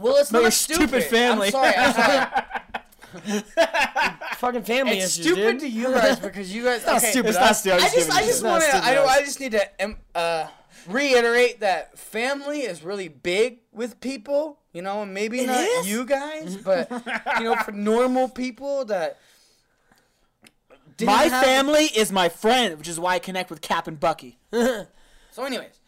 Well, 0.00 0.16
it's 0.16 0.32
your 0.32 0.42
not 0.42 0.52
stupid 0.52 0.88
stupid. 0.88 1.04
family. 1.04 1.46
I'm 1.48 1.52
sorry. 1.52 1.74
I'm 1.76 1.92
sorry. 1.94 2.26
Fucking 4.36 4.62
family 4.62 4.98
it's 4.98 5.18
issues, 5.18 5.26
stupid 5.34 5.52
dude. 5.52 5.60
to 5.60 5.68
you 5.68 5.92
guys 5.92 6.18
because 6.28 6.54
you 6.54 6.64
guys. 6.64 6.86
not 6.86 6.96
okay, 6.98 7.10
stupid. 7.10 7.28
It's 7.30 7.38
not 7.38 7.56
stupid. 7.56 7.80
I 7.82 7.88
just, 7.90 8.10
I 8.10 8.22
just 8.22 8.44
want 8.44 8.62
to, 8.64 8.76
I 8.76 8.94
don't. 8.94 9.08
I 9.08 9.20
just 9.20 9.40
need 9.40 9.52
to 9.52 9.68
um, 9.84 9.96
uh, 10.14 10.46
reiterate 10.88 11.60
that 11.60 11.98
family 11.98 12.60
is 12.60 12.82
really 12.82 13.08
big 13.08 13.58
with 13.72 14.00
people, 14.00 14.58
you 14.72 14.80
know, 14.80 15.02
and 15.02 15.12
maybe 15.12 15.44
not 15.44 15.60
is? 15.60 15.88
you 15.90 16.04
guys, 16.06 16.56
but 16.56 16.90
you 17.38 17.44
know, 17.44 17.56
for 17.56 17.72
normal 17.72 18.28
people 18.28 18.84
that. 18.86 19.18
didn't 20.96 21.06
My 21.14 21.24
have- 21.24 21.44
family 21.44 21.84
is 21.84 22.10
my 22.12 22.28
friend, 22.30 22.78
which 22.78 22.88
is 22.88 22.98
why 22.98 23.14
I 23.16 23.18
connect 23.18 23.50
with 23.50 23.60
Cap 23.60 23.86
and 23.86 23.98
Bucky. 24.00 24.38
So, 25.32 25.44
anyways, 25.44 25.78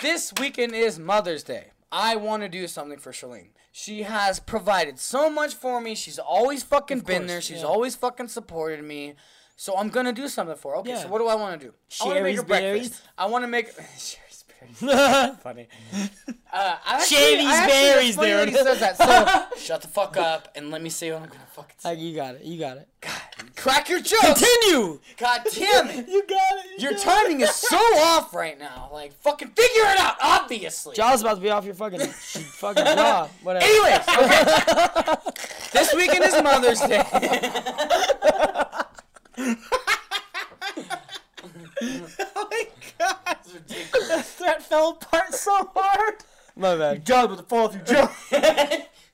this 0.00 0.32
weekend 0.40 0.74
is 0.74 0.98
Mother's 0.98 1.44
Day. 1.44 1.71
I 1.92 2.16
want 2.16 2.42
to 2.42 2.48
do 2.48 2.66
something 2.66 2.98
for 2.98 3.12
Shalene. 3.12 3.50
She 3.70 4.02
has 4.02 4.40
provided 4.40 4.98
so 4.98 5.28
much 5.28 5.54
for 5.54 5.80
me. 5.80 5.94
She's 5.94 6.18
always 6.18 6.62
fucking 6.62 7.00
been 7.00 7.26
there. 7.26 7.42
She's 7.42 7.58
yeah. 7.60 7.66
always 7.66 7.94
fucking 7.94 8.28
supported 8.28 8.82
me. 8.82 9.14
So 9.56 9.76
I'm 9.76 9.90
gonna 9.90 10.12
do 10.12 10.26
something 10.26 10.56
for 10.56 10.72
her. 10.72 10.78
Okay, 10.78 10.90
Yeah. 10.90 11.02
so 11.02 11.08
what 11.08 11.18
do 11.18 11.28
I 11.28 11.34
want 11.34 11.60
to 11.60 11.66
do? 11.66 11.74
I 12.00 12.06
want 12.06 12.16
to 12.16 12.22
make 12.24 12.36
her 12.36 12.42
breakfast. 12.42 12.92
berries? 12.92 13.02
I 13.18 13.26
want 13.26 13.44
to 13.44 13.48
make 13.48 13.66
Sherry's. 13.98 14.31
Funny. 15.42 15.68
Uh, 15.94 15.98
I 16.52 16.78
actually, 17.00 17.16
Shady's 17.16 17.46
I 17.46 17.54
actually, 17.56 17.72
berries, 17.72 18.08
it's 18.08 18.16
funny 18.16 18.30
that 18.32 18.48
he 18.48 18.54
says 18.54 18.80
that. 18.80 18.96
So 19.52 19.56
shut 19.58 19.82
the 19.82 19.88
fuck 19.88 20.16
up 20.16 20.48
and 20.54 20.70
let 20.70 20.82
me 20.82 20.90
say 20.90 21.10
what 21.12 21.22
I'm 21.22 21.28
gonna 21.28 21.40
fucking 21.52 21.74
Uh, 21.84 21.88
say. 21.90 21.94
you 21.96 22.14
got 22.14 22.34
it. 22.34 22.42
You 22.44 22.58
got 22.60 22.76
it. 22.76 22.88
God, 23.00 23.20
Crack 23.56 23.88
your 23.88 24.00
jokes. 24.00 24.20
Continue. 24.42 24.98
God 25.16 25.40
damn 25.54 25.88
it. 25.90 26.08
You 26.08 26.22
got 26.26 26.42
it. 26.66 26.80
Your 26.82 26.94
timing 26.96 27.40
is 27.40 27.54
so 27.54 27.76
off 27.76 28.34
right 28.34 28.58
now. 28.58 28.90
Like, 28.92 29.12
fucking 29.14 29.48
figure 29.48 29.82
it 29.84 29.98
out, 29.98 30.16
obviously. 30.22 30.94
Jaw's 30.94 31.22
about 31.22 31.36
to 31.36 31.40
be 31.40 31.50
off 31.50 31.64
your 31.64 31.74
fucking 31.74 32.00
fucking 32.00 32.84
jaw. 32.84 33.28
Whatever. 33.42 33.64
Anyways, 33.64 34.00
okay. 34.08 35.14
this 35.72 35.94
weekend 35.94 36.24
is 36.24 36.42
Mother's 36.42 36.80
Day. 36.80 37.02
Oh 42.34 42.48
my 42.50 42.66
god. 42.98 43.36
Ridiculous! 43.52 44.08
That 44.08 44.26
threat 44.26 44.62
fell 44.62 44.90
apart 44.90 45.34
so 45.34 45.70
hard. 45.74 46.14
My 46.56 46.76
bad. 46.76 47.04
John 47.06 47.28
with 47.30 47.38
the 47.38 47.44
fall 47.44 47.68
through 47.68 47.82
joke. 47.94 48.12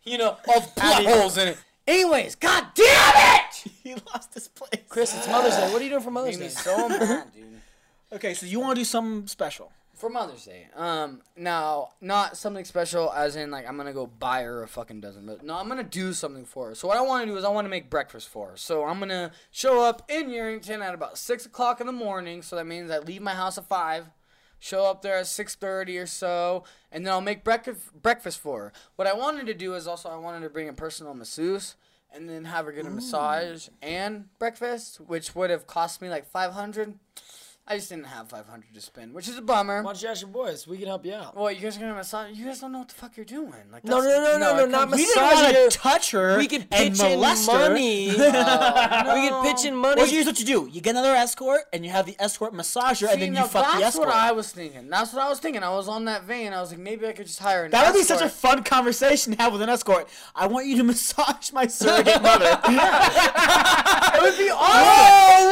you 0.04 0.18
know, 0.18 0.36
all 0.48 0.60
the 0.60 0.68
plot 0.76 1.04
holes 1.04 1.36
in 1.38 1.48
it. 1.48 1.58
Anyways, 1.86 2.34
god 2.34 2.66
damn 2.74 3.14
it! 3.40 3.72
he 3.82 3.94
lost 4.12 4.34
his 4.34 4.48
place. 4.48 4.82
Chris, 4.88 5.16
it's 5.16 5.26
Mother's 5.28 5.56
Day. 5.56 5.72
What 5.72 5.80
are 5.80 5.84
you 5.84 5.90
doing 5.90 6.02
for 6.02 6.10
Mother's 6.10 6.36
Made 6.38 6.44
me 6.44 6.48
Day? 6.48 6.54
so 6.54 6.88
mad, 6.88 7.32
dude. 7.34 7.44
Okay, 8.12 8.34
so 8.34 8.46
you 8.46 8.60
want 8.60 8.76
to 8.76 8.80
do 8.80 8.84
something 8.84 9.26
special? 9.26 9.72
For 9.98 10.08
Mother's 10.08 10.44
Day. 10.44 10.68
Um, 10.76 11.22
now, 11.36 11.90
not 12.00 12.36
something 12.36 12.64
special 12.64 13.12
as 13.12 13.34
in, 13.34 13.50
like, 13.50 13.68
I'm 13.68 13.76
gonna 13.76 13.92
go 13.92 14.06
buy 14.06 14.42
her 14.42 14.62
a 14.62 14.68
fucking 14.68 15.00
dozen, 15.00 15.26
but 15.26 15.44
no, 15.44 15.56
I'm 15.56 15.68
gonna 15.68 15.82
do 15.82 16.12
something 16.12 16.44
for 16.44 16.68
her. 16.68 16.74
So, 16.76 16.86
what 16.86 16.96
I 16.96 17.00
wanna 17.00 17.26
do 17.26 17.36
is 17.36 17.44
I 17.44 17.48
wanna 17.48 17.68
make 17.68 17.90
breakfast 17.90 18.28
for 18.28 18.50
her. 18.50 18.56
So, 18.56 18.84
I'm 18.84 19.00
gonna 19.00 19.32
show 19.50 19.82
up 19.82 20.02
in 20.08 20.28
Yerington 20.28 20.80
at 20.80 20.94
about 20.94 21.18
6 21.18 21.46
o'clock 21.46 21.80
in 21.80 21.86
the 21.86 21.92
morning. 21.92 22.42
So, 22.42 22.54
that 22.54 22.66
means 22.66 22.90
I 22.90 22.98
leave 22.98 23.22
my 23.22 23.34
house 23.34 23.58
at 23.58 23.66
5. 23.66 24.10
Show 24.60 24.84
up 24.86 25.02
there 25.02 25.16
at 25.18 25.26
6:30 25.26 25.98
or 25.98 26.06
so, 26.06 26.64
and 26.90 27.06
then 27.06 27.12
I'll 27.12 27.20
make 27.20 27.44
breakfast 27.44 27.92
breakfast 27.92 28.40
for 28.40 28.60
her. 28.60 28.72
What 28.96 29.06
I 29.06 29.12
wanted 29.12 29.46
to 29.46 29.54
do 29.54 29.74
is 29.74 29.86
also 29.86 30.08
I 30.08 30.16
wanted 30.16 30.40
to 30.40 30.50
bring 30.50 30.68
a 30.68 30.72
personal 30.72 31.14
masseuse 31.14 31.76
and 32.12 32.28
then 32.28 32.44
have 32.44 32.64
her 32.66 32.72
get 32.72 32.86
a 32.86 32.90
massage 32.90 33.68
and 33.80 34.36
breakfast, 34.38 35.00
which 35.00 35.34
would 35.36 35.50
have 35.50 35.66
cost 35.66 36.02
me 36.02 36.08
like 36.08 36.26
500. 36.26 36.98
I 37.70 37.76
just 37.76 37.90
didn't 37.90 38.06
have 38.06 38.30
500 38.30 38.72
to 38.72 38.80
spend, 38.80 39.12
which 39.12 39.28
is 39.28 39.36
a 39.36 39.42
bummer. 39.42 39.82
Why 39.82 39.92
don't 39.92 40.02
you 40.02 40.08
ask 40.08 40.22
your 40.22 40.30
boys? 40.30 40.66
We 40.66 40.78
can 40.78 40.86
help 40.86 41.04
you 41.04 41.12
out. 41.12 41.36
Well, 41.36 41.52
you 41.52 41.60
guys 41.60 41.76
are 41.76 41.80
gonna 41.80 41.94
massage. 41.94 42.34
You 42.36 42.46
guys 42.46 42.60
don't 42.60 42.72
know 42.72 42.78
what 42.78 42.88
the 42.88 42.94
fuck 42.94 43.14
you're 43.16 43.26
doing. 43.26 43.52
Like, 43.70 43.84
No, 43.84 44.00
no, 44.00 44.06
no, 44.06 44.38
no, 44.38 44.56
no, 44.56 44.64
not 44.66 44.88
comes- 44.88 44.96
We 44.96 45.04
didn't 45.04 45.22
want 45.22 45.54
to 45.70 45.78
touch 45.78 46.10
her. 46.12 46.38
We 46.38 46.46
could 46.48 46.62
and 46.72 46.94
pitch 46.96 47.00
in 47.02 47.20
money. 47.20 48.06
we 48.08 48.14
could 48.16 49.42
pitch 49.42 49.64
in 49.66 49.74
money. 49.76 50.00
Well, 50.00 50.10
here's 50.10 50.24
what 50.24 50.38
you 50.40 50.46
do: 50.46 50.68
you 50.72 50.80
get 50.80 50.92
another 50.92 51.14
escort, 51.14 51.60
and 51.74 51.84
you 51.84 51.90
have 51.90 52.06
the 52.06 52.16
escort 52.18 52.54
massage 52.54 53.02
her, 53.02 53.08
and 53.08 53.20
then 53.20 53.34
you 53.34 53.44
fuck 53.44 53.52
the 53.52 53.58
escort. 53.60 53.80
that's 53.82 53.96
what 53.98 54.08
I 54.08 54.32
was 54.32 54.50
thinking. 54.50 54.88
That's 54.88 55.12
what 55.12 55.22
I 55.22 55.28
was 55.28 55.38
thinking. 55.38 55.62
I 55.62 55.68
was 55.70 55.88
on 55.88 56.06
that 56.06 56.24
vein. 56.24 56.54
I 56.54 56.62
was 56.62 56.70
like, 56.70 56.80
maybe 56.80 57.06
I 57.06 57.12
could 57.12 57.26
just 57.26 57.38
hire 57.38 57.64
an 57.64 57.70
that 57.72 57.92
would 57.92 57.98
be 57.98 58.02
such 58.04 58.22
a 58.22 58.28
fun 58.30 58.62
conversation 58.64 59.34
to 59.36 59.42
have 59.42 59.52
with 59.52 59.60
an 59.60 59.68
escort. 59.68 60.08
I 60.34 60.46
want 60.46 60.66
you 60.66 60.76
to 60.78 60.84
massage 60.92 61.52
my 61.52 61.66
surrogate 61.78 62.22
mother. 62.22 62.58
It 62.64 64.22
would 64.22 64.38
be 64.38 64.48
awesome. 64.50 64.84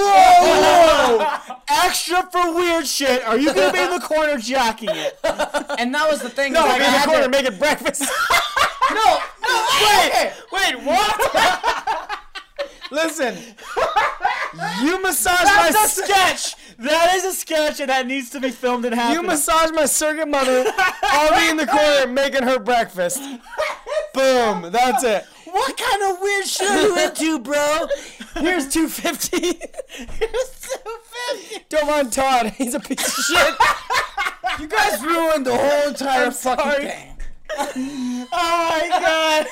whoa, 0.01 1.19
whoa! 1.19 1.57
Extra 2.09 2.31
for 2.31 2.55
weird 2.55 2.87
shit. 2.87 3.25
Are 3.25 3.37
you 3.37 3.53
gonna 3.53 3.73
be 3.73 3.81
in 3.81 3.91
the 3.91 3.99
corner 4.01 4.39
jacking 4.39 4.91
it? 4.93 5.19
And 5.79 5.95
that 5.95 6.09
was 6.11 6.23
the 6.23 6.31
thing. 6.31 6.53
No, 6.53 6.65
is, 6.67 6.79
be 6.79 6.85
in 6.85 6.93
the 6.93 6.99
corner 7.07 7.23
to- 7.25 7.29
making 7.29 7.59
breakfast. 7.59 8.03
No, 8.89 9.19
no, 9.43 9.67
wait, 9.83 10.33
Wait, 10.53 10.85
what? 10.85 12.19
Listen, 12.93 13.35
you 14.81 15.03
massage 15.03 15.43
my 15.43 15.71
That's 15.73 15.99
a 15.99 16.05
s- 16.05 16.05
sketch. 16.55 16.77
That 16.79 17.15
is 17.17 17.25
a 17.25 17.33
sketch, 17.33 17.81
and 17.81 17.91
that 17.91 18.07
needs 18.07 18.31
to 18.31 18.41
be 18.41 18.51
filmed 18.51 18.85
and 18.85 18.95
happen. 18.95 19.17
you 19.17 19.23
massage 19.25 19.73
my 19.73 19.87
surrogate 19.87 20.29
mother. 20.29 20.65
I'll 21.03 21.37
be 21.37 21.51
in 21.51 21.57
the 21.57 21.67
corner 21.67 22.07
making 22.07 22.45
her 22.45 22.61
breakfast. 22.61 23.19
Boom. 24.15 24.71
That's 24.71 25.03
it. 25.03 25.27
What 25.51 25.77
kind 25.77 26.03
of 26.13 26.21
weird 26.21 26.47
shit 26.47 26.69
are 26.69 26.83
you 26.83 26.99
into, 26.99 27.39
bro? 27.39 27.87
Here's 28.37 28.69
two 28.69 28.89
fifty. 28.89 29.61
You're 29.99 30.45
so 30.51 30.79
fifty. 31.31 31.65
Don't 31.69 31.87
mind 31.87 32.13
Todd. 32.13 32.47
He's 32.57 32.75
a 32.75 32.81
piece 32.81 33.07
of 33.19 33.25
shit. 33.25 33.55
You 34.61 34.67
guys 34.69 35.03
ruined 35.03 35.47
the 35.47 35.57
whole 35.57 35.89
entire 35.89 36.27
I'm 36.27 36.33
fucking 36.33 36.65
sorry. 36.65 36.85
thing. 36.87 37.13
Oh 38.33 38.69
my 38.71 38.89
god. 39.01 39.47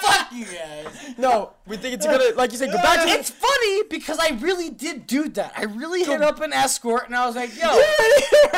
Fuck 0.00 0.32
you 0.32 0.44
guys. 0.44 1.14
No, 1.16 1.52
we 1.66 1.76
think 1.76 1.94
it's 1.94 2.04
a 2.04 2.08
good. 2.08 2.36
Like 2.36 2.50
you 2.52 2.58
said, 2.58 2.70
go 2.70 2.76
back 2.78 3.02
to 3.06 3.08
It's 3.08 3.30
funny 3.30 3.82
because 3.84 4.18
I 4.18 4.36
really 4.40 4.68
did 4.70 5.06
do 5.06 5.28
that. 5.30 5.52
I 5.56 5.64
really 5.64 6.04
hit 6.04 6.22
up 6.22 6.40
an 6.40 6.52
escort 6.52 7.06
and 7.06 7.14
I 7.16 7.26
was 7.26 7.36
like, 7.36 7.56
yo. 7.56 7.68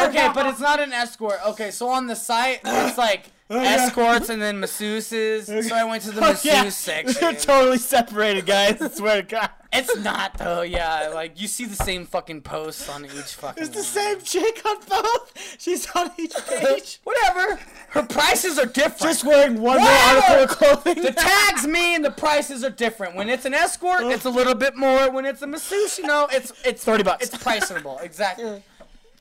Okay, 0.08 0.30
but 0.34 0.46
it's 0.46 0.60
not 0.60 0.80
an 0.80 0.92
escort. 0.92 1.38
Okay, 1.48 1.70
so 1.70 1.88
on 1.88 2.06
the 2.06 2.16
site, 2.16 2.60
it's 2.64 2.96
like 2.98 3.26
escorts 3.50 4.28
and 4.28 4.40
then 4.40 4.60
masseuses. 4.60 5.68
So 5.68 5.74
I 5.74 5.84
went 5.84 6.02
to 6.04 6.12
the 6.12 6.20
oh, 6.24 6.32
masseuse 6.32 6.86
yeah. 6.88 7.02
They're 7.02 7.34
totally 7.34 7.78
separated, 7.78 8.46
guys. 8.46 8.80
I 8.80 8.88
swear 8.88 9.22
to 9.22 9.22
God. 9.22 9.50
It's 9.72 9.96
not 9.98 10.36
though, 10.36 10.62
yeah. 10.62 11.12
Like 11.14 11.40
you 11.40 11.46
see 11.46 11.64
the 11.64 11.76
same 11.76 12.04
fucking 12.04 12.42
posts 12.42 12.88
on 12.88 13.04
each 13.04 13.12
fucking. 13.12 13.62
It's 13.62 13.70
the 13.70 13.78
one. 13.78 13.84
same 13.84 14.20
chick 14.20 14.62
on 14.66 14.78
both. 14.88 15.56
She's 15.58 15.88
on 15.92 16.10
each 16.18 16.34
page. 16.48 17.00
Whatever. 17.04 17.60
Her 17.90 18.02
prices 18.02 18.58
are 18.58 18.66
different. 18.66 18.98
Just 18.98 19.24
wearing 19.24 19.60
one 19.60 19.78
more 19.78 19.88
article 19.88 20.42
of 20.42 20.48
clothing. 20.48 21.02
the 21.02 21.12
tags 21.12 21.66
mean 21.66 22.02
the 22.02 22.10
prices 22.10 22.64
are 22.64 22.70
different. 22.70 23.14
When 23.14 23.28
it's 23.28 23.44
an 23.44 23.54
escort, 23.54 24.02
it's 24.04 24.24
a 24.24 24.30
little 24.30 24.54
bit 24.54 24.76
more. 24.76 25.10
When 25.10 25.24
it's 25.24 25.42
a 25.42 25.46
masseuse, 25.46 25.98
you 25.98 26.06
know, 26.06 26.28
it's 26.32 26.52
it's 26.64 26.82
30 26.82 27.04
bucks. 27.04 27.26
It's 27.26 27.42
priceable, 27.42 27.98
exactly. 28.02 28.64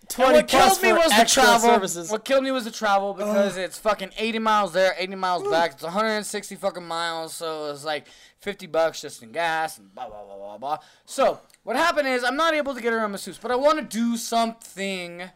And 0.09 0.15
twenty 0.15 0.37
what 0.39 0.47
killed 0.47 0.81
me 0.81 0.93
was 0.93 1.11
the 1.11 1.25
travel. 1.25 1.59
services. 1.59 2.11
What 2.11 2.25
killed 2.25 2.43
me 2.43 2.51
was 2.51 2.65
the 2.65 2.71
travel 2.71 3.13
because 3.13 3.57
it's 3.57 3.77
fucking 3.77 4.11
80 4.17 4.39
miles 4.39 4.73
there, 4.73 4.95
80 4.97 5.15
miles 5.15 5.43
mm. 5.43 5.51
back. 5.51 5.73
It's 5.73 5.83
160 5.83 6.55
fucking 6.55 6.83
miles, 6.83 7.33
so 7.33 7.71
it's 7.71 7.85
like 7.85 8.07
50 8.39 8.67
bucks 8.67 9.01
just 9.01 9.21
in 9.21 9.31
gas 9.31 9.77
and 9.77 9.93
blah 9.93 10.07
blah 10.07 10.23
blah 10.23 10.35
blah 10.35 10.57
blah. 10.57 10.77
So 11.05 11.39
what 11.63 11.75
happened 11.75 12.07
is 12.07 12.23
I'm 12.23 12.35
not 12.35 12.53
able 12.53 12.73
to 12.73 12.81
get 12.81 12.93
her 12.93 12.99
a 12.99 13.09
masseuse, 13.09 13.37
but 13.37 13.51
I 13.51 13.55
want 13.55 13.77
to 13.79 13.85
do 13.85 14.17
something 14.17 15.29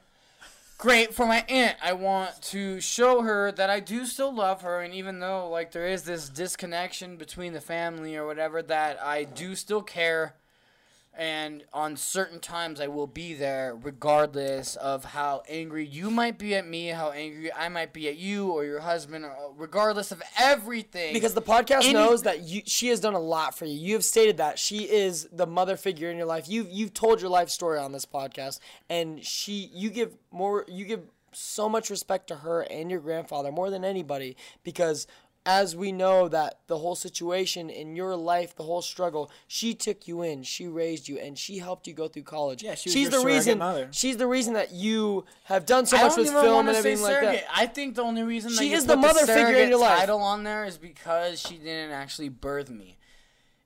great 0.78 1.14
for 1.14 1.26
my 1.26 1.46
aunt. 1.48 1.78
I 1.82 1.94
want 1.94 2.42
to 2.42 2.82
show 2.82 3.22
her 3.22 3.52
that 3.54 3.70
I 3.70 3.80
do 3.80 4.06
still 4.06 4.34
love 4.34 4.64
her, 4.64 4.82
and 4.82 4.94
even 4.94 5.20
though 5.20 5.50
like 5.50 5.72
there 5.72 5.88
is 5.88 6.04
this 6.04 6.30
disconnection 6.30 7.18
between 7.18 7.54
the 7.54 7.62
family 7.62 8.16
or 8.16 8.26
whatever, 8.26 8.62
that 8.64 9.02
I 9.02 9.24
do 9.24 9.56
still 9.56 9.82
care. 9.82 10.36
And 11.16 11.64
on 11.72 11.96
certain 11.96 12.40
times, 12.40 12.82
I 12.82 12.88
will 12.88 13.06
be 13.06 13.36
there, 13.36 13.78
regardless 13.80 14.76
of 14.78 15.06
how 15.06 15.44
angry 15.48 15.86
you 15.86 16.10
might 16.10 16.40
be 16.40 16.56
at 16.56 16.68
me, 16.68 16.88
how 16.88 17.12
angry 17.12 17.54
I 17.54 17.70
might 17.70 17.94
be 17.94 18.08
at 18.08 18.18
you 18.18 18.50
or 18.52 18.66
your 18.66 18.80
husband, 18.80 19.24
or 19.24 19.54
regardless 19.56 20.12
of 20.12 20.24
everything. 20.40 21.14
Because 21.14 21.36
the 21.36 21.42
podcast 21.42 21.84
Any- 21.84 21.94
knows 21.94 22.24
that 22.24 22.42
you, 22.42 22.64
she 22.66 22.88
has 22.88 23.00
done 23.00 23.14
a 23.14 23.20
lot 23.20 23.56
for 23.56 23.66
you. 23.66 23.78
You 23.78 23.94
have 23.94 24.04
stated 24.04 24.38
that 24.38 24.58
she 24.58 24.90
is 24.90 25.28
the 25.32 25.46
mother 25.46 25.78
figure 25.78 26.10
in 26.10 26.18
your 26.18 26.26
life. 26.26 26.50
You've 26.50 26.72
you've 26.72 26.96
told 26.96 27.22
your 27.22 27.30
life 27.30 27.50
story 27.50 27.78
on 27.78 27.92
this 27.92 28.08
podcast, 28.08 28.60
and 28.90 29.24
she 29.24 29.70
you 29.72 29.92
give 29.92 30.16
more 30.32 30.66
you 30.68 30.86
give 30.86 31.02
so 31.36 31.70
much 31.70 31.90
respect 31.90 32.28
to 32.28 32.36
her 32.36 32.62
and 32.62 32.90
your 32.90 33.00
grandfather 33.00 33.52
more 33.52 33.70
than 33.70 33.84
anybody 33.84 34.38
because 34.64 35.08
as 35.46 35.76
we 35.76 35.92
know 35.92 36.28
that 36.30 36.60
the 36.68 36.78
whole 36.78 36.96
situation 36.96 37.70
in 37.70 37.96
your 37.96 38.16
life, 38.16 38.56
the 38.56 38.64
whole 38.64 38.82
struggle, 38.82 39.30
she 39.48 39.74
took 39.74 40.08
you 40.08 40.22
in, 40.22 40.44
she 40.44 40.68
raised 40.68 41.08
you, 41.10 41.18
and 41.20 41.38
she 41.38 41.58
helped 41.58 41.86
you 41.86 41.94
go 41.94 42.08
through 42.08 42.24
college. 42.24 42.64
Yeah, 42.64 42.76
she 42.76 42.90
was 42.90 42.94
she's 42.94 43.10
the 43.10 43.20
reason. 43.20 43.58
mother. 43.58 43.90
She's 43.92 44.18
the 44.18 44.28
reason 44.28 44.54
that 44.54 44.72
you 44.72 45.26
have 45.46 45.66
done 45.66 45.86
so 45.86 45.98
much 45.98 46.16
with 46.16 46.30
film 46.30 46.68
and 46.68 46.78
everything 46.78 47.04
like 47.04 47.22
that. 47.22 47.44
I 47.54 47.66
think 47.66 47.96
the 47.96 48.04
only 48.04 48.24
reason 48.24 48.52
that 48.52 48.60
She 48.60 48.70
you 48.70 48.78
is 48.78 48.86
the 48.86 48.96
mother 48.96 49.26
figure 49.26 49.58
in 49.58 49.70
your 49.70 49.80
life. 49.80 50.00
title 50.00 50.20
on 50.22 50.44
there 50.44 50.64
is 50.64 50.78
because 50.78 51.42
she 51.42 51.58
didn't 51.58 51.92
actually 51.92 52.30
birth 52.30 52.70
me. 52.70 52.98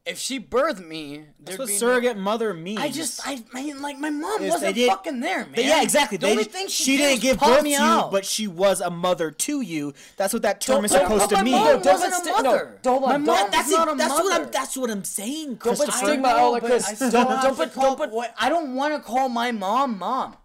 If 0.10 0.20
she 0.20 0.40
birthed 0.40 0.86
me, 0.86 1.18
That's 1.40 1.58
there'd 1.58 1.60
what 1.60 1.68
be 1.68 1.74
no- 1.74 1.80
surrogate 1.80 2.18
mother 2.18 2.54
means. 2.54 2.80
I 2.80 2.90
just, 2.90 3.28
I, 3.28 3.44
I 3.54 3.62
mean, 3.62 3.82
like 3.82 4.00
my 4.00 4.10
mom 4.10 4.42
Is 4.42 4.52
wasn't 4.52 4.74
they 4.76 4.82
did- 4.82 4.90
fucking 4.90 5.20
there, 5.20 5.40
man. 5.40 5.52
But 5.54 5.66
yeah, 5.66 5.82
exactly. 5.84 6.18
The 6.18 6.26
They 6.28 6.32
only 6.32 6.44
just- 6.46 6.56
thing 6.56 6.68
she, 6.70 6.84
she, 6.84 6.92
did 6.98 7.04
didn't 7.04 7.12
was 7.16 7.20
give 7.24 7.38
pop 7.38 7.50
birth 7.50 7.58
to 7.58 7.64
me 7.64 7.72
you, 7.74 7.80
out. 7.82 8.12
but 8.12 8.26
she 8.26 8.48
was 8.48 8.80
a 8.80 8.90
mother 8.90 9.32
to 9.32 9.62
you. 9.62 9.94
That's 10.16 10.32
what 10.32 10.44
that 10.44 10.62
term 10.62 10.76
Don't- 10.78 10.86
is 10.86 10.92
don't- 10.92 11.02
supposed 11.04 11.22
but 11.24 11.30
to 11.30 11.36
my 11.36 11.44
mean. 11.44 11.54
mom 11.56 11.82
Don't 11.82 11.86
wasn't 11.86 12.14
put 12.14 12.20
a 12.22 12.24
sti- 12.24 12.42
no, 12.42 12.52
mother. 12.52 12.80
don't 12.82 13.02
let- 13.02 13.08
my 13.08 13.14
don't- 13.14 13.26
mom 13.26 13.52
that's 13.52 13.70
not 13.70 13.88
it. 13.90 13.94
a 13.94 13.98
That's 13.98 14.14
what 14.14 14.24
mother. 14.30 14.44
I'm. 14.46 14.52
That's 14.52 14.78
what 14.78 14.90
I'm 14.92 15.04
saying, 15.04 15.48
Don't 15.48 15.60
put 15.60 15.64
Christopher. 15.78 15.98
stigma 16.06 16.28
know, 16.30 16.38
out 16.38 16.52
like 16.54 16.64
this. 16.64 17.02
I 17.02 17.10
Don't- 17.10 17.42
don't 17.44 17.56
put- 17.58 17.74
call- 17.74 17.96
don't 17.98 18.12
put- 18.12 18.32
I 18.40 18.50
don't 18.50 18.76
want 18.76 18.94
to 18.94 19.00
call 19.02 19.28
my 19.30 19.52
mom 19.52 19.98
mom. 20.00 20.38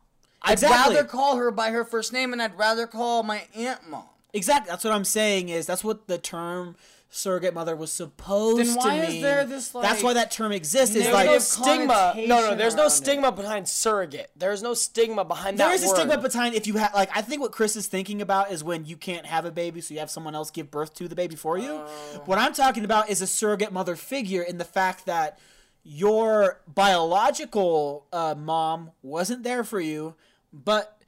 I'd 0.42 0.54
Exactly. 0.54 0.96
rather 0.96 1.06
call 1.08 1.36
her 1.36 1.52
by 1.52 1.70
her 1.70 1.84
first 1.84 2.12
name, 2.12 2.32
and 2.32 2.42
I'd 2.42 2.58
rather 2.58 2.88
call 2.88 3.22
my 3.22 3.44
aunt 3.54 3.88
mom. 3.88 4.02
Exactly. 4.32 4.70
That's 4.70 4.82
what 4.82 4.92
I'm 4.92 5.04
saying. 5.04 5.50
Is 5.50 5.66
that's 5.66 5.84
what 5.84 6.08
the 6.08 6.18
term 6.18 6.74
surrogate 7.14 7.52
mother 7.52 7.76
was 7.76 7.92
supposed 7.92 8.58
Then 8.58 8.74
why 8.74 8.96
to 8.96 9.02
is 9.04 9.12
mean. 9.12 9.22
there 9.22 9.44
this, 9.44 9.68
that's 9.68 10.02
why 10.02 10.14
that 10.14 10.30
term 10.30 10.50
exists. 10.50 10.96
Is 10.96 11.06
like 11.10 11.26
no 11.26 11.38
stigma. 11.38 12.14
No, 12.16 12.40
no, 12.40 12.54
there's 12.54 12.74
no 12.74 12.84
around 12.84 12.86
it. 12.86 12.90
stigma 12.90 13.32
behind 13.32 13.68
surrogate. 13.68 14.30
There's 14.34 14.62
no 14.62 14.72
stigma 14.72 15.22
behind 15.22 15.58
there 15.58 15.68
that 15.68 15.74
is 15.74 15.84
a 15.84 15.88
word. 15.88 15.96
stigma 15.96 16.16
behind 16.18 16.54
if 16.54 16.66
you 16.66 16.78
have 16.78 16.94
like 16.94 17.10
I 17.14 17.20
think 17.20 17.42
what 17.42 17.52
Chris 17.52 17.76
is 17.76 17.86
thinking 17.86 18.22
about 18.22 18.50
is 18.50 18.64
when 18.64 18.86
you 18.86 18.96
can't 18.96 19.26
have 19.26 19.44
a 19.44 19.50
baby, 19.50 19.82
so 19.82 19.92
you 19.92 20.00
have 20.00 20.10
someone 20.10 20.34
else 20.34 20.50
give 20.50 20.70
birth 20.70 20.94
to 20.94 21.06
the 21.06 21.14
baby 21.14 21.36
for 21.36 21.58
you. 21.58 21.72
Oh. 21.72 22.22
What 22.24 22.38
I'm 22.38 22.54
talking 22.54 22.84
about 22.84 23.10
is 23.10 23.20
a 23.20 23.26
surrogate 23.26 23.72
mother 23.72 23.94
figure 23.94 24.42
in 24.42 24.56
the 24.56 24.64
fact 24.64 25.04
that 25.04 25.38
your 25.84 26.60
biological 26.66 28.06
uh, 28.12 28.34
mom 28.38 28.92
wasn't 29.02 29.42
there 29.42 29.64
for 29.64 29.80
you, 29.80 30.14
but 30.50 31.01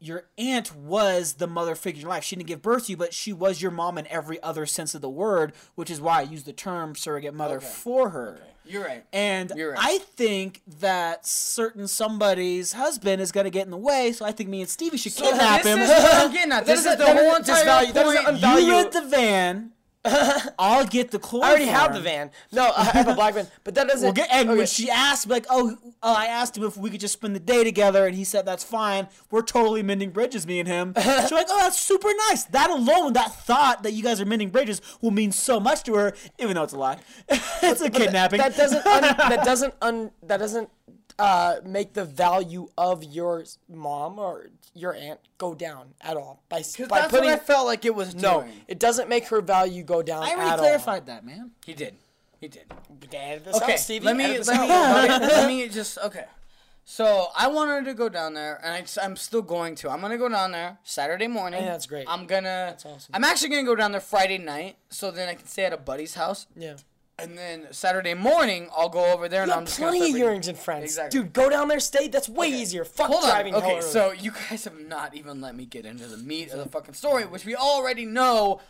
your 0.00 0.24
aunt 0.38 0.74
was 0.76 1.34
the 1.34 1.46
mother 1.46 1.74
figure 1.74 1.98
in 1.98 2.02
your 2.02 2.10
life. 2.10 2.24
She 2.24 2.36
didn't 2.36 2.48
give 2.48 2.62
birth 2.62 2.86
to 2.86 2.92
you, 2.92 2.96
but 2.96 3.12
she 3.12 3.32
was 3.32 3.60
your 3.60 3.70
mom 3.72 3.98
in 3.98 4.06
every 4.08 4.40
other 4.42 4.64
sense 4.66 4.94
of 4.94 5.00
the 5.00 5.10
word, 5.10 5.52
which 5.74 5.90
is 5.90 6.00
why 6.00 6.18
I 6.20 6.22
use 6.22 6.44
the 6.44 6.52
term 6.52 6.94
surrogate 6.94 7.34
mother 7.34 7.60
for 7.60 8.10
her. 8.10 8.40
You're 8.64 8.84
right. 8.84 9.04
And 9.14 9.50
You're 9.56 9.70
right. 9.72 9.78
I 9.82 9.98
think 9.98 10.60
that 10.80 11.26
certain 11.26 11.88
somebody's 11.88 12.74
husband 12.74 13.22
is 13.22 13.32
going 13.32 13.44
to 13.44 13.50
get 13.50 13.64
in 13.64 13.70
the 13.70 13.78
way, 13.78 14.12
so 14.12 14.26
I 14.26 14.32
think 14.32 14.50
me 14.50 14.60
and 14.60 14.68
Stevie 14.68 14.98
should 14.98 15.14
kidnap 15.14 15.62
this 15.62 15.74
him. 15.74 15.80
is 15.82 15.88
what 15.88 16.14
I'm 16.14 16.32
getting 16.32 16.52
at. 16.52 16.66
This 16.66 16.84
That 16.84 16.92
is 16.92 16.98
the 16.98 17.04
doesn't- 17.06 17.24
whole 17.24 17.36
entire 17.36 17.64
disvalue- 17.86 18.40
point. 18.42 18.62
you 18.62 18.70
rent 18.70 18.92
the 18.92 19.02
van. 19.02 19.72
I'll 20.58 20.86
get 20.86 21.10
the 21.10 21.18
chloroform. 21.18 21.48
I 21.48 21.50
already 21.50 21.70
have 21.70 21.92
the 21.92 22.00
van. 22.00 22.30
No, 22.52 22.72
I 22.76 22.84
have 22.84 23.08
a 23.08 23.14
black 23.14 23.34
van, 23.34 23.48
but 23.64 23.74
that 23.74 23.88
doesn't. 23.88 24.06
Well, 24.06 24.12
get, 24.12 24.28
and 24.30 24.48
okay. 24.48 24.58
when 24.58 24.66
she 24.66 24.90
asked, 24.90 25.28
like, 25.28 25.46
oh, 25.50 25.76
uh, 26.02 26.14
I 26.16 26.26
asked 26.26 26.56
him 26.56 26.64
if 26.64 26.76
we 26.76 26.90
could 26.90 27.00
just 27.00 27.14
spend 27.14 27.34
the 27.34 27.40
day 27.40 27.64
together, 27.64 28.06
and 28.06 28.14
he 28.14 28.24
said 28.24 28.46
that's 28.46 28.62
fine. 28.62 29.08
We're 29.30 29.42
totally 29.42 29.82
mending 29.82 30.10
bridges, 30.10 30.46
me 30.46 30.60
and 30.60 30.68
him. 30.68 30.94
She's 31.02 31.32
like, 31.32 31.46
oh, 31.50 31.58
that's 31.58 31.80
super 31.80 32.10
nice. 32.28 32.44
That 32.44 32.70
alone, 32.70 33.14
that 33.14 33.34
thought 33.34 33.82
that 33.82 33.92
you 33.92 34.02
guys 34.02 34.20
are 34.20 34.26
mending 34.26 34.50
bridges, 34.50 34.80
will 35.00 35.10
mean 35.10 35.32
so 35.32 35.58
much 35.58 35.82
to 35.84 35.94
her, 35.94 36.14
even 36.38 36.54
though 36.54 36.62
it's 36.62 36.72
a 36.72 36.78
lie. 36.78 36.98
it's 37.28 37.80
a 37.80 37.90
kidnapping. 37.90 38.38
that 38.38 38.56
doesn't 38.56 38.86
un, 38.86 39.02
that 39.02 39.44
doesn't 39.44 39.74
un, 39.82 40.10
that 40.22 40.38
doesn't 40.38 40.70
uh, 41.18 41.56
make 41.64 41.94
the 41.94 42.04
value 42.04 42.68
of 42.78 43.02
your 43.04 43.44
mom 43.68 44.18
or 44.18 44.50
your 44.74 44.94
aunt 44.94 45.20
go 45.38 45.54
down 45.54 45.94
at 46.00 46.16
all 46.16 46.42
by 46.48 46.60
s- 46.60 46.76
by 46.76 46.86
That's 47.00 47.10
putting 47.10 47.30
what 47.30 47.40
I 47.40 47.42
felt 47.44 47.66
like 47.66 47.84
it 47.84 47.94
was 47.94 48.14
no 48.14 48.42
doing. 48.42 48.52
it 48.68 48.78
doesn't 48.78 49.08
make 49.08 49.26
her 49.28 49.40
value 49.40 49.82
go 49.82 50.02
down 50.02 50.22
I 50.22 50.28
at 50.30 50.34
already 50.36 50.50
all. 50.50 50.58
clarified 50.58 51.06
that, 51.06 51.24
man. 51.24 51.50
He 51.66 51.74
did. 51.74 51.94
He 52.40 52.46
did. 52.48 52.72
Edit 53.12 53.48
Okay, 53.54 53.72
out, 53.72 53.78
Stevie. 53.80 54.06
let 54.06 54.16
me 54.16 54.38
let 54.38 54.46
me, 54.46 54.68
let 54.68 55.20
me 55.20 55.26
let 55.26 55.46
me 55.48 55.68
just 55.68 55.98
okay. 55.98 56.24
So 56.90 57.26
I 57.36 57.48
wanted 57.48 57.84
to 57.84 57.92
go 57.92 58.08
down 58.08 58.32
there, 58.32 58.58
and 58.64 58.72
I, 58.72 59.04
am 59.04 59.14
still 59.16 59.42
going 59.42 59.74
to. 59.74 59.90
I'm 59.90 60.00
gonna 60.00 60.16
go 60.16 60.28
down 60.30 60.52
there 60.52 60.78
Saturday 60.84 61.26
morning. 61.26 61.62
Yeah, 61.62 61.72
that's 61.72 61.84
great. 61.84 62.06
I'm 62.08 62.26
gonna. 62.26 62.68
That's 62.70 62.86
awesome. 62.86 63.14
I'm 63.14 63.24
actually 63.24 63.50
gonna 63.50 63.64
go 63.64 63.74
down 63.76 63.92
there 63.92 64.00
Friday 64.00 64.38
night, 64.38 64.76
so 64.88 65.10
then 65.10 65.28
I 65.28 65.34
can 65.34 65.46
stay 65.46 65.64
at 65.66 65.74
a 65.74 65.76
buddy's 65.76 66.14
house, 66.14 66.46
yeah. 66.56 66.76
And 67.18 67.36
then 67.36 67.66
Saturday 67.72 68.14
morning 68.14 68.68
I'll 68.76 68.88
go 68.88 69.12
over 69.12 69.28
there, 69.28 69.42
and 69.42 69.50
I'm 69.52 69.64
just 69.66 69.78
gonna 69.78 69.90
plenty 69.92 69.98
of 70.00 70.08
start 70.08 70.12
bringing- 70.12 70.28
earrings 70.28 70.48
and 70.48 70.58
friends. 70.58 70.84
Exactly. 70.84 71.20
Dude, 71.20 71.32
go 71.32 71.50
down 71.50 71.68
there, 71.68 71.80
stay. 71.80 72.08
That's 72.08 72.28
way 72.28 72.48
easier. 72.48 72.84
Fuck 72.84 73.08
Hold 73.08 73.24
on. 73.24 73.30
driving. 73.30 73.54
Okay, 73.54 73.74
hell 73.74 73.82
so 73.82 74.12
you 74.12 74.30
guys 74.50 74.64
have 74.64 74.78
not 74.78 75.14
even 75.14 75.40
let 75.40 75.54
me 75.56 75.64
get 75.64 75.84
into 75.84 76.06
the 76.06 76.16
meat 76.18 76.50
of 76.52 76.58
the 76.58 76.68
fucking 76.68 76.94
story, 76.94 77.24
which 77.26 77.44
we 77.44 77.56
already 77.56 78.04
know 78.06 78.60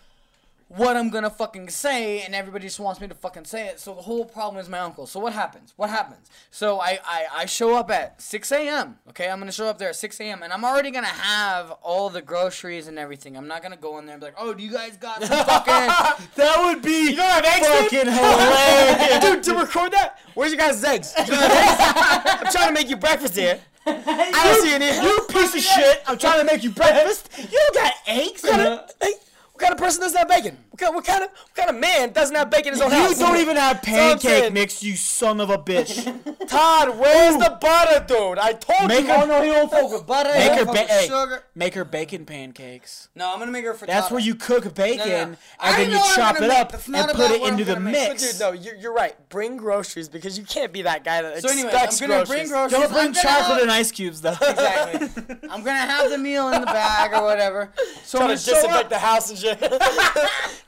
what 0.69 0.97
I'm 0.99 1.09
gonna 1.09 1.31
fucking 1.31 1.71
say, 1.71 2.21
and 2.23 2.35
everybody 2.35 2.67
just 2.67 2.79
wants 2.79 3.01
me 3.01 3.09
to 3.09 3.15
fucking 3.15 3.47
say 3.47 3.69
it. 3.69 3.81
So 3.81 3.95
the 3.95 4.03
whole 4.03 4.25
problem 4.27 4.61
is 4.61 4.69
my 4.69 4.81
uncle. 4.81 5.07
So 5.07 5.19
what 5.19 5.33
happens? 5.33 5.73
What 5.77 5.89
happens? 5.89 6.29
So 6.51 6.79
I 6.79 6.99
I, 7.05 7.27
I 7.39 7.47
show 7.47 7.75
up 7.75 7.91
at 7.91 8.21
6 8.21 8.53
a.m. 8.53 8.97
Okay, 9.09 9.31
I'm 9.31 9.39
gonna 9.39 9.51
show 9.53 9.67
up 9.67 9.79
there 9.79 9.89
at 9.89 9.97
6 9.97 10.21
a.m. 10.21 10.43
and 10.43 10.53
I'm 10.53 10.65
already 10.65 10.91
gonna 10.91 11.07
have 11.07 11.71
all 11.83 12.11
the 12.11 12.21
groceries 12.21 12.87
and 12.87 12.99
everything. 12.99 13.37
I'm 13.37 13.49
not 13.49 13.63
gonna 13.63 13.77
go 13.79 13.99
in 13.99 14.05
there 14.07 14.15
and 14.15 14.21
be 14.21 14.27
like, 14.27 14.37
oh, 14.39 14.53
do 14.53 14.63
you 14.63 14.71
guys 14.73 14.97
got 14.99 15.23
some 15.23 15.45
fucking? 15.47 16.27
That 16.37 16.63
would 16.65 16.83
be 16.83 17.11
you 17.11 17.17
know 17.17 17.25
what 17.25 17.45
fucking 17.45 18.13
hilarious. 18.13 19.25
Dude, 19.25 19.43
to 19.45 19.55
record 19.59 19.93
that, 19.93 20.19
where's 20.35 20.53
your 20.53 20.59
guys' 20.61 20.85
eggs? 20.85 21.15
You? 21.17 21.25
I'm 21.35 22.53
trying 22.53 22.69
to 22.69 22.73
make 22.75 22.89
you 22.91 22.97
breakfast 22.97 23.37
here. 23.37 23.59
I 23.87 24.43
don't 24.45 24.63
see 24.63 24.75
any. 24.75 24.87
You 24.87 25.27
piece 25.31 25.55
of 25.55 25.61
shit! 25.63 26.03
I'm 26.07 26.19
trying 26.19 26.39
to 26.41 26.45
make 26.45 26.63
you 26.63 26.71
breakfast. 26.71 27.31
You 27.39 27.59
don't 27.59 27.75
got 27.75 27.93
eggs. 28.07 28.43
What 28.43 28.53
kind 28.53 28.69
of, 28.69 28.91
hey, 29.01 29.13
what 29.13 29.28
kind 29.59 29.73
of 29.73 29.79
person 29.79 30.01
doesn't 30.03 30.17
have 30.19 30.29
bacon? 30.29 30.57
What 30.79 30.87
kind, 30.87 30.95
what 30.95 31.05
kind 31.05 31.25
of 31.25 31.31
what 31.31 31.55
kind 31.55 31.71
of 31.71 31.77
man 31.77 32.13
doesn't 32.13 32.35
have 32.37 32.51
bacon 32.51 32.69
in 32.69 32.73
his 32.75 32.81
own 32.83 32.91
You 32.91 32.97
house? 32.97 33.19
You 33.19 33.27
don't 33.27 33.37
even 33.39 33.57
have 33.57 33.83
That's 33.83 34.23
pancake 34.23 34.53
mix, 34.53 34.83
you 34.83 34.95
son 34.97 35.41
of 35.41 35.51
a 35.51 35.59
bitch. 35.59 36.05
Todd, 36.49 36.99
where's 36.99 37.37
the 37.37 37.59
butter, 37.61 38.05
dude? 38.07 38.39
I 38.39 38.53
told 38.53 38.89
Make 38.89 39.01
you. 39.07 39.07
her- 39.13 39.23
Oh 39.23 39.27
no, 39.27 39.43
he 39.43 39.51
don't 39.51 39.71
fuck 39.71 39.91
with 39.91 40.07
butter. 40.07 40.31
Make 40.31 40.43
He 40.53 40.59
her 40.59 40.65
don't 40.65 40.75
ba- 40.75 40.81
fuck 40.81 40.89
hey, 40.89 41.07
sugar. 41.09 41.43
make 41.57 41.75
her 41.75 41.85
bacon 41.85 42.25
pancakes. 42.25 43.09
No, 43.17 43.33
I'm 43.33 43.39
gonna 43.41 43.51
make 43.51 43.65
her 43.65 43.75
for. 43.75 43.87
That's 43.87 44.11
where 44.11 44.21
you 44.21 44.35
cook 44.37 44.73
bacon 44.75 45.09
No, 45.09 45.25
no. 45.31 45.37
I 45.59 45.71
and 45.71 45.79
then 45.79 45.87
you 45.89 45.95
know 45.95 46.01
what 46.01 46.11
I'm 46.11 46.15
chop 46.17 46.35
gonna 46.37 46.47
it 46.47 46.49
make. 46.51 46.59
up 46.59 46.71
That's 46.73 46.89
and 46.89 47.09
put 47.19 47.31
it 47.33 47.43
into 47.43 47.65
the 47.65 47.73
gonna 47.75 47.85
make. 47.85 48.09
mix. 48.11 48.31
Dude, 48.33 48.41
no, 48.41 48.53
you're, 48.53 48.77
you're 48.77 48.95
right. 48.95 49.15
Bring 49.29 49.57
groceries 49.57 50.09
because 50.09 50.39
you 50.39 50.45
can't 50.45 50.73
be 50.73 50.83
that 50.83 51.03
guy 51.05 51.23
that 51.23 51.43
So 51.43 51.49
anyways, 51.49 51.73
expects 51.73 52.01
I'm 52.01 52.09
gonna 52.09 52.25
groceries. 52.25 52.49
bring 52.49 52.49
groceries. 52.49 52.81
Don't 52.81 52.93
bring 52.93 53.07
I'm 53.09 53.13
gonna 53.13 53.23
chocolate 53.23 53.49
have- 53.55 53.63
and 53.63 53.71
ice 53.73 53.91
cubes 53.91 54.21
though. 54.21 54.31
Exactly. 54.41 55.25
I'm 55.51 55.63
gonna 55.65 55.79
have 55.79 56.11
the 56.11 56.19
meal 56.19 56.49
in 56.51 56.61
the 56.61 56.67
bag 56.67 57.13
or 57.13 57.23
whatever. 57.25 57.71
So 58.05 58.19
I'm 58.19 58.25
gonna 58.27 58.37
to 58.37 58.43
show 58.43 58.55
disinfect 58.55 58.91
the 58.91 58.99
house 58.99 59.31
and 59.31 59.39
shit. 59.39 59.59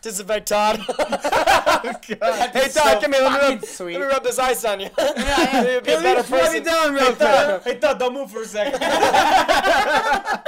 Disinfect 0.03 0.49
Todd. 0.49 0.81
God, 0.99 2.51
hey 2.53 2.69
Todd, 2.69 3.03
come 3.03 3.13
here. 3.13 3.23
Let 3.23 3.33
me, 3.33 3.39
fucking 3.39 3.57
rub, 3.59 3.65
sweet. 3.65 3.93
let 3.95 4.01
me 4.01 4.07
rub 4.07 4.23
this 4.25 4.39
ice 4.39 4.65
on 4.65 4.81
you. 4.81 4.91
yeah. 4.99 5.71
You'll 5.73 5.81
be 5.83 5.93
a 5.93 6.01
better 6.01 6.23
person. 6.23 6.63
down 6.65 6.95
real 6.95 7.15
quick. 7.15 7.63
Hey, 7.65 7.79
Todd, 7.79 7.99
don't 7.99 8.15
move 8.15 8.31
for 8.31 8.43
a 8.43 8.47
second. 8.47 8.81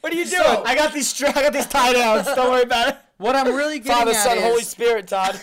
What 0.00 0.12
are 0.12 0.16
you 0.16 0.26
doing? 0.26 0.42
So- 0.42 0.62
I 0.64 0.74
got 0.76 0.92
these 0.94 1.08
stra- 1.08 1.30
I 1.36 1.42
got 1.42 1.52
these 1.52 1.66
tie 1.66 1.92
downs. 1.92 2.26
Don't 2.26 2.50
worry 2.50 2.62
about 2.62 2.88
it. 2.90 2.96
What 3.18 3.34
I'm 3.34 3.52
really 3.54 3.80
getting 3.80 3.92
Father, 3.92 4.12
at 4.12 4.16
Son, 4.16 4.38
is, 4.38 4.44
Holy 4.44 4.62
Spirit, 4.62 5.08
Todd. 5.08 5.34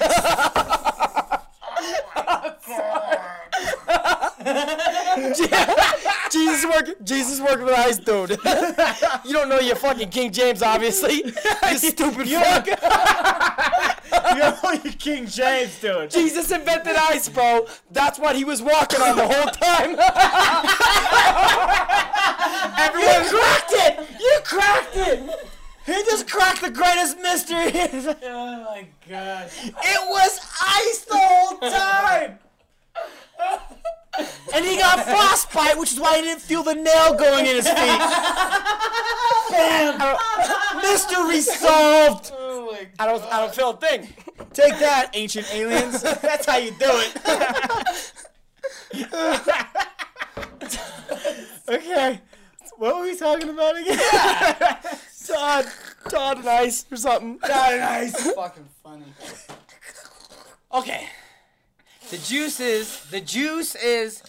Jesus 6.32 6.66
working. 6.66 6.96
Jesus 7.04 7.40
working 7.40 7.66
with 7.66 7.76
ice, 7.76 7.98
dude. 7.98 8.32
you 9.26 9.34
don't 9.34 9.50
know 9.50 9.60
your 9.60 9.76
fucking 9.76 10.10
King 10.10 10.32
James, 10.32 10.62
obviously. 10.62 11.24
You 11.72 11.78
stupid 11.78 12.28
you 12.28 12.40
fuck. 12.40 12.68
You're 14.36 14.54
only 14.64 14.92
King 14.92 15.26
James, 15.26 15.80
dude. 15.80 16.12
Jesus 16.12 16.52
invented 16.52 16.96
ice, 16.96 17.28
bro. 17.28 17.66
That's 17.92 18.20
what 18.20 18.36
he 18.36 18.44
was 18.44 18.62
walking 18.62 19.02
on 19.02 19.16
the 19.16 19.26
whole 19.26 19.46
time. 19.46 19.96
Everyone 22.78 23.26
cracked 23.30 23.72
it. 23.72 24.00
You 24.20 24.40
cracked 24.44 24.96
it. 24.96 25.30
He 25.86 25.94
just 26.06 26.28
cracked 26.30 26.62
the 26.62 26.72
greatest 26.72 27.18
mystery. 27.20 27.72
Oh 28.24 28.64
my 28.64 28.88
god. 29.10 29.50
It 29.64 30.10
was 30.10 30.40
ice 30.62 31.06
the 31.06 31.18
whole 31.18 31.58
time. 31.60 32.40
and 34.54 34.66
he 34.66 34.78
got 34.78 35.06
frostbite, 35.06 35.78
which 35.78 35.92
is 35.94 36.00
why 36.00 36.16
he 36.18 36.22
didn't 36.24 36.42
feel 36.42 36.64
the 36.64 36.74
nail 36.74 37.14
going 37.16 37.46
in 37.46 37.56
his 37.56 37.68
feet. 37.68 38.00
Bam! 39.50 40.18
Mystery 40.82 41.42
solved. 41.42 42.32
Oh 42.34 42.72
my 42.72 42.88
I 43.00 43.06
don't. 43.06 43.24
I 43.32 43.40
don't 43.42 43.54
feel 43.54 43.72
a 43.72 43.78
thing. 43.78 44.08
Take 44.54 44.80
that, 44.80 45.12
ancient 45.14 45.54
aliens. 45.54 46.02
That's 46.02 46.46
how 46.46 46.58
you 46.58 46.72
do 46.72 46.90
it. 46.90 47.16
okay. 51.70 52.22
What 52.78 52.96
were 52.96 53.02
we 53.04 53.16
talking 53.18 53.50
about 53.50 53.78
again? 53.78 54.00
Todd, 55.28 55.66
Todd 56.10 56.38
and 56.40 56.50
ice 56.50 56.86
or 56.92 56.98
something. 56.98 57.40
Todd, 57.40 57.80
nice. 57.80 58.32
fucking 58.34 58.66
funny. 58.84 59.06
Okay. 60.74 61.08
The 62.10 62.18
juice 62.18 62.60
is 62.60 63.00
the 63.10 63.22
juice 63.22 63.76
is 63.76 64.22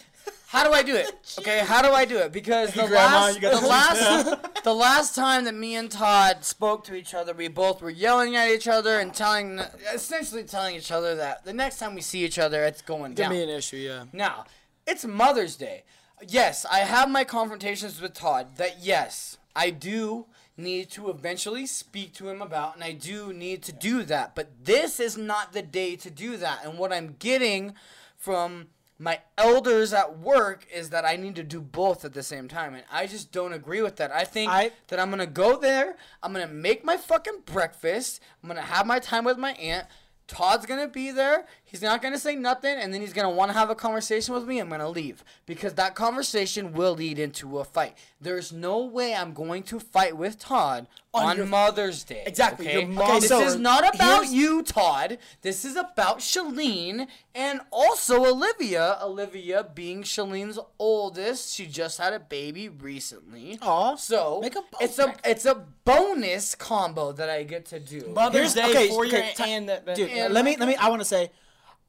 how 0.47 0.63
do 0.65 0.71
I 0.71 0.81
do 0.81 0.95
it? 0.95 1.11
Okay, 1.39 1.59
how 1.59 1.81
do 1.81 1.91
I 1.91 2.05
do 2.05 2.17
it? 2.19 2.31
Because 2.31 2.73
the 2.73 2.87
Grandma, 2.87 3.17
last 3.17 3.35
you 3.35 3.41
got 3.41 3.55
the 3.55 3.59
the 3.59 3.67
last 3.67 4.53
the 4.63 4.73
last 4.73 5.15
time 5.15 5.43
that 5.43 5.53
me 5.53 5.75
and 5.75 5.91
Todd 5.91 6.45
spoke 6.45 6.85
to 6.85 6.95
each 6.95 7.13
other, 7.13 7.33
we 7.33 7.49
both 7.49 7.81
were 7.81 7.89
yelling 7.89 8.37
at 8.37 8.49
each 8.49 8.67
other 8.67 8.99
and 8.99 9.13
telling, 9.13 9.59
essentially 9.93 10.43
telling 10.43 10.75
each 10.75 10.89
other 10.89 11.15
that 11.15 11.43
the 11.43 11.51
next 11.51 11.79
time 11.79 11.95
we 11.95 12.01
see 12.01 12.23
each 12.23 12.39
other, 12.39 12.63
it's 12.63 12.81
going 12.81 13.11
Give 13.11 13.25
down. 13.25 13.33
me 13.33 13.43
an 13.43 13.49
issue, 13.49 13.75
yeah. 13.75 14.05
Now, 14.13 14.45
it's 14.87 15.03
Mother's 15.03 15.57
Day. 15.57 15.83
Yes, 16.25 16.65
I 16.65 16.79
have 16.79 17.09
my 17.09 17.25
confrontations 17.25 18.01
with 18.01 18.13
Todd 18.13 18.55
that 18.55 18.77
yes, 18.81 19.37
I 19.53 19.69
do 19.69 20.27
need 20.57 20.89
to 20.91 21.09
eventually 21.09 21.65
speak 21.65 22.13
to 22.15 22.27
him 22.29 22.41
about 22.41 22.75
and 22.75 22.83
I 22.83 22.91
do 22.91 23.31
need 23.31 23.61
to 23.63 23.71
do 23.71 24.03
that. 24.03 24.35
But 24.35 24.65
this 24.65 24.99
is 24.99 25.17
not 25.17 25.53
the 25.53 25.61
day 25.61 25.95
to 25.97 26.09
do 26.09 26.35
that. 26.37 26.65
And 26.65 26.77
what 26.77 26.91
I'm 26.91 27.15
getting 27.19 27.75
from 28.17 28.67
my 28.99 29.19
elders 29.37 29.93
at 29.93 30.17
work 30.17 30.65
is 30.73 30.89
that 30.89 31.05
I 31.05 31.15
need 31.15 31.35
to 31.35 31.43
do 31.43 31.61
both 31.61 32.03
at 32.03 32.13
the 32.13 32.23
same 32.23 32.47
time. 32.47 32.73
And 32.73 32.83
I 32.91 33.05
just 33.05 33.31
don't 33.31 33.53
agree 33.53 33.83
with 33.83 33.97
that. 33.97 34.11
I 34.11 34.23
think 34.23 34.51
I- 34.51 34.71
that 34.87 34.99
I'm 34.99 35.11
gonna 35.11 35.27
go 35.27 35.57
there, 35.57 35.95
I'm 36.23 36.33
gonna 36.33 36.47
make 36.47 36.83
my 36.83 36.97
fucking 36.97 37.41
breakfast, 37.45 38.19
I'm 38.41 38.47
gonna 38.47 38.61
have 38.63 38.87
my 38.87 38.97
time 38.97 39.23
with 39.23 39.37
my 39.37 39.53
aunt. 39.53 39.87
Todd's 40.27 40.65
gonna 40.65 40.87
be 40.87 41.11
there. 41.11 41.45
He's 41.69 41.81
not 41.81 42.01
gonna 42.01 42.17
say 42.17 42.35
nothing, 42.35 42.77
and 42.77 42.93
then 42.93 43.01
he's 43.01 43.11
gonna 43.13 43.29
want 43.29 43.51
to 43.51 43.57
have 43.57 43.69
a 43.69 43.75
conversation 43.75 44.33
with 44.33 44.45
me. 44.47 44.59
I'm 44.59 44.69
gonna 44.69 44.87
leave 44.89 45.23
because 45.45 45.73
that 45.73 45.95
conversation 45.95 46.71
will 46.73 46.93
lead 46.93 47.19
into 47.19 47.59
a 47.59 47.65
fight. 47.65 47.95
There's 48.21 48.51
no 48.53 48.79
way 48.85 49.13
I'm 49.13 49.33
going 49.33 49.63
to 49.63 49.79
fight 49.79 50.15
with 50.15 50.39
Todd 50.39 50.87
on, 51.13 51.25
On 51.25 51.37
your- 51.37 51.45
Mother's 51.45 52.03
Day. 52.03 52.23
Exactly, 52.25 52.67
Okay? 52.67 52.79
your 52.79 52.87
mom- 52.87 53.19
this 53.19 53.27
so 53.29 53.41
is 53.41 53.55
not 53.57 53.93
about 53.95 54.29
you, 54.29 54.63
Todd. 54.63 55.17
This 55.41 55.65
is 55.65 55.75
about 55.75 56.19
Shalene 56.19 57.07
and 57.35 57.59
also 57.71 58.25
Olivia. 58.25 58.97
Olivia 59.01 59.63
being 59.75 60.03
Shalene's 60.03 60.59
oldest. 60.79 61.53
She 61.53 61.65
just 61.65 61.97
had 61.97 62.13
a 62.13 62.19
baby 62.19 62.69
recently. 62.69 63.59
Aw, 63.61 63.95
So 63.97 64.39
make 64.41 64.55
a 64.55 64.63
it's 64.79 64.99
a 64.99 65.13
it's 65.25 65.45
a 65.45 65.55
bonus 65.83 66.55
combo 66.55 67.11
that 67.11 67.29
I 67.29 67.43
get 67.43 67.65
to 67.67 67.79
do. 67.79 68.11
Mother's 68.13 68.53
Here's- 68.53 68.73
Day 68.73 68.79
okay, 68.85 68.87
for 68.89 69.05
your 69.05 69.19
okay, 69.19 69.33
ti- 69.35 69.43
and 69.51 69.69
that. 69.69 69.95
Dude, 69.95 70.09
And 70.09 70.33
let 70.33 70.45
me 70.45 70.55
let 70.57 70.67
me. 70.67 70.75
I 70.75 70.89
want 70.89 71.01
to 71.01 71.05
say, 71.05 71.31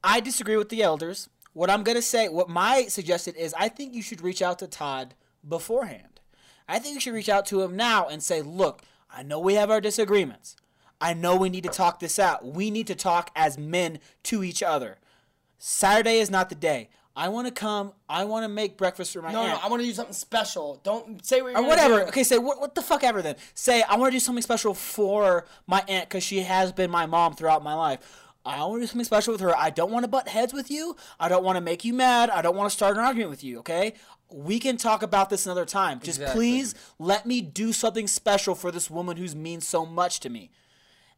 I 0.02 0.20
disagree 0.20 0.56
with 0.56 0.68
the 0.68 0.82
elders. 0.82 1.28
What 1.52 1.70
I'm 1.70 1.82
gonna 1.82 2.02
say, 2.02 2.28
what 2.28 2.48
my 2.48 2.84
suggestion 2.84 3.34
is, 3.34 3.54
I 3.58 3.68
think 3.68 3.94
you 3.94 4.02
should 4.02 4.20
reach 4.20 4.42
out 4.42 4.58
to 4.60 4.66
Todd 4.66 5.14
beforehand. 5.46 6.20
I 6.68 6.78
think 6.78 6.94
you 6.94 7.00
should 7.00 7.14
reach 7.14 7.28
out 7.28 7.46
to 7.46 7.62
him 7.62 7.76
now 7.76 8.06
and 8.08 8.22
say, 8.22 8.42
look, 8.42 8.82
I 9.10 9.22
know 9.22 9.40
we 9.40 9.54
have 9.54 9.70
our 9.70 9.80
disagreements. 9.80 10.56
I 11.00 11.14
know 11.14 11.36
we 11.36 11.48
need 11.48 11.64
to 11.64 11.70
talk 11.70 12.00
this 12.00 12.18
out. 12.18 12.44
We 12.44 12.70
need 12.70 12.86
to 12.88 12.94
talk 12.94 13.30
as 13.34 13.56
men 13.56 14.00
to 14.24 14.44
each 14.44 14.62
other. 14.62 14.98
Saturday 15.56 16.18
is 16.18 16.30
not 16.30 16.48
the 16.48 16.54
day. 16.54 16.90
I 17.16 17.30
want 17.30 17.48
to 17.48 17.52
come. 17.52 17.92
I 18.08 18.24
want 18.24 18.44
to 18.44 18.48
make 18.48 18.76
breakfast 18.76 19.12
for 19.12 19.22
my 19.22 19.28
aunt. 19.28 19.34
No, 19.34 19.46
no. 19.46 19.58
I 19.60 19.68
want 19.68 19.80
to 19.82 19.86
do 19.86 19.92
something 19.92 20.14
special. 20.14 20.80
Don't 20.84 21.24
say 21.26 21.42
what 21.42 21.50
you're 21.50 21.60
or 21.60 21.66
whatever. 21.66 22.00
do. 22.00 22.06
Okay, 22.06 22.22
say 22.22 22.38
what, 22.38 22.60
what 22.60 22.76
the 22.76 22.82
fuck 22.82 23.02
ever 23.02 23.22
then. 23.22 23.34
Say 23.54 23.82
I 23.82 23.96
want 23.96 24.12
to 24.12 24.16
do 24.16 24.20
something 24.20 24.42
special 24.42 24.72
for 24.72 25.44
my 25.66 25.82
aunt 25.88 26.08
because 26.08 26.22
she 26.22 26.40
has 26.40 26.70
been 26.70 26.92
my 26.92 27.06
mom 27.06 27.34
throughout 27.34 27.64
my 27.64 27.74
life. 27.74 27.98
I 28.46 28.64
want 28.64 28.76
to 28.76 28.80
do 28.82 28.86
something 28.86 29.04
special 29.04 29.32
with 29.32 29.40
her. 29.42 29.54
I 29.56 29.70
don't 29.70 29.90
want 29.90 30.04
to 30.04 30.08
butt 30.08 30.28
heads 30.28 30.52
with 30.54 30.70
you. 30.70 30.96
I 31.20 31.28
don't 31.28 31.44
want 31.44 31.56
to 31.56 31.60
make 31.60 31.84
you 31.84 31.92
mad. 31.92 32.30
I 32.30 32.40
don't 32.40 32.56
want 32.56 32.70
to 32.70 32.74
start 32.76 32.96
an 32.96 33.02
argument 33.04 33.30
with 33.30 33.44
you. 33.44 33.58
Okay, 33.58 33.94
we 34.32 34.58
can 34.58 34.76
talk 34.76 35.02
about 35.02 35.28
this 35.28 35.44
another 35.46 35.66
time. 35.66 36.00
Just 36.00 36.20
Exactly. 36.20 36.34
please 36.50 36.74
let 36.98 37.26
me 37.26 37.40
do 37.42 37.72
something 37.72 38.06
special 38.06 38.54
for 38.54 38.70
this 38.70 38.90
woman 38.90 39.16
who's 39.18 39.34
means 39.36 39.66
so 39.66 39.84
much 39.84 40.20
to 40.20 40.30
me. 40.30 40.50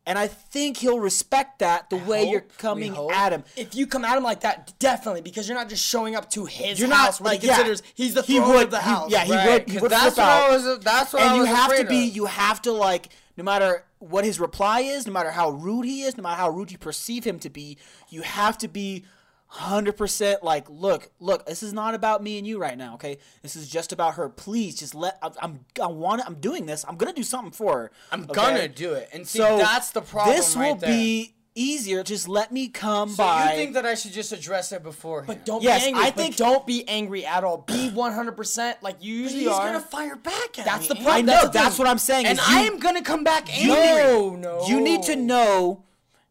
And 0.07 0.19
I 0.19 0.29
think 0.29 0.79
he'll 0.79 0.99
respect 0.99 1.59
that 1.59 1.91
the 1.91 1.99
way 1.99 2.25
you're 2.25 2.41
coming 2.41 2.97
at 3.13 3.33
him. 3.33 3.45
If 3.55 3.75
you 3.75 3.87
come 3.87 4.03
at 4.05 4.17
him 4.17 4.23
like 4.25 4.41
that, 4.41 4.73
definitely, 4.79 5.21
because 5.21 5.47
you're 5.47 5.59
not 5.59 5.69
just 5.69 5.85
showing 5.87 6.17
up 6.17 6.31
to 6.31 6.47
his 6.47 6.81
You're 6.81 6.89
house 6.91 7.21
not 7.21 7.27
like 7.27 7.43
he 7.43 7.49
yeah, 7.49 7.57
considers 7.57 7.83
he's 7.95 8.15
the 8.15 8.23
he 8.23 8.41
would 8.41 8.65
of 8.65 8.71
the 8.71 8.79
he- 8.81 8.83
house. 8.91 9.11
yeah, 9.13 9.25
he 9.25 9.33
Right, 9.37 9.49
would. 9.51 9.71
He 9.71 9.79
would 9.79 9.91
that's 9.91 10.17
what 10.17 10.27
I 10.27 10.47
out. 10.47 10.51
was- 10.53 10.79
that's 10.81 11.13
what 11.13 11.23
and 11.23 11.31
I 11.33 11.37
you 11.37 11.45
have 11.45 11.77
to 11.77 11.85
be. 11.85 12.09
of. 12.09 12.17
You 12.17 12.25
have 12.25 12.63
to 12.63 12.73
like. 12.73 13.11
No 13.37 13.45
matter 13.45 13.85
what 14.01 14.25
his 14.25 14.41
reply 14.41 14.81
is, 14.81 15.07
no 15.07 15.13
matter 15.13 15.31
how 15.31 15.51
rude 15.51 15.85
he 15.85 16.03
is, 16.03 16.17
no 16.17 16.23
matter 16.23 16.37
how 16.37 16.51
rude 16.51 16.73
you 16.73 16.79
perceive 16.79 17.25
him 17.25 17.39
to 17.39 17.51
be, 17.51 17.79
you 18.09 18.23
have 18.23 18.59
to 18.59 18.69
be 18.69 19.05
hundred 19.47 19.97
percent 19.97 20.43
like, 20.43 20.69
look, 20.71 21.11
look. 21.19 21.45
This 21.47 21.63
is 21.63 21.73
not 21.73 21.95
about 21.95 22.23
me 22.23 22.39
and 22.39 22.47
you 22.47 22.59
right 22.59 22.79
now. 22.79 22.95
Okay, 22.95 23.19
this 23.43 23.57
is 23.57 23.69
just 23.69 23.93
about 23.93 24.15
her. 24.15 24.29
Please, 24.29 24.77
just 24.77 24.95
let. 24.95 25.19
I, 25.23 25.31
I'm. 25.43 25.65
I 25.81 25.87
want. 25.87 26.23
I'm 26.25 26.37
doing 26.37 26.67
this. 26.67 26.85
I'm 26.89 26.97
gonna 26.97 27.13
do 27.13 27.23
something 27.23 27.53
for 27.53 27.75
her. 27.75 27.91
I'm 28.11 28.25
okay? 28.25 28.33
gonna 28.33 28.69
do 28.69 28.95
it. 28.95 29.09
And 29.13 29.27
see, 29.27 29.39
So 29.39 29.59
that's 29.59 29.91
the 29.91 30.03
problem. 30.03 30.37
This 30.37 30.57
right 30.57 30.69
will 30.69 30.77
there. 30.77 30.91
be 30.91 31.35
easier. 31.55 32.03
Just 32.03 32.29
let 32.29 32.53
me 32.53 32.69
come 32.69 33.09
by. 33.11 33.15
So 33.15 33.17
by. 33.25 33.51
you 33.53 33.57
think 33.59 33.75
that 33.75 33.87
I 33.87 33.95
should 33.95 34.13
just 34.13 34.33
address 34.33 34.73
it 34.73 34.83
before? 34.83 35.23
But 35.27 35.45
don't 35.45 35.63
Yes, 35.63 35.83
be 35.83 35.89
angry. 35.89 36.05
I 36.05 36.11
think- 36.11 36.37
don't 36.37 36.67
be 36.67 36.87
angry 36.89 37.27
at 37.27 37.45
all. 37.45 37.59
Be 37.59 37.91
100% 37.91 38.77
like 38.83 38.97
you 39.01 39.15
usually 39.15 39.41
he's 39.41 39.49
are. 39.49 39.67
gonna 39.67 39.81
fire 39.81 40.17
back 40.17 40.35
at 40.35 40.59
you. 40.59 40.65
That's 40.65 40.83
me. 40.83 40.89
the 40.89 41.01
I 41.01 41.05
problem. 41.05 41.27
know. 41.27 41.33
That's 41.43 41.51
That's 41.53 41.79
what 41.79 41.89
I'm 41.89 41.99
saying. 41.99 42.27
and 42.27 42.39
you- 42.39 42.45
I 42.47 42.61
am 42.63 42.79
gonna 42.79 43.03
come 43.03 43.25
back 43.25 43.49
angry. 43.57 43.75
No, 43.75 44.37
no. 44.37 44.67
You 44.69 44.81
need 44.81 45.03
to 45.05 45.17
know 45.17 45.83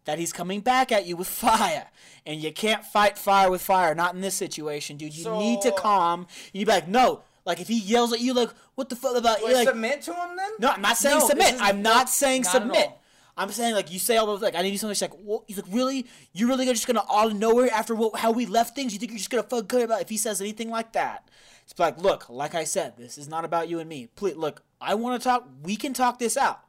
that 0.05 0.19
he's 0.19 0.33
coming 0.33 0.61
back 0.61 0.91
at 0.91 1.05
you 1.05 1.15
with 1.15 1.27
fire. 1.27 1.87
And 2.25 2.41
you 2.41 2.51
can't 2.51 2.85
fight 2.85 3.17
fire 3.17 3.49
with 3.49 3.61
fire. 3.61 3.95
Not 3.95 4.13
in 4.13 4.21
this 4.21 4.35
situation, 4.35 4.97
dude. 4.97 5.15
You 5.15 5.31
need 5.37 5.61
to 5.61 5.71
calm. 5.71 6.27
You 6.53 6.65
be 6.65 6.71
like, 6.71 6.87
no. 6.87 7.21
Like 7.45 7.59
if 7.59 7.67
he 7.67 7.79
yells 7.79 8.13
at 8.13 8.19
you, 8.19 8.33
like, 8.33 8.49
what 8.75 8.89
the 8.89 8.95
fuck 8.95 9.15
about 9.15 9.41
you? 9.41 9.51
Like, 9.53 9.67
submit 9.67 10.01
to 10.03 10.13
him 10.13 10.35
then? 10.35 10.51
no, 10.59 10.69
I'm 10.69 10.81
not 10.81 10.97
saying 10.97 11.17
No, 11.19 11.27
submit. 11.27 11.55
is- 11.55 11.61
I'm 11.61 11.81
not 11.81 12.07
saying 12.09 12.43
not 12.43 12.51
submit. 12.51 12.91
I'm 13.39 13.49
saying 13.51 13.73
like 13.73 13.89
you 13.89 13.99
say 13.99 14.17
all 14.17 14.25
those 14.25 14.41
like 14.41 14.53
I 14.53 14.61
need 14.61 14.71
to 14.71 14.73
do 14.73 14.77
something. 14.79 14.95
She's 14.95 15.01
like, 15.01 15.17
well, 15.17 15.45
he's 15.47 15.55
like, 15.55 15.73
really? 15.73 16.05
You're 16.33 16.49
really 16.49 16.65
just 16.65 16.85
gonna 16.85 17.03
all 17.07 17.27
of 17.27 17.35
nowhere 17.35 17.71
after 17.71 17.95
what, 17.95 18.19
how 18.19 18.31
we 18.31 18.45
left 18.45 18.75
things? 18.75 18.91
You 18.91 18.99
think 18.99 19.11
you're 19.11 19.17
just 19.17 19.29
gonna 19.29 19.43
fuck 19.43 19.69
good 19.69 19.83
about 19.83 20.01
if 20.01 20.09
he 20.09 20.17
says 20.17 20.41
anything 20.41 20.69
like 20.69 20.91
that? 20.91 21.29
It's 21.63 21.79
like, 21.79 21.97
look, 21.97 22.29
like 22.29 22.53
I 22.53 22.65
said, 22.65 22.97
this 22.97 23.17
is 23.17 23.29
not 23.29 23.45
about 23.45 23.69
you 23.69 23.79
and 23.79 23.87
me. 23.87 24.09
Please, 24.15 24.35
look, 24.35 24.63
I 24.81 24.95
want 24.95 25.21
to 25.21 25.23
talk. 25.23 25.47
We 25.63 25.77
can 25.77 25.93
talk 25.93 26.19
this 26.19 26.35
out. 26.35 26.59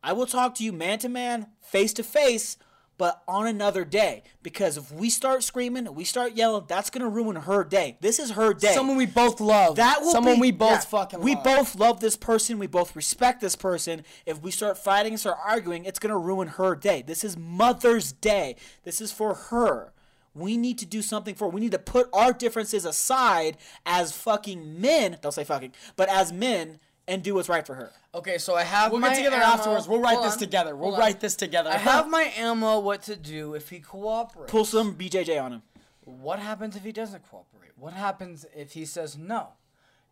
I 0.00 0.12
will 0.12 0.26
talk 0.26 0.54
to 0.56 0.64
you 0.64 0.72
man 0.72 1.00
to 1.00 1.08
man, 1.08 1.48
face 1.60 1.92
to 1.94 2.04
face, 2.04 2.58
but 2.98 3.22
on 3.26 3.46
another 3.46 3.84
day. 3.84 4.22
Because 4.42 4.76
if 4.76 4.92
we 4.92 5.08
start 5.08 5.42
screaming, 5.42 5.94
we 5.94 6.04
start 6.04 6.34
yelling, 6.34 6.64
that's 6.68 6.90
gonna 6.90 7.08
ruin 7.08 7.36
her 7.36 7.64
day. 7.64 7.96
This 8.00 8.18
is 8.18 8.32
her 8.32 8.52
day. 8.52 8.74
Someone 8.74 8.96
we 8.96 9.06
both 9.06 9.40
love. 9.40 9.76
That 9.76 10.00
will 10.02 10.12
Someone 10.12 10.34
be- 10.34 10.40
we 10.42 10.50
both 10.50 10.70
yeah. 10.70 10.78
fucking 10.80 11.20
We 11.20 11.34
love. 11.36 11.44
both 11.44 11.74
love 11.76 12.00
this 12.00 12.16
person. 12.16 12.58
We 12.58 12.66
both 12.66 12.94
respect 12.94 13.40
this 13.40 13.56
person. 13.56 14.02
If 14.26 14.42
we 14.42 14.50
start 14.50 14.76
fighting 14.76 15.12
and 15.12 15.20
start 15.20 15.38
arguing, 15.46 15.84
it's 15.86 15.98
gonna 15.98 16.18
ruin 16.18 16.48
her 16.48 16.74
day. 16.74 17.02
This 17.06 17.24
is 17.24 17.36
Mother's 17.36 18.12
Day. 18.12 18.56
This 18.84 19.00
is 19.00 19.12
for 19.12 19.34
her. 19.34 19.92
We 20.34 20.56
need 20.56 20.78
to 20.78 20.86
do 20.86 21.02
something 21.02 21.34
for. 21.34 21.48
We 21.48 21.60
need 21.60 21.72
to 21.72 21.78
put 21.78 22.08
our 22.12 22.32
differences 22.32 22.84
aside 22.84 23.56
as 23.86 24.12
fucking 24.12 24.80
men. 24.80 25.18
Don't 25.22 25.32
say 25.32 25.42
fucking, 25.44 25.72
but 25.96 26.08
as 26.08 26.32
men, 26.32 26.78
and 27.08 27.22
do 27.22 27.34
what's 27.34 27.48
right 27.48 27.66
for 27.66 27.74
her. 27.74 27.90
Okay, 28.14 28.38
so 28.38 28.54
I 28.54 28.62
have 28.62 28.92
We'll 28.92 29.00
my 29.00 29.08
get 29.08 29.16
together 29.16 29.36
ammo. 29.36 29.46
afterwards. 29.46 29.88
We'll 29.88 30.00
write 30.00 30.14
Hold 30.14 30.26
this 30.26 30.34
on, 30.34 30.38
together. 30.38 30.76
We'll 30.76 30.90
hold 30.90 30.94
on. 30.94 31.00
write 31.00 31.20
this 31.20 31.34
together. 31.34 31.70
I 31.70 31.76
have 31.78 32.08
my 32.08 32.32
ammo. 32.36 32.78
What 32.78 33.02
to 33.04 33.16
do 33.16 33.54
if 33.54 33.70
he 33.70 33.80
cooperates? 33.80 34.50
Pull 34.50 34.64
some 34.64 34.94
BJJ 34.94 35.42
on 35.42 35.52
him. 35.54 35.62
What 36.04 36.38
happens 36.38 36.76
if 36.76 36.84
he 36.84 36.92
doesn't 36.92 37.28
cooperate? 37.28 37.72
What 37.76 37.92
happens 37.94 38.46
if 38.54 38.72
he 38.72 38.84
says 38.84 39.16
no? 39.18 39.48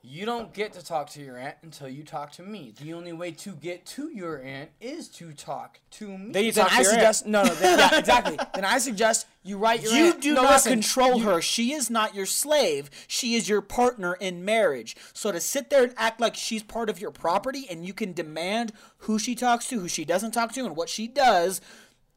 You 0.09 0.25
don't 0.25 0.55
get 0.55 0.73
to 0.75 0.85
talk 0.85 1.11
to 1.11 1.21
your 1.21 1.37
aunt 1.37 1.57
until 1.63 1.89
you 1.89 2.05
talk 2.05 2.31
to 2.33 2.43
me. 2.43 2.73
The 2.81 2.95
only 2.95 3.13
way 3.13 3.33
to 3.33 3.53
get 3.53 3.85
to 3.87 4.09
your 4.09 4.41
aunt 4.41 4.71
is 4.81 5.09
to 5.09 5.33
talk 5.33 5.81
to 5.93 6.07
me. 6.17 6.31
Then 6.33 6.45
you 6.45 6.53
Then 6.53 6.65
talk 6.67 6.73
to 6.73 6.79
I 6.79 6.81
your 6.83 6.91
aunt. 6.93 6.99
suggest 7.01 7.27
no, 7.27 7.43
no. 7.43 7.55
Then, 7.55 7.79
yeah, 7.79 7.99
exactly. 7.99 8.39
Then 8.55 8.65
I 8.65 8.79
suggest 8.79 9.27
you 9.43 9.59
write 9.59 9.83
your. 9.83 9.93
You 9.93 10.05
aunt- 10.13 10.21
do 10.23 10.35
no, 10.35 10.43
not 10.43 10.53
listen, 10.53 10.73
control 10.75 11.17
you- 11.19 11.25
her. 11.25 11.43
She 11.43 11.73
is 11.73 11.91
not 11.91 12.15
your 12.15 12.27
slave. 12.27 12.89
She 13.09 13.35
is 13.35 13.49
your 13.49 13.61
partner 13.63 14.15
in 14.15 14.45
marriage. 14.45 14.97
So 15.13 15.33
to 15.33 15.41
sit 15.41 15.71
there 15.71 15.83
and 15.85 15.95
act 15.97 16.21
like 16.21 16.37
she's 16.37 16.63
part 16.63 16.89
of 16.89 17.01
your 17.01 17.11
property 17.11 17.67
and 17.69 17.85
you 17.85 17.93
can 17.93 18.13
demand 18.13 18.73
who 18.99 19.19
she 19.19 19.35
talks 19.35 19.67
to, 19.69 19.81
who 19.81 19.89
she 19.89 20.05
doesn't 20.05 20.31
talk 20.33 20.53
to, 20.53 20.65
and 20.65 20.77
what 20.77 20.89
she 20.89 21.09
does. 21.09 21.61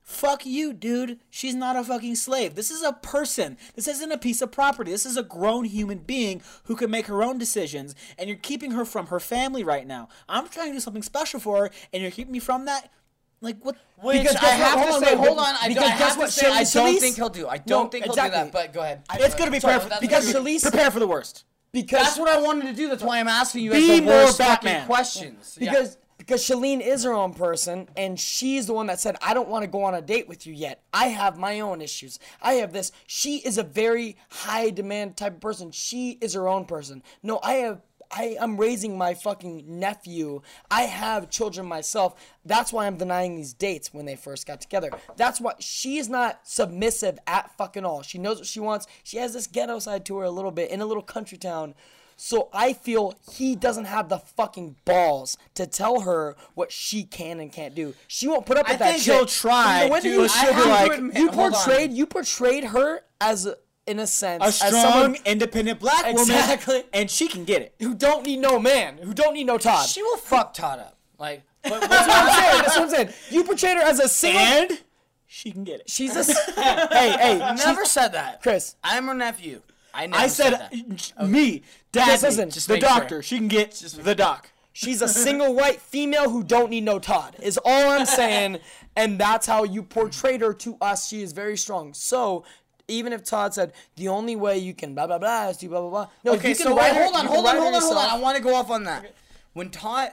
Fuck 0.10 0.44
you, 0.44 0.74
dude. 0.74 1.20
She's 1.30 1.54
not 1.54 1.76
a 1.76 1.84
fucking 1.84 2.16
slave. 2.16 2.56
This 2.56 2.72
is 2.72 2.82
a 2.82 2.94
person. 2.94 3.58
This 3.76 3.88
isn't 3.88 4.12
a 4.12 4.18
piece 4.18 4.42
of 4.42 4.52
property. 4.52 4.90
This 4.90 5.06
is 5.06 5.16
a 5.18 5.22
grown 5.22 5.66
human 5.66 6.00
being 6.00 6.42
who 6.64 6.76
can 6.76 6.90
make 6.90 7.06
her 7.06 7.22
own 7.22 7.38
decisions, 7.38 7.94
and 8.18 8.28
you're 8.28 8.36
keeping 8.40 8.72
her 8.72 8.86
from 8.86 9.06
her 9.08 9.20
family 9.20 9.64
right 9.64 9.86
now. 9.86 10.10
I'm 10.28 10.50
trying 10.50 10.70
to 10.70 10.74
do 10.74 10.80
something 10.80 11.04
special 11.04 11.40
for 11.40 11.66
her, 11.66 11.72
and 11.94 12.02
you're 12.02 12.12
keeping 12.12 12.32
me 12.32 12.40
from 12.40 12.66
that. 12.66 12.92
Like 13.40 13.64
what? 13.64 13.76
Which 14.02 14.18
Because 14.24 14.36
I 14.38 14.40
guess 14.42 14.60
what? 14.60 14.60
have 14.60 14.74
Hold 14.80 14.88
to 14.90 14.94
on, 14.96 15.04
say, 15.04 15.16
hold 15.16 15.38
on. 15.40 15.56
I, 15.62 15.68
because 15.68 15.84
I 15.92 15.98
guess 16.00 16.18
what? 16.18 16.30
say, 16.32 16.50
I 16.52 16.64
don't 16.64 17.00
think 17.00 17.16
he'll 17.16 17.30
do. 17.30 17.48
I 17.48 17.58
don't 17.60 17.84
No, 17.86 17.90
think 17.90 18.06
he'll 18.06 18.14
exactly. 18.14 18.40
do 18.40 18.44
that. 18.46 18.52
But 18.52 18.74
go 18.74 18.82
ahead. 18.82 19.04
It's 19.14 19.36
gonna 19.36 19.52
be 19.52 19.60
Sorry, 19.60 19.74
prepare, 19.76 19.90
that's 19.90 20.02
because 20.02 20.34
gonna 20.34 20.44
Shalice- 20.44 20.62
prepare 20.64 20.90
for 20.90 21.00
the 21.00 21.08
worst. 21.08 21.44
because 21.72 22.00
That's 22.02 22.18
what 22.18 22.30
I 22.30 22.42
wanted 22.42 22.64
to 22.66 22.74
do. 22.74 22.90
That's 22.90 23.04
why 23.04 23.20
I'm 23.20 23.28
asking 23.28 23.64
you 23.66 23.72
Be 23.74 24.00
the 24.00 24.02
more 24.06 24.14
worst 24.26 24.40
Batman. 24.40 24.74
fucking 24.74 24.88
questions. 24.88 25.58
Yeah. 25.62 25.86
Because 26.30 26.46
Shalene 26.46 26.80
is 26.80 27.06
her 27.06 27.12
own 27.12 27.34
person, 27.34 27.90
and 27.98 28.20
she's 28.20 28.68
the 28.68 28.74
one 28.74 28.86
that 28.86 29.00
said, 29.00 29.18
"I 29.20 29.34
don't 29.34 29.50
want 29.50 29.64
to 29.64 29.68
go 29.68 29.82
on 29.82 29.96
a 29.96 30.02
date 30.02 30.28
with 30.28 30.46
you 30.46 30.54
yet. 30.54 30.84
I 30.94 31.08
have 31.08 31.40
my 31.40 31.60
own 31.60 31.82
issues. 31.82 32.20
I 32.40 32.54
have 32.56 32.72
this." 32.72 32.92
She 33.08 33.38
is 33.38 33.58
a 33.58 33.64
very 33.64 34.16
high 34.30 34.70
demand 34.70 35.18
type 35.18 35.34
of 35.34 35.40
person. 35.42 35.72
She 35.72 36.20
is 36.22 36.36
her 36.36 36.48
own 36.48 36.66
person. 36.66 37.02
No, 37.24 37.40
I 37.42 37.54
have. 37.56 37.82
I 38.12 38.38
am 38.40 38.58
raising 38.58 38.96
my 38.96 39.16
fucking 39.16 39.80
nephew. 39.80 40.42
I 40.70 40.84
have 40.84 41.32
children 41.32 41.66
myself. 41.66 42.14
That's 42.46 42.72
why 42.72 42.86
I'm 42.86 42.98
denying 42.98 43.36
these 43.36 43.54
dates 43.54 43.92
when 43.92 44.06
they 44.06 44.16
first 44.16 44.46
got 44.46 44.62
together. 44.62 44.92
That's 45.16 45.42
why 45.42 45.54
she's 45.60 46.10
not 46.10 46.42
submissive 46.44 47.18
at 47.26 47.56
fucking 47.58 47.86
all. 47.86 48.04
She 48.04 48.20
knows 48.20 48.38
what 48.38 48.48
she 48.48 48.60
wants. 48.60 48.86
She 49.04 49.18
has 49.18 49.34
this 49.34 49.48
ghetto 49.48 49.80
side 49.80 50.06
to 50.06 50.18
her 50.18 50.26
a 50.26 50.32
little 50.32 50.52
bit 50.52 50.70
in 50.70 50.82
a 50.82 50.86
little 50.86 51.04
country 51.04 51.40
town. 51.40 51.74
So 52.22 52.50
I 52.52 52.74
feel 52.74 53.14
he 53.32 53.56
doesn't 53.56 53.86
have 53.86 54.10
the 54.10 54.18
fucking 54.20 54.76
balls 54.84 55.38
to 55.54 55.66
tell 55.66 56.02
her 56.02 56.36
what 56.54 56.70
she 56.70 57.04
can 57.06 57.40
and 57.40 57.50
can't 57.50 57.74
do. 57.74 57.94
She 58.10 58.28
won't 58.28 58.46
put 58.46 58.58
up 58.58 58.68
I 58.68 58.74
with 58.74 58.80
that 58.80 58.92
think 58.92 59.04
shit. 59.04 59.16
he'll 59.16 59.26
try, 59.26 59.88
When 59.88 60.02
do 60.02 60.10
dude, 60.10 60.16
you, 60.16 60.22
but 60.24 60.32
she'll 60.32 60.54
I 60.54 60.64
be 60.64 60.70
like, 60.70 60.92
admit- 61.00 61.18
you 61.18 61.32
portrayed 61.32 61.92
you 61.94 62.06
portrayed 62.06 62.66
her 62.66 63.00
as 63.22 63.48
in 63.88 64.00
a 64.00 64.06
sense 64.06 64.44
a 64.44 64.48
as 64.48 64.56
strong, 64.58 64.72
someone 64.74 65.16
independent 65.26 65.80
black 65.80 66.04
woman, 66.08 66.20
Exactly. 66.20 66.84
and 66.92 67.10
she 67.10 67.30
can 67.30 67.46
get 67.46 67.62
it. 67.62 67.74
who 67.80 67.96
don't 67.96 68.26
need 68.26 68.40
no 68.40 68.60
man, 68.60 68.98
who 68.98 69.14
don't 69.14 69.34
need 69.34 69.46
no 69.46 69.58
Todd. 69.58 69.88
She 69.88 70.04
will 70.04 70.18
fuck 70.18 70.54
Todd 70.54 70.80
up. 70.80 70.98
Like, 71.18 71.44
but, 71.64 71.80
That's 71.90 72.08
what 72.08 72.18
I'm 72.18 72.34
saying. 72.34 72.62
That's 72.64 72.76
what 72.78 72.84
I'm 72.84 72.90
saying. 72.90 73.10
You 73.30 73.44
portrayed 73.46 73.78
her 73.78 73.84
as 73.84 74.00
a 74.00 74.10
single. 74.10 74.42
And 74.42 74.82
she 75.26 75.52
can 75.52 75.64
get 75.64 75.80
it. 75.80 75.90
she's 75.90 76.16
a. 76.18 76.24
hey, 76.94 77.12
hey, 77.18 77.56
never 77.66 77.86
said 77.86 78.10
that. 78.10 78.42
Chris. 78.42 78.76
I'm 78.84 79.08
her 79.08 79.14
nephew. 79.14 79.62
I 79.94 80.06
never 80.06 80.24
I 80.24 80.28
said, 80.28 80.52
that. 80.54 81.28
me, 81.28 81.64
dad, 81.92 82.20
just 82.20 82.68
the 82.68 82.74
make 82.74 82.82
sure. 82.84 82.90
doctor. 82.90 83.22
She 83.24 83.38
can 83.38 83.48
get 83.48 83.72
the 83.72 84.16
doc. 84.16 84.50
She's 84.74 85.02
a 85.02 85.08
single 85.08 85.54
white 85.54 85.82
female 85.82 86.30
who 86.30 86.44
don't 86.44 86.70
need 86.70 86.84
no 86.86 87.00
Todd. 87.00 87.36
Is 87.42 87.60
all 87.66 87.90
I'm 87.90 88.06
saying, 88.06 88.60
and 88.96 89.20
that's 89.20 89.46
how 89.46 89.64
you 89.64 89.84
portrayed 89.84 90.42
her 90.42 90.54
to 90.54 90.78
us. 90.80 91.08
She 91.08 91.22
is 91.22 91.34
very 91.34 91.58
strong. 91.58 91.94
So 91.94 92.46
even 92.88 93.12
if 93.14 93.24
Todd 93.24 93.54
said 93.54 93.74
the 93.96 94.08
only 94.08 94.36
way 94.36 94.58
you 94.58 94.74
can 94.74 94.94
blah 94.96 95.08
blah 95.08 95.18
blah 95.18 95.50
is 95.50 95.58
to 95.58 95.68
blah 95.68 95.82
blah 95.82 95.90
blah. 95.90 96.08
No, 96.24 96.34
Okay, 96.34 96.50
you 96.50 96.56
can 96.56 96.68
so 96.68 96.76
write 96.78 96.94
wait, 96.94 96.98
her- 96.98 97.04
hold 97.04 97.16
on, 97.16 97.26
hold 97.26 97.46
on, 97.46 97.58
hold 97.58 97.74
on, 97.76 97.82
hold 97.82 97.98
on. 97.98 98.10
I 98.10 98.20
want 98.20 98.38
to 98.38 98.44
go 98.44 98.56
off 98.56 98.70
on 98.70 98.84
that. 98.86 99.14
When 99.54 99.70
Todd, 99.70 100.12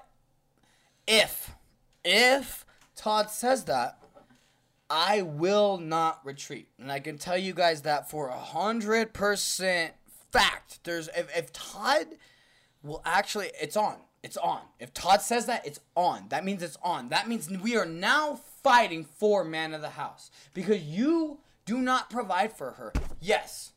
if, 1.07 1.51
if 2.05 2.65
Todd 2.97 3.31
says 3.31 3.65
that, 3.65 3.99
I 4.89 5.23
will 5.23 5.79
not 5.79 6.21
retreat, 6.25 6.69
and 6.79 6.91
I 6.93 7.01
can 7.01 7.19
tell 7.19 7.37
you 7.37 7.53
guys 7.53 7.83
that 7.83 8.11
for 8.11 8.29
a 8.29 8.39
hundred 8.39 9.13
percent 9.13 9.93
fact. 10.33 10.81
There's 10.85 11.09
if, 11.17 11.35
if 11.37 11.53
Todd 11.53 12.07
will 12.83 13.03
actually, 13.05 13.51
it's 13.61 13.77
on. 13.77 13.97
It's 14.23 14.37
on. 14.37 14.61
If 14.81 14.93
Todd 14.93 15.23
says 15.23 15.47
that, 15.47 15.67
it's 15.67 15.81
on. 15.95 16.29
That 16.31 16.45
means 16.45 16.63
it's 16.63 16.79
on. 16.83 17.11
That 17.11 17.29
means 17.29 17.49
we 17.51 17.77
are 17.77 17.87
now 17.87 18.41
fighting 18.63 19.05
for 19.05 19.45
man 19.45 19.73
of 19.73 19.83
the 19.83 19.91
house 19.91 20.31
because 20.53 20.83
you 20.83 21.39
do 21.65 21.79
not 21.79 22.11
provide 22.11 22.53
for 22.53 22.73
her. 22.73 22.93
Yes, 23.21 23.73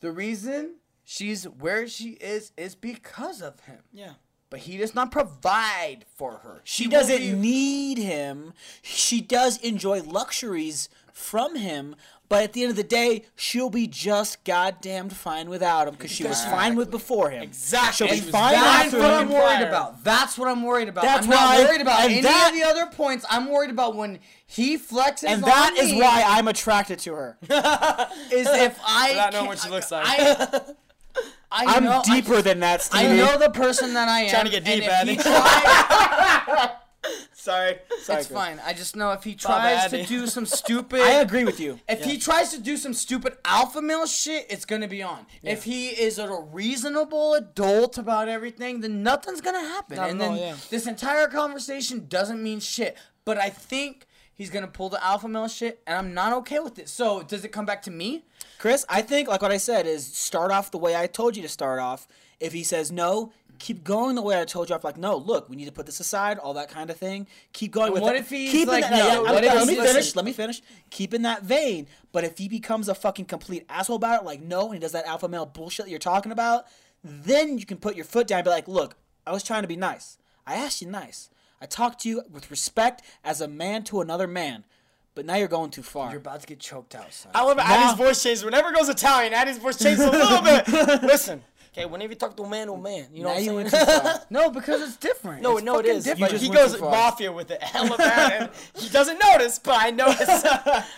the 0.00 0.12
reason 0.12 0.76
she's 1.04 1.44
where 1.44 1.88
she 1.88 2.10
is 2.12 2.52
is 2.56 2.74
because 2.74 3.40
of 3.40 3.60
him. 3.60 3.78
Yeah. 3.92 4.12
But 4.50 4.60
he 4.60 4.76
does 4.76 4.94
not 4.94 5.10
provide 5.10 6.04
for 6.14 6.36
her. 6.38 6.60
She 6.64 6.86
will 6.86 6.92
doesn't 6.92 7.18
be- 7.18 7.32
need 7.32 7.98
him. 7.98 8.52
She 8.82 9.20
does 9.20 9.56
enjoy 9.58 10.02
luxuries 10.02 10.88
from 11.14 11.54
him, 11.56 11.94
but 12.28 12.42
at 12.42 12.52
the 12.54 12.62
end 12.62 12.70
of 12.70 12.76
the 12.76 12.82
day, 12.82 13.22
she'll 13.36 13.70
be 13.70 13.86
just 13.86 14.42
goddamn 14.44 15.08
fine 15.10 15.48
without 15.48 15.86
him 15.86 15.94
because 15.94 16.10
she 16.10 16.24
was 16.24 16.44
fine 16.44 16.74
with 16.74 16.90
before 16.90 17.30
him. 17.30 17.42
Exactly. 17.44 18.08
She'll 18.08 18.16
be 18.16 18.20
And 18.22 18.30
fine 18.32 18.52
That's 18.54 18.86
after 18.86 18.98
what 18.98 19.06
him. 19.12 19.12
I'm 19.12 19.28
worried 19.30 19.56
Fire. 19.58 19.68
about. 19.68 20.02
That's 20.04 20.36
what 20.36 20.48
I'm 20.48 20.62
worried 20.64 20.88
about. 20.88 21.04
That's 21.04 21.26
what 21.26 21.36
I'm 21.38 21.44
not 21.44 21.58
why- 21.60 21.64
worried 21.64 21.80
about 21.80 22.00
and 22.00 22.12
any 22.12 22.20
that- 22.22 22.48
of 22.50 22.56
the 22.58 22.64
other 22.64 22.86
points. 22.90 23.24
I'm 23.30 23.48
worried 23.48 23.70
about 23.70 23.94
when 23.94 24.18
he 24.46 24.76
flexes 24.76 25.24
And 25.28 25.44
on 25.44 25.48
that 25.50 25.76
is 25.78 25.92
me, 25.92 26.00
why 26.02 26.24
I'm 26.26 26.48
attracted 26.48 26.98
to 27.00 27.14
her. 27.14 27.38
is 27.42 28.48
if 28.50 28.78
I 28.86 29.10
Without 29.10 29.32
knowing 29.32 29.46
can't- 29.46 29.46
what 29.46 29.58
she 29.60 29.68
looks 29.70 29.90
like. 29.92 30.04
I, 30.06 30.64
I 31.52 31.76
I'm 31.76 31.84
know, 31.84 32.02
deeper 32.04 32.36
I, 32.36 32.42
than 32.42 32.58
that, 32.60 32.82
Stevie. 32.82 33.04
I 33.12 33.16
know 33.16 33.38
the 33.38 33.50
person 33.50 33.94
that 33.94 34.08
I 34.08 34.22
am. 34.22 34.30
Trying 34.30 34.46
to 34.46 34.50
get 34.50 34.66
and 34.66 34.80
deep, 34.80 34.82
if 34.82 34.90
he 34.90 34.90
Andy. 34.90 35.16
tries- 35.16 36.70
Sorry. 37.44 37.76
Sorry. 38.00 38.20
it's 38.20 38.28
Chris. 38.28 38.28
fine. 38.28 38.58
I 38.64 38.72
just 38.72 38.96
know 38.96 39.12
if 39.12 39.22
he 39.22 39.34
tries 39.34 39.90
to 39.90 40.02
do 40.06 40.26
some 40.26 40.46
stupid. 40.60 41.02
I 41.02 41.20
agree 41.20 41.44
with 41.44 41.60
you. 41.60 41.78
If 41.86 42.02
he 42.02 42.16
tries 42.16 42.52
to 42.52 42.58
do 42.58 42.78
some 42.78 42.94
stupid 42.94 43.36
alpha 43.44 43.82
male 43.82 44.06
shit, 44.06 44.46
it's 44.48 44.64
gonna 44.64 44.88
be 44.88 45.02
on. 45.02 45.26
If 45.42 45.64
he 45.64 45.88
is 45.88 46.18
a 46.18 46.40
reasonable 46.52 47.34
adult 47.34 47.98
about 47.98 48.30
everything, 48.30 48.80
then 48.80 49.02
nothing's 49.02 49.42
gonna 49.42 49.60
happen. 49.60 49.96
Not 49.96 50.08
and 50.08 50.22
at 50.22 50.26
all, 50.26 50.34
then 50.34 50.42
yeah. 50.42 50.56
this 50.70 50.86
entire 50.86 51.26
conversation 51.26 52.06
doesn't 52.08 52.42
mean 52.42 52.60
shit. 52.60 52.96
But 53.26 53.36
I 53.36 53.50
think 53.50 54.06
he's 54.32 54.48
gonna 54.48 54.66
pull 54.66 54.88
the 54.88 55.04
alpha 55.04 55.28
male 55.28 55.48
shit, 55.48 55.82
and 55.86 55.98
I'm 55.98 56.14
not 56.14 56.32
okay 56.38 56.60
with 56.60 56.78
it. 56.78 56.88
So 56.88 57.22
does 57.22 57.44
it 57.44 57.52
come 57.52 57.66
back 57.66 57.82
to 57.82 57.90
me? 57.90 58.24
Chris, 58.58 58.86
I 58.88 59.02
think 59.02 59.28
like 59.28 59.42
what 59.42 59.52
I 59.52 59.58
said 59.58 59.86
is 59.86 60.06
start 60.06 60.50
off 60.50 60.70
the 60.70 60.78
way 60.78 60.96
I 60.96 61.06
told 61.06 61.36
you 61.36 61.42
to 61.42 61.48
start 61.50 61.78
off. 61.78 62.08
If 62.40 62.54
he 62.54 62.64
says 62.64 62.90
no, 62.90 63.32
keep 63.64 63.82
going 63.82 64.14
the 64.14 64.22
way 64.22 64.40
I 64.40 64.44
told 64.44 64.68
you 64.68 64.74
I'm 64.74 64.80
Like 64.84 64.96
no, 64.98 65.16
look, 65.16 65.48
we 65.48 65.56
need 65.56 65.64
to 65.64 65.72
put 65.72 65.86
this 65.86 65.98
aside, 66.00 66.38
all 66.38 66.54
that 66.54 66.68
kind 66.68 66.90
of 66.90 66.96
thing. 66.96 67.26
Keep 67.52 67.72
going 67.72 67.92
with 67.92 68.02
what 68.02 68.14
it. 68.14 68.20
if 68.20 68.30
he's 68.30 68.50
Keep 68.52 68.62
in 68.62 68.68
like, 68.68 68.82
that, 68.82 68.90
no, 68.92 68.96
yeah, 68.98 69.18
what 69.20 69.28
I'm- 69.28 69.44
if 69.44 69.44
let 69.44 69.54
he's- 69.54 69.66
me 69.68 69.74
finish. 69.76 69.94
listen. 69.94 70.16
Let 70.16 70.24
me 70.24 70.32
finish. 70.32 70.62
Keep 70.90 71.14
in 71.14 71.22
that 71.22 71.42
vein. 71.42 71.86
But 72.12 72.24
if 72.24 72.36
he 72.38 72.48
becomes 72.48 72.88
a 72.88 72.94
fucking 72.94 73.24
complete 73.24 73.64
asshole 73.68 73.96
about 73.96 74.22
it, 74.22 74.24
like 74.26 74.42
no, 74.42 74.66
and 74.66 74.74
he 74.74 74.78
does 74.80 74.92
that 74.92 75.06
alpha 75.06 75.28
male 75.28 75.46
bullshit 75.46 75.86
that 75.86 75.90
you're 75.90 75.98
talking 75.98 76.30
about, 76.32 76.66
then 77.02 77.58
you 77.58 77.66
can 77.66 77.78
put 77.78 77.96
your 77.96 78.04
foot 78.04 78.26
down 78.26 78.38
and 78.40 78.44
be 78.44 78.50
like, 78.50 78.68
look, 78.68 78.96
I 79.26 79.32
was 79.32 79.42
trying 79.42 79.62
to 79.62 79.68
be 79.68 79.76
nice. 79.76 80.18
I 80.46 80.56
asked 80.56 80.82
you 80.82 80.88
nice. 80.88 81.30
I 81.60 81.66
talked 81.66 82.00
to 82.02 82.08
you 82.10 82.22
with 82.30 82.50
respect 82.50 83.02
as 83.24 83.40
a 83.40 83.48
man 83.48 83.82
to 83.84 84.00
another 84.02 84.26
man. 84.26 84.64
But 85.14 85.24
now 85.26 85.36
you're 85.36 85.46
going 85.48 85.70
too 85.70 85.82
far. 85.84 86.10
You're 86.10 86.18
about 86.18 86.40
to 86.40 86.46
get 86.46 86.58
choked 86.58 86.94
out, 86.94 87.12
son. 87.12 87.30
I 87.34 87.42
love 87.44 87.56
it. 87.56 87.62
Now- 87.62 87.72
Addy's 87.90 87.96
voice 87.96 88.20
changes. 88.22 88.44
Whenever 88.44 88.70
it 88.70 88.74
goes 88.74 88.88
Italian, 88.88 89.32
Addy's 89.32 89.58
voice 89.58 89.78
changes 89.78 90.04
a 90.04 90.10
little 90.10 90.42
bit. 90.42 90.66
Listen. 91.04 91.42
Okay, 91.76 91.86
whenever 91.86 92.12
you 92.12 92.16
talk 92.16 92.36
to 92.36 92.44
a 92.44 92.48
man, 92.48 92.68
to 92.68 92.74
a 92.74 92.78
man. 92.80 93.06
You 93.12 93.24
know 93.24 93.30
now 93.30 93.34
what 93.34 93.48
I'm 93.48 93.54
went 93.56 93.70
saying? 93.70 94.18
no, 94.30 94.48
because 94.48 94.80
it's 94.80 94.96
different. 94.96 95.42
No, 95.42 95.56
It's 95.56 95.64
no, 95.66 95.80
it 95.80 95.86
is. 95.86 96.04
Different. 96.04 96.30
But 96.30 96.40
he 96.40 96.48
goes 96.48 96.80
mafia 96.80 97.32
with 97.32 97.50
it. 97.50 97.60
Hella 97.60 97.96
bad. 97.98 98.42
and 98.42 98.50
he 98.80 98.88
doesn't 98.90 99.18
notice, 99.18 99.58
but 99.58 99.74
I 99.80 99.90
notice. 99.90 100.44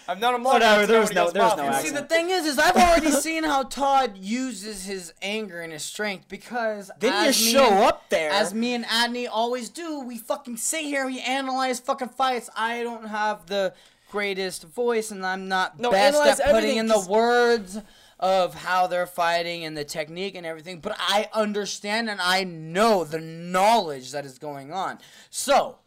I've 0.06 0.20
known 0.20 0.34
him 0.34 0.42
long 0.42 0.52
Whatever, 0.52 0.82
enough 0.82 0.86
to 0.86 0.86
there 0.86 0.96
know 0.96 1.00
was 1.00 1.14
no- 1.14 1.24
goes 1.24 1.32
there 1.32 1.42
was 1.44 1.56
no 1.56 1.62
accent. 1.68 1.86
See, 1.86 1.94
the 1.94 2.02
thing 2.06 2.28
is, 2.28 2.44
is 2.44 2.58
I've 2.58 2.76
already 2.76 3.10
seen 3.26 3.44
how 3.44 3.62
Todd 3.62 4.18
uses 4.18 4.84
his 4.84 5.14
anger 5.22 5.62
and 5.62 5.72
his 5.72 5.82
strength 5.82 6.28
because 6.28 6.90
Then 7.00 7.24
you 7.24 7.32
show 7.32 7.64
and- 7.64 7.84
up 7.84 8.10
there. 8.10 8.30
as 8.30 8.52
me 8.52 8.74
and 8.74 8.84
Adney 8.84 9.26
always 9.32 9.70
do. 9.70 10.00
We 10.00 10.18
fucking 10.18 10.58
sit 10.58 10.82
here, 10.82 11.06
we 11.06 11.20
analyze 11.22 11.80
fucking 11.80 12.10
fights. 12.10 12.50
I 12.54 12.82
don't 12.82 13.06
have 13.08 13.46
the 13.46 13.72
greatest 14.10 14.64
voice, 14.64 15.10
and 15.10 15.24
I'm 15.24 15.48
not 15.48 15.80
No, 15.80 15.90
best 15.90 16.40
at 16.40 16.50
putting 16.52 16.76
in 16.76 16.86
the 16.86 17.00
words 17.08 17.78
of 18.18 18.54
how 18.54 18.86
they're 18.86 19.06
fighting 19.06 19.64
and 19.64 19.76
the 19.76 19.84
technique 19.84 20.34
and 20.34 20.46
everything. 20.46 20.80
But 20.80 20.96
I 20.98 21.28
understand 21.32 22.08
and 22.08 22.20
I 22.20 22.44
know 22.44 23.04
the 23.04 23.20
knowledge 23.20 24.12
that 24.12 24.24
is 24.24 24.38
going 24.38 24.72
on. 24.72 24.98
So, 25.30 25.78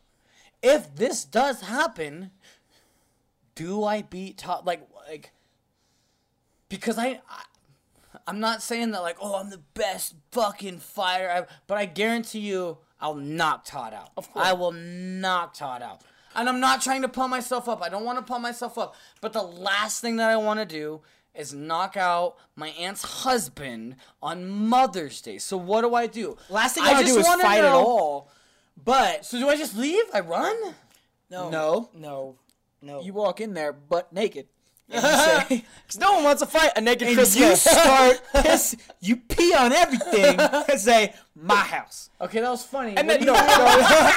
if 0.62 0.96
this 0.96 1.24
does 1.24 1.62
happen, 1.62 2.32
do 3.56 3.84
I 3.84 4.02
beat 4.02 4.38
Todd? 4.38 4.66
Like, 4.66 4.88
like, 5.08 5.32
because 6.68 6.98
I, 6.98 7.22
I 7.30 7.44
I'm 8.28 8.40
not 8.40 8.62
saying 8.62 8.92
that 8.92 9.02
like, 9.02 9.18
oh, 9.22 9.36
I'm 9.36 9.50
the 9.50 9.62
best 9.74 10.16
fucking 10.32 10.80
fighter, 10.80 11.30
I, 11.30 11.46
but 11.68 11.78
I 11.78 11.86
guarantee 11.86 12.40
you, 12.40 12.78
I'll 13.02 13.16
knock 13.16 13.66
Todd 13.66 13.94
out. 13.94 14.12
Of 14.18 14.32
course. 14.32 14.46
I 14.46 14.54
will 14.54 14.72
knock 14.72 15.54
Todd 15.54 15.82
out. 15.82 16.02
And 16.36 16.48
I'm 16.48 16.60
not 16.60 16.82
trying 16.82 17.02
to 17.02 17.08
pump 17.08 17.32
myself 17.32 17.68
up. 17.68 17.82
I 17.82 17.90
don't 17.90 18.06
want 18.06 18.20
to 18.20 18.24
pump 18.24 18.44
myself 18.44 18.78
up. 18.78 18.96
But 19.20 19.34
the 19.34 19.42
last 19.42 20.02
thing 20.02 20.18
that 20.18 20.30
I 20.30 20.38
want 20.38 20.60
to 20.60 20.66
do 20.66 21.02
is 21.40 21.54
knock 21.54 21.96
out 21.98 22.36
my 22.56 22.70
aunt's 22.70 23.02
husband 23.24 23.96
on 24.22 24.48
Mother's 24.48 25.22
Day. 25.22 25.38
So 25.38 25.56
what 25.58 25.82
do 25.82 25.96
I 25.96 26.06
do? 26.08 26.38
Last 26.50 26.76
thing 26.76 26.84
I 26.84 26.90
I 26.90 26.92
want 26.94 27.00
to 27.00 27.06
just 27.06 27.16
do 27.16 27.22
is 27.22 27.28
wanna 27.28 27.44
fight 27.44 27.58
at 27.64 27.72
know- 27.72 27.86
all. 27.86 28.32
But 28.84 29.26
So 29.26 29.40
do 29.40 29.50
I 29.50 29.56
just 29.58 29.76
leave? 29.76 30.04
I 30.14 30.20
run? 30.22 30.56
No. 31.30 31.50
No. 31.50 31.90
No. 31.94 32.36
No. 32.82 33.02
you 33.02 33.14
walk 33.14 33.42
in 33.42 33.54
there 33.54 33.74
butt 33.74 34.12
naked. 34.14 34.48
And 34.94 35.04
you 35.04 35.58
say, 35.60 35.66
Because 35.90 36.00
no 36.00 36.14
one 36.14 36.24
wants 36.24 36.42
to 36.42 36.48
fight 36.48 36.72
a 36.76 36.82
naked 36.82 37.08
and 37.08 37.16
Chris 37.18 37.36
you 37.36 37.56
start 37.56 38.22
piss, 38.44 38.76
you 39.02 39.16
pee 39.18 39.54
on 39.56 39.72
everything 39.74 40.40
and 40.40 40.80
say, 40.80 41.14
my 41.36 41.56
house. 41.56 42.10
Okay, 42.22 42.42
that 42.42 42.50
was 42.50 42.64
funny. 42.64 42.96
And 42.98 43.10
then 43.10 43.20
do 43.22 43.26
no, 43.28 43.34
no, 43.34 44.12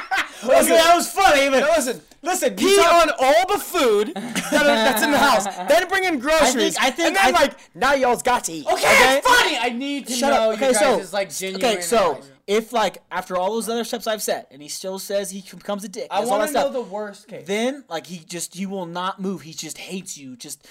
Listen, 0.44 0.72
that 0.74 0.92
was 0.94 1.10
funny. 1.10 1.48
But 1.50 1.60
no, 1.60 1.66
listen. 1.76 2.00
listen, 2.20 2.56
Pee 2.56 2.76
talk- 2.76 3.06
on 3.08 3.10
all 3.18 3.46
the 3.56 3.58
food 3.62 4.12
that 4.14 4.52
are, 4.54 4.66
that's 4.66 5.02
in 5.02 5.12
the 5.12 5.18
house. 5.18 5.44
Then 5.68 5.88
bring 5.88 6.04
in 6.04 6.18
groceries. 6.18 6.76
I 6.78 6.90
think- 6.90 7.08
and 7.08 7.16
then 7.16 7.26
I- 7.34 7.38
like 7.40 7.54
now 7.74 7.94
y'all's 7.94 8.22
got 8.22 8.44
to 8.44 8.52
eat. 8.52 8.66
Okay, 8.66 9.18
it's 9.18 9.26
funny. 9.26 9.56
I 9.58 9.68
need 9.70 10.08
to 10.08 10.12
Shut 10.14 10.32
know 10.32 10.50
up. 10.50 10.56
Okay, 10.56 10.68
you 10.68 10.74
so 10.74 10.96
guys' 10.98 11.12
like 11.12 11.30
genuine. 11.32 11.64
okay, 11.64 11.80
so 11.80 12.12
advice. 12.16 12.31
If 12.46 12.72
like 12.72 12.98
after 13.10 13.36
all 13.36 13.52
those 13.52 13.68
other 13.68 13.84
steps 13.84 14.06
I've 14.06 14.22
said, 14.22 14.46
and 14.50 14.62
he 14.62 14.68
still 14.68 14.98
says 14.98 15.30
he 15.30 15.42
becomes 15.56 15.84
a 15.84 15.88
dick, 15.88 16.08
I 16.10 16.24
want 16.24 16.46
to 16.46 16.52
know 16.52 16.60
stuff, 16.60 16.72
the 16.72 16.80
worst 16.80 17.28
case. 17.28 17.46
then 17.46 17.84
like 17.88 18.06
he 18.06 18.18
just 18.18 18.54
he 18.54 18.66
will 18.66 18.86
not 18.86 19.20
move. 19.20 19.42
He 19.42 19.52
just 19.52 19.78
hates 19.78 20.18
you. 20.18 20.36
Just 20.36 20.66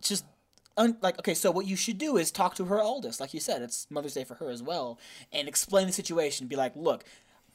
just 0.00 0.24
un, 0.76 0.96
like 1.02 1.18
okay. 1.18 1.34
So 1.34 1.50
what 1.50 1.66
you 1.66 1.76
should 1.76 1.98
do 1.98 2.16
is 2.16 2.30
talk 2.30 2.54
to 2.56 2.66
her 2.66 2.80
oldest, 2.80 3.20
like 3.20 3.34
you 3.34 3.40
said. 3.40 3.62
It's 3.62 3.86
Mother's 3.90 4.14
Day 4.14 4.24
for 4.24 4.34
her 4.34 4.50
as 4.50 4.62
well, 4.62 4.98
and 5.32 5.48
explain 5.48 5.86
the 5.86 5.92
situation. 5.92 6.46
Be 6.46 6.56
like, 6.56 6.74
look, 6.76 7.04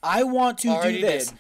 I 0.02 0.24
want 0.24 0.58
to 0.60 0.70
Already 0.70 1.00
do 1.00 1.06
this. 1.06 1.28
did. 1.30 1.38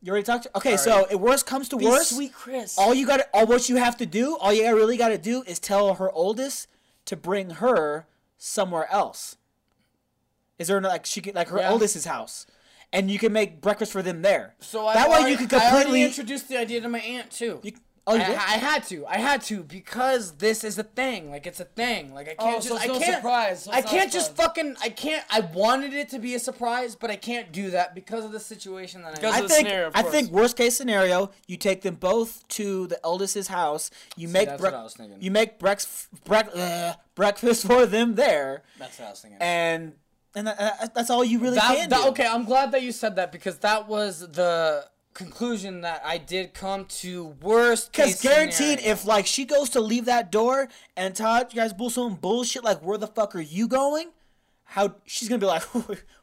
You 0.00 0.12
already 0.12 0.24
talked 0.24 0.44
to. 0.44 0.56
Okay, 0.56 0.76
so 0.76 1.08
it 1.10 1.16
worst 1.18 1.44
comes 1.44 1.68
to 1.70 1.76
Be 1.76 1.86
worst, 1.86 2.14
sweet 2.14 2.32
Chris. 2.32 2.78
all 2.78 2.94
you 2.94 3.04
got 3.04 3.20
all 3.34 3.46
what 3.46 3.68
you 3.68 3.76
have 3.76 3.96
to 3.96 4.06
do, 4.06 4.36
all 4.36 4.52
you 4.52 4.64
really 4.74 4.96
got 4.96 5.08
to 5.08 5.18
do 5.18 5.42
is 5.42 5.58
tell 5.58 5.94
her 5.94 6.10
oldest 6.12 6.68
to 7.06 7.16
bring 7.16 7.50
her 7.50 8.06
somewhere 8.36 8.86
else. 8.92 9.36
Is 10.58 10.68
there 10.68 10.80
like 10.80 11.06
she 11.06 11.20
could 11.20 11.34
like 11.34 11.48
her 11.48 11.58
Yeah. 11.58 11.70
oldest's 11.70 12.04
house, 12.04 12.46
and 12.92 13.10
you 13.10 13.18
can 13.18 13.32
make 13.32 13.60
breakfast 13.60 13.92
for 13.92 14.02
them 14.02 14.22
there. 14.22 14.54
So 14.60 14.86
I 14.86 14.94
that 14.94 15.08
way 15.08 15.16
already, 15.18 15.32
you 15.32 15.48
can 15.48 15.60
I 15.60 15.64
already 15.64 15.74
completely. 15.84 16.02
introduced 16.04 16.48
the 16.48 16.56
idea 16.58 16.80
to 16.80 16.88
my 16.88 17.00
aunt 17.00 17.30
too. 17.30 17.60
You, 17.62 17.72
Oh, 18.10 18.14
you 18.14 18.22
I, 18.22 18.26
did? 18.26 18.36
I 18.36 18.40
had 18.52 18.84
to. 18.84 19.04
I 19.06 19.18
had 19.18 19.42
to 19.42 19.62
because 19.62 20.32
this 20.38 20.64
is 20.64 20.78
a 20.78 20.82
thing. 20.82 21.30
Like 21.30 21.46
it's 21.46 21.60
a 21.60 21.66
thing. 21.66 22.14
Like 22.14 22.26
I 22.26 22.34
can't 22.36 22.40
Oh, 22.40 22.54
just. 22.56 22.68
so 22.68 22.76
it's 22.76 22.84
I 22.84 22.86
no 22.88 22.98
can't. 22.98 23.16
surprise, 23.16 23.62
so 23.64 23.70
I 23.70 23.78
it's 23.80 23.84
not 23.84 23.92
a 23.92 23.96
can't 23.98 24.12
just 24.12 24.34
fucking. 24.34 24.76
I 24.82 24.88
can't. 24.88 25.22
I 25.30 25.40
wanted 25.40 25.92
it 25.92 26.08
to 26.08 26.18
be 26.18 26.34
a 26.34 26.38
surprise, 26.38 26.96
but 26.96 27.10
I 27.10 27.16
can't 27.16 27.52
do 27.52 27.70
that 27.72 27.94
because 27.94 28.24
of 28.24 28.32
the 28.32 28.40
situation 28.40 29.02
that 29.02 29.14
Because 29.16 29.34
I. 29.34 29.36
I 29.36 29.40
of 29.40 29.48
the 29.48 29.54
think 29.54 29.66
scenario, 29.68 29.86
of 29.88 29.92
I 29.94 30.02
think 30.04 30.30
worst 30.30 30.56
case 30.56 30.74
scenario, 30.74 31.30
you 31.46 31.58
take 31.58 31.82
them 31.82 31.96
both 31.96 32.48
to 32.48 32.86
the 32.86 32.98
eldest's 33.04 33.48
house. 33.48 33.90
You 34.16 34.28
make 34.28 34.48
that's 34.48 34.58
brec- 34.62 34.64
what 34.72 34.74
I 34.74 34.82
was 34.84 34.94
thinking. 34.94 35.18
you 35.20 35.30
make 35.30 35.58
brex- 35.58 36.06
brec- 36.24 36.56
uh, 36.56 36.94
breakfast 37.14 37.66
for 37.70 37.84
them 37.84 38.14
there, 38.14 38.62
That's 38.78 38.98
what 38.98 39.08
I 39.08 39.10
was 39.10 39.20
thinking. 39.20 39.38
and 39.42 39.92
and 40.34 40.46
that, 40.46 40.92
that's 40.94 41.10
all 41.10 41.24
you 41.24 41.38
really 41.38 41.56
that, 41.56 41.76
can 41.76 41.88
that- 41.88 42.02
do. 42.02 42.08
okay, 42.10 42.26
I'm 42.26 42.44
glad 42.44 42.72
that 42.72 42.82
you 42.82 42.92
said 42.92 43.16
that 43.16 43.32
because 43.32 43.58
that 43.58 43.88
was 43.88 44.20
the 44.20 44.86
conclusion 45.14 45.80
that 45.80 46.00
I 46.04 46.18
did 46.18 46.54
come 46.54 46.84
to. 47.00 47.34
Worst 47.42 47.90
Because 47.92 48.20
guaranteed, 48.20 48.78
scenario. 48.78 48.92
if 48.92 49.04
like 49.04 49.26
she 49.26 49.44
goes 49.44 49.70
to 49.70 49.80
leave 49.80 50.04
that 50.04 50.30
door 50.30 50.68
and 50.96 51.14
Todd, 51.16 51.48
you 51.52 51.56
guys 51.60 51.72
bull 51.72 51.90
some 51.90 52.14
bullshit 52.14 52.62
like, 52.62 52.78
where 52.82 52.98
the 52.98 53.08
fuck 53.08 53.34
are 53.34 53.40
you 53.40 53.66
going? 53.66 54.10
How 54.64 54.94
she's 55.06 55.28
gonna 55.28 55.38
be 55.40 55.46
like, 55.46 55.64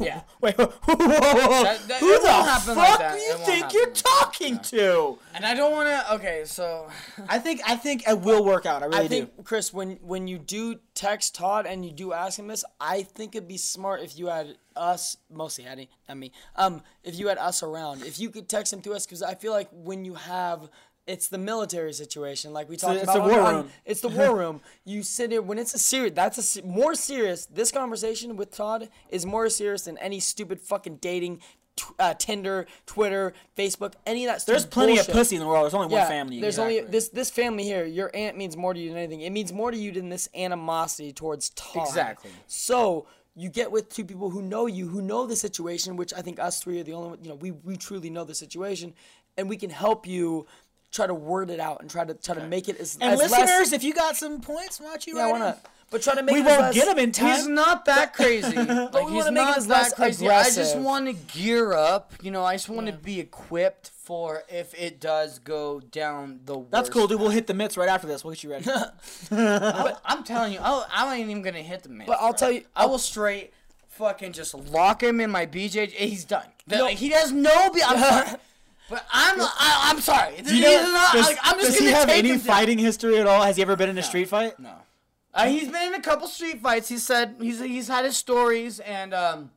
Yeah. 0.00 0.22
wait, 0.40 0.56
whoa, 0.58 0.66
whoa, 0.66 0.94
whoa. 0.96 1.62
That- 1.62 1.88
that- 1.88 2.00
who 2.00 2.12
the 2.12 2.26
fuck 2.26 2.76
like 2.76 2.98
that. 2.98 3.12
do 3.14 3.18
you 3.20 3.34
think 3.38 3.72
you're 3.72 3.86
like 3.86 3.94
talking 3.94 4.58
to? 4.60 5.18
and 5.34 5.44
I 5.44 5.54
don't 5.54 5.72
want 5.72 5.88
to. 5.88 6.14
Okay, 6.14 6.42
so 6.44 6.88
I 7.28 7.38
think 7.38 7.60
I 7.66 7.76
think 7.76 8.06
it 8.08 8.20
will 8.20 8.44
work 8.44 8.66
out. 8.66 8.82
I 8.82 8.86
really 8.86 8.98
I 9.04 9.08
think 9.08 9.36
do. 9.36 9.42
Chris, 9.42 9.72
when 9.72 9.98
when 10.02 10.26
you 10.28 10.38
do 10.38 10.80
text 10.94 11.34
Todd 11.34 11.66
and 11.66 11.84
you 11.84 11.92
do 11.92 12.12
ask 12.12 12.38
him 12.38 12.48
this, 12.48 12.64
I 12.80 13.02
think 13.02 13.34
it'd 13.34 13.48
be 13.48 13.58
smart 13.58 14.02
if 14.02 14.18
you 14.18 14.26
had 14.26 14.56
us, 14.74 15.16
mostly 15.30 15.64
Hattie, 15.64 15.88
not 16.08 16.18
me. 16.18 16.32
Um, 16.56 16.82
if 17.04 17.18
you 17.18 17.28
had 17.28 17.38
us 17.38 17.62
around, 17.62 18.02
if 18.02 18.18
you 18.18 18.30
could 18.30 18.48
text 18.48 18.72
him 18.72 18.80
to 18.82 18.92
us, 18.92 19.06
because 19.06 19.22
I 19.22 19.34
feel 19.34 19.52
like 19.52 19.68
when 19.72 20.04
you 20.04 20.14
have. 20.14 20.68
It's 21.06 21.28
the 21.28 21.38
military 21.38 21.92
situation, 21.92 22.52
like 22.52 22.68
we 22.68 22.76
talked 22.76 22.94
it's 22.96 23.04
about. 23.04 23.28
the 23.28 23.34
war 23.34 23.52
room. 23.52 23.70
It's 23.84 24.00
the 24.00 24.08
war 24.08 24.36
room. 24.36 24.60
You 24.84 25.02
sit 25.02 25.30
here 25.30 25.42
when 25.42 25.58
it's 25.58 25.74
a 25.74 25.78
serious. 25.78 26.12
That's 26.14 26.56
a 26.56 26.62
more 26.64 26.94
serious. 26.94 27.46
This 27.46 27.70
conversation 27.70 28.36
with 28.36 28.50
Todd 28.50 28.88
is 29.08 29.24
more 29.24 29.48
serious 29.48 29.82
than 29.82 29.98
any 29.98 30.18
stupid 30.20 30.60
fucking 30.60 30.96
dating, 30.96 31.40
tw- 31.76 31.94
uh, 32.00 32.14
Tinder, 32.14 32.66
Twitter, 32.86 33.32
Facebook, 33.56 33.94
any 34.04 34.24
of 34.24 34.32
that. 34.32 34.40
Stuff. 34.42 34.52
There's 34.52 34.66
plenty 34.66 34.94
bullshit. 34.94 35.08
of 35.08 35.14
pussy 35.14 35.36
in 35.36 35.42
the 35.42 35.46
world. 35.48 35.64
There's 35.64 35.74
only 35.74 35.88
one 35.94 36.06
family. 36.08 36.40
There's 36.40 36.54
Exactly. 36.54 36.78
only 36.80 36.90
this 36.90 37.08
this 37.10 37.30
family 37.30 37.62
here. 37.62 37.84
Your 37.84 38.10
aunt 38.14 38.36
means 38.36 38.56
more 38.56 38.74
to 38.74 38.80
you 38.80 38.88
than 38.88 38.98
anything. 38.98 39.20
It 39.20 39.30
means 39.30 39.52
more 39.52 39.70
to 39.70 39.76
you 39.78 39.92
than 39.92 40.08
this 40.08 40.28
animosity 40.34 41.12
towards 41.12 41.50
Todd. 41.50 41.86
Exactly. 41.86 42.30
So 42.48 43.06
you 43.36 43.48
get 43.48 43.70
with 43.70 43.90
two 43.90 44.04
people 44.04 44.30
who 44.30 44.42
know 44.42 44.66
you, 44.66 44.88
who 44.88 45.02
know 45.02 45.26
the 45.26 45.36
situation, 45.36 45.96
which 45.96 46.12
I 46.14 46.22
think 46.22 46.40
us 46.40 46.60
three 46.62 46.80
are 46.80 46.84
the 46.84 46.94
only 46.94 47.10
one. 47.10 47.18
You 47.22 47.28
know, 47.30 47.36
we 47.36 47.52
we 47.52 47.76
truly 47.76 48.10
know 48.10 48.24
the 48.24 48.34
situation, 48.34 48.94
and 49.36 49.48
we 49.48 49.56
can 49.56 49.70
help 49.70 50.06
you 50.06 50.46
try 50.96 51.06
to 51.06 51.14
word 51.14 51.50
it 51.50 51.60
out 51.60 51.80
and 51.82 51.90
try 51.90 52.04
to 52.04 52.14
try 52.14 52.34
to 52.34 52.46
make 52.46 52.68
it 52.68 52.80
as 52.80 52.98
and 53.00 53.12
as 53.12 53.18
listeners, 53.18 53.48
less. 53.48 53.72
if 53.72 53.84
you 53.84 53.92
got 53.94 54.16
some 54.16 54.40
points, 54.40 54.80
why 54.80 54.88
don't 54.88 55.06
you 55.06 55.16
Yeah, 55.16 55.24
write 55.24 55.32
why 55.32 55.38
not? 55.38 55.66
But 55.88 56.02
try 56.02 56.16
to 56.16 56.22
make 56.24 56.32
We 56.34 56.40
it 56.40 56.46
as 56.46 56.50
won't 56.50 56.60
less- 56.62 56.74
get 56.74 56.86
them 56.86 56.98
in 56.98 57.12
time. 57.12 57.36
He's 57.36 57.46
not 57.46 57.84
that 57.84 58.12
crazy. 58.12 58.56
like, 58.56 58.92
we 58.94 59.12
he's 59.12 59.24
wanna 59.24 59.30
make 59.32 59.42
it 59.44 59.46
not 59.46 59.60
that 59.60 59.68
less 59.68 59.94
crazy. 59.94 60.28
I 60.28 60.50
just 60.50 60.76
want 60.76 61.06
to 61.06 61.12
gear 61.12 61.74
up. 61.74 62.12
You 62.22 62.32
know, 62.32 62.44
I 62.44 62.54
just 62.54 62.68
want 62.68 62.88
to 62.88 62.92
be 62.92 63.20
equipped 63.20 63.90
for 63.90 64.42
if 64.48 64.74
it 64.74 65.00
does 65.00 65.38
go 65.38 65.78
down 65.78 66.40
the 66.44 66.58
worst. 66.58 66.70
That's 66.72 66.90
cool, 66.90 67.06
dude. 67.06 67.20
We'll 67.20 67.30
hit 67.30 67.46
the 67.46 67.54
mitts 67.54 67.76
right 67.76 67.88
after 67.88 68.08
this. 68.08 68.24
We'll 68.24 68.34
get 68.34 68.42
you 68.42 68.50
ready. 68.50 68.64
But 69.30 70.00
I'm 70.04 70.24
telling 70.24 70.52
you, 70.54 70.58
I'll, 70.60 70.86
I 70.92 71.14
ain't 71.16 71.30
even 71.30 71.42
gonna 71.42 71.62
hit 71.62 71.82
the 71.84 71.88
man. 71.88 72.06
But 72.08 72.18
I'll 72.20 72.34
tell 72.34 72.50
you- 72.50 72.64
I 72.74 72.86
will 72.86 72.98
straight 72.98 73.52
fucking 73.90 74.32
just 74.32 74.54
lock 74.54 75.02
him 75.04 75.20
in 75.20 75.30
my 75.30 75.46
BJ. 75.46 75.90
He's 75.90 76.24
done. 76.24 76.46
The- 76.66 76.78
No. 76.78 76.86
He 76.88 77.10
has 77.10 77.30
no. 77.32 77.70
B- 77.70 77.82
I'm 77.86 77.98
sorry. 78.00 78.38
But 78.88 79.04
I'm 79.12 79.40
I, 79.40 79.90
I'm 79.90 80.00
sorry. 80.00 80.40
Do 80.42 80.54
you 80.54 80.62
know, 80.62 80.92
not- 80.92 81.12
does, 81.12 81.26
like, 81.26 81.38
I'm 81.42 81.58
just 81.58 81.72
does 81.72 81.78
he 81.80 81.86
have 81.86 82.08
any 82.08 82.38
fighting 82.38 82.78
history 82.78 83.18
at 83.18 83.26
all? 83.26 83.42
Has 83.42 83.56
he 83.56 83.62
ever 83.62 83.74
been 83.76 83.88
in 83.88 83.98
a 83.98 84.02
street 84.02 84.28
fight? 84.28 84.58
No. 84.60 84.72
Uh, 85.34 85.46
he's 85.46 85.68
been 85.68 85.88
in 85.88 85.94
a 85.94 86.00
couple 86.00 86.26
street 86.28 86.60
fights. 86.62 86.88
He 86.88 86.98
said 86.98 87.34
he's 87.40 87.60
he's 87.60 87.88
had 87.88 88.04
his 88.04 88.16
stories 88.16 88.80
and 88.80 89.12
um, 89.12 89.50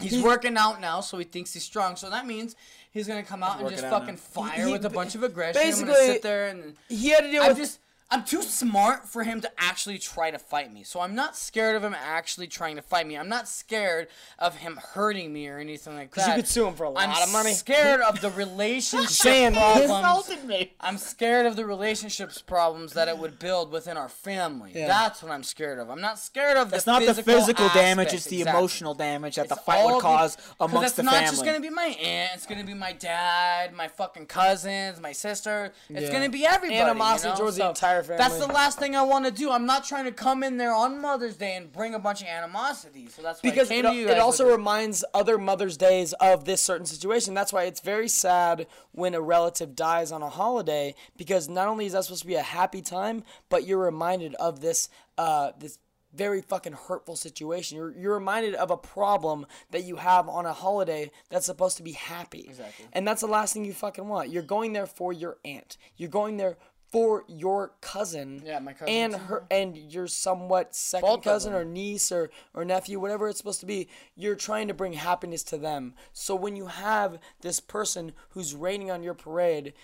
he's 0.00 0.20
working 0.22 0.56
out 0.56 0.80
now, 0.80 1.00
so 1.00 1.16
he 1.18 1.24
thinks 1.24 1.52
he's 1.54 1.62
strong. 1.62 1.96
So 1.96 2.10
that 2.10 2.26
means 2.26 2.56
he's 2.90 3.06
gonna 3.06 3.22
come 3.22 3.42
out 3.42 3.60
and 3.60 3.70
just 3.70 3.84
fucking 3.84 4.14
now. 4.14 4.20
fire 4.20 4.66
He- 4.66 4.72
with 4.72 4.84
a 4.84 4.90
bunch 4.90 5.14
of 5.14 5.22
aggression. 5.22 5.60
I'm 5.62 5.70
gonna 5.70 5.86
basically, 5.86 6.06
sit 6.14 6.22
there 6.22 6.48
and 6.48 6.74
he 6.88 7.10
had 7.10 7.20
to 7.20 7.30
deal 7.30 7.42
I'm 7.42 7.48
with 7.50 7.58
just 7.58 7.78
I'm 8.10 8.24
too 8.24 8.40
smart 8.40 9.06
for 9.06 9.22
him 9.22 9.42
to 9.42 9.50
actually 9.58 9.98
try 9.98 10.30
to 10.30 10.38
fight 10.38 10.72
me. 10.72 10.82
So 10.82 11.00
I'm 11.00 11.14
not 11.14 11.36
scared 11.36 11.76
of 11.76 11.84
him 11.84 11.94
actually 11.94 12.46
trying 12.46 12.76
to 12.76 12.82
fight 12.82 13.06
me. 13.06 13.18
I'm 13.18 13.28
not 13.28 13.46
scared 13.48 14.08
of 14.38 14.56
him 14.56 14.80
hurting 14.94 15.30
me 15.30 15.46
or 15.48 15.58
anything 15.58 15.94
like 15.94 16.14
that. 16.14 16.28
you 16.28 16.34
could 16.36 16.48
sue 16.48 16.66
him 16.66 16.74
for 16.74 16.84
a 16.84 16.90
lot 16.90 17.06
I'm 17.06 17.22
of 17.22 17.30
money. 17.32 17.52
scared 17.52 18.00
of 18.00 18.20
the 18.22 18.30
relationship 18.30 19.52
problems. 19.52 20.44
me. 20.46 20.72
I'm 20.80 20.96
scared 20.96 21.44
of 21.44 21.56
the 21.56 21.66
relationships 21.66 22.40
problems 22.40 22.94
that 22.94 23.08
it 23.08 23.18
would 23.18 23.38
build 23.38 23.70
within 23.70 23.98
our 23.98 24.08
family. 24.08 24.72
That's 24.72 25.22
what 25.22 25.30
I'm 25.30 25.42
scared 25.42 25.78
of. 25.78 25.90
I'm 25.90 26.00
not 26.00 26.18
scared 26.18 26.56
of 26.56 26.72
It's 26.72 26.84
the 26.84 26.92
not 26.92 27.00
the 27.00 27.08
physical 27.14 27.34
physical 27.40 27.68
damage; 27.70 28.14
it's 28.14 28.24
the 28.24 28.38
Exactly. 28.40 28.58
emotional 28.58 28.94
damage 28.94 29.36
that 29.36 29.50
the 29.50 29.54
It's 29.56 29.64
fight 29.64 29.80
all 29.80 29.88
would 29.88 29.96
the- 29.98 30.00
cause 30.00 30.36
amongst 30.60 30.86
it's 30.88 30.96
the 30.96 31.02
not 31.02 31.12
family. 31.14 31.30
just 31.30 31.44
gonna 31.44 31.60
be 31.60 31.68
my 31.70 31.84
aunt. 31.86 32.32
It's 32.36 32.46
gonna 32.46 32.64
be 32.64 32.72
my 32.74 32.92
dad, 32.92 33.74
my 33.74 33.88
fucking 33.88 34.26
cousins, 34.26 34.98
my 34.98 35.12
sister. 35.12 35.72
It's 35.90 36.06
Yeah. 36.06 36.12
gonna 36.12 36.30
be 36.30 36.46
everybody. 36.46 36.78
Animosity 36.80 37.28
you 37.28 37.34
know? 37.34 37.38
towards 37.40 37.56
the 37.56 37.62
So 37.64 37.72
entire 38.02 38.18
That's 38.18 38.38
the 38.38 38.52
last 38.52 38.78
thing 38.78 38.96
I 38.96 39.02
want 39.02 39.24
to 39.24 39.30
do. 39.30 39.50
I'm 39.50 39.66
not 39.66 39.84
trying 39.84 40.04
to 40.04 40.12
come 40.12 40.42
in 40.42 40.56
there 40.56 40.74
on 40.74 41.00
Mother's 41.00 41.36
Day 41.36 41.56
and 41.56 41.72
bring 41.72 41.94
a 41.94 41.98
bunch 41.98 42.22
of 42.22 42.28
animosity. 42.28 43.08
So 43.08 43.22
that's 43.22 43.42
why 43.42 43.50
because 43.50 43.70
I 43.70 43.74
came 43.74 43.86
it, 43.86 43.88
to 43.90 43.94
you 43.94 44.08
it 44.08 44.18
also 44.18 44.44
with 44.44 44.56
reminds 44.56 45.04
other 45.14 45.38
Mother's 45.38 45.76
Days 45.76 46.12
of 46.14 46.44
this 46.44 46.60
certain 46.60 46.86
situation. 46.86 47.34
That's 47.34 47.52
why 47.52 47.64
it's 47.64 47.80
very 47.80 48.08
sad 48.08 48.66
when 48.92 49.14
a 49.14 49.20
relative 49.20 49.74
dies 49.74 50.12
on 50.12 50.22
a 50.22 50.28
holiday 50.28 50.94
because 51.16 51.48
not 51.48 51.68
only 51.68 51.86
is 51.86 51.92
that 51.92 52.04
supposed 52.04 52.22
to 52.22 52.26
be 52.26 52.34
a 52.34 52.42
happy 52.42 52.82
time, 52.82 53.24
but 53.48 53.66
you're 53.66 53.78
reminded 53.78 54.34
of 54.36 54.60
this 54.60 54.88
uh, 55.16 55.52
this 55.58 55.78
very 56.14 56.40
fucking 56.40 56.72
hurtful 56.72 57.16
situation. 57.16 57.76
You're 57.76 57.92
you're 57.96 58.14
reminded 58.14 58.54
of 58.54 58.70
a 58.70 58.76
problem 58.76 59.46
that 59.70 59.84
you 59.84 59.96
have 59.96 60.28
on 60.28 60.46
a 60.46 60.52
holiday 60.52 61.10
that's 61.28 61.46
supposed 61.46 61.76
to 61.78 61.82
be 61.82 61.92
happy. 61.92 62.46
Exactly. 62.48 62.86
And 62.92 63.06
that's 63.06 63.20
the 63.20 63.26
last 63.26 63.52
thing 63.52 63.64
you 63.64 63.72
fucking 63.72 64.08
want. 64.08 64.30
You're 64.30 64.42
going 64.42 64.72
there 64.72 64.86
for 64.86 65.12
your 65.12 65.38
aunt. 65.44 65.76
You're 65.96 66.08
going 66.08 66.36
there 66.36 66.56
for 66.90 67.24
your 67.28 67.72
cousin. 67.80 68.42
Yeah, 68.44 68.58
my 68.60 68.72
cousin 68.72 68.94
And 68.94 69.14
her 69.14 69.44
and 69.50 69.76
your 69.76 70.06
somewhat 70.06 70.74
second 70.74 71.22
cousin 71.22 71.52
or 71.52 71.64
niece 71.64 72.10
or, 72.10 72.30
or 72.54 72.64
nephew, 72.64 72.98
whatever 72.98 73.28
it's 73.28 73.38
supposed 73.38 73.60
to 73.60 73.66
be, 73.66 73.88
you're 74.14 74.34
trying 74.34 74.68
to 74.68 74.74
bring 74.74 74.94
happiness 74.94 75.42
to 75.44 75.58
them. 75.58 75.94
So 76.12 76.34
when 76.34 76.56
you 76.56 76.66
have 76.66 77.18
this 77.42 77.60
person 77.60 78.12
who's 78.30 78.54
raining 78.54 78.90
on 78.90 79.02
your 79.02 79.14
parade, 79.14 79.74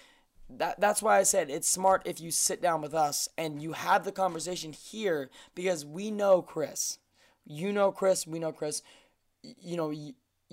that 0.49 0.81
that's 0.81 1.03
why 1.03 1.19
I 1.19 1.23
said 1.23 1.51
it's 1.51 1.69
smart 1.69 2.03
if 2.05 2.21
you 2.21 2.31
sit 2.31 2.61
down 2.61 2.81
with 2.81 2.95
us 2.95 3.29
and 3.37 3.63
you 3.63 3.73
have 3.73 4.05
the 4.05 4.13
conversation 4.13 4.73
here 4.73 5.31
because 5.55 5.85
we 5.85 6.11
know 6.11 6.43
Chris. 6.43 6.99
You 7.45 7.73
know 7.73 7.93
Chris, 7.93 8.27
we 8.27 8.39
know 8.39 8.53
Chris. 8.53 8.83
You 9.43 9.77
know, 9.77 9.93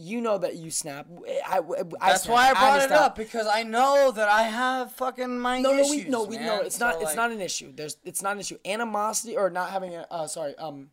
you 0.01 0.19
know 0.21 0.37
that 0.39 0.55
you 0.55 0.71
snap. 0.71 1.07
I, 1.47 1.57
I, 1.57 1.59
I 2.01 2.09
That's 2.11 2.23
snap. 2.23 2.33
why 2.33 2.49
I 2.49 2.53
brought 2.53 2.81
it 2.81 2.91
up 2.91 3.15
because 3.15 3.47
I 3.47 3.63
know 3.63 4.11
that 4.11 4.27
I 4.27 4.43
have 4.43 4.91
fucking 4.93 5.39
my 5.39 5.59
No, 5.61 5.73
no, 5.73 5.79
issues. 5.79 6.05
we 6.05 6.09
no, 6.09 6.23
we 6.23 6.37
man. 6.37 6.45
no. 6.47 6.61
It's 6.61 6.77
So, 6.77 6.87
not. 6.89 7.01
It's 7.01 7.15
not 7.15 7.31
an 7.31 7.41
issue. 7.41 7.71
There's. 7.75 7.97
It's 8.03 8.21
not 8.21 8.33
an 8.33 8.39
issue. 8.39 8.57
Animosity 8.65 9.37
or 9.37 9.49
not 9.49 9.69
having 9.69 9.95
a. 9.95 10.07
Uh, 10.09 10.27
sorry. 10.27 10.55
Um, 10.57 10.89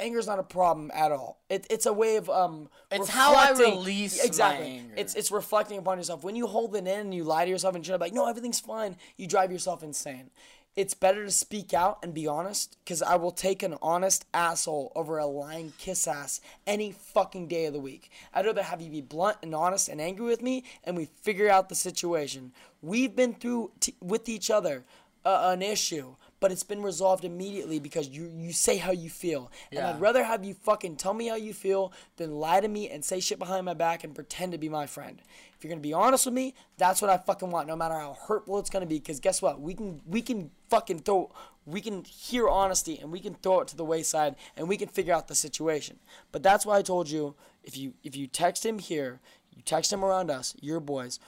anger 0.00 0.18
is 0.18 0.26
not 0.28 0.38
a 0.38 0.44
problem 0.44 0.90
at 0.94 1.10
all. 1.12 1.40
It, 1.48 1.66
it's 1.70 1.86
a 1.86 1.92
way 1.92 2.16
of 2.16 2.28
um. 2.30 2.68
It's 2.90 3.08
how 3.08 3.34
I 3.34 3.50
release 3.52 4.18
my 4.18 4.24
exactly. 4.26 4.66
anger. 4.66 4.94
It's 4.96 5.14
it's 5.14 5.30
reflecting 5.30 5.78
upon 5.78 5.98
yourself. 5.98 6.24
When 6.24 6.36
you 6.36 6.46
hold 6.46 6.74
it 6.74 6.86
in 6.86 6.88
and 6.88 7.14
you 7.14 7.24
lie 7.24 7.44
to 7.44 7.50
yourself 7.50 7.74
and 7.74 7.86
you're 7.86 7.98
like, 7.98 8.12
no, 8.12 8.28
everything's 8.28 8.60
fine. 8.60 8.96
You 9.16 9.26
drive 9.26 9.52
yourself 9.52 9.82
insane. 9.82 10.30
It's 10.78 10.94
better 10.94 11.24
to 11.24 11.30
speak 11.32 11.74
out 11.74 11.98
and 12.04 12.14
be 12.14 12.28
honest, 12.28 12.76
because 12.84 13.02
I 13.02 13.16
will 13.16 13.32
take 13.32 13.64
an 13.64 13.74
honest 13.82 14.24
asshole 14.32 14.92
over 14.94 15.18
a 15.18 15.26
lying 15.26 15.72
kiss 15.76 16.06
ass 16.06 16.40
any 16.68 16.92
fucking 16.92 17.48
day 17.48 17.66
of 17.66 17.72
the 17.72 17.80
week. 17.80 18.12
I'd 18.32 18.46
rather 18.46 18.62
have 18.62 18.80
you 18.80 18.88
be 18.88 19.00
blunt 19.00 19.38
and 19.42 19.56
honest 19.56 19.88
and 19.88 20.00
angry 20.00 20.26
with 20.26 20.40
me, 20.40 20.62
and 20.84 20.96
we 20.96 21.06
figure 21.06 21.50
out 21.50 21.68
the 21.68 21.74
situation. 21.74 22.52
We've 22.80 23.16
been 23.16 23.34
through 23.34 23.72
t- 23.80 23.96
with 24.00 24.28
each 24.28 24.52
other 24.52 24.84
uh, 25.24 25.50
an 25.52 25.62
issue, 25.62 26.14
but 26.40 26.52
it's 26.52 26.62
been 26.62 26.82
resolved 26.82 27.24
immediately 27.24 27.78
because 27.78 28.08
you 28.08 28.30
you 28.34 28.52
say 28.52 28.76
how 28.76 28.92
you 28.92 29.10
feel, 29.10 29.50
and 29.70 29.80
I'd 29.80 30.00
rather 30.00 30.24
have 30.24 30.44
you 30.44 30.54
fucking 30.54 30.96
tell 30.96 31.14
me 31.14 31.28
how 31.28 31.36
you 31.36 31.52
feel 31.52 31.92
than 32.16 32.36
lie 32.36 32.60
to 32.60 32.68
me 32.68 32.88
and 32.88 33.04
say 33.04 33.20
shit 33.20 33.38
behind 33.38 33.64
my 33.64 33.74
back 33.74 34.04
and 34.04 34.14
pretend 34.14 34.52
to 34.52 34.58
be 34.58 34.68
my 34.68 34.86
friend. 34.86 35.20
If 35.56 35.64
you're 35.64 35.70
gonna 35.70 35.80
be 35.80 35.92
honest 35.92 36.26
with 36.26 36.34
me, 36.34 36.54
that's 36.76 37.02
what 37.02 37.10
I 37.10 37.18
fucking 37.18 37.50
want, 37.50 37.66
no 37.66 37.76
matter 37.76 37.94
how 37.94 38.16
hurtful 38.28 38.58
it's 38.58 38.70
gonna 38.70 38.86
be. 38.86 38.98
Because 38.98 39.20
guess 39.20 39.42
what? 39.42 39.60
We 39.60 39.74
can 39.74 40.00
we 40.06 40.22
can 40.22 40.50
fucking 40.68 41.00
throw 41.00 41.32
we 41.68 41.80
can 41.80 42.04
hear 42.04 42.48
honesty 42.48 42.98
and 42.98 43.12
we 43.12 43.20
can 43.20 43.34
throw 43.34 43.60
it 43.60 43.68
to 43.68 43.76
the 43.76 43.84
wayside 43.84 44.36
and 44.56 44.68
we 44.68 44.76
can 44.76 44.88
figure 44.88 45.14
out 45.14 45.28
the 45.28 45.34
situation. 45.34 45.98
But 46.32 46.42
that's 46.42 46.64
why 46.64 46.78
I 46.78 46.82
told 46.82 47.10
you 47.10 47.34
if 47.62 47.76
you 47.76 47.94
if 48.02 48.16
you 48.16 48.26
text 48.26 48.64
him 48.64 48.78
here, 48.78 49.20
you 49.54 49.62
text 49.62 49.92
him 49.92 50.04
around 50.04 50.30
us, 50.30 50.54
your 50.60 50.80
boys, 50.80 51.20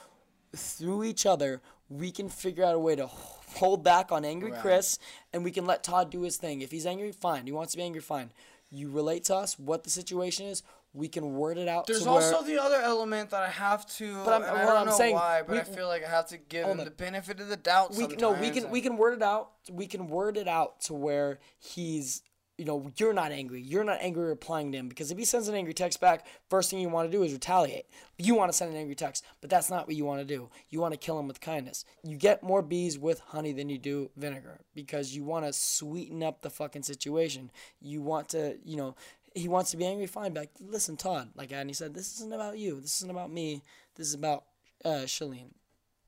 through 0.55 1.03
each 1.03 1.25
other, 1.25 1.61
we 1.91 2.11
can 2.11 2.29
figure 2.29 2.63
out 2.63 2.73
a 2.75 2.79
way 2.79 2.95
to 2.95 3.07
hold 3.07 3.83
back 3.83 4.11
on 4.11 4.23
angry 4.23 4.51
Chris 4.61 4.97
and 5.33 5.43
we 5.43 5.51
can 5.51 5.65
let 5.65 5.83
Todd 5.83 6.09
do 6.09 6.21
his 6.21 6.37
thing. 6.37 6.61
If 6.61 6.71
he's 6.71 6.85
angry, 6.85 7.11
fine. 7.11 7.45
He 7.45 7.51
wants 7.51 7.73
to 7.73 7.77
be 7.77 7.83
angry, 7.83 8.01
fine. 8.01 8.31
You 8.69 8.89
relate 8.89 9.25
to 9.25 9.35
us 9.35 9.59
what 9.59 9.83
the 9.83 9.89
situation 9.89 10.45
is. 10.47 10.63
we 10.93 11.07
can 11.07 11.35
word 11.35 11.57
it 11.57 11.69
out. 11.69 11.87
There's 11.87 12.03
to 12.03 12.09
where, 12.11 12.21
also 12.21 12.43
the 12.45 12.61
other 12.61 12.75
element 12.81 13.29
that 13.29 13.41
I 13.43 13.47
have 13.47 13.85
to. 13.95 14.13
But 14.25 14.41
I'm- 14.41 14.55
I 14.57 14.65
don't 14.65 14.75
I'm 14.77 14.85
know 14.87 14.97
saying, 14.97 15.15
why, 15.15 15.41
but 15.41 15.53
we- 15.53 15.59
I 15.59 15.63
feel 15.63 15.87
like 15.87 16.03
I 16.05 16.09
have 16.09 16.27
to 16.27 16.37
give 16.37 16.65
him 16.67 16.79
the 16.79 16.91
benefit 16.91 17.39
of 17.39 17.47
the 17.47 17.55
doubt. 17.55 17.93
we 17.95 18.07
can, 18.07 18.19
no, 18.19 18.31
we 18.33 18.49
can 18.49 18.69
we 18.69 18.81
can 18.81 18.97
word 18.97 19.13
it 19.13 19.23
out. 19.23 19.51
We 19.69 19.87
can 19.87 20.09
word 20.09 20.35
it 20.35 20.49
out 20.49 20.81
to 20.81 20.93
where 20.93 21.39
he's 21.57 22.23
you 22.61 22.67
know 22.67 22.91
you're 22.97 23.11
not 23.11 23.31
angry. 23.31 23.59
You're 23.59 23.83
not 23.83 23.97
angry 24.01 24.27
replying 24.27 24.71
to 24.71 24.77
him 24.77 24.87
because 24.87 25.09
if 25.09 25.17
he 25.17 25.25
sends 25.25 25.47
an 25.47 25.55
angry 25.55 25.73
text 25.73 25.99
back, 25.99 26.27
first 26.47 26.69
thing 26.69 26.79
you 26.79 26.89
want 26.89 27.11
to 27.11 27.17
do 27.17 27.23
is 27.23 27.33
retaliate. 27.33 27.87
You 28.19 28.35
want 28.35 28.51
to 28.51 28.57
send 28.57 28.71
an 28.71 28.77
angry 28.77 28.93
text, 28.93 29.25
but 29.41 29.49
that's 29.49 29.71
not 29.71 29.87
what 29.87 29.95
you 29.95 30.05
want 30.05 30.19
to 30.21 30.25
do. 30.25 30.49
You 30.69 30.79
want 30.79 30.93
to 30.93 30.99
kill 30.99 31.19
him 31.19 31.27
with 31.27 31.41
kindness. 31.41 31.85
You 32.03 32.17
get 32.17 32.43
more 32.43 32.61
bees 32.61 32.99
with 32.99 33.19
honey 33.19 33.51
than 33.51 33.67
you 33.67 33.79
do 33.79 34.11
vinegar 34.15 34.59
because 34.75 35.15
you 35.15 35.23
want 35.23 35.45
to 35.45 35.53
sweeten 35.53 36.21
up 36.21 36.43
the 36.43 36.51
fucking 36.51 36.83
situation. 36.83 37.49
You 37.81 38.03
want 38.03 38.29
to 38.29 38.57
you 38.63 38.77
know. 38.77 38.95
He 39.33 39.47
wants 39.47 39.71
to 39.71 39.77
be 39.77 39.85
angry, 39.85 40.07
fine. 40.07 40.33
Be 40.33 40.41
like, 40.41 40.51
listen, 40.59 40.97
Todd. 40.97 41.29
Like 41.35 41.53
Annie 41.53 41.71
said, 41.71 41.93
this 41.93 42.15
isn't 42.15 42.33
about 42.33 42.57
you. 42.57 42.81
This 42.81 42.97
isn't 42.97 43.09
about 43.09 43.31
me. 43.31 43.63
This 43.95 44.07
is 44.07 44.13
about 44.13 44.43
uh, 44.83 45.05
Shalene 45.05 45.51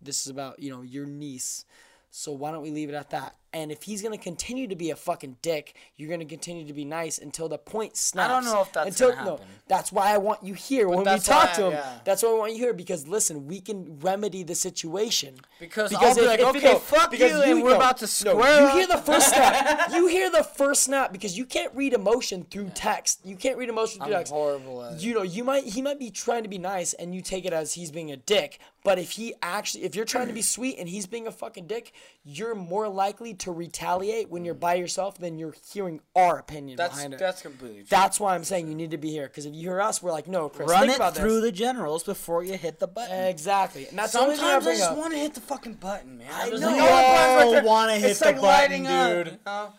this 0.03 0.21
is 0.21 0.27
about 0.27 0.59
you 0.59 0.69
know 0.69 0.81
your 0.81 1.05
niece 1.05 1.65
so 2.09 2.31
why 2.31 2.51
don't 2.51 2.61
we 2.61 2.71
leave 2.71 2.89
it 2.89 2.95
at 2.95 3.09
that 3.09 3.35
and 3.53 3.71
if 3.71 3.83
he's 3.83 4.01
going 4.01 4.17
to 4.17 4.23
continue 4.23 4.67
to 4.67 4.75
be 4.75 4.89
a 4.91 4.95
fucking 4.95 5.37
dick 5.41 5.75
you're 5.95 6.09
going 6.09 6.19
to 6.19 6.25
continue 6.25 6.65
to 6.67 6.73
be 6.73 6.85
nice 6.85 7.17
until 7.17 7.47
the 7.47 7.57
point 7.57 7.95
snaps. 7.95 8.29
I 8.29 8.33
don't 8.33 8.45
know 8.45 8.61
if 8.61 8.73
that's 8.73 8.89
until 8.89 9.11
gonna 9.11 9.25
no 9.25 9.31
happen. 9.37 9.47
that's 9.67 9.91
why 9.91 10.13
i 10.13 10.17
want 10.17 10.43
you 10.43 10.53
here 10.53 10.87
when 10.87 10.99
we 10.99 11.19
talk 11.19 11.49
why 11.49 11.53
to 11.55 11.65
him. 11.67 11.71
yeah. 11.73 11.99
that's 12.03 12.23
why 12.23 12.29
i 12.29 12.33
want 12.33 12.53
you 12.53 12.59
here 12.59 12.73
because 12.73 13.07
listen 13.07 13.47
we 13.47 13.59
can 13.59 13.99
remedy 13.99 14.43
the 14.43 14.55
situation. 14.55 15.35
Because 15.59 15.93
I'll 15.93 16.15
be 16.15 16.25
like, 16.25 16.39
okay, 16.39 16.77
fuck 16.79 17.11
because 17.11 17.31
you, 17.45 17.53
and 17.53 17.63
we're 17.63 17.69
no, 17.71 17.75
about 17.75 17.97
to 17.97 18.03
no, 18.05 18.07
square 18.07 18.61
you 18.61 18.67
up. 18.67 18.73
hear 18.73 18.87
the 18.87 18.97
first 18.97 19.29
snap. 19.29 19.89
You 19.93 20.07
hear 20.07 20.29
the 20.31 20.43
first 20.43 20.83
snap 20.83 21.11
because 21.11 21.37
you 21.37 21.45
can't 21.45 21.73
read 21.75 21.93
emotion 21.93 22.45
through 22.49 22.71
text. 22.73 23.21
You 23.23 23.35
can't 23.35 23.57
read 23.57 23.69
emotion 23.69 23.99
through 24.01 24.13
I'm 24.13 24.19
text. 24.19 24.33
horrible 24.33 24.83
at 24.83 25.01
you 25.01 25.13
know 25.13 25.21
you 25.21 25.43
might 25.43 25.65
he 25.65 25.81
might 25.81 25.99
be 25.99 26.09
trying 26.09 26.43
to 26.43 26.49
be 26.49 26.57
nice 26.57 26.93
and 26.93 27.13
you 27.13 27.21
take 27.21 27.45
it 27.45 27.53
as 27.53 27.73
he's 27.73 27.91
being 27.91 28.11
a 28.11 28.17
dick. 28.17 28.59
But 28.83 28.99
if 28.99 29.11
he 29.11 29.33
actually 29.41 29.83
if 29.83 29.95
you're 29.95 30.05
trying 30.05 30.27
to 30.27 30.33
be 30.33 30.41
sweet 30.41 30.77
and 30.79 30.89
he's 30.89 31.05
being 31.05 31.27
a 31.27 31.31
fucking 31.31 31.67
dick 31.67 31.93
you're 32.23 32.55
more 32.55 32.87
likely 32.87 33.33
to 33.35 33.42
retaliate 33.51 34.29
when 34.29 34.45
you're 34.45 34.55
mm. 34.55 34.59
by 34.59 34.75
yourself 34.75 35.17
then 35.17 35.37
you're 35.37 35.55
hearing 35.71 35.99
our 36.15 36.37
opinion 36.39 36.77
That's 36.77 36.95
behind 36.95 37.13
it 37.13 37.19
that's 37.19 37.41
completely 37.41 37.79
true. 37.79 37.87
that's 37.89 38.19
why 38.19 38.33
i'm 38.35 38.43
saying 38.43 38.67
you 38.67 38.75
need 38.75 38.91
to 38.91 38.97
be 38.97 39.09
here 39.09 39.27
because 39.27 39.45
if 39.45 39.53
you 39.53 39.61
hear 39.69 39.81
us 39.81 40.01
we're 40.01 40.11
like 40.11 40.27
no 40.27 40.49
chris 40.49 40.69
Run 40.69 40.81
think 40.81 40.91
it 40.93 40.95
about 40.97 41.15
through 41.15 41.41
this. 41.41 41.45
the 41.45 41.51
generals 41.51 42.03
before 42.03 42.43
you 42.43 42.57
hit 42.57 42.79
the 42.79 42.87
button. 42.87 43.23
exactly 43.25 43.87
and 43.87 43.97
that's 43.97 44.13
the 44.13 44.19
only 44.19 44.35
I 44.35 44.37
Sometimes 44.37 44.67
I 44.67 44.75
just 44.77 44.95
want 44.97 45.13
to 45.13 45.19
hit 45.19 45.33
the 45.33 45.41
fucking 45.41 45.73
button, 45.75 46.17
man. 46.17 46.27
I 46.31 46.49
There's 46.49 46.61
know. 46.61 46.67
like 46.67 46.75
We 46.77 46.81
all 46.81 46.87
the 46.87 47.03
buttons 47.03 47.27
all 47.27 47.37
right 47.37 47.51
there. 47.51 47.63
wanna 47.65 47.93
hit 47.97 48.09
It's 48.11 48.19
the 48.19 48.25
like 48.25 48.35
button, 48.35 48.45
lighting 48.45 48.87
up, 48.87 49.09
dude. 49.25 49.27
you 49.33 49.39
know? 49.45 49.73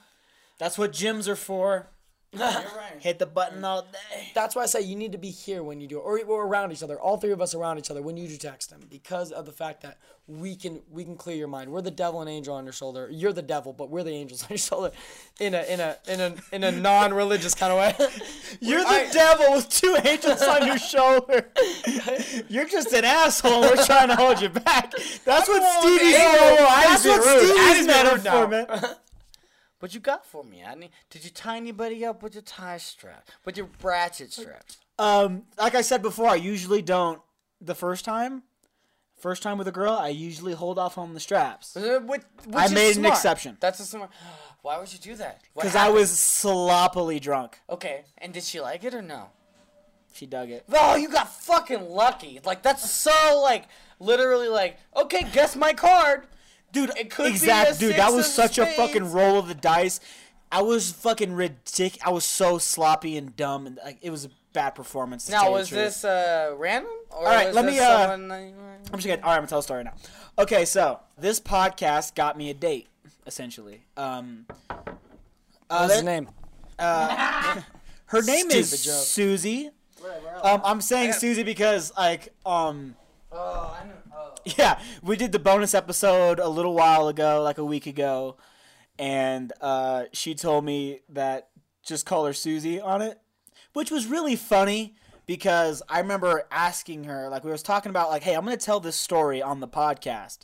That's 0.59 0.79
what 0.79 0.93
gyms 0.93 1.27
are 1.29 1.37
for. 1.37 1.89
Right. 2.75 3.01
Hit 3.01 3.19
the 3.19 3.27
button 3.27 3.65
all 3.65 3.83
day. 3.83 4.31
That's 4.35 4.55
why 4.57 4.63
I 4.63 4.67
say 4.67 4.81
you 4.83 4.97
need 4.97 5.13
to 5.13 5.19
be 5.19 5.31
here 5.31 5.63
when 5.63 5.81
you 5.81 5.87
do 5.87 5.99
it, 5.99 6.03
or, 6.03 6.19
or 6.25 6.47
around 6.47 6.73
each 6.73 6.83
other. 6.83 6.99
All 6.99 7.17
three 7.17 7.33
of 7.33 7.41
us 7.41 7.55
around 7.55 7.79
each 7.79 7.91
other 7.91 8.03
when 8.03 8.17
you 8.17 8.29
do 8.29 8.37
text 8.37 8.71
them, 8.71 8.81
because 8.89 9.33
of 9.33 9.47
the 9.47 9.53
fact 9.53 9.83
that 9.83 9.99
we 10.27 10.57
can 10.57 10.81
we 10.91 11.05
can 11.05 11.17
clear 11.17 11.37
your 11.37 11.49
mind. 11.49 11.71
We're 11.71 11.83
the 11.83 11.91
devil 11.91 12.21
and 12.21 12.31
angel 12.31 12.55
on 12.55 12.65
your 12.65 12.73
shoulder. 12.73 13.09
You're 13.11 13.33
the 13.33 13.43
devil, 13.43 13.73
but 13.73 13.91
we're 13.91 14.03
the 14.05 14.13
angels 14.13 14.43
on 14.45 14.49
your 14.51 14.59
shoulder, 14.59 14.91
in 15.39 15.55
a 15.55 15.63
in 15.65 15.81
a 15.81 15.97
in 16.09 16.21
a 16.21 16.35
in 16.53 16.65
a 16.65 16.73
non-religious 16.73 17.55
kind 17.55 17.73
of 17.73 17.79
way. 17.79 18.09
You're 18.61 18.85
the 18.85 19.09
devil 19.13 19.53
with 19.55 19.69
two 19.69 19.97
angels 20.05 20.41
on 20.43 20.67
your 20.67 20.79
shoulder. 20.79 21.51
You're 22.49 22.67
just 22.69 22.93
an 22.93 23.05
asshole. 23.05 23.63
We're 23.63 23.85
trying 23.85 24.09
to 24.09 24.17
hold 24.17 24.41
you 24.41 24.49
back. 24.49 24.93
That's 25.25 25.49
what 25.49 25.83
Stevie's. 25.83 26.15
man. 26.15 26.57
That's 26.57 27.05
what. 27.05 27.23
Stevie's 27.23 27.59
Addie's 27.59 27.87
being 27.87 28.07
rude 28.07 28.25
metaphor, 28.25 28.49
now. 28.81 28.97
What 29.81 29.95
you 29.95 30.01
got 30.01 30.25
for 30.25 30.45
me, 30.45 30.63
Adney? 30.67 30.91
Did 31.11 31.25
you 31.25 31.31
tie 31.31 31.57
anybody 31.57 32.05
up 32.05 32.23
with 32.23 32.35
your 32.35 32.43
tie 32.43 32.79
strap? 32.79 33.29
With 33.45 33.57
your 33.57 33.69
ratchet 33.83 34.33
straps? 34.33 34.79
Um, 34.99 35.43
like 35.59 35.75
I 35.75 35.83
said 35.83 36.01
before, 36.03 36.29
I 36.29 36.37
usually 36.37 36.81
don't. 36.83 37.21
The 37.61 37.75
first 37.75 38.05
time, 38.05 38.43
first 39.19 39.43
time 39.43 39.59
with 39.59 39.69
a 39.69 39.73
girl, 39.73 39.93
I 39.93 40.09
usually 40.09 40.53
hold 40.55 40.79
off 40.79 40.97
on 40.99 41.15
the 41.15 41.21
straps 41.21 41.77
Uh, 41.77 42.01
which- 42.03 42.23
which 42.47 42.55
I 42.57 42.69
made 42.69 42.97
an 42.97 43.07
exception. 43.07 43.57
That's 43.61 43.81
a 43.81 43.85
smart. 43.85 44.11
Why 44.63 44.79
would 44.79 44.93
you 44.93 44.99
do 44.99 45.15
that? 45.17 45.41
Because 45.55 45.77
I 45.77 45.91
was 45.91 46.19
sloppily 46.19 47.21
drunk. 47.21 47.61
Okay, 47.69 48.05
and 48.19 48.33
did 48.33 48.45
she 48.45 48.61
like 48.61 48.85
it 48.85 48.95
or 48.95 49.03
no? 49.03 49.31
She 50.15 50.27
dug 50.27 50.49
it. 50.51 50.65
Oh, 50.73 50.95
you 50.95 51.09
got 51.11 51.29
fucking 51.35 51.91
lucky. 51.91 52.41
Like 52.45 52.63
that's 52.63 52.89
so 52.91 53.41
like 53.43 53.65
literally 53.99 54.49
like 54.49 54.79
okay, 54.97 55.25
guess 55.33 55.57
my 55.57 55.73
card. 55.75 56.27
Dude, 56.75 56.91
It 56.99 57.11
could 57.11 57.25
be 57.25 57.31
exact, 57.31 57.77
a 57.77 57.79
dude. 57.79 57.97
That 57.97 58.13
was 58.13 58.27
of 58.27 58.33
such 58.33 58.59
a 58.59 58.67
fucking 58.67 59.11
roll 59.13 59.39
of 59.39 59.49
the 59.49 59.55
dice. 59.55 60.01
I 60.53 60.61
was 60.63 60.93
fucking 60.93 61.33
ridiculous. 61.33 61.99
I 62.05 62.11
was 62.11 62.25
so 62.25 62.59
sloppy 62.59 63.17
and 63.17 63.35
dumb, 63.35 63.67
and 63.67 63.79
like 63.85 63.99
it 64.03 64.11
was 64.11 64.27
a 64.27 64.31
bad 64.53 64.71
performance. 64.77 65.29
Now 65.29 65.51
was 65.51 65.71
this 65.71 66.05
uh 66.05 66.55
random 66.57 66.93
or 67.11 67.19
All 67.19 67.25
right, 67.25 67.47
was 67.47 67.57
let 67.57 67.65
this 67.67 67.75
me, 67.75 67.81
uh, 67.81 68.07
someone 68.09 68.31
I'm 68.93 68.99
just 68.99 69.07
gonna. 69.07 69.21
All 69.23 69.29
right, 69.29 69.35
I'm 69.35 69.39
gonna 69.39 69.47
tell 69.47 69.59
a 69.61 69.63
story 69.63 69.83
now. 69.85 69.95
Okay, 70.39 70.65
so 70.65 71.01
this 71.19 71.41
podcast 71.41 72.15
got 72.15 72.37
me 72.37 72.51
a 72.51 72.55
date, 72.55 72.89
essentially. 73.27 73.85
Um, 73.97 74.47
uh, 74.71 74.75
What's 75.69 75.95
his 75.95 76.03
there- 76.03 76.21
name? 76.21 76.29
Her 78.07 78.23
name 78.23 78.51
is 78.51 78.69
Stupid 78.69 78.85
joke. 78.85 79.05
Susie. 79.07 79.71
Um, 80.43 80.61
I'm 80.65 80.81
saying 80.81 81.15
Susie 81.15 81.43
because 81.43 81.93
like 81.97 82.33
um. 82.45 82.95
Oh, 83.33 83.77
I 83.83 83.87
know. 83.87 83.93
Yeah, 84.59 84.79
we 85.03 85.17
did 85.17 85.33
the 85.33 85.39
bonus 85.39 85.73
episode 85.73 86.39
a 86.39 86.49
little 86.49 86.75
while 86.75 87.09
ago, 87.09 87.43
like 87.43 87.57
a 87.57 87.65
week 87.65 87.87
ago, 87.87 88.37
and 88.99 89.51
uh, 89.63 90.05
she 90.13 90.35
told 90.35 90.67
me 90.67 91.01
that 91.09 91.49
just 91.83 92.05
call 92.05 92.27
her 92.27 92.35
Susie 92.35 92.79
on 92.79 93.01
it, 93.01 93.19
which 93.73 93.91
was 93.91 94.07
really 94.07 94.37
funny 94.37 94.97
because 95.25 95.83
I 95.89 96.01
remember 96.01 96.47
asking 96.51 97.05
her, 97.05 97.31
like, 97.31 97.43
we 97.43 97.51
was 97.51 97.63
talking 97.63 97.89
about, 97.89 98.11
like, 98.11 98.23
hey, 98.23 98.35
I'm 98.35 98.45
gonna 98.45 98.59
tell 98.59 98.81
this 98.81 98.97
story 98.97 99.41
on 99.41 99.61
the 99.61 99.69
podcast, 99.69 100.41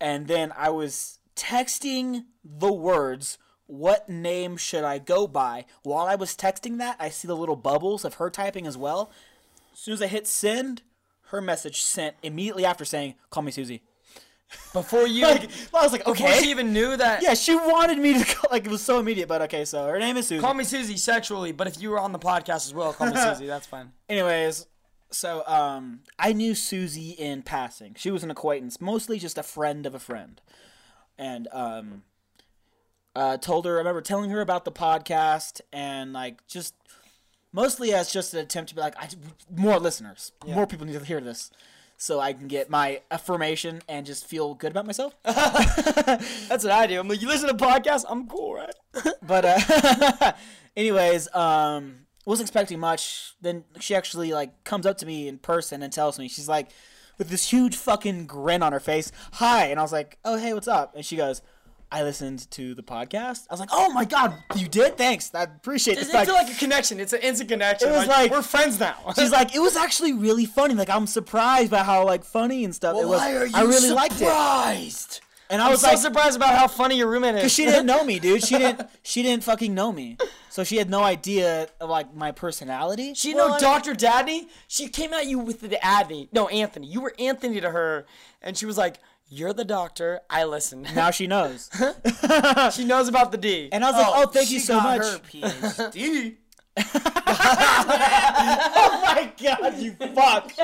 and 0.00 0.26
then 0.26 0.50
I 0.56 0.70
was 0.70 1.18
texting 1.36 2.24
the 2.42 2.72
words. 2.72 3.36
What 3.66 4.08
name 4.08 4.56
should 4.56 4.84
I 4.84 4.98
go 4.98 5.26
by? 5.26 5.66
While 5.82 6.06
I 6.06 6.14
was 6.14 6.34
texting 6.34 6.78
that, 6.78 6.96
I 6.98 7.10
see 7.10 7.28
the 7.28 7.36
little 7.36 7.56
bubbles 7.56 8.06
of 8.06 8.14
her 8.14 8.30
typing 8.30 8.66
as 8.66 8.78
well. 8.78 9.12
As 9.74 9.80
soon 9.80 9.92
as 9.92 10.00
I 10.00 10.06
hit 10.06 10.26
send, 10.26 10.80
her 11.30 11.40
message 11.40 11.82
sent 11.82 12.16
immediately 12.22 12.64
after 12.64 12.84
saying, 12.84 13.14
"Call 13.30 13.42
me 13.42 13.50
Susie." 13.52 13.82
Before 14.72 15.06
you, 15.06 15.24
Like, 15.26 15.50
I 15.74 15.82
was 15.82 15.92
like, 15.92 16.06
before 16.06 16.26
okay. 16.26 16.40
she 16.42 16.50
even 16.50 16.72
knew 16.72 16.96
that. 16.96 17.22
yeah, 17.22 17.34
she 17.34 17.54
wanted 17.54 17.98
me 17.98 18.18
to 18.18 18.24
call, 18.34 18.48
like 18.50 18.64
it 18.64 18.70
was 18.70 18.80
so 18.80 18.98
immediate, 18.98 19.28
but 19.28 19.42
okay. 19.42 19.66
So 19.66 19.86
her 19.86 19.98
name 19.98 20.16
is 20.16 20.26
Susie. 20.26 20.40
Call 20.40 20.54
me 20.54 20.64
Susie 20.64 20.96
sexually, 20.96 21.52
but 21.52 21.66
if 21.66 21.80
you 21.82 21.90
were 21.90 21.98
on 21.98 22.12
the 22.12 22.18
podcast 22.18 22.66
as 22.66 22.72
well, 22.72 22.94
call 22.94 23.10
me 23.10 23.16
Susie. 23.20 23.46
That's 23.46 23.66
fine. 23.74 23.92
Anyways, 24.08 24.66
so 25.10 25.42
um, 25.46 26.00
I 26.18 26.32
knew 26.32 26.54
Susie 26.54 27.10
in 27.10 27.42
passing. 27.42 27.94
She 27.98 28.10
was 28.10 28.24
an 28.24 28.30
acquaintance, 28.30 28.80
mostly 28.80 29.18
just 29.18 29.36
a 29.36 29.42
friend 29.42 29.84
of 29.84 29.94
a 29.94 29.98
friend, 29.98 30.40
and 31.18 31.46
um, 31.52 32.04
uh, 33.14 33.36
told 33.36 33.66
her. 33.66 33.74
I 33.74 33.78
remember 33.78 34.00
telling 34.00 34.30
her 34.30 34.40
about 34.40 34.64
the 34.64 34.72
podcast 34.72 35.60
and 35.74 36.14
like 36.14 36.46
just 36.46 36.72
mostly 37.52 37.92
as 37.92 38.12
just 38.12 38.34
an 38.34 38.40
attempt 38.40 38.70
to 38.70 38.74
be 38.74 38.80
like, 38.80 38.94
I 38.98 39.08
more 39.54 39.78
listeners, 39.78 40.32
more 40.46 40.66
people 40.66 40.86
need 40.86 40.98
to 40.98 41.04
hear 41.04 41.20
this. 41.20 41.50
So 42.00 42.20
I 42.20 42.32
can 42.32 42.46
get 42.46 42.70
my 42.70 43.00
affirmation 43.10 43.82
and 43.88 44.06
just 44.06 44.24
feel 44.24 44.54
good 44.54 44.70
about 44.70 44.86
myself. 44.86 45.16
That's 45.24 46.62
what 46.62 46.70
I 46.70 46.86
do. 46.86 47.00
I'm 47.00 47.08
like, 47.08 47.20
you 47.20 47.26
listen 47.26 47.48
to 47.48 47.54
podcasts? 47.54 48.04
I'm 48.08 48.28
cool, 48.28 48.54
right? 48.54 48.74
But 49.26 49.44
uh, 49.44 50.32
anyways, 50.76 51.34
um, 51.34 52.06
wasn't 52.24 52.48
expecting 52.48 52.78
much. 52.78 53.34
Then 53.40 53.64
she 53.80 53.94
actually 53.96 54.32
like 54.32 54.64
comes 54.64 54.86
up 54.86 54.96
to 54.98 55.06
me 55.06 55.26
in 55.28 55.38
person 55.38 55.82
and 55.82 55.92
tells 55.92 56.18
me 56.18 56.28
she's 56.28 56.48
like 56.48 56.70
with 57.18 57.30
this 57.30 57.50
huge 57.50 57.74
fucking 57.74 58.26
grin 58.26 58.62
on 58.62 58.72
her 58.72 58.80
face, 58.80 59.10
"Hi," 59.34 59.66
and 59.66 59.78
I 59.78 59.82
was 59.82 59.92
like, 59.92 60.18
"Oh 60.24 60.36
hey, 60.38 60.54
what's 60.54 60.68
up?" 60.68 60.94
And 60.94 61.04
she 61.04 61.16
goes. 61.16 61.42
I 61.90 62.02
listened 62.02 62.50
to 62.52 62.74
the 62.74 62.82
podcast. 62.82 63.46
I 63.48 63.54
was 63.54 63.60
like, 63.60 63.70
"Oh 63.72 63.90
my 63.92 64.04
god, 64.04 64.34
you 64.56 64.68
did? 64.68 64.98
Thanks. 64.98 65.34
I 65.34 65.44
appreciate 65.44 65.96
It's 65.98 66.08
this." 66.08 66.14
Like, 66.14 66.28
like 66.28 66.54
a 66.54 66.58
connection. 66.58 67.00
It's 67.00 67.12
an 67.14 67.20
instant 67.22 67.48
connection. 67.50 67.88
It 67.88 67.92
was 67.92 68.06
like- 68.06 68.30
we're 68.30 68.42
friends 68.42 68.78
now. 68.78 68.96
she's 69.18 69.30
like, 69.32 69.54
"It 69.54 69.60
was 69.60 69.76
actually 69.76 70.12
really 70.12 70.44
funny. 70.44 70.74
Like, 70.74 70.90
I'm 70.90 71.06
surprised 71.06 71.70
by 71.70 71.82
how 71.82 72.04
like 72.04 72.24
funny 72.24 72.64
and 72.64 72.74
stuff 72.74 72.96
it 73.00 73.08
was. 73.08 73.20
I 73.20 73.62
really 73.62 73.90
liked 73.90 74.14
it." 74.14 74.18
surprised? 74.18 75.20
And 75.50 75.62
I 75.62 75.70
was 75.70 75.76
was 75.76 75.80
so 75.80 75.88
like, 75.88 75.98
surprised 75.98 76.36
about 76.36 76.54
how 76.54 76.68
funny 76.68 76.98
your 76.98 77.06
roommate 77.08 77.36
is. 77.36 77.40
Because 77.40 77.52
she 77.54 77.64
didn't 77.64 77.86
know 77.86 78.04
me, 78.04 78.18
dude. 78.18 78.44
She 78.44 78.58
didn't. 78.58 78.86
She 79.02 79.22
didn't 79.22 79.42
fucking 79.44 79.74
know 79.74 79.90
me. 79.90 80.18
So 80.50 80.62
she 80.62 80.76
had 80.76 80.90
no 80.90 81.02
idea 81.02 81.68
of 81.80 81.88
like 81.88 82.14
my 82.14 82.32
personality. 82.32 83.14
She 83.14 83.34
Well, 83.34 83.50
know 83.52 83.58
Dr. 83.58 83.94
Dadney. 83.94 84.48
She 84.66 84.88
came 84.88 85.14
at 85.14 85.26
you 85.26 85.38
with 85.38 85.60
the 85.62 85.78
Adney. 85.82 86.28
No, 86.32 86.48
Anthony. 86.48 86.86
You 86.88 87.00
were 87.00 87.14
Anthony 87.18 87.62
to 87.62 87.70
her, 87.70 88.04
and 88.42 88.58
she 88.58 88.66
was 88.66 88.76
like, 88.76 88.98
"You're 89.28 89.52
the 89.52 89.64
doctor. 89.64 90.20
I 90.28 90.44
listen." 90.44 90.86
Now 90.94 91.10
she 91.10 91.26
knows. 91.26 91.70
she 92.72 92.84
knows 92.84 93.08
about 93.08 93.32
the 93.32 93.38
D. 93.38 93.68
And 93.72 93.84
I 93.84 93.90
was 93.90 94.00
like, 94.00 94.12
"Oh, 94.14 94.26
thank 94.26 94.50
you 94.50 94.58
she 94.58 94.66
so 94.66 94.74
got 94.74 94.98
much." 94.98 95.06
Her 95.06 95.18
PhD. 95.18 96.36
oh 96.78 96.84
my 99.02 99.32
god, 99.42 99.78
you 99.78 99.92
fuck! 100.14 100.54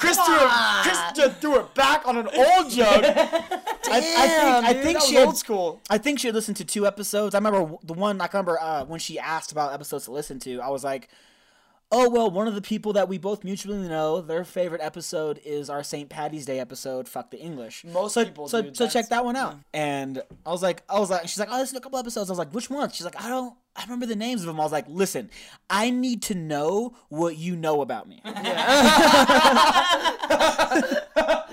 Chris 0.00 0.18
threw 0.18 0.36
it. 0.36 0.50
Chris 0.82 0.98
threw 1.40 1.60
it 1.60 1.74
back 1.74 2.06
on 2.06 2.16
an 2.16 2.26
old 2.26 2.70
joke. 2.70 3.04
I, 3.04 3.60
I 3.86 4.00
think. 4.00 4.66
I 4.66 4.72
dude, 4.72 4.82
think 4.82 4.98
that 4.98 5.06
she 5.06 5.14
was 5.14 5.20
had, 5.20 5.26
old 5.26 5.36
school. 5.36 5.80
I 5.88 5.98
think 5.98 6.18
she 6.18 6.28
had 6.28 6.34
listened 6.34 6.56
to 6.58 6.64
two 6.64 6.86
episodes. 6.86 7.34
I 7.34 7.38
remember 7.38 7.76
the 7.84 7.92
one. 7.92 8.20
I 8.20 8.28
remember 8.32 8.58
uh, 8.60 8.84
when 8.86 8.98
she 8.98 9.18
asked 9.18 9.52
about 9.52 9.72
episodes 9.72 10.06
to 10.06 10.12
listen 10.12 10.38
to. 10.40 10.60
I 10.60 10.68
was 10.68 10.82
like, 10.82 11.08
oh 11.92 12.08
well, 12.08 12.30
one 12.30 12.46
of 12.46 12.54
the 12.54 12.62
people 12.62 12.92
that 12.94 13.08
we 13.08 13.18
both 13.18 13.44
mutually 13.44 13.88
know, 13.88 14.20
their 14.20 14.44
favorite 14.44 14.80
episode 14.80 15.40
is 15.44 15.68
our 15.68 15.82
St. 15.82 16.08
Patty's 16.08 16.46
Day 16.46 16.60
episode. 16.60 17.08
Fuck 17.08 17.30
the 17.30 17.38
English. 17.38 17.84
Most 17.84 18.14
so, 18.14 18.24
people 18.24 18.48
So 18.48 18.62
do, 18.62 18.74
so 18.74 18.88
check 18.88 19.08
that 19.08 19.24
one 19.24 19.36
out. 19.36 19.56
And 19.72 20.22
I 20.46 20.50
was 20.50 20.62
like, 20.62 20.82
I 20.88 20.98
was 20.98 21.10
like, 21.10 21.22
she's 21.22 21.38
like, 21.38 21.48
oh, 21.50 21.58
listen 21.58 21.76
a 21.76 21.80
couple 21.80 21.98
episodes. 21.98 22.30
I 22.30 22.32
was 22.32 22.38
like, 22.38 22.54
which 22.54 22.70
one? 22.70 22.90
She's 22.90 23.04
like, 23.04 23.22
I 23.22 23.28
don't. 23.28 23.54
I 23.76 23.84
remember 23.84 24.06
the 24.06 24.16
names 24.16 24.42
of 24.42 24.48
them. 24.48 24.58
I 24.58 24.64
was 24.64 24.72
like, 24.72 24.86
listen, 24.88 25.30
I 25.68 25.90
need 25.90 26.22
to 26.22 26.34
know 26.34 26.96
what 27.08 27.36
you 27.36 27.54
know 27.54 27.82
about 27.82 28.08
me. 28.08 28.20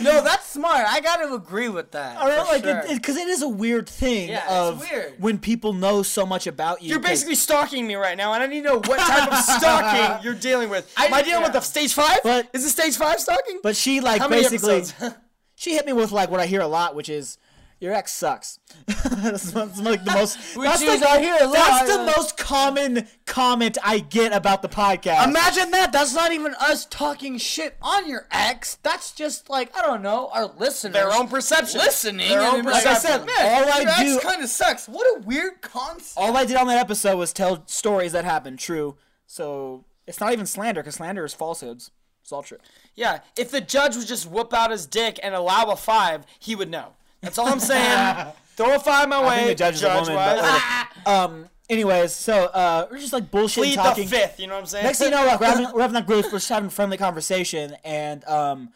No, 0.00 0.22
that's 0.22 0.48
smart. 0.48 0.84
I 0.86 1.00
gotta 1.00 1.32
agree 1.34 1.68
with 1.68 1.90
that. 1.92 2.16
All 2.16 2.28
right, 2.28 2.38
like, 2.46 2.64
sure. 2.64 2.84
because 2.94 3.16
it, 3.16 3.28
is 3.28 3.42
a 3.42 3.48
weird 3.48 3.88
thing 3.88 4.28
Yeah, 4.30 4.42
it's 4.42 4.50
of 4.52 4.80
weird. 4.80 5.14
when 5.18 5.38
people 5.38 5.72
know 5.72 6.02
so 6.02 6.24
much 6.26 6.46
about 6.46 6.82
you. 6.82 6.90
You're 6.90 7.00
basically 7.00 7.34
stalking 7.34 7.86
me 7.86 7.94
right 7.94 8.16
now, 8.16 8.32
and 8.32 8.42
I 8.42 8.46
need 8.46 8.62
to 8.62 8.68
know 8.68 8.76
what 8.76 8.98
type 8.98 9.32
of 9.32 9.38
stalking 9.58 10.24
you're 10.24 10.34
dealing 10.34 10.68
with. 10.70 10.92
I, 10.96 11.06
Am 11.06 11.14
I 11.14 11.22
dealing 11.22 11.42
with 11.42 11.52
the 11.52 11.60
stage 11.60 11.92
five? 11.94 12.18
But- 12.22 12.48
is 12.52 12.64
it 12.64 12.70
stage 12.70 12.96
five 12.96 13.20
stalking? 13.20 13.60
But 13.62 13.76
she 13.76 14.00
like 14.00 14.20
How 14.20 14.28
basically 14.28 14.84
she 15.54 15.74
hit 15.74 15.86
me 15.86 15.92
with 15.92 16.12
like 16.12 16.30
what 16.30 16.40
I 16.40 16.46
hear 16.46 16.60
a 16.60 16.68
lot, 16.68 16.94
which 16.94 17.08
is 17.08 17.38
your 17.80 17.94
ex 17.94 18.12
sucks. 18.12 18.58
that's, 18.86 19.52
that's 19.52 19.80
like 19.80 20.04
the 20.04 20.12
most. 20.12 20.38
that's 20.56 20.82
I 20.82 21.20
hear 21.20 21.36
a 21.40 21.48
That's 21.48 21.96
the 21.96 22.12
most 22.16 22.36
common 22.36 23.06
comment 23.24 23.78
I 23.84 24.00
get 24.00 24.32
about 24.32 24.62
the 24.62 24.68
podcast. 24.68 25.28
Imagine 25.28 25.70
that. 25.70 25.92
That's 25.92 26.14
not 26.14 26.32
even 26.32 26.54
us 26.60 26.86
talking 26.86 27.38
shit 27.38 27.76
on 27.80 28.08
your 28.08 28.26
ex. 28.30 28.76
That's 28.82 29.12
just 29.12 29.48
like 29.48 29.76
I 29.76 29.82
don't 29.82 30.02
know 30.02 30.28
our 30.32 30.46
listeners. 30.46 30.92
Their 30.94 31.12
own 31.12 31.28
perception. 31.28 31.78
listening. 31.80 32.28
Their 32.28 32.40
own 32.40 32.60
and 32.60 32.66
like, 32.66 32.82
perception. 32.84 33.26
Man, 33.26 33.62
All 33.64 33.72
I 33.72 33.80
your 33.80 33.90
ex 33.90 34.00
do- 34.00 34.20
kind 34.20 34.42
of 34.42 34.48
sucks. 34.48 34.88
What 34.88 35.06
a 35.16 35.20
weird 35.26 35.60
concept. 35.60 36.14
All 36.16 36.36
I 36.36 36.44
did 36.44 36.56
on 36.56 36.66
that 36.66 36.78
episode 36.78 37.16
was 37.16 37.32
tell 37.32 37.64
stories 37.66 38.12
that 38.12 38.24
happened 38.24 38.58
true. 38.58 38.96
So 39.26 39.84
it's 40.06 40.20
not 40.20 40.32
even 40.32 40.46
slander 40.46 40.80
because 40.82 40.96
slander 40.96 41.24
is 41.24 41.34
falsehoods. 41.34 41.90
It's 42.22 42.32
all 42.32 42.42
true. 42.42 42.58
Yeah, 42.94 43.20
if 43.38 43.50
the 43.50 43.60
judge 43.60 43.96
would 43.96 44.06
just 44.06 44.28
whoop 44.28 44.52
out 44.52 44.70
his 44.70 44.86
dick 44.86 45.18
and 45.22 45.34
allow 45.34 45.64
a 45.66 45.76
five, 45.76 46.26
he 46.38 46.54
would 46.54 46.68
know. 46.68 46.92
That's 47.20 47.38
all 47.38 47.48
I'm 47.48 47.60
saying. 47.60 48.32
Throw 48.56 48.74
a 48.74 48.78
five 48.78 49.08
my 49.08 49.20
way. 49.20 49.26
I 49.26 49.36
think 49.36 49.48
the 49.48 49.54
judge 49.54 49.74
is 49.74 49.82
a 49.82 49.94
woman. 49.94 50.14
But 50.14 51.06
um. 51.06 51.48
Anyways, 51.70 52.14
so 52.14 52.46
uh, 52.46 52.86
we're 52.90 52.98
just 52.98 53.12
like 53.12 53.30
bullshit 53.30 53.62
Plead 53.62 53.78
the 53.78 53.82
talking. 53.82 54.08
fifth. 54.08 54.40
You 54.40 54.46
know 54.46 54.54
what 54.54 54.60
I'm 54.60 54.66
saying? 54.66 54.86
Next 54.86 55.00
thing 55.00 55.10
you 55.10 55.16
know, 55.18 55.26
like, 55.26 55.38
we're 55.38 55.48
having 55.48 55.70
we're 55.74 55.82
having 55.82 55.96
that 55.96 56.06
group, 56.06 56.24
we're 56.24 56.38
just 56.38 56.48
having 56.48 56.68
a 56.68 56.70
friendly 56.70 56.96
conversation, 56.96 57.76
and 57.84 58.24
um, 58.24 58.70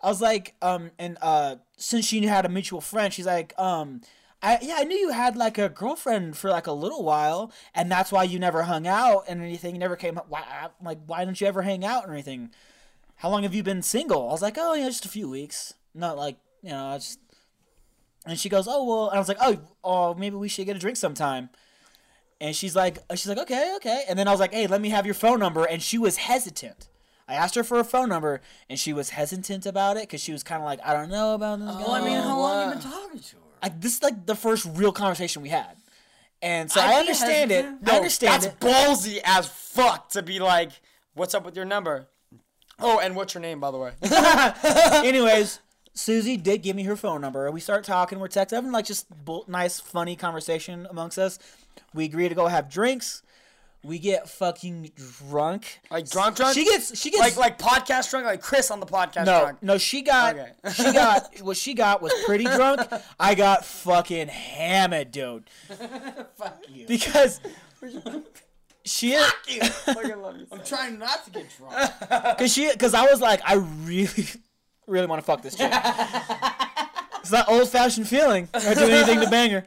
I 0.00 0.08
was 0.08 0.22
like, 0.22 0.54
um, 0.62 0.92
and 0.96 1.18
uh, 1.20 1.56
since 1.76 2.06
she 2.06 2.24
had 2.24 2.46
a 2.46 2.48
mutual 2.48 2.80
friend, 2.80 3.12
she's 3.12 3.26
like, 3.26 3.52
um, 3.58 4.00
I 4.44 4.60
yeah, 4.62 4.76
I 4.78 4.84
knew 4.84 4.96
you 4.96 5.10
had 5.10 5.34
like 5.34 5.58
a 5.58 5.68
girlfriend 5.68 6.36
for 6.36 6.48
like 6.48 6.68
a 6.68 6.72
little 6.72 7.02
while, 7.02 7.50
and 7.74 7.90
that's 7.90 8.12
why 8.12 8.22
you 8.22 8.38
never 8.38 8.62
hung 8.62 8.86
out 8.86 9.24
and 9.26 9.42
anything. 9.42 9.74
You 9.74 9.80
never 9.80 9.96
came. 9.96 10.14
Why, 10.28 10.44
I'm 10.62 10.86
like, 10.86 10.98
why 11.04 11.24
don't 11.24 11.40
you 11.40 11.48
ever 11.48 11.62
hang 11.62 11.84
out 11.84 12.06
or 12.06 12.12
anything? 12.12 12.50
How 13.16 13.28
long 13.28 13.42
have 13.42 13.56
you 13.56 13.64
been 13.64 13.82
single? 13.82 14.28
I 14.28 14.30
was 14.30 14.42
like, 14.42 14.56
oh, 14.56 14.74
yeah, 14.74 14.86
just 14.86 15.04
a 15.04 15.08
few 15.08 15.28
weeks. 15.28 15.74
Not 15.96 16.16
like 16.16 16.36
you 16.62 16.70
know, 16.70 16.86
I 16.86 16.98
just. 16.98 17.18
And 18.26 18.38
she 18.38 18.48
goes, 18.48 18.66
oh 18.68 18.84
well, 18.84 19.08
and 19.08 19.16
I 19.16 19.18
was 19.18 19.28
like, 19.28 19.38
oh, 19.40 19.58
oh, 19.84 20.14
maybe 20.14 20.36
we 20.36 20.48
should 20.48 20.66
get 20.66 20.76
a 20.76 20.80
drink 20.80 20.96
sometime. 20.96 21.48
And 22.40 22.54
she's 22.54 22.76
like, 22.76 22.98
uh, 23.08 23.14
she's 23.14 23.28
like, 23.28 23.38
okay, 23.38 23.74
okay. 23.76 24.04
And 24.08 24.18
then 24.18 24.28
I 24.28 24.30
was 24.30 24.40
like, 24.40 24.52
hey, 24.52 24.66
let 24.66 24.80
me 24.80 24.90
have 24.90 25.06
your 25.06 25.14
phone 25.14 25.38
number. 25.38 25.64
And 25.64 25.80
she 25.80 25.96
was 25.96 26.16
hesitant. 26.18 26.88
I 27.28 27.34
asked 27.34 27.54
her 27.54 27.64
for 27.64 27.80
a 27.80 27.84
phone 27.84 28.08
number, 28.08 28.40
and 28.68 28.78
she 28.78 28.92
was 28.92 29.10
hesitant 29.10 29.66
about 29.66 29.96
it 29.96 30.04
because 30.04 30.20
she 30.20 30.32
was 30.32 30.42
kind 30.42 30.60
of 30.62 30.66
like, 30.66 30.78
I 30.84 30.92
don't 30.92 31.10
know 31.10 31.34
about 31.34 31.58
this. 31.58 31.68
Well, 31.68 31.90
I 31.90 32.00
mean, 32.00 32.20
how 32.20 32.38
long 32.38 32.68
have 32.68 32.76
you 32.76 32.80
been 32.82 32.92
talking 32.92 33.18
to 33.18 33.36
her? 33.36 33.42
Like 33.62 33.80
this 33.80 33.96
is 33.96 34.02
like 34.02 34.26
the 34.26 34.36
first 34.36 34.68
real 34.74 34.92
conversation 34.92 35.42
we 35.42 35.48
had, 35.48 35.76
and 36.40 36.70
so 36.70 36.80
I 36.80 36.88
be 36.88 36.94
understand 37.00 37.50
it. 37.50 37.64
hesitant. 37.64 37.90
I 37.90 37.96
understand 37.96 38.42
That's 38.42 38.54
it. 38.54 38.60
ballsy 38.60 39.20
as 39.24 39.48
fuck 39.48 40.10
to 40.10 40.22
be 40.22 40.38
like, 40.38 40.70
"What's 41.14 41.34
up 41.34 41.44
with 41.44 41.56
your 41.56 41.64
number?" 41.64 42.06
Oh, 42.78 43.00
and 43.00 43.16
what's 43.16 43.34
your 43.34 43.40
name, 43.40 43.58
by 43.58 43.70
the 43.70 43.78
way? 43.78 43.92
Anyways, 45.08 45.58
Susie 45.96 46.36
did 46.36 46.62
give 46.62 46.76
me 46.76 46.82
her 46.84 46.94
phone 46.94 47.22
number. 47.22 47.50
We 47.50 47.60
start 47.60 47.82
talking. 47.84 48.18
We're 48.20 48.28
texting, 48.28 48.52
having 48.52 48.70
like 48.70 48.84
just 48.84 49.06
nice, 49.48 49.80
funny 49.80 50.14
conversation 50.14 50.86
amongst 50.90 51.18
us. 51.18 51.38
We 51.94 52.04
agree 52.04 52.28
to 52.28 52.34
go 52.34 52.46
have 52.48 52.70
drinks. 52.70 53.22
We 53.82 53.98
get 53.98 54.28
fucking 54.28 54.90
drunk. 55.28 55.80
Like 55.90 56.10
drunk, 56.10 56.36
drunk. 56.36 56.54
She 56.54 56.64
gets. 56.64 56.98
She 56.98 57.10
gets 57.10 57.20
like 57.20 57.36
like 57.36 57.58
podcast 57.58 58.10
drunk, 58.10 58.26
like 58.26 58.42
Chris 58.42 58.70
on 58.70 58.80
the 58.80 58.86
podcast 58.86 59.26
No, 59.26 59.40
drunk. 59.40 59.62
no, 59.62 59.78
she 59.78 60.02
got 60.02 60.34
Okay. 60.34 60.52
she 60.74 60.92
got 60.92 61.40
what 61.40 61.56
she 61.56 61.72
got 61.72 62.02
was 62.02 62.12
pretty 62.26 62.44
drunk. 62.44 62.80
I 63.18 63.34
got 63.34 63.64
fucking 63.64 64.28
hammered, 64.28 65.12
dude. 65.12 65.44
Fuck 66.36 66.62
you. 66.68 66.86
Because 66.86 67.40
she 68.84 69.12
Fuck 69.16 69.46
you. 69.48 69.60
I'm 70.52 70.62
trying 70.64 70.98
not 70.98 71.24
to 71.24 71.30
get 71.30 71.46
drunk. 71.56 72.38
cause 72.38 72.52
she 72.52 72.74
cause 72.76 72.92
I 72.92 73.06
was 73.06 73.20
like, 73.20 73.40
I 73.44 73.54
really 73.54 74.26
really 74.86 75.06
want 75.06 75.20
to 75.20 75.26
fuck 75.26 75.42
this 75.42 75.54
chick. 75.54 75.70
it's 77.20 77.30
that 77.30 77.44
old 77.48 77.68
fashioned 77.68 78.08
feeling. 78.08 78.48
I'd 78.54 78.76
do 78.76 78.84
anything 78.84 79.20
to 79.20 79.30
bang 79.30 79.50
her. 79.50 79.64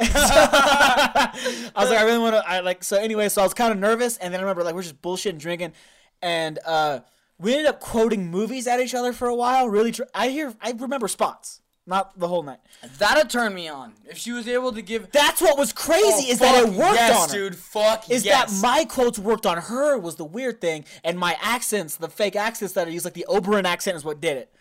So- 0.00 0.08
I 0.14 1.72
was 1.76 1.90
like, 1.90 1.98
I 1.98 2.02
really 2.02 2.18
want 2.18 2.34
to. 2.34 2.48
I 2.48 2.60
like 2.60 2.82
so 2.84 2.96
anyway. 2.96 3.28
So 3.28 3.40
I 3.42 3.44
was 3.44 3.54
kind 3.54 3.72
of 3.72 3.78
nervous, 3.78 4.16
and 4.18 4.32
then 4.32 4.40
I 4.40 4.42
remember 4.42 4.62
like 4.64 4.74
we're 4.74 4.82
just 4.82 5.00
bullshitting, 5.02 5.38
drinking, 5.38 5.72
and 6.22 6.58
uh, 6.64 7.00
we 7.38 7.52
ended 7.52 7.66
up 7.66 7.80
quoting 7.80 8.30
movies 8.30 8.66
at 8.66 8.80
each 8.80 8.94
other 8.94 9.12
for 9.12 9.28
a 9.28 9.34
while. 9.34 9.68
Really, 9.68 9.92
tr- 9.92 10.02
I 10.14 10.28
hear, 10.28 10.52
I 10.60 10.72
remember 10.72 11.08
spots, 11.08 11.60
not 11.86 12.18
the 12.18 12.28
whole 12.28 12.42
night. 12.42 12.60
That'd 12.98 13.28
turn 13.28 13.54
me 13.54 13.68
on 13.68 13.92
if 14.08 14.16
she 14.16 14.32
was 14.32 14.48
able 14.48 14.72
to 14.72 14.82
give. 14.82 15.10
That's 15.12 15.40
what 15.40 15.58
was 15.58 15.72
crazy 15.72 16.26
oh, 16.28 16.32
is 16.32 16.38
that 16.38 16.64
it 16.64 16.68
worked 16.70 16.94
yes, 16.94 17.22
on 17.22 17.28
her. 17.28 17.34
dude. 17.34 17.56
Fuck 17.56 18.10
Is 18.10 18.24
yes. 18.24 18.60
that 18.60 18.66
my 18.66 18.84
quotes 18.84 19.18
worked 19.18 19.46
on 19.46 19.58
her 19.58 19.98
was 19.98 20.16
the 20.16 20.24
weird 20.24 20.60
thing, 20.60 20.84
and 21.02 21.18
my 21.18 21.36
accents, 21.40 21.96
the 21.96 22.08
fake 22.08 22.36
accents 22.36 22.74
that 22.74 22.88
I 22.88 22.90
use, 22.90 23.04
like 23.04 23.14
the 23.14 23.26
Oberyn 23.28 23.64
accent, 23.64 23.96
is 23.96 24.04
what 24.04 24.20
did 24.20 24.36
it. 24.36 24.54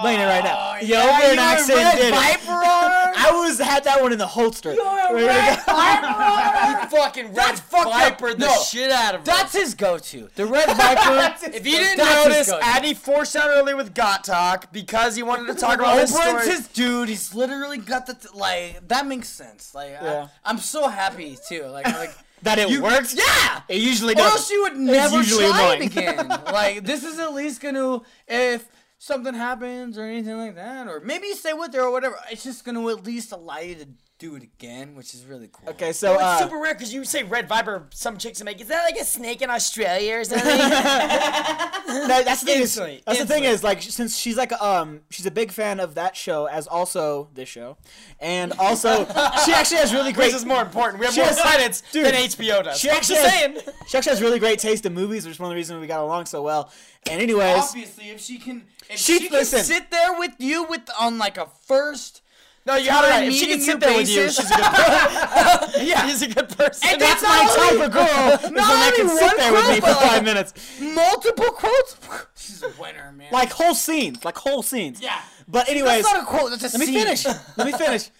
Playing 0.00 0.20
it 0.20 0.24
right 0.24 0.44
now. 0.44 0.74
Oh, 0.76 0.80
the 0.80 0.86
yeah, 0.86 1.20
Oberyn 1.20 1.34
you 1.34 1.40
accent 1.40 1.78
Red 1.78 1.96
did. 1.96 2.14
Viper 2.14 2.50
on 2.52 2.90
her? 2.90 3.12
I 3.16 3.30
was 3.46 3.58
had 3.58 3.84
that 3.84 4.00
one 4.00 4.12
in 4.12 4.18
the 4.18 4.26
holster. 4.26 4.70
Ready 4.70 4.78
to 4.78 5.62
go. 5.66 6.80
you 6.96 7.02
fucking 7.02 7.26
red 7.28 7.34
That's 7.36 7.60
fucked 7.60 7.86
up. 7.86 7.92
viper 7.92 8.34
the 8.34 8.46
No. 8.46 8.62
shit 8.62 8.90
out 8.90 9.14
of 9.16 9.20
her. 9.20 9.26
That's 9.26 9.52
his 9.52 9.74
go-to. 9.74 10.30
The 10.34 10.46
Red 10.46 10.66
Viper. 10.76 11.46
if 11.54 11.66
you 11.66 11.76
didn't 11.76 11.98
notice. 11.98 12.50
Addy 12.62 12.94
forced 12.94 13.36
out 13.36 13.48
early 13.50 13.74
with 13.74 13.94
GOT 13.94 14.24
Talk 14.24 14.72
because 14.72 15.16
he 15.16 15.22
wanted 15.22 15.52
to 15.52 15.54
talk 15.60 15.78
about 15.78 15.98
his 15.98 16.14
story. 16.14 16.46
his 16.46 16.68
dude. 16.68 17.08
He's 17.08 17.34
literally 17.34 17.78
got 17.78 18.06
the 18.06 18.14
t- 18.14 18.28
like. 18.34 18.86
That 18.88 19.06
makes 19.06 19.28
sense. 19.28 19.74
Like, 19.74 19.90
Yeah. 19.90 20.28
I, 20.44 20.50
I'm 20.50 20.58
so 20.58 20.88
happy 20.88 21.36
too. 21.48 21.64
Like, 21.66 21.86
like 21.86 22.14
That 22.42 22.58
it 22.58 22.70
You- 22.70 22.82
worked? 22.82 23.14
yeah. 23.14 23.60
It 23.68 23.80
usually 23.80 24.14
Or 24.14 24.18
does. 24.18 24.32
else 24.32 24.50
you 24.50 24.62
would 24.62 24.76
never 24.76 25.16
usually 25.18 25.46
try 25.48 25.74
it 25.74 25.82
again. 25.86 26.28
like 26.28 26.84
this 26.84 27.04
is 27.04 27.18
at 27.18 27.34
least 27.34 27.60
gonna 27.60 28.00
if 28.26 28.64
something 29.02 29.34
happens 29.34 29.98
or 29.98 30.04
anything 30.04 30.36
like 30.36 30.54
that, 30.54 30.86
or 30.86 31.00
maybe 31.00 31.26
you 31.26 31.34
stay 31.34 31.52
with 31.52 31.74
her 31.74 31.82
or 31.82 31.90
whatever. 31.90 32.16
It's 32.30 32.44
just 32.44 32.64
gonna 32.64 32.86
at 32.88 33.04
least 33.04 33.32
allow 33.32 33.58
you 33.58 33.74
to 33.74 33.88
do 34.22 34.36
it 34.36 34.42
again, 34.44 34.94
which 34.94 35.14
is 35.14 35.26
really 35.26 35.48
cool. 35.52 35.68
Okay, 35.70 35.92
so 35.92 36.14
it's 36.14 36.22
uh, 36.22 36.38
super 36.38 36.58
rare 36.58 36.74
because 36.74 36.94
you 36.94 37.04
say 37.04 37.24
red 37.24 37.48
viper. 37.48 37.88
Some 37.90 38.18
chicks 38.18 38.40
are 38.40 38.44
make. 38.44 38.60
Is 38.60 38.68
that 38.68 38.84
like 38.84 38.94
a 38.96 39.04
snake 39.04 39.42
in 39.42 39.50
Australia 39.50 40.18
or 40.18 40.24
something? 40.24 40.46
no, 42.08 42.22
that's 42.22 42.40
the 42.42 42.46
thing. 42.46 42.62
Is, 42.62 42.78
Instantly, 42.78 43.02
that's 43.04 43.18
the 43.18 43.26
thing 43.26 43.42
is 43.42 43.64
like 43.64 43.82
since 43.82 44.16
she's 44.16 44.36
like 44.36 44.52
um 44.62 45.00
she's 45.10 45.26
a 45.26 45.30
big 45.32 45.50
fan 45.50 45.80
of 45.80 45.96
that 45.96 46.14
show 46.14 46.46
as 46.46 46.68
also 46.68 47.30
this 47.34 47.48
show, 47.48 47.76
and 48.20 48.52
also 48.60 49.06
she 49.44 49.52
actually 49.52 49.78
has 49.78 49.92
really 49.92 50.12
great. 50.18 50.26
This 50.26 50.36
is 50.36 50.44
more 50.46 50.62
important. 50.62 51.00
We 51.00 51.06
have 51.06 51.16
more 51.16 51.26
has- 51.26 51.40
credits 51.40 51.82
dude, 51.90 52.06
than 52.06 52.14
HBO 52.14 52.62
does. 52.62 52.78
She 52.78 52.90
actually, 52.90 53.16
has, 53.16 53.32
saying. 53.32 53.58
she 53.88 53.98
actually 53.98 54.10
has 54.10 54.22
really 54.22 54.38
great 54.38 54.60
taste 54.60 54.86
in 54.86 54.94
movies, 54.94 55.24
which 55.26 55.34
is 55.34 55.40
one 55.40 55.48
of 55.48 55.50
the 55.50 55.56
reasons 55.56 55.80
we 55.80 55.88
got 55.88 56.00
along 56.00 56.26
so 56.26 56.42
well. 56.42 56.70
And 57.10 57.20
anyways, 57.20 57.58
Obviously, 57.58 58.10
if 58.10 58.20
she 58.20 58.38
can, 58.38 58.66
if 58.88 58.98
She- 59.00 59.18
she, 59.18 59.28
can 59.28 59.38
listen. 59.38 59.64
sit 59.64 59.90
there 59.90 60.16
with 60.16 60.36
you 60.38 60.62
with 60.62 60.88
on 60.98 61.18
like 61.18 61.38
a 61.38 61.48
first. 61.66 62.21
No, 62.64 62.76
you 62.76 62.86
got 62.86 63.04
it 63.04 63.08
Time 63.08 63.20
right. 63.22 63.28
If 63.28 63.34
she 63.34 63.46
can 63.46 63.60
sit 63.60 63.74
you 63.74 63.78
there 63.80 63.96
with 63.96 64.08
you, 64.08 64.28
she's 64.28 64.38
a 64.38 64.54
good 64.54 64.62
person. 64.64 65.86
yeah, 65.86 66.06
she's 66.08 66.22
a 66.22 66.28
good 66.28 66.48
person. 66.48 66.88
And 66.92 67.00
that's 67.00 67.22
not 67.22 67.44
my 67.44 67.50
only- 67.50 67.78
type 67.78 67.86
of 67.86 67.92
girl. 67.92 68.28
Is 68.34 68.42
when 68.44 68.54
not 68.54 68.70
I 68.70 68.92
can 68.96 69.06
only 69.10 69.16
sit 69.18 69.26
one 69.26 69.36
there 69.36 69.52
with 69.52 69.68
me 69.68 69.80
for 69.80 69.94
five 69.94 70.12
like, 70.12 70.22
minutes, 70.24 70.80
Multiple 70.80 71.50
quotes. 71.50 71.96
She's 72.36 72.62
a 72.62 72.70
winner, 72.80 73.12
man. 73.12 73.32
like 73.32 73.50
whole 73.50 73.74
scenes, 73.74 74.24
like 74.24 74.36
whole 74.36 74.62
scenes. 74.62 75.00
yeah. 75.00 75.20
But 75.48 75.68
anyways, 75.68 76.02
That's 76.04 76.14
not 76.14 76.22
a 76.22 76.26
quote. 76.26 76.50
That's 76.50 76.74
a 76.74 76.78
let 76.78 76.86
me 76.86 76.94
finish. 76.94 77.24
Let 77.56 77.66
me 77.66 77.72
finish. 77.72 78.10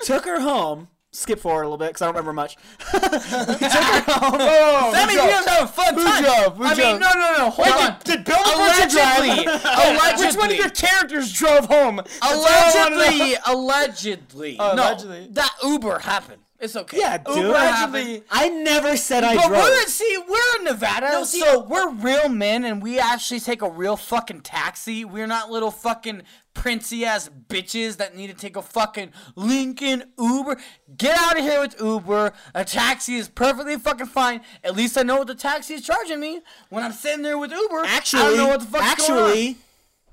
Took 0.00 0.24
her 0.24 0.40
home. 0.40 0.88
Skip 1.10 1.40
forward 1.40 1.62
a 1.62 1.64
little 1.64 1.78
bit 1.78 1.88
because 1.88 2.02
I 2.02 2.06
don't 2.06 2.14
remember 2.16 2.34
much. 2.34 2.56
Took 2.78 3.02
her 3.02 3.08
home. 4.12 4.38
Oh, 4.40 4.90
that 4.92 5.08
means 5.08 5.22
you 5.22 5.28
guys 5.28 5.46
have 5.46 5.64
a 5.64 5.66
fun 5.72 5.94
Who 5.94 6.04
time. 6.04 6.22
drove? 6.22 6.56
Who 6.58 6.64
I 6.64 6.74
drove? 6.74 6.86
mean, 6.92 7.00
no, 7.00 7.10
no, 7.14 7.34
no. 7.38 7.50
Hold 7.50 7.68
on. 7.68 7.96
Did, 8.04 8.04
did 8.04 8.24
Bill 8.26 8.36
Allegedly. 8.44 9.46
Allegedly. 9.64 10.26
Which 10.26 10.36
one 10.36 10.50
of 10.50 10.56
your 10.56 10.68
characters 10.68 11.32
drove 11.32 11.64
home? 11.64 11.96
That's 11.96 12.18
all 12.22 12.44
I 12.46 12.72
wanna 12.90 12.96
know. 12.96 13.02
Allegedly, 13.06 13.36
allegedly, 13.46 14.56
Oh, 14.60 14.74
no, 14.74 14.82
allegedly. 14.82 15.28
that 15.32 15.50
Uber 15.64 15.98
happened. 16.00 16.42
It's 16.60 16.74
okay. 16.76 16.98
Yeah, 16.98 17.18
dude. 17.18 17.36
Uber 17.36 17.54
Actually- 17.54 18.02
happened. 18.14 18.24
I 18.30 18.48
never 18.48 18.96
said 18.96 19.22
I 19.24 19.36
But 19.36 19.46
drove. 19.48 19.60
we're 19.62 19.86
see, 19.86 20.18
we're 20.28 20.56
in 20.58 20.64
Nevada, 20.64 21.10
No, 21.12 21.24
see- 21.24 21.40
so 21.40 21.60
we're 21.60 21.88
real 21.90 22.28
men, 22.28 22.64
and 22.64 22.82
we 22.82 22.98
actually 22.98 23.40
take 23.40 23.62
a 23.62 23.70
real 23.70 23.96
fucking 23.96 24.40
taxi. 24.40 25.04
We're 25.04 25.28
not 25.28 25.50
little 25.50 25.70
fucking 25.70 26.22
princey 26.58 27.04
ass 27.04 27.30
bitches 27.48 27.96
that 27.98 28.16
need 28.16 28.26
to 28.26 28.34
take 28.34 28.56
a 28.56 28.62
fucking 28.62 29.12
Lincoln 29.36 30.04
Uber. 30.18 30.58
Get 30.96 31.16
out 31.16 31.38
of 31.38 31.44
here 31.44 31.60
with 31.60 31.80
Uber. 31.80 32.32
A 32.54 32.64
taxi 32.64 33.14
is 33.16 33.28
perfectly 33.28 33.76
fucking 33.76 34.06
fine. 34.06 34.40
At 34.64 34.74
least 34.76 34.98
I 34.98 35.02
know 35.02 35.18
what 35.18 35.28
the 35.28 35.34
taxi 35.36 35.74
is 35.74 35.82
charging 35.82 36.20
me 36.20 36.40
when 36.68 36.82
I'm 36.82 36.92
sitting 36.92 37.22
there 37.22 37.38
with 37.38 37.52
Uber. 37.52 37.84
Actually, 37.86 38.22
I 38.22 38.26
don't 38.26 38.36
know 38.36 38.48
what 38.48 38.60
the 38.60 38.66
fuck's 38.66 39.06
going 39.06 39.18
on. 39.22 39.28
actually, 39.30 39.56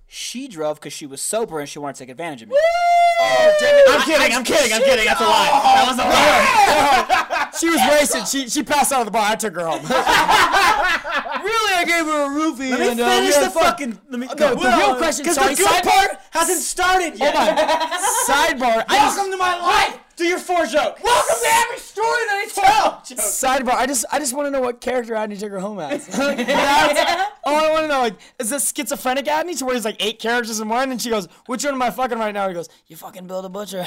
she 0.08 0.48
drove 0.48 0.80
because 0.80 0.94
she 0.94 1.08
was 1.08 1.20
sober 1.20 1.60
and 1.60 1.68
she 1.68 1.80
wanted 1.80 1.96
to 1.96 2.00
take 2.04 2.10
advantage 2.10 2.44
of 2.44 2.50
me. 2.50 2.56
Oh, 2.58 3.54
I'm 3.90 4.02
kidding. 4.04 4.36
I'm 4.36 4.44
kidding. 4.44 4.72
I'm 4.74 4.84
kidding. 4.84 5.06
That's 5.06 5.20
a 5.20 5.24
lie. 5.24 5.50
Oh, 5.52 5.76
that 5.76 5.88
was 5.88 5.98
a 5.98 6.04
lie. 6.04 7.42
She 7.58 7.70
was 7.70 7.80
racing. 7.90 8.26
She 8.26 8.50
she 8.50 8.64
passed 8.64 8.92
out 8.92 9.00
of 9.00 9.06
the 9.06 9.12
bar. 9.12 9.32
I 9.32 9.36
took 9.36 9.56
her 9.56 9.66
home. 9.66 9.80
really, 11.46 11.74
I 11.76 11.86
gave 11.86 12.06
her 12.06 12.26
a 12.26 12.30
roofie. 12.30 12.72
Let 12.72 12.80
me 12.80 12.90
and, 12.90 13.00
uh, 13.02 13.10
finish 13.10 13.38
we 13.38 13.44
the 13.44 13.50
fucking. 13.52 14.00
Let 14.10 14.20
me 14.20 14.28
No, 14.28 14.34
go. 14.36 14.56
the 14.56 14.78
real 14.78 14.96
question. 14.96 15.24
Because 15.24 15.38
the 15.38 15.56
good 15.56 15.68
sidebar. 15.68 15.84
part 15.84 16.20
hasn't 16.32 16.60
started 16.62 17.18
yet. 17.20 17.36
Sidebar. 18.28 18.84
I 18.88 18.98
just 18.98 19.18
Welcome 19.18 19.32
to 19.32 19.38
my 19.38 19.60
life. 19.60 20.00
Do 20.18 20.24
your 20.26 20.40
four 20.40 20.66
joke. 20.66 20.98
Welcome 21.04 21.36
to 21.44 21.50
every 21.52 21.78
story 21.78 22.08
that 22.08 22.46
I 22.48 22.50
tell. 22.54 23.02
sidebar. 23.18 23.74
I 23.76 23.86
just 23.86 24.06
I 24.12 24.20
just 24.20 24.34
want 24.34 24.48
to 24.48 24.52
know 24.52 24.62
what 24.62 24.80
character 24.80 25.14
Adney 25.14 25.38
took 25.38 25.52
her 25.52 25.60
home 25.60 25.80
as. 25.80 26.08
That's 26.08 27.32
all 27.44 27.56
I 27.66 27.70
want 27.72 27.84
to 27.84 27.88
know. 27.90 28.00
Like, 28.00 28.16
is 28.40 28.50
this 28.50 28.72
schizophrenic 28.76 29.26
Adney 29.26 29.58
to 29.60 29.66
where 29.66 29.76
he's 29.76 29.84
like 29.86 29.98
eight 30.00 30.20
characters 30.20 30.60
in 30.62 30.70
one? 30.70 30.92
And 30.92 31.02
she 31.02 31.10
goes, 31.10 31.28
"Which 31.48 31.66
one 31.66 31.74
am 31.74 31.82
I 31.82 31.92
fucking 31.92 32.18
right 32.18 32.34
now?" 32.34 32.48
He 32.48 32.54
goes, 32.54 32.70
"You 32.88 32.96
fucking 32.96 33.28
Bill 33.28 33.42
the 33.42 33.50
Butcher." 33.50 33.86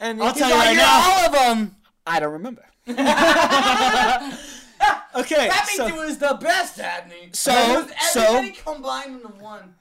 And 0.00 0.22
I'll 0.22 0.34
tell 0.34 0.48
you 0.50 0.54
right 0.54 0.76
now." 0.76 1.10
all 1.10 1.26
of 1.26 1.32
them. 1.32 1.76
I 2.06 2.20
don't 2.20 2.32
remember. 2.32 2.64
okay, 5.16 5.48
That 5.48 5.64
means 5.66 5.76
so 5.76 5.86
it 5.88 5.94
was 6.06 6.18
the 6.18 6.38
best, 6.40 6.78
Adney. 6.78 7.34
So- 7.34 7.52
It 7.52 7.86
was 7.86 8.12
so- 8.12 8.50
combined 8.64 9.16
into 9.16 9.28
one. 9.28 9.74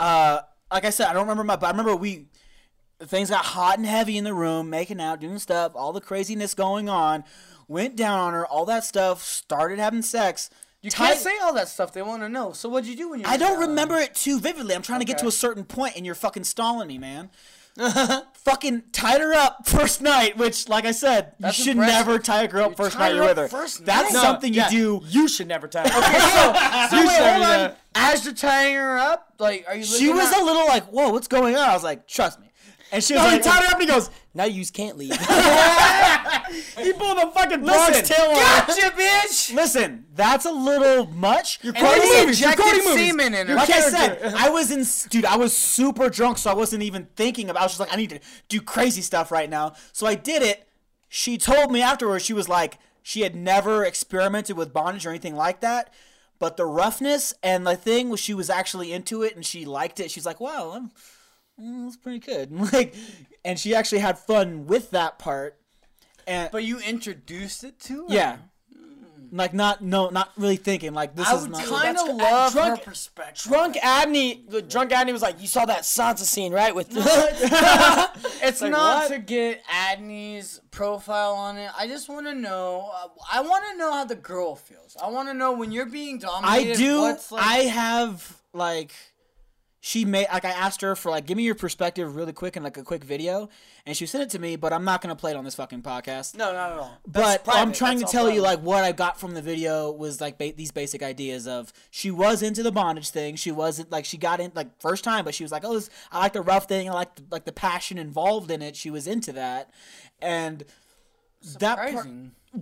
uh, 0.00 0.40
like 0.70 0.84
I 0.84 0.90
said, 0.90 1.08
I 1.08 1.12
don't 1.12 1.22
remember 1.22 1.44
my. 1.44 1.56
But 1.56 1.66
I 1.66 1.70
remember 1.70 1.96
we 1.96 2.26
things 3.02 3.30
got 3.30 3.44
hot 3.44 3.78
and 3.78 3.86
heavy 3.86 4.18
in 4.18 4.24
the 4.24 4.34
room, 4.34 4.68
making 4.70 5.00
out, 5.00 5.20
doing 5.20 5.38
stuff, 5.38 5.72
all 5.74 5.92
the 5.92 6.00
craziness 6.00 6.54
going 6.54 6.88
on. 6.88 7.24
Went 7.68 7.96
down 7.96 8.18
on 8.18 8.32
her, 8.34 8.46
all 8.46 8.64
that 8.66 8.84
stuff. 8.84 9.22
Started 9.22 9.78
having 9.78 10.02
sex. 10.02 10.50
You 10.82 10.90
Tight- 10.90 11.08
can't 11.08 11.18
say 11.20 11.38
all 11.42 11.52
that 11.54 11.68
stuff. 11.68 11.92
They 11.92 12.02
want 12.02 12.22
to 12.22 12.28
know. 12.28 12.52
So 12.52 12.68
what'd 12.68 12.88
you 12.88 12.96
do 12.96 13.10
when 13.10 13.20
you? 13.20 13.26
I 13.26 13.36
don't 13.36 13.58
remember 13.60 13.96
it 13.96 14.14
too 14.14 14.38
vividly. 14.40 14.74
I'm 14.74 14.82
trying 14.82 15.00
to 15.00 15.04
get 15.06 15.18
to 15.18 15.26
a 15.26 15.32
certain 15.32 15.64
point, 15.64 15.96
and 15.96 16.06
you're 16.06 16.14
fucking 16.14 16.44
stalling 16.44 16.86
me, 16.88 16.98
man. 16.98 17.30
fucking 18.34 18.82
tied 18.92 19.20
her 19.20 19.32
up 19.34 19.66
first 19.68 20.00
night, 20.02 20.36
which, 20.36 20.68
like 20.68 20.84
I 20.84 20.90
said, 20.92 21.32
That's 21.38 21.58
you 21.58 21.64
should 21.64 21.70
impressive. 21.72 22.06
never 22.06 22.18
tie 22.18 22.42
a 22.44 22.48
girl 22.48 22.66
up 22.66 22.76
first 22.76 22.96
tie 22.96 23.08
night 23.08 23.10
her 23.10 23.14
you're 23.16 23.24
up 23.24 23.28
with 23.30 23.38
her. 23.38 23.48
first 23.48 23.84
That's 23.84 24.12
night? 24.12 24.20
something 24.22 24.52
yeah, 24.54 24.70
you 24.70 25.00
do. 25.00 25.06
You 25.08 25.28
should 25.28 25.46
never 25.48 25.68
tell. 25.68 25.84
So 25.86 25.90
You 26.96 27.06
wait, 27.06 27.18
hold 27.20 27.42
on. 27.44 27.72
As 27.94 28.24
you're 28.24 28.34
tying 28.34 28.74
her 28.74 28.98
up, 28.98 29.32
like, 29.38 29.64
are 29.68 29.76
you? 29.76 29.84
She 29.84 30.08
was 30.12 30.32
a 30.32 30.44
little 30.44 30.66
like, 30.66 30.84
"Whoa, 30.86 31.10
what's 31.10 31.28
going 31.28 31.56
on?" 31.56 31.68
I 31.68 31.72
was 31.74 31.82
like, 31.82 32.06
"Trust 32.06 32.40
me." 32.40 32.47
And 32.90 33.04
she 33.04 33.14
was 33.14 33.22
No, 33.22 33.30
he 33.30 33.38
tied 33.38 33.62
her 33.62 33.66
up 33.66 33.72
and 33.74 33.82
he 33.82 33.86
goes, 33.86 34.10
"Now 34.34 34.44
you 34.44 34.64
can't 34.66 34.96
leave." 34.96 35.10
he 36.78 36.92
pulled 36.94 37.18
the 37.18 37.30
fucking 37.34 37.62
Listen, 37.62 37.92
dog's 37.92 38.08
tail 38.08 38.30
on. 38.30 38.36
her. 38.36 38.66
Gotcha, 38.66 38.90
bitch. 38.96 39.54
Listen, 39.54 40.06
that's 40.14 40.46
a 40.46 40.50
little 40.50 41.06
much. 41.06 41.58
You're 41.62 41.74
quoting 41.74 42.00
listen, 42.00 42.20
movies, 42.20 42.40
you're 42.40 42.48
you're 42.50 42.56
quoting 42.56 42.80
quoting 42.80 42.98
movies. 42.98 43.10
semen 43.10 43.34
in 43.34 43.46
her. 43.48 43.54
Like 43.54 43.70
I 43.70 43.80
said, 43.80 44.34
I 44.34 44.48
was 44.48 44.70
in, 44.70 45.10
dude, 45.10 45.26
I 45.26 45.36
was 45.36 45.54
super 45.54 46.08
drunk, 46.08 46.38
so 46.38 46.50
I 46.50 46.54
wasn't 46.54 46.82
even 46.82 47.08
thinking 47.16 47.50
about. 47.50 47.60
I 47.60 47.64
was 47.66 47.72
just 47.72 47.80
like, 47.80 47.92
I 47.92 47.96
need 47.96 48.10
to 48.10 48.20
do 48.48 48.60
crazy 48.60 49.02
stuff 49.02 49.30
right 49.30 49.50
now. 49.50 49.74
So 49.92 50.06
I 50.06 50.14
did 50.14 50.42
it. 50.42 50.66
She 51.08 51.36
told 51.38 51.70
me 51.70 51.82
afterwards, 51.82 52.24
she 52.24 52.32
was 52.32 52.48
like, 52.48 52.78
she 53.02 53.22
had 53.22 53.34
never 53.34 53.84
experimented 53.84 54.56
with 54.56 54.72
bondage 54.72 55.06
or 55.06 55.10
anything 55.10 55.34
like 55.34 55.60
that. 55.60 55.92
But 56.38 56.56
the 56.56 56.66
roughness 56.66 57.34
and 57.42 57.66
the 57.66 57.74
thing 57.76 58.10
was, 58.10 58.20
she 58.20 58.34
was 58.34 58.48
actually 58.48 58.92
into 58.92 59.22
it 59.22 59.34
and 59.34 59.44
she 59.44 59.64
liked 59.64 59.98
it. 59.98 60.10
She's 60.10 60.26
like, 60.26 60.40
wow, 60.40 60.72
I'm, 60.74 60.90
mm, 61.60 61.84
that's 61.84 61.96
pretty 61.96 62.18
good. 62.20 62.50
Like, 62.72 62.94
and 63.44 63.58
she 63.58 63.74
actually 63.74 63.98
had 64.00 64.18
fun 64.18 64.66
with 64.66 64.90
that 64.90 65.18
part. 65.18 65.56
And 66.26 66.50
But 66.52 66.64
you 66.64 66.78
introduced 66.80 67.64
it 67.64 67.78
to 67.80 68.08
her. 68.08 68.14
yeah. 68.14 68.36
Like 69.30 69.52
not 69.52 69.82
no 69.82 70.08
not 70.08 70.30
really 70.38 70.56
thinking 70.56 70.94
like 70.94 71.14
this 71.14 71.26
I 71.28 71.34
is 71.36 71.42
would 71.42 71.50
not 71.50 71.64
kind 71.66 71.96
that's 71.98 72.00
of 72.02 72.08
good. 72.08 72.16
love 72.16 72.52
Drunk- 72.52 72.78
her 72.78 72.84
perspective. 72.84 73.52
Drunk 73.52 73.74
Adney, 73.76 74.48
the 74.48 74.62
drunk 74.62 74.90
Adney 74.90 75.12
was 75.12 75.20
like, 75.20 75.38
"You 75.38 75.46
saw 75.46 75.66
that 75.66 75.82
Sansa 75.82 76.20
scene, 76.20 76.50
right?" 76.50 76.74
With 76.74 76.88
It's 78.42 78.62
like, 78.62 78.70
not 78.70 79.02
what? 79.02 79.08
to 79.10 79.18
get 79.18 79.62
Adney's 79.66 80.60
profile 80.70 81.34
on 81.34 81.58
it. 81.58 81.70
I 81.78 81.86
just 81.86 82.08
want 82.08 82.26
to 82.26 82.34
know. 82.34 82.90
Uh, 82.94 83.08
I 83.30 83.42
want 83.42 83.64
to 83.70 83.76
know 83.76 83.92
how 83.92 84.06
the 84.06 84.14
girl 84.14 84.56
feels. 84.56 84.96
I 85.02 85.10
want 85.10 85.28
to 85.28 85.34
know 85.34 85.52
when 85.52 85.72
you're 85.72 85.84
being 85.86 86.18
dominated. 86.18 86.72
I 86.72 86.76
do 86.76 87.00
What's 87.02 87.30
like, 87.30 87.44
I 87.44 87.56
have 87.64 88.40
like 88.54 88.92
she 89.80 90.04
made 90.04 90.26
like 90.32 90.44
I 90.44 90.50
asked 90.50 90.80
her 90.82 90.96
for 90.96 91.10
like 91.10 91.26
give 91.26 91.36
me 91.36 91.44
your 91.44 91.54
perspective 91.54 92.16
really 92.16 92.32
quick 92.32 92.56
in 92.56 92.62
like 92.62 92.76
a 92.76 92.82
quick 92.82 93.04
video 93.04 93.48
and 93.86 93.96
she 93.96 94.06
sent 94.06 94.24
it 94.24 94.30
to 94.30 94.38
me 94.38 94.56
but 94.56 94.72
I'm 94.72 94.84
not 94.84 95.00
gonna 95.00 95.14
play 95.14 95.30
it 95.30 95.36
on 95.36 95.44
this 95.44 95.54
fucking 95.54 95.82
podcast. 95.82 96.36
no, 96.36 96.52
not 96.52 96.72
at 96.72 96.78
all. 96.78 96.98
But 97.06 97.44
private. 97.44 97.60
I'm 97.60 97.72
trying 97.72 97.98
That's 97.98 98.10
to 98.10 98.18
all 98.18 98.24
tell 98.24 98.34
you 98.34 98.42
like 98.42 98.58
what 98.60 98.82
I 98.82 98.92
got 98.92 99.20
from 99.20 99.34
the 99.34 99.42
video 99.42 99.92
was 99.92 100.20
like 100.20 100.36
ba- 100.36 100.52
these 100.56 100.72
basic 100.72 101.02
ideas 101.02 101.46
of 101.46 101.72
she 101.90 102.10
was 102.10 102.42
into 102.42 102.62
the 102.62 102.72
bondage 102.72 103.10
thing. 103.10 103.36
She 103.36 103.52
wasn't 103.52 103.92
like 103.92 104.04
she 104.04 104.16
got 104.18 104.40
in 104.40 104.50
like 104.54 104.80
first 104.80 105.04
time, 105.04 105.24
but 105.24 105.34
she 105.34 105.44
was 105.44 105.52
like, 105.52 105.64
oh, 105.64 105.74
this, 105.74 105.90
I 106.10 106.18
like 106.18 106.32
the 106.32 106.42
rough 106.42 106.68
thing. 106.68 106.90
I 106.90 106.92
like 106.92 107.14
the, 107.14 107.22
like 107.30 107.44
the 107.44 107.52
passion 107.52 107.98
involved 107.98 108.50
in 108.50 108.62
it. 108.62 108.74
She 108.74 108.90
was 108.90 109.06
into 109.06 109.32
that, 109.32 109.70
and 110.20 110.64
that 111.60 111.92
part, 111.92 112.08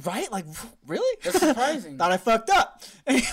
right? 0.04 0.30
Like 0.30 0.44
really? 0.86 1.18
That's 1.24 1.38
surprising. 1.38 1.96
Thought 1.98 2.12
I 2.12 2.16
fucked 2.18 2.50
up. 2.50 2.82
Anyways. 3.06 3.32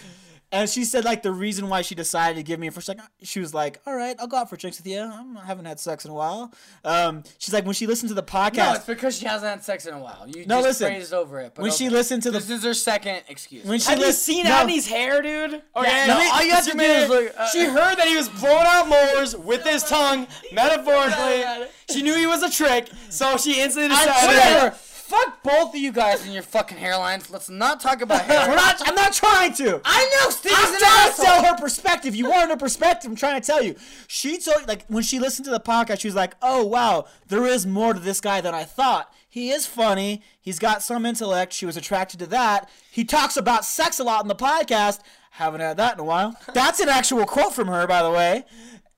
And 0.52 0.68
she 0.68 0.84
said 0.84 1.04
like 1.04 1.22
the 1.22 1.30
reason 1.30 1.68
why 1.68 1.82
she 1.82 1.94
decided 1.94 2.36
to 2.36 2.42
give 2.42 2.58
me 2.58 2.66
a 2.66 2.70
first 2.72 2.86
second, 2.88 3.04
she 3.22 3.38
was 3.38 3.54
like, 3.54 3.80
"All 3.86 3.94
right, 3.94 4.16
I'll 4.18 4.26
go 4.26 4.36
out 4.36 4.50
for 4.50 4.56
drinks 4.56 4.78
with 4.78 4.86
you. 4.88 4.98
I'm- 4.98 5.38
I 5.40 5.46
haven't 5.46 5.66
had 5.66 5.78
sex 5.78 6.04
in 6.04 6.10
a 6.10 6.14
while." 6.14 6.52
Um, 6.84 7.22
she's 7.38 7.54
like 7.54 7.64
when 7.64 7.74
she 7.74 7.86
listened 7.86 8.08
to 8.08 8.14
the 8.16 8.22
podcast. 8.24 8.56
no, 8.56 8.72
it's 8.74 8.84
because 8.84 9.16
she 9.16 9.26
hasn't 9.26 9.48
had 9.48 9.62
sex 9.64 9.86
in 9.86 9.94
a 9.94 9.98
while. 10.00 10.24
You 10.26 10.46
No, 10.46 10.56
just 10.56 10.80
listen. 10.80 10.86
praised 10.88 11.14
over 11.14 11.38
it. 11.38 11.52
But 11.54 11.62
when 11.62 11.70
she 11.72 11.88
listened 11.88 12.24
to 12.24 12.32
the 12.32 12.40
this 12.40 12.50
is 12.50 12.64
her 12.64 12.74
second 12.74 13.22
excuse. 13.28 13.64
when 13.64 13.78
she 13.78 13.90
Have 13.90 14.00
you 14.00 14.10
seen 14.10 14.44
no, 14.44 14.50
Adney's 14.50 14.88
hair, 14.88 15.22
dude? 15.22 15.62
Okay, 15.76 16.06
no, 16.08 16.14
let 16.16 16.32
all 16.32 16.42
you 16.42 16.50
have 16.56 16.64
to 16.64 16.70
zoom 16.70 16.78
do 16.78 16.84
is 16.84 17.08
look, 17.08 17.32
uh, 17.38 17.48
she 17.50 17.64
heard 17.66 17.96
that 17.98 18.08
he 18.08 18.16
was 18.16 18.28
blowing 18.28 18.66
out 18.66 18.88
molars 18.88 19.36
with 19.36 19.64
his 19.64 19.84
tongue, 19.84 20.26
metaphorically. 20.52 21.68
she 21.92 22.02
knew 22.02 22.16
he 22.16 22.26
was 22.26 22.42
a 22.42 22.50
trick, 22.50 22.88
so 23.08 23.36
she 23.36 23.60
instantly 23.60 23.90
decided. 23.90 24.72
Fuck 25.10 25.42
both 25.42 25.74
of 25.74 25.80
you 25.80 25.90
guys 25.90 26.24
and 26.24 26.32
your 26.32 26.44
fucking 26.44 26.78
hairlines. 26.78 27.32
Let's 27.32 27.50
not 27.50 27.80
talk 27.80 28.00
about 28.00 28.22
hair. 28.22 28.48
We're 28.48 28.54
not. 28.54 28.80
I'm 28.86 28.94
not 28.94 29.12
trying 29.12 29.52
to. 29.54 29.80
I 29.84 30.20
know 30.22 30.30
Steve's 30.30 30.54
I'm 30.56 30.72
an 30.72 30.78
trying 30.78 30.80
to 30.80 31.10
asshole. 31.10 31.24
tell 31.24 31.44
her 31.46 31.56
perspective. 31.56 32.14
You 32.14 32.28
wanted 32.30 32.50
her 32.50 32.56
perspective. 32.56 33.10
I'm 33.10 33.16
trying 33.16 33.40
to 33.40 33.44
tell 33.44 33.60
you. 33.60 33.74
She 34.06 34.38
told 34.38 34.68
like 34.68 34.86
when 34.86 35.02
she 35.02 35.18
listened 35.18 35.46
to 35.46 35.50
the 35.50 35.58
podcast, 35.58 35.98
she 36.00 36.06
was 36.06 36.14
like, 36.14 36.34
"Oh 36.40 36.64
wow, 36.64 37.06
there 37.26 37.44
is 37.44 37.66
more 37.66 37.92
to 37.92 37.98
this 37.98 38.20
guy 38.20 38.40
than 38.40 38.54
I 38.54 38.62
thought. 38.62 39.12
He 39.28 39.50
is 39.50 39.66
funny. 39.66 40.22
He's 40.40 40.60
got 40.60 40.80
some 40.82 41.04
intellect. 41.04 41.52
She 41.54 41.66
was 41.66 41.76
attracted 41.76 42.20
to 42.20 42.26
that. 42.26 42.68
He 42.92 43.04
talks 43.04 43.36
about 43.36 43.64
sex 43.64 43.98
a 43.98 44.04
lot 44.04 44.22
in 44.22 44.28
the 44.28 44.36
podcast. 44.36 45.00
Haven't 45.32 45.60
had 45.60 45.76
that 45.78 45.94
in 45.94 46.00
a 46.00 46.04
while. 46.04 46.36
That's 46.54 46.78
an 46.78 46.88
actual 46.88 47.26
quote 47.26 47.52
from 47.52 47.66
her, 47.66 47.86
by 47.88 48.02
the 48.04 48.10
way, 48.12 48.44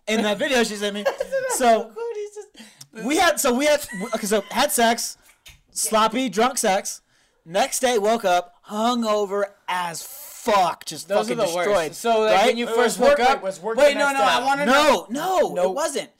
in 0.06 0.22
that 0.22 0.38
video 0.38 0.62
she 0.62 0.74
sent 0.76 0.94
me. 0.94 1.04
So 1.56 1.92
we 3.04 3.16
had 3.16 3.40
so 3.40 3.54
we 3.54 3.64
had 3.64 3.86
okay, 4.14 4.26
so 4.26 4.42
had 4.50 4.70
sex, 4.72 5.16
sloppy 5.72 6.28
drunk 6.28 6.58
sex. 6.58 7.00
Next 7.44 7.80
day 7.80 7.98
woke 7.98 8.24
up 8.24 8.54
hungover 8.68 9.44
as 9.66 10.02
fuck, 10.02 10.84
just 10.84 11.08
Those 11.08 11.26
fucking 11.28 11.32
are 11.32 11.36
the 11.36 11.42
destroyed. 11.52 11.88
worst. 11.88 12.00
So 12.00 12.20
like 12.20 12.34
right? 12.36 12.46
when 12.46 12.56
you 12.56 12.68
It 12.68 12.74
first 12.76 12.98
was 13.00 13.08
woke 13.08 13.18
work- 13.18 13.28
up, 13.30 13.42
was 13.42 13.60
work 13.60 13.76
wait, 13.76 13.94
no, 13.94 14.06
next 14.06 14.12
no, 14.14 14.18
day. 14.20 14.24
I 14.32 14.44
want 14.44 14.60
to 14.60 14.66
know. 14.66 15.06
No, 15.10 15.48
no, 15.54 15.70
it 15.70 15.74
wasn't. 15.74 16.10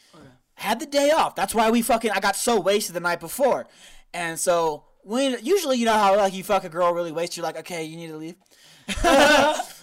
Had 0.54 0.80
the 0.80 0.86
day 0.86 1.10
off. 1.10 1.34
That's 1.36 1.54
why 1.54 1.70
we 1.70 1.80
fucking. 1.82 2.10
I 2.10 2.20
got 2.20 2.36
so 2.36 2.58
wasted 2.60 2.94
the 2.96 3.00
night 3.00 3.20
before, 3.20 3.66
and 4.14 4.38
so 4.38 4.84
when 5.02 5.36
usually 5.42 5.76
you 5.78 5.84
know 5.86 5.92
how 5.94 6.16
like 6.16 6.34
you 6.34 6.44
fuck 6.44 6.62
a 6.64 6.68
girl 6.68 6.92
really 6.92 7.10
wasted, 7.12 7.38
you're 7.38 7.46
like, 7.46 7.58
okay, 7.58 7.84
you 7.84 7.96
need 7.96 8.08
to 8.08 8.16
leave. 8.16 8.34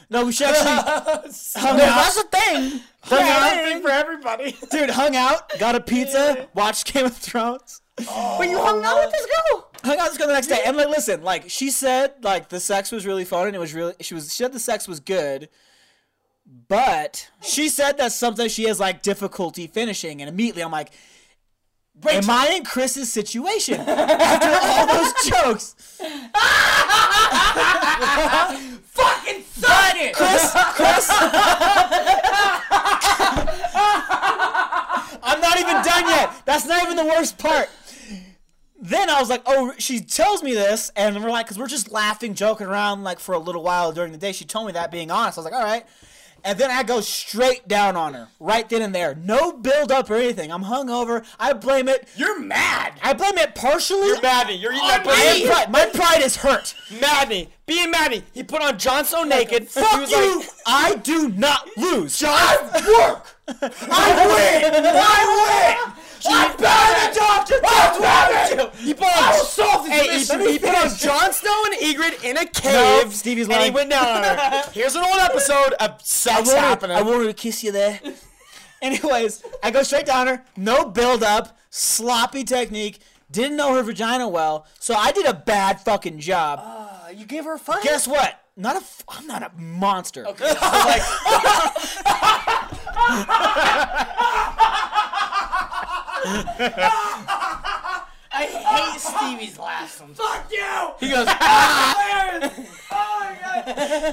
no, 0.09 0.25
we 0.25 0.31
should 0.31 0.47
actually 0.47 0.71
hung 1.61 1.79
out. 1.79 1.79
That's 1.79 2.15
the 2.15 2.27
thing. 2.31 2.81
Hung 3.01 3.21
out, 3.23 3.53
thing 3.65 3.81
for 3.81 3.89
everybody. 3.89 4.55
dude. 4.71 4.89
Hung 4.91 5.15
out, 5.15 5.57
got 5.59 5.75
a 5.75 5.79
pizza, 5.81 6.47
watched 6.53 6.93
Game 6.93 7.05
of 7.05 7.15
Thrones. 7.17 7.81
But 8.05 8.49
you 8.49 8.57
hung 8.59 8.83
out 8.83 9.03
with 9.03 9.11
this 9.11 9.25
girl. 9.25 9.69
hung 9.83 9.97
out 9.97 10.03
with 10.03 10.11
this 10.11 10.17
girl 10.17 10.27
the 10.27 10.33
next 10.33 10.47
day, 10.47 10.61
and 10.65 10.77
like, 10.77 10.89
listen, 10.89 11.21
like 11.23 11.49
she 11.49 11.69
said, 11.69 12.13
like 12.23 12.49
the 12.49 12.59
sex 12.59 12.91
was 12.91 13.05
really 13.05 13.25
fun, 13.25 13.47
and 13.47 13.55
it 13.55 13.59
was 13.59 13.73
really. 13.73 13.93
She 14.01 14.13
was. 14.13 14.33
She 14.33 14.43
said 14.43 14.53
the 14.53 14.59
sex 14.59 14.87
was 14.87 14.99
good, 14.99 15.49
but 16.67 17.29
she 17.41 17.69
said 17.69 17.97
that 17.97 18.11
sometimes 18.11 18.51
she 18.51 18.63
has 18.65 18.79
like 18.79 19.01
difficulty 19.01 19.67
finishing, 19.67 20.21
and 20.21 20.29
immediately 20.29 20.63
I'm 20.63 20.71
like, 20.71 20.91
am 22.07 22.29
I 22.29 22.53
in 22.55 22.63
Chris's 22.63 23.11
situation 23.11 23.79
after 23.79 24.49
all 24.61 24.87
those 24.87 25.13
jokes? 25.27 25.75
Fucking 28.89 29.43
suck 29.43 29.95
it. 29.95 30.13
Chris, 30.15 30.51
Chris. 30.75 31.09
I'm 35.21 35.41
not 35.41 35.59
even 35.59 35.75
done 35.83 36.07
yet. 36.07 36.31
That's 36.45 36.65
not 36.65 36.83
even 36.83 36.95
the 36.95 37.05
worst 37.05 37.37
part. 37.37 37.69
Then 38.81 39.09
I 39.09 39.19
was 39.19 39.29
like, 39.29 39.41
oh, 39.45 39.73
she 39.77 39.99
tells 39.99 40.41
me 40.41 40.53
this, 40.53 40.89
and 40.95 41.21
we're 41.21 41.31
like, 41.31 41.45
because 41.45 41.57
we're 41.57 41.67
just 41.67 41.91
laughing, 41.91 42.33
joking 42.33 42.67
around, 42.67 43.03
like 43.03 43.19
for 43.19 43.33
a 43.33 43.39
little 43.39 43.61
while 43.61 43.91
during 43.91 44.11
the 44.13 44.17
day. 44.17 44.31
She 44.31 44.45
told 44.45 44.67
me 44.67 44.73
that, 44.73 44.89
being 44.89 45.11
honest. 45.11 45.37
I 45.37 45.41
was 45.41 45.51
like, 45.51 45.59
all 45.59 45.65
right. 45.65 45.85
And 46.45 46.57
then 46.57 46.71
I 46.71 46.83
go 46.83 47.01
straight 47.01 47.67
down 47.67 47.97
on 47.97 48.13
her, 48.13 48.29
right 48.39 48.67
then 48.69 48.81
and 48.81 48.95
there. 48.95 49.13
No 49.15 49.51
build 49.51 49.91
up 49.91 50.09
or 50.09 50.15
anything. 50.15 50.53
I'm 50.53 50.63
hungover. 50.63 51.25
I 51.37 51.51
blame 51.51 51.89
it. 51.89 52.07
You're 52.15 52.39
mad. 52.39 52.93
I 53.03 53.11
blame 53.11 53.37
it 53.37 53.55
partially. 53.55 54.07
You're 54.07 54.21
Madney. 54.21 54.57
You're 54.57 54.71
eating 54.71 54.87
that 54.87 55.03
pride. 55.03 55.69
My 55.69 55.85
pride 55.87 56.21
is 56.21 56.37
hurt. 56.37 56.75
Madney. 57.01 57.49
Being 57.65 57.91
Madney. 57.91 58.23
He 58.33 58.43
put 58.43 58.61
on 58.61 58.79
Jon 58.79 59.03
Snow 59.03 59.25
naked. 59.25 59.63
He 59.63 59.67
Fuck 59.67 59.99
was 59.99 60.11
you. 60.11 60.39
like, 60.39 60.49
I 60.65 60.95
do 60.95 61.27
not 61.27 61.67
lose. 61.75 62.23
I 62.25 63.09
work. 63.09 63.25
I 63.61 64.63
win. 64.63 64.85
I 64.85 65.85
win. 65.87 65.95
I'm 66.27 66.57
bad 66.57 67.09
at 67.09 67.15
doctor. 67.15 67.55
I'm 67.63 68.69
He 68.77 68.93
put 68.93 69.03
on. 69.07 69.11
I 69.15 69.31
will 69.37 69.45
solve 69.45 69.85
this 69.85 69.93
hey, 69.93 70.07
mission. 70.07 70.39
he, 70.41 70.51
he 70.53 70.59
put 70.59 70.75
on 70.75 70.89
Jon 70.97 71.31
Snow 71.33 71.63
and 71.65 71.75
Ygritte 71.81 72.23
in 72.23 72.37
a 72.37 72.45
cave. 72.45 73.05
No, 73.05 73.09
Stevie's 73.09 73.45
and 73.47 73.53
he 73.55 73.59
lying. 73.61 73.73
went 73.73 73.89
down 73.89 74.05
on 74.05 74.23
her. 74.23 74.63
Here's 74.73 74.95
an 74.95 75.03
old 75.03 75.19
episode 75.19 75.73
of 75.79 75.91
I 75.91 75.97
sex 76.03 76.47
wanted, 76.47 76.59
happening. 76.59 76.97
I 76.97 77.01
wanted 77.01 77.25
to 77.27 77.33
kiss 77.33 77.63
you 77.63 77.71
there. 77.71 77.99
Anyways, 78.81 79.43
I 79.63 79.71
go 79.71 79.83
straight 79.83 80.05
down 80.05 80.27
her. 80.27 80.43
No 80.55 80.85
build 80.85 81.23
up. 81.23 81.57
Sloppy 81.69 82.43
technique. 82.43 82.99
Didn't 83.31 83.57
know 83.57 83.75
her 83.75 83.83
vagina 83.83 84.27
well, 84.27 84.65
so 84.79 84.95
I 84.95 85.11
did 85.11 85.27
a 85.27 85.33
bad 85.35 85.79
fucking 85.81 86.19
job. 86.19 86.59
Uh, 86.63 87.09
you 87.15 87.25
gave 87.27 87.45
her 87.45 87.53
a 87.53 87.59
fight. 87.59 87.83
Guess 87.83 88.07
what? 88.07 88.41
Not 88.57 88.75
a. 88.75 88.79
F- 88.79 89.03
I'm 89.07 89.27
not 89.27 89.43
a 89.43 89.51
monster. 89.55 90.25
Okay. 90.27 90.51
So 90.59 90.65
like, 90.65 91.01
I 98.31 98.91
hate 98.91 98.99
Stevie's 99.01 99.57
laugh 99.59 99.91
sometimes. 99.91 100.17
Fuck 100.17 100.51
you! 100.51 100.91
He 100.99 101.09
goes, 101.13 101.25
ah! 101.29 101.95
oh 102.91 103.19
my 103.21 103.37
god! 103.41 103.65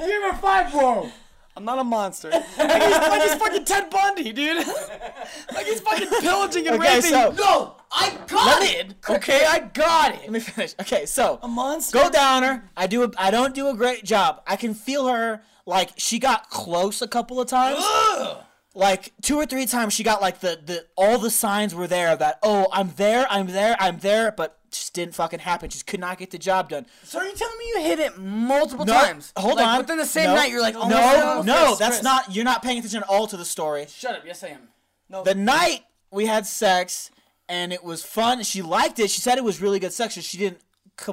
Give 0.06 0.22
her 0.22 0.34
five, 0.38 0.72
bro! 0.72 1.10
I'm 1.56 1.64
not 1.64 1.78
a 1.78 1.84
monster. 1.84 2.28
Like 2.30 2.42
he's, 2.82 2.92
like 2.98 3.22
he's 3.22 3.34
fucking 3.36 3.64
Ted 3.64 3.88
Bundy, 3.90 4.32
dude. 4.32 4.66
like 5.54 5.66
he's 5.66 5.80
fucking 5.80 6.08
pillaging 6.20 6.66
and 6.68 6.76
Okay, 6.76 6.96
raping. 6.96 7.10
so- 7.10 7.30
no, 7.32 7.76
I 7.90 8.10
got 8.26 8.60
Let 8.60 8.74
it. 8.74 8.94
Okay, 9.08 9.46
I 9.46 9.60
got 9.60 10.14
it. 10.14 10.20
Let 10.22 10.30
me 10.32 10.40
finish. 10.40 10.74
Okay, 10.80 11.06
so 11.06 11.38
A 11.42 11.48
monster. 11.48 11.96
go 11.98 12.10
down 12.10 12.42
her. 12.42 12.68
I 12.76 12.86
do. 12.86 13.04
A, 13.04 13.10
I 13.16 13.30
don't 13.30 13.54
do 13.54 13.68
a 13.68 13.74
great 13.74 14.04
job. 14.04 14.42
I 14.46 14.56
can 14.56 14.74
feel 14.74 15.08
her. 15.08 15.42
Like 15.68 15.90
she 15.96 16.18
got 16.20 16.48
close 16.50 17.00
a 17.02 17.08
couple 17.08 17.40
of 17.40 17.48
times. 17.48 17.78
Ugh. 17.80 18.36
Like 18.76 19.12
two 19.22 19.36
or 19.36 19.46
three 19.46 19.64
times 19.64 19.94
she 19.94 20.02
got 20.04 20.20
like 20.20 20.40
the, 20.40 20.60
the 20.64 20.84
all 20.96 21.18
the 21.18 21.30
signs 21.30 21.74
were 21.74 21.86
there 21.86 22.14
that 22.14 22.38
oh 22.42 22.66
I'm 22.72 22.92
there 22.96 23.26
I'm 23.30 23.46
there 23.46 23.74
I'm 23.80 23.98
there 24.00 24.30
but 24.32 24.58
just 24.70 24.92
didn't 24.92 25.14
fucking 25.14 25.38
happen 25.38 25.70
just 25.70 25.86
could 25.86 25.98
not 26.00 26.18
get 26.18 26.30
the 26.30 26.36
job 26.38 26.68
done 26.68 26.84
So 27.02 27.18
are 27.18 27.24
you 27.24 27.32
telling 27.34 27.56
me 27.58 27.64
you 27.68 27.80
hit 27.82 27.98
it 27.98 28.18
multiple 28.18 28.84
no 28.84 28.92
times? 28.92 29.32
hold 29.36 29.56
Like, 29.56 29.66
on 29.66 29.78
Within 29.78 29.96
the 29.96 30.04
same 30.04 30.26
No, 30.26 30.34
night, 30.34 30.50
you're 30.50 30.60
like, 30.60 30.74
oh 30.76 30.88
no 30.88 30.96
my 30.96 31.12
God. 31.14 31.46
no 31.46 31.76
that's 31.78 31.96
Chris. 31.96 32.02
not 32.02 32.34
you're 32.36 32.44
not 32.44 32.62
paying 32.62 32.76
attention 32.78 33.02
at 33.02 33.08
all 33.08 33.26
to 33.28 33.36
the 33.38 33.44
story 33.46 33.86
Shut 33.88 34.14
up. 34.14 34.22
Yes, 34.26 34.44
I 34.44 34.48
am. 34.48 34.68
No. 35.08 35.22
the 35.24 35.34
night 35.34 35.84
we 36.10 36.26
had 36.26 36.46
sex 36.46 37.10
and 37.48 37.72
it 37.72 37.82
was 37.82 38.04
fun 38.04 38.42
she 38.42 38.60
liked 38.60 38.98
it 38.98 39.08
she 39.10 39.20
said 39.22 39.38
it 39.38 39.44
was 39.44 39.62
really 39.62 39.78
good 39.78 39.92
sex 39.94 40.14
she 40.14 40.36
didn't 40.36 40.60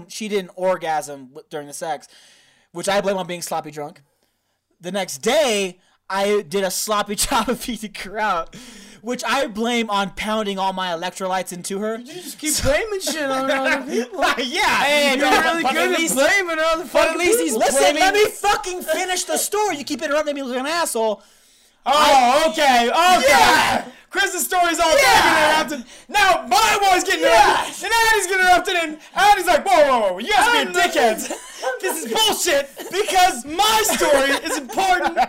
she 0.10 0.28
didn't 0.28 0.52
orgasm 0.56 1.30
during 1.50 1.68
the 1.68 1.74
sex 1.74 2.08
which 2.74 2.90
I 2.90 3.00
blame 3.00 3.16
on 3.18 3.28
being 3.28 3.42
sloppy 3.42 3.72
drunk 3.72 4.02
the 4.82 4.92
next 4.92 5.20
day 5.20 5.80
I 6.14 6.42
did 6.44 6.64
a 6.64 6.72
sloppy 6.72 7.16
job 7.26 7.50
of 7.50 7.68
eating 7.68 7.94
her 8.04 8.20
out, 8.20 8.56
which 9.02 9.24
I 9.26 9.48
blame 9.48 9.90
on 9.90 10.12
pounding 10.12 10.58
all 10.60 10.72
my 10.74 10.90
electrolytes 10.90 11.52
into 11.52 11.80
her. 11.80 11.98
You 11.98 12.06
just 12.14 12.38
keep 12.40 12.62
blaming 12.62 13.00
shit 13.02 13.24
on 13.30 13.50
other 13.50 13.82
people. 13.92 14.20
yeah, 14.44 14.84
Hey, 14.84 15.18
You're 15.18 15.30
no, 15.30 15.42
really 15.42 15.64
good 15.64 15.76
at 15.76 15.92
at 15.94 16.00
least- 16.00 16.16
blaming 16.16 16.58
other 16.60 16.88
but 16.94 17.10
at 17.10 17.18
least 17.18 17.40
he's 17.40 17.56
Listen, 17.56 17.80
blaming- 17.82 18.02
let 18.02 18.14
me 18.14 18.26
fucking 18.30 18.82
finish 18.84 19.24
the 19.26 19.38
story. 19.38 19.78
You 19.78 19.84
keep 19.84 20.02
interrupting 20.02 20.36
me 20.36 20.44
like 20.44 20.60
an 20.60 20.66
asshole. 20.68 21.22
Oh, 21.86 22.50
okay, 22.52 22.90
okay. 22.90 23.26
Yeah. 23.28 23.86
Chris's 24.10 24.46
story's 24.46 24.80
all 24.80 24.92
Yeah. 24.96 25.64
getting 25.64 25.80
interrupted. 25.82 25.92
Now 26.08 26.46
my 26.48 26.78
boy's 26.82 27.04
getting 27.04 27.22
interrupted. 27.26 27.84
And 27.84 27.94
Andy's 27.94 28.28
getting 28.28 28.46
interrupted. 28.46 28.76
And 28.76 28.98
Andy's 29.16 29.48
like, 29.48 29.66
whoa, 29.66 29.88
whoa, 29.90 30.12
whoa. 30.14 30.20
You 30.20 30.30
guys 30.32 30.48
are 30.48 30.64
being 30.66 30.76
dickheads. 30.76 31.28
this 31.82 32.06
is 32.06 32.14
bullshit. 32.14 32.70
Because 32.92 33.44
my 33.46 33.82
story 33.86 34.30
is 34.48 34.58
important. 34.60 35.18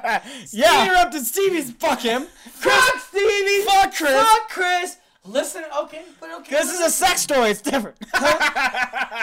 Yeah. 0.50 0.84
interrupted 0.84 1.24
Stevie's. 1.24 1.70
Fuck 1.72 2.00
him. 2.00 2.24
Fuck 2.52 3.00
Stevie. 3.08 3.62
Fuck 3.64 3.94
Chris. 3.94 4.12
Fuck 4.12 4.48
Chris. 4.50 4.96
Listen, 5.26 5.64
okay, 5.84 6.02
but 6.20 6.30
okay. 6.40 6.54
This 6.56 6.70
is 6.70 6.80
a 6.80 6.90
sex 6.90 7.22
story. 7.22 7.48
It's 7.50 7.62
different. 7.62 7.96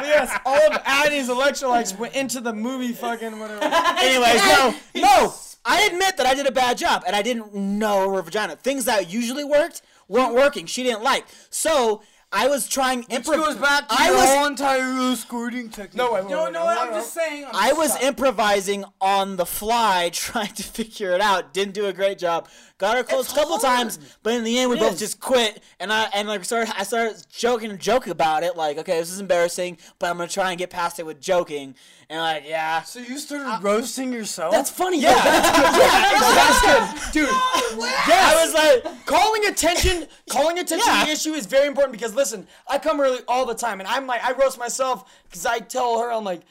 Yes, 0.02 0.36
all 0.46 0.58
of 0.72 0.82
Andy's 0.86 1.30
electrolytes 1.30 1.96
went 1.98 2.16
into 2.16 2.42
the 2.42 2.52
movie 2.54 2.92
fucking 2.92 3.38
whatever. 3.40 3.64
Anyways, 3.64 4.42
no, 4.44 4.76
no. 4.96 5.34
I 5.66 5.84
admit 5.84 6.18
that 6.18 6.26
I 6.26 6.34
did 6.34 6.48
a 6.48 6.52
bad 6.52 6.78
job 6.78 7.04
and 7.06 7.16
I 7.16 7.22
didn't 7.22 7.54
know 7.54 8.12
her 8.14 8.22
vagina. 8.22 8.56
Things 8.56 8.86
that 8.86 9.12
usually 9.12 9.44
worked 9.44 9.82
weren't 10.08 10.34
working. 10.34 10.66
She 10.66 10.84
didn't 10.84 11.04
like. 11.04 11.26
So 11.50 12.02
I 12.34 12.48
was 12.48 12.68
trying. 12.68 13.00
Which 13.00 13.10
improv- 13.24 13.36
goes 13.36 13.56
back 13.58 13.90
to 13.90 13.96
I 13.98 14.08
your 14.08 14.16
was 14.16 14.30
whole 14.30 14.46
entire 14.48 15.16
squirting 15.18 15.70
technique. 15.70 15.96
No, 15.96 16.14
wait, 16.14 16.24
wait, 16.24 16.32
no, 16.32 16.44
wait, 16.46 16.54
no, 16.54 16.66
wait, 16.66 16.78
I'm 16.80 16.88
wait, 16.92 16.94
just 16.96 17.14
saying. 17.14 17.44
I'm 17.46 17.52
I 17.54 17.74
was 17.74 17.92
stop. 17.92 18.04
improvising 18.04 18.86
on 19.02 19.36
the 19.36 19.46
fly, 19.46 20.10
trying 20.14 20.54
to 20.54 20.64
figure 20.64 21.12
it 21.12 21.20
out. 21.22 21.54
Didn't 21.54 21.74
do 21.74 21.88
a 21.88 21.94
great 21.94 22.18
job. 22.18 22.48
Got 22.78 22.98
her 22.98 23.04
close 23.04 23.32
a 23.32 23.36
couple 23.36 23.58
times, 23.60 24.00
but 24.24 24.34
in 24.34 24.44
the 24.44 24.58
end, 24.58 24.70
we 24.72 24.78
both 24.80 24.94
is. 24.94 25.00
just 25.00 25.20
quit. 25.20 25.62
And 25.80 25.92
I 25.92 26.06
and 26.16 26.28
like 26.28 26.44
started, 26.46 26.74
I 26.78 26.84
started 26.84 27.24
joking 27.30 27.70
and 27.70 27.80
joking 27.80 28.12
about 28.12 28.44
it. 28.44 28.56
Like, 28.56 28.78
okay, 28.78 28.98
this 29.00 29.12
is 29.12 29.20
embarrassing, 29.20 29.78
but 30.00 30.10
I'm 30.10 30.18
gonna 30.18 30.30
try 30.30 30.50
and 30.52 30.58
get 30.58 30.70
past 30.70 31.00
it 31.00 31.06
with 31.06 31.20
joking. 31.20 31.76
And 32.12 32.20
like, 32.20 32.44
yeah, 32.46 32.82
So 32.82 33.00
you 33.00 33.18
started 33.18 33.64
roasting 33.64 34.12
yourself? 34.12 34.52
That's 34.52 34.70
funny. 34.70 35.00
Yeah. 35.00 35.14
that's 35.16 35.50
good. 35.50 35.62
Yeah, 35.72 36.34
that's 36.36 37.12
good, 37.12 37.14
dude. 37.14 37.30
I 37.32 38.44
was 38.44 38.54
like, 38.54 39.06
calling 39.06 39.46
attention 39.46 40.08
calling 40.30 40.60
attention 40.60 40.86
Yeah. 40.88 41.00
to 41.02 41.06
the 41.06 41.12
issue 41.14 41.32
is 41.32 41.46
very 41.46 41.68
important 41.68 41.94
because 41.94 42.14
listen 42.16 42.48
i 42.68 42.78
come 42.78 43.00
early 43.00 43.20
all 43.28 43.46
the 43.46 43.56
time 43.56 43.80
and 43.80 43.88
i'm 43.88 44.08
like 44.08 44.24
i 44.24 44.32
roast 44.34 44.58
myself 44.58 45.10
because 45.24 45.46
i 45.46 45.60
tell 45.60 46.00
her 46.00 46.12
i'm 46.12 46.24
like 46.24 46.42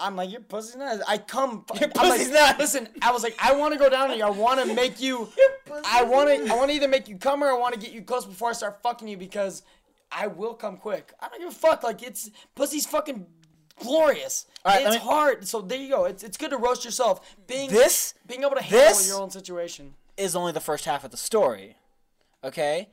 I'm 0.00 0.16
like 0.16 0.30
your 0.30 0.40
pussy's 0.40 0.76
not. 0.76 1.00
I 1.06 1.18
come. 1.18 1.66
Your 1.78 1.90
I'm 1.98 2.08
like, 2.08 2.26
not. 2.30 2.58
Listen, 2.58 2.88
I 3.02 3.12
was 3.12 3.22
like, 3.22 3.36
I 3.38 3.54
want 3.54 3.74
to 3.74 3.78
go 3.78 3.90
down 3.90 4.16
you. 4.16 4.24
I 4.24 4.30
want 4.30 4.58
to 4.66 4.74
make 4.74 4.98
you. 4.98 5.28
I 5.84 6.02
want 6.02 6.30
to. 6.30 6.50
I 6.50 6.56
want 6.56 6.70
to 6.70 6.74
either 6.74 6.88
make 6.88 7.06
you 7.06 7.18
come 7.18 7.44
or 7.44 7.48
I 7.48 7.58
want 7.58 7.74
to 7.74 7.78
get 7.80 7.92
you 7.92 8.00
close 8.00 8.24
before 8.24 8.48
I 8.48 8.52
start 8.54 8.82
fucking 8.82 9.06
you 9.06 9.18
because 9.18 9.62
I 10.10 10.28
will 10.28 10.54
come 10.54 10.78
quick. 10.78 11.12
I 11.20 11.28
don't 11.28 11.38
give 11.38 11.50
a 11.50 11.52
fuck. 11.52 11.82
Like 11.82 12.02
it's 12.02 12.30
pussy's 12.54 12.86
fucking 12.86 13.26
glorious. 13.80 14.46
right, 14.64 14.82
it's 14.82 14.96
me- 14.96 15.00
hard. 15.00 15.46
So 15.46 15.60
there 15.60 15.78
you 15.78 15.88
go. 15.88 16.04
It's 16.04 16.22
it's 16.22 16.36
good 16.36 16.50
to 16.50 16.56
roast 16.56 16.84
yourself. 16.84 17.36
Being 17.46 17.70
This- 17.70 18.14
being 18.26 18.42
able 18.42 18.56
to 18.56 18.62
handle 18.62 19.02
your 19.06 19.20
own 19.20 19.30
situation. 19.30 19.94
is 20.16 20.36
only 20.36 20.52
the 20.52 20.60
first 20.60 20.84
half 20.84 21.04
of 21.04 21.10
the 21.10 21.16
story. 21.16 21.76
Okay? 22.42 22.88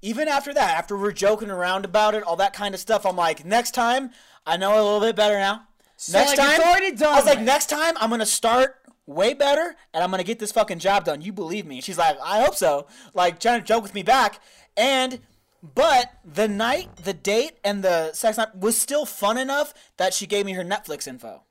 Even 0.00 0.26
after 0.26 0.52
that, 0.54 0.76
after 0.76 0.96
we're 0.96 1.12
joking 1.12 1.50
around 1.50 1.84
about 1.84 2.14
it, 2.14 2.22
all 2.24 2.36
that 2.36 2.52
kind 2.54 2.74
of 2.74 2.80
stuff, 2.80 3.04
I'm 3.06 3.14
like, 3.16 3.44
next 3.44 3.72
time, 3.72 4.10
I 4.46 4.56
know 4.56 4.72
a 4.74 4.82
little 4.82 5.00
bit 5.00 5.14
better 5.14 5.38
now. 5.38 5.68
next 6.10 6.30
like, 6.30 6.38
time, 6.38 6.60
it's 6.60 6.64
already 6.64 6.96
done 6.96 7.12
I 7.12 7.16
was 7.16 7.26
like, 7.26 7.40
next 7.40 7.66
time, 7.68 7.94
I'm 8.00 8.10
gonna 8.10 8.26
start 8.26 8.76
way 9.06 9.34
better, 9.34 9.76
and 9.92 10.02
I'm 10.02 10.10
gonna 10.10 10.24
get 10.24 10.38
this 10.38 10.50
fucking 10.50 10.78
job 10.80 11.04
done. 11.04 11.20
You 11.22 11.32
believe 11.32 11.66
me? 11.66 11.80
She's 11.80 11.98
like, 11.98 12.16
I 12.20 12.42
hope 12.42 12.54
so. 12.56 12.86
Like 13.14 13.38
trying 13.38 13.60
to 13.60 13.66
joke 13.66 13.82
with 13.82 13.94
me 13.94 14.02
back, 14.02 14.40
and 14.76 15.20
but 15.62 16.12
the 16.24 16.48
night, 16.48 16.96
the 16.96 17.12
date, 17.12 17.58
and 17.64 17.84
the 17.84 18.12
sex 18.12 18.36
night 18.36 18.56
was 18.56 18.76
still 18.76 19.06
fun 19.06 19.38
enough 19.38 19.72
that 19.96 20.12
she 20.12 20.26
gave 20.26 20.44
me 20.44 20.52
her 20.52 20.64
Netflix 20.64 21.06
info. 21.06 21.44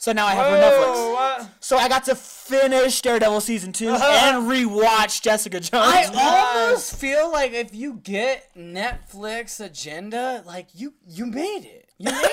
So 0.00 0.12
now 0.12 0.26
I 0.26 0.32
have 0.34 0.52
her 0.52 0.58
Netflix. 0.58 1.12
what? 1.12 1.50
So 1.58 1.76
I 1.76 1.88
got 1.88 2.04
to 2.04 2.14
finish 2.14 3.02
Daredevil 3.02 3.40
season 3.40 3.72
2 3.72 3.88
and 3.90 4.48
rewatch 4.48 5.22
Jessica 5.22 5.58
Jones. 5.58 5.72
I 5.74 6.54
almost 6.64 6.94
feel 6.96 7.32
like 7.32 7.52
if 7.52 7.74
you 7.74 7.94
get 7.94 8.48
Netflix 8.56 9.64
agenda, 9.64 10.44
like 10.46 10.68
you 10.72 10.94
you 11.06 11.26
made 11.26 11.64
it. 11.64 11.90
You 11.98 12.12
made 12.12 12.14
it. 12.14 12.30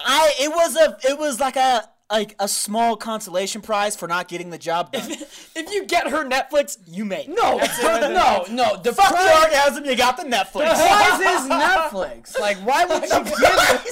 I 0.00 0.32
it 0.40 0.50
was 0.50 0.76
a 0.76 0.96
it 1.10 1.18
was 1.18 1.40
like 1.40 1.56
a 1.56 1.88
like 2.10 2.34
a 2.38 2.48
small 2.48 2.96
consolation 2.96 3.60
prize 3.60 3.94
for 3.94 4.08
not 4.08 4.28
getting 4.28 4.48
the 4.50 4.58
job 4.58 4.92
done. 4.92 5.10
If 5.10 5.72
you 5.72 5.84
get 5.84 6.08
her 6.08 6.24
Netflix, 6.24 6.78
you 6.86 7.04
made. 7.04 7.28
No, 7.28 7.58
no, 7.82 8.44
no. 8.50 8.76
The 8.82 8.92
Fuck 8.92 9.10
the 9.10 9.42
orgasm, 9.44 9.84
you 9.84 9.94
got 9.96 10.16
the 10.16 10.22
Netflix. 10.22 10.70
The 10.70 10.74
prize 10.74 11.20
is 11.20 11.48
Netflix. 11.50 12.38
Like, 12.40 12.56
why 12.58 12.84
would 12.84 13.02
you 13.02 13.08
give 13.08 13.26
it? 13.26 13.84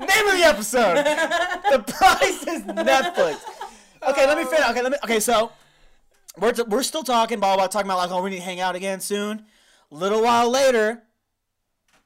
Name 0.00 0.26
of 0.28 0.38
the 0.38 0.44
episode. 0.44 0.96
the 1.70 1.78
price 1.86 2.42
is 2.46 2.62
Netflix. 2.62 3.36
Okay, 4.08 4.26
let 4.26 4.36
me 4.38 4.44
finish. 4.44 4.68
Okay, 4.70 4.82
let 4.82 4.92
me. 4.92 4.98
Okay, 5.04 5.20
so 5.20 5.52
we're 6.38 6.52
t- 6.52 6.62
we're 6.62 6.82
still 6.82 7.02
talking, 7.02 7.38
blah 7.40 7.56
blah, 7.56 7.66
talking 7.66 7.86
about 7.86 7.98
like, 7.98 8.10
oh, 8.10 8.22
we 8.22 8.30
need 8.30 8.36
to 8.36 8.42
hang 8.42 8.60
out 8.60 8.74
again 8.74 9.00
soon. 9.00 9.44
A 9.90 9.94
little 9.94 10.22
while 10.22 10.50
later, 10.50 11.02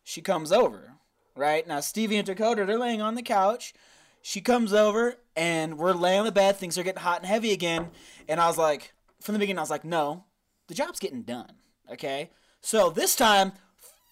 she 0.02 0.20
comes 0.20 0.52
over. 0.52 0.92
Right 1.36 1.66
now, 1.66 1.80
Stevie 1.80 2.16
and 2.16 2.26
Dakota 2.26 2.64
they're 2.64 2.78
laying 2.78 3.00
on 3.00 3.14
the 3.14 3.22
couch. 3.22 3.72
She 4.22 4.40
comes 4.40 4.72
over 4.72 5.16
and 5.36 5.78
we're 5.78 5.92
laying 5.92 6.20
on 6.20 6.26
the 6.26 6.32
bed. 6.32 6.56
Things 6.56 6.76
are 6.76 6.82
getting 6.82 7.02
hot 7.02 7.18
and 7.18 7.26
heavy 7.26 7.52
again. 7.52 7.88
And 8.28 8.40
I 8.40 8.46
was 8.46 8.58
like, 8.58 8.92
from 9.22 9.32
the 9.34 9.38
beginning, 9.38 9.58
I 9.58 9.62
was 9.62 9.70
like, 9.70 9.84
no, 9.84 10.24
the 10.66 10.74
job's 10.74 10.98
getting 10.98 11.22
done. 11.22 11.52
Okay, 11.90 12.30
so 12.60 12.90
this 12.90 13.16
time, 13.16 13.52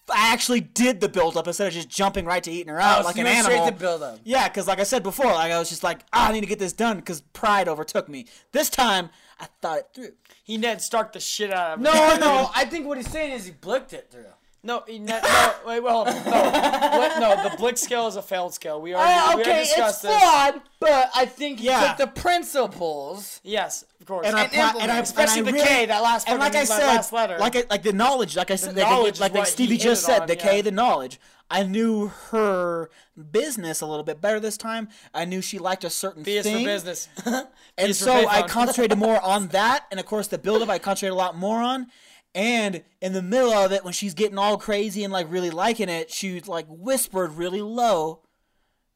I 0.09 0.31
actually 0.33 0.61
did 0.61 0.99
the 1.01 1.09
build 1.09 1.37
up 1.37 1.45
instead 1.47 1.67
of 1.67 1.73
just 1.73 1.89
jumping 1.89 2.25
right 2.25 2.41
to 2.43 2.49
eating 2.51 2.69
her 2.69 2.79
out 2.79 2.99
Oh, 2.99 3.01
so 3.01 3.07
like 3.07 3.15
you 3.17 3.25
an 3.25 3.43
straight 3.43 3.55
animal. 3.57 3.71
to 3.71 3.77
build 3.77 4.01
up. 4.01 4.19
Yeah, 4.23 4.47
because 4.47 4.65
like 4.67 4.79
I 4.79 4.83
said 4.83 5.03
before, 5.03 5.27
like 5.31 5.51
I 5.51 5.59
was 5.59 5.69
just 5.69 5.83
like, 5.83 5.99
ah, 6.13 6.29
I 6.29 6.31
need 6.31 6.41
to 6.41 6.47
get 6.47 6.57
this 6.59 6.73
done 6.73 6.95
because 6.97 7.21
pride 7.21 7.67
overtook 7.67 8.07
me. 8.09 8.25
This 8.53 8.69
time, 8.69 9.09
I 9.39 9.47
thought 9.61 9.79
it 9.79 9.87
through. 9.93 10.11
He 10.43 10.57
Ned 10.57 10.81
Stark 10.81 11.11
the 11.13 11.19
shit 11.19 11.51
out 11.53 11.73
of 11.73 11.79
me. 11.79 11.83
No, 11.83 12.17
no. 12.17 12.49
I 12.55 12.65
think 12.65 12.87
what 12.87 12.97
he's 12.97 13.09
saying 13.11 13.33
is 13.33 13.45
he 13.45 13.51
blicked 13.51 13.91
it 13.93 14.07
through. 14.09 14.25
No, 14.67 14.83
he 14.85 14.99
Ned, 14.99 15.23
no, 15.23 15.53
wait, 15.65 15.79
well, 15.79 16.03
no, 16.03 16.11
what, 16.11 17.19
no, 17.21 17.49
the 17.49 17.55
Blick 17.55 17.77
scale 17.77 18.05
is 18.07 18.17
a 18.17 18.21
failed 18.21 18.53
scale. 18.53 18.81
We 18.81 18.93
already, 18.93 19.13
Uh, 19.13 19.35
we 19.37 19.41
okay, 19.41 19.51
already 19.51 19.61
it's 19.61 19.69
discussed 19.69 20.01
this. 20.01 20.11
flawed, 20.21 20.61
but 20.81 21.09
I 21.15 21.25
think 21.25 21.59
he 21.61 21.67
Yeah. 21.67 21.87
took 21.87 21.97
the 22.13 22.21
principles. 22.21 23.39
Yes, 23.43 23.85
of 24.01 24.07
course. 24.07 24.27
And 24.27 24.35
I, 24.35 24.43
And 24.43 24.51
pla- 24.51 24.59
and 24.59 24.61
I, 24.61 24.67
implement. 24.67 24.83
and 24.83 24.91
I 24.91 24.99
Especially 24.99 25.41
the 25.41 25.53
really- 25.53 25.65
K, 25.65 25.85
that 25.85 26.03
last 26.03 26.27
and 26.27 26.37
like 26.39 26.53
fucking- 26.53 26.59
I 26.69 26.75
that 26.75 26.79
said, 26.81 26.87
last 26.87 27.13
letter. 27.13 27.37
like 27.39 27.55
I, 27.55 27.63
like 27.69 27.83
the 27.83 27.93
knowledge, 27.93 28.35
like 28.35 28.51
I 28.51 28.55
said, 28.57 28.75
like, 28.75 28.89
knowledge 28.89 29.21
like, 29.21 29.31
is 29.31 29.33
like 29.33 29.33
what 29.35 29.47
Stevie 29.47 29.77
just 29.77 30.03
said, 30.05 30.21
on, 30.23 30.27
the 30.27 30.35
K, 30.35 30.59
the 30.61 30.71
knowledge. 30.71 31.19
I 31.49 31.63
knew 31.63 32.07
her 32.31 32.89
business 33.31 33.79
a 33.79 33.85
little 33.85 34.03
bit 34.03 34.19
better 34.19 34.37
this 34.41 34.57
time. 34.57 34.89
I 35.13 35.23
knew 35.23 35.41
she 35.41 35.59
liked 35.59 35.85
a 35.85 35.89
certain 35.89 36.23
B 36.23 36.41
thing, 36.41 36.57
for 36.57 36.65
business. 36.65 37.07
and 37.25 37.47
is 37.77 37.99
for 37.99 38.05
so 38.05 38.27
I 38.27 38.41
concentrated 38.47 38.97
more 38.97 39.21
on 39.21 39.47
that. 39.49 39.85
And 39.91 39.97
of 39.99 40.05
course, 40.05 40.27
the 40.27 40.37
build 40.37 40.61
up 40.61 40.67
I 40.69 40.77
concentrated 40.77 41.13
a 41.13 41.15
lot 41.15 41.37
more 41.37 41.61
on. 41.61 41.87
And 42.35 42.83
in 43.01 43.13
the 43.13 43.21
middle 43.21 43.51
of 43.51 43.71
it, 43.71 43.83
when 43.83 43.93
she's 43.93 44.13
getting 44.13 44.37
all 44.37 44.57
crazy 44.57 45.03
and 45.03 45.11
like 45.11 45.31
really 45.31 45.49
liking 45.49 45.89
it, 45.89 46.11
she 46.11 46.39
like 46.41 46.67
whispered 46.69 47.33
really 47.33 47.61
low, 47.61 48.21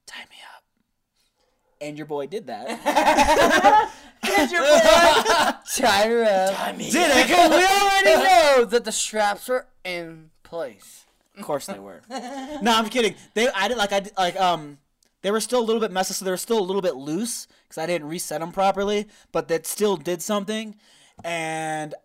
"Tie 0.06 0.26
me 0.30 0.36
up." 0.56 0.64
And 1.80 1.98
your 1.98 2.06
boy 2.06 2.28
did 2.28 2.48
that. 2.48 3.92
Tie 4.22 6.08
her 6.08 6.24
up. 6.24 6.78
did 6.78 6.94
it? 6.96 7.28
Because 7.28 7.50
we 7.50 7.66
already 7.66 8.24
know 8.24 8.66
that 8.66 8.86
the 8.86 8.92
straps 8.92 9.50
are 9.50 9.66
in 9.84 10.30
place. 10.44 11.06
Of 11.38 11.44
course 11.44 11.66
they 11.66 11.80
were. 11.80 12.02
no, 12.10 12.74
I'm 12.76 12.90
kidding. 12.90 13.16
They, 13.34 13.48
I 13.50 13.68
did 13.68 13.78
like 13.78 13.92
I 13.92 14.02
did, 14.02 14.14
like 14.18 14.40
um, 14.40 14.78
they 15.24 15.32
were 15.32 15.40
still 15.40 15.60
a 15.60 15.66
little 15.66 15.80
bit 15.80 15.92
messy, 15.92 16.14
so 16.14 16.24
they 16.26 16.32
were 16.32 16.38
still 16.38 16.60
a 16.60 16.62
little 16.62 16.82
bit 16.82 16.96
loose 16.96 17.48
because 17.68 17.80
I 17.80 17.88
didn't 17.88 18.10
reset 18.10 18.42
them 18.42 18.52
properly. 18.52 19.08
But 19.32 19.48
that 19.48 19.66
still 19.66 19.98
did 19.98 20.22
something, 20.22 20.76
and 21.24 21.96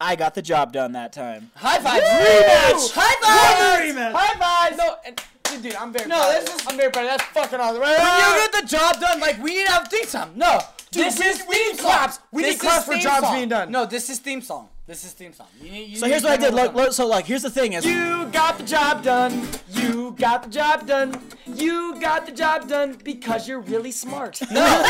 I 0.00 0.16
got 0.16 0.34
the 0.34 0.42
job 0.42 0.72
done 0.72 0.92
that 0.92 1.12
time. 1.12 1.50
High 1.54 1.78
five! 1.78 2.02
Rematch! 2.02 2.90
High 2.94 3.16
five! 3.20 3.94
rematch. 3.94 4.12
High 4.12 4.68
five! 4.68 4.78
no, 4.78 4.96
and, 5.04 5.22
dude, 5.44 5.62
dude, 5.62 5.74
I'm 5.74 5.92
very 5.92 6.08
No, 6.08 6.16
proud. 6.16 6.32
this 6.46 6.54
is- 6.54 6.66
I'm 6.66 6.76
very 6.76 6.90
proud. 6.90 7.06
That's 7.06 7.24
fucking 7.24 7.60
awesome. 7.60 7.80
When 7.80 7.90
you 7.90 7.96
ah! 8.00 8.48
get 8.50 8.62
the 8.62 8.66
job 8.66 8.98
done, 9.00 9.20
like 9.20 9.42
we 9.42 9.56
need 9.56 9.66
to 9.66 9.72
have 9.72 9.88
theme 9.88 10.06
song. 10.06 10.32
No, 10.36 10.60
this 10.90 11.18
we- 11.18 11.24
is 11.26 11.42
we 11.46 11.54
theme 11.54 11.68
need 11.72 11.76
song. 11.80 11.86
claps. 11.90 12.18
We 12.32 12.42
This 12.42 12.54
need 12.54 12.60
claps 12.60 12.84
for 12.86 12.94
jobs 12.96 13.26
song. 13.26 13.34
being 13.34 13.48
done. 13.50 13.70
No, 13.70 13.84
this 13.84 14.08
is 14.08 14.18
theme 14.20 14.40
song. 14.40 14.68
This 14.86 15.04
is 15.04 15.12
theme 15.12 15.32
song. 15.34 15.46
You 15.60 15.70
need, 15.70 15.90
you 15.90 15.96
So 15.98 16.06
here's 16.06 16.22
what 16.24 16.32
I 16.32 16.36
did. 16.38 16.50
all 16.50 16.56
Like, 16.56 16.74
done. 16.74 16.84
lo- 16.86 16.90
so 16.90 17.06
like 17.06 17.26
here's 17.26 17.42
the 17.42 17.50
thing 17.50 17.74
is 17.74 17.84
You 17.84 18.26
got 18.32 18.56
the 18.58 18.64
job 18.64 19.04
done. 19.04 19.46
You 19.68 20.16
got 20.18 20.44
the 20.44 20.48
job 20.50 20.86
done. 20.86 21.14
You 21.46 22.00
got 22.00 22.24
the 22.26 22.32
job 22.32 22.68
done 22.68 22.96
because 23.04 23.46
you're 23.46 23.60
really 23.60 23.92
smart. 23.92 24.40
no, 24.50 24.84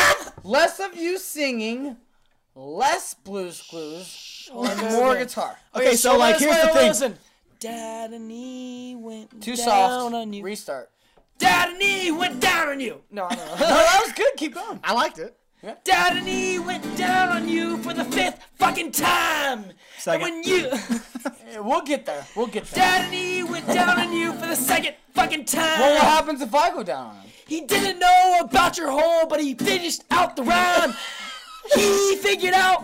less 0.45 0.79
of 0.81 0.97
you 0.97 1.19
singing, 1.19 1.97
less 2.61 3.15
blues 3.15 3.63
clues, 3.69 4.49
and 4.53 4.81
more 4.93 5.17
guitar. 5.17 5.57
okay. 5.75 5.95
So 5.97 6.17
like 6.19 6.39
here's 6.39 6.61
the 6.61 6.69
thing. 6.69 6.89
Listen. 6.89 7.19
Dad 7.59 8.13
and 8.13 8.31
he 8.31 8.97
went 8.99 9.43
Too 9.43 9.55
down 9.55 9.67
soft. 9.67 10.15
on 10.15 10.33
you. 10.33 10.43
Restart. 10.43 10.91
Dad 11.39 11.71
and 11.71 11.83
he 11.83 12.11
went 12.11 12.41
down 12.41 12.69
on 12.69 12.81
you. 12.81 13.03
No, 13.11 13.29
no, 13.29 13.37
no. 13.37 13.45
No, 13.53 13.59
that 13.59 14.01
was 14.05 14.13
good. 14.15 14.33
Keep 14.37 14.55
going. 14.55 14.81
I 14.83 14.95
liked 14.95 15.19
it. 15.19 15.37
Dad 15.85 16.17
and 16.17 16.27
he 16.27 16.59
went 16.59 16.97
down 16.97 17.29
on 17.29 17.47
you 17.47 17.77
for 17.79 17.93
the 17.93 18.05
fifth 18.05 18.41
fucking 18.57 18.93
time. 18.93 19.65
Second. 19.99 20.23
And 20.27 20.37
when 20.37 20.43
you, 20.43 20.71
Yeah, 21.53 21.61
we'll 21.61 21.83
get 21.83 22.07
there. 22.07 22.25
We'll 22.35 22.47
get 22.47 22.65
there. 22.65 22.83
Dad 22.83 23.05
and 23.07 23.15
he 23.15 23.43
went 23.43 23.67
down 23.67 23.99
on 24.01 24.11
you 24.15 24.33
for 24.33 24.47
the 24.47 24.57
second 24.57 24.95
fucking 25.13 25.45
time. 25.45 25.81
Well, 25.81 25.95
what 25.97 26.03
happens 26.03 26.41
if 26.41 26.55
I 26.55 26.71
go 26.71 26.83
down 26.83 27.09
on 27.09 27.17
him? 27.17 27.31
He 27.47 27.61
didn't 27.63 27.99
know 27.99 28.39
about 28.41 28.79
your 28.79 28.91
hole, 28.91 29.27
but 29.27 29.41
he 29.43 29.53
finished 29.55 30.03
out 30.11 30.35
the 30.37 30.45
rhyme. 30.45 30.95
He 31.75 32.17
figured 32.17 32.55
out 32.55 32.83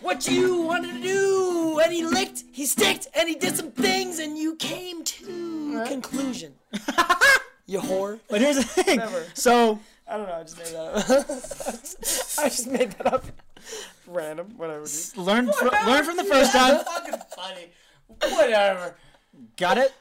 what 0.00 0.28
you 0.28 0.60
wanted 0.62 0.94
to 0.94 1.00
do, 1.02 1.80
and 1.82 1.92
he 1.92 2.04
licked, 2.04 2.44
he 2.52 2.64
sticked, 2.66 3.08
and 3.14 3.28
he 3.28 3.34
did 3.34 3.56
some 3.56 3.70
things, 3.72 4.18
and 4.18 4.38
you 4.38 4.54
came 4.56 5.02
to 5.04 5.82
a 5.84 5.88
conclusion. 5.88 6.54
you 7.66 7.80
whore. 7.80 8.20
But 8.28 8.40
here's 8.40 8.56
the 8.56 8.62
thing. 8.82 8.98
Never. 8.98 9.24
So 9.34 9.80
I 10.08 10.16
don't 10.16 10.28
know. 10.28 10.34
I 10.34 10.42
just 10.42 10.58
made 10.58 10.68
that 10.68 10.78
up. 10.78 10.94
I 12.44 12.48
just 12.48 12.66
made 12.68 12.90
that 12.92 13.12
up. 13.12 13.24
Random, 14.06 14.46
whatever. 14.56 14.86
Dude. 14.86 15.16
learn 15.16 15.52
fr- 15.52 15.68
learn 15.86 16.04
from 16.04 16.16
the 16.16 16.24
first 16.24 16.52
time. 16.52 16.84
fucking 16.84 17.20
funny. 17.34 17.72
Whatever. 18.36 18.94
Got 19.56 19.78
it. 19.78 19.92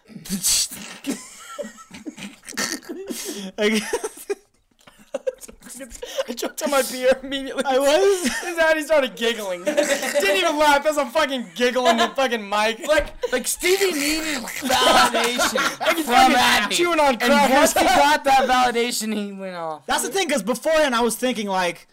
I 6.28 6.34
choked 6.34 6.62
on 6.64 6.72
my 6.72 6.82
beer 6.92 7.18
immediately. 7.24 7.64
I 7.66 7.78
was. 7.80 8.28
His 8.44 8.56
daddy 8.56 8.82
started 8.84 9.16
giggling. 9.16 9.64
Didn't 9.66 10.38
even 10.38 10.58
laugh. 10.58 10.84
That's 10.84 10.98
a 10.98 11.06
fucking 11.06 11.48
giggle 11.56 11.88
in 11.88 11.98
the 11.98 12.08
fucking 12.10 12.48
mic. 12.48 12.88
Like, 12.88 13.14
like 13.32 13.48
Stevie 13.48 13.92
needed 13.94 14.44
validation 14.44 15.60
from 15.60 16.04
fucking 16.04 16.36
Abby. 16.36 16.76
chewing 16.76 17.00
on 17.00 17.10
And 17.10 17.20
crackers. 17.22 17.56
once 17.56 17.74
he 17.74 17.84
got 17.84 18.24
that 18.24 18.48
validation, 18.50 19.14
he 19.14 19.32
went 19.32 19.56
off. 19.56 19.86
That's 19.86 20.04
the 20.04 20.10
thing, 20.10 20.28
because 20.28 20.44
beforehand 20.44 20.96
I 20.96 21.02
was 21.02 21.16
thinking 21.16 21.48
like, 21.48 21.88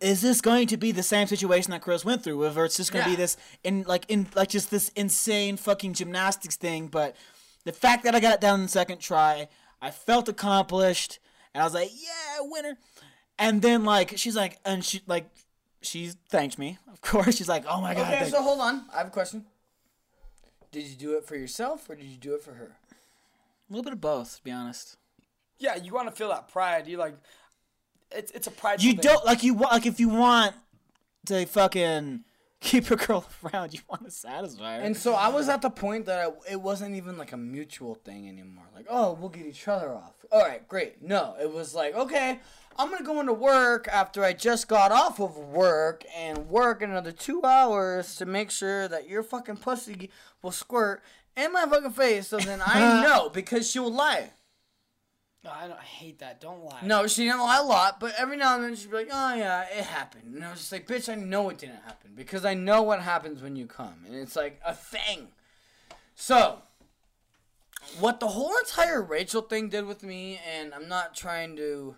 is 0.00 0.20
this 0.20 0.40
going 0.40 0.66
to 0.66 0.76
be 0.76 0.90
the 0.90 1.02
same 1.02 1.28
situation 1.28 1.70
that 1.70 1.80
Chris 1.82 2.04
went 2.04 2.24
through, 2.24 2.38
where 2.38 2.64
it's 2.64 2.76
just 2.76 2.92
going 2.92 3.04
to 3.04 3.10
Yeah. 3.10 3.16
be 3.16 3.22
this 3.22 3.36
in 3.62 3.84
like 3.86 4.04
in 4.08 4.26
like 4.34 4.48
just 4.48 4.70
this 4.70 4.88
insane 4.96 5.56
fucking 5.56 5.94
gymnastics 5.94 6.56
thing? 6.56 6.88
But 6.88 7.14
the 7.64 7.72
fact 7.72 8.02
that 8.04 8.14
I 8.14 8.18
got 8.20 8.34
it 8.34 8.40
down 8.40 8.60
in 8.60 8.62
the 8.66 8.68
second 8.68 8.98
try, 8.98 9.48
I 9.80 9.92
felt 9.92 10.28
accomplished, 10.28 11.20
and 11.54 11.62
I 11.62 11.64
was 11.64 11.74
like, 11.74 11.90
yeah, 11.92 12.40
winner. 12.40 12.78
And 13.38 13.60
then 13.62 13.84
like 13.84 14.16
she's 14.16 14.36
like, 14.36 14.58
and 14.64 14.84
she 14.84 15.00
like, 15.06 15.26
she 15.80 16.10
thanked 16.28 16.58
me, 16.58 16.78
of 16.92 17.00
course. 17.00 17.36
She's 17.38 17.48
like, 17.48 17.64
oh 17.68 17.80
my 17.80 17.94
god, 17.94 18.02
Okay, 18.08 18.20
thank- 18.20 18.34
so 18.34 18.42
hold 18.42 18.60
on. 18.60 18.84
I 18.94 18.98
have 18.98 19.08
a 19.08 19.10
question. 19.10 19.44
Did 20.70 20.84
you 20.84 20.96
do 20.96 21.16
it 21.16 21.26
for 21.26 21.36
yourself 21.36 21.90
or 21.90 21.96
did 21.96 22.06
you 22.06 22.16
do 22.16 22.34
it 22.34 22.42
for 22.42 22.52
her? 22.54 22.76
a 23.68 23.72
little 23.72 23.82
bit 23.84 23.92
of 23.94 24.00
both, 24.00 24.36
to 24.36 24.44
be 24.44 24.50
honest. 24.50 24.96
Yeah, 25.58 25.76
you 25.76 25.92
want 25.94 26.08
to 26.08 26.14
feel 26.14 26.28
that 26.28 26.48
pride. 26.48 26.86
You 26.86 26.98
like, 26.98 27.14
it's 28.10 28.30
it's 28.32 28.46
a 28.46 28.50
pride. 28.50 28.82
You 28.82 28.94
don't 28.94 29.24
like 29.24 29.42
you 29.42 29.54
want 29.54 29.72
like 29.72 29.86
if 29.86 29.98
you 29.98 30.08
want 30.08 30.54
to 31.26 31.46
fucking 31.46 32.24
keep 32.62 32.90
a 32.90 32.96
girl 32.96 33.26
around, 33.44 33.74
you 33.74 33.80
want 33.88 34.04
to 34.04 34.10
satisfy 34.10 34.76
her. 34.76 34.82
And 34.82 34.96
so 34.96 35.14
I 35.14 35.28
was 35.28 35.48
at 35.48 35.60
the 35.60 35.70
point 35.70 36.06
that 36.06 36.26
I, 36.26 36.52
it 36.52 36.60
wasn't 36.60 36.94
even 36.94 37.18
like 37.18 37.32
a 37.32 37.36
mutual 37.36 37.96
thing 37.96 38.28
anymore. 38.28 38.64
Like, 38.74 38.86
oh, 38.88 39.12
we'll 39.12 39.28
get 39.28 39.44
each 39.44 39.68
other 39.68 39.92
off. 39.92 40.14
All 40.30 40.40
right, 40.40 40.66
great. 40.68 41.02
No, 41.02 41.34
it 41.40 41.52
was 41.52 41.74
like, 41.74 41.94
okay, 41.94 42.40
I'm 42.78 42.90
gonna 42.90 43.04
go 43.04 43.20
into 43.20 43.34
work 43.34 43.86
after 43.88 44.24
I 44.24 44.32
just 44.32 44.68
got 44.68 44.92
off 44.92 45.20
of 45.20 45.36
work 45.36 46.04
and 46.16 46.48
work 46.48 46.80
another 46.80 47.12
two 47.12 47.42
hours 47.42 48.16
to 48.16 48.24
make 48.24 48.50
sure 48.50 48.88
that 48.88 49.08
your 49.08 49.22
fucking 49.22 49.58
pussy 49.58 50.08
will 50.40 50.52
squirt 50.52 51.02
in 51.36 51.52
my 51.52 51.66
fucking 51.66 51.90
face. 51.90 52.28
So 52.28 52.38
then 52.38 52.62
I 52.64 53.02
know 53.06 53.28
because 53.28 53.70
she 53.70 53.78
will 53.78 53.92
lie. 53.92 54.30
No, 55.44 55.50
I, 55.50 55.66
don't, 55.66 55.78
I 55.78 55.82
hate 55.82 56.20
that. 56.20 56.40
Don't 56.40 56.64
lie. 56.64 56.78
No, 56.84 57.08
she 57.08 57.24
didn't 57.24 57.40
lie 57.40 57.58
a 57.58 57.64
lot, 57.64 57.98
but 57.98 58.14
every 58.16 58.36
now 58.36 58.54
and 58.54 58.62
then 58.62 58.76
she'd 58.76 58.90
be 58.90 58.98
like, 58.98 59.08
"Oh 59.10 59.34
yeah, 59.34 59.62
it 59.62 59.84
happened," 59.84 60.34
and 60.34 60.44
I 60.44 60.50
was 60.50 60.60
just 60.60 60.70
like, 60.70 60.86
"Bitch, 60.86 61.10
I 61.10 61.16
know 61.16 61.48
it 61.48 61.58
didn't 61.58 61.82
happen 61.84 62.12
because 62.14 62.44
I 62.44 62.54
know 62.54 62.82
what 62.82 63.00
happens 63.00 63.42
when 63.42 63.56
you 63.56 63.66
come, 63.66 64.04
and 64.06 64.14
it's 64.14 64.36
like 64.36 64.60
a 64.64 64.72
thing." 64.72 65.28
So, 66.14 66.62
what 67.98 68.20
the 68.20 68.28
whole 68.28 68.56
entire 68.58 69.02
Rachel 69.02 69.42
thing 69.42 69.68
did 69.68 69.86
with 69.86 70.04
me, 70.04 70.38
and 70.56 70.72
I'm 70.72 70.88
not 70.88 71.16
trying 71.16 71.56
to 71.56 71.96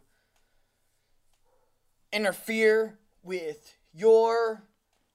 interfere 2.14 2.98
with 3.22 3.76
your 3.92 4.62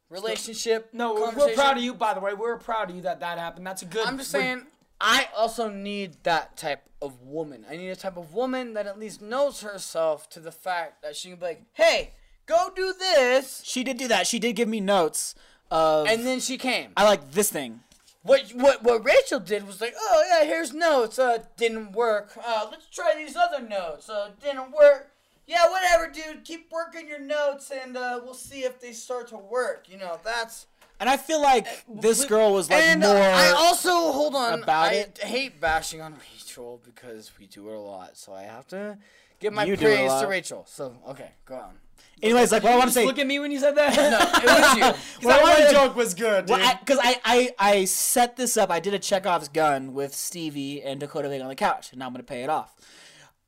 relationship. 0.09 0.90
No, 0.93 1.16
we're, 1.16 1.32
we're 1.32 1.53
proud 1.56 1.77
of 1.77 1.83
you. 1.83 1.93
By 1.95 2.14
the 2.14 2.19
way, 2.19 2.33
we're 2.35 2.58
proud 2.58 2.90
of 2.90 2.95
you 2.95 3.01
that 3.03 3.22
that 3.22 3.40
happened. 3.40 3.66
That's 3.66 3.82
a 3.82 3.85
good. 3.85 4.06
I'm 4.06 4.17
just 4.17 4.32
saying, 4.32 4.67
I 5.02 5.28
also 5.36 5.69
need 5.69 6.24
that 6.24 6.58
type 6.58 6.84
of 7.02 7.22
woman. 7.22 7.66
I 7.69 7.78
need 7.78 7.90
a 7.90 7.95
type 7.95 8.18
of 8.18 8.34
woman 8.34 8.74
that 8.74 8.86
at 8.86 9.00
least 9.00 9.22
knows 9.22 9.61
herself 9.61 10.30
to 10.32 10.40
the 10.40 10.52
fact 10.52 11.02
that 11.02 11.16
she 11.16 11.30
can 11.30 11.40
be 11.40 11.45
like, 11.45 11.64
hey, 11.74 12.11
go 12.45 12.69
do 12.76 12.94
this. 12.98 13.61
she 13.66 13.84
did 13.84 13.98
do 13.98 14.08
that. 14.10 14.28
She 14.28 14.40
did 14.40 14.56
give 14.56 14.68
me 14.68 14.82
notes 14.82 15.36
of. 15.72 16.08
And 16.08 16.26
then 16.26 16.40
she 16.40 16.58
came. 16.58 16.92
I 16.98 17.06
like 17.06 17.32
this 17.32 17.52
thing. 17.52 17.82
What 18.24 18.52
what 18.53 18.84
what 18.84 19.06
Rachel 19.06 19.40
did 19.40 19.66
was 19.66 19.80
like, 19.80 19.95
oh 19.98 20.26
yeah, 20.30 20.45
here's 20.45 20.74
notes. 20.74 21.18
Uh, 21.18 21.40
didn't 21.56 21.94
work. 21.94 22.38
Uh, 22.45 22.68
let's 22.69 22.90
try 22.90 23.14
these 23.16 23.38
other 23.38 23.61
notes. 23.61 24.10
Uh, 24.10 24.32
didn't 24.44 24.72
work. 24.72 25.11
Yeah, 25.48 25.64
whatever, 25.72 26.11
dude. 26.11 26.44
Keep 26.44 26.69
working 26.72 27.08
your 27.08 27.22
notes, 27.22 27.72
and 27.72 27.95
uh, 27.95 28.19
we'll 28.24 28.34
see 28.34 28.66
if 28.66 28.80
they 28.80 28.92
start 28.92 29.30
to 29.30 29.38
work. 29.38 29.86
You 29.90 29.98
know, 29.98 30.19
that's. 30.24 30.68
And 31.00 31.10
I 31.10 31.18
feel 31.18 31.42
like 31.42 31.66
uh, 31.66 32.02
this 32.02 32.26
girl 32.26 32.53
was 32.53 32.69
like 32.69 32.84
and 32.84 33.02
more. 33.02 33.16
I 33.16 33.50
also 33.56 34.11
hold 34.11 34.36
on. 34.36 34.64
about 34.64 34.90
I 34.90 34.95
it. 34.95 35.19
hate 35.19 35.61
bashing 35.61 36.02
on 36.02 36.16
Rachel 36.38 36.82
because 36.84 37.32
we 37.40 37.45
do 37.45 37.69
it 37.69 37.76
a 37.76 37.80
lot, 37.80 38.18
so 38.18 38.34
I 38.34 38.44
have 38.44 38.68
to 38.68 38.98
give 39.40 39.53
my 39.53 39.64
You 39.64 39.78
do 39.78 39.88
it 39.88 39.94
a 39.94 40.08
praise 40.08 40.22
to. 40.22 40.28
Rachel. 40.28 40.66
So 40.68 40.98
okay, 41.10 41.32
go 41.45 41.56
on. 41.56 41.76
Anyways, 42.22 42.52
like 42.52 42.64
what 42.64 42.74
I 42.74 42.78
want 42.78 42.90
to 42.90 42.94
say. 42.94 43.06
Look 43.06 43.19
at 43.19 43.28
me 43.28 43.40
when 43.40 43.50
you 43.52 43.60
said 43.60 43.76
that. 43.76 43.95
No, 43.95 44.19
it 44.44 44.45
was 44.45 44.98
you. 45.22 45.26
What 45.28 45.40
I 45.40 45.44
wanted 45.44 45.72
joke 45.72 45.95
was 45.95 46.14
good, 46.14 46.48
dude. 46.48 46.60
Because 46.80 47.00
I, 47.02 47.22
I, 47.24 47.50
I 47.58 47.86
set 47.86 48.36
this 48.36 48.58
up. 48.58 48.69
I 48.69 48.80
did 48.82 48.94
a 48.94 49.00
Chekhov's 49.00 49.48
gun 49.48 49.94
with 49.94 50.14
Stevie 50.14 50.82
and 50.82 51.00
Dakota 51.00 51.30
being 51.30 51.42
on 51.42 51.48
the 51.48 51.56
couch, 51.56 51.92
and 51.92 52.00
now 52.00 52.08
I'm 52.08 52.14
going 52.14 52.24
to 52.24 52.28
pay 52.28 52.44
it 52.44 52.50
off. 52.50 52.76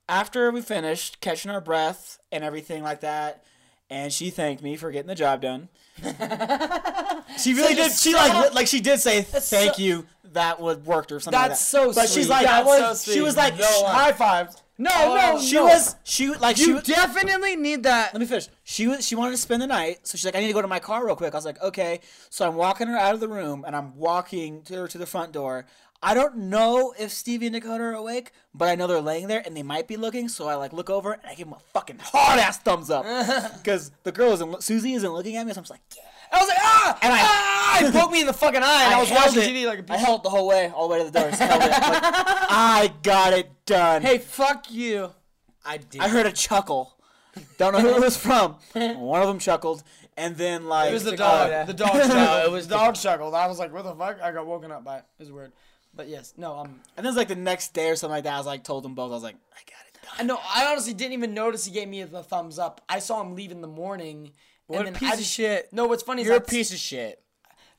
After 0.07 0.51
we 0.51 0.61
finished 0.61 1.19
catching 1.19 1.51
our 1.51 1.61
breath 1.61 2.19
and 2.31 2.43
everything 2.43 2.81
like 2.83 3.01
that, 3.01 3.43
and 3.91 4.11
she 4.11 4.31
thanked 4.31 4.63
me 4.63 4.75
for 4.75 4.89
getting 4.89 5.07
the 5.07 5.13
job 5.15 5.41
done. 5.41 5.69
she 7.37 7.53
really 7.53 7.75
did. 7.75 7.91
She 7.91 8.13
like 8.13 8.33
li- 8.33 8.55
like 8.55 8.67
she 8.67 8.79
did 8.81 8.99
say 8.99 9.21
thank 9.21 9.75
so- 9.75 9.81
you. 9.81 10.05
That 10.33 10.61
would 10.61 10.85
worked 10.85 11.11
or 11.11 11.19
something. 11.19 11.37
like 11.37 11.49
That's 11.49 11.59
that. 11.71 11.77
so 11.77 11.93
But 11.93 12.03
she's 12.07 12.27
sweet. 12.27 12.29
like, 12.29 12.45
That's 12.45 12.65
I 12.69 12.77
so 12.79 12.87
was, 12.89 13.03
she 13.03 13.19
was 13.21 13.35
like, 13.35 13.59
No 13.59 13.83
high 13.85 14.13
fives. 14.13 14.63
No, 14.77 14.89
uh, 14.89 15.33
no, 15.33 15.41
She 15.41 15.55
no. 15.55 15.65
was 15.65 15.97
she 16.05 16.33
like 16.33 16.55
she 16.55 16.67
You 16.67 16.75
was, 16.75 16.83
definitely 16.83 17.57
need 17.57 17.83
that. 17.83 18.13
let 18.13 18.21
me 18.21 18.25
finish. 18.25 18.47
She 18.63 18.87
was 18.87 19.05
she 19.05 19.13
wanted 19.15 19.31
to 19.31 19.37
spend 19.37 19.61
the 19.61 19.67
night, 19.67 20.07
so 20.07 20.17
she's 20.17 20.23
like, 20.23 20.37
I 20.37 20.39
need 20.39 20.47
to 20.47 20.53
go 20.53 20.61
to 20.61 20.69
my 20.69 20.79
car 20.79 21.05
real 21.05 21.17
quick. 21.17 21.33
I 21.33 21.37
was 21.37 21.43
like, 21.45 21.61
okay. 21.61 21.99
So 22.29 22.47
I'm 22.47 22.55
walking 22.55 22.87
her 22.87 22.95
out 22.97 23.13
of 23.13 23.19
the 23.19 23.27
room, 23.27 23.65
and 23.67 23.75
I'm 23.75 23.93
walking 23.97 24.61
to 24.63 24.73
her 24.75 24.87
to 24.87 24.97
the 24.97 25.05
front 25.05 25.33
door. 25.33 25.65
I 26.03 26.13
don't 26.15 26.35
know 26.35 26.93
if 26.97 27.11
Stevie 27.11 27.47
and 27.47 27.53
Dakota 27.53 27.83
are 27.83 27.93
awake, 27.93 28.31
but 28.55 28.67
I 28.67 28.75
know 28.75 28.87
they're 28.87 29.01
laying 29.01 29.27
there 29.27 29.43
and 29.45 29.55
they 29.55 29.61
might 29.63 29.87
be 29.87 29.97
looking. 29.97 30.29
So 30.29 30.47
I 30.47 30.55
like 30.55 30.73
look 30.73 30.89
over 30.89 31.13
and 31.13 31.21
I 31.27 31.35
give 31.35 31.47
them 31.47 31.53
a 31.55 31.59
fucking 31.73 31.99
hard 32.01 32.39
ass 32.39 32.57
thumbs 32.57 32.89
up 32.89 33.05
because 33.57 33.91
the 34.03 34.11
girl 34.11 34.31
isn't 34.33 34.63
Susie 34.63 34.93
isn't 34.93 35.11
looking 35.13 35.35
at 35.37 35.45
me. 35.45 35.53
So 35.53 35.59
I'm 35.59 35.63
just 35.63 35.71
like, 35.71 35.81
yeah. 35.95 36.03
I 36.33 36.39
was 36.39 36.47
like, 36.47 36.57
ah! 36.61 36.99
And 37.01 37.13
I- 37.13 37.19
ah! 37.21 37.57
It 37.87 37.93
poked 37.93 38.11
me 38.13 38.21
in 38.21 38.27
the 38.27 38.33
fucking 38.33 38.61
eye, 38.61 38.83
and 38.85 38.93
I, 38.95 38.99
was 38.99 39.09
watching 39.11 39.41
it. 39.41 39.47
TV 39.47 39.65
like 39.65 39.79
a 39.79 39.93
I 39.93 39.97
piece. 39.97 40.05
held 40.05 40.23
the 40.23 40.29
whole 40.29 40.47
way, 40.47 40.69
all 40.75 40.87
the 40.87 40.93
way 40.93 40.99
to 41.03 41.09
the 41.09 41.19
door. 41.19 41.29
Just 41.29 41.41
held 41.41 41.61
it. 41.63 41.69
Like, 41.69 41.79
I 41.81 42.93
got 43.01 43.33
it 43.33 43.49
done. 43.65 44.01
Hey, 44.01 44.17
fuck 44.19 44.69
you. 44.71 45.11
I 45.65 45.77
did. 45.77 45.99
I 46.01 46.07
heard 46.09 46.25
a 46.25 46.31
chuckle. 46.31 46.95
Don't 47.57 47.73
know 47.73 47.79
who 47.79 47.95
it 47.95 47.99
was 48.01 48.17
from. 48.17 48.57
One 48.73 49.21
of 49.21 49.27
them 49.27 49.39
chuckled, 49.39 49.83
and 50.17 50.35
then 50.37 50.67
like 50.67 50.91
It 50.91 50.93
was 50.93 51.03
the 51.05 51.13
uh, 51.13 51.15
dog. 51.15 51.67
the 51.67 51.73
dog 51.73 51.91
chuckled. 51.93 52.09
It 52.45 52.51
was 52.51 52.51
was 52.51 52.67
the 52.67 52.75
dog 52.75 52.95
chuckled. 52.95 53.33
I 53.33 53.47
was 53.47 53.57
like, 53.57 53.73
what 53.73 53.83
the 53.83 53.95
fuck? 53.95 54.21
I 54.21 54.31
got 54.31 54.45
woken 54.45 54.71
up 54.71 54.83
by 54.83 54.97
it. 54.97 55.05
It 55.17 55.23
was 55.23 55.31
weird. 55.31 55.51
But 55.93 56.07
yes, 56.07 56.33
no, 56.37 56.57
um, 56.59 56.79
And 56.95 57.05
then 57.05 57.07
it's 57.07 57.17
like 57.17 57.27
the 57.27 57.35
next 57.35 57.73
day 57.73 57.89
or 57.89 57.95
something 57.95 58.15
like 58.15 58.23
that. 58.23 58.33
I 58.33 58.37
was 58.37 58.45
like, 58.47 58.63
told 58.63 58.83
them 58.83 58.95
both. 58.95 59.11
I 59.11 59.15
was 59.15 59.23
like, 59.23 59.35
I 59.53 59.59
got 59.69 59.85
it 59.87 59.93
done. 60.01 60.13
I 60.19 60.23
know. 60.23 60.39
I 60.43 60.65
honestly 60.71 60.93
didn't 60.93 61.13
even 61.13 61.33
notice 61.33 61.65
he 61.65 61.71
gave 61.71 61.87
me 61.89 62.01
the 62.03 62.23
thumbs 62.23 62.57
up. 62.59 62.81
I 62.87 62.99
saw 62.99 63.21
him 63.21 63.35
leave 63.35 63.51
in 63.51 63.61
the 63.61 63.67
morning. 63.67 64.31
What 64.67 64.79
and 64.79 64.89
a 64.89 64.91
then 64.91 64.99
piece 64.99 65.11
I 65.11 65.15
of 65.15 65.23
shit. 65.25 65.73
No, 65.73 65.85
what's 65.87 66.03
funny 66.03 66.21
is 66.21 66.27
You're 66.27 66.37
a 66.37 66.41
I- 66.41 66.43
piece 66.43 66.71
of 66.71 66.77
shit. 66.79 67.21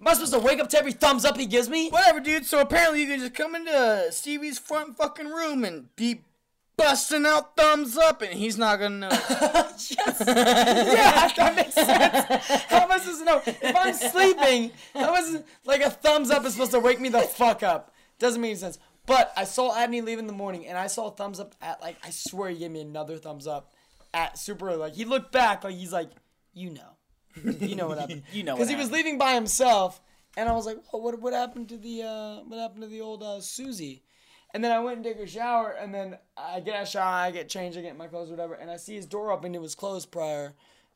Am 0.00 0.08
I 0.08 0.14
supposed 0.14 0.32
to 0.32 0.40
wake 0.40 0.58
up 0.58 0.68
to 0.70 0.78
every 0.78 0.92
thumbs 0.92 1.24
up 1.24 1.36
he 1.38 1.46
gives 1.46 1.68
me? 1.68 1.88
Whatever, 1.88 2.18
dude. 2.20 2.44
So 2.44 2.60
apparently 2.60 3.00
you 3.02 3.06
can 3.06 3.20
just 3.20 3.34
come 3.34 3.54
into 3.54 4.08
Stevie's 4.10 4.58
front 4.58 4.96
fucking 4.96 5.28
room 5.28 5.64
and 5.64 5.94
be 5.94 6.22
busting 6.76 7.24
out 7.24 7.56
thumbs 7.56 7.96
up, 7.96 8.20
and 8.20 8.32
he's 8.34 8.58
not 8.58 8.80
gonna 8.80 8.98
know. 8.98 9.08
yes. 9.10 9.88
yeah, 10.26 11.28
that 11.36 11.52
makes 11.54 11.74
sense. 11.74 12.62
How 12.64 12.80
am 12.80 12.90
I 12.90 12.98
supposed 12.98 13.18
to 13.20 13.24
know? 13.24 13.42
If 13.46 13.76
I'm 13.76 13.94
sleeping, 13.94 14.72
how 14.92 15.14
is 15.16 15.40
like 15.64 15.82
a 15.82 15.90
thumbs 15.90 16.30
up 16.32 16.44
is 16.46 16.54
supposed 16.54 16.72
to 16.72 16.80
wake 16.80 17.00
me 17.00 17.08
the 17.08 17.20
fuck 17.20 17.62
up? 17.62 17.91
Doesn't 18.22 18.40
make 18.40 18.50
any 18.50 18.58
sense. 18.58 18.78
But 19.04 19.32
I 19.36 19.42
saw 19.42 19.74
Adney 19.74 20.00
leave 20.02 20.20
in 20.20 20.28
the 20.28 20.32
morning, 20.32 20.64
and 20.68 20.78
I 20.78 20.86
saw 20.86 21.08
a 21.08 21.10
thumbs 21.10 21.40
up 21.40 21.56
at 21.60 21.82
like 21.82 21.96
I 22.04 22.10
swear 22.10 22.50
he 22.50 22.58
gave 22.58 22.70
me 22.70 22.80
another 22.80 23.18
thumbs 23.18 23.48
up 23.48 23.72
at 24.14 24.38
super 24.38 24.68
early. 24.68 24.76
Like 24.76 24.94
he 24.94 25.04
looked 25.04 25.32
back, 25.32 25.64
like 25.64 25.74
he's 25.74 25.92
like, 25.92 26.10
you 26.54 26.70
know, 26.70 26.96
you 27.58 27.74
know 27.74 27.88
what 27.88 27.98
happened. 27.98 28.22
You 28.32 28.44
know 28.44 28.52
what 28.52 28.58
because 28.58 28.70
he 28.70 28.76
was 28.76 28.92
leaving 28.92 29.18
by 29.18 29.34
himself, 29.34 30.00
and 30.36 30.48
I 30.48 30.52
was 30.52 30.66
like, 30.66 30.78
oh, 30.92 30.98
what 30.98 31.20
what 31.20 31.32
happened 31.32 31.68
to 31.70 31.76
the 31.76 32.04
uh, 32.04 32.36
what 32.46 32.60
happened 32.60 32.82
to 32.82 32.88
the 32.88 33.00
old 33.00 33.24
uh, 33.24 33.40
Susie? 33.40 34.04
And 34.54 34.62
then 34.62 34.70
I 34.70 34.78
went 34.78 34.98
and 34.98 35.04
take 35.04 35.18
a 35.18 35.26
shower, 35.26 35.72
and 35.72 35.92
then 35.92 36.16
I 36.36 36.60
get 36.60 36.80
a 36.80 36.86
shower, 36.86 37.12
I 37.12 37.32
get 37.32 37.48
changed, 37.48 37.76
I 37.76 37.80
get 37.80 37.96
my 37.96 38.06
clothes, 38.06 38.30
whatever, 38.30 38.54
and 38.54 38.70
I 38.70 38.76
see 38.76 38.94
his 38.94 39.06
door 39.06 39.32
open. 39.32 39.56
It 39.56 39.60
was 39.60 39.74
closed 39.74 40.12
prior, 40.12 40.52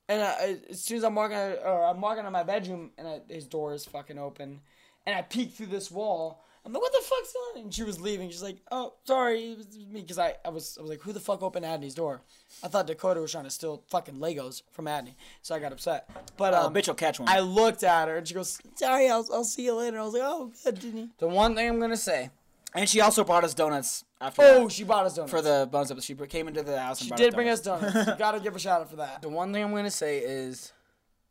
and 0.08 0.22
I, 0.22 0.58
as 0.70 0.80
soon 0.80 0.98
as 0.98 1.04
I'm 1.04 1.16
walking, 1.16 1.36
or 1.36 1.86
I'm 1.86 2.00
walking 2.00 2.24
on 2.24 2.32
my 2.32 2.44
bedroom, 2.44 2.92
and 2.96 3.08
I, 3.08 3.20
his 3.28 3.46
door 3.46 3.72
is 3.72 3.84
fucking 3.84 4.18
open, 4.18 4.60
and 5.06 5.16
I 5.16 5.22
peek 5.22 5.54
through 5.54 5.66
this 5.66 5.90
wall. 5.90 6.44
I'm 6.66 6.72
like, 6.72 6.82
what 6.82 6.92
the 6.92 6.98
fuck's 7.00 7.32
on? 7.54 7.62
And 7.62 7.72
she 7.72 7.84
was 7.84 8.00
leaving. 8.00 8.28
She's 8.28 8.42
like, 8.42 8.56
oh, 8.72 8.94
sorry, 9.04 9.52
it 9.52 9.58
was, 9.58 9.68
me, 9.78 10.00
because 10.00 10.18
I, 10.18 10.34
I 10.44 10.48
was, 10.48 10.76
I 10.76 10.82
was 10.82 10.90
like, 10.90 11.00
who 11.00 11.12
the 11.12 11.20
fuck 11.20 11.40
opened 11.42 11.64
Adney's 11.64 11.94
door? 11.94 12.22
I 12.62 12.66
thought 12.68 12.88
Dakota 12.88 13.20
was 13.20 13.30
trying 13.30 13.44
to 13.44 13.50
steal 13.50 13.84
fucking 13.88 14.16
Legos 14.16 14.62
from 14.72 14.86
Adney, 14.86 15.14
so 15.42 15.54
I 15.54 15.60
got 15.60 15.70
upset. 15.72 16.10
But 16.36 16.54
Oh, 16.54 16.66
um, 16.66 16.74
bitch 16.74 16.88
will 16.88 16.94
catch 16.96 17.20
one. 17.20 17.28
I 17.28 17.38
looked 17.38 17.84
at 17.84 18.08
her, 18.08 18.16
and 18.16 18.26
she 18.26 18.34
goes, 18.34 18.58
sorry, 18.74 19.08
I'll, 19.08 19.24
I'll 19.32 19.44
see 19.44 19.64
you 19.66 19.74
later. 19.76 20.00
I 20.00 20.02
was 20.02 20.12
like, 20.14 20.22
oh, 20.24 20.50
good, 20.64 20.80
didn't 20.80 21.16
the 21.18 21.28
one 21.28 21.54
thing 21.54 21.68
I'm 21.68 21.78
gonna 21.78 21.96
say. 21.96 22.30
and 22.74 22.88
she 22.88 23.00
also 23.00 23.22
brought 23.22 23.44
us 23.44 23.54
donuts 23.54 24.04
after 24.20 24.42
Oh, 24.42 24.64
that 24.64 24.72
she 24.72 24.82
bought 24.82 25.06
us 25.06 25.14
donuts. 25.14 25.30
for 25.30 25.40
the 25.42 25.68
bonus 25.70 25.92
episode. 25.92 26.04
She 26.04 26.26
came 26.26 26.48
into 26.48 26.62
the 26.64 26.80
house 26.80 27.00
and 27.00 27.08
She 27.10 27.14
did 27.14 27.32
bring 27.32 27.48
us 27.48 27.60
donuts. 27.60 27.92
donuts. 27.92 28.10
you 28.10 28.16
gotta 28.18 28.40
give 28.40 28.56
a 28.56 28.58
shout 28.58 28.80
out 28.80 28.90
for 28.90 28.96
that. 28.96 29.22
The 29.22 29.28
one 29.28 29.52
thing 29.52 29.62
I'm 29.62 29.72
gonna 29.72 29.88
say 29.90 30.18
is, 30.18 30.72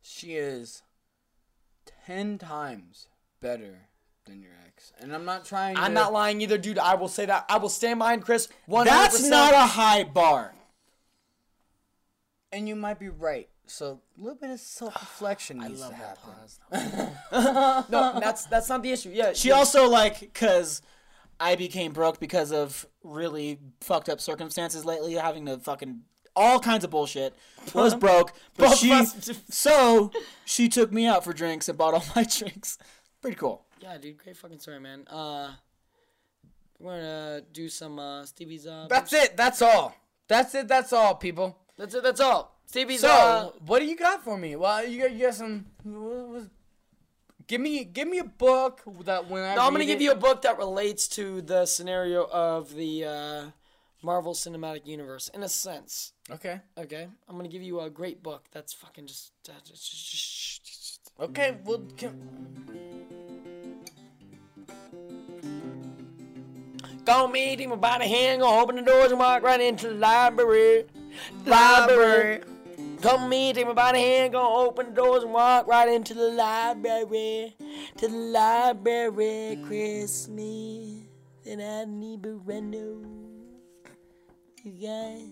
she 0.00 0.36
is 0.36 0.82
ten 2.06 2.38
times 2.38 3.08
better 3.40 3.88
than 4.24 4.40
your 4.40 4.52
ex, 4.76 4.92
and 5.00 5.14
I'm 5.14 5.24
not 5.24 5.44
trying. 5.44 5.76
I'm 5.76 5.88
to, 5.90 5.94
not 5.94 6.12
lying 6.12 6.40
either, 6.40 6.58
dude. 6.58 6.78
I 6.78 6.94
will 6.94 7.08
say 7.08 7.26
that. 7.26 7.46
I 7.48 7.58
will 7.58 7.68
stand 7.68 7.98
behind 7.98 8.24
Chris. 8.24 8.48
One 8.66 8.86
That's 8.86 9.24
not 9.24 9.54
a 9.54 9.66
high 9.66 10.04
bar. 10.04 10.54
And 12.52 12.68
you 12.68 12.76
might 12.76 12.98
be 12.98 13.08
right. 13.08 13.48
So 13.66 14.00
a 14.16 14.22
little 14.22 14.38
bit 14.38 14.50
of 14.50 14.60
self-reflection 14.60 15.58
needs 15.58 15.86
to 15.86 15.92
happen. 15.92 16.32
no. 17.90 18.20
That's 18.20 18.46
that's 18.46 18.68
not 18.68 18.82
the 18.82 18.92
issue. 18.92 19.10
Yeah, 19.12 19.32
She 19.32 19.48
yeah. 19.48 19.54
also 19.54 19.88
like 19.88 20.20
because 20.20 20.82
I 21.40 21.56
became 21.56 21.92
broke 21.92 22.20
because 22.20 22.52
of 22.52 22.86
really 23.02 23.58
fucked 23.80 24.08
up 24.08 24.20
circumstances 24.20 24.84
lately, 24.84 25.14
having 25.14 25.46
to 25.46 25.58
fucking 25.58 26.02
all 26.36 26.60
kinds 26.60 26.84
of 26.84 26.90
bullshit. 26.90 27.34
Was 27.74 27.94
broke, 28.06 28.32
but 28.56 28.76
she 28.76 29.04
so 29.50 30.12
she 30.44 30.68
took 30.68 30.92
me 30.92 31.06
out 31.06 31.24
for 31.24 31.32
drinks 31.32 31.68
and 31.68 31.76
bought 31.76 31.94
all 31.94 32.04
my 32.16 32.22
drinks. 32.24 32.78
Pretty 33.20 33.36
cool. 33.36 33.65
Yeah, 33.80 33.98
dude. 33.98 34.18
Great 34.18 34.36
fucking 34.36 34.58
story, 34.58 34.80
man. 34.80 35.06
Uh, 35.08 35.52
we're 36.78 36.96
gonna 36.98 37.40
do 37.52 37.68
some 37.68 37.98
uh 37.98 38.24
Stevie's. 38.26 38.66
Uh, 38.66 38.86
That's 38.88 39.12
it. 39.12 39.36
That's 39.36 39.62
all. 39.62 39.94
That's 40.28 40.54
it. 40.54 40.68
That's 40.68 40.92
all, 40.92 41.14
people. 41.14 41.56
That's 41.78 41.94
it. 41.94 42.02
That's 42.02 42.20
all. 42.20 42.58
Stevie's. 42.66 43.00
So, 43.00 43.08
uh, 43.08 43.50
what 43.64 43.78
do 43.78 43.86
you 43.86 43.96
got 43.96 44.24
for 44.24 44.36
me? 44.36 44.56
Well, 44.56 44.84
you 44.86 45.02
got, 45.02 45.12
you 45.12 45.26
got 45.26 45.34
some. 45.34 45.66
what 45.84 46.28
was- 46.28 46.48
Give 47.46 47.60
me, 47.60 47.84
give 47.84 48.08
me 48.08 48.18
a 48.18 48.24
book 48.24 48.82
that 49.04 49.30
when 49.30 49.44
I. 49.44 49.54
no, 49.54 49.60
I'm 49.60 49.68
gonna 49.68 49.78
read 49.78 49.86
give 49.86 50.00
you 50.00 50.10
a 50.10 50.16
book 50.16 50.42
that 50.42 50.58
relates 50.58 51.06
to 51.08 51.40
the 51.42 51.64
scenario 51.64 52.24
of 52.24 52.74
the 52.74 53.04
uh, 53.04 53.44
Marvel 54.02 54.34
Cinematic 54.34 54.84
Universe 54.84 55.28
in 55.32 55.44
a 55.44 55.48
sense. 55.48 56.12
Okay. 56.28 56.60
Okay, 56.76 57.06
I'm 57.28 57.36
gonna 57.36 57.48
give 57.48 57.62
you 57.62 57.78
a 57.80 57.88
great 57.88 58.20
book 58.20 58.46
that's 58.50 58.72
fucking 58.72 59.06
just. 59.06 59.30
Uh, 59.48 59.52
just, 59.64 59.88
just, 59.92 60.64
just 60.64 61.12
Okay. 61.20 61.56
Well, 61.64 61.84
can, 61.96 63.14
Gonna 67.06 67.32
meet 67.32 67.60
him 67.60 67.78
by 67.78 67.98
the 67.98 68.04
hand, 68.04 68.42
gonna 68.42 68.60
open 68.60 68.74
the 68.74 68.82
doors 68.82 69.12
and 69.12 69.20
walk 69.20 69.44
right 69.44 69.60
into 69.60 69.90
the 69.90 69.94
library. 69.94 70.86
Library. 71.44 72.42
Come 73.00 73.28
meet 73.28 73.56
him 73.56 73.72
by 73.76 73.92
the 73.92 73.98
hand, 73.98 74.32
gonna 74.32 74.66
open 74.66 74.86
the 74.86 74.92
doors 74.92 75.22
and 75.22 75.32
walk 75.32 75.68
right 75.68 75.88
into 75.88 76.14
the 76.14 76.30
library. 76.30 77.54
To 77.98 78.08
the 78.08 78.16
library, 78.16 79.56
Christmas. 79.64 81.06
And 81.46 81.62
I 81.62 81.84
need 81.84 82.22
Brendo. 82.22 83.06
You 84.64 84.72
guys, 84.72 85.28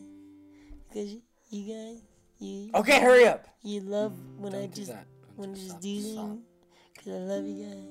cause 0.93 1.09
you, 1.09 1.23
you 1.51 1.75
guys, 1.75 2.03
you, 2.39 2.71
okay. 2.77 3.01
Hurry 3.01 3.27
up. 3.27 3.49
you 3.65 3.81
love 3.81 4.13
when 4.39 4.55
I 4.55 4.69
just 4.69 4.93
when 5.35 5.51
I 5.51 5.55
just 5.55 5.81
do 5.81 6.01
things. 6.01 6.41
Cause 6.99 7.09
I 7.09 7.19
love 7.19 7.45
you 7.45 7.65
guys. 7.65 7.85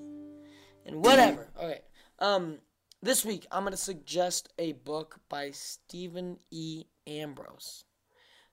And 0.86 1.04
whatever. 1.04 1.50
Okay. 1.62 1.82
Um, 2.20 2.60
this 3.04 3.26
week 3.26 3.46
I'm 3.52 3.66
gonna 3.66 3.78
suggest 3.78 4.52
a 4.58 4.72
book 4.72 5.20
by 5.30 5.52
Stephen 5.52 6.38
E. 6.50 6.86
Ambrose. 7.06 7.84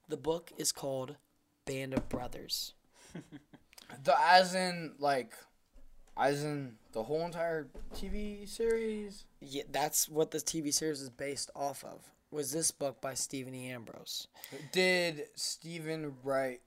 The 0.08 0.16
book 0.16 0.50
is 0.58 0.72
called 0.72 1.16
Band 1.64 1.94
of 1.94 2.08
Brothers. 2.08 2.74
The 4.04 4.14
as 4.20 4.54
in 4.54 4.92
like, 5.00 5.32
as 6.16 6.44
in 6.44 6.74
the 6.92 7.02
whole 7.02 7.24
entire 7.26 7.66
TV 7.92 8.48
series. 8.48 9.24
Yeah, 9.40 9.64
that's 9.68 10.08
what 10.08 10.30
the 10.30 10.38
TV 10.38 10.72
series 10.72 11.00
is 11.00 11.10
based 11.10 11.50
off 11.56 11.82
of. 11.82 12.04
Was 12.30 12.52
this 12.52 12.70
book 12.70 13.00
by 13.00 13.14
Stephen 13.14 13.52
E. 13.52 13.68
Ambrose? 13.68 14.28
Did 14.70 15.24
Stephen 15.34 16.14
write 16.22 16.60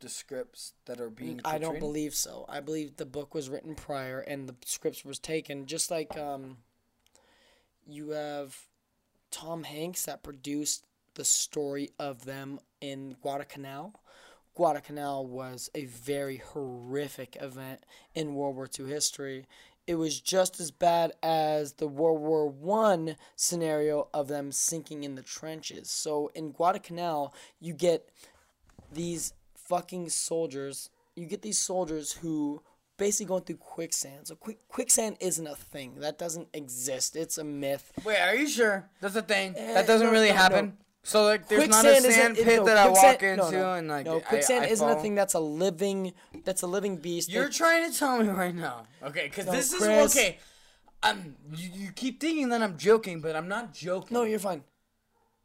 the 0.00 0.08
scripts 0.08 0.72
that 0.86 1.00
are 1.00 1.10
being? 1.10 1.40
I 1.44 1.58
don't 1.58 1.78
believe 1.78 2.14
so. 2.14 2.44
I 2.48 2.58
believe 2.58 2.96
the 2.96 3.06
book 3.06 3.34
was 3.36 3.48
written 3.48 3.76
prior 3.76 4.18
and 4.18 4.48
the 4.48 4.56
scripts 4.64 5.04
was 5.04 5.20
taken 5.20 5.66
just 5.66 5.92
like 5.92 6.18
um 6.18 6.56
you 7.86 8.10
have 8.10 8.66
Tom 9.30 9.64
Hanks 9.64 10.04
that 10.06 10.22
produced 10.22 10.84
the 11.14 11.24
story 11.24 11.90
of 11.98 12.24
them 12.24 12.60
in 12.80 13.16
Guadalcanal. 13.20 14.00
Guadalcanal 14.54 15.26
was 15.26 15.70
a 15.74 15.86
very 15.86 16.36
horrific 16.38 17.36
event 17.40 17.84
in 18.14 18.34
World 18.34 18.56
War 18.56 18.68
II 18.78 18.86
history. 18.86 19.46
It 19.86 19.94
was 19.96 20.20
just 20.20 20.60
as 20.60 20.70
bad 20.70 21.12
as 21.22 21.74
the 21.74 21.88
World 21.88 22.20
War 22.20 22.48
One 22.48 23.16
scenario 23.34 24.08
of 24.14 24.28
them 24.28 24.52
sinking 24.52 25.04
in 25.04 25.14
the 25.14 25.22
trenches. 25.22 25.90
So 25.90 26.30
in 26.34 26.52
Guadalcanal, 26.52 27.34
you 27.58 27.72
get 27.72 28.10
these 28.92 29.32
fucking 29.54 30.10
soldiers. 30.10 30.90
You 31.16 31.26
get 31.26 31.42
these 31.42 31.58
soldiers 31.58 32.12
who 32.12 32.62
basically 32.96 33.26
going 33.26 33.42
through 33.42 33.56
quicksand. 33.56 34.28
So 34.28 34.34
quick, 34.36 34.58
quicksand 34.68 35.16
isn't 35.20 35.46
a 35.46 35.54
thing. 35.56 35.96
That 36.00 36.18
doesn't 36.18 36.48
exist. 36.54 37.16
It's 37.16 37.38
a 37.38 37.44
myth. 37.44 37.92
Wait, 38.04 38.18
are 38.20 38.34
you 38.34 38.48
sure? 38.48 38.88
That's 39.00 39.16
a 39.16 39.22
thing. 39.22 39.54
Eh, 39.56 39.74
that 39.74 39.86
doesn't 39.86 40.06
no, 40.06 40.12
really 40.12 40.28
no, 40.28 40.34
no. 40.34 40.40
happen. 40.40 40.76
So 41.04 41.24
like, 41.24 41.48
there's 41.48 41.66
not 41.68 41.84
a 41.84 41.88
Quicksand 41.88 42.14
sand 42.14 42.38
it- 42.38 42.44
pit 42.44 42.60
no, 42.60 42.66
that 42.66 42.76
I 42.76 42.88
walk 42.88 43.22
into 43.24 43.36
no, 43.44 43.50
no. 43.50 43.72
and 43.74 43.88
like 43.88 44.06
no, 44.06 44.20
quicksand 44.20 44.64
I 44.66 44.68
isn't 44.68 44.88
a 44.88 44.94
thing 45.02 45.16
that's 45.16 45.34
a 45.34 45.40
living 45.40 46.12
that's 46.44 46.62
a 46.62 46.66
living 46.68 46.96
beast. 46.96 47.28
You're 47.28 47.46
It- 47.46 47.52
trying 47.54 47.90
to 47.90 47.98
tell 47.98 48.18
me 48.22 48.28
right 48.28 48.54
now, 48.54 48.86
okay? 49.02 49.24
Because 49.24 49.46
No, 49.46 49.52
this 49.52 49.72
is 49.72 49.82
okay. 49.82 50.38
I'm. 51.02 51.34
You, 51.52 51.70
you 51.74 51.90
keep 51.92 52.20
thinking 52.20 52.50
that 52.50 52.62
I'm 52.62 52.78
joking, 52.78 53.20
but 53.20 53.34
I'm 53.34 53.48
not 53.48 53.74
joking. 53.74 54.14
no, 54.14 54.22
you're 54.22 54.38
fine. 54.38 54.62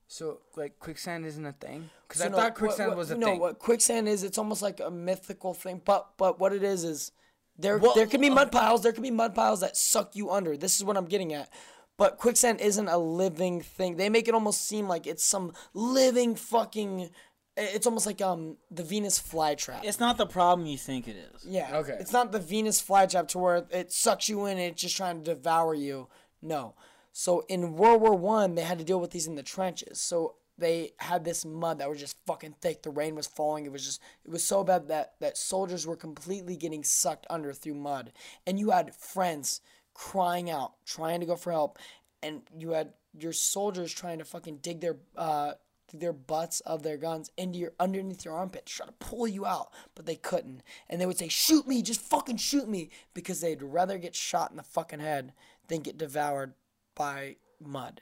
So 0.08 0.42
like, 0.56 0.80
quicksand 0.80 1.26
isn't 1.26 1.44
a 1.46 1.54
thing. 1.54 1.90
Because 2.08 2.22
So 2.22 2.28
I 2.28 2.30
no, 2.30 2.36
thought 2.38 2.44
what- 2.52 2.56
quicksand 2.56 2.90
what- 2.90 2.98
was 2.98 3.10
a 3.10 3.14
thing. 3.16 3.22
no, 3.22 3.36
what 3.36 3.58
quicksand 3.58 4.08
is, 4.08 4.24
it's 4.24 4.38
almost 4.38 4.62
like 4.62 4.80
a 4.80 4.92
mythical 4.92 5.56
thing. 5.56 5.82
But 5.84 6.10
but 6.18 6.40
what 6.40 6.54
it 6.54 6.62
is 6.64 6.84
is 6.84 7.12
there 7.58 7.78
Well, 7.78 7.94
there 7.96 8.08
can 8.08 8.22
be 8.22 8.30
mud 8.30 8.52
piles. 8.52 8.84
There 8.84 8.92
can 8.92 9.04
be 9.04 9.12
mud 9.12 9.34
piles 9.34 9.62
that 9.62 9.78
suck 9.78 10.16
you 10.16 10.32
under. 10.32 10.58
This 10.58 10.76
is 10.76 10.84
what 10.84 10.98
I'm 10.98 11.06
getting 11.06 11.34
at. 11.34 11.50
But 11.98 12.18
quicksand 12.18 12.62
isn't 12.62 12.88
a 12.88 12.98
living 12.98 13.62
thing. 13.62 13.98
They 13.98 14.10
make 14.10 14.28
it 14.28 14.36
almost 14.36 14.68
seem 14.68 14.88
like 14.88 15.08
it's 15.08 15.24
some 15.24 15.54
living 15.74 16.36
fucking. 16.36 17.10
It's 17.56 17.88
almost 17.88 18.06
like 18.06 18.22
um 18.22 18.58
the 18.70 18.84
Venus 18.84 19.20
flytrap. 19.20 19.84
It's 19.84 20.00
not 20.00 20.18
the 20.18 20.28
problem 20.28 20.68
you 20.68 20.78
think 20.78 21.08
it 21.08 21.16
is. 21.16 21.44
Yeah. 21.44 21.78
Okay. 21.78 21.98
It's 22.00 22.14
not 22.14 22.32
the 22.32 22.40
Venus 22.40 22.82
flytrap 22.82 23.28
to 23.30 23.40
where 23.40 23.66
it 23.72 23.92
sucks 23.92 24.30
you 24.30 24.46
in 24.46 24.60
and 24.60 24.72
it's 24.72 24.82
just 24.82 24.96
trying 24.96 25.24
to 25.24 25.34
devour 25.34 25.74
you. 25.74 26.08
No. 26.42 26.76
So 27.14 27.44
in 27.50 27.76
World 27.76 28.02
War 28.02 28.14
One, 28.14 28.54
they 28.54 28.62
had 28.62 28.78
to 28.78 28.86
deal 28.86 29.00
with 29.00 29.10
these 29.10 29.26
in 29.26 29.34
the 29.34 29.42
trenches. 29.42 30.00
So 30.00 30.36
they 30.58 30.94
had 30.98 31.24
this 31.24 31.46
mud 31.46 31.80
that 31.80 31.90
was 31.90 32.00
just 32.00 32.18
fucking 32.26 32.56
thick. 32.62 32.82
The 32.82 32.90
rain 32.90 33.16
was 33.16 33.28
falling. 33.28 33.66
It 33.66 33.72
was 33.72 33.86
just 33.86 34.02
it 34.26 34.32
was 34.32 34.44
so 34.44 34.64
bad 34.64 34.88
that 34.88 35.14
that 35.20 35.38
soldiers 35.38 35.86
were 35.86 35.96
completely 35.96 36.56
getting 36.56 36.84
sucked 36.84 37.28
under 37.30 37.54
through 37.54 37.76
mud. 37.76 38.12
And 38.46 38.60
you 38.60 38.72
had 38.72 38.96
friends 38.96 39.62
crying 39.94 40.50
out, 40.50 40.74
trying 40.86 41.20
to 41.20 41.26
go 41.26 41.36
for 41.36 41.52
help, 41.52 41.80
and 42.22 42.42
you 42.58 42.72
had 42.72 42.94
your 43.18 43.34
soldiers 43.34 43.94
trying 43.94 44.20
to 44.20 44.26
fucking 44.26 44.58
dig 44.58 44.82
their 44.82 44.98
uh 45.16 45.54
their 45.94 46.14
butts 46.14 46.60
of 46.62 46.84
their 46.84 46.98
guns 46.98 47.32
into 47.38 47.60
your 47.60 47.74
underneath 47.80 48.26
your 48.26 48.34
armpit 48.34 48.66
to 48.66 48.74
try 48.74 48.86
to 48.86 48.92
pull 48.94 49.28
you 49.28 49.46
out, 49.46 49.72
but 49.96 50.06
they 50.06 50.16
couldn't. 50.16 50.62
And 50.90 51.00
they 51.00 51.06
would 51.06 51.18
say, 51.18 51.30
"Shoot 51.30 51.68
me, 51.68 51.82
just 51.82 52.02
fucking 52.02 52.38
shoot 52.38 52.68
me," 52.68 52.90
because 53.14 53.42
they'd 53.42 53.62
rather 53.62 53.98
get 53.98 54.16
shot 54.16 54.52
in 54.52 54.58
the 54.58 54.64
fucking 54.64 55.00
head 55.00 55.34
than 55.68 55.82
get 55.82 55.98
devoured 55.98 56.54
by 56.96 57.38
mud, 57.60 58.02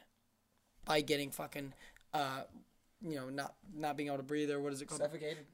by 0.83 1.01
getting 1.01 1.31
fucking, 1.31 1.73
uh, 2.15 2.43
you 3.01 3.15
know, 3.15 3.29
not 3.29 3.53
not 3.75 3.97
being 3.97 4.07
able 4.07 4.17
to 4.17 4.23
breathe 4.23 4.49
or 4.49 4.59
what 4.59 4.73
is 4.73 4.81
it 4.81 4.87
called? 4.87 5.01
Suffocated. 5.01 5.45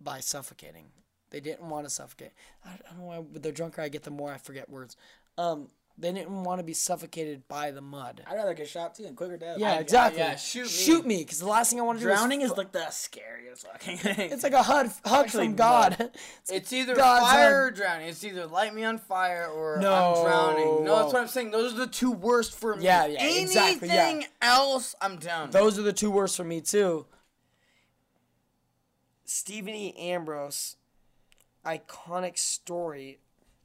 By 0.00 0.20
suffocating. 0.20 0.86
They 1.30 1.40
didn't 1.40 1.68
want 1.68 1.84
to 1.84 1.90
suffocate. 1.90 2.32
I, 2.64 2.70
I 2.70 2.90
don't 2.90 3.00
know 3.00 3.06
why. 3.06 3.20
But 3.20 3.42
the 3.42 3.52
drunker 3.52 3.82
I 3.82 3.88
get, 3.88 4.02
the 4.04 4.10
more 4.10 4.32
I 4.32 4.38
forget 4.38 4.70
words. 4.70 4.96
Um, 5.36 5.68
they 6.00 6.12
didn't 6.12 6.44
want 6.44 6.60
to 6.60 6.62
be 6.62 6.74
suffocated 6.74 7.48
by 7.48 7.72
the 7.72 7.80
mud. 7.80 8.22
I'd 8.26 8.36
rather 8.36 8.54
get 8.54 8.68
shot 8.68 8.94
too 8.94 9.04
and 9.04 9.16
quicker 9.16 9.36
death. 9.36 9.58
Yeah, 9.58 9.72
I- 9.72 9.78
exactly. 9.78 10.20
yeah, 10.20 10.36
shoot 10.36 10.62
me. 10.64 10.68
Shoot 10.68 11.06
me, 11.06 11.18
because 11.18 11.40
the 11.40 11.46
last 11.48 11.70
thing 11.70 11.80
I 11.80 11.82
want 11.82 11.98
to 11.98 12.04
do 12.04 12.08
Drowning 12.08 12.42
is 12.42 12.52
is 12.52 12.56
like 12.56 12.70
the 12.72 12.88
scariest 12.90 13.66
fucking 13.66 13.96
thing. 13.98 14.30
It's 14.30 14.42
like 14.44 14.52
a 14.52 14.62
hug, 14.62 14.90
hug 15.04 15.24
Actually, 15.26 15.46
from 15.46 15.56
God. 15.56 16.10
It's 16.50 16.72
either 16.72 16.94
God's 16.94 17.26
fire 17.30 17.64
hug. 17.64 17.72
or 17.72 17.76
drowning. 17.76 18.08
It's 18.08 18.22
either 18.24 18.46
light 18.46 18.74
me 18.74 18.84
on 18.84 18.98
fire 18.98 19.46
or 19.48 19.78
No. 19.80 20.14
I'm 20.14 20.24
drowning. 20.24 20.84
No, 20.84 20.96
that's 21.00 21.12
what 21.12 21.20
I'm 21.22 21.28
saying. 21.28 21.50
Those 21.50 21.74
are 21.74 21.78
the 21.78 21.86
two 21.88 22.12
worst 22.12 22.54
for 22.54 22.76
me. 22.76 22.84
Yeah, 22.84 23.06
yeah, 23.06 23.18
Anything 23.20 23.42
exactly, 23.42 23.88
yeah. 23.88 24.20
else, 24.40 24.94
I'm 25.02 25.16
down. 25.16 25.50
Those 25.50 25.78
are 25.78 25.82
the 25.82 25.92
two 25.92 26.10
worst 26.10 26.36
for 26.36 26.44
me 26.44 26.60
too. 26.60 27.06
Stephen 29.24 29.74
E. 29.74 29.94
Ambrose, 29.98 30.76
iconic 31.66 32.38
story 32.38 33.18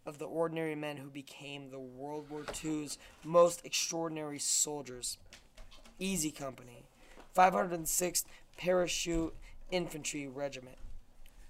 of 0.06 0.18
the 0.18 0.26
ordinary 0.26 0.76
men 0.76 0.98
who 0.98 1.10
became 1.10 1.70
the 1.70 1.80
World 1.80 2.30
War 2.30 2.44
II's 2.64 2.98
most 3.24 3.66
extraordinary 3.66 4.40
soldiers. 4.40 5.18
Easy 6.00 6.32
Company, 6.32 6.84
506th 7.36 8.26
Parachute 8.58 9.36
Infantry 9.72 10.28
Regiment, 10.28 10.78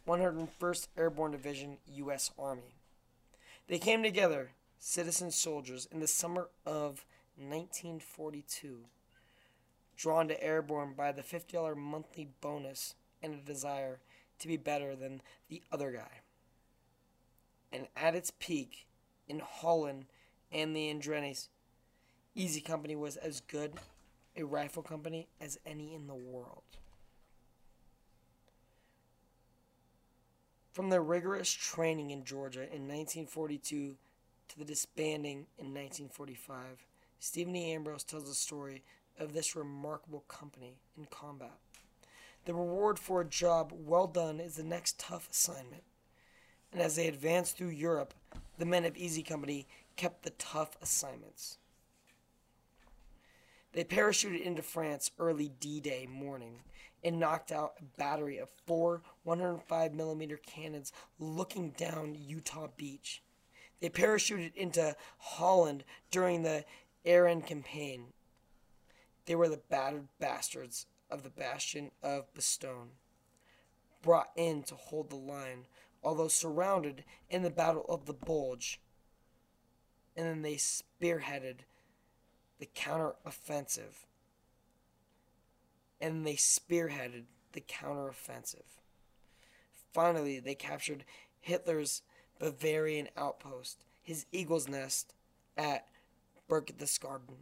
101st 0.07 0.87
Airborne 0.97 1.31
Division, 1.31 1.77
U.S. 1.95 2.31
Army. 2.37 2.75
They 3.67 3.79
came 3.79 4.03
together, 4.03 4.51
citizen 4.77 5.31
soldiers, 5.31 5.87
in 5.91 5.99
the 5.99 6.07
summer 6.07 6.49
of 6.65 7.05
1942 7.37 8.85
drawn 9.95 10.27
to 10.27 10.43
airborne 10.43 10.93
by 10.95 11.11
the 11.11 11.21
$50 11.21 11.75
monthly 11.77 12.27
bonus 12.41 12.95
and 13.21 13.33
a 13.33 13.37
desire 13.37 13.99
to 14.39 14.47
be 14.47 14.57
better 14.57 14.95
than 14.95 15.21
the 15.49 15.61
other 15.71 15.91
guy. 15.91 16.22
And 17.73 17.87
at 17.97 18.15
its 18.15 18.31
peak 18.39 18.85
in 19.27 19.39
Holland 19.39 20.05
and 20.51 20.75
the 20.75 20.91
Ardennes, 20.91 21.49
Easy 22.35 22.61
Company 22.61 22.95
was 22.95 23.17
as 23.17 23.41
good 23.41 23.73
a 24.35 24.43
rifle 24.43 24.83
company 24.83 25.27
as 25.41 25.59
any 25.65 25.93
in 25.93 26.07
the 26.07 26.15
world. 26.15 26.63
From 30.71 30.89
their 30.89 31.03
rigorous 31.03 31.51
training 31.51 32.11
in 32.11 32.23
Georgia 32.23 32.61
in 32.61 32.87
1942 32.87 33.95
to 34.49 34.59
the 34.59 34.65
disbanding 34.65 35.45
in 35.59 35.67
1945, 35.67 36.85
Stephen 37.19 37.55
E. 37.55 37.73
Ambrose 37.73 38.03
tells 38.03 38.27
the 38.27 38.33
story 38.33 38.83
of 39.19 39.33
this 39.33 39.55
remarkable 39.55 40.23
company 40.27 40.77
in 40.97 41.05
combat. 41.05 41.57
The 42.45 42.53
reward 42.53 42.97
for 42.97 43.21
a 43.21 43.25
job 43.25 43.71
well 43.73 44.07
done 44.07 44.39
is 44.39 44.55
the 44.55 44.63
next 44.63 44.99
tough 44.99 45.29
assignment. 45.29 45.83
And 46.73 46.81
as 46.81 46.95
they 46.95 47.07
advanced 47.07 47.55
through 47.55 47.69
Europe, 47.69 48.13
the 48.57 48.65
men 48.65 48.83
of 48.83 48.97
Easy 48.97 49.21
Company 49.21 49.67
kept 49.95 50.23
the 50.23 50.31
tough 50.31 50.75
assignments. 50.81 51.59
They 53.73 53.83
parachuted 53.83 54.41
into 54.41 54.61
France 54.61 55.11
early 55.19 55.51
D 55.59 55.79
Day 55.79 56.07
morning 56.11 56.59
and 57.03 57.19
knocked 57.19 57.51
out 57.51 57.73
a 57.79 57.99
battery 57.99 58.37
of 58.37 58.49
four 58.65 59.01
105 59.23 59.93
millimeter 59.93 60.37
cannons 60.37 60.91
looking 61.19 61.71
down 61.71 62.15
Utah 62.15 62.67
Beach. 62.75 63.21
They 63.79 63.89
parachuted 63.89 64.55
into 64.55 64.95
Holland 65.17 65.83
during 66.09 66.43
the 66.43 66.65
Arnhem 67.05 67.41
campaign. 67.41 68.05
They 69.25 69.35
were 69.35 69.49
the 69.49 69.61
battered 69.69 70.07
bastards 70.19 70.85
of 71.09 71.23
the 71.23 71.29
bastion 71.29 71.91
of 72.01 72.33
Bastogne, 72.33 72.89
brought 74.01 74.31
in 74.35 74.63
to 74.63 74.75
hold 74.75 75.09
the 75.09 75.15
line, 75.15 75.65
although 76.03 76.27
surrounded 76.27 77.03
in 77.29 77.43
the 77.43 77.49
Battle 77.49 77.85
of 77.87 78.05
the 78.05 78.13
Bulge. 78.13 78.79
And 80.15 80.27
then 80.27 80.41
they 80.41 80.55
spearheaded 80.55 81.59
the 82.59 82.69
counteroffensive. 82.75 84.05
And 85.99 86.25
they 86.25 86.35
spearheaded 86.35 87.23
the 87.53 87.61
counteroffensive. 87.61 88.79
Finally, 89.93 90.39
they 90.39 90.55
captured 90.55 91.05
Hitler's 91.39 92.01
Bavarian 92.39 93.09
outpost, 93.15 93.85
his 94.01 94.25
eagle's 94.31 94.67
nest 94.67 95.13
at 95.55 95.87
Berchtesgaden. 96.49 97.37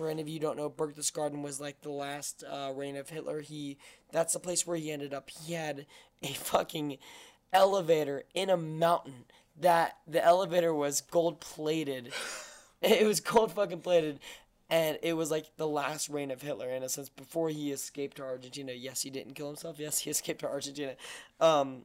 For 0.00 0.08
any 0.08 0.22
of 0.22 0.30
you 0.30 0.40
don't 0.40 0.56
know, 0.56 0.70
Berchtesgaden 0.70 1.42
was 1.42 1.60
like 1.60 1.82
the 1.82 1.90
last 1.90 2.42
uh, 2.50 2.72
reign 2.74 2.96
of 2.96 3.10
Hitler. 3.10 3.42
He 3.42 3.76
that's 4.10 4.32
the 4.32 4.38
place 4.40 4.66
where 4.66 4.78
he 4.78 4.90
ended 4.90 5.12
up. 5.12 5.28
He 5.28 5.52
had 5.52 5.84
a 6.22 6.28
fucking 6.28 6.96
elevator 7.52 8.22
in 8.32 8.48
a 8.48 8.56
mountain 8.56 9.26
that 9.60 9.98
the 10.08 10.24
elevator 10.24 10.72
was 10.72 11.02
gold 11.02 11.38
plated. 11.40 12.14
it 12.80 13.06
was 13.06 13.20
gold 13.20 13.52
fucking 13.52 13.82
plated. 13.82 14.20
And 14.70 14.98
it 15.02 15.12
was 15.18 15.30
like 15.30 15.54
the 15.58 15.68
last 15.68 16.08
reign 16.08 16.30
of 16.30 16.40
Hitler 16.40 16.70
in 16.70 16.82
a 16.82 16.88
sense 16.88 17.10
before 17.10 17.50
he 17.50 17.70
escaped 17.70 18.16
to 18.16 18.22
Argentina. 18.22 18.72
Yes, 18.72 19.02
he 19.02 19.10
didn't 19.10 19.34
kill 19.34 19.48
himself. 19.48 19.78
Yes, 19.78 19.98
he 19.98 20.08
escaped 20.10 20.40
to 20.40 20.48
Argentina. 20.48 20.94
Um, 21.40 21.82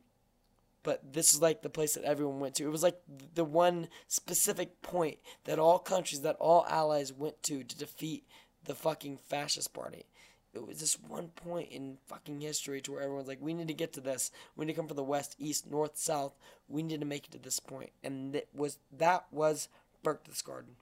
but 0.85 1.13
this 1.13 1.33
is 1.33 1.41
like 1.41 1.63
the 1.63 1.69
place 1.69 1.95
that 1.95 2.03
everyone 2.03 2.39
went 2.39 2.53
to. 2.55 2.63
It 2.63 2.71
was 2.71 2.83
like 2.83 3.01
the 3.33 3.43
one 3.43 3.87
specific 4.07 4.83
point 4.83 5.17
that 5.45 5.57
all 5.57 5.79
countries, 5.79 6.21
that 6.21 6.37
all 6.39 6.63
allies 6.69 7.11
went 7.11 7.41
to 7.43 7.63
to 7.63 7.77
defeat 7.77 8.23
the 8.63 8.75
fucking 8.75 9.17
fascist 9.17 9.73
party. 9.73 10.05
It 10.53 10.65
was 10.65 10.79
this 10.79 10.99
one 10.99 11.29
point 11.29 11.71
in 11.71 11.97
fucking 12.05 12.39
history 12.39 12.81
to 12.81 12.93
where 12.93 13.01
everyone's 13.01 13.27
like, 13.27 13.41
we 13.41 13.53
need 13.53 13.67
to 13.67 13.73
get 13.73 13.93
to 13.93 13.99
this. 13.99 14.31
We 14.55 14.65
need 14.65 14.73
to 14.73 14.77
come 14.77 14.87
from 14.87 14.95
the 14.95 15.03
west, 15.03 15.35
east, 15.39 15.69
north, 15.69 15.97
south. 15.97 16.33
We 16.69 16.83
need 16.83 16.99
to 16.99 17.05
make 17.05 17.25
it 17.25 17.31
to 17.31 17.39
this 17.39 17.59
point. 17.59 17.89
and 18.03 18.35
it 18.35 18.47
was 18.53 18.77
that 18.95 19.25
was 19.31 19.67
Berchtesgaden. 20.03 20.75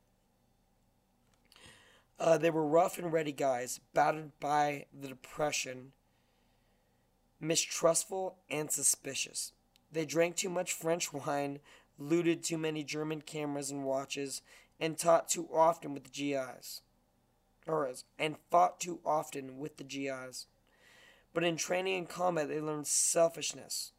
Uh, 2.19 2.38
they 2.38 2.49
were 2.49 2.67
rough 2.67 2.99
and 2.99 3.11
ready 3.11 3.32
guys, 3.32 3.80
battered 3.93 4.38
by 4.41 4.85
the 4.93 5.07
depression, 5.07 5.93
mistrustful 7.40 8.35
and 8.49 8.69
suspicious. 8.69 9.53
They 9.93 10.05
drank 10.05 10.35
too 10.35 10.49
much 10.49 10.73
French 10.73 11.13
wine, 11.13 11.59
looted 11.99 12.43
too 12.43 12.57
many 12.57 12.83
German 12.83 13.22
cameras 13.22 13.69
and 13.69 13.85
watches, 13.85 14.41
and 14.80 14.97
taught 14.97 15.30
too 15.30 15.47
often 15.53 15.93
with 15.93 16.05
the 16.05 16.09
GIs. 16.09 16.81
Or, 17.67 17.89
and 18.17 18.35
fought 18.49 18.80
too 18.80 18.99
often 19.05 19.59
with 19.59 19.77
the 19.77 19.83
GIs. 19.83 20.47
But 21.31 21.43
in 21.43 21.57
training 21.57 21.95
and 21.95 22.09
combat, 22.09 22.49
they 22.49 22.59
learned 22.59 22.88
selfishness 22.88 23.91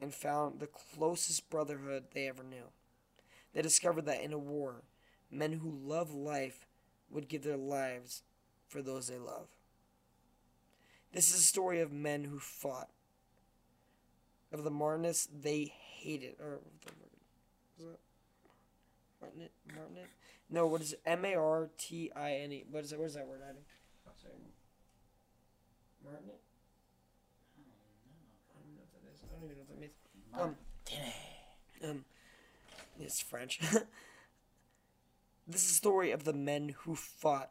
and 0.00 0.14
found 0.14 0.60
the 0.60 0.68
closest 0.68 1.48
brotherhood 1.50 2.04
they 2.12 2.28
ever 2.28 2.42
knew. 2.42 2.70
They 3.54 3.62
discovered 3.62 4.06
that 4.06 4.22
in 4.22 4.32
a 4.32 4.38
war, 4.38 4.82
men 5.30 5.54
who 5.54 5.70
love 5.70 6.12
life 6.12 6.66
would 7.10 7.28
give 7.28 7.42
their 7.42 7.56
lives 7.56 8.22
for 8.68 8.82
those 8.82 9.08
they 9.08 9.18
love. 9.18 9.48
This 11.12 11.30
is 11.30 11.40
a 11.40 11.44
story 11.44 11.80
of 11.80 11.92
men 11.92 12.24
who 12.24 12.38
fought, 12.38 12.90
of 14.52 14.64
the 14.64 14.70
Martinists 14.70 15.28
they 15.32 15.72
hated, 16.00 16.34
or 16.40 16.60
was 17.78 17.86
it 17.86 18.00
Martinet? 19.20 19.52
Martinet? 19.74 20.08
No, 20.48 20.66
what 20.66 20.80
is 20.80 20.92
it? 20.94 21.00
M 21.06 21.24
A 21.24 21.34
R 21.34 21.70
T 21.78 22.10
I 22.14 22.32
N 22.32 22.52
E. 22.52 22.64
What 22.70 22.84
is 22.84 22.92
it? 22.92 22.98
What 22.98 23.06
is 23.06 23.14
that 23.14 23.26
word? 23.26 23.40
Sorry. 24.20 24.34
Martinet. 26.04 26.40
I 28.54 28.60
don't 28.60 28.74
know 28.74 28.80
what 28.80 28.92
that 28.92 29.12
is. 29.12 29.20
I 29.22 29.26
don't 29.32 29.44
even 29.44 29.56
know 29.56 29.62
what 29.62 29.68
that 29.68 29.80
means. 29.80 29.94
Um, 31.82 31.90
um, 31.90 32.04
it's 32.98 33.20
French. 33.20 33.60
this 35.46 35.64
is 35.64 35.70
a 35.70 35.74
story 35.74 36.10
of 36.10 36.24
the 36.24 36.32
men 36.32 36.74
who 36.80 36.94
fought, 36.94 37.50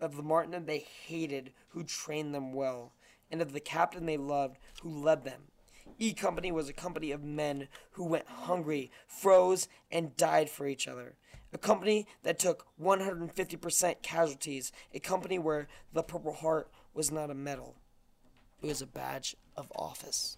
of 0.00 0.16
the 0.16 0.22
Martinet 0.22 0.66
they 0.66 0.86
hated, 1.06 1.52
who 1.68 1.84
trained 1.84 2.34
them 2.34 2.52
well, 2.52 2.92
and 3.30 3.40
of 3.40 3.52
the 3.52 3.60
captain 3.60 4.06
they 4.06 4.16
loved, 4.16 4.58
who 4.82 4.90
led 4.90 5.24
them. 5.24 5.42
E 5.98 6.12
Company 6.12 6.50
was 6.50 6.68
a 6.68 6.72
company 6.72 7.10
of 7.12 7.22
men 7.22 7.68
who 7.92 8.04
went 8.04 8.26
hungry, 8.26 8.90
froze, 9.06 9.68
and 9.90 10.16
died 10.16 10.50
for 10.50 10.66
each 10.66 10.88
other. 10.88 11.16
A 11.52 11.58
company 11.58 12.06
that 12.24 12.38
took 12.38 12.66
150% 12.82 14.02
casualties. 14.02 14.72
A 14.92 14.98
company 14.98 15.38
where 15.38 15.68
the 15.92 16.02
Purple 16.02 16.32
Heart 16.32 16.68
was 16.92 17.10
not 17.10 17.30
a 17.30 17.34
medal, 17.34 17.76
it 18.62 18.66
was 18.66 18.82
a 18.82 18.86
badge 18.86 19.36
of 19.56 19.70
office. 19.74 20.36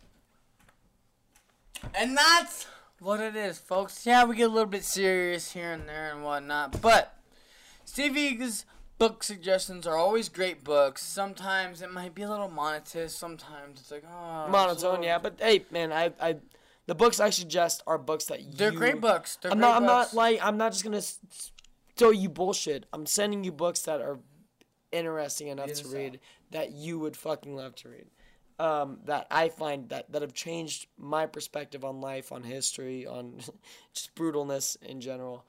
And 1.95 2.17
that's 2.17 2.67
what 2.99 3.21
it 3.21 3.37
is, 3.37 3.59
folks. 3.59 4.07
Yeah, 4.07 4.25
we 4.25 4.37
get 4.37 4.51
a 4.51 4.53
little 4.53 4.69
bit 4.69 4.85
serious 4.85 5.53
here 5.53 5.73
and 5.73 5.89
there 5.89 6.13
and 6.13 6.23
whatnot, 6.25 6.81
but 6.81 7.19
Stevie's 7.85 8.65
book 8.99 9.23
suggestions 9.23 9.87
are 9.87 9.97
always 9.97 10.29
great 10.29 10.65
books. 10.65 11.03
Sometimes 11.03 11.83
it 11.83 11.93
might 11.93 12.15
be 12.15 12.23
a 12.23 12.31
little 12.31 12.49
monotonous. 12.49 13.15
Sometimes 13.15 13.81
it's 13.81 13.91
like, 13.91 14.05
oh, 14.11 14.49
monotone, 14.49 15.03
yeah. 15.03 15.19
But 15.19 15.37
hey, 15.39 15.65
man, 15.71 15.93
I, 15.93 16.13
I, 16.21 16.37
the 16.87 16.95
books 16.95 17.21
I 17.21 17.31
suggest 17.31 17.83
are 17.87 17.99
books 17.99 18.27
that 18.27 18.43
you. 18.43 18.53
They're 18.53 18.71
great 18.71 19.01
books. 19.01 19.39
They're 19.41 19.53
I'm 19.53 19.59
great 19.59 19.69
not. 19.69 19.77
I'm 19.77 19.87
books. 19.87 20.13
not 20.13 20.17
like. 20.17 20.39
I'm 20.43 20.57
not 20.57 20.73
just 20.73 20.85
gonna 20.85 21.03
throw 21.97 22.11
you 22.11 22.29
bullshit. 22.29 22.87
I'm 22.93 23.07
sending 23.07 23.45
you 23.45 23.53
books 23.53 23.83
that 23.83 24.01
are 24.01 24.19
interesting 24.93 25.49
enough 25.49 25.73
to 25.73 25.89
read 25.89 26.21
that 26.53 26.73
you 26.73 26.99
would 26.99 27.17
fucking 27.17 27.55
love 27.55 27.75
to 27.77 27.89
read. 27.89 28.07
Um, 28.59 29.01
that 29.05 29.27
I 29.31 29.51
find 29.51 29.91
that 29.91 30.11
that 30.13 30.23
have 30.23 30.33
changed 30.33 30.87
my 30.97 31.27
perspective 31.27 31.85
on 31.85 32.01
life, 32.01 32.33
on 32.33 32.43
history, 32.43 33.07
on 33.07 33.41
just 33.93 34.15
brutalness 34.15 34.81
in 34.83 35.01
general. 35.01 35.45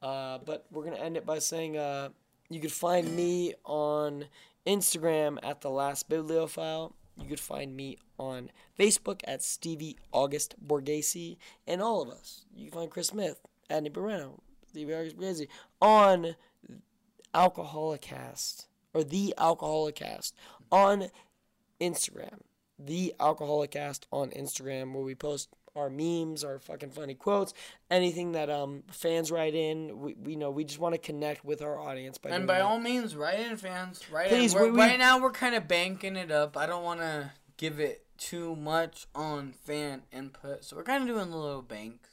Uh, 0.00 0.38
but 0.38 0.64
we're 0.70 0.84
gonna 0.84 0.96
end 0.96 1.16
it 1.16 1.26
by 1.26 1.40
saying 1.40 1.76
uh, 1.76 2.08
you 2.50 2.60
could 2.60 2.72
find 2.72 3.14
me 3.14 3.54
on 3.64 4.26
Instagram 4.66 5.38
at 5.42 5.60
the 5.60 5.70
last 5.70 6.08
bibliophile. 6.08 6.94
You 7.20 7.28
could 7.28 7.40
find 7.40 7.74
me 7.74 7.98
on 8.18 8.50
Facebook 8.78 9.20
at 9.24 9.42
Stevie 9.42 9.96
August 10.12 10.54
Borghese, 10.64 11.36
and 11.66 11.82
all 11.82 12.02
of 12.02 12.10
us. 12.10 12.44
You 12.54 12.70
can 12.70 12.80
find 12.80 12.90
Chris 12.90 13.08
Smith, 13.08 13.40
Adney 13.70 13.90
Barreno, 13.90 14.38
Stevie 14.68 14.94
August 14.94 15.16
Borghese 15.16 15.48
on 15.80 16.36
Alcoholicast 17.34 18.66
or 18.94 19.04
the 19.04 19.34
Alcoholicast 19.38 20.32
on 20.70 21.08
Instagram. 21.80 22.40
The 22.78 23.14
Alcoholicast 23.18 24.04
on 24.12 24.30
Instagram, 24.30 24.92
where 24.92 25.02
we 25.02 25.14
post 25.14 25.48
our 25.78 25.88
memes, 25.88 26.44
our 26.44 26.58
fucking 26.58 26.90
funny 26.90 27.14
quotes, 27.14 27.54
anything 27.90 28.32
that 28.32 28.50
um 28.50 28.82
fans 28.90 29.30
write 29.30 29.54
in. 29.54 29.98
We, 30.00 30.14
we 30.14 30.36
know 30.36 30.50
we 30.50 30.64
just 30.64 30.78
want 30.78 30.94
to 30.94 30.98
connect 30.98 31.44
with 31.44 31.62
our 31.62 31.78
audience 31.80 32.18
by 32.18 32.30
And 32.30 32.46
by 32.46 32.54
that. 32.58 32.62
all 32.64 32.78
means, 32.80 33.16
write 33.16 33.40
in, 33.40 33.56
fans. 33.56 34.02
Write 34.10 34.28
Please, 34.28 34.54
in. 34.54 34.60
We- 34.62 34.70
we- 34.72 34.78
right 34.78 34.98
now, 34.98 35.20
we're 35.20 35.30
kind 35.32 35.54
of 35.54 35.66
banking 35.68 36.16
it 36.16 36.30
up. 36.30 36.56
I 36.56 36.66
don't 36.66 36.82
want 36.84 37.00
to 37.00 37.30
give 37.56 37.80
it 37.80 38.04
too 38.18 38.56
much 38.56 39.06
on 39.14 39.52
fan 39.52 40.02
input, 40.12 40.64
so 40.64 40.76
we're 40.76 40.82
kind 40.82 41.02
of 41.02 41.08
doing 41.08 41.32
a 41.32 41.36
little 41.36 41.62
banks 41.62 42.07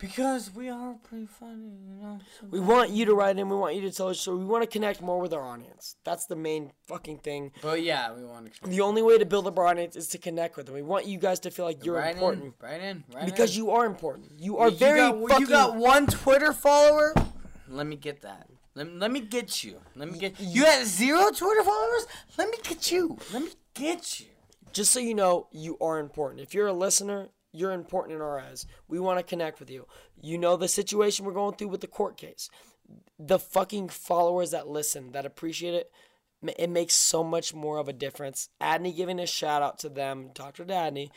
because 0.00 0.52
we 0.54 0.68
are 0.68 0.94
pretty 1.04 1.26
funny, 1.26 1.70
you 1.86 1.94
know. 2.02 2.18
We 2.50 2.58
want 2.58 2.90
you 2.90 3.04
to 3.04 3.14
write 3.14 3.38
in. 3.38 3.48
We 3.48 3.56
want 3.56 3.76
you 3.76 3.82
to 3.82 3.90
tell 3.92 4.08
us. 4.08 4.20
So 4.20 4.34
we 4.36 4.44
want 4.44 4.62
to 4.62 4.66
connect 4.66 5.00
more 5.02 5.20
with 5.20 5.32
our 5.32 5.42
audience. 5.42 5.96
That's 6.04 6.26
the 6.26 6.36
main 6.36 6.72
fucking 6.88 7.18
thing. 7.18 7.52
But 7.62 7.82
yeah, 7.82 8.12
we 8.12 8.24
want 8.24 8.52
to. 8.52 8.68
The 8.68 8.80
only 8.80 9.02
way 9.02 9.18
to 9.18 9.26
build 9.26 9.46
up 9.46 9.58
our 9.58 9.66
audience 9.66 9.94
is 9.96 10.08
to 10.08 10.18
connect 10.18 10.56
with 10.56 10.66
them. 10.66 10.74
We 10.74 10.82
want 10.82 11.06
you 11.06 11.18
guys 11.18 11.38
to 11.40 11.50
feel 11.50 11.66
like 11.66 11.84
you're 11.84 11.96
Write 11.96 12.14
important 12.14 12.44
in, 12.44 12.54
write 12.60 12.80
in, 12.80 13.04
write 13.14 13.26
because 13.26 13.56
in. 13.56 13.62
you 13.64 13.70
are 13.70 13.84
important. 13.86 14.32
You 14.38 14.58
are 14.58 14.70
You 14.70 14.76
very 14.76 14.98
got, 15.00 15.28
fucking. 15.28 15.40
You 15.40 15.46
got 15.48 15.76
one 15.76 16.06
Twitter 16.06 16.52
follower. 16.52 17.14
Let 17.68 17.86
me 17.86 17.96
get 17.96 18.22
that. 18.22 18.48
Let 18.74 18.86
me, 18.86 18.92
let 18.98 19.10
me 19.10 19.20
get 19.20 19.62
you. 19.64 19.80
Let 19.96 20.10
me 20.10 20.18
get 20.18 20.40
you. 20.40 20.64
had 20.64 20.86
zero 20.86 21.30
Twitter 21.36 21.62
followers. 21.62 22.06
Let 22.38 22.48
me 22.48 22.56
get 22.62 22.90
you. 22.90 23.18
Let 23.32 23.42
me 23.42 23.50
get 23.74 24.20
you. 24.20 24.26
just 24.72 24.92
so 24.92 25.00
you 25.00 25.14
know, 25.14 25.48
you 25.52 25.76
are 25.80 25.98
important. 25.98 26.40
If 26.40 26.54
you're 26.54 26.68
a 26.68 26.72
listener, 26.72 27.28
you're 27.52 27.72
important 27.72 28.16
in 28.16 28.22
our 28.22 28.38
eyes. 28.38 28.66
We 28.88 29.00
want 29.00 29.18
to 29.18 29.24
connect 29.24 29.60
with 29.60 29.70
you. 29.70 29.86
You 30.20 30.38
know 30.38 30.56
the 30.56 30.68
situation 30.68 31.24
we're 31.24 31.32
going 31.32 31.54
through 31.54 31.68
with 31.68 31.80
the 31.80 31.86
court 31.86 32.16
case. 32.16 32.50
The 33.18 33.38
fucking 33.38 33.88
followers 33.88 34.50
that 34.50 34.68
listen, 34.68 35.12
that 35.12 35.26
appreciate 35.26 35.74
it, 35.74 35.90
it 36.58 36.70
makes 36.70 36.94
so 36.94 37.22
much 37.22 37.54
more 37.54 37.78
of 37.78 37.88
a 37.88 37.92
difference. 37.92 38.48
Adney 38.60 38.96
giving 38.96 39.20
a 39.20 39.26
shout 39.26 39.62
out 39.62 39.78
to 39.80 39.88
them, 39.88 40.30
Dr. 40.34 40.64
Dadney, 40.64 41.10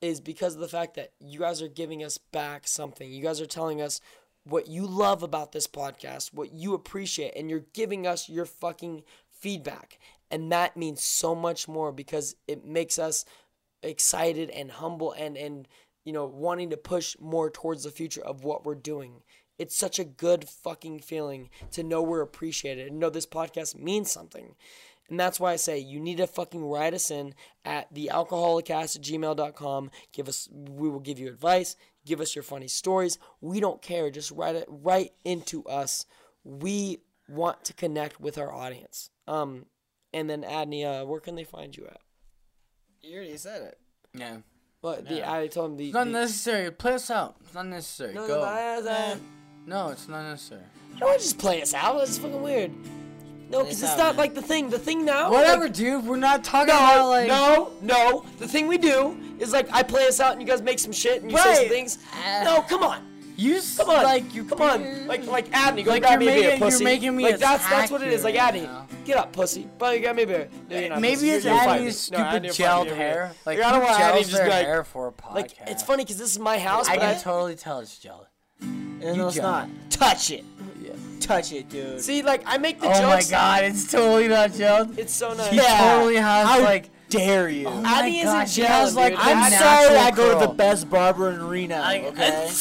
is 0.00 0.20
because 0.20 0.54
of 0.54 0.60
the 0.60 0.68
fact 0.68 0.94
that 0.94 1.12
you 1.20 1.40
guys 1.40 1.62
are 1.62 1.68
giving 1.68 2.02
us 2.02 2.18
back 2.18 2.66
something. 2.66 3.08
You 3.08 3.22
guys 3.22 3.40
are 3.40 3.46
telling 3.46 3.80
us 3.80 4.00
what 4.44 4.66
you 4.66 4.86
love 4.86 5.22
about 5.22 5.52
this 5.52 5.66
podcast, 5.66 6.32
what 6.32 6.52
you 6.52 6.74
appreciate, 6.74 7.34
and 7.36 7.48
you're 7.48 7.64
giving 7.72 8.06
us 8.06 8.28
your 8.28 8.44
fucking 8.44 9.04
feedback. 9.30 9.98
And 10.30 10.50
that 10.50 10.76
means 10.76 11.02
so 11.02 11.34
much 11.34 11.68
more 11.68 11.92
because 11.92 12.34
it 12.48 12.64
makes 12.64 12.98
us 12.98 13.24
excited 13.82 14.50
and 14.50 14.70
humble 14.70 15.12
and 15.12 15.36
and 15.36 15.68
you 16.04 16.12
know 16.12 16.26
wanting 16.26 16.70
to 16.70 16.76
push 16.76 17.16
more 17.20 17.50
towards 17.50 17.84
the 17.84 17.90
future 17.90 18.22
of 18.22 18.44
what 18.44 18.64
we're 18.64 18.74
doing. 18.74 19.22
It's 19.58 19.76
such 19.76 19.98
a 19.98 20.04
good 20.04 20.48
fucking 20.48 21.00
feeling 21.00 21.50
to 21.72 21.82
know 21.82 22.02
we're 22.02 22.22
appreciated 22.22 22.88
and 22.88 22.98
know 22.98 23.10
this 23.10 23.26
podcast 23.26 23.76
means 23.78 24.10
something. 24.10 24.56
And 25.08 25.20
that's 25.20 25.38
why 25.38 25.52
I 25.52 25.56
say 25.56 25.78
you 25.78 26.00
need 26.00 26.16
to 26.18 26.26
fucking 26.26 26.64
write 26.64 26.94
us 26.94 27.10
in 27.10 27.34
at 27.64 27.92
the 27.92 28.10
alcoholicast 28.12 28.96
at 28.96 29.02
gmail.com. 29.02 29.90
Give 30.12 30.28
us 30.28 30.48
we 30.52 30.88
will 30.88 31.00
give 31.00 31.18
you 31.18 31.28
advice, 31.28 31.76
give 32.06 32.20
us 32.20 32.34
your 32.34 32.42
funny 32.42 32.68
stories. 32.68 33.18
We 33.40 33.60
don't 33.60 33.82
care. 33.82 34.10
Just 34.10 34.30
write 34.30 34.56
it 34.56 34.66
right 34.68 35.12
into 35.24 35.64
us. 35.64 36.06
We 36.44 36.98
want 37.28 37.64
to 37.64 37.74
connect 37.74 38.20
with 38.20 38.38
our 38.38 38.52
audience. 38.52 39.10
Um 39.28 39.66
and 40.14 40.28
then 40.28 40.42
Adney, 40.42 40.84
uh, 40.84 41.06
where 41.06 41.20
can 41.20 41.34
they 41.36 41.44
find 41.44 41.76
you 41.76 41.86
at? 41.86 42.00
You 43.02 43.16
already 43.16 43.36
said 43.36 43.62
it. 43.62 43.78
Yeah. 44.14 44.36
But 44.80 45.08
the 45.08 45.28
I 45.28 45.46
told 45.46 45.72
him 45.72 45.76
the, 45.76 45.86
It's 45.86 45.94
not 45.94 46.04
the 46.06 46.10
necessary. 46.12 46.70
Play 46.70 46.94
us 46.94 47.10
out. 47.10 47.36
It's 47.44 47.54
not 47.54 47.66
necessary. 47.66 48.14
no, 48.14 48.26
Go. 48.26 48.40
no, 48.40 48.80
no, 48.80 48.90
no, 48.90 49.16
No, 49.66 49.88
eh. 49.88 49.92
it's 49.92 50.08
not 50.08 50.22
necessary. 50.24 50.62
Don't 50.98 51.18
just 51.20 51.38
play 51.38 51.62
us 51.62 51.72
out. 51.74 51.98
That's 51.98 52.18
fucking 52.18 52.42
weird. 52.42 52.72
No, 53.50 53.60
because 53.64 53.82
it's 53.82 53.96
not 53.98 54.16
like 54.16 54.34
the 54.34 54.42
thing. 54.42 54.70
The 54.70 54.78
thing 54.78 55.04
now. 55.04 55.30
Whatever, 55.30 55.68
dude. 55.68 56.06
We're 56.06 56.16
not 56.16 56.42
talking 56.42 56.68
no, 56.74 56.78
about 56.80 57.08
like. 57.08 57.28
no, 57.28 57.72
no. 57.82 58.24
The 58.38 58.48
thing 58.48 58.66
we 58.66 58.78
do 58.78 59.16
is 59.38 59.52
like 59.52 59.68
I 59.72 59.82
play 59.82 60.06
us 60.06 60.20
out 60.20 60.32
and 60.32 60.40
you 60.40 60.46
guys 60.48 60.62
make 60.62 60.78
some 60.78 60.92
shit 60.92 61.22
and 61.22 61.30
you 61.30 61.36
say 61.38 61.44
Right. 61.48 61.56
some 61.58 61.68
things. 61.68 61.98
Ah. 62.14 62.42
No, 62.44 62.62
come 62.62 62.82
on. 62.82 63.06
You 63.36 63.56
s- 63.56 63.76
Come 63.78 63.88
on, 63.90 64.02
like 64.04 64.34
you 64.34 64.44
come 64.44 64.60
on, 64.60 65.06
like 65.06 65.26
like 65.26 65.50
Adney, 65.50 65.84
go 65.84 65.90
Like, 65.90 66.02
grab 66.02 66.18
me 66.18 66.26
you're 66.26 66.34
a 66.34 66.36
beer, 66.36 66.44
making- 66.50 66.60
you're 66.60 66.70
pussy. 66.70 66.84
making 66.84 67.16
me 67.16 67.24
like 67.24 67.38
that's 67.38 67.66
that's 67.68 67.90
what 67.90 68.02
it 68.02 68.12
is. 68.12 68.24
Like 68.24 68.36
right 68.36 68.54
Adney, 68.54 68.62
now. 68.64 68.81
Get 69.04 69.16
up, 69.16 69.32
pussy. 69.32 69.68
But 69.78 69.94
you 69.96 70.02
grab 70.02 70.16
me 70.16 70.22
a 70.22 70.26
beer. 70.26 70.48
No, 70.70 70.78
you're 70.78 70.88
not 70.88 71.00
Maybe 71.00 71.30
it's 71.30 71.44
You're- 71.44 71.56
No, 71.84 71.90
stupid 71.90 72.42
gelled 72.44 72.86
You're 72.86 72.94
hair. 72.94 73.32
Like 73.46 73.60
I 73.60 73.72
don't 73.72 73.82
want 73.82 73.96
Adney 74.00 74.18
just 74.28 74.32
like, 74.32 74.50
hair 74.66 74.84
for 74.84 75.08
a 75.08 75.12
podcast? 75.12 75.34
like 75.34 75.52
it's 75.66 75.82
funny 75.82 76.04
because 76.04 76.18
this 76.18 76.30
is 76.30 76.38
my 76.38 76.58
house. 76.58 76.88
I 76.88 76.96
but 76.96 77.00
can 77.00 77.20
totally 77.22 77.56
tell 77.56 77.80
it's 77.80 77.98
gel. 77.98 78.28
No, 78.60 79.12
You 79.14 79.26
it's 79.28 79.36
not. 79.36 79.68
Touch 79.90 80.30
it. 80.30 80.44
Yeah. 80.80 80.92
Touch 81.20 81.52
it, 81.52 81.68
dude. 81.68 82.00
see, 82.00 82.22
like 82.22 82.42
I 82.46 82.58
make 82.58 82.80
the 82.80 82.86
jokes. 82.86 83.00
Oh 83.00 83.06
my 83.08 83.22
god, 83.28 83.64
it's 83.64 83.90
totally 83.90 84.28
not 84.28 84.50
gelled. 84.50 84.98
It's 84.98 85.12
so 85.12 85.34
nice. 85.34 85.50
He 85.50 85.58
totally 85.58 86.16
has 86.16 86.48
How 86.48 86.60
like. 86.60 86.90
dare 87.08 87.48
you? 87.48 87.66
Oh 87.68 87.80
my 87.80 88.06
isn't 88.06 88.48
he 88.48 88.62
like. 88.94 89.14
I'm 89.18 89.52
sorry 89.52 89.96
I 89.96 90.10
go 90.10 90.38
to 90.38 90.46
the 90.46 90.52
best 90.52 90.88
barber 90.88 91.30
in 91.30 91.42
Reno, 91.42 91.80
okay? 91.82 92.50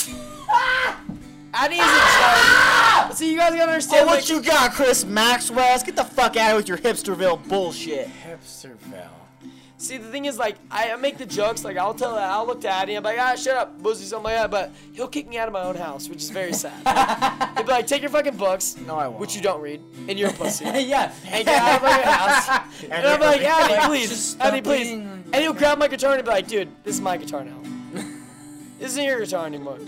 Adney 1.53 1.73
isn't 1.73 1.81
gelling. 1.83 3.07
But 3.07 3.17
see, 3.17 3.31
you 3.31 3.37
guys 3.37 3.53
gotta 3.55 3.71
understand. 3.71 4.03
Oh, 4.03 4.05
what 4.07 4.21
like, 4.21 4.29
you 4.29 4.41
got, 4.41 4.71
Chris 4.73 5.05
Maxwell? 5.05 5.77
Get 5.83 5.95
the 5.95 6.03
fuck 6.03 6.37
out 6.37 6.51
of 6.51 6.57
with 6.57 6.67
your 6.69 6.77
hipsterville 6.77 7.47
bullshit. 7.47 8.09
Hipsterville. 8.25 9.09
See, 9.77 9.97
the 9.97 10.09
thing 10.11 10.25
is, 10.25 10.37
like, 10.37 10.57
I 10.69 10.91
I 10.91 10.95
make 10.95 11.17
the 11.17 11.25
jokes, 11.25 11.63
like, 11.63 11.75
I'll 11.75 11.95
tell, 11.95 12.15
I'll 12.15 12.45
look 12.45 12.61
to 12.61 12.69
Addy, 12.69 12.93
I'm 12.93 13.01
like, 13.03 13.17
ah, 13.19 13.33
shut 13.35 13.57
up, 13.57 13.81
pussy, 13.81 14.05
something 14.05 14.25
like 14.25 14.35
that, 14.35 14.51
but 14.51 14.71
he'll 14.93 15.07
kick 15.07 15.27
me 15.27 15.39
out 15.39 15.47
of 15.47 15.53
my 15.53 15.63
own 15.63 15.75
house, 15.75 16.07
which 16.07 16.19
is 16.21 16.29
very 16.29 16.53
sad. 16.53 16.71
He'll 17.57 17.65
be 17.65 17.71
like, 17.71 17.87
take 17.87 18.01
your 18.03 18.11
fucking 18.11 18.37
books, 18.37 18.77
No, 18.85 18.95
I 18.95 19.07
won't. 19.07 19.19
which 19.19 19.35
you 19.35 19.41
don't 19.41 19.59
read, 19.59 19.81
and 20.07 20.19
you're 20.19 20.29
a 20.29 20.33
pussy. 20.33 20.65
yeah. 20.65 21.11
and 21.25 21.45
get 21.45 21.59
out 21.59 21.77
of 21.77 21.81
my 21.81 21.93
house. 21.93 22.83
and 22.83 22.93
I'm 23.07 23.19
like, 23.19 23.41
Addy, 23.41 23.73
Like, 23.73 23.83
please, 23.87 24.37
Addy, 24.39 24.61
please. 24.61 24.87
being- 24.87 25.23
And 25.33 25.35
he'll 25.41 25.51
grab 25.53 25.79
my 25.79 25.87
guitar 25.87 26.13
and 26.13 26.23
be 26.23 26.29
like, 26.29 26.47
dude, 26.47 26.69
this 26.83 26.93
is 26.93 27.01
my 27.01 27.17
guitar 27.17 27.43
now. 27.43 27.57
this 28.77 28.91
isn't 28.91 29.03
your 29.03 29.19
guitar 29.19 29.47
anymore. 29.47 29.79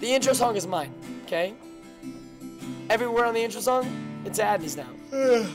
The 0.00 0.14
intro 0.14 0.32
song 0.32 0.54
is 0.54 0.66
mine, 0.66 0.94
okay? 1.24 1.54
Every 2.88 3.08
word 3.08 3.26
on 3.26 3.34
the 3.34 3.42
intro 3.42 3.60
song, 3.60 3.84
it's 4.24 4.38
Adney's 4.38 4.76
now. 4.76 4.86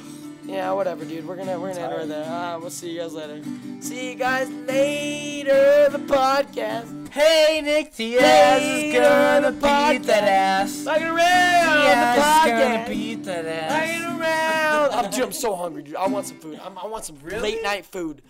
yeah, 0.44 0.70
whatever, 0.74 1.06
dude. 1.06 1.26
We're 1.26 1.38
gonna 1.38 1.58
we're 1.58 1.74
gonna 1.74 1.86
end 1.86 1.98
right 1.98 2.08
there. 2.10 2.26
Ah, 2.28 2.58
we'll 2.60 2.70
see 2.70 2.92
you 2.92 3.02
guys 3.02 3.14
later. 3.14 3.42
See 3.80 4.12
you 4.12 4.16
guys 4.16 4.50
later. 4.50 5.88
The 5.90 6.00
podcast. 6.00 7.10
Hey, 7.10 7.62
Nick 7.64 7.96
Diaz 7.96 8.62
is 8.62 8.94
gonna 8.94 9.52
beat 9.52 10.06
that 10.08 10.24
ass. 10.26 10.84
Fucking 10.84 11.04
around 11.04 11.16
the 11.16 12.22
Diaz 12.22 12.46
is 12.46 12.52
gonna 12.52 12.86
beat 12.90 13.24
that 13.24 13.46
ass. 13.46 13.72
Fucking 13.72 14.22
around. 14.22 14.92
I'm, 14.92 15.12
dude, 15.12 15.24
I'm 15.24 15.32
so 15.32 15.56
hungry, 15.56 15.84
dude. 15.84 15.96
I 15.96 16.08
want 16.08 16.26
some 16.26 16.40
food. 16.40 16.60
I'm, 16.62 16.78
I 16.78 16.86
want 16.86 17.06
some 17.06 17.18
late 17.24 17.64
night 17.64 17.86
food. 17.86 18.22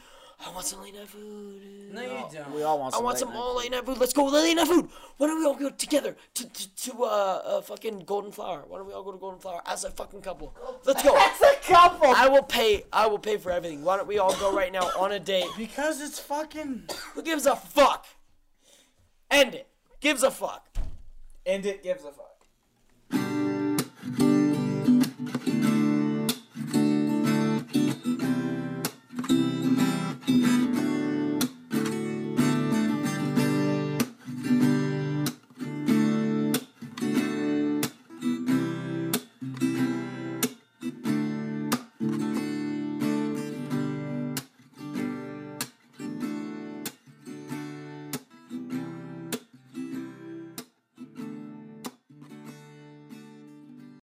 I 0.46 0.52
want 0.52 0.66
some 0.66 0.82
late 0.82 0.94
night 0.96 1.08
food. 1.08 1.62
No, 1.94 2.02
you 2.02 2.26
don't. 2.32 2.54
We 2.54 2.64
all 2.64 2.80
want 2.80 2.94
I 2.94 2.98
some 2.98 3.04
want 3.06 3.16
late 3.16 3.20
some 3.20 3.30
night. 3.30 3.38
all 3.38 3.58
late 3.58 3.72
night 3.72 3.86
food. 3.86 3.98
Let's 3.98 4.14
go 4.14 4.26
late 4.26 4.56
night 4.56 4.68
food. 4.68 4.90
Why 5.18 5.28
don't 5.28 5.40
we 5.40 5.46
all 5.46 5.56
go 5.56 5.70
together 5.70 6.16
to 6.34 6.50
to, 6.50 6.76
to 6.76 7.04
uh, 7.04 7.06
uh 7.06 7.62
fucking 7.62 8.00
Golden 8.00 8.32
Flower? 8.32 8.64
Why 8.68 8.78
don't 8.78 8.88
we 8.88 8.94
all 8.94 9.04
go 9.04 9.12
to 9.12 9.18
Golden 9.18 9.40
Flower 9.40 9.62
as 9.66 9.84
a 9.84 9.92
fucking 9.92 10.22
couple? 10.22 10.54
Let's 10.86 11.02
go. 11.02 11.16
As 11.16 11.42
a 11.42 11.56
couple. 11.72 12.08
I 12.10 12.28
will 12.28 12.44
pay. 12.44 12.84
I 12.92 13.08
will 13.08 13.20
pay 13.20 13.38
for 13.38 13.52
everything. 13.52 13.84
Why 13.84 13.98
don't 13.98 14.08
we 14.08 14.20
all 14.20 14.36
go 14.36 14.54
right 14.54 14.72
now 14.72 14.90
on 14.98 15.12
a 15.14 15.20
date? 15.20 15.48
Because 15.58 16.02
it's 16.02 16.20
fucking. 16.20 16.84
Who 17.14 17.22
gives 17.22 17.46
a 17.46 17.56
fuck? 17.56 18.06
End 19.32 19.56
it. 19.56 19.68
Gives 20.02 20.24
a 20.24 20.32
fuck. 20.32 20.68
End 21.46 21.66
it 21.66 21.84
gives 21.84 22.04
a 22.04 22.12
fuck. 22.12 23.43